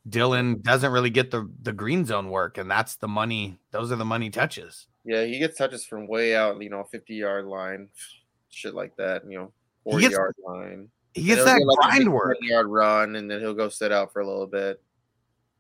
Dillon 0.09 0.61
doesn't 0.61 0.93
really 0.93 1.11
get 1.11 1.31
the 1.31 1.51
the 1.63 1.73
green 1.73 2.05
zone 2.05 2.31
work, 2.31 2.59
and 2.59 2.71
that's 2.71 2.97
the 2.97 3.09
money. 3.09 3.59
Those 3.71 3.91
are 3.91 3.97
the 3.97 4.05
money 4.05 4.31
touches. 4.31 4.87
Yeah, 5.05 5.25
he 5.25 5.39
gets 5.39 5.57
touches 5.59 5.85
from 5.85 6.07
way 6.07 6.35
out, 6.35 6.61
you 6.63 6.71
know, 6.71 6.85
50 6.91 7.15
yard 7.15 7.47
line, 7.47 7.89
shit 8.51 8.75
like 8.75 8.97
that, 8.97 9.23
you 9.29 9.39
know, 9.39 9.53
40 9.85 10.01
gets- 10.03 10.13
yard 10.15 10.35
line. 10.47 10.89
He 11.15 11.23
gets 11.23 11.39
he'll 11.39 11.45
that 11.45 11.59
get, 11.59 11.67
grind 11.67 11.99
big 12.05 12.09
work. 12.09 12.37
yard 12.41 12.67
run, 12.67 13.17
and 13.17 13.31
then 13.31 13.39
he'll 13.41 13.55
go 13.55 13.69
sit 13.69 13.93
out 13.93 14.13
for 14.13 14.21
a 14.21 14.27
little 14.27 14.49
bit. 14.49 14.83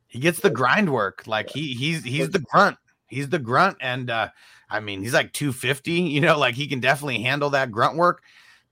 He 0.08 0.18
gets 0.18 0.40
the 0.40 0.50
grind 0.50 0.92
work. 0.92 1.26
Like 1.26 1.48
he 1.48 1.74
he's 1.74 2.02
he's 2.02 2.28
the 2.30 2.40
grunt. 2.40 2.76
He's 3.06 3.28
the 3.28 3.38
grunt, 3.38 3.76
and 3.80 4.10
uh 4.10 4.30
I 4.68 4.80
mean 4.80 5.00
he's 5.00 5.14
like 5.14 5.32
250. 5.32 5.92
You 5.92 6.20
know, 6.20 6.38
like 6.38 6.54
he 6.56 6.66
can 6.66 6.80
definitely 6.80 7.22
handle 7.22 7.50
that 7.50 7.70
grunt 7.70 7.96
work. 7.96 8.22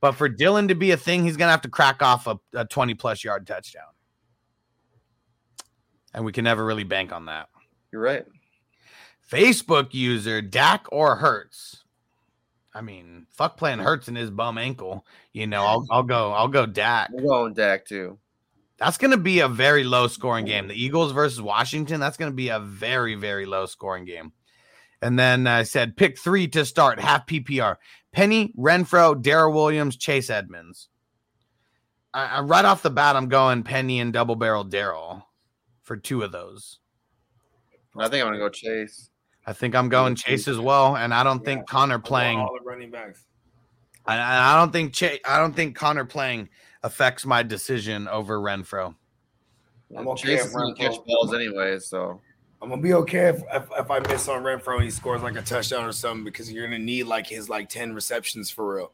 But 0.00 0.12
for 0.12 0.28
Dillon 0.28 0.66
to 0.68 0.74
be 0.74 0.90
a 0.90 0.96
thing, 0.96 1.22
he's 1.24 1.36
gonna 1.36 1.52
have 1.52 1.62
to 1.62 1.68
crack 1.68 2.02
off 2.02 2.26
a, 2.26 2.38
a 2.52 2.64
20 2.64 2.94
plus 2.94 3.22
yard 3.22 3.46
touchdown. 3.46 3.84
And 6.14 6.24
we 6.24 6.32
can 6.32 6.44
never 6.44 6.64
really 6.64 6.84
bank 6.84 7.12
on 7.12 7.26
that. 7.26 7.48
You're 7.90 8.02
right. 8.02 8.26
Facebook 9.30 9.94
user 9.94 10.42
Dak 10.42 10.86
or 10.92 11.16
Hurts. 11.16 11.84
I 12.74 12.80
mean, 12.80 13.26
fuck 13.30 13.56
playing 13.56 13.78
Hurts 13.78 14.08
in 14.08 14.14
his 14.14 14.30
bum 14.30 14.58
ankle. 14.58 15.06
You 15.32 15.46
know, 15.46 15.64
I'll 15.64 15.86
I'll 15.90 16.02
go 16.02 16.32
I'll 16.32 16.48
go 16.48 16.66
Dak. 16.66 17.10
I'm 17.16 17.26
going 17.26 17.54
Dak 17.54 17.86
too. 17.86 18.18
That's 18.78 18.98
going 18.98 19.12
to 19.12 19.16
be 19.16 19.40
a 19.40 19.48
very 19.48 19.84
low 19.84 20.08
scoring 20.08 20.44
game. 20.44 20.66
The 20.66 20.74
Eagles 20.74 21.12
versus 21.12 21.40
Washington, 21.40 22.00
that's 22.00 22.16
going 22.16 22.32
to 22.32 22.36
be 22.36 22.48
a 22.48 22.58
very, 22.58 23.14
very 23.14 23.46
low 23.46 23.66
scoring 23.66 24.04
game. 24.04 24.32
And 25.00 25.18
then 25.18 25.46
I 25.46 25.62
said 25.62 25.96
pick 25.96 26.18
three 26.18 26.48
to 26.48 26.64
start, 26.64 26.98
half 26.98 27.26
PPR. 27.26 27.76
Penny, 28.12 28.52
Renfrow, 28.58 29.20
Darrel 29.20 29.52
Williams, 29.52 29.96
Chase 29.96 30.30
Edmonds. 30.30 30.88
I, 32.12 32.26
I, 32.26 32.40
right 32.40 32.64
off 32.64 32.82
the 32.82 32.90
bat, 32.90 33.16
I'm 33.16 33.28
going 33.28 33.62
Penny 33.62 34.00
and 34.00 34.12
double 34.12 34.36
barrel 34.36 34.64
Darrel 34.64 35.26
for 35.92 35.96
two 35.98 36.22
of 36.22 36.32
those. 36.32 36.78
I 37.98 38.08
think 38.08 38.22
I'm 38.24 38.28
gonna 38.28 38.38
go 38.38 38.48
Chase. 38.48 39.10
I 39.46 39.52
think 39.52 39.74
I'm 39.74 39.90
going 39.90 40.14
Chase 40.14 40.48
as 40.48 40.58
well, 40.58 40.96
and 40.96 41.12
I 41.12 41.22
don't 41.22 41.44
think 41.44 41.66
Conner 41.68 41.98
playing. 41.98 42.38
all 42.38 42.56
the 42.58 42.64
running 42.64 42.90
backs. 42.90 43.26
I, 44.06 44.54
I 44.54 44.56
don't 44.58 44.72
think 44.72 44.94
Chase. 44.94 45.20
I 45.26 45.36
don't 45.36 45.54
think 45.54 45.76
Conner 45.76 46.06
playing 46.06 46.48
affects 46.82 47.26
my 47.26 47.42
decision 47.42 48.08
over 48.08 48.38
Renfrow. 48.40 48.94
I'm 49.94 50.08
okay 50.08 50.22
Chase 50.22 50.40
if 50.40 50.46
is 50.46 50.52
gonna 50.54 50.72
Renfrow- 50.72 50.76
catch 50.78 51.04
balls 51.06 51.34
anyways, 51.34 51.84
so 51.84 52.18
I'm 52.62 52.70
gonna 52.70 52.80
be 52.80 52.94
okay 52.94 53.28
if, 53.28 53.42
if 53.52 53.68
if 53.78 53.90
I 53.90 53.98
miss 53.98 54.26
on 54.28 54.42
Renfrow 54.42 54.76
and 54.76 54.84
he 54.84 54.90
scores 54.90 55.20
like 55.22 55.36
a 55.36 55.42
touchdown 55.42 55.84
or 55.84 55.92
something 55.92 56.24
because 56.24 56.50
you're 56.50 56.64
gonna 56.66 56.78
need 56.78 57.02
like 57.02 57.26
his 57.26 57.50
like 57.50 57.68
10 57.68 57.92
receptions 57.92 58.48
for 58.50 58.76
real. 58.76 58.92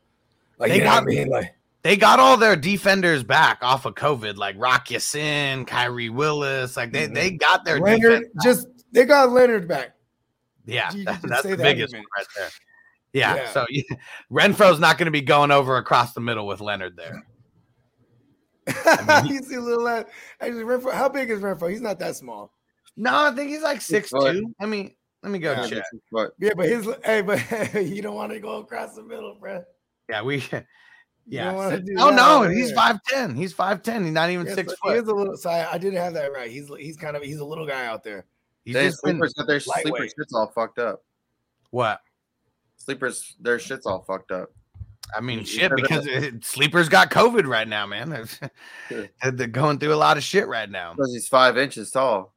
Like 0.58 0.70
They 0.70 0.78
you 0.78 0.82
know 0.84 0.90
what 0.90 0.94
I 0.94 0.98
got- 1.00 1.06
mean? 1.06 1.28
Like 1.28 1.54
they 1.88 1.96
got 1.96 2.20
all 2.20 2.36
their 2.36 2.54
defenders 2.54 3.24
back 3.24 3.60
off 3.62 3.86
of 3.86 3.94
COVID, 3.94 4.36
like 4.36 4.56
Rock 4.58 4.88
Sin, 4.98 5.64
Khari 5.64 6.10
Willis. 6.10 6.76
Like 6.76 6.92
they, 6.92 7.06
they 7.06 7.28
mm-hmm. 7.30 7.36
got 7.38 7.64
their 7.64 7.80
Leonard 7.80 8.24
just 8.42 8.66
they 8.92 9.06
got 9.06 9.30
Leonard 9.30 9.66
back. 9.66 9.94
Yeah, 10.66 10.90
that- 11.06 11.22
that's 11.22 11.44
the 11.44 11.56
that 11.56 11.62
biggest 11.62 11.94
one 11.94 12.04
right 12.18 12.26
there. 12.36 12.50
Yeah, 13.14 13.36
Yeah. 13.36 13.50
so 13.52 13.64
yeah, 13.70 13.82
Renfrow's 14.30 14.78
not 14.78 14.98
going 14.98 15.06
to 15.06 15.10
be 15.10 15.22
going 15.22 15.50
over 15.50 15.78
across 15.78 16.12
the 16.12 16.20
middle 16.20 16.46
with 16.46 16.60
Leonard 16.60 16.94
there. 16.94 17.22
you 19.24 19.38
see 19.38 19.56
little 19.56 19.82
lad. 19.82 20.08
Actually, 20.42 20.64
Renfrow, 20.64 20.92
how 20.92 21.08
big 21.08 21.30
is 21.30 21.40
Renfrow? 21.40 21.70
He's 21.70 21.80
not 21.80 21.98
that 22.00 22.16
small. 22.16 22.52
No, 22.98 23.14
I 23.14 23.30
think 23.30 23.48
he's 23.48 23.62
like 23.62 23.80
six 23.80 24.10
foot. 24.10 24.34
two. 24.34 24.54
I 24.60 24.66
mean, 24.66 24.94
let 25.22 25.32
me 25.32 25.38
go 25.38 25.52
Yeah, 25.52 25.66
check. 25.66 25.84
but 26.12 26.32
Yeah, 26.38 26.50
but 26.54 26.68
his 26.68 26.86
hey, 27.02 27.22
but 27.22 27.40
you 27.82 28.02
don't 28.02 28.14
want 28.14 28.32
to 28.32 28.40
go 28.40 28.58
across 28.58 28.94
the 28.94 29.02
middle, 29.02 29.38
bro. 29.40 29.64
Yeah, 30.10 30.20
we. 30.20 30.44
You 31.30 31.38
Yeah. 31.38 31.44
don't 31.46 31.56
wanna 31.56 31.80
do 31.80 31.94
Oh 31.98 32.10
that 32.10 32.16
no, 32.16 32.38
over 32.44 32.50
he's 32.52 32.72
five 32.72 33.02
ten. 33.04 33.34
He's 33.34 33.52
five 33.52 33.82
ten. 33.82 34.04
He's 34.04 34.12
not 34.12 34.30
even 34.30 34.46
Yeah, 34.46 34.54
six 34.54 34.72
so 34.72 34.76
foot. 34.82 34.92
He 34.94 34.98
is 35.00 35.08
a 35.08 35.14
little. 35.14 35.36
So 35.36 35.50
I, 35.50 35.72
I 35.74 35.78
didn't 35.78 35.98
have 35.98 36.14
that 36.14 36.32
right. 36.32 36.50
He's 36.50 36.68
he's 36.78 36.96
kind 36.96 37.16
of 37.16 37.22
he's 37.22 37.38
a 37.40 37.44
little 37.44 37.66
guy 37.66 37.86
out 37.86 38.02
there. 38.02 38.24
He's 38.64 38.74
they 38.74 38.86
just 38.86 39.00
sleepers 39.00 39.34
got 39.34 39.46
their 39.46 39.60
sleeper 39.60 40.04
shits 40.04 40.32
all 40.34 40.48
fucked 40.54 40.78
up. 40.78 41.02
what? 41.70 42.00
Sleepers, 42.76 43.36
their 43.40 43.58
shits 43.58 43.82
all 43.86 44.02
fucked 44.06 44.30
up. 44.30 44.50
I 45.16 45.20
mean, 45.20 45.44
shit, 45.44 45.72
because 45.74 46.06
it, 46.06 46.44
sleepers 46.44 46.88
got 46.88 47.10
COVID 47.10 47.46
right 47.46 47.66
now, 47.66 47.86
man. 47.86 48.28
They're 48.90 49.08
they're 49.32 49.46
going 49.46 49.78
through 49.78 49.94
a 49.94 49.96
lot 49.96 50.16
of 50.18 50.22
shit 50.22 50.46
right 50.48 50.68
now. 50.70 50.94
Because 50.94 51.12
he's 51.12 51.28
five 51.28 51.56
inches 51.58 51.90
tall. 51.90 52.34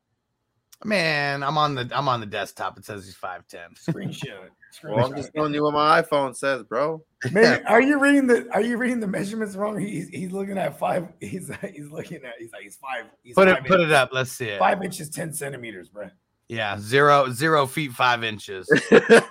Man, 0.84 1.44
I'm 1.44 1.58
on 1.58 1.76
the 1.76 1.90
I'm 1.94 2.08
on 2.08 2.22
the 2.22 2.26
desktop. 2.26 2.78
It 2.78 2.86
says 2.86 3.06
he's 3.06 3.16
five 3.16 3.46
ten. 3.48 3.72
Screenshot. 3.76 4.50
Well, 4.84 5.06
I'm 5.06 5.16
just 5.16 5.34
telling 5.34 5.54
you 5.54 5.64
what 5.64 5.74
my 5.74 6.02
iPhone 6.02 6.36
says, 6.36 6.64
bro. 6.64 7.04
Maybe 7.32 7.64
are 7.68 7.82
you 7.82 8.00
reading 8.00 8.28
the 8.28 8.48
are 8.54 8.62
you 8.62 8.78
reading 8.78 9.00
the 9.00 9.08
measurements 9.08 9.56
wrong? 9.56 9.80
He's 9.80 10.10
he's 10.10 10.32
looking 10.32 10.58
at 10.58 10.78
five. 10.78 11.08
He's 11.20 11.52
he's 11.74 11.90
looking 11.90 12.24
at 12.24 12.34
he's 12.40 12.52
like 12.52 12.64
he's 12.64 12.78
five. 12.78 13.06
He's 13.24 13.36
Put 13.36 13.48
it 13.48 13.58
five 13.58 13.66
put 13.66 13.80
it 13.80 13.92
up. 13.92 14.10
Let's 14.12 14.32
see 14.32 14.50
it. 14.50 14.60
Five 14.60 14.84
inches 14.84 15.10
ten 15.10 15.34
centimeters, 15.34 15.90
bro. 15.90 16.10
Yeah, 16.48 16.78
zero 16.80 17.30
zero 17.30 17.66
feet 17.66 17.92
five 17.92 18.24
inches. 18.24 18.68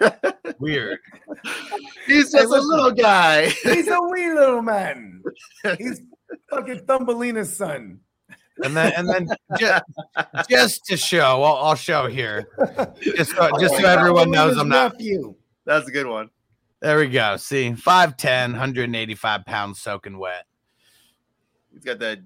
Weird. 0.59 0.99
he's 2.07 2.33
Hey, 2.33 2.41
just 2.41 2.55
a 2.55 2.61
little 2.61 2.93
guy. 2.93 3.49
He's 3.49 3.89
a 3.89 4.01
wee 4.01 4.33
little 4.33 4.63
man. 4.63 5.23
He's 5.79 6.01
fucking 6.51 6.87
Thumbelina's 6.87 7.57
son. 7.57 8.01
And 8.63 8.77
then 8.77 8.93
and 8.97 9.09
then 9.09 9.29
just, 9.59 9.85
just 10.49 10.85
to 10.87 10.97
show, 10.97 11.43
I'll, 11.43 11.69
I'll 11.69 11.75
show 11.75 12.07
here. 12.07 12.49
Just 13.01 13.33
so, 13.33 13.49
oh 13.53 13.61
just 13.61 13.77
so 13.77 13.87
everyone 13.87 14.31
knows 14.31 14.57
I'm 14.57 14.69
not. 14.69 14.95
nephew. 14.95 15.35
That's 15.65 15.89
a 15.89 15.93
good 15.93 16.07
one. 16.07 16.31
There 16.81 16.99
we 16.99 17.09
go. 17.09 17.37
See, 17.37 17.71
5'10, 17.71 18.53
185 18.53 19.45
pounds 19.45 19.81
soaking 19.81 20.19
wet. 20.19 20.47
He's 21.73 21.85
got 21.85 21.99
that. 21.99 22.21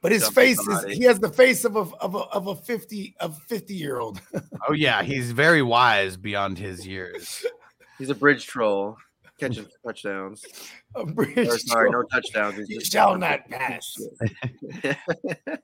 But 0.00 0.12
his 0.12 0.22
Dump 0.22 0.34
face 0.34 0.58
is 0.66 0.84
he 0.84 1.04
has 1.04 1.20
the 1.20 1.28
face 1.28 1.64
of 1.66 1.76
a 1.76 1.80
of 2.00 2.14
a 2.14 2.18
of 2.18 2.46
a 2.46 2.56
50 2.56 3.16
of 3.20 3.38
50 3.42 3.74
year 3.74 4.00
old. 4.00 4.20
Oh 4.66 4.72
yeah, 4.72 5.02
he's 5.02 5.32
very 5.32 5.62
wise 5.62 6.16
beyond 6.16 6.58
his 6.58 6.86
years. 6.86 7.44
He's 7.98 8.08
a 8.08 8.14
bridge 8.14 8.46
troll 8.46 8.96
catching 9.40 9.66
touchdowns. 9.84 10.44
Or, 10.94 11.06
sorry, 11.58 11.90
no 11.90 12.02
touchdowns. 12.12 12.56
He's 12.58 12.68
You 12.68 12.80
shall 12.80 13.16
not 13.18 13.48
pass. 13.48 13.96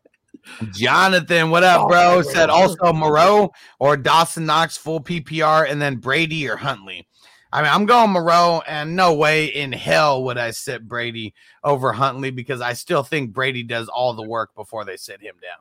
Jonathan, 0.73 1.51
what 1.51 1.65
up, 1.65 1.83
Oh, 1.83 1.89
bro? 1.89 2.17
wait, 2.19 2.27
Said 2.27 2.51
also 2.51 2.93
Moreau 2.93 3.51
or 3.81 3.97
Dawson 3.97 4.47
Knox 4.47 4.77
full 4.77 5.01
PPR, 5.01 5.69
and 5.71 5.81
then 5.83 5.97
Brady 5.97 6.49
or 6.49 6.57
Huntley. 6.57 7.07
I 7.53 7.63
mean, 7.63 7.71
I'm 7.73 7.87
going 7.87 8.11
Moreau, 8.11 8.63
and 8.67 8.95
no 8.97 9.15
way 9.15 9.47
in 9.47 9.73
hell 9.73 10.25
would 10.25 10.37
I 10.39 10.51
sit 10.51 10.87
Brady 10.87 11.35
over 11.65 11.93
Huntley 11.93 12.31
because 12.31 12.61
I 12.61 12.75
still 12.75 13.03
think 13.03 13.33
Brady 13.33 13.63
does 13.63 13.89
all 13.89 14.13
the 14.15 14.23
work 14.27 14.55
before 14.55 14.85
they 14.85 14.97
sit 14.97 15.21
him 15.21 15.35
down. 15.41 15.59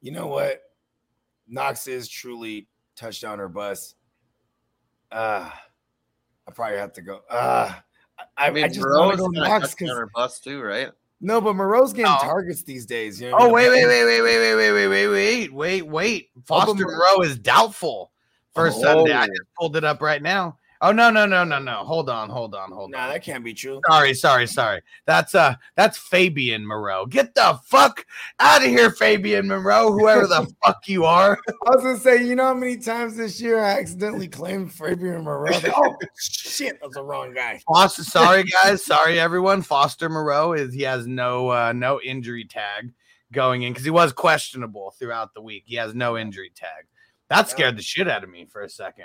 You 0.00 0.12
know 0.12 0.26
what? 0.28 0.60
Knox 1.46 1.86
is 1.88 2.08
truly 2.08 2.68
touchdown 2.96 3.38
or 3.40 3.48
bust. 3.48 3.96
Uh 5.12 5.50
I 6.50 6.54
probably 6.54 6.78
have 6.78 6.92
to 6.94 7.02
go. 7.02 7.20
Uh 7.30 7.72
I, 8.36 8.46
I 8.48 8.50
mean, 8.50 8.64
I 8.64 8.68
just 8.68 8.80
want 8.80 9.16
Moreau's 9.18 9.32
to 9.34 9.40
go 9.40 9.48
Knox 9.48 9.74
because 9.74 9.96
or 9.96 10.10
bust 10.14 10.44
too, 10.44 10.60
right? 10.60 10.90
no, 11.22 11.40
but 11.40 11.54
Moreau's 11.54 11.92
getting 11.92 12.10
No. 12.12 12.18
targets 12.20 12.62
these 12.62 12.86
days. 12.86 13.20
You 13.20 13.30
know 13.30 13.36
Oh 13.40 13.52
wait, 13.52 13.68
wait, 13.70 13.86
wait, 13.86 14.04
wait, 14.04 14.20
wait, 14.22 14.38
wait, 14.38 14.56
wait, 14.56 14.88
wait, 14.88 14.88
wait, 14.88 15.08
wait, 15.08 15.52
wait, 15.52 15.82
wait. 15.86 16.30
Foster 16.46 16.74
Mo- 16.74 16.90
Moreau 16.90 17.22
is 17.22 17.38
doubtful 17.38 18.12
for 18.54 18.68
Oh. 18.68 18.70
Sunday. 18.70 19.12
I 19.12 19.26
just 19.26 19.40
pulled 19.58 19.76
it 19.76 19.84
up 19.84 20.00
right 20.02 20.22
now. 20.22 20.58
Oh 20.82 20.92
no, 20.92 21.10
no, 21.10 21.26
no, 21.26 21.44
no, 21.44 21.58
no. 21.58 21.84
Hold 21.84 22.08
on, 22.08 22.30
hold 22.30 22.54
on, 22.54 22.72
hold 22.72 22.90
Nah, 22.90 23.04
on. 23.04 23.08
that 23.10 23.22
can't 23.22 23.44
be 23.44 23.52
true. 23.52 23.80
Sorry, 23.90 24.14
sorry, 24.14 24.46
sorry. 24.46 24.80
That's 25.04 25.34
uh 25.34 25.54
that's 25.76 25.98
Fabian 25.98 26.66
Moreau. 26.66 27.04
Get 27.04 27.34
the 27.34 27.60
fuck 27.66 28.06
out 28.38 28.62
of 28.62 28.68
here, 28.68 28.90
Fabian 28.90 29.46
Moreau, 29.48 29.92
whoever 29.92 30.26
the 30.26 30.50
fuck 30.64 30.88
you 30.88 31.04
are. 31.04 31.38
I 31.48 31.74
was 31.74 31.82
gonna 31.84 31.98
say, 31.98 32.24
you 32.24 32.34
know 32.34 32.44
how 32.46 32.54
many 32.54 32.78
times 32.78 33.14
this 33.16 33.40
year 33.42 33.60
I 33.60 33.78
accidentally 33.78 34.26
claimed 34.28 34.72
Fabian 34.72 35.22
Moreau? 35.24 35.52
oh 35.76 35.96
shit, 36.18 36.78
that's 36.80 36.94
the 36.94 37.02
wrong 37.04 37.34
guy. 37.34 37.60
Foster, 37.68 38.02
sorry 38.04 38.44
guys, 38.64 38.82
sorry 38.82 39.20
everyone. 39.20 39.60
Foster 39.60 40.08
Moreau 40.08 40.54
is 40.54 40.72
he 40.72 40.82
has 40.82 41.06
no 41.06 41.50
uh 41.50 41.72
no 41.74 42.00
injury 42.00 42.46
tag 42.46 42.90
going 43.32 43.62
in 43.62 43.72
because 43.72 43.84
he 43.84 43.90
was 43.90 44.14
questionable 44.14 44.94
throughout 44.98 45.34
the 45.34 45.42
week. 45.42 45.64
He 45.66 45.76
has 45.76 45.94
no 45.94 46.16
injury 46.16 46.50
tag. 46.54 46.86
That 47.28 47.50
scared 47.50 47.76
the 47.76 47.82
shit 47.82 48.08
out 48.08 48.24
of 48.24 48.30
me 48.30 48.46
for 48.46 48.62
a 48.62 48.68
second. 48.68 49.04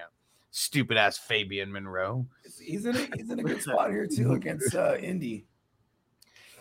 Stupid 0.58 0.96
ass 0.96 1.18
Fabian 1.18 1.70
Monroe. 1.70 2.26
He's 2.62 2.86
in 2.86 2.96
a, 2.96 3.00
he's 3.18 3.30
in 3.30 3.40
a 3.40 3.44
good 3.44 3.62
spot 3.62 3.90
here 3.90 4.08
too 4.08 4.32
against 4.32 4.74
uh, 4.74 4.96
Indy. 4.96 5.44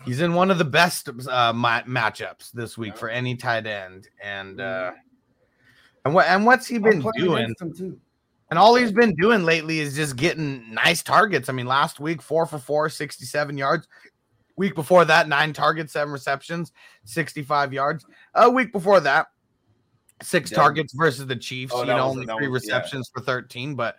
He's 0.05 0.21
in 0.21 0.35
one 0.35 0.51
of 0.51 0.59
the 0.59 0.65
best 0.65 1.09
uh, 1.09 1.53
ma- 1.53 1.83
matchups 1.83 2.51
this 2.51 2.77
week 2.77 2.97
for 2.97 3.09
any 3.09 3.37
tight 3.37 3.69
end, 3.69 4.09
and 4.21 4.61
uh, 4.61 4.91
and 6.05 6.13
what 6.13 6.27
and 6.27 6.45
what's 6.45 6.67
he 6.67 6.79
been 6.79 7.09
doing? 7.17 7.55
too. 7.79 7.97
And 8.51 8.59
all 8.59 8.75
he's 8.75 8.91
been 8.91 9.15
doing 9.15 9.45
lately 9.45 9.79
is 9.79 9.95
just 9.95 10.17
getting 10.17 10.75
nice 10.75 11.05
targets. 11.05 11.49
I 11.49 11.53
mean, 11.53 11.67
last 11.67 12.01
week, 12.01 12.21
four 12.21 12.47
for 12.47 12.59
four, 12.59 12.89
67 12.89 13.57
yards. 13.57 13.87
Week 14.57 14.75
before 14.75 15.05
that, 15.05 15.29
nine 15.29 15.53
targets, 15.53 15.93
seven 15.93 16.13
receptions, 16.13 16.73
65 17.05 17.73
yards. 17.73 18.05
A 18.35 18.51
week 18.51 18.73
before 18.73 18.99
that, 18.99 19.29
six 20.23 20.51
Yeah. 20.51 20.57
targets 20.59 20.93
versus 20.95 21.27
the 21.27 21.37
Chiefs. 21.37 21.73
Oh, 21.75 21.81
you 21.81 21.87
know, 21.87 21.97
was- 22.09 22.17
only 22.17 22.27
three 22.27 22.49
was- 22.49 22.67
yeah. 22.67 22.77
receptions 22.77 23.11
for 23.15 23.21
13. 23.23 23.75
But 23.75 23.97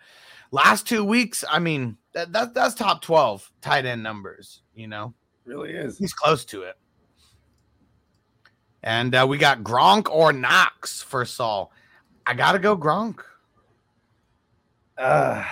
last 0.50 0.86
two 0.86 1.04
weeks, 1.04 1.44
I 1.50 1.58
mean, 1.58 1.96
that, 2.12 2.32
that 2.32 2.54
that's 2.54 2.74
top 2.74 3.02
12 3.02 3.50
tight 3.60 3.84
end 3.84 4.02
numbers, 4.02 4.62
you 4.74 4.88
know. 4.88 5.14
Really 5.44 5.70
is. 5.72 5.98
He's 5.98 6.12
close 6.12 6.44
to 6.46 6.62
it. 6.62 6.76
And 8.82 9.14
uh, 9.14 9.26
we 9.28 9.38
got 9.38 9.62
Gronk 9.62 10.08
or 10.10 10.32
Knox 10.32 11.02
for 11.02 11.24
Saul. 11.24 11.72
I 12.26 12.34
gotta 12.34 12.58
go 12.58 12.76
Gronk. 12.76 13.20
Uh, 14.98 15.44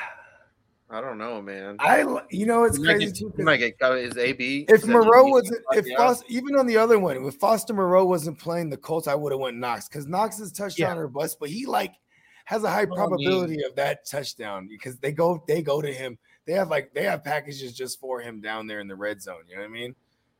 I 0.94 1.00
don't 1.00 1.18
know, 1.18 1.42
man. 1.42 1.76
I 1.80 2.02
you 2.30 2.46
know 2.46 2.62
it's 2.64 2.76
He 2.76 2.84
crazy 2.84 3.06
get- 3.06 3.16
too. 3.16 3.26
he 3.30 3.32
'cause 3.38 3.44
might 3.44 3.56
get. 3.56 3.74
Is 3.98 4.16
AB? 4.16 4.66
If 4.68 4.82
is 4.82 4.86
Moreau 4.86 5.26
wasn't, 5.26 5.60
if 5.72 5.86
Yeah. 5.86 5.96
Foster, 5.96 6.24
even 6.28 6.56
on 6.56 6.66
the 6.66 6.76
other 6.76 6.98
one, 7.00 7.16
if 7.26 7.34
Foster 7.34 7.74
Moreau 7.74 8.04
wasn't 8.04 8.38
playing 8.38 8.70
the 8.70 8.76
Colts, 8.76 9.08
I 9.08 9.14
would 9.16 9.32
have 9.32 9.40
went 9.40 9.56
Knox 9.56 9.88
because 9.88 10.06
Knox 10.06 10.38
is 10.38 10.52
touchdown 10.52 10.96
or 10.96 11.08
bust, 11.08 11.38
but 11.40 11.48
he 11.50 11.66
like 11.66 11.94
has 12.44 12.62
a 12.62 12.70
high 12.70 12.84
Well, 12.84 12.94
I 13.00 13.06
probability 13.06 13.62
of 13.64 13.74
that 13.74 14.06
touchdown 14.06 14.68
because 14.68 14.96
they 14.98 15.10
go 15.10 15.42
they 15.48 15.62
go 15.62 15.82
to 15.82 15.92
him. 15.92 16.16
They 16.46 16.52
have 16.52 16.68
like 16.70 16.94
they 16.94 17.02
have 17.04 17.24
packages 17.24 17.74
just 17.74 17.98
for 17.98 18.20
him 18.20 18.40
down 18.40 18.66
there 18.68 18.78
in 18.80 18.86
the 18.86 18.94
red 18.94 19.20
zone. 19.20 19.42
You 19.48 19.56
know 19.56 19.62
what 19.62 19.68
I 19.68 19.72
mean? 19.72 19.96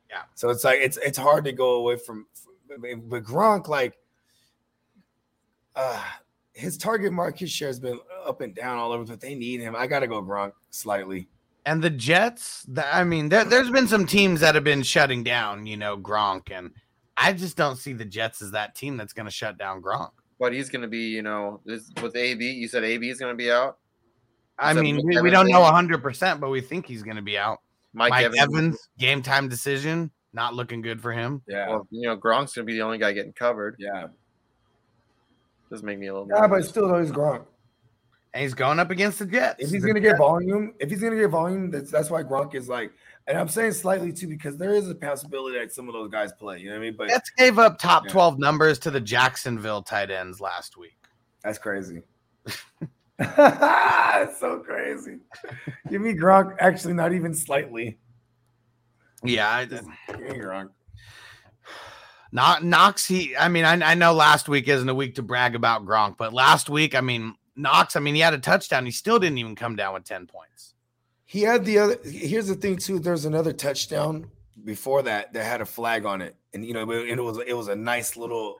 Yeah. 0.09 0.21
So 0.35 0.49
it's 0.51 0.63
like 0.63 0.79
it's 0.81 0.97
it's 0.97 1.17
hard 1.17 1.43
to 1.45 1.51
go 1.51 1.73
away 1.75 1.97
from, 1.97 2.27
from 2.33 2.81
but 3.09 3.23
Gronk 3.23 3.67
like 3.67 3.97
uh 5.75 6.01
his 6.55 6.77
target 6.77 7.11
market 7.11 7.49
share 7.49 7.67
has 7.67 7.79
been 7.79 7.99
up 8.25 8.41
and 8.41 8.55
down 8.55 8.77
all 8.77 8.91
over, 8.91 9.03
but 9.03 9.19
they 9.19 9.35
need 9.35 9.59
him. 9.59 9.75
I 9.75 9.87
gotta 9.87 10.07
go 10.07 10.23
Gronk 10.23 10.53
slightly. 10.71 11.27
And 11.65 11.81
the 11.81 11.89
Jets, 11.89 12.63
the, 12.67 12.95
I 12.95 13.03
mean, 13.03 13.29
there, 13.29 13.43
there's 13.43 13.71
been 13.71 13.87
some 13.87 14.05
teams 14.05 14.39
that 14.39 14.55
have 14.55 14.63
been 14.63 14.83
shutting 14.83 15.23
down, 15.23 15.65
you 15.65 15.77
know, 15.77 15.97
Gronk, 15.97 16.51
and 16.51 16.71
I 17.17 17.33
just 17.33 17.57
don't 17.57 17.75
see 17.75 17.91
the 17.91 18.05
Jets 18.05 18.41
as 18.41 18.51
that 18.51 18.75
team 18.75 18.97
that's 18.97 19.13
going 19.13 19.25
to 19.25 19.31
shut 19.31 19.57
down 19.57 19.81
Gronk. 19.81 20.11
But 20.39 20.53
he's 20.53 20.69
going 20.69 20.83
to 20.83 20.87
be, 20.87 21.07
you 21.07 21.23
know, 21.23 21.61
this, 21.65 21.91
with 22.01 22.15
AB. 22.15 22.45
You 22.45 22.67
said 22.67 22.83
AB 22.83 23.09
is 23.09 23.19
going 23.19 23.33
to 23.33 23.37
be 23.37 23.51
out. 23.51 23.77
I 24.59 24.73
mean, 24.73 25.01
we, 25.03 25.19
we 25.21 25.29
don't 25.29 25.47
know 25.49 25.61
100%, 25.61 26.39
but 26.39 26.49
we 26.49 26.61
think 26.61 26.85
he's 26.85 27.03
going 27.03 27.15
to 27.15 27.21
be 27.21 27.37
out. 27.37 27.59
Mike, 27.93 28.11
Mike, 28.11 28.25
Evans. 28.25 28.41
Evans, 28.41 28.89
game 28.99 29.21
time 29.21 29.47
decision, 29.49 30.11
not 30.33 30.53
looking 30.53 30.81
good 30.81 31.01
for 31.01 31.13
him. 31.13 31.41
Yeah. 31.47 31.69
Well, 31.69 31.87
you 31.89 32.07
know, 32.07 32.15
Gronk's 32.15 32.53
going 32.53 32.65
to 32.65 32.71
be 32.71 32.73
the 32.73 32.81
only 32.81 32.97
guy 32.97 33.11
getting 33.11 33.33
covered. 33.33 33.77
yeah. 33.79 34.07
Does 35.75 35.83
make 35.83 35.99
me 35.99 36.07
a 36.07 36.13
little. 36.13 36.29
Yeah, 36.33 36.47
but 36.47 36.63
still 36.63 36.87
though 36.87 37.01
he's 37.01 37.11
Gronk. 37.11 37.45
And 38.33 38.41
he's 38.41 38.53
going 38.53 38.79
up 38.79 38.91
against 38.91 39.19
the 39.19 39.25
Jets. 39.25 39.61
If 39.63 39.71
he's 39.71 39.81
The 39.81 39.87
gonna 39.89 39.99
get 39.99 40.17
volume, 40.17 40.73
if 40.79 40.89
he's 40.89 41.01
gonna 41.01 41.17
get 41.17 41.29
volume, 41.29 41.69
that's 41.69 41.91
that's 41.91 42.09
why 42.09 42.23
Gronk 42.23 42.55
is 42.55 42.69
like, 42.69 42.91
and 43.27 43.37
I'm 43.37 43.49
saying 43.49 43.73
slightly 43.73 44.13
too 44.13 44.27
because 44.27 44.57
there 44.57 44.73
is 44.73 44.89
a 44.89 44.95
possibility 44.95 45.57
that 45.59 45.73
some 45.73 45.87
of 45.89 45.93
those 45.93 46.09
guys 46.09 46.31
play. 46.33 46.59
You 46.59 46.67
know 46.69 46.75
what 46.75 46.77
I 46.77 46.81
mean? 46.81 46.95
But 46.97 47.09
Jets 47.09 47.29
gave 47.37 47.59
up 47.59 47.77
top 47.77 48.05
Yeah. 48.05 48.11
12 48.13 48.39
numbers 48.39 48.79
to 48.79 48.91
the 48.91 49.01
Jacksonville 49.01 49.81
tight 49.83 50.11
ends 50.11 50.39
last 50.39 50.77
week. 50.77 50.95
that's 51.43 51.57
crazy. 51.57 52.01
That's 53.17 54.39
so 54.39 54.59
crazy. 54.59 55.17
Give 55.89 56.01
me 56.01 56.13
Gronk. 56.13 56.55
Actually, 56.59 56.93
not 56.93 57.11
even 57.13 57.33
slightly. 57.33 57.99
Yeah, 59.23 59.49
I, 59.49 59.65
Give 59.65 59.83
me 59.85 60.39
Gronk. 60.39 60.69
Not 62.31 62.63
Knox. 62.63 63.05
He, 63.05 63.35
I 63.35 63.47
mean, 63.47 63.65
I, 63.65 63.91
I 63.91 63.93
know 63.95 64.13
last 64.13 64.49
week 64.49 64.67
isn't 64.67 64.89
a 64.89 64.95
week 64.95 65.15
to 65.15 65.23
brag 65.23 65.55
about 65.55 65.85
Gronk, 65.85 66.17
but 66.17 66.33
last 66.33 66.69
week, 66.69 66.95
I 66.95 67.01
mean, 67.01 67.35
Knox. 67.55 67.95
I 67.95 67.99
mean, 67.99 68.15
he 68.15 68.21
had 68.21 68.33
a 68.33 68.39
touchdown. 68.39 68.85
He 68.85 68.91
still 68.91 69.19
didn't 69.19 69.37
even 69.37 69.55
come 69.55 69.75
down 69.75 69.93
with 69.93 70.03
ten 70.03 70.27
points. 70.27 70.73
He 71.25 71.41
had 71.41 71.65
the 71.65 71.79
other. 71.79 71.97
Here's 72.03 72.47
the 72.47 72.55
thing 72.55 72.77
too. 72.77 72.99
There's 72.99 73.25
another 73.25 73.53
touchdown 73.53 74.29
before 74.63 75.03
that 75.03 75.33
that 75.33 75.45
had 75.45 75.61
a 75.61 75.65
flag 75.65 76.05
on 76.05 76.21
it, 76.21 76.35
and 76.53 76.65
you 76.65 76.73
know, 76.73 76.81
and 76.81 77.19
it 77.19 77.23
was 77.23 77.39
it 77.45 77.53
was 77.53 77.67
a 77.67 77.75
nice 77.75 78.17
little. 78.17 78.57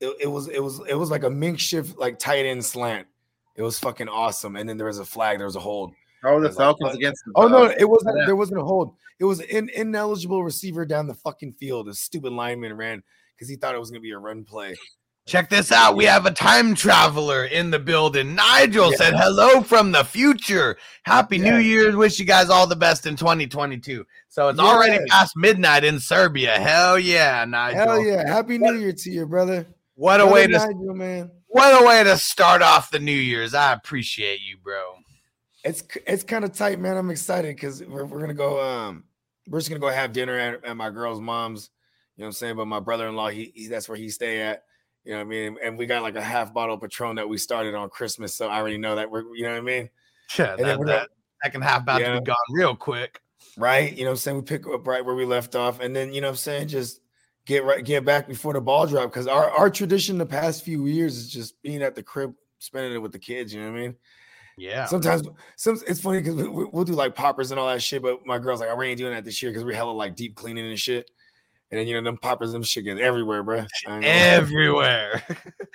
It, 0.00 0.14
it 0.22 0.26
was 0.26 0.48
it 0.48 0.62
was 0.62 0.80
it 0.88 0.94
was 0.94 1.10
like 1.10 1.22
a 1.22 1.30
makeshift 1.30 1.98
like 1.98 2.18
tight 2.18 2.46
end 2.46 2.64
slant. 2.64 3.06
It 3.58 3.62
was 3.62 3.78
fucking 3.78 4.08
awesome. 4.08 4.54
And 4.54 4.68
then 4.68 4.76
there 4.76 4.86
was 4.86 5.00
a 5.00 5.04
flag. 5.04 5.38
There 5.38 5.46
was 5.46 5.56
a 5.56 5.60
hold. 5.60 5.92
Oh, 6.24 6.40
the 6.40 6.50
Falcons 6.50 6.94
against. 6.94 7.22
The, 7.26 7.32
Oh 7.36 7.48
no, 7.48 7.64
it 7.64 7.88
wasn't. 7.88 8.18
yeah. 8.18 8.26
There 8.26 8.36
wasn't 8.36 8.60
a 8.60 8.64
hold. 8.64 8.94
It 9.20 9.24
was 9.24 9.40
an 9.40 9.68
ineligible 9.74 10.42
receiver 10.44 10.84
down 10.84 11.06
the 11.06 11.14
fucking 11.14 11.52
field. 11.54 11.88
A 11.88 11.94
stupid 11.94 12.32
lineman 12.32 12.72
ran 12.76 13.02
because 13.34 13.48
he 13.48 13.56
thought 13.56 13.74
it 13.74 13.78
was 13.78 13.90
gonna 13.90 14.00
be 14.00 14.10
a 14.12 14.18
run 14.18 14.44
play. 14.44 14.74
Check 15.26 15.50
this 15.50 15.70
out. 15.72 15.94
We 15.94 16.06
have 16.06 16.24
a 16.24 16.30
time 16.30 16.74
traveler 16.74 17.44
in 17.44 17.70
the 17.70 17.78
building. 17.78 18.34
Nigel 18.34 18.92
said, 18.92 19.12
"Hello 19.14 19.60
from 19.62 19.92
the 19.92 20.02
future. 20.02 20.78
Happy 21.02 21.36
New 21.36 21.56
Yeah. 21.56 21.58
Year's. 21.58 21.94
Wish 21.96 22.18
you 22.18 22.24
guys 22.24 22.48
all 22.48 22.66
the 22.66 22.74
best 22.76 23.04
in 23.06 23.14
2022." 23.14 24.06
So 24.28 24.48
it's 24.48 24.58
already 24.58 25.04
past 25.10 25.36
midnight 25.36 25.84
in 25.84 26.00
Serbia. 26.00 26.52
Hell 26.58 26.98
yeah, 26.98 27.44
Nigel. 27.44 27.78
Hell 27.78 28.00
yeah! 28.00 28.26
Happy 28.26 28.56
New 28.56 28.74
Year 28.78 28.92
to 28.92 29.10
you, 29.10 29.26
brother. 29.26 29.66
What 29.96 30.20
a 30.22 30.26
way 30.26 30.46
to 30.46 30.52
Nigel, 30.58 30.94
man. 30.94 31.30
what 31.48 31.82
a 31.82 31.84
way 31.86 32.02
to 32.04 32.16
start 32.16 32.62
off 32.62 32.90
the 32.90 32.98
New 33.00 33.12
Year's. 33.12 33.52
I 33.52 33.72
appreciate 33.74 34.40
you, 34.40 34.56
bro. 34.62 34.94
It's 35.64 35.82
it's 36.06 36.22
kind 36.22 36.44
of 36.44 36.52
tight, 36.52 36.78
man. 36.78 36.96
I'm 36.96 37.10
excited 37.10 37.56
because 37.56 37.82
we're, 37.82 38.04
we're 38.04 38.20
gonna 38.20 38.34
go. 38.34 38.60
Um, 38.60 39.04
we're 39.48 39.58
just 39.58 39.68
gonna 39.68 39.80
go 39.80 39.88
have 39.88 40.12
dinner 40.12 40.38
at, 40.38 40.64
at 40.64 40.76
my 40.76 40.90
girl's 40.90 41.20
mom's. 41.20 41.70
You 42.16 42.22
know 42.22 42.26
what 42.26 42.28
I'm 42.28 42.32
saying? 42.34 42.56
But 42.56 42.66
my 42.66 42.80
brother-in-law, 42.80 43.28
he, 43.28 43.52
he 43.54 43.66
that's 43.68 43.88
where 43.88 43.98
he 43.98 44.08
stay 44.08 44.42
at. 44.42 44.64
You 45.04 45.12
know 45.12 45.18
what 45.18 45.26
I 45.26 45.28
mean? 45.28 45.56
And 45.62 45.78
we 45.78 45.86
got 45.86 46.02
like 46.02 46.16
a 46.16 46.22
half 46.22 46.52
bottle 46.52 46.74
of 46.74 46.80
Patron 46.80 47.16
that 47.16 47.28
we 47.28 47.38
started 47.38 47.74
on 47.74 47.88
Christmas, 47.88 48.34
so 48.34 48.48
I 48.48 48.58
already 48.58 48.78
know 48.78 48.96
that 48.96 49.10
we're. 49.10 49.22
You 49.34 49.44
know 49.44 49.52
what 49.52 49.58
I 49.58 49.62
mean? 49.62 49.90
Yeah, 50.38 50.54
And 50.58 50.66
that, 50.66 50.86
that 50.86 51.08
second 51.42 51.62
half 51.62 51.82
about 51.82 51.98
to 51.98 52.20
be 52.20 52.26
gone 52.26 52.36
real 52.50 52.76
quick. 52.76 53.20
right? 53.56 53.92
You 53.92 54.04
know 54.04 54.10
what 54.10 54.12
I'm 54.12 54.16
saying? 54.18 54.36
We 54.36 54.42
pick 54.42 54.66
up 54.66 54.86
right 54.86 55.04
where 55.04 55.14
we 55.14 55.24
left 55.24 55.54
off, 55.54 55.80
and 55.80 55.94
then 55.94 56.12
you 56.12 56.20
know 56.20 56.28
what 56.28 56.32
I'm 56.32 56.36
saying, 56.36 56.68
just 56.68 57.00
get 57.46 57.64
right, 57.64 57.84
get 57.84 58.04
back 58.04 58.28
before 58.28 58.52
the 58.52 58.60
ball 58.60 58.86
drop. 58.86 59.10
Because 59.10 59.26
our, 59.26 59.50
our 59.50 59.70
tradition 59.70 60.18
the 60.18 60.26
past 60.26 60.64
few 60.64 60.86
years 60.86 61.16
is 61.16 61.28
just 61.30 61.60
being 61.62 61.82
at 61.82 61.94
the 61.94 62.02
crib, 62.02 62.34
spending 62.58 62.92
it 62.92 62.98
with 62.98 63.12
the 63.12 63.18
kids. 63.18 63.54
You 63.54 63.62
know 63.62 63.72
what 63.72 63.78
I 63.78 63.82
mean? 63.82 63.96
Yeah. 64.58 64.86
Sometimes, 64.86 65.22
some 65.56 65.80
it's 65.86 66.00
funny 66.00 66.18
because 66.18 66.34
we, 66.34 66.64
we'll 66.66 66.84
do 66.84 66.92
like 66.94 67.14
poppers 67.14 67.50
and 67.50 67.60
all 67.60 67.68
that 67.68 67.82
shit, 67.82 68.02
but 68.02 68.26
my 68.26 68.38
girl's 68.38 68.60
like, 68.60 68.68
oh, 68.70 68.80
"I 68.80 68.84
ain't 68.84 68.98
doing 68.98 69.12
that 69.14 69.24
this 69.24 69.42
year 69.42 69.50
because 69.52 69.64
we're 69.64 69.74
hella 69.76 69.92
like 69.92 70.16
deep 70.16 70.34
cleaning 70.34 70.66
and 70.66 70.78
shit." 70.78 71.10
And 71.70 71.78
then 71.78 71.86
you 71.86 71.94
know 71.94 72.02
them 72.02 72.16
poppers, 72.16 72.52
them 72.52 72.62
shit 72.62 72.84
get 72.84 72.98
everywhere, 72.98 73.42
bro. 73.42 73.64
everywhere. 73.86 75.22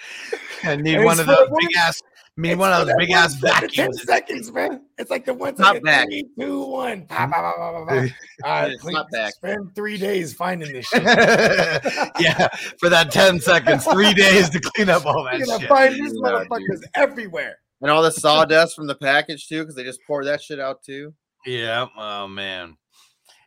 I 0.64 0.76
need 0.76 0.96
And 0.96 1.06
one 1.06 1.20
of 1.20 1.28
those 1.28 1.50
big 1.60 1.70
ass. 1.78 2.02
Mean, 2.36 2.58
one 2.58 2.74
of 2.74 2.88
those 2.88 2.96
big 2.98 3.12
ass 3.12 3.36
vacuums. 3.36 3.74
Ten 3.76 3.94
seconds, 3.94 4.52
man. 4.52 4.82
It's 4.98 5.12
like 5.12 5.24
the 5.24 5.36
one 5.36 5.56
second. 5.56 5.84
back. 5.84 6.08
Three, 6.08 6.26
two, 6.40 6.66
one. 6.66 7.06
Pop, 7.06 7.30
pop, 7.30 7.44
pop, 7.44 7.56
pop, 7.56 7.74
pop, 7.76 7.88
pop. 7.88 8.10
All 8.44 8.52
right, 8.64 8.72
It's 8.72 8.82
clean, 8.82 8.98
back. 9.12 9.34
spend 9.36 9.76
three 9.76 9.98
days 9.98 10.34
finding 10.34 10.74
this 10.74 10.88
shit. 10.88 11.04
yeah, 12.20 12.48
for 12.80 12.90
that 12.90 13.12
10 13.12 13.40
seconds, 13.40 13.86
three 13.86 14.16
days 14.16 14.50
to 14.50 14.60
clean 14.60 14.90
up 14.90 15.06
all 15.06 15.24
that 15.32 15.38
You're 15.38 15.46
gonna 15.46 15.60
shit. 15.60 15.70
find 15.70 15.94
these 15.94 16.14
motherfuckers 16.14 16.82
everywhere. 16.96 17.60
And 17.84 17.92
all 17.92 18.02
the 18.02 18.12
sawdust 18.26 18.76
from 18.76 18.88
the 18.88 18.96
package 18.96 19.48
too, 19.48 19.60
because 19.62 19.76
they 19.76 19.84
just 19.84 20.00
pour 20.08 20.24
that 20.26 20.42
shit 20.42 20.60
out 20.60 20.82
too. 20.82 21.14
Yeah. 21.46 21.86
Oh 21.96 22.28
man. 22.28 22.78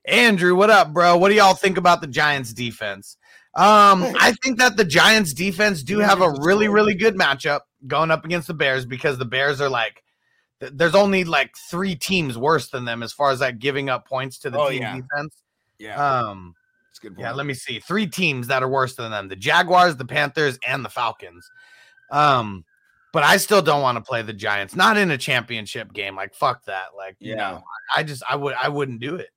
Andrew, 0.04 0.54
what 0.54 0.70
up, 0.70 0.92
bro? 0.92 1.16
What 1.16 1.30
do 1.30 1.34
y'all 1.34 1.54
think 1.54 1.78
about 1.78 2.00
the 2.00 2.06
Giants 2.06 2.52
defense? 2.52 3.16
Um, 3.56 4.04
I 4.20 4.34
think 4.44 4.58
that 4.58 4.76
the 4.76 4.84
Giants 4.84 5.32
defense 5.34 5.82
do 5.82 5.98
have 5.98 6.20
a 6.20 6.30
really, 6.42 6.68
really 6.68 6.94
good 6.94 7.16
matchup 7.16 7.62
going 7.88 8.12
up 8.12 8.24
against 8.24 8.46
the 8.46 8.54
Bears 8.54 8.86
because 8.86 9.18
the 9.18 9.24
Bears 9.24 9.60
are 9.60 9.68
like 9.68 10.02
there's 10.60 10.94
only 10.94 11.24
like 11.24 11.54
three 11.70 11.94
teams 11.94 12.38
worse 12.38 12.68
than 12.70 12.84
them 12.84 13.02
as 13.02 13.12
far 13.12 13.30
as 13.30 13.40
like 13.40 13.58
giving 13.58 13.90
up 13.90 14.06
points 14.06 14.38
to 14.40 14.50
the 14.50 14.58
Oh, 14.58 14.70
team 14.70 14.82
yeah. 14.82 14.94
defense. 14.96 15.42
Yeah, 15.78 16.20
Um, 16.20 16.54
it's 16.90 16.98
good. 16.98 17.14
yeah, 17.18 17.32
let 17.32 17.44
me 17.44 17.52
see. 17.52 17.80
Three 17.80 18.06
teams 18.06 18.46
that 18.46 18.62
are 18.62 18.68
worse 18.68 18.94
than 18.94 19.10
them: 19.10 19.28
the 19.28 19.36
Jaguars, 19.36 19.96
the 19.96 20.06
Panthers, 20.06 20.58
and 20.66 20.82
the 20.84 20.88
Falcons. 20.88 21.46
Um, 22.10 22.64
But 23.16 23.24
I 23.24 23.38
still 23.38 23.62
don't 23.62 23.80
want 23.80 23.96
to 23.96 24.02
play 24.06 24.20
the 24.20 24.34
Giants. 24.34 24.76
Not 24.76 24.98
in 24.98 25.10
a 25.10 25.16
championship 25.16 25.94
game. 25.94 26.14
Like 26.16 26.34
fuck 26.34 26.62
that. 26.66 26.88
Like 26.94 27.16
you 27.18 27.30
Yeah. 27.30 27.36
know, 27.52 27.62
I 27.96 28.02
just 28.02 28.22
I 28.28 28.36
would 28.36 28.52
I 28.62 28.68
wouldn't 28.68 29.00
do 29.00 29.14
it. 29.14 29.30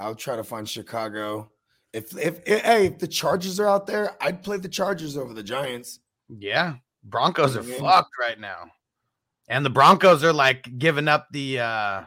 I'll 0.00 0.14
try 0.14 0.36
to 0.36 0.42
find 0.42 0.66
Chicago. 0.66 1.50
If 1.92 2.16
if, 2.16 2.40
if 2.46 2.62
hey, 2.62 2.86
if 2.86 2.98
the 2.98 3.06
Chargers 3.06 3.60
are 3.60 3.68
out 3.68 3.86
there, 3.86 4.16
I'd 4.22 4.42
play 4.42 4.56
the 4.56 4.70
Chargers 4.70 5.18
over 5.18 5.34
the 5.34 5.42
Giants. 5.42 6.00
Yeah. 6.30 6.76
Broncos 7.04 7.58
are 7.58 7.62
Mhm. 7.62 7.78
fucked 7.78 8.14
right 8.18 8.40
now. 8.40 8.70
And 9.48 9.66
the 9.66 9.70
Broncos 9.70 10.24
are 10.24 10.32
like 10.32 10.78
giving 10.78 11.06
up 11.06 11.26
the 11.30 11.60
uh 11.60 12.04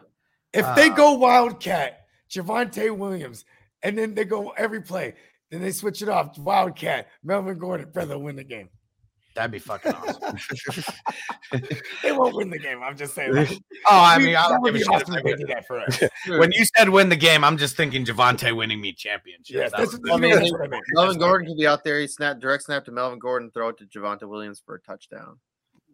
If 0.51 0.65
they 0.76 0.89
Uh, 0.89 0.95
go 0.95 1.14
Wildcat, 1.14 2.07
Javonte 2.27 2.97
Williams, 2.97 3.45
and 3.84 3.95
then 3.95 4.15
they 4.15 4.26
go 4.26 4.49
every 4.57 4.81
play, 4.81 5.14
then 5.51 5.61
they 5.61 5.73
switch 5.73 6.01
it 6.01 6.10
off 6.10 6.39
Wildcat, 6.39 7.07
Melvin 7.23 7.60
Gordon, 7.60 7.91
brother 7.91 8.18
win 8.18 8.35
the 8.35 8.43
game. 8.43 8.69
That'd 9.35 9.51
be 9.51 9.60
fucking 9.60 9.93
awesome. 9.93 10.84
They 12.03 12.11
won't 12.11 12.35
win 12.35 12.49
the 12.49 12.60
game. 12.60 12.81
I'm 12.84 12.95
just 12.97 13.14
saying. 13.15 13.34
like, 13.34 13.49
oh, 13.89 14.01
I 14.03 14.18
mean, 14.19 14.35
I 14.35 14.43
that 14.43 14.49
don't 14.49 14.64
give 14.65 14.76
a 14.76 14.77
be 14.77 14.84
shit 14.84 14.88
if 14.88 15.01
awesome 15.01 15.15
if 15.15 15.23
they 15.23 15.31
win. 15.34 15.47
that 15.47 15.65
for 15.68 15.80
us. 15.80 16.03
When 16.39 16.51
you 16.51 16.65
said 16.76 16.89
win 16.89 17.10
the 17.10 17.15
game, 17.15 17.43
I'm 17.43 17.57
just 17.57 17.76
thinking 17.76 18.06
Javonte 18.06 18.56
winning 18.56 18.81
me 18.81 18.93
championships. 18.93 19.49
Yes, 19.49 19.72
that's, 19.72 19.91
was- 19.93 19.99
that's, 20.01 20.15
I 20.15 20.18
mean, 20.18 20.35
that's 20.35 20.51
what 20.51 20.61
I 20.61 20.68
meant. 20.68 20.84
Melvin 20.93 21.18
Gordon 21.19 21.47
could 21.47 21.57
be 21.57 21.68
out 21.68 21.84
there. 21.84 21.99
He 21.99 22.07
snap 22.07 22.39
direct 22.39 22.64
snap 22.64 22.85
to 22.85 22.91
Melvin 22.91 23.19
Gordon, 23.19 23.49
throw 23.51 23.69
it 23.69 23.77
to 23.77 23.85
Javonte 23.85 24.27
Williams 24.27 24.61
for 24.65 24.76
a 24.76 24.81
touchdown. 24.81 25.39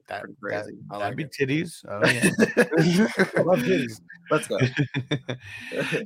that, 0.08 0.22
Pretty 0.22 0.36
that, 0.42 0.64
crazy. 0.64 0.78
I 0.92 0.98
that'd 1.00 1.18
like 1.18 1.18
be 1.18 1.24
it. 1.24 1.36
titties. 1.40 1.86
Oh, 1.88 2.02
yeah. 2.06 3.08
I 3.38 3.42
love 3.42 3.60
kitties. 3.64 4.02
Let's 4.32 4.48
go. 4.48 4.58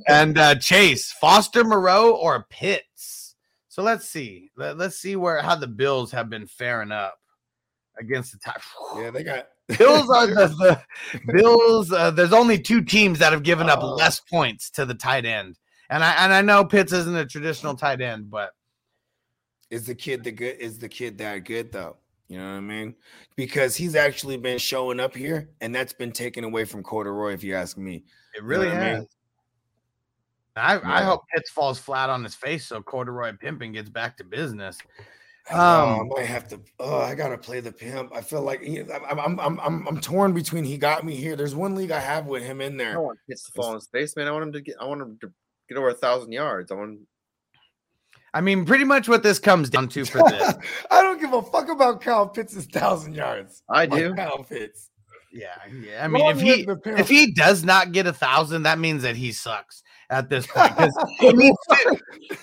and 0.08 0.38
uh, 0.38 0.54
Chase, 0.56 1.12
Foster 1.20 1.64
Moreau 1.64 2.12
or 2.14 2.46
Pitts. 2.50 3.36
So 3.68 3.82
let's 3.82 4.08
see. 4.08 4.50
Let, 4.56 4.80
us 4.80 4.96
see 4.96 5.16
where 5.16 5.40
how 5.42 5.54
the 5.54 5.68
Bills 5.68 6.10
have 6.12 6.28
been 6.28 6.46
faring 6.46 6.90
up 6.92 7.19
against 8.00 8.32
the 8.32 8.38
time. 8.38 8.60
Yeah, 8.96 9.10
they 9.10 9.22
got 9.22 9.48
Bills 9.78 10.10
are 10.10 10.26
the, 10.26 10.80
the 11.26 11.32
Bills. 11.32 11.92
Uh, 11.92 12.10
there's 12.10 12.32
only 12.32 12.58
two 12.58 12.82
teams 12.82 13.18
that 13.20 13.32
have 13.32 13.42
given 13.44 13.68
up 13.70 13.80
Oh. 13.82 13.94
less 13.94 14.18
points 14.20 14.70
to 14.72 14.84
the 14.84 14.94
tight 14.94 15.24
end, 15.24 15.58
and 15.88 16.02
I 16.02 16.12
and 16.24 16.32
I 16.32 16.42
know 16.42 16.64
Pitts 16.64 16.92
isn't 16.92 17.14
a 17.16 17.26
traditional 17.26 17.76
tight 17.76 18.00
end, 18.00 18.30
but 18.30 18.50
Is 19.70 19.86
the 19.86 19.94
kid 19.94 20.24
the 20.24 20.32
good? 20.32 20.56
Is 20.58 20.78
the 20.78 20.88
kid 20.88 21.18
that 21.18 21.44
good 21.44 21.70
though? 21.70 21.96
You 22.28 22.38
know 22.38 22.44
what 22.50 22.56
I 22.58 22.60
mean? 22.60 22.94
Because 23.36 23.74
he's 23.76 23.96
actually 23.96 24.36
been 24.36 24.58
showing 24.58 25.00
up 25.00 25.16
here, 25.16 25.50
and 25.60 25.74
that's 25.74 25.92
been 25.92 26.12
taken 26.12 26.44
away 26.44 26.64
from 26.64 26.82
Corduroy, 26.82 27.32
if 27.34 27.42
you 27.44 27.54
ask 27.56 27.76
me. 27.76 28.04
it 28.36 28.42
really 28.44 28.68
what 28.68 28.76
I 28.76 28.80
has. 28.80 29.06
I, 30.56 30.78
I 30.78 31.00
Yeah. 31.00 31.04
hope 31.06 31.22
Pitts 31.34 31.50
falls 31.50 31.78
flat 31.78 32.10
on 32.10 32.22
his 32.24 32.34
face 32.34 32.66
so 32.66 32.82
Corduroy 32.82 33.32
Pimping 33.38 33.72
gets 33.72 33.88
back 33.88 34.16
to 34.18 34.24
business. 34.24 34.78
Oh, 35.52 35.56
I 35.56 35.98
Um, 36.00 36.08
might 36.08 36.26
have 36.26 36.48
to. 36.48 36.60
Oh, 36.78 36.98
I 37.00 37.14
gotta 37.14 37.36
play 37.38 37.60
the 37.60 37.72
pimp. 37.72 38.12
I 38.14 38.20
feel 38.20 38.42
like 38.42 38.62
he- 38.62 38.80
I'm, 38.80 39.18
I'm, 39.18 39.40
I'm, 39.40 39.60
I'm, 39.60 39.88
I'm 39.88 40.00
torn 40.00 40.32
between. 40.32 40.64
He 40.64 40.78
got 40.78 41.04
me 41.04 41.14
here. 41.16 41.36
There's 41.36 41.54
one 41.54 41.74
league 41.74 41.90
I 41.90 41.98
have 42.00 42.26
with 42.26 42.42
him 42.42 42.60
in 42.60 42.76
there. 42.76 42.94
don't 42.94 43.02
want 43.04 43.18
hits 43.28 43.44
to 43.46 43.52
fall 43.52 43.66
on 43.66 43.74
his 43.74 43.88
face, 43.88 44.16
man. 44.16 44.28
I 44.28 44.30
want 44.32 44.44
him 44.44 44.52
to 44.52 44.60
get. 44.60 44.76
I 44.80 44.84
want 44.86 45.02
him 45.02 45.18
to 45.22 45.32
get 45.68 45.78
over 45.78 45.88
a 45.88 45.94
thousand 45.94 46.32
yards. 46.32 46.70
I 46.70 46.74
want. 46.74 47.00
I 48.32 48.40
mean, 48.40 48.64
pretty 48.64 48.84
much 48.84 49.08
what 49.08 49.24
this 49.24 49.40
comes 49.40 49.70
down 49.70 49.88
to 49.88 50.04
for 50.04 50.18
this. 50.30 50.54
I 50.90 51.02
don't 51.02 51.20
give 51.20 51.32
a 51.32 51.42
fuck 51.42 51.68
about 51.68 52.00
Kyle 52.00 52.28
Pitts' 52.28 52.64
thousand 52.66 53.14
yards. 53.14 53.62
I 53.68 53.86
do. 53.86 54.14
Kyle 54.14 54.44
Pitts. 54.44 54.90
Yeah, 55.32 55.48
yeah. 55.82 56.04
I 56.04 56.08
mean, 56.08 56.22
Long 56.22 56.32
if 56.32 56.40
he 56.40 56.56
live 56.56 56.66
the 56.66 56.76
pimp. 56.76 56.98
if 56.98 57.08
he 57.08 57.32
does 57.32 57.64
not 57.64 57.92
get 57.92 58.06
a 58.06 58.12
thousand, 58.12 58.62
that 58.64 58.78
means 58.78 59.02
that 59.02 59.16
he 59.16 59.32
sucks 59.32 59.82
at 60.10 60.28
this 60.28 60.46
point 60.46 60.76
because 60.76 60.94
he 61.20 61.32
needs 61.32 61.58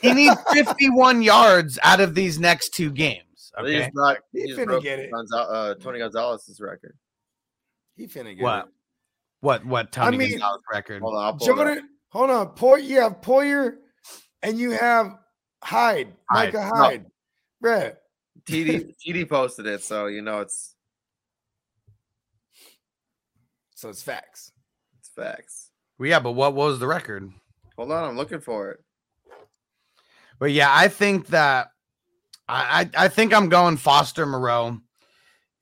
he 0.01 0.13
needs 0.13 0.35
51 0.53 1.21
yards 1.21 1.77
out 1.83 1.99
of 1.99 2.15
these 2.15 2.39
next 2.39 2.69
two 2.73 2.91
games. 2.91 3.23
He's 3.65 3.87
not. 3.93 4.17
He 4.33 4.41
He 4.41 4.47
just 4.49 4.59
finna 4.59 4.81
get 4.81 4.99
it. 4.99 5.11
Gonzal- 5.11 5.47
uh, 5.51 5.75
Tony 5.75 5.99
Gonzalez's 5.99 6.59
record. 6.61 6.95
He 7.95 8.07
finna 8.07 8.35
get 8.35 8.43
what 8.43 8.65
it. 8.65 8.71
what 9.41 9.65
what 9.65 9.91
Tony 9.91 10.17
mean, 10.17 10.31
Gonzalez 10.31 10.61
record? 10.71 11.01
Hold 11.01 11.15
on, 11.15 11.23
I'll 11.25 11.33
pull 11.33 11.47
it. 11.47 11.55
Jordan, 11.55 11.89
hold 12.09 12.29
on. 12.29 12.47
Poy, 12.49 12.75
you 12.75 13.01
have 13.01 13.21
Poyer, 13.21 13.77
and 14.43 14.57
you 14.59 14.71
have 14.71 15.17
Hyde, 15.63 16.13
Hyde. 16.29 16.53
Micah 16.53 16.69
No. 16.71 16.75
Hyde, 16.81 17.05
Bruh. 17.63 17.95
TD 18.47 18.93
TD 19.07 19.27
posted 19.27 19.65
it, 19.65 19.83
so 19.83 20.05
you 20.05 20.21
know 20.21 20.41
it's 20.41 20.75
So 23.75 23.89
it's 23.89 24.01
facts. 24.01 24.51
it's 24.99 25.09
facts. 25.09 25.71
Well, 25.99 26.09
yeah, 26.09 26.19
but 26.19 26.31
what 26.33 26.53
was 26.55 26.79
the 26.79 26.87
record? 26.87 27.31
Hold 27.77 27.91
on, 27.91 28.03
I'm 28.03 28.17
looking 28.17 28.39
for 28.41 28.71
it. 28.71 28.79
But 30.39 30.51
yeah, 30.51 30.69
I 30.71 30.87
think 30.87 31.27
that 31.27 31.67
I 32.47 32.89
I, 32.95 33.05
I 33.05 33.07
think 33.07 33.33
I'm 33.33 33.49
going 33.49 33.77
Foster 33.77 34.25
Moreau, 34.25 34.77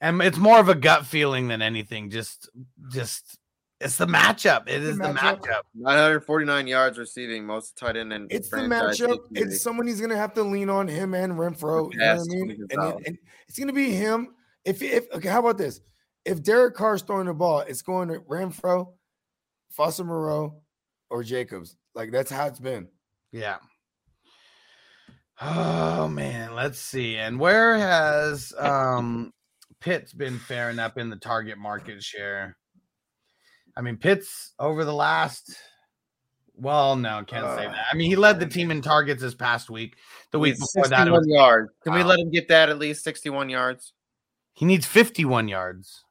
and 0.01 0.21
it's 0.21 0.37
more 0.37 0.59
of 0.59 0.69
a 0.69 0.75
gut 0.75 1.05
feeling 1.05 1.47
than 1.47 1.61
anything. 1.61 2.09
Just 2.09 2.49
just 2.91 3.37
it's 3.81 3.97
the 3.97 4.05
matchup. 4.05 4.67
It 4.67 4.81
is 4.81 4.97
The 4.97 5.09
is 5.09 5.13
the 5.15 5.19
matchup. 5.19 5.39
matchup. 5.41 5.61
949 5.75 6.67
yards 6.67 6.97
receiving, 6.97 7.45
most 7.45 7.77
tight 7.77 7.97
end 7.97 8.13
in 8.13 8.27
It's 8.29 8.49
the 8.49 8.57
matchup. 8.57 8.87
history. 8.97 9.17
It's 9.31 9.61
someone 9.61 9.87
he's 9.87 9.99
gonna 10.01 10.15
have 10.17 10.33
to 10.35 10.43
lean 10.43 10.69
on 10.69 10.87
him 10.87 11.13
and 11.13 11.33
Renfrow. 11.33 11.91
You 11.91 11.99
know 11.99 12.15
what 12.15 12.21
I 12.21 12.35
mean? 12.35 12.67
And, 12.71 12.83
it- 13.01 13.07
and 13.07 13.17
it's 13.47 13.59
gonna 13.59 13.73
be 13.73 13.91
him. 13.91 14.35
If 14.63 14.81
if 14.81 15.05
okay, 15.13 15.29
how 15.29 15.39
about 15.39 15.57
this? 15.57 15.79
If 16.25 16.41
Derek 16.41 16.73
Carr's 16.75 17.01
throwing 17.03 17.27
the 17.27 17.33
ball, 17.33 17.59
it's 17.59 17.83
going 17.83 18.07
to 18.07 18.19
Renfrow, 18.21 18.93
Foster 19.69 20.03
Moreau, 20.03 20.61
or 21.11 21.21
Jacobs. 21.23 21.77
Like 21.95 22.11
that's 22.11 22.29
how 22.29 22.45
it's 22.47 22.59
been. 22.59 22.89
Yeah. 23.31 23.57
Oh 25.41 26.07
man, 26.07 26.53
let's 26.53 26.79
see. 26.79 27.17
And 27.17 27.39
where 27.39 27.77
has 27.77 28.53
um 28.57 29.31
Pitts 29.79 30.13
been 30.13 30.39
faring 30.39 30.79
up 30.79 30.97
in 30.97 31.09
the 31.09 31.15
target 31.15 31.57
market 31.57 32.03
share? 32.03 32.57
I 33.75 33.81
mean, 33.81 33.97
Pitts 33.97 34.53
over 34.59 34.85
the 34.85 34.93
last 34.93 35.55
well, 36.57 36.95
no, 36.95 37.23
can't 37.27 37.45
say 37.57 37.65
Uh, 37.65 37.71
that. 37.71 37.85
I 37.91 37.95
mean, 37.97 38.09
he 38.09 38.15
led 38.15 38.39
the 38.39 38.45
team 38.45 38.71
in 38.71 38.81
targets 38.81 39.21
this 39.21 39.35
past 39.35 39.69
week. 39.69 39.97
The 40.31 40.39
week 40.39 40.55
before 40.55 40.87
that, 40.87 41.07
it 41.07 41.11
61 41.11 41.11
was, 41.11 41.27
yards. 41.27 41.71
Can 41.83 41.93
we 41.93 42.03
let 42.03 42.17
him 42.17 42.31
get 42.31 42.47
that 42.47 42.69
at 42.69 42.79
least 42.79 43.03
61 43.03 43.49
yards? 43.49 43.93
he 44.53 44.65
needs 44.65 44.85
51 44.85 45.49
yards. 45.49 46.05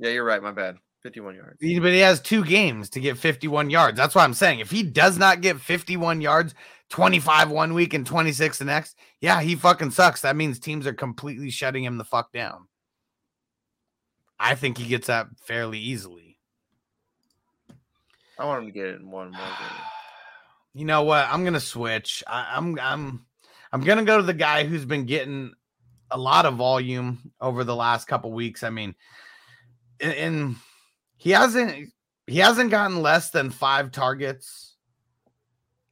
Yeah, 0.00 0.10
you're 0.10 0.24
right. 0.24 0.42
My 0.42 0.50
bad. 0.50 0.76
51 1.02 1.34
yards. 1.36 1.56
He- 1.60 1.78
But 1.78 1.92
he 1.92 2.00
has 2.00 2.20
two 2.20 2.44
games 2.44 2.90
to 2.90 3.00
get 3.00 3.16
51 3.18 3.70
yards. 3.70 3.96
That's 3.96 4.14
what 4.14 4.22
I'm 4.22 4.34
saying. 4.34 4.60
If 4.60 4.70
he 4.70 4.82
does 4.82 5.18
not 5.18 5.40
get 5.40 5.60
51 5.60 6.20
yards, 6.20 6.54
25 6.90 7.50
one 7.50 7.74
week 7.74 7.94
and 7.94 8.06
26 8.06 8.58
the 8.58 8.64
next, 8.64 8.96
yeah, 9.20 9.40
he 9.40 9.54
fucking 9.54 9.92
sucks. 9.92 10.22
That 10.22 10.36
means 10.36 10.58
teams 10.58 10.86
are 10.86 10.92
completely 10.92 11.50
shutting 11.50 11.84
him 11.84 11.98
the 11.98 12.04
fuck 12.04 12.32
down. 12.32 12.66
I 14.38 14.54
think 14.54 14.78
he 14.78 14.86
gets 14.88 15.06
that 15.08 15.28
fairly 15.44 15.78
easily. 15.78 16.38
I 18.38 18.44
want 18.46 18.62
him 18.62 18.68
to 18.68 18.72
get 18.72 18.86
it 18.86 19.00
in 19.00 19.10
one 19.10 19.30
more 19.30 19.40
game. 19.40 19.46
You 20.72 20.84
know 20.84 21.02
what? 21.02 21.26
I'm 21.28 21.42
gonna 21.42 21.58
switch. 21.58 22.22
I, 22.28 22.52
I'm 22.54 22.78
I'm 22.78 23.26
I'm 23.72 23.80
gonna 23.80 24.04
go 24.04 24.18
to 24.18 24.22
the 24.22 24.32
guy 24.32 24.62
who's 24.62 24.84
been 24.84 25.04
getting 25.04 25.52
a 26.12 26.16
lot 26.16 26.46
of 26.46 26.54
volume 26.54 27.32
over 27.40 27.64
the 27.64 27.74
last 27.74 28.06
couple 28.06 28.30
weeks. 28.30 28.62
I 28.62 28.70
mean, 28.70 28.94
in, 29.98 30.12
and 30.12 30.56
he 31.20 31.30
hasn't 31.32 31.92
he 32.26 32.38
hasn't 32.38 32.70
gotten 32.70 33.02
less 33.02 33.28
than 33.28 33.50
five 33.50 33.90
targets. 33.92 34.76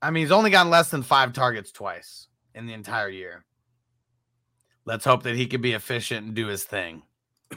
I 0.00 0.10
mean, 0.10 0.22
he's 0.22 0.32
only 0.32 0.48
gotten 0.48 0.70
less 0.70 0.90
than 0.90 1.02
five 1.02 1.34
targets 1.34 1.70
twice 1.70 2.28
in 2.54 2.66
the 2.66 2.72
entire 2.72 3.10
year. 3.10 3.44
Let's 4.86 5.04
hope 5.04 5.24
that 5.24 5.36
he 5.36 5.46
can 5.46 5.60
be 5.60 5.74
efficient 5.74 6.24
and 6.24 6.34
do 6.34 6.46
his 6.46 6.64
thing. 6.64 7.02
I 7.52 7.56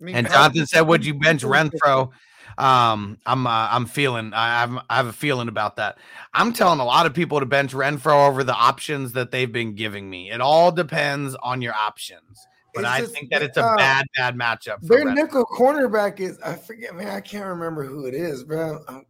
mean, 0.00 0.16
And 0.16 0.28
Jonathan 0.28 0.66
said, 0.66 0.82
"Would 0.82 1.06
you 1.06 1.14
bench 1.14 1.42
Renfrow?" 1.42 2.10
Um, 2.58 3.16
I'm 3.24 3.46
uh, 3.46 3.68
I'm 3.70 3.86
feeling 3.86 4.34
I 4.34 4.60
have 4.60 4.78
I 4.90 4.96
have 4.96 5.06
a 5.06 5.14
feeling 5.14 5.48
about 5.48 5.76
that. 5.76 5.96
I'm 6.34 6.52
telling 6.52 6.80
a 6.80 6.84
lot 6.84 7.06
of 7.06 7.14
people 7.14 7.40
to 7.40 7.46
bench 7.46 7.72
Renfrow 7.72 8.28
over 8.28 8.44
the 8.44 8.54
options 8.54 9.12
that 9.12 9.30
they've 9.30 9.50
been 9.50 9.74
giving 9.74 10.10
me. 10.10 10.30
It 10.30 10.42
all 10.42 10.72
depends 10.72 11.34
on 11.36 11.62
your 11.62 11.72
options, 11.72 12.46
but 12.76 12.84
It's 12.84 12.88
I 12.92 13.00
just- 13.00 13.12
think 13.14 13.30
that 13.30 13.42
it's 13.42 13.56
a 13.56 13.64
uh, 13.64 13.76
bad 13.76 14.06
bad 14.16 14.36
matchup. 14.36 14.80
For 14.86 14.96
Their 14.96 15.06
Renfrow. 15.06 15.14
nickel 15.14 15.46
cornerback 15.46 16.20
is 16.20 16.38
I 16.40 16.54
forget, 16.54 16.94
man. 16.94 17.08
I 17.08 17.20
can't 17.20 17.46
remember 17.46 17.82
who 17.84 18.06
it 18.06 18.14
is, 18.14 18.44
bro. 18.44 18.78
I'm, 18.88 19.04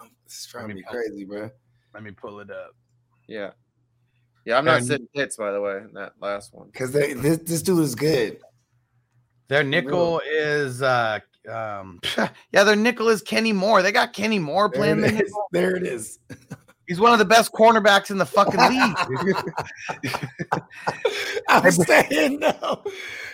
I'm 0.00 0.10
it's 0.26 0.44
driving 0.46 0.68
me 0.68 0.74
me 0.74 0.82
pull- 0.82 0.92
crazy, 1.00 1.24
bro. 1.24 1.50
Let 1.94 2.02
me 2.02 2.10
pull 2.10 2.40
it 2.40 2.50
up. 2.50 2.72
Yeah. 3.28 3.50
Yeah, 4.44 4.58
I'm 4.58 4.64
not 4.66 4.78
And- 4.78 4.86
sitting 4.86 5.08
hits, 5.14 5.36
by 5.38 5.52
the 5.52 5.60
way, 5.62 5.78
in 5.78 5.92
that 5.94 6.12
last 6.20 6.52
one. 6.52 6.66
Because 6.66 6.92
this 6.92 7.38
this 7.38 7.62
dude 7.62 7.80
is 7.80 7.94
good. 7.94 8.38
Their 9.48 9.62
nickel 9.62 10.20
is 10.26 10.82
uh 10.82 11.20
um 11.48 12.00
yeah, 12.52 12.64
their 12.64 12.76
nickel 12.76 13.08
is 13.08 13.22
Kenny 13.22 13.52
Moore. 13.52 13.82
They 13.82 13.92
got 13.92 14.12
Kenny 14.12 14.38
Moore 14.38 14.68
There 14.72 14.78
playing 14.80 15.00
the 15.00 15.06
it 15.08 15.12
is. 15.14 15.18
nickel. 15.20 15.46
There 15.52 15.76
it 15.76 15.84
is. 15.84 16.18
He's 16.86 17.00
one 17.00 17.12
of 17.12 17.18
the 17.18 17.24
best 17.24 17.52
cornerbacks 17.52 18.10
in 18.10 18.18
the 18.18 18.26
fucking 18.26 18.60
league. 20.02 20.12
I'm 21.48 21.70
saying 21.70 22.40
no. 22.40 22.82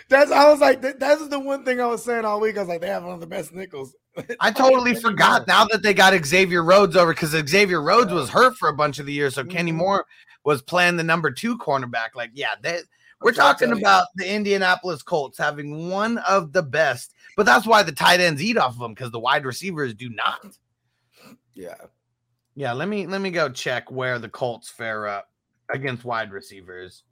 That's 0.09 0.31
I 0.31 0.49
was 0.49 0.59
like 0.59 0.81
that, 0.81 0.99
that's 0.99 1.27
the 1.27 1.39
one 1.39 1.63
thing 1.65 1.79
I 1.79 1.85
was 1.87 2.03
saying 2.03 2.25
all 2.25 2.39
week. 2.39 2.57
I 2.57 2.61
was 2.61 2.69
like, 2.69 2.81
they 2.81 2.87
have 2.87 3.03
one 3.03 3.13
of 3.13 3.19
the 3.19 3.27
best 3.27 3.53
nickels. 3.53 3.95
I 4.39 4.51
totally 4.55 4.95
forgot 4.95 5.47
now 5.47 5.65
that 5.65 5.83
they 5.83 5.93
got 5.93 6.13
Xavier 6.25 6.63
Rhodes 6.63 6.95
over 6.95 7.13
because 7.13 7.31
Xavier 7.47 7.81
Rhodes 7.81 8.11
was 8.11 8.29
hurt 8.29 8.57
for 8.57 8.69
a 8.69 8.73
bunch 8.75 8.99
of 8.99 9.05
the 9.05 9.13
years. 9.13 9.35
So 9.35 9.43
Kenny 9.43 9.71
Mhm. 9.71 9.75
Moore 9.75 10.05
was 10.43 10.61
playing 10.61 10.97
the 10.97 11.03
number 11.03 11.31
two 11.31 11.57
cornerback. 11.57 12.09
Like, 12.15 12.31
yeah, 12.33 12.55
they 12.61 12.79
We're 13.21 13.31
That's 13.31 13.37
what 13.37 13.45
I'm 13.45 13.69
talking 13.69 13.81
about 13.81 14.07
the 14.15 14.33
Indianapolis 14.33 15.03
Colts 15.03 15.37
having 15.37 15.89
one 15.89 16.17
of 16.19 16.51
the 16.53 16.63
best, 16.63 17.13
but 17.37 17.45
that's 17.45 17.67
why 17.67 17.83
the 17.83 17.91
tight 17.91 18.19
ends 18.19 18.41
eat 18.41 18.57
off 18.57 18.73
of 18.73 18.79
them 18.79 18.93
because 18.93 19.11
the 19.11 19.19
wide 19.19 19.45
receivers 19.45 19.93
do 19.93 20.09
not. 20.09 20.45
Yeah. 21.53 21.75
Yeah, 22.55 22.73
let 22.73 22.87
me 22.87 23.07
let 23.07 23.21
me 23.21 23.31
go 23.31 23.49
check 23.49 23.91
where 23.91 24.19
the 24.19 24.29
Colts 24.29 24.69
fare 24.69 25.07
up 25.07 25.29
against 25.73 26.03
wide 26.03 26.31
receivers. 26.31 27.03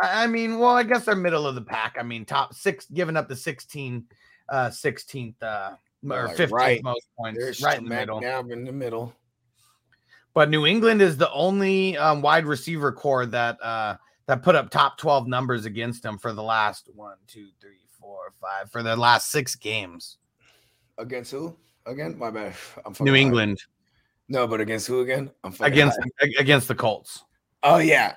I, 0.00 0.24
I 0.24 0.26
mean, 0.26 0.58
well, 0.58 0.70
I 0.70 0.82
guess 0.82 1.04
they're 1.04 1.14
middle 1.14 1.46
of 1.46 1.54
the 1.54 1.62
pack. 1.62 1.96
I 1.98 2.02
mean, 2.02 2.24
top 2.24 2.54
six, 2.54 2.86
giving 2.86 3.16
up 3.16 3.28
the 3.28 3.36
16, 3.36 4.04
uh, 4.48 4.68
16th, 4.68 5.42
uh, 5.42 5.72
or 6.10 6.26
Like, 6.26 6.36
15th 6.36 6.50
right. 6.52 6.82
most 6.82 7.06
points, 7.18 7.38
They're 7.38 7.68
right 7.68 7.78
in 7.78 7.84
the 7.84 7.90
middle. 7.90 8.20
dab 8.20 8.50
in 8.50 8.64
the 8.64 8.72
middle. 8.72 9.14
But 10.34 10.50
New 10.50 10.66
England 10.66 11.00
is 11.00 11.16
the 11.16 11.32
only 11.32 11.96
um, 11.96 12.20
wide 12.20 12.44
receiver 12.44 12.92
core 12.92 13.24
that 13.26 13.62
uh, 13.62 13.96
that 14.26 14.42
put 14.42 14.54
up 14.54 14.70
top 14.70 14.98
12 14.98 15.26
numbers 15.28 15.64
against 15.64 16.02
them 16.02 16.18
for 16.18 16.32
the 16.32 16.42
last 16.42 16.90
one, 16.94 17.16
two, 17.26 17.48
three, 17.60 17.86
four, 17.98 18.32
five, 18.40 18.70
for 18.70 18.82
the 18.82 18.96
last 18.96 19.30
six 19.30 19.54
games. 19.54 20.18
Against 20.98 21.30
who? 21.30 21.56
Again? 21.86 22.18
My 22.18 22.30
bad. 22.30 22.54
I'm 22.84 22.94
New. 23.00 23.14
England 23.14 23.62
No, 24.28 24.46
but 24.46 24.60
against 24.60 24.86
who 24.86 25.00
again? 25.00 25.30
Against 25.60 25.98
high. 26.20 26.30
against 26.38 26.68
the 26.68 26.74
Colts. 26.74 27.24
Oh 27.62 27.78
yeah. 27.78 28.16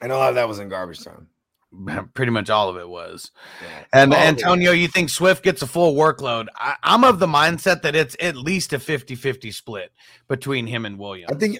And 0.00 0.12
a 0.12 0.16
lot 0.16 0.30
of 0.30 0.34
that 0.36 0.48
was 0.48 0.58
in 0.58 0.68
garbage 0.68 1.04
time. 1.04 1.28
Pretty 2.14 2.32
much 2.32 2.50
all 2.50 2.68
of 2.68 2.76
it 2.76 2.88
was. 2.88 3.30
Yeah. 3.62 3.84
And 3.92 4.14
All. 4.14 4.20
Antonio, 4.20 4.72
you 4.72 4.88
think 4.88 5.08
Swift 5.10 5.42
gets 5.42 5.62
a 5.62 5.66
full 5.66 5.94
workload? 5.94 6.46
I, 6.56 6.76
I'm 6.82 7.04
of 7.04 7.18
the 7.18 7.26
mindset 7.26 7.82
that 7.82 7.94
it's 7.94 8.16
at 8.20 8.36
least 8.36 8.72
a 8.72 8.78
50 8.78 9.14
50 9.14 9.50
split 9.52 9.92
between 10.28 10.66
him 10.66 10.86
and 10.86 10.98
Williams. 10.98 11.32
I 11.32 11.38
think 11.38 11.58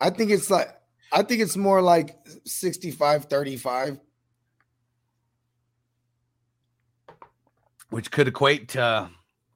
I 0.00 0.10
think 0.10 0.30
it's 0.30 0.50
like 0.50 0.68
I 1.12 1.22
think 1.22 1.40
it's 1.40 1.56
more 1.56 1.80
like 1.80 2.16
65 2.44 3.26
35. 3.26 3.98
which 7.92 8.10
could 8.10 8.26
equate 8.26 8.70
to 8.70 9.10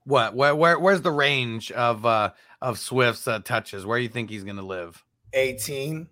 what? 0.04 0.34
Where, 0.34 0.54
where 0.54 0.78
where's 0.78 1.00
the 1.00 1.10
range 1.10 1.72
of 1.72 2.04
uh 2.04 2.32
of 2.62 2.78
Swift's 2.78 3.26
uh, 3.28 3.40
touches? 3.40 3.84
Where 3.86 3.98
do 3.98 4.02
you 4.02 4.08
think 4.08 4.30
he's 4.30 4.44
going 4.44 4.56
to 4.56 4.62
live? 4.62 5.02
18. 5.32 6.08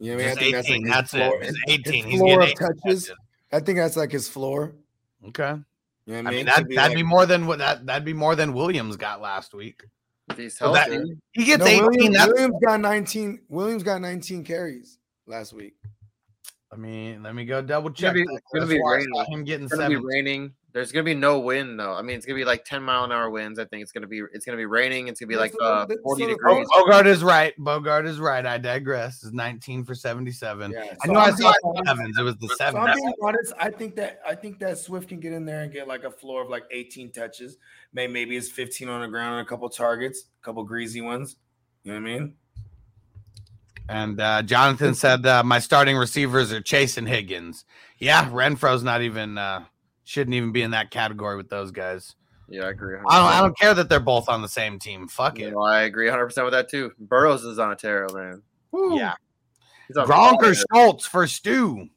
You 0.00 0.10
know 0.10 0.16
what 0.16 0.38
I 0.38 0.40
mean? 0.42 0.50
Just 0.52 0.54
I 0.54 0.62
think 0.62 0.86
18, 0.86 0.86
that's, 0.88 1.10
that's 1.12 1.14
like 1.14 1.32
it. 1.40 1.46
his 1.46 1.48
It's 1.48 1.58
floor, 1.64 1.92
18. 1.94 1.94
his 2.04 2.04
He's 2.12 2.20
floor 2.20 2.28
getting 2.40 2.42
of 2.42 2.48
18 2.48 2.76
touches. 2.82 3.12
I 3.52 3.60
think 3.60 3.78
that's 3.78 3.96
like 3.96 4.12
his 4.12 4.28
floor. 4.28 4.72
Okay. 5.28 5.54
You 6.06 6.12
know 6.12 6.14
what 6.14 6.14
I 6.14 6.18
I 6.18 6.22
mean 6.22 6.30
mean? 6.36 6.46
that 6.46 6.56
To 6.58 6.64
be 6.64 6.74
that'd 6.76 6.90
like- 6.90 6.96
be 6.96 7.02
more 7.02 7.26
than 7.26 7.46
what 7.46 7.58
that 7.58 7.86
that'd 7.86 8.04
be 8.04 8.12
more 8.12 8.34
than 8.36 8.52
Williams 8.52 8.96
got 8.96 9.20
last 9.22 9.54
week. 9.54 9.84
If 10.30 10.36
he's 10.38 10.58
So 10.58 10.72
that- 10.72 10.90
he 11.32 11.44
gets 11.44 11.60
No, 11.60 11.66
18. 11.66 11.86
Williams, 11.86 12.16
that's, 12.16 12.32
Williams 12.32 12.54
got 12.64 12.80
19. 12.80 13.40
Williams 13.48 13.82
got 13.82 14.00
19 14.00 14.44
carries 14.44 14.98
last 15.26 15.52
week. 15.52 15.74
I 16.72 16.76
mean, 16.76 17.22
let 17.22 17.34
me 17.34 17.44
go 17.44 17.62
double 17.62 17.90
It's 17.90 18.00
gonna 18.00 18.18
check. 18.18 18.26
be- 18.26 18.34
it's 18.34 18.46
gonna 18.52 18.66
be 18.66 18.80
raining. 18.84 19.24
him 19.28 19.44
getting 19.44 19.66
it's 19.66 19.74
gonna 19.74 19.88
be 19.88 19.96
raining. 19.96 20.52
There's 20.74 20.90
gonna 20.90 21.04
be 21.04 21.14
no 21.14 21.38
wind 21.38 21.78
though. 21.78 21.94
I 21.94 22.02
mean, 22.02 22.16
it's 22.16 22.26
gonna 22.26 22.34
be 22.36 22.44
like 22.44 22.64
10 22.64 22.82
mile 22.82 23.04
an 23.04 23.12
hour 23.12 23.30
winds. 23.30 23.60
I 23.60 23.64
think 23.64 23.84
it's 23.84 23.92
gonna 23.92 24.08
be 24.08 24.22
it's 24.32 24.44
gonna 24.44 24.58
be 24.58 24.66
raining. 24.66 25.06
It's 25.06 25.20
gonna 25.20 25.28
be 25.28 25.36
like 25.36 25.54
uh, 25.62 25.86
40 25.86 25.98
what- 26.02 26.28
degrees. 26.30 26.66
Bogart 26.68 27.06
is 27.06 27.22
right. 27.22 27.54
Bogart 27.58 28.06
is 28.06 28.18
right. 28.18 28.44
I 28.44 28.58
digress. 28.58 29.22
Is 29.22 29.32
19 29.32 29.84
for 29.84 29.94
77. 29.94 30.72
Yeah. 30.72 30.94
I 31.00 31.06
know 31.06 31.20
I 31.20 31.30
saw 31.30 31.52
sevens. 31.86 32.18
It 32.18 32.22
was 32.22 32.36
the 32.38 32.48
seven. 32.58 32.82
So. 32.82 32.88
I'm 32.88 32.96
being 32.96 33.12
honest. 33.22 33.52
I 33.56 33.70
think 33.70 33.94
that 33.94 34.18
I 34.26 34.34
think 34.34 34.58
that 34.58 34.76
Swift 34.76 35.08
can 35.08 35.20
get 35.20 35.32
in 35.32 35.44
there 35.44 35.62
and 35.62 35.72
get 35.72 35.86
like 35.86 36.02
a 36.02 36.10
floor 36.10 36.42
of 36.42 36.50
like 36.50 36.64
18 36.72 37.12
touches. 37.12 37.56
Maybe 37.92 38.12
maybe 38.12 38.36
it's 38.36 38.48
15 38.50 38.88
on 38.88 39.02
the 39.02 39.06
ground 39.06 39.38
and 39.38 39.46
a 39.46 39.48
couple 39.48 39.68
targets, 39.68 40.24
a 40.42 40.44
couple 40.44 40.64
greasy 40.64 41.00
ones. 41.00 41.36
You 41.84 41.92
know 41.92 42.00
what 42.00 42.10
I 42.10 42.18
mean? 42.18 42.34
And 43.88 44.20
uh, 44.20 44.42
Jonathan 44.42 44.94
said 44.94 45.24
uh, 45.24 45.44
my 45.44 45.60
starting 45.60 45.96
receivers 45.96 46.52
are 46.52 46.60
Chase 46.60 46.96
and 46.96 47.08
Higgins. 47.08 47.64
Yeah, 47.98 48.28
Renfrow's 48.28 48.82
not 48.82 49.02
even 49.02 49.38
uh, 49.38 49.66
shouldn't 50.04 50.34
even 50.34 50.52
be 50.52 50.62
in 50.62 50.70
that 50.72 50.90
category 50.90 51.36
with 51.36 51.48
those 51.48 51.70
guys. 51.70 52.14
Yeah, 52.48 52.64
I 52.64 52.70
agree. 52.70 52.96
I 53.08 53.18
don't, 53.18 53.26
I 53.32 53.40
don't 53.40 53.58
care 53.58 53.72
that 53.74 53.88
they're 53.88 54.00
both 54.00 54.28
on 54.28 54.42
the 54.42 54.48
same 54.48 54.78
team. 54.78 55.08
Fuck 55.08 55.38
You 55.38 55.48
it. 55.48 55.50
know, 55.52 55.62
I 55.62 55.82
agree 55.82 56.06
100 56.06 56.26
percent 56.26 56.44
with 56.44 56.52
that 56.52 56.68
too. 56.68 56.92
Burrow's 56.98 57.42
is 57.44 57.58
on 57.58 57.72
a 57.72 57.76
tear, 57.76 58.06
man. 58.12 58.42
Woo. 58.70 58.98
Yeah. 58.98 59.14
He's 59.88 59.96
Gronk 59.96 60.42
or. 60.42 60.54
Schultz 60.54 61.06
for 61.06 61.26
Stu. 61.26 61.88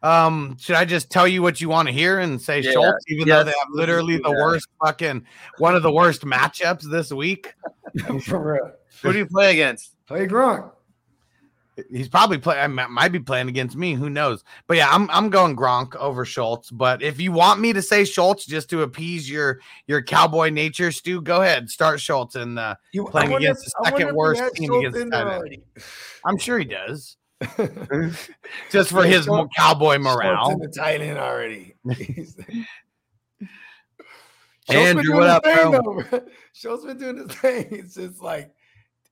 Um, 0.00 0.56
should 0.60 0.76
I 0.76 0.84
just 0.84 1.10
tell 1.10 1.26
you 1.26 1.42
what 1.42 1.60
you 1.60 1.68
want 1.68 1.88
to 1.88 1.92
hear 1.92 2.20
and 2.20 2.40
say 2.40 2.60
Yeah, 2.60 2.70
Schultz, 2.72 3.04
even 3.08 3.26
though 3.28 3.42
they 3.42 3.50
yes, 3.50 3.58
have 3.58 3.68
literally 3.72 4.16
the 4.16 4.22
that. 4.22 4.30
worst 4.30 4.68
fucking 4.84 5.26
one 5.58 5.74
of 5.74 5.82
the 5.82 5.90
worst 5.92 6.22
matchups 6.22 6.88
this 6.88 7.12
week? 7.12 7.52
For 8.24 8.52
real. 8.52 8.72
Who 9.02 9.12
do 9.12 9.18
you 9.18 9.26
play 9.26 9.52
against? 9.52 9.96
Play 10.06 10.26
Gronk. 10.28 10.70
He's 11.90 12.08
probably 12.08 12.38
playing. 12.38 12.60
I 12.60 12.86
might 12.86 13.10
be 13.12 13.20
playing 13.20 13.48
against 13.48 13.76
me. 13.76 13.94
Who 13.94 14.10
knows? 14.10 14.42
But 14.66 14.76
yeah, 14.78 14.88
I'm 14.90 15.08
I'm 15.10 15.30
going 15.30 15.56
Gronk 15.56 15.94
over 15.96 16.24
Schultz. 16.24 16.70
But 16.70 17.02
if 17.02 17.20
you 17.20 17.30
want 17.32 17.60
me 17.60 17.72
to 17.72 17.82
say 17.82 18.04
Schultz 18.04 18.44
just 18.46 18.68
to 18.70 18.82
appease 18.82 19.30
your 19.30 19.60
your 19.86 20.02
cowboy 20.02 20.50
nature, 20.50 20.90
Stu, 20.90 21.20
go 21.22 21.42
ahead. 21.42 21.70
Start 21.70 22.00
Schultz 22.00 22.34
and 22.34 22.58
uh, 22.58 22.74
You, 22.92 23.06
Playing 23.06 23.34
against 23.34 23.66
if- 23.66 23.72
the 23.78 23.84
second 23.90 24.14
worst 24.16 24.42
team 24.54 24.66
Schultz 24.68 24.86
against 24.88 24.98
in 25.00 25.10
there 25.10 25.24
tight 25.24 25.52
end. 25.52 25.62
I'm 26.24 26.38
sure 26.38 26.58
he 26.58 26.64
does. 26.64 27.16
just 28.70 28.90
for 28.90 29.04
his 29.04 29.24
Schultz- 29.26 29.54
cowboy 29.56 29.94
Schultz 29.98 30.16
morale. 30.16 30.50
in 30.50 30.58
the 30.58 30.68
tight 30.68 31.00
end 31.00 31.18
already. 31.18 31.74
Andrew, 34.68 35.14
what 35.14 35.28
up, 35.30 35.42
bro? 35.44 35.70
though, 35.72 36.02
bro. 36.02 36.20
Schultz 36.52 36.84
been 36.84 36.98
doing 36.98 37.16
his 37.18 37.28
thing. 37.38 37.68
It's 37.70 37.94
just 37.94 38.20
like, 38.20 38.52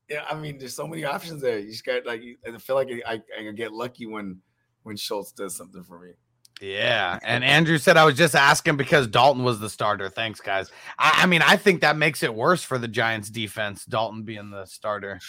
yeah, 0.08 0.24
I 0.30 0.34
mean, 0.34 0.58
there's 0.58 0.74
so 0.74 0.86
many 0.86 1.04
options 1.04 1.42
there. 1.42 1.58
You 1.58 1.70
just 1.70 1.84
got 1.84 2.06
like, 2.06 2.22
I 2.46 2.56
feel 2.58 2.76
like 2.76 2.88
I, 3.06 3.20
I 3.38 3.50
get 3.52 3.72
lucky 3.72 4.06
when 4.06 4.40
when 4.82 4.96
Schultz 4.96 5.32
does 5.32 5.56
something 5.56 5.82
for 5.82 5.98
me. 5.98 6.12
Yeah, 6.60 7.18
and 7.22 7.44
Andrew 7.44 7.76
said 7.76 7.96
I 7.96 8.04
was 8.04 8.16
just 8.16 8.34
asking 8.34 8.76
because 8.76 9.06
Dalton 9.06 9.44
was 9.44 9.60
the 9.60 9.68
starter. 9.68 10.08
Thanks, 10.08 10.40
guys. 10.40 10.70
I, 10.98 11.22
I 11.22 11.26
mean, 11.26 11.42
I 11.42 11.56
think 11.56 11.82
that 11.82 11.96
makes 11.96 12.22
it 12.22 12.34
worse 12.34 12.62
for 12.62 12.78
the 12.78 12.88
Giants' 12.88 13.28
defense. 13.28 13.84
Dalton 13.84 14.22
being 14.22 14.50
the 14.50 14.64
starter. 14.64 15.20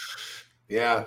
Yeah. 0.70 1.06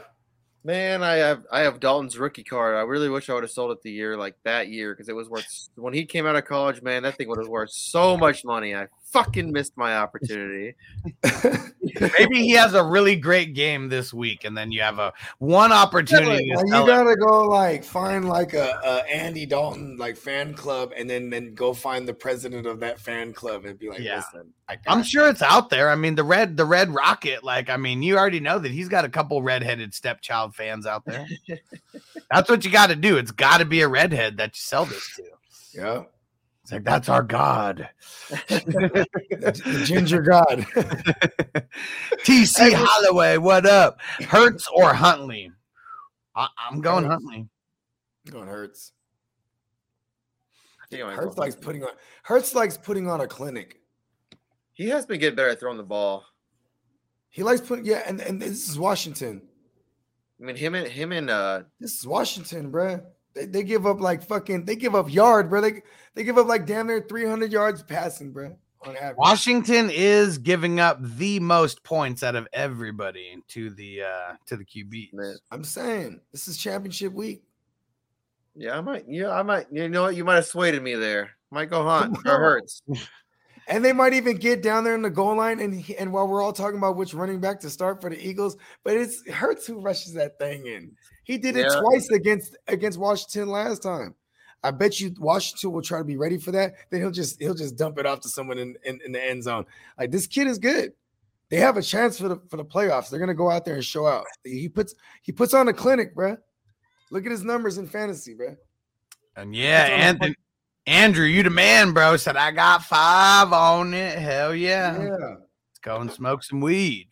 Man, 0.62 1.02
I 1.02 1.14
have 1.14 1.46
I 1.50 1.60
have 1.60 1.80
Dalton's 1.80 2.18
rookie 2.18 2.44
card. 2.44 2.76
I 2.76 2.82
really 2.82 3.08
wish 3.08 3.30
I 3.30 3.34
would 3.34 3.44
have 3.44 3.50
sold 3.50 3.70
it 3.70 3.80
the 3.82 3.90
year 3.90 4.14
like 4.16 4.36
that 4.44 4.68
year 4.68 4.92
because 4.92 5.08
it 5.08 5.16
was 5.16 5.30
worth 5.30 5.46
when 5.76 5.94
he 5.94 6.04
came 6.04 6.26
out 6.26 6.36
of 6.36 6.44
college. 6.44 6.82
Man, 6.82 7.02
that 7.04 7.16
thing 7.16 7.28
would 7.28 7.38
have 7.38 7.48
worth 7.48 7.70
so 7.70 8.14
much 8.14 8.44
money. 8.44 8.74
I 8.74 8.88
fucking 9.10 9.52
missed 9.52 9.76
my 9.76 9.96
opportunity. 9.98 10.74
Maybe 12.00 12.42
he 12.42 12.50
has 12.52 12.74
a 12.74 12.82
really 12.82 13.16
great 13.16 13.54
game 13.54 13.88
this 13.88 14.14
week, 14.14 14.44
and 14.44 14.56
then 14.56 14.70
you 14.70 14.80
have 14.80 14.98
a 14.98 15.12
one 15.38 15.72
opportunity. 15.72 16.48
to 16.50 16.56
Like, 16.56 16.66
you 16.66 16.86
gotta 16.86 17.16
go 17.16 17.48
like 17.48 17.84
find 17.84 18.28
like 18.28 18.54
a, 18.54 18.80
a 18.84 19.10
Andy 19.10 19.46
Dalton 19.46 19.96
like 19.96 20.16
fan 20.16 20.54
club, 20.54 20.92
and 20.96 21.08
then 21.08 21.30
then 21.30 21.54
go 21.54 21.72
find 21.74 22.06
the 22.06 22.14
president 22.14 22.66
of 22.66 22.80
that 22.80 23.00
fan 23.00 23.32
club 23.32 23.64
and 23.64 23.78
be 23.78 23.88
like, 23.88 24.00
Yeah. 24.00 24.16
listen, 24.16 24.52
I 24.68 24.76
got 24.76 24.96
I'm 24.96 25.02
sure 25.02 25.28
it's 25.28 25.42
out 25.42 25.70
there. 25.70 25.90
I 25.90 25.96
mean, 25.96 26.14
the 26.14 26.24
red, 26.24 26.56
the 26.56 26.64
red 26.64 26.90
rocket. 26.94 27.42
Like, 27.42 27.68
I 27.68 27.76
mean, 27.76 28.02
you 28.02 28.16
already 28.16 28.40
know 28.40 28.58
that 28.58 28.70
he's 28.70 28.88
got 28.88 29.04
a 29.04 29.08
couple 29.08 29.42
redheaded 29.42 29.92
stepchild 29.94 30.54
fans 30.54 30.86
out 30.86 31.04
there. 31.04 31.26
That's 32.30 32.48
what 32.48 32.64
you 32.64 32.70
got 32.70 32.88
to 32.90 32.96
do. 32.96 33.16
It's 33.16 33.32
got 33.32 33.58
to 33.58 33.64
be 33.64 33.80
a 33.80 33.88
redhead 33.88 34.36
that 34.36 34.50
you 34.50 34.60
sell 34.60 34.84
this 34.84 35.16
to. 35.16 35.24
yeah, 35.74 36.02
It's 36.62 36.72
like 36.72 36.84
that's 36.84 37.08
our 37.08 37.22
god. 37.22 37.88
the, 38.28 39.06
the 39.42 39.82
ginger 39.84 40.22
god. 40.22 40.66
TC 42.24 42.72
Holloway, 42.74 43.38
what 43.38 43.66
up? 43.66 44.00
Hurts 44.28 44.68
or 44.74 44.92
Huntley? 44.92 45.50
I, 46.36 46.48
I'm 46.58 46.80
going 46.80 47.04
Hurts. 47.04 47.24
Huntley. 47.24 47.48
going 48.30 48.48
hurts. 48.48 48.92
He 50.90 50.98
Hurts 50.98 51.34
go- 51.36 51.42
likes 51.42 51.54
putting 51.54 51.82
on. 51.84 51.90
Hurts 52.24 52.54
likes 52.54 52.76
putting 52.76 53.08
on 53.08 53.20
a 53.20 53.26
clinic. 53.26 53.80
He 54.72 54.88
has 54.88 55.06
been 55.06 55.20
getting 55.20 55.36
better 55.36 55.50
at 55.50 55.60
throwing 55.60 55.76
the 55.76 55.82
ball. 55.82 56.24
He 57.30 57.42
likes 57.42 57.60
putting 57.60 57.84
yeah, 57.84 58.02
and, 58.06 58.20
and 58.20 58.42
this 58.42 58.68
is 58.68 58.78
Washington. 58.78 59.42
I 60.40 60.44
mean, 60.44 60.56
him 60.56 60.74
and 60.74 60.86
him 60.88 61.12
and 61.12 61.30
uh, 61.30 61.62
This 61.78 61.94
is 61.98 62.06
Washington, 62.06 62.72
bruh. 62.72 63.02
They, 63.34 63.46
they 63.46 63.62
give 63.62 63.86
up 63.86 64.00
like 64.00 64.22
fucking. 64.22 64.64
They 64.64 64.76
give 64.76 64.94
up 64.94 65.12
yard, 65.12 65.50
bro. 65.50 65.60
They 65.60 65.82
they 66.14 66.24
give 66.24 66.38
up 66.38 66.46
like 66.46 66.66
damn 66.66 66.86
near 66.88 67.04
300 67.08 67.52
yards 67.52 67.82
passing, 67.82 68.32
bruh, 68.32 68.56
on 68.82 68.96
average. 68.96 69.16
Washington 69.18 69.90
is 69.90 70.38
giving 70.38 70.80
up 70.80 70.98
the 71.00 71.38
most 71.40 71.84
points 71.84 72.22
out 72.22 72.34
of 72.34 72.48
everybody 72.52 73.36
to 73.48 73.70
the 73.70 74.02
uh 74.02 74.32
to 74.46 74.56
the 74.56 74.64
QB. 74.64 75.10
I'm 75.50 75.64
saying 75.64 76.20
this 76.32 76.48
is 76.48 76.56
championship 76.56 77.12
week. 77.12 77.42
yeah, 78.56 78.76
I 78.76 78.80
might, 78.80 79.04
yeah, 79.08 79.30
I 79.30 79.42
might. 79.42 79.66
You 79.70 79.88
know 79.88 80.02
what? 80.02 80.16
You 80.16 80.24
might 80.24 80.36
have 80.36 80.46
swayed 80.46 80.80
me 80.82 80.94
there. 80.94 81.30
Might 81.50 81.70
go 81.70 81.84
Hunt 81.84 82.18
or. 82.26 82.38
Hurts. 82.38 82.82
And 83.68 83.84
they 83.84 83.92
might 83.92 84.14
even 84.14 84.36
get 84.36 84.64
down 84.64 84.82
there 84.82 84.96
in 84.96 85.02
the 85.02 85.10
goal 85.10 85.36
line. 85.36 85.60
And 85.60 85.84
and 85.96 86.12
while 86.12 86.26
we're 86.26 86.42
all 86.42 86.52
talking 86.52 86.78
about 86.78 86.96
which 86.96 87.14
running 87.14 87.38
back 87.38 87.60
to 87.60 87.70
start 87.70 88.00
for 88.00 88.10
the 88.10 88.18
Eagles, 88.18 88.56
but 88.82 88.96
it's 88.96 89.24
Hurts 89.30 89.64
who 89.64 89.78
rushes 89.78 90.12
that 90.14 90.40
thing 90.40 90.66
in. 90.66 90.90
He 91.30 91.38
did 91.38 91.56
it 91.56 91.66
Yeah. 91.70 91.80
twice 91.80 92.10
against 92.10 92.56
against 92.66 92.98
Washington 92.98 93.50
last 93.50 93.84
time. 93.84 94.16
I 94.64 94.72
bet 94.72 94.98
you 94.98 95.14
Washington 95.16 95.70
will 95.70 95.80
try 95.80 95.98
to 95.98 96.04
be 96.04 96.16
ready 96.16 96.38
for 96.38 96.50
that. 96.50 96.74
Then 96.90 97.00
he'll 97.02 97.12
just 97.12 97.40
he'll 97.40 97.54
just 97.54 97.76
dump 97.76 97.98
it 97.98 98.04
off 98.06 98.18
to 98.22 98.28
someone 98.28 98.58
in, 98.58 98.74
in, 98.84 98.98
in 99.06 99.12
the 99.12 99.24
end 99.24 99.44
zone. 99.44 99.64
Like 99.96 100.10
this 100.10 100.26
kid 100.26 100.48
is 100.48 100.58
good. 100.58 100.92
They 101.48 101.58
have 101.58 101.76
a 101.76 101.82
chance 101.82 102.18
for 102.18 102.26
the 102.26 102.40
for 102.48 102.56
the 102.56 102.64
playoffs. 102.64 103.10
They're 103.10 103.20
gonna 103.20 103.34
go 103.34 103.48
out 103.48 103.64
there 103.64 103.76
and 103.76 103.84
show 103.84 104.08
out. 104.08 104.24
He 104.42 104.68
puts 104.68 104.96
he 105.22 105.30
puts 105.30 105.54
on 105.54 105.68
a 105.68 105.72
clinic, 105.72 106.16
bruh. 106.16 106.36
Look 107.12 107.24
at 107.26 107.30
his 107.30 107.44
numbers 107.44 107.78
in 107.78 107.86
fantasy, 107.86 108.34
bro. 108.34 108.56
And 109.36 109.54
yeah, 109.54 109.82
That's 109.82 109.90
all 109.90 109.94
I'm 109.94 110.02
Anthony, 110.02 110.34
Andrew, 110.86 111.26
you 111.26 111.44
the 111.44 111.50
man, 111.50 111.92
bro. 111.92 112.16
Said 112.16 112.36
I 112.36 112.50
got 112.50 112.82
five 112.82 113.52
on 113.52 113.94
it. 113.94 114.18
Hell 114.18 114.52
yeah. 114.52 115.00
Yeah. 115.00 115.10
Let's 115.10 115.78
go 115.80 116.00
and 116.00 116.10
smoke 116.10 116.42
some 116.42 116.60
weed. 116.60 117.09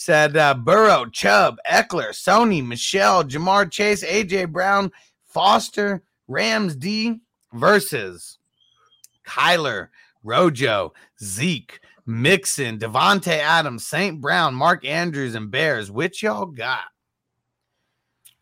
Said 0.00 0.36
uh, 0.36 0.54
Burrow, 0.54 1.06
Chubb, 1.06 1.58
Ekeler, 1.68 2.10
Sony, 2.10 2.64
Michel, 2.64 3.24
Ja'Marr 3.24 3.68
Chase, 3.68 4.04
AJ 4.04 4.52
Brown, 4.52 4.92
Foster, 5.24 6.04
Rams 6.28 6.76
D 6.76 7.18
versus 7.52 8.38
Kyler, 9.26 9.88
Rojo, 10.22 10.92
Zeke, 11.20 11.80
Mixon, 12.06 12.78
Davante 12.78 13.38
Adams, 13.38 13.88
St. 13.88 14.20
Brown, 14.20 14.54
Mark 14.54 14.84
Andrews, 14.84 15.34
and 15.34 15.50
Bears. 15.50 15.90
Which 15.90 16.22
y'all 16.22 16.46
got? 16.46 16.84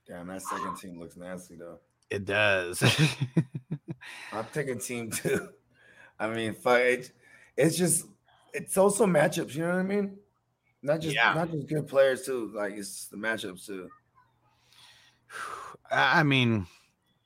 Damn, 0.07 0.27
that 0.27 0.43
second 0.43 0.77
team 0.77 1.01
looks 1.01 1.17
nasty 1.17 1.57
though. 1.57 1.79
It 2.11 2.27
does. 2.27 2.83
I'm 4.31 4.45
taking 4.53 4.79
team 4.79 5.11
two. 5.11 5.49
I 6.21 6.29
mean, 6.29 6.53
fuck 6.53 6.81
it, 6.81 7.13
it's 7.57 7.79
just 7.79 8.05
it's 8.53 8.77
also 8.77 9.07
matchups, 9.07 9.55
you 9.55 9.63
know 9.63 9.69
what 9.69 9.79
I 9.79 9.85
mean? 9.85 10.19
Not 10.83 11.01
just 11.01 11.15
Yeah. 11.15 11.35
not 11.35 11.51
just 11.51 11.67
good 11.69 11.89
players 11.89 12.23
too. 12.23 12.51
Like 12.55 12.75
it's 12.75 13.07
the 13.07 13.17
matchups 13.17 13.67
too. 13.67 13.89
I 15.91 16.23
mean, 16.23 16.67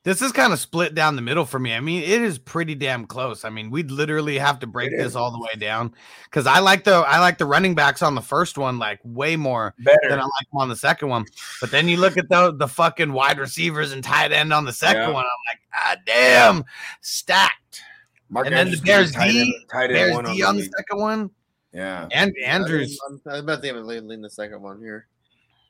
this 0.03 0.21
is 0.21 0.31
kind 0.31 0.51
of 0.53 0.59
split 0.59 0.95
down 0.95 1.15
the 1.15 1.21
middle 1.21 1.45
for 1.45 1.59
me. 1.59 1.73
I 1.75 1.79
mean, 1.79 2.01
it 2.03 2.21
is 2.21 2.37
pretty 2.39 2.73
damn 2.75 3.05
close. 3.05 3.43
I 3.45 3.49
mean, 3.49 3.69
we'd 3.69 3.91
literally 3.91 4.37
have 4.39 4.59
to 4.59 4.67
break 4.67 4.91
this 4.91 5.15
all 5.15 5.31
the 5.31 5.39
way 5.39 5.53
down 5.59 5.93
because 6.25 6.47
I 6.47 6.59
like 6.59 6.83
the 6.83 6.93
I 6.93 7.19
like 7.19 7.37
the 7.37 7.45
running 7.45 7.75
backs 7.75 8.01
on 8.01 8.15
the 8.15 8.21
first 8.21 8.57
one 8.57 8.79
like 8.79 8.99
way 9.03 9.35
more 9.35 9.75
Better. 9.79 9.99
than 10.09 10.19
I 10.19 10.23
like 10.23 10.49
them 10.51 10.59
on 10.59 10.69
the 10.69 10.75
second 10.75 11.09
one. 11.09 11.25
But 11.59 11.69
then 11.71 11.87
you 11.87 11.97
look 11.97 12.17
at 12.17 12.29
the 12.29 12.51
the 12.53 12.67
fucking 12.67 13.13
wide 13.13 13.37
receivers 13.39 13.91
and 13.91 14.03
tight 14.03 14.31
end 14.31 14.53
on 14.53 14.65
the 14.65 14.73
second 14.73 15.01
Yeah. 15.01 15.09
one. 15.09 15.25
I'm 15.25 15.31
like, 15.47 15.59
ah, 15.75 15.95
damn, 16.05 16.63
stacked. 17.01 17.81
Mark 18.29 18.47
and 18.47 18.55
then 18.55 18.67
the 18.67 18.77
Andrews 18.77 18.81
Bears 18.81 19.11
tight 19.11 19.27
end- 19.29 19.33
D, 19.35 19.65
tight 19.71 19.83
end 19.85 19.93
Bears 19.93 20.13
one 20.15 20.25
D 20.25 20.43
on 20.43 20.55
the 20.55 20.61
league. 20.61 20.71
second 20.77 20.99
one, 20.99 21.29
Yeah. 21.73 22.07
and 22.11 22.33
Andrews 22.45 22.99
I'm, 23.07 23.21
about 23.33 23.61
to 23.61 23.69
even 23.69 23.87
lean, 23.87 24.21
the 24.21 24.29
second 24.29 24.61
one 24.61 24.79
here. 24.79 25.07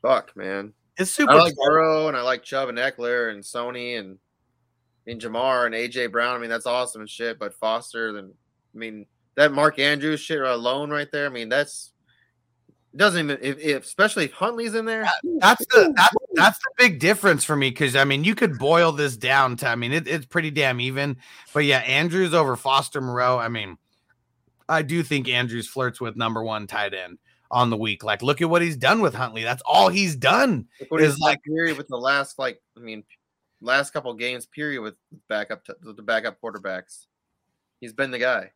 Fuck, 0.01 0.35
man. 0.35 0.73
It's 0.97 1.11
super. 1.11 1.31
I 1.31 1.35
like. 1.35 1.55
Burrow 1.55 2.07
and 2.07 2.17
I 2.17 2.21
like 2.21 2.43
Chubb 2.43 2.69
and 2.69 2.77
Ekeler 2.77 3.31
and 3.31 3.43
Sony 3.43 3.99
and 3.99 4.17
and 5.07 5.21
Ja'Marr 5.21 5.65
and 5.65 5.75
AJ 5.75 6.11
Brown. 6.11 6.35
I 6.35 6.39
mean, 6.39 6.49
that's 6.49 6.65
awesome 6.65 7.01
and 7.01 7.09
shit. 7.09 7.39
But 7.39 7.53
Foster, 7.53 8.11
then 8.13 8.33
I 8.73 8.77
mean 8.77 9.05
that 9.35 9.51
Mark 9.51 9.79
Andrews 9.79 10.19
shit 10.19 10.41
alone 10.41 10.89
right 10.89 11.11
there. 11.11 11.25
I 11.25 11.29
mean, 11.29 11.49
that's 11.49 11.91
doesn't 12.95 13.19
even 13.19 13.37
if, 13.41 13.57
if 13.59 13.85
especially 13.85 14.25
if 14.25 14.33
Huntley's 14.33 14.75
in 14.75 14.85
there. 14.85 15.09
That's 15.39 15.65
the 15.67 15.93
that's, 15.95 16.15
that's 16.33 16.59
the 16.59 16.71
big 16.77 16.99
difference 16.99 17.43
for 17.43 17.55
me 17.55 17.69
because 17.69 17.95
I 17.95 18.03
mean 18.03 18.23
you 18.23 18.35
could 18.35 18.57
boil 18.59 18.91
this 18.91 19.15
down 19.15 19.55
to 19.57 19.67
I 19.67 19.75
mean 19.75 19.93
it, 19.93 20.07
it's 20.07 20.25
pretty 20.25 20.51
damn 20.51 20.81
even, 20.81 21.17
but 21.53 21.63
yeah, 21.65 21.79
Andrews 21.79 22.33
over 22.33 22.55
Foster 22.55 22.99
Moreau. 22.99 23.37
I 23.37 23.47
mean, 23.47 23.77
I 24.69 24.81
do 24.81 25.03
think 25.03 25.27
Andrews 25.27 25.67
flirts 25.67 25.99
with 26.01 26.15
number 26.15 26.43
one 26.43 26.67
tight 26.67 26.93
end 26.93 27.17
on 27.49 27.69
the 27.69 27.77
week. 27.77 28.03
Like, 28.03 28.21
look 28.21 28.41
at 28.41 28.49
what 28.49 28.61
he's 28.61 28.77
done 28.77 29.01
with 29.01 29.13
Huntley. 29.13 29.43
That's 29.43 29.61
all 29.65 29.89
he's 29.89 30.15
done. 30.15 30.67
Look 30.79 30.91
what 30.91 31.01
he's 31.01 31.11
is 31.13 31.19
like 31.19 31.37
like- 31.37 31.43
period 31.43 31.77
with 31.77 31.87
the 31.87 31.97
last 31.97 32.39
like 32.39 32.61
I 32.77 32.79
mean 32.81 33.03
last 33.61 33.91
couple 33.91 34.13
games 34.15 34.45
period 34.45 34.81
with 34.81 34.95
backup 35.29 35.65
t- 35.65 35.73
the 35.81 36.01
backup 36.01 36.39
quarterbacks. 36.41 37.05
He's 37.79 37.93
been 37.93 38.11
the 38.11 38.19
guy. 38.19 38.51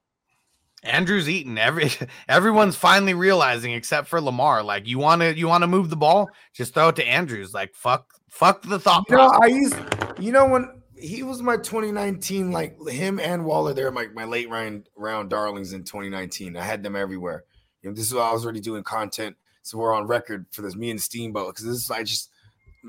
Andrews 0.83 1.27
eating 1.27 1.57
every 1.57 1.89
everyone's 2.29 2.75
finally 2.75 3.13
realizing 3.13 3.73
except 3.73 4.07
for 4.07 4.21
Lamar. 4.21 4.63
Like, 4.63 4.87
you 4.87 4.99
want 4.99 5.21
to 5.21 5.35
you 5.35 5.47
want 5.47 5.63
to 5.63 5.67
move 5.67 5.89
the 5.89 5.95
ball, 5.95 6.29
just 6.53 6.73
throw 6.73 6.89
it 6.89 6.95
to 6.97 7.07
Andrews. 7.07 7.53
Like, 7.53 7.73
fuck 7.75 8.13
fuck 8.29 8.61
the 8.61 8.79
thought 8.79 9.05
You 9.09 9.17
know, 9.17 9.29
process. 9.29 9.39
I 9.41 9.47
used 9.47 9.75
you 10.19 10.31
know 10.31 10.45
when 10.47 10.81
he 10.97 11.23
was 11.23 11.41
my 11.41 11.57
2019, 11.57 12.51
like 12.51 12.77
him 12.87 13.19
and 13.19 13.45
Waller, 13.45 13.73
they're 13.73 13.91
my, 13.91 14.07
my 14.07 14.25
late 14.25 14.49
round 14.49 14.87
round 14.95 15.29
darlings 15.29 15.73
in 15.73 15.83
2019. 15.83 16.55
I 16.55 16.63
had 16.63 16.83
them 16.83 16.95
everywhere. 16.95 17.43
You 17.81 17.89
know, 17.89 17.95
this 17.95 18.05
is 18.07 18.13
what 18.13 18.23
I 18.23 18.33
was 18.33 18.43
already 18.43 18.61
doing 18.61 18.83
content. 18.83 19.35
So 19.63 19.77
we're 19.77 19.93
on 19.93 20.07
record 20.07 20.45
for 20.51 20.61
this, 20.61 20.75
me 20.75 20.91
and 20.91 21.01
Steamboat, 21.01 21.53
because 21.53 21.65
this 21.65 21.77
is 21.77 21.91
I 21.91 22.03
just 22.03 22.29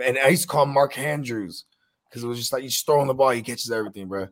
and 0.05 0.19
I 0.19 0.29
used 0.29 0.43
to 0.43 0.49
call 0.49 0.65
him 0.65 0.73
Mark 0.73 0.99
Andrews 0.99 1.65
because 2.09 2.23
it 2.23 2.27
was 2.27 2.39
just 2.39 2.53
like 2.53 2.63
you 2.63 2.69
just 2.69 2.85
throwing 2.87 3.07
the 3.07 3.15
ball, 3.15 3.31
he 3.31 3.43
catches 3.43 3.71
everything, 3.71 4.09
bro. 4.09 4.29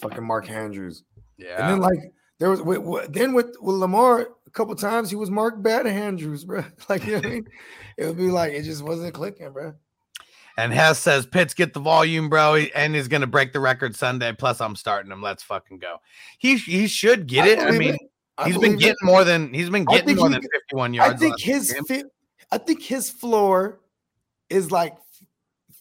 Fucking 0.00 0.24
Mark 0.24 0.50
Andrews. 0.50 1.02
Yeah. 1.36 1.60
And 1.60 1.72
then 1.72 1.80
like 1.80 2.12
there 2.38 2.50
was 2.50 2.62
with, 2.62 2.78
with- 2.78 3.12
then 3.12 3.34
with, 3.34 3.56
with 3.60 3.76
Lamar 3.76 4.28
a 4.46 4.50
couple 4.50 4.74
times 4.76 5.10
he 5.10 5.16
was 5.16 5.30
Mark 5.30 5.62
Bad 5.62 5.86
Andrews, 5.86 6.44
bro. 6.44 6.64
Like 6.88 7.04
you 7.04 7.12
know 7.12 7.18
what 7.18 7.26
I 7.26 7.30
mean? 7.30 7.46
It 7.96 8.06
would 8.06 8.16
be 8.16 8.30
like 8.30 8.52
it 8.52 8.62
just 8.62 8.82
wasn't 8.82 9.14
clicking, 9.14 9.52
bro. 9.52 9.74
And 10.56 10.72
Hess 10.72 10.98
says 11.00 11.26
Pitts 11.26 11.52
get 11.52 11.74
the 11.74 11.80
volume, 11.80 12.28
bro, 12.28 12.56
and 12.74 12.94
he's 12.94 13.08
gonna 13.08 13.26
break 13.26 13.52
the 13.52 13.60
record 13.60 13.96
Sunday. 13.96 14.32
Plus, 14.32 14.60
I'm 14.60 14.76
starting 14.76 15.10
him. 15.10 15.20
Let's 15.20 15.42
fucking 15.42 15.78
go. 15.78 15.96
He 16.38 16.56
he 16.56 16.86
should 16.86 17.26
get 17.26 17.46
it. 17.46 17.58
I 17.58 17.72
mean, 17.72 17.94
it. 17.94 18.00
I 18.38 18.46
he's 18.46 18.54
been 18.54 18.62
believe 18.62 18.76
it. 18.76 18.80
getting 18.80 18.96
more 19.02 19.24
than 19.24 19.52
he's 19.52 19.70
been 19.70 19.84
getting 19.84 20.16
more 20.16 20.28
he 20.28 20.34
than 20.34 20.42
51 20.42 20.94
yards. 20.94 21.14
I 21.14 21.16
think 21.16 21.40
his 21.40 21.76
fit, 21.88 22.06
I 22.52 22.58
think 22.58 22.82
his 22.82 23.10
floor 23.10 23.80
is 24.48 24.70
like 24.70 24.96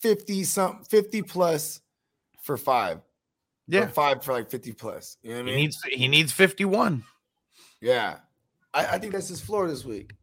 50 0.02 0.44
something 0.44 0.84
50 0.86 1.22
plus 1.22 1.82
for 2.42 2.58
five. 2.58 3.00
yeah, 3.68 3.88
five 3.88 4.24
for 4.24 4.34
like 4.34 4.50
50 4.50 4.74
plus. 4.74 5.18
You 5.22 5.32
know 5.36 5.44
what 5.44 5.50
I 5.50 5.52
he 5.52 5.58
needs 5.58 5.84
he 5.84 6.08
needs 6.08 6.32
51. 6.32 7.04
yeah. 7.82 8.18
I, 8.74 8.86
I 8.96 8.98
think 8.98 9.14
that's 9.14 9.28
his 9.28 9.40
floor 9.40 9.68
this 9.68 9.86
week. 9.86 10.14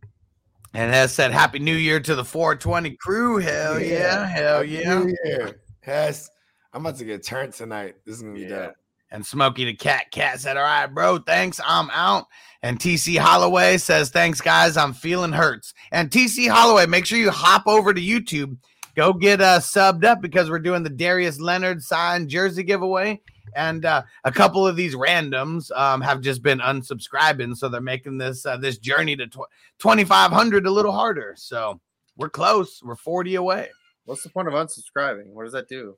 And 0.74 0.92
Hess 0.92 1.12
said 1.12 1.32
Happy 1.32 1.58
New 1.58 1.74
Year 1.74 1.98
to 2.00 2.14
the 2.14 2.24
420 2.24 2.96
crew. 3.00 3.38
Hell 3.38 3.80
yeah, 3.80 3.88
Yeah. 3.88 4.26
hell 4.26 4.56
Happy 4.58 4.68
yeah. 4.70 4.98
New 5.02 5.14
Year. 5.24 5.60
Hess, 5.82 6.30
I'm 6.72 6.86
about 6.86 6.98
to 6.98 7.04
get 7.04 7.24
turned 7.24 7.52
tonight. 7.54 7.96
This 8.06 8.16
is 8.16 8.22
gonna 8.22 8.34
be 8.34 8.42
Yeah. 8.42 8.48
dope. 8.66 8.74
And 9.12 9.26
Smokey 9.26 9.64
the 9.64 9.74
Cat 9.74 10.12
Cat 10.12 10.40
said, 10.40 10.56
All 10.56 10.62
right, 10.62 10.86
bro, 10.86 11.18
thanks. 11.18 11.60
I'm 11.66 11.90
out. 11.90 12.26
And 12.62 12.78
TC 12.78 13.16
Holloway 13.18 13.78
says, 13.78 14.10
Thanks, 14.10 14.40
guys. 14.40 14.76
I'm 14.76 14.92
feeling 14.92 15.32
hurts. 15.32 15.74
And 15.90 16.10
TC 16.10 16.46
Holloway, 16.48 16.86
make 16.86 17.06
sure 17.06 17.18
you 17.18 17.30
hop 17.32 17.66
over 17.66 17.92
to 17.92 18.00
YouTube. 18.00 18.56
Go 18.94 19.12
get 19.12 19.40
uh, 19.40 19.58
subbed 19.58 20.04
up 20.04 20.20
because 20.20 20.48
we're 20.50 20.58
doing 20.60 20.82
the 20.84 20.90
Darius 20.90 21.40
Leonard 21.40 21.82
signed 21.82 22.28
jersey 22.28 22.62
giveaway. 22.62 23.20
And 23.56 23.84
uh, 23.84 24.02
a 24.24 24.32
couple 24.32 24.66
of 24.66 24.76
these 24.76 24.94
randoms 24.94 25.70
um, 25.76 26.00
have 26.00 26.20
just 26.20 26.42
been 26.42 26.58
unsubscribing. 26.60 27.56
So 27.56 27.68
they're 27.68 27.80
making 27.80 28.18
this 28.18 28.46
uh, 28.46 28.56
this 28.56 28.78
journey 28.78 29.16
to 29.16 29.26
tw- 29.26 29.50
2,500 29.78 30.66
a 30.66 30.70
little 30.70 30.92
harder. 30.92 31.34
So 31.36 31.80
we're 32.16 32.30
close. 32.30 32.82
We're 32.82 32.96
40 32.96 33.36
away. 33.36 33.68
What's 34.04 34.22
the 34.22 34.30
point 34.30 34.48
of 34.48 34.54
unsubscribing? 34.54 35.26
What 35.32 35.44
does 35.44 35.52
that 35.52 35.68
do? 35.68 35.96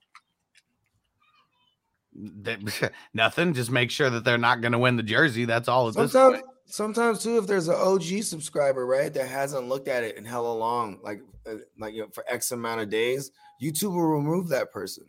They- 2.15 2.59
Nothing. 3.15 3.55
Just 3.55 3.71
make 3.71 3.91
sure 3.91 4.11
that 4.11 4.25
they're 4.25 4.39
not 4.39 4.61
going 4.61 4.73
to 4.73 4.79
win 4.79 4.97
the 4.97 5.03
jersey. 5.03 5.45
That's 5.45 5.69
all 5.69 5.89
at 5.89 5.95
this 5.95 6.13
Sometimes, 6.13 6.43
point. 6.43 6.55
sometimes 6.67 7.23
too, 7.23 7.39
if 7.39 7.47
there's 7.47 7.69
an 7.69 7.77
OG 7.77 8.23
subscriber, 8.23 8.87
right, 8.87 9.13
that 9.15 9.29
hasn't 9.29 9.69
looked 9.69 9.89
at 9.89 10.05
it 10.05 10.17
in 10.17 10.25
hella 10.25 10.53
long, 10.53 10.99
like 11.03 11.21
uh, 11.47 11.55
like 11.79 11.95
you 11.95 12.03
know, 12.03 12.09
for 12.13 12.25
X 12.29 12.53
amount 12.53 12.81
of 12.81 12.91
days, 12.91 13.31
YouTube 13.63 13.95
will 13.95 14.03
remove 14.07 14.49
that 14.49 14.71
person. 14.71 15.05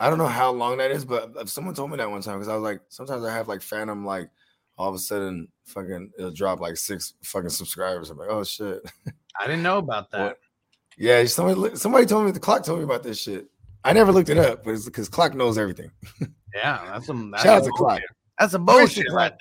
I 0.00 0.08
don't 0.08 0.18
know 0.18 0.26
how 0.26 0.50
long 0.50 0.78
that 0.78 0.90
is, 0.90 1.04
but 1.04 1.32
if 1.36 1.48
someone 1.48 1.74
told 1.74 1.90
me 1.90 1.98
that 1.98 2.10
one 2.10 2.22
time 2.22 2.38
because 2.38 2.48
I 2.48 2.54
was 2.54 2.62
like, 2.62 2.80
sometimes 2.88 3.22
I 3.22 3.32
have 3.32 3.48
like 3.48 3.62
Phantom, 3.62 4.04
like 4.04 4.30
all 4.78 4.88
of 4.88 4.94
a 4.94 4.98
sudden, 4.98 5.48
fucking 5.66 6.10
it'll 6.18 6.30
drop 6.30 6.58
like 6.58 6.76
six 6.76 7.14
fucking 7.22 7.50
subscribers. 7.50 8.10
I'm 8.10 8.18
like, 8.18 8.30
oh 8.30 8.42
shit. 8.42 8.82
I 9.38 9.46
didn't 9.46 9.62
know 9.62 9.78
about 9.78 10.10
that. 10.12 10.38
Yeah, 10.96 11.24
somebody 11.26 11.76
somebody 11.76 12.06
told 12.06 12.26
me 12.26 12.32
the 12.32 12.40
clock 12.40 12.64
told 12.64 12.78
me 12.78 12.84
about 12.84 13.02
this 13.02 13.20
shit. 13.20 13.46
I 13.84 13.92
never 13.92 14.12
looked 14.12 14.28
it 14.28 14.38
up, 14.38 14.64
but 14.64 14.72
it's 14.72 14.86
because 14.86 15.08
clock 15.08 15.34
knows 15.34 15.58
everything. 15.58 15.90
Yeah, 16.54 16.82
that's 16.86 17.06
some. 17.06 17.30
That's 17.30 17.44
Shout 17.44 17.58
out 17.58 17.64
to 17.64 17.70
Clock. 17.70 18.00
That's 18.38 18.54
a 18.54 18.58
bullshit 18.58 19.06
right 19.12 19.32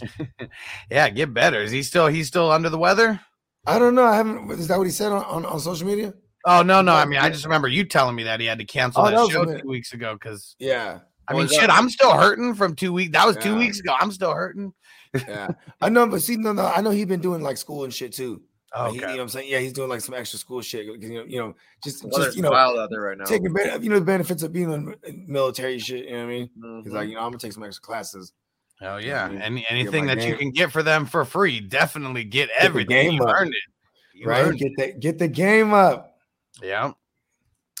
there. 0.00 0.48
yeah, 0.90 1.08
get 1.08 1.32
better. 1.32 1.62
Is 1.62 1.70
he 1.70 1.82
still? 1.82 2.08
He's 2.08 2.26
still 2.26 2.50
under 2.50 2.68
the 2.68 2.78
weather? 2.78 3.20
I 3.66 3.78
don't 3.78 3.94
know. 3.94 4.04
I 4.04 4.16
haven't. 4.16 4.50
Is 4.52 4.68
that 4.68 4.78
what 4.78 4.86
he 4.86 4.90
said 4.90 5.12
on, 5.12 5.24
on, 5.24 5.46
on 5.46 5.60
social 5.60 5.86
media? 5.86 6.14
Oh 6.50 6.62
no, 6.62 6.80
no. 6.80 6.94
I 6.94 7.04
mean, 7.04 7.18
I 7.18 7.28
just 7.28 7.44
remember 7.44 7.68
you 7.68 7.84
telling 7.84 8.16
me 8.16 8.22
that 8.24 8.40
he 8.40 8.46
had 8.46 8.58
to 8.58 8.64
cancel 8.64 9.02
Oh, 9.02 9.04
that 9.10 9.16
that 9.16 9.30
show 9.30 9.42
a 9.42 9.60
two 9.60 9.68
weeks 9.68 9.92
ago 9.92 10.14
because 10.14 10.56
Yeah, 10.58 11.00
I 11.28 11.34
mean, 11.34 11.46
shit. 11.46 11.68
I'm 11.68 11.90
still 11.90 12.12
hurting 12.12 12.54
from 12.54 12.74
two 12.74 12.92
weeks. 12.92 13.12
That 13.12 13.26
was 13.26 13.36
two 13.36 13.56
weeks 13.56 13.80
ago. 13.80 13.94
I'm 14.00 14.10
still 14.10 14.32
hurting. 14.32 14.72
yeah. 15.14 15.48
I 15.80 15.88
know, 15.90 16.06
but 16.06 16.22
see, 16.22 16.36
no, 16.36 16.52
no, 16.52 16.64
I 16.66 16.80
know 16.80 16.90
he's 16.90 17.06
been 17.06 17.20
doing 17.20 17.42
like 17.42 17.56
school 17.58 17.84
and 17.84 17.92
shit 17.92 18.12
too. 18.14 18.42
Like, 18.74 18.90
he- 18.90 18.96
you 18.96 19.00
know 19.00 19.06
Okay. 19.08 19.16
what 19.16 19.22
I'm 19.22 19.28
saying? 19.28 19.50
Yeah, 19.50 19.58
he's 19.60 19.72
doing 19.72 19.88
like 19.88 20.00
some 20.00 20.14
extra 20.14 20.38
school 20.38 20.60
shit. 20.62 20.84
You 20.86 20.96
know, 20.98 21.24
you 21.26 21.38
know, 21.38 21.54
just, 21.84 22.02
Weather's 22.04 22.26
just 22.26 22.36
you 22.36 22.42
know, 22.42 22.50
wild 22.50 22.78
out 22.78 22.88
there 22.90 23.00
right 23.02 23.16
now. 23.18 23.24
taking 23.24 23.52
ben- 23.52 23.82
you 23.82 23.88
know 23.90 23.98
the 23.98 24.04
benefits 24.04 24.42
of 24.42 24.52
being 24.52 24.70
in 24.72 24.94
military 25.26 25.78
shit. 25.78 26.04
You 26.06 26.12
know 26.12 26.16
what 26.18 26.22
I 26.24 26.26
mean? 26.26 26.50
He's 26.84 26.92
Mhm. 26.92 26.94
like, 26.94 27.08
you 27.08 27.14
know, 27.14 27.20
I'm 27.20 27.28
gonna 27.30 27.38
take 27.38 27.52
some 27.52 27.62
extra 27.64 27.82
classes. 27.82 28.32
Oh 28.80 28.96
yeah. 28.98 29.28
Any 29.42 29.66
anything 29.68 30.06
my 30.06 30.14
that 30.14 30.26
you 30.26 30.36
can 30.36 30.50
get 30.50 30.70
for 30.70 30.82
them 30.82 31.04
for 31.04 31.24
free, 31.24 31.60
definitely 31.60 32.24
get 32.24 32.48
the 32.48 32.62
everything. 32.62 32.88
game 33.10 33.12
You 33.14 33.22
up. 33.24 33.36
earned 33.40 33.50
it. 33.54 34.18
You 34.18 34.26
right? 34.28 34.44
earned 34.46 34.58
Get 34.58 34.72
the 34.76 34.92
get 34.98 35.18
the 35.18 35.28
game 35.28 35.72
up. 35.72 36.17
Yeah. 36.62 36.92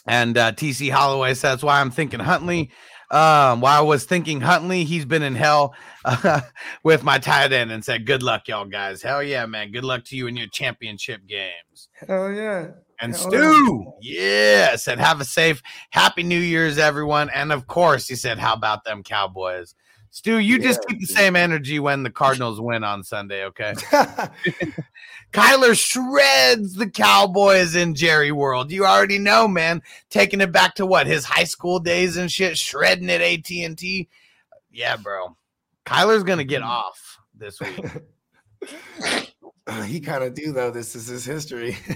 And 0.06 0.38
uh, 0.38 0.52
TC 0.52 0.90
Holloway 0.90 1.30
says 1.30 1.42
that's 1.42 1.62
why 1.62 1.80
I'm 1.80 1.90
thinking 1.90 2.20
Huntley. 2.20 2.70
Um, 3.10 3.62
while 3.62 3.78
I 3.78 3.80
was 3.80 4.04
thinking 4.04 4.40
Huntley, 4.42 4.84
he's 4.84 5.06
been 5.06 5.22
in 5.22 5.34
hell 5.34 5.74
uh, 6.04 6.42
with 6.82 7.02
my 7.04 7.18
tight 7.18 7.52
end 7.52 7.72
and 7.72 7.84
said, 7.84 8.06
Good 8.06 8.22
luck, 8.22 8.48
y'all 8.48 8.66
guys. 8.66 9.02
Hell 9.02 9.22
yeah, 9.22 9.46
man. 9.46 9.72
Good 9.72 9.84
luck 9.84 10.04
to 10.06 10.16
you 10.16 10.26
in 10.26 10.36
your 10.36 10.48
championship 10.48 11.26
games. 11.26 11.88
Hell 12.06 12.30
yeah. 12.32 12.68
And 13.00 13.14
Hell 13.14 13.30
Stu, 13.30 13.92
yeah, 14.00 14.76
said 14.76 14.98
have 14.98 15.20
a 15.20 15.24
safe, 15.24 15.62
happy 15.90 16.22
New 16.22 16.38
Year's, 16.40 16.78
everyone. 16.78 17.30
And 17.30 17.52
of 17.52 17.66
course, 17.66 18.08
he 18.08 18.16
said, 18.16 18.38
how 18.38 18.54
about 18.54 18.84
them 18.84 19.02
Cowboys? 19.02 19.74
Stu, 20.10 20.38
you 20.38 20.58
just 20.58 20.80
Yeah, 20.82 20.88
keep 20.88 21.00
the 21.00 21.06
dude. 21.06 21.16
same 21.16 21.36
energy 21.36 21.78
when 21.78 22.02
the 22.02 22.10
Cardinals 22.10 22.60
win 22.60 22.82
on 22.82 23.04
Sunday, 23.04 23.44
okay? 23.44 23.74
Kyler 25.32 25.76
shreds 25.78 26.74
the 26.74 26.88
Cowboys 26.88 27.74
in 27.74 27.94
Jerry 27.94 28.32
World. 28.32 28.70
You 28.72 28.86
already 28.86 29.18
know, 29.18 29.46
man. 29.46 29.82
Taking 30.10 30.40
it 30.40 30.52
back 30.52 30.74
to 30.76 30.86
what 30.86 31.06
his 31.06 31.24
high 31.24 31.44
school 31.44 31.78
days 31.80 32.16
and 32.16 32.30
shit, 32.30 32.56
shredding 32.56 33.10
at 33.10 33.20
AT 33.20 33.50
and 33.50 33.76
T. 33.76 34.08
Yeah, 34.70 34.96
bro. 34.96 35.36
Kyler's 35.86 36.22
gonna 36.24 36.44
get 36.44 36.62
Mm-hmm. 36.62 36.70
off 36.70 37.18
this 37.34 37.60
week. 37.60 37.80
He 39.84 40.00
kind 40.00 40.24
of 40.24 40.32
do 40.32 40.50
though. 40.52 40.70
This 40.70 40.96
is 40.96 41.06
his 41.08 41.24
history. 41.26 41.76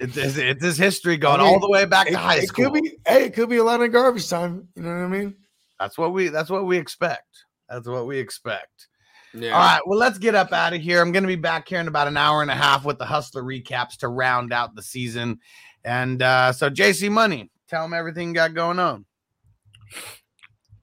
It's, 0.00 0.16
it's, 0.16 0.36
it's 0.36 0.62
his 0.64 0.76
history 0.76 1.16
going 1.16 1.40
I 1.40 1.44
mean, 1.44 1.54
all 1.54 1.60
the 1.60 1.70
way 1.70 1.84
back 1.84 2.08
it, 2.08 2.10
to 2.12 2.18
high 2.18 2.38
it 2.38 2.48
school. 2.48 2.70
could 2.72 2.82
be. 2.82 2.98
Hey, 3.06 3.26
it 3.26 3.32
could 3.34 3.48
be 3.48 3.58
a 3.58 3.64
lot 3.64 3.80
of 3.80 3.92
garbage 3.92 4.28
time. 4.28 4.66
You 4.74 4.82
know 4.82 4.88
what 4.88 5.04
I 5.04 5.06
mean? 5.06 5.36
That's 5.78 5.96
what 5.96 6.12
we. 6.12 6.28
That's 6.28 6.50
what 6.50 6.66
we 6.66 6.76
expect. 6.76 7.28
That's 7.68 7.86
what 7.86 8.06
we 8.06 8.18
expect. 8.18 8.88
Yeah. 9.34 9.52
All 9.52 9.58
right. 9.58 9.80
Well, 9.84 9.98
let's 9.98 10.18
get 10.18 10.34
up 10.34 10.52
out 10.52 10.72
of 10.72 10.80
here. 10.80 11.00
I'm 11.00 11.10
going 11.12 11.24
to 11.24 11.28
be 11.28 11.36
back 11.36 11.68
here 11.68 11.80
in 11.80 11.88
about 11.88 12.06
an 12.06 12.16
hour 12.16 12.40
and 12.40 12.50
a 12.50 12.54
half 12.54 12.84
with 12.84 12.98
the 12.98 13.04
Hustler 13.04 13.42
recaps 13.42 13.96
to 13.98 14.08
round 14.08 14.52
out 14.52 14.74
the 14.74 14.82
season. 14.82 15.40
And 15.84 16.22
uh, 16.22 16.52
so, 16.52 16.70
JC 16.70 17.10
Money, 17.10 17.50
tell 17.68 17.82
them 17.82 17.94
everything 17.94 18.28
you 18.28 18.34
got 18.34 18.54
going 18.54 18.78
on. 18.78 19.04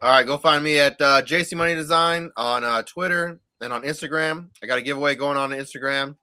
All 0.02 0.10
right, 0.10 0.26
go 0.26 0.38
find 0.38 0.64
me 0.64 0.80
at 0.80 1.00
uh, 1.00 1.22
JC 1.22 1.56
Money 1.56 1.76
Design 1.76 2.32
on 2.36 2.64
uh, 2.64 2.82
Twitter 2.84 3.40
and 3.62 3.72
on 3.72 3.84
Instagram. 3.84 4.50
I 4.62 4.68
got 4.68 4.80
a 4.80 4.82
giveaway 4.82 5.16
going 5.16 5.38
on 5.38 5.54
on 5.54 5.58
Instagram. 5.58 6.16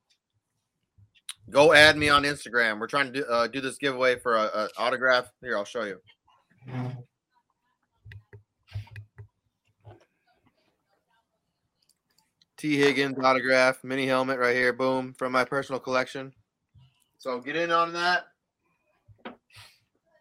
Go 1.49 1.73
add 1.73 1.97
me 1.97 2.09
on 2.11 2.25
Instagram. 2.25 2.79
We're 2.79 2.89
trying 2.89 3.13
to 3.13 3.21
do, 3.21 3.25
uh, 3.27 3.47
do 3.47 3.61
this 3.61 3.79
giveaway 3.79 4.19
for 4.19 4.37
a, 4.37 4.43
a 4.43 4.69
autograph. 4.77 5.33
Here, 5.41 5.57
I'll 5.57 5.65
show 5.65 5.85
you. 5.85 6.01
T. 12.59 12.77
Higgins 12.77 13.17
autograph, 13.23 13.85
mini 13.85 14.07
helmet 14.07 14.39
right 14.39 14.55
here. 14.55 14.73
Boom, 14.73 15.15
from 15.15 15.31
my 15.31 15.45
personal 15.45 15.81
collection. 15.81 16.33
So 17.19 17.41
get 17.41 17.55
in 17.55 17.71
on 17.71 17.93
that. 17.93 18.27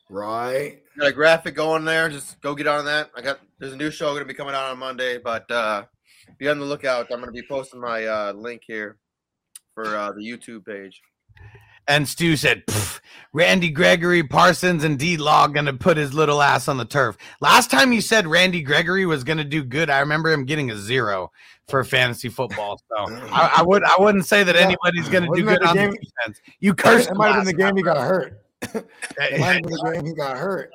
Right. 0.10 0.84
got 0.98 1.08
a 1.08 1.12
graphic 1.12 1.56
going 1.56 1.84
there. 1.84 2.10
Just 2.10 2.40
go 2.42 2.56
get 2.56 2.68
on 2.68 2.86
that. 2.86 3.10
I 3.16 3.22
got 3.22 3.40
there's 3.60 3.74
a 3.74 3.78
new 3.78 3.92
show 3.92 4.12
going 4.12 4.20
to 4.20 4.26
be 4.26 4.36
coming 4.36 4.54
out 4.54 4.72
on 4.72 4.78
Monday, 4.78 5.18
but 5.18 5.50
uh, 5.52 5.84
be 6.38 6.48
on 6.48 6.60
the 6.60 6.66
lookout. 6.66 7.08
I'm 7.12 7.20
going 7.20 7.26
to 7.26 7.32
be 7.32 7.46
posting 7.48 7.82
my 7.82 8.06
uh, 8.06 8.34
link 8.34 8.62
here 8.66 8.98
for 9.74 9.98
uh, 9.98 10.12
the 10.12 10.22
YouTube 10.22 10.66
page. 10.66 11.02
And 11.88 12.08
Stu 12.08 12.36
said, 12.38 12.66
"Pff, 12.68 13.02
Randy 13.34 13.70
Gregory, 13.70 14.24
Parsons, 14.24 14.84
and 14.84 14.98
D 14.98 15.18
Law 15.18 15.48
going 15.48 15.66
to 15.66 15.74
put 15.74 15.98
his 15.98 16.14
little 16.14 16.42
ass 16.42 16.68
on 16.68 16.78
the 16.78 16.86
turf. 16.86 17.18
Last 17.42 17.70
time 17.72 17.92
you 17.92 18.02
said 18.02 18.28
Randy 18.28 18.62
Gregory 18.62 19.06
was 19.06 19.24
going 19.24 19.38
to 19.38 19.44
do 19.44 19.64
good, 19.64 19.90
I 19.90 20.00
remember 20.00 20.32
him 20.32 20.46
getting 20.46 20.72
a 20.72 20.78
zero 20.78 21.32
for 21.68 21.84
fantasy 21.84 22.30
football. 22.30 22.80
So 22.90 22.96
I, 23.32 23.56
I 23.58 23.64
would 23.64 23.84
I 23.84 23.96
wouldn't 24.00 24.26
say 24.26 24.44
that 24.44 24.56
Yeah. 24.56 24.62
anybody's 24.62 25.10
going 25.10 25.24
to 25.24 25.30
do 25.36 25.44
good 25.46 25.62
the 25.62 25.68
on 25.68 25.76
game- 25.76 25.92
the 25.92 25.98
defense. 25.98 26.42
You 26.60 26.74
cursed. 26.74 27.10
It 27.10 27.16
might 27.16 27.34
have 27.34 27.46
been 27.46 27.56
the 27.58 27.64
game 27.64 27.76
he 27.78 27.84
got 27.84 27.98
hurt. 27.98 28.42
It 28.62 29.40
might 29.40 29.54
have 29.56 29.64
been 29.64 29.72
the 29.72 29.92
game 29.94 30.06
he 30.06 30.14
got 30.14 30.38
hurt. 30.38 30.72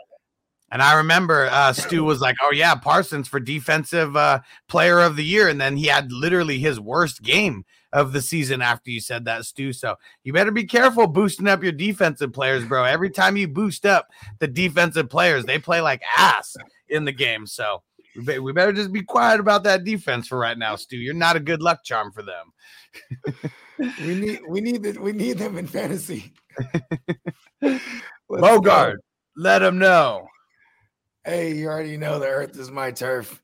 And 0.71 0.83
I 0.83 0.95
remember 0.95 1.49
uh, 1.51 1.75
Stu 1.75 2.03
was 2.03 2.21
like, 2.23 2.37
"Oh 2.41 2.51
yeah, 2.55 2.75
Parsons 2.75 3.29
for 3.29 3.39
defensive 3.39 4.17
uh, 4.17 4.41
player 4.69 5.01
of 5.01 5.17
the 5.17 5.25
year," 5.25 5.49
and 5.49 5.61
then 5.61 5.77
he 5.77 5.87
had 5.87 6.11
literally 6.11 6.59
his 6.59 6.81
worst 6.81 7.21
game 7.23 7.67
of 7.93 8.15
the 8.15 8.23
season 8.23 8.63
after 8.63 8.91
you 8.91 8.99
said 8.99 9.27
that, 9.27 9.45
Stu. 9.45 9.75
So 9.75 9.97
you 10.25 10.33
better 10.33 10.51
be 10.51 10.65
careful 10.65 11.07
boosting 11.07 11.47
up 11.47 11.63
your 11.63 11.73
defensive 11.73 12.33
players, 12.33 12.65
bro. 12.65 12.85
Every 12.85 13.11
time 13.11 13.37
you 13.37 13.49
boost 13.49 13.85
up 13.85 14.09
the 14.39 14.49
defensive 14.49 15.11
players, 15.11 15.45
they 15.45 15.59
play 15.59 15.83
like 15.83 16.01
ass 16.17 16.57
in 16.89 17.05
the 17.05 17.13
game. 17.13 17.47
So 17.47 17.83
we, 18.15 18.53
better 18.53 18.73
just 18.73 18.93
be 18.93 19.03
quiet 19.03 19.41
about 19.41 19.65
that 19.65 19.85
defense 19.85 20.29
for 20.29 20.39
right 20.39 20.59
now, 20.59 20.77
Stu. 20.77 20.97
You're 20.97 21.15
not 21.15 21.37
a 21.37 21.41
good 21.41 21.63
luck 21.63 21.85
charm 21.85 22.13
for 22.13 22.23
them. 22.23 22.53
We 23.79 24.15
need 24.15 24.41
we 24.49 24.61
need 24.61 24.83
the, 24.83 24.93
we 25.01 25.13
need 25.13 25.39
them 25.39 25.59
in 25.59 25.67
fantasy. 25.67 26.35
Bogart, 28.29 29.01
let 29.37 29.59
them 29.59 29.79
know. 29.79 30.29
Hey, 31.25 31.55
you 31.55 31.69
already 31.69 31.97
know 31.97 32.19
the 32.19 32.27
earth 32.27 32.57
is 32.59 32.71
my 32.71 32.93
turf. 32.93 33.43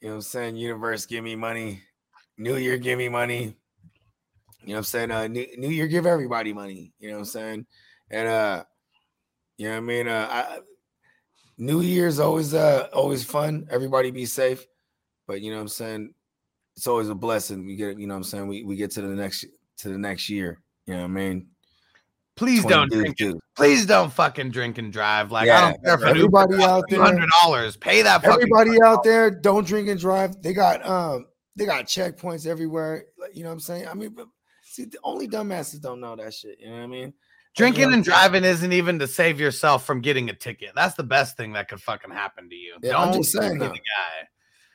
You 0.00 0.08
know 0.08 0.14
what 0.14 0.16
I'm 0.16 0.22
saying? 0.22 0.56
Universe, 0.56 1.06
give 1.06 1.24
me 1.24 1.34
money. 1.34 1.82
New 2.38 2.56
Year, 2.56 2.76
give 2.78 2.98
me 2.98 3.08
money. 3.08 3.56
You 4.60 4.68
know 4.68 4.74
what 4.74 4.78
I'm 4.78 4.84
saying? 4.84 5.10
Uh, 5.10 5.26
New, 5.26 5.46
New 5.56 5.70
Year, 5.70 5.86
give 5.86 6.06
everybody 6.06 6.52
money. 6.52 6.92
You 6.98 7.08
know 7.08 7.14
what 7.14 7.20
I'm 7.20 7.26
saying? 7.26 7.66
And 8.10 8.28
uh, 8.28 8.64
you 9.56 9.68
know 9.68 9.72
what 9.72 9.78
I 9.78 9.80
mean? 9.80 10.08
Uh, 10.08 10.28
I, 10.30 10.58
New 11.58 11.80
Year's 11.80 12.18
always 12.18 12.54
uh 12.54 12.88
always 12.92 13.24
fun. 13.24 13.66
Everybody 13.70 14.10
be 14.10 14.26
safe. 14.26 14.66
But 15.26 15.40
you 15.40 15.50
know 15.50 15.56
what 15.56 15.62
I'm 15.62 15.68
saying? 15.68 16.14
It's 16.76 16.86
always 16.86 17.08
a 17.08 17.14
blessing. 17.14 17.64
We 17.64 17.76
get, 17.76 17.98
you 17.98 18.06
know 18.06 18.14
what 18.14 18.18
I'm 18.18 18.24
saying? 18.24 18.48
We 18.48 18.64
we 18.64 18.76
get 18.76 18.90
to 18.92 19.02
the 19.02 19.08
next 19.08 19.44
to 19.78 19.88
the 19.88 19.98
next 19.98 20.28
year. 20.28 20.60
You 20.86 20.94
know 20.94 21.00
what 21.00 21.06
I 21.06 21.08
mean? 21.08 21.46
Please 22.36 22.64
don't 22.64 22.90
drink. 22.90 23.16
Please 23.54 23.86
don't 23.86 24.12
fucking 24.12 24.50
drink 24.50 24.78
and 24.78 24.92
drive. 24.92 25.30
Like 25.30 25.48
I 25.48 25.70
don't 25.70 25.84
care 25.84 25.98
for 25.98 26.06
everybody 26.06 26.62
out 26.62 26.84
there- 26.88 27.00
hundred 27.00 27.30
dollars. 27.40 27.76
Pay 27.76 28.02
that. 28.02 28.22
Fucking 28.22 28.32
Everybody 28.52 28.82
out 28.82 29.04
there, 29.04 29.30
don't 29.30 29.64
drink 29.66 29.88
and 29.88 30.00
drive. 30.00 30.42
They 30.42 30.52
got 30.52 30.84
um 30.84 31.26
they 31.54 31.64
got 31.64 31.84
checkpoints 31.84 32.46
everywhere. 32.46 33.04
You 33.32 33.44
know 33.44 33.50
what 33.50 33.54
I'm 33.54 33.60
saying? 33.60 33.86
I 33.86 33.94
mean, 33.94 34.10
but 34.10 34.26
see, 34.64 34.86
the 34.86 34.98
only 35.04 35.28
dumbasses 35.28 35.80
don't 35.80 36.00
know 36.00 36.16
that 36.16 36.34
shit. 36.34 36.58
You 36.58 36.70
know 36.70 36.78
what 36.78 36.82
I 36.82 36.86
mean? 36.88 37.14
Drinking 37.54 37.92
and 37.92 38.02
driving 38.02 38.44
isn't 38.44 38.72
even 38.72 38.98
to 38.98 39.06
save 39.06 39.38
yourself 39.38 39.84
from 39.86 40.00
getting 40.00 40.28
a 40.28 40.34
ticket. 40.34 40.70
That's 40.74 40.94
the 40.96 41.04
best 41.04 41.36
thing 41.36 41.52
that 41.52 41.68
could 41.68 41.80
fucking 41.80 42.10
happen 42.10 42.48
to 42.50 42.54
you. 42.56 42.74
Yeah, 42.82 42.98
I'm 42.98 43.12
don't 43.12 43.22
just 43.22 43.32
saying, 43.32 43.54
be 43.54 43.58
the 43.60 43.64
though. 43.66 43.72
guy. 43.72 44.28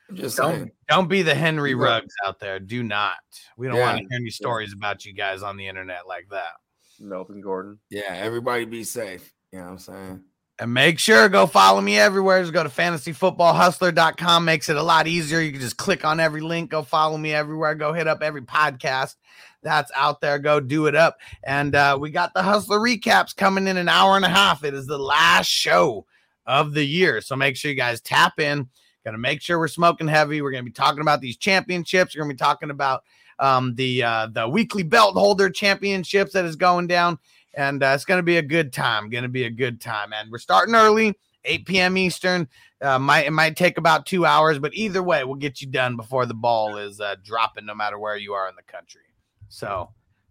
I'm 0.08 0.16
just 0.16 0.36
Don't 0.38 0.54
saying. 0.56 0.70
don't 0.88 1.08
be 1.08 1.22
the 1.22 1.34
Henry 1.34 1.70
Yeah. 1.70 1.76
Ruggs 1.84 2.14
out 2.26 2.40
there. 2.40 2.58
Do 2.58 2.82
not. 2.82 3.18
We 3.56 3.68
don't 3.68 3.78
want 3.78 3.98
to 3.98 4.02
hear 4.02 4.08
any 4.20 4.30
stories 4.30 4.72
about 4.72 5.04
you 5.04 5.12
guys 5.12 5.42
on 5.42 5.56
the 5.56 5.68
internet 5.68 6.08
like 6.08 6.26
that. 6.30 6.52
Melvin 6.98 7.40
Gordon. 7.40 7.78
Yeah, 7.90 8.12
everybody 8.14 8.64
be 8.64 8.82
safe. 8.84 9.32
You 9.52 9.58
know 9.60 9.64
what 9.66 9.70
I'm 9.72 9.78
saying? 9.78 10.24
And 10.60 10.74
make 10.74 10.98
sure 10.98 11.28
go 11.30 11.46
follow 11.46 11.80
me 11.80 11.98
everywhere. 11.98 12.42
Just 12.42 12.52
go 12.52 12.62
to 12.62 12.68
fantasyfootballhustler.com. 12.68 14.44
Makes 14.44 14.68
it 14.68 14.76
a 14.76 14.82
lot 14.82 15.06
easier. 15.06 15.40
You 15.40 15.52
can 15.52 15.60
just 15.60 15.78
click 15.78 16.04
on 16.04 16.20
every 16.20 16.42
link. 16.42 16.70
Go 16.70 16.82
follow 16.82 17.16
me 17.16 17.32
everywhere. 17.32 17.74
Go 17.74 17.94
hit 17.94 18.06
up 18.06 18.22
every 18.22 18.42
podcast 18.42 19.16
that's 19.62 19.90
out 19.94 20.20
there. 20.20 20.38
Go 20.38 20.60
do 20.60 20.86
it 20.86 20.94
up. 20.94 21.18
And 21.42 21.74
uh, 21.74 21.96
we 22.00 22.10
got 22.10 22.34
the 22.34 22.42
Hustler 22.42 22.78
recaps 22.78 23.34
coming 23.34 23.66
in 23.66 23.76
an 23.76 23.88
hour 23.88 24.16
and 24.16 24.24
a 24.24 24.28
half. 24.28 24.64
It 24.64 24.74
is 24.74 24.86
the 24.86 24.98
last 24.98 25.48
show 25.48 26.06
of 26.46 26.74
the 26.74 26.84
year. 26.84 27.20
So 27.20 27.36
make 27.36 27.56
sure 27.56 27.70
you 27.70 27.76
guys 27.76 28.00
tap 28.00 28.38
in. 28.38 28.68
Gonna 29.04 29.18
make 29.18 29.40
sure 29.40 29.58
we're 29.58 29.68
smoking 29.68 30.08
heavy. 30.08 30.42
We're 30.42 30.50
gonna 30.50 30.62
be 30.62 30.70
talking 30.70 31.00
about 31.00 31.22
these 31.22 31.38
championships. 31.38 32.14
We're 32.14 32.20
gonna 32.22 32.34
be 32.34 32.38
talking 32.38 32.70
about 32.70 33.02
um, 33.38 33.74
the 33.74 34.02
uh, 34.02 34.26
the 34.26 34.46
weekly 34.46 34.82
belt 34.82 35.14
holder 35.14 35.48
championships 35.48 36.34
that 36.34 36.44
is 36.44 36.56
going 36.56 36.86
down 36.86 37.18
and 37.54 37.82
uh, 37.82 37.92
it's 37.94 38.04
going 38.04 38.18
to 38.18 38.22
be 38.24 38.36
a 38.36 38.42
good 38.42 38.72
time. 38.72 39.10
Going 39.10 39.22
to 39.22 39.28
be 39.28 39.44
a 39.44 39.50
good 39.50 39.80
time, 39.80 40.12
and 40.12 40.30
we're 40.30 40.38
starting 40.38 40.74
early, 40.74 41.16
8 41.44 41.66
p.m. 41.66 41.96
Eastern. 41.96 42.48
Uh, 42.80 42.98
might 42.98 43.26
it 43.26 43.32
might 43.32 43.56
take 43.56 43.76
about 43.78 44.06
two 44.06 44.24
hours, 44.24 44.58
but 44.58 44.74
either 44.74 45.02
way, 45.02 45.24
we'll 45.24 45.34
get 45.34 45.60
you 45.60 45.66
done 45.66 45.96
before 45.96 46.26
the 46.26 46.34
ball 46.34 46.76
is 46.76 47.00
uh, 47.00 47.16
dropping, 47.22 47.66
no 47.66 47.74
matter 47.74 47.98
where 47.98 48.16
you 48.16 48.32
are 48.32 48.48
in 48.48 48.54
the 48.56 48.72
country. 48.72 49.02
So, 49.48 49.90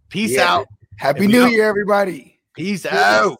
peace 0.09 0.35
Yeah. 0.35 0.53
out. 0.55 0.67
Happy 0.97 1.25
If 1.25 1.31
New 1.31 1.47
Year, 1.47 1.67
everybody. 1.67 2.39
Peace 2.55 2.85
out. 2.85 3.39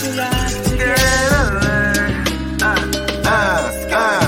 Uh, 0.00 0.04
uh, 3.24 4.22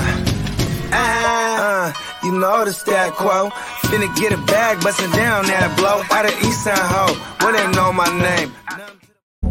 uh, 0.91 1.93
you 2.23 2.31
know 2.33 2.65
the 2.65 2.73
stat 2.73 3.13
quo. 3.13 3.49
Finna 3.87 4.13
get 4.19 4.33
a 4.33 4.37
bag, 4.47 4.81
bustin' 4.81 5.09
down 5.11 5.45
that 5.45 5.73
blow. 5.77 6.03
Out 6.11 6.25
of 6.25 6.33
East 6.43 6.65
Side 6.65 6.77
Ho, 6.77 7.13
where 7.45 7.53
they 7.53 7.71
know 7.71 7.93
my 7.93 8.09
name. 8.19 8.51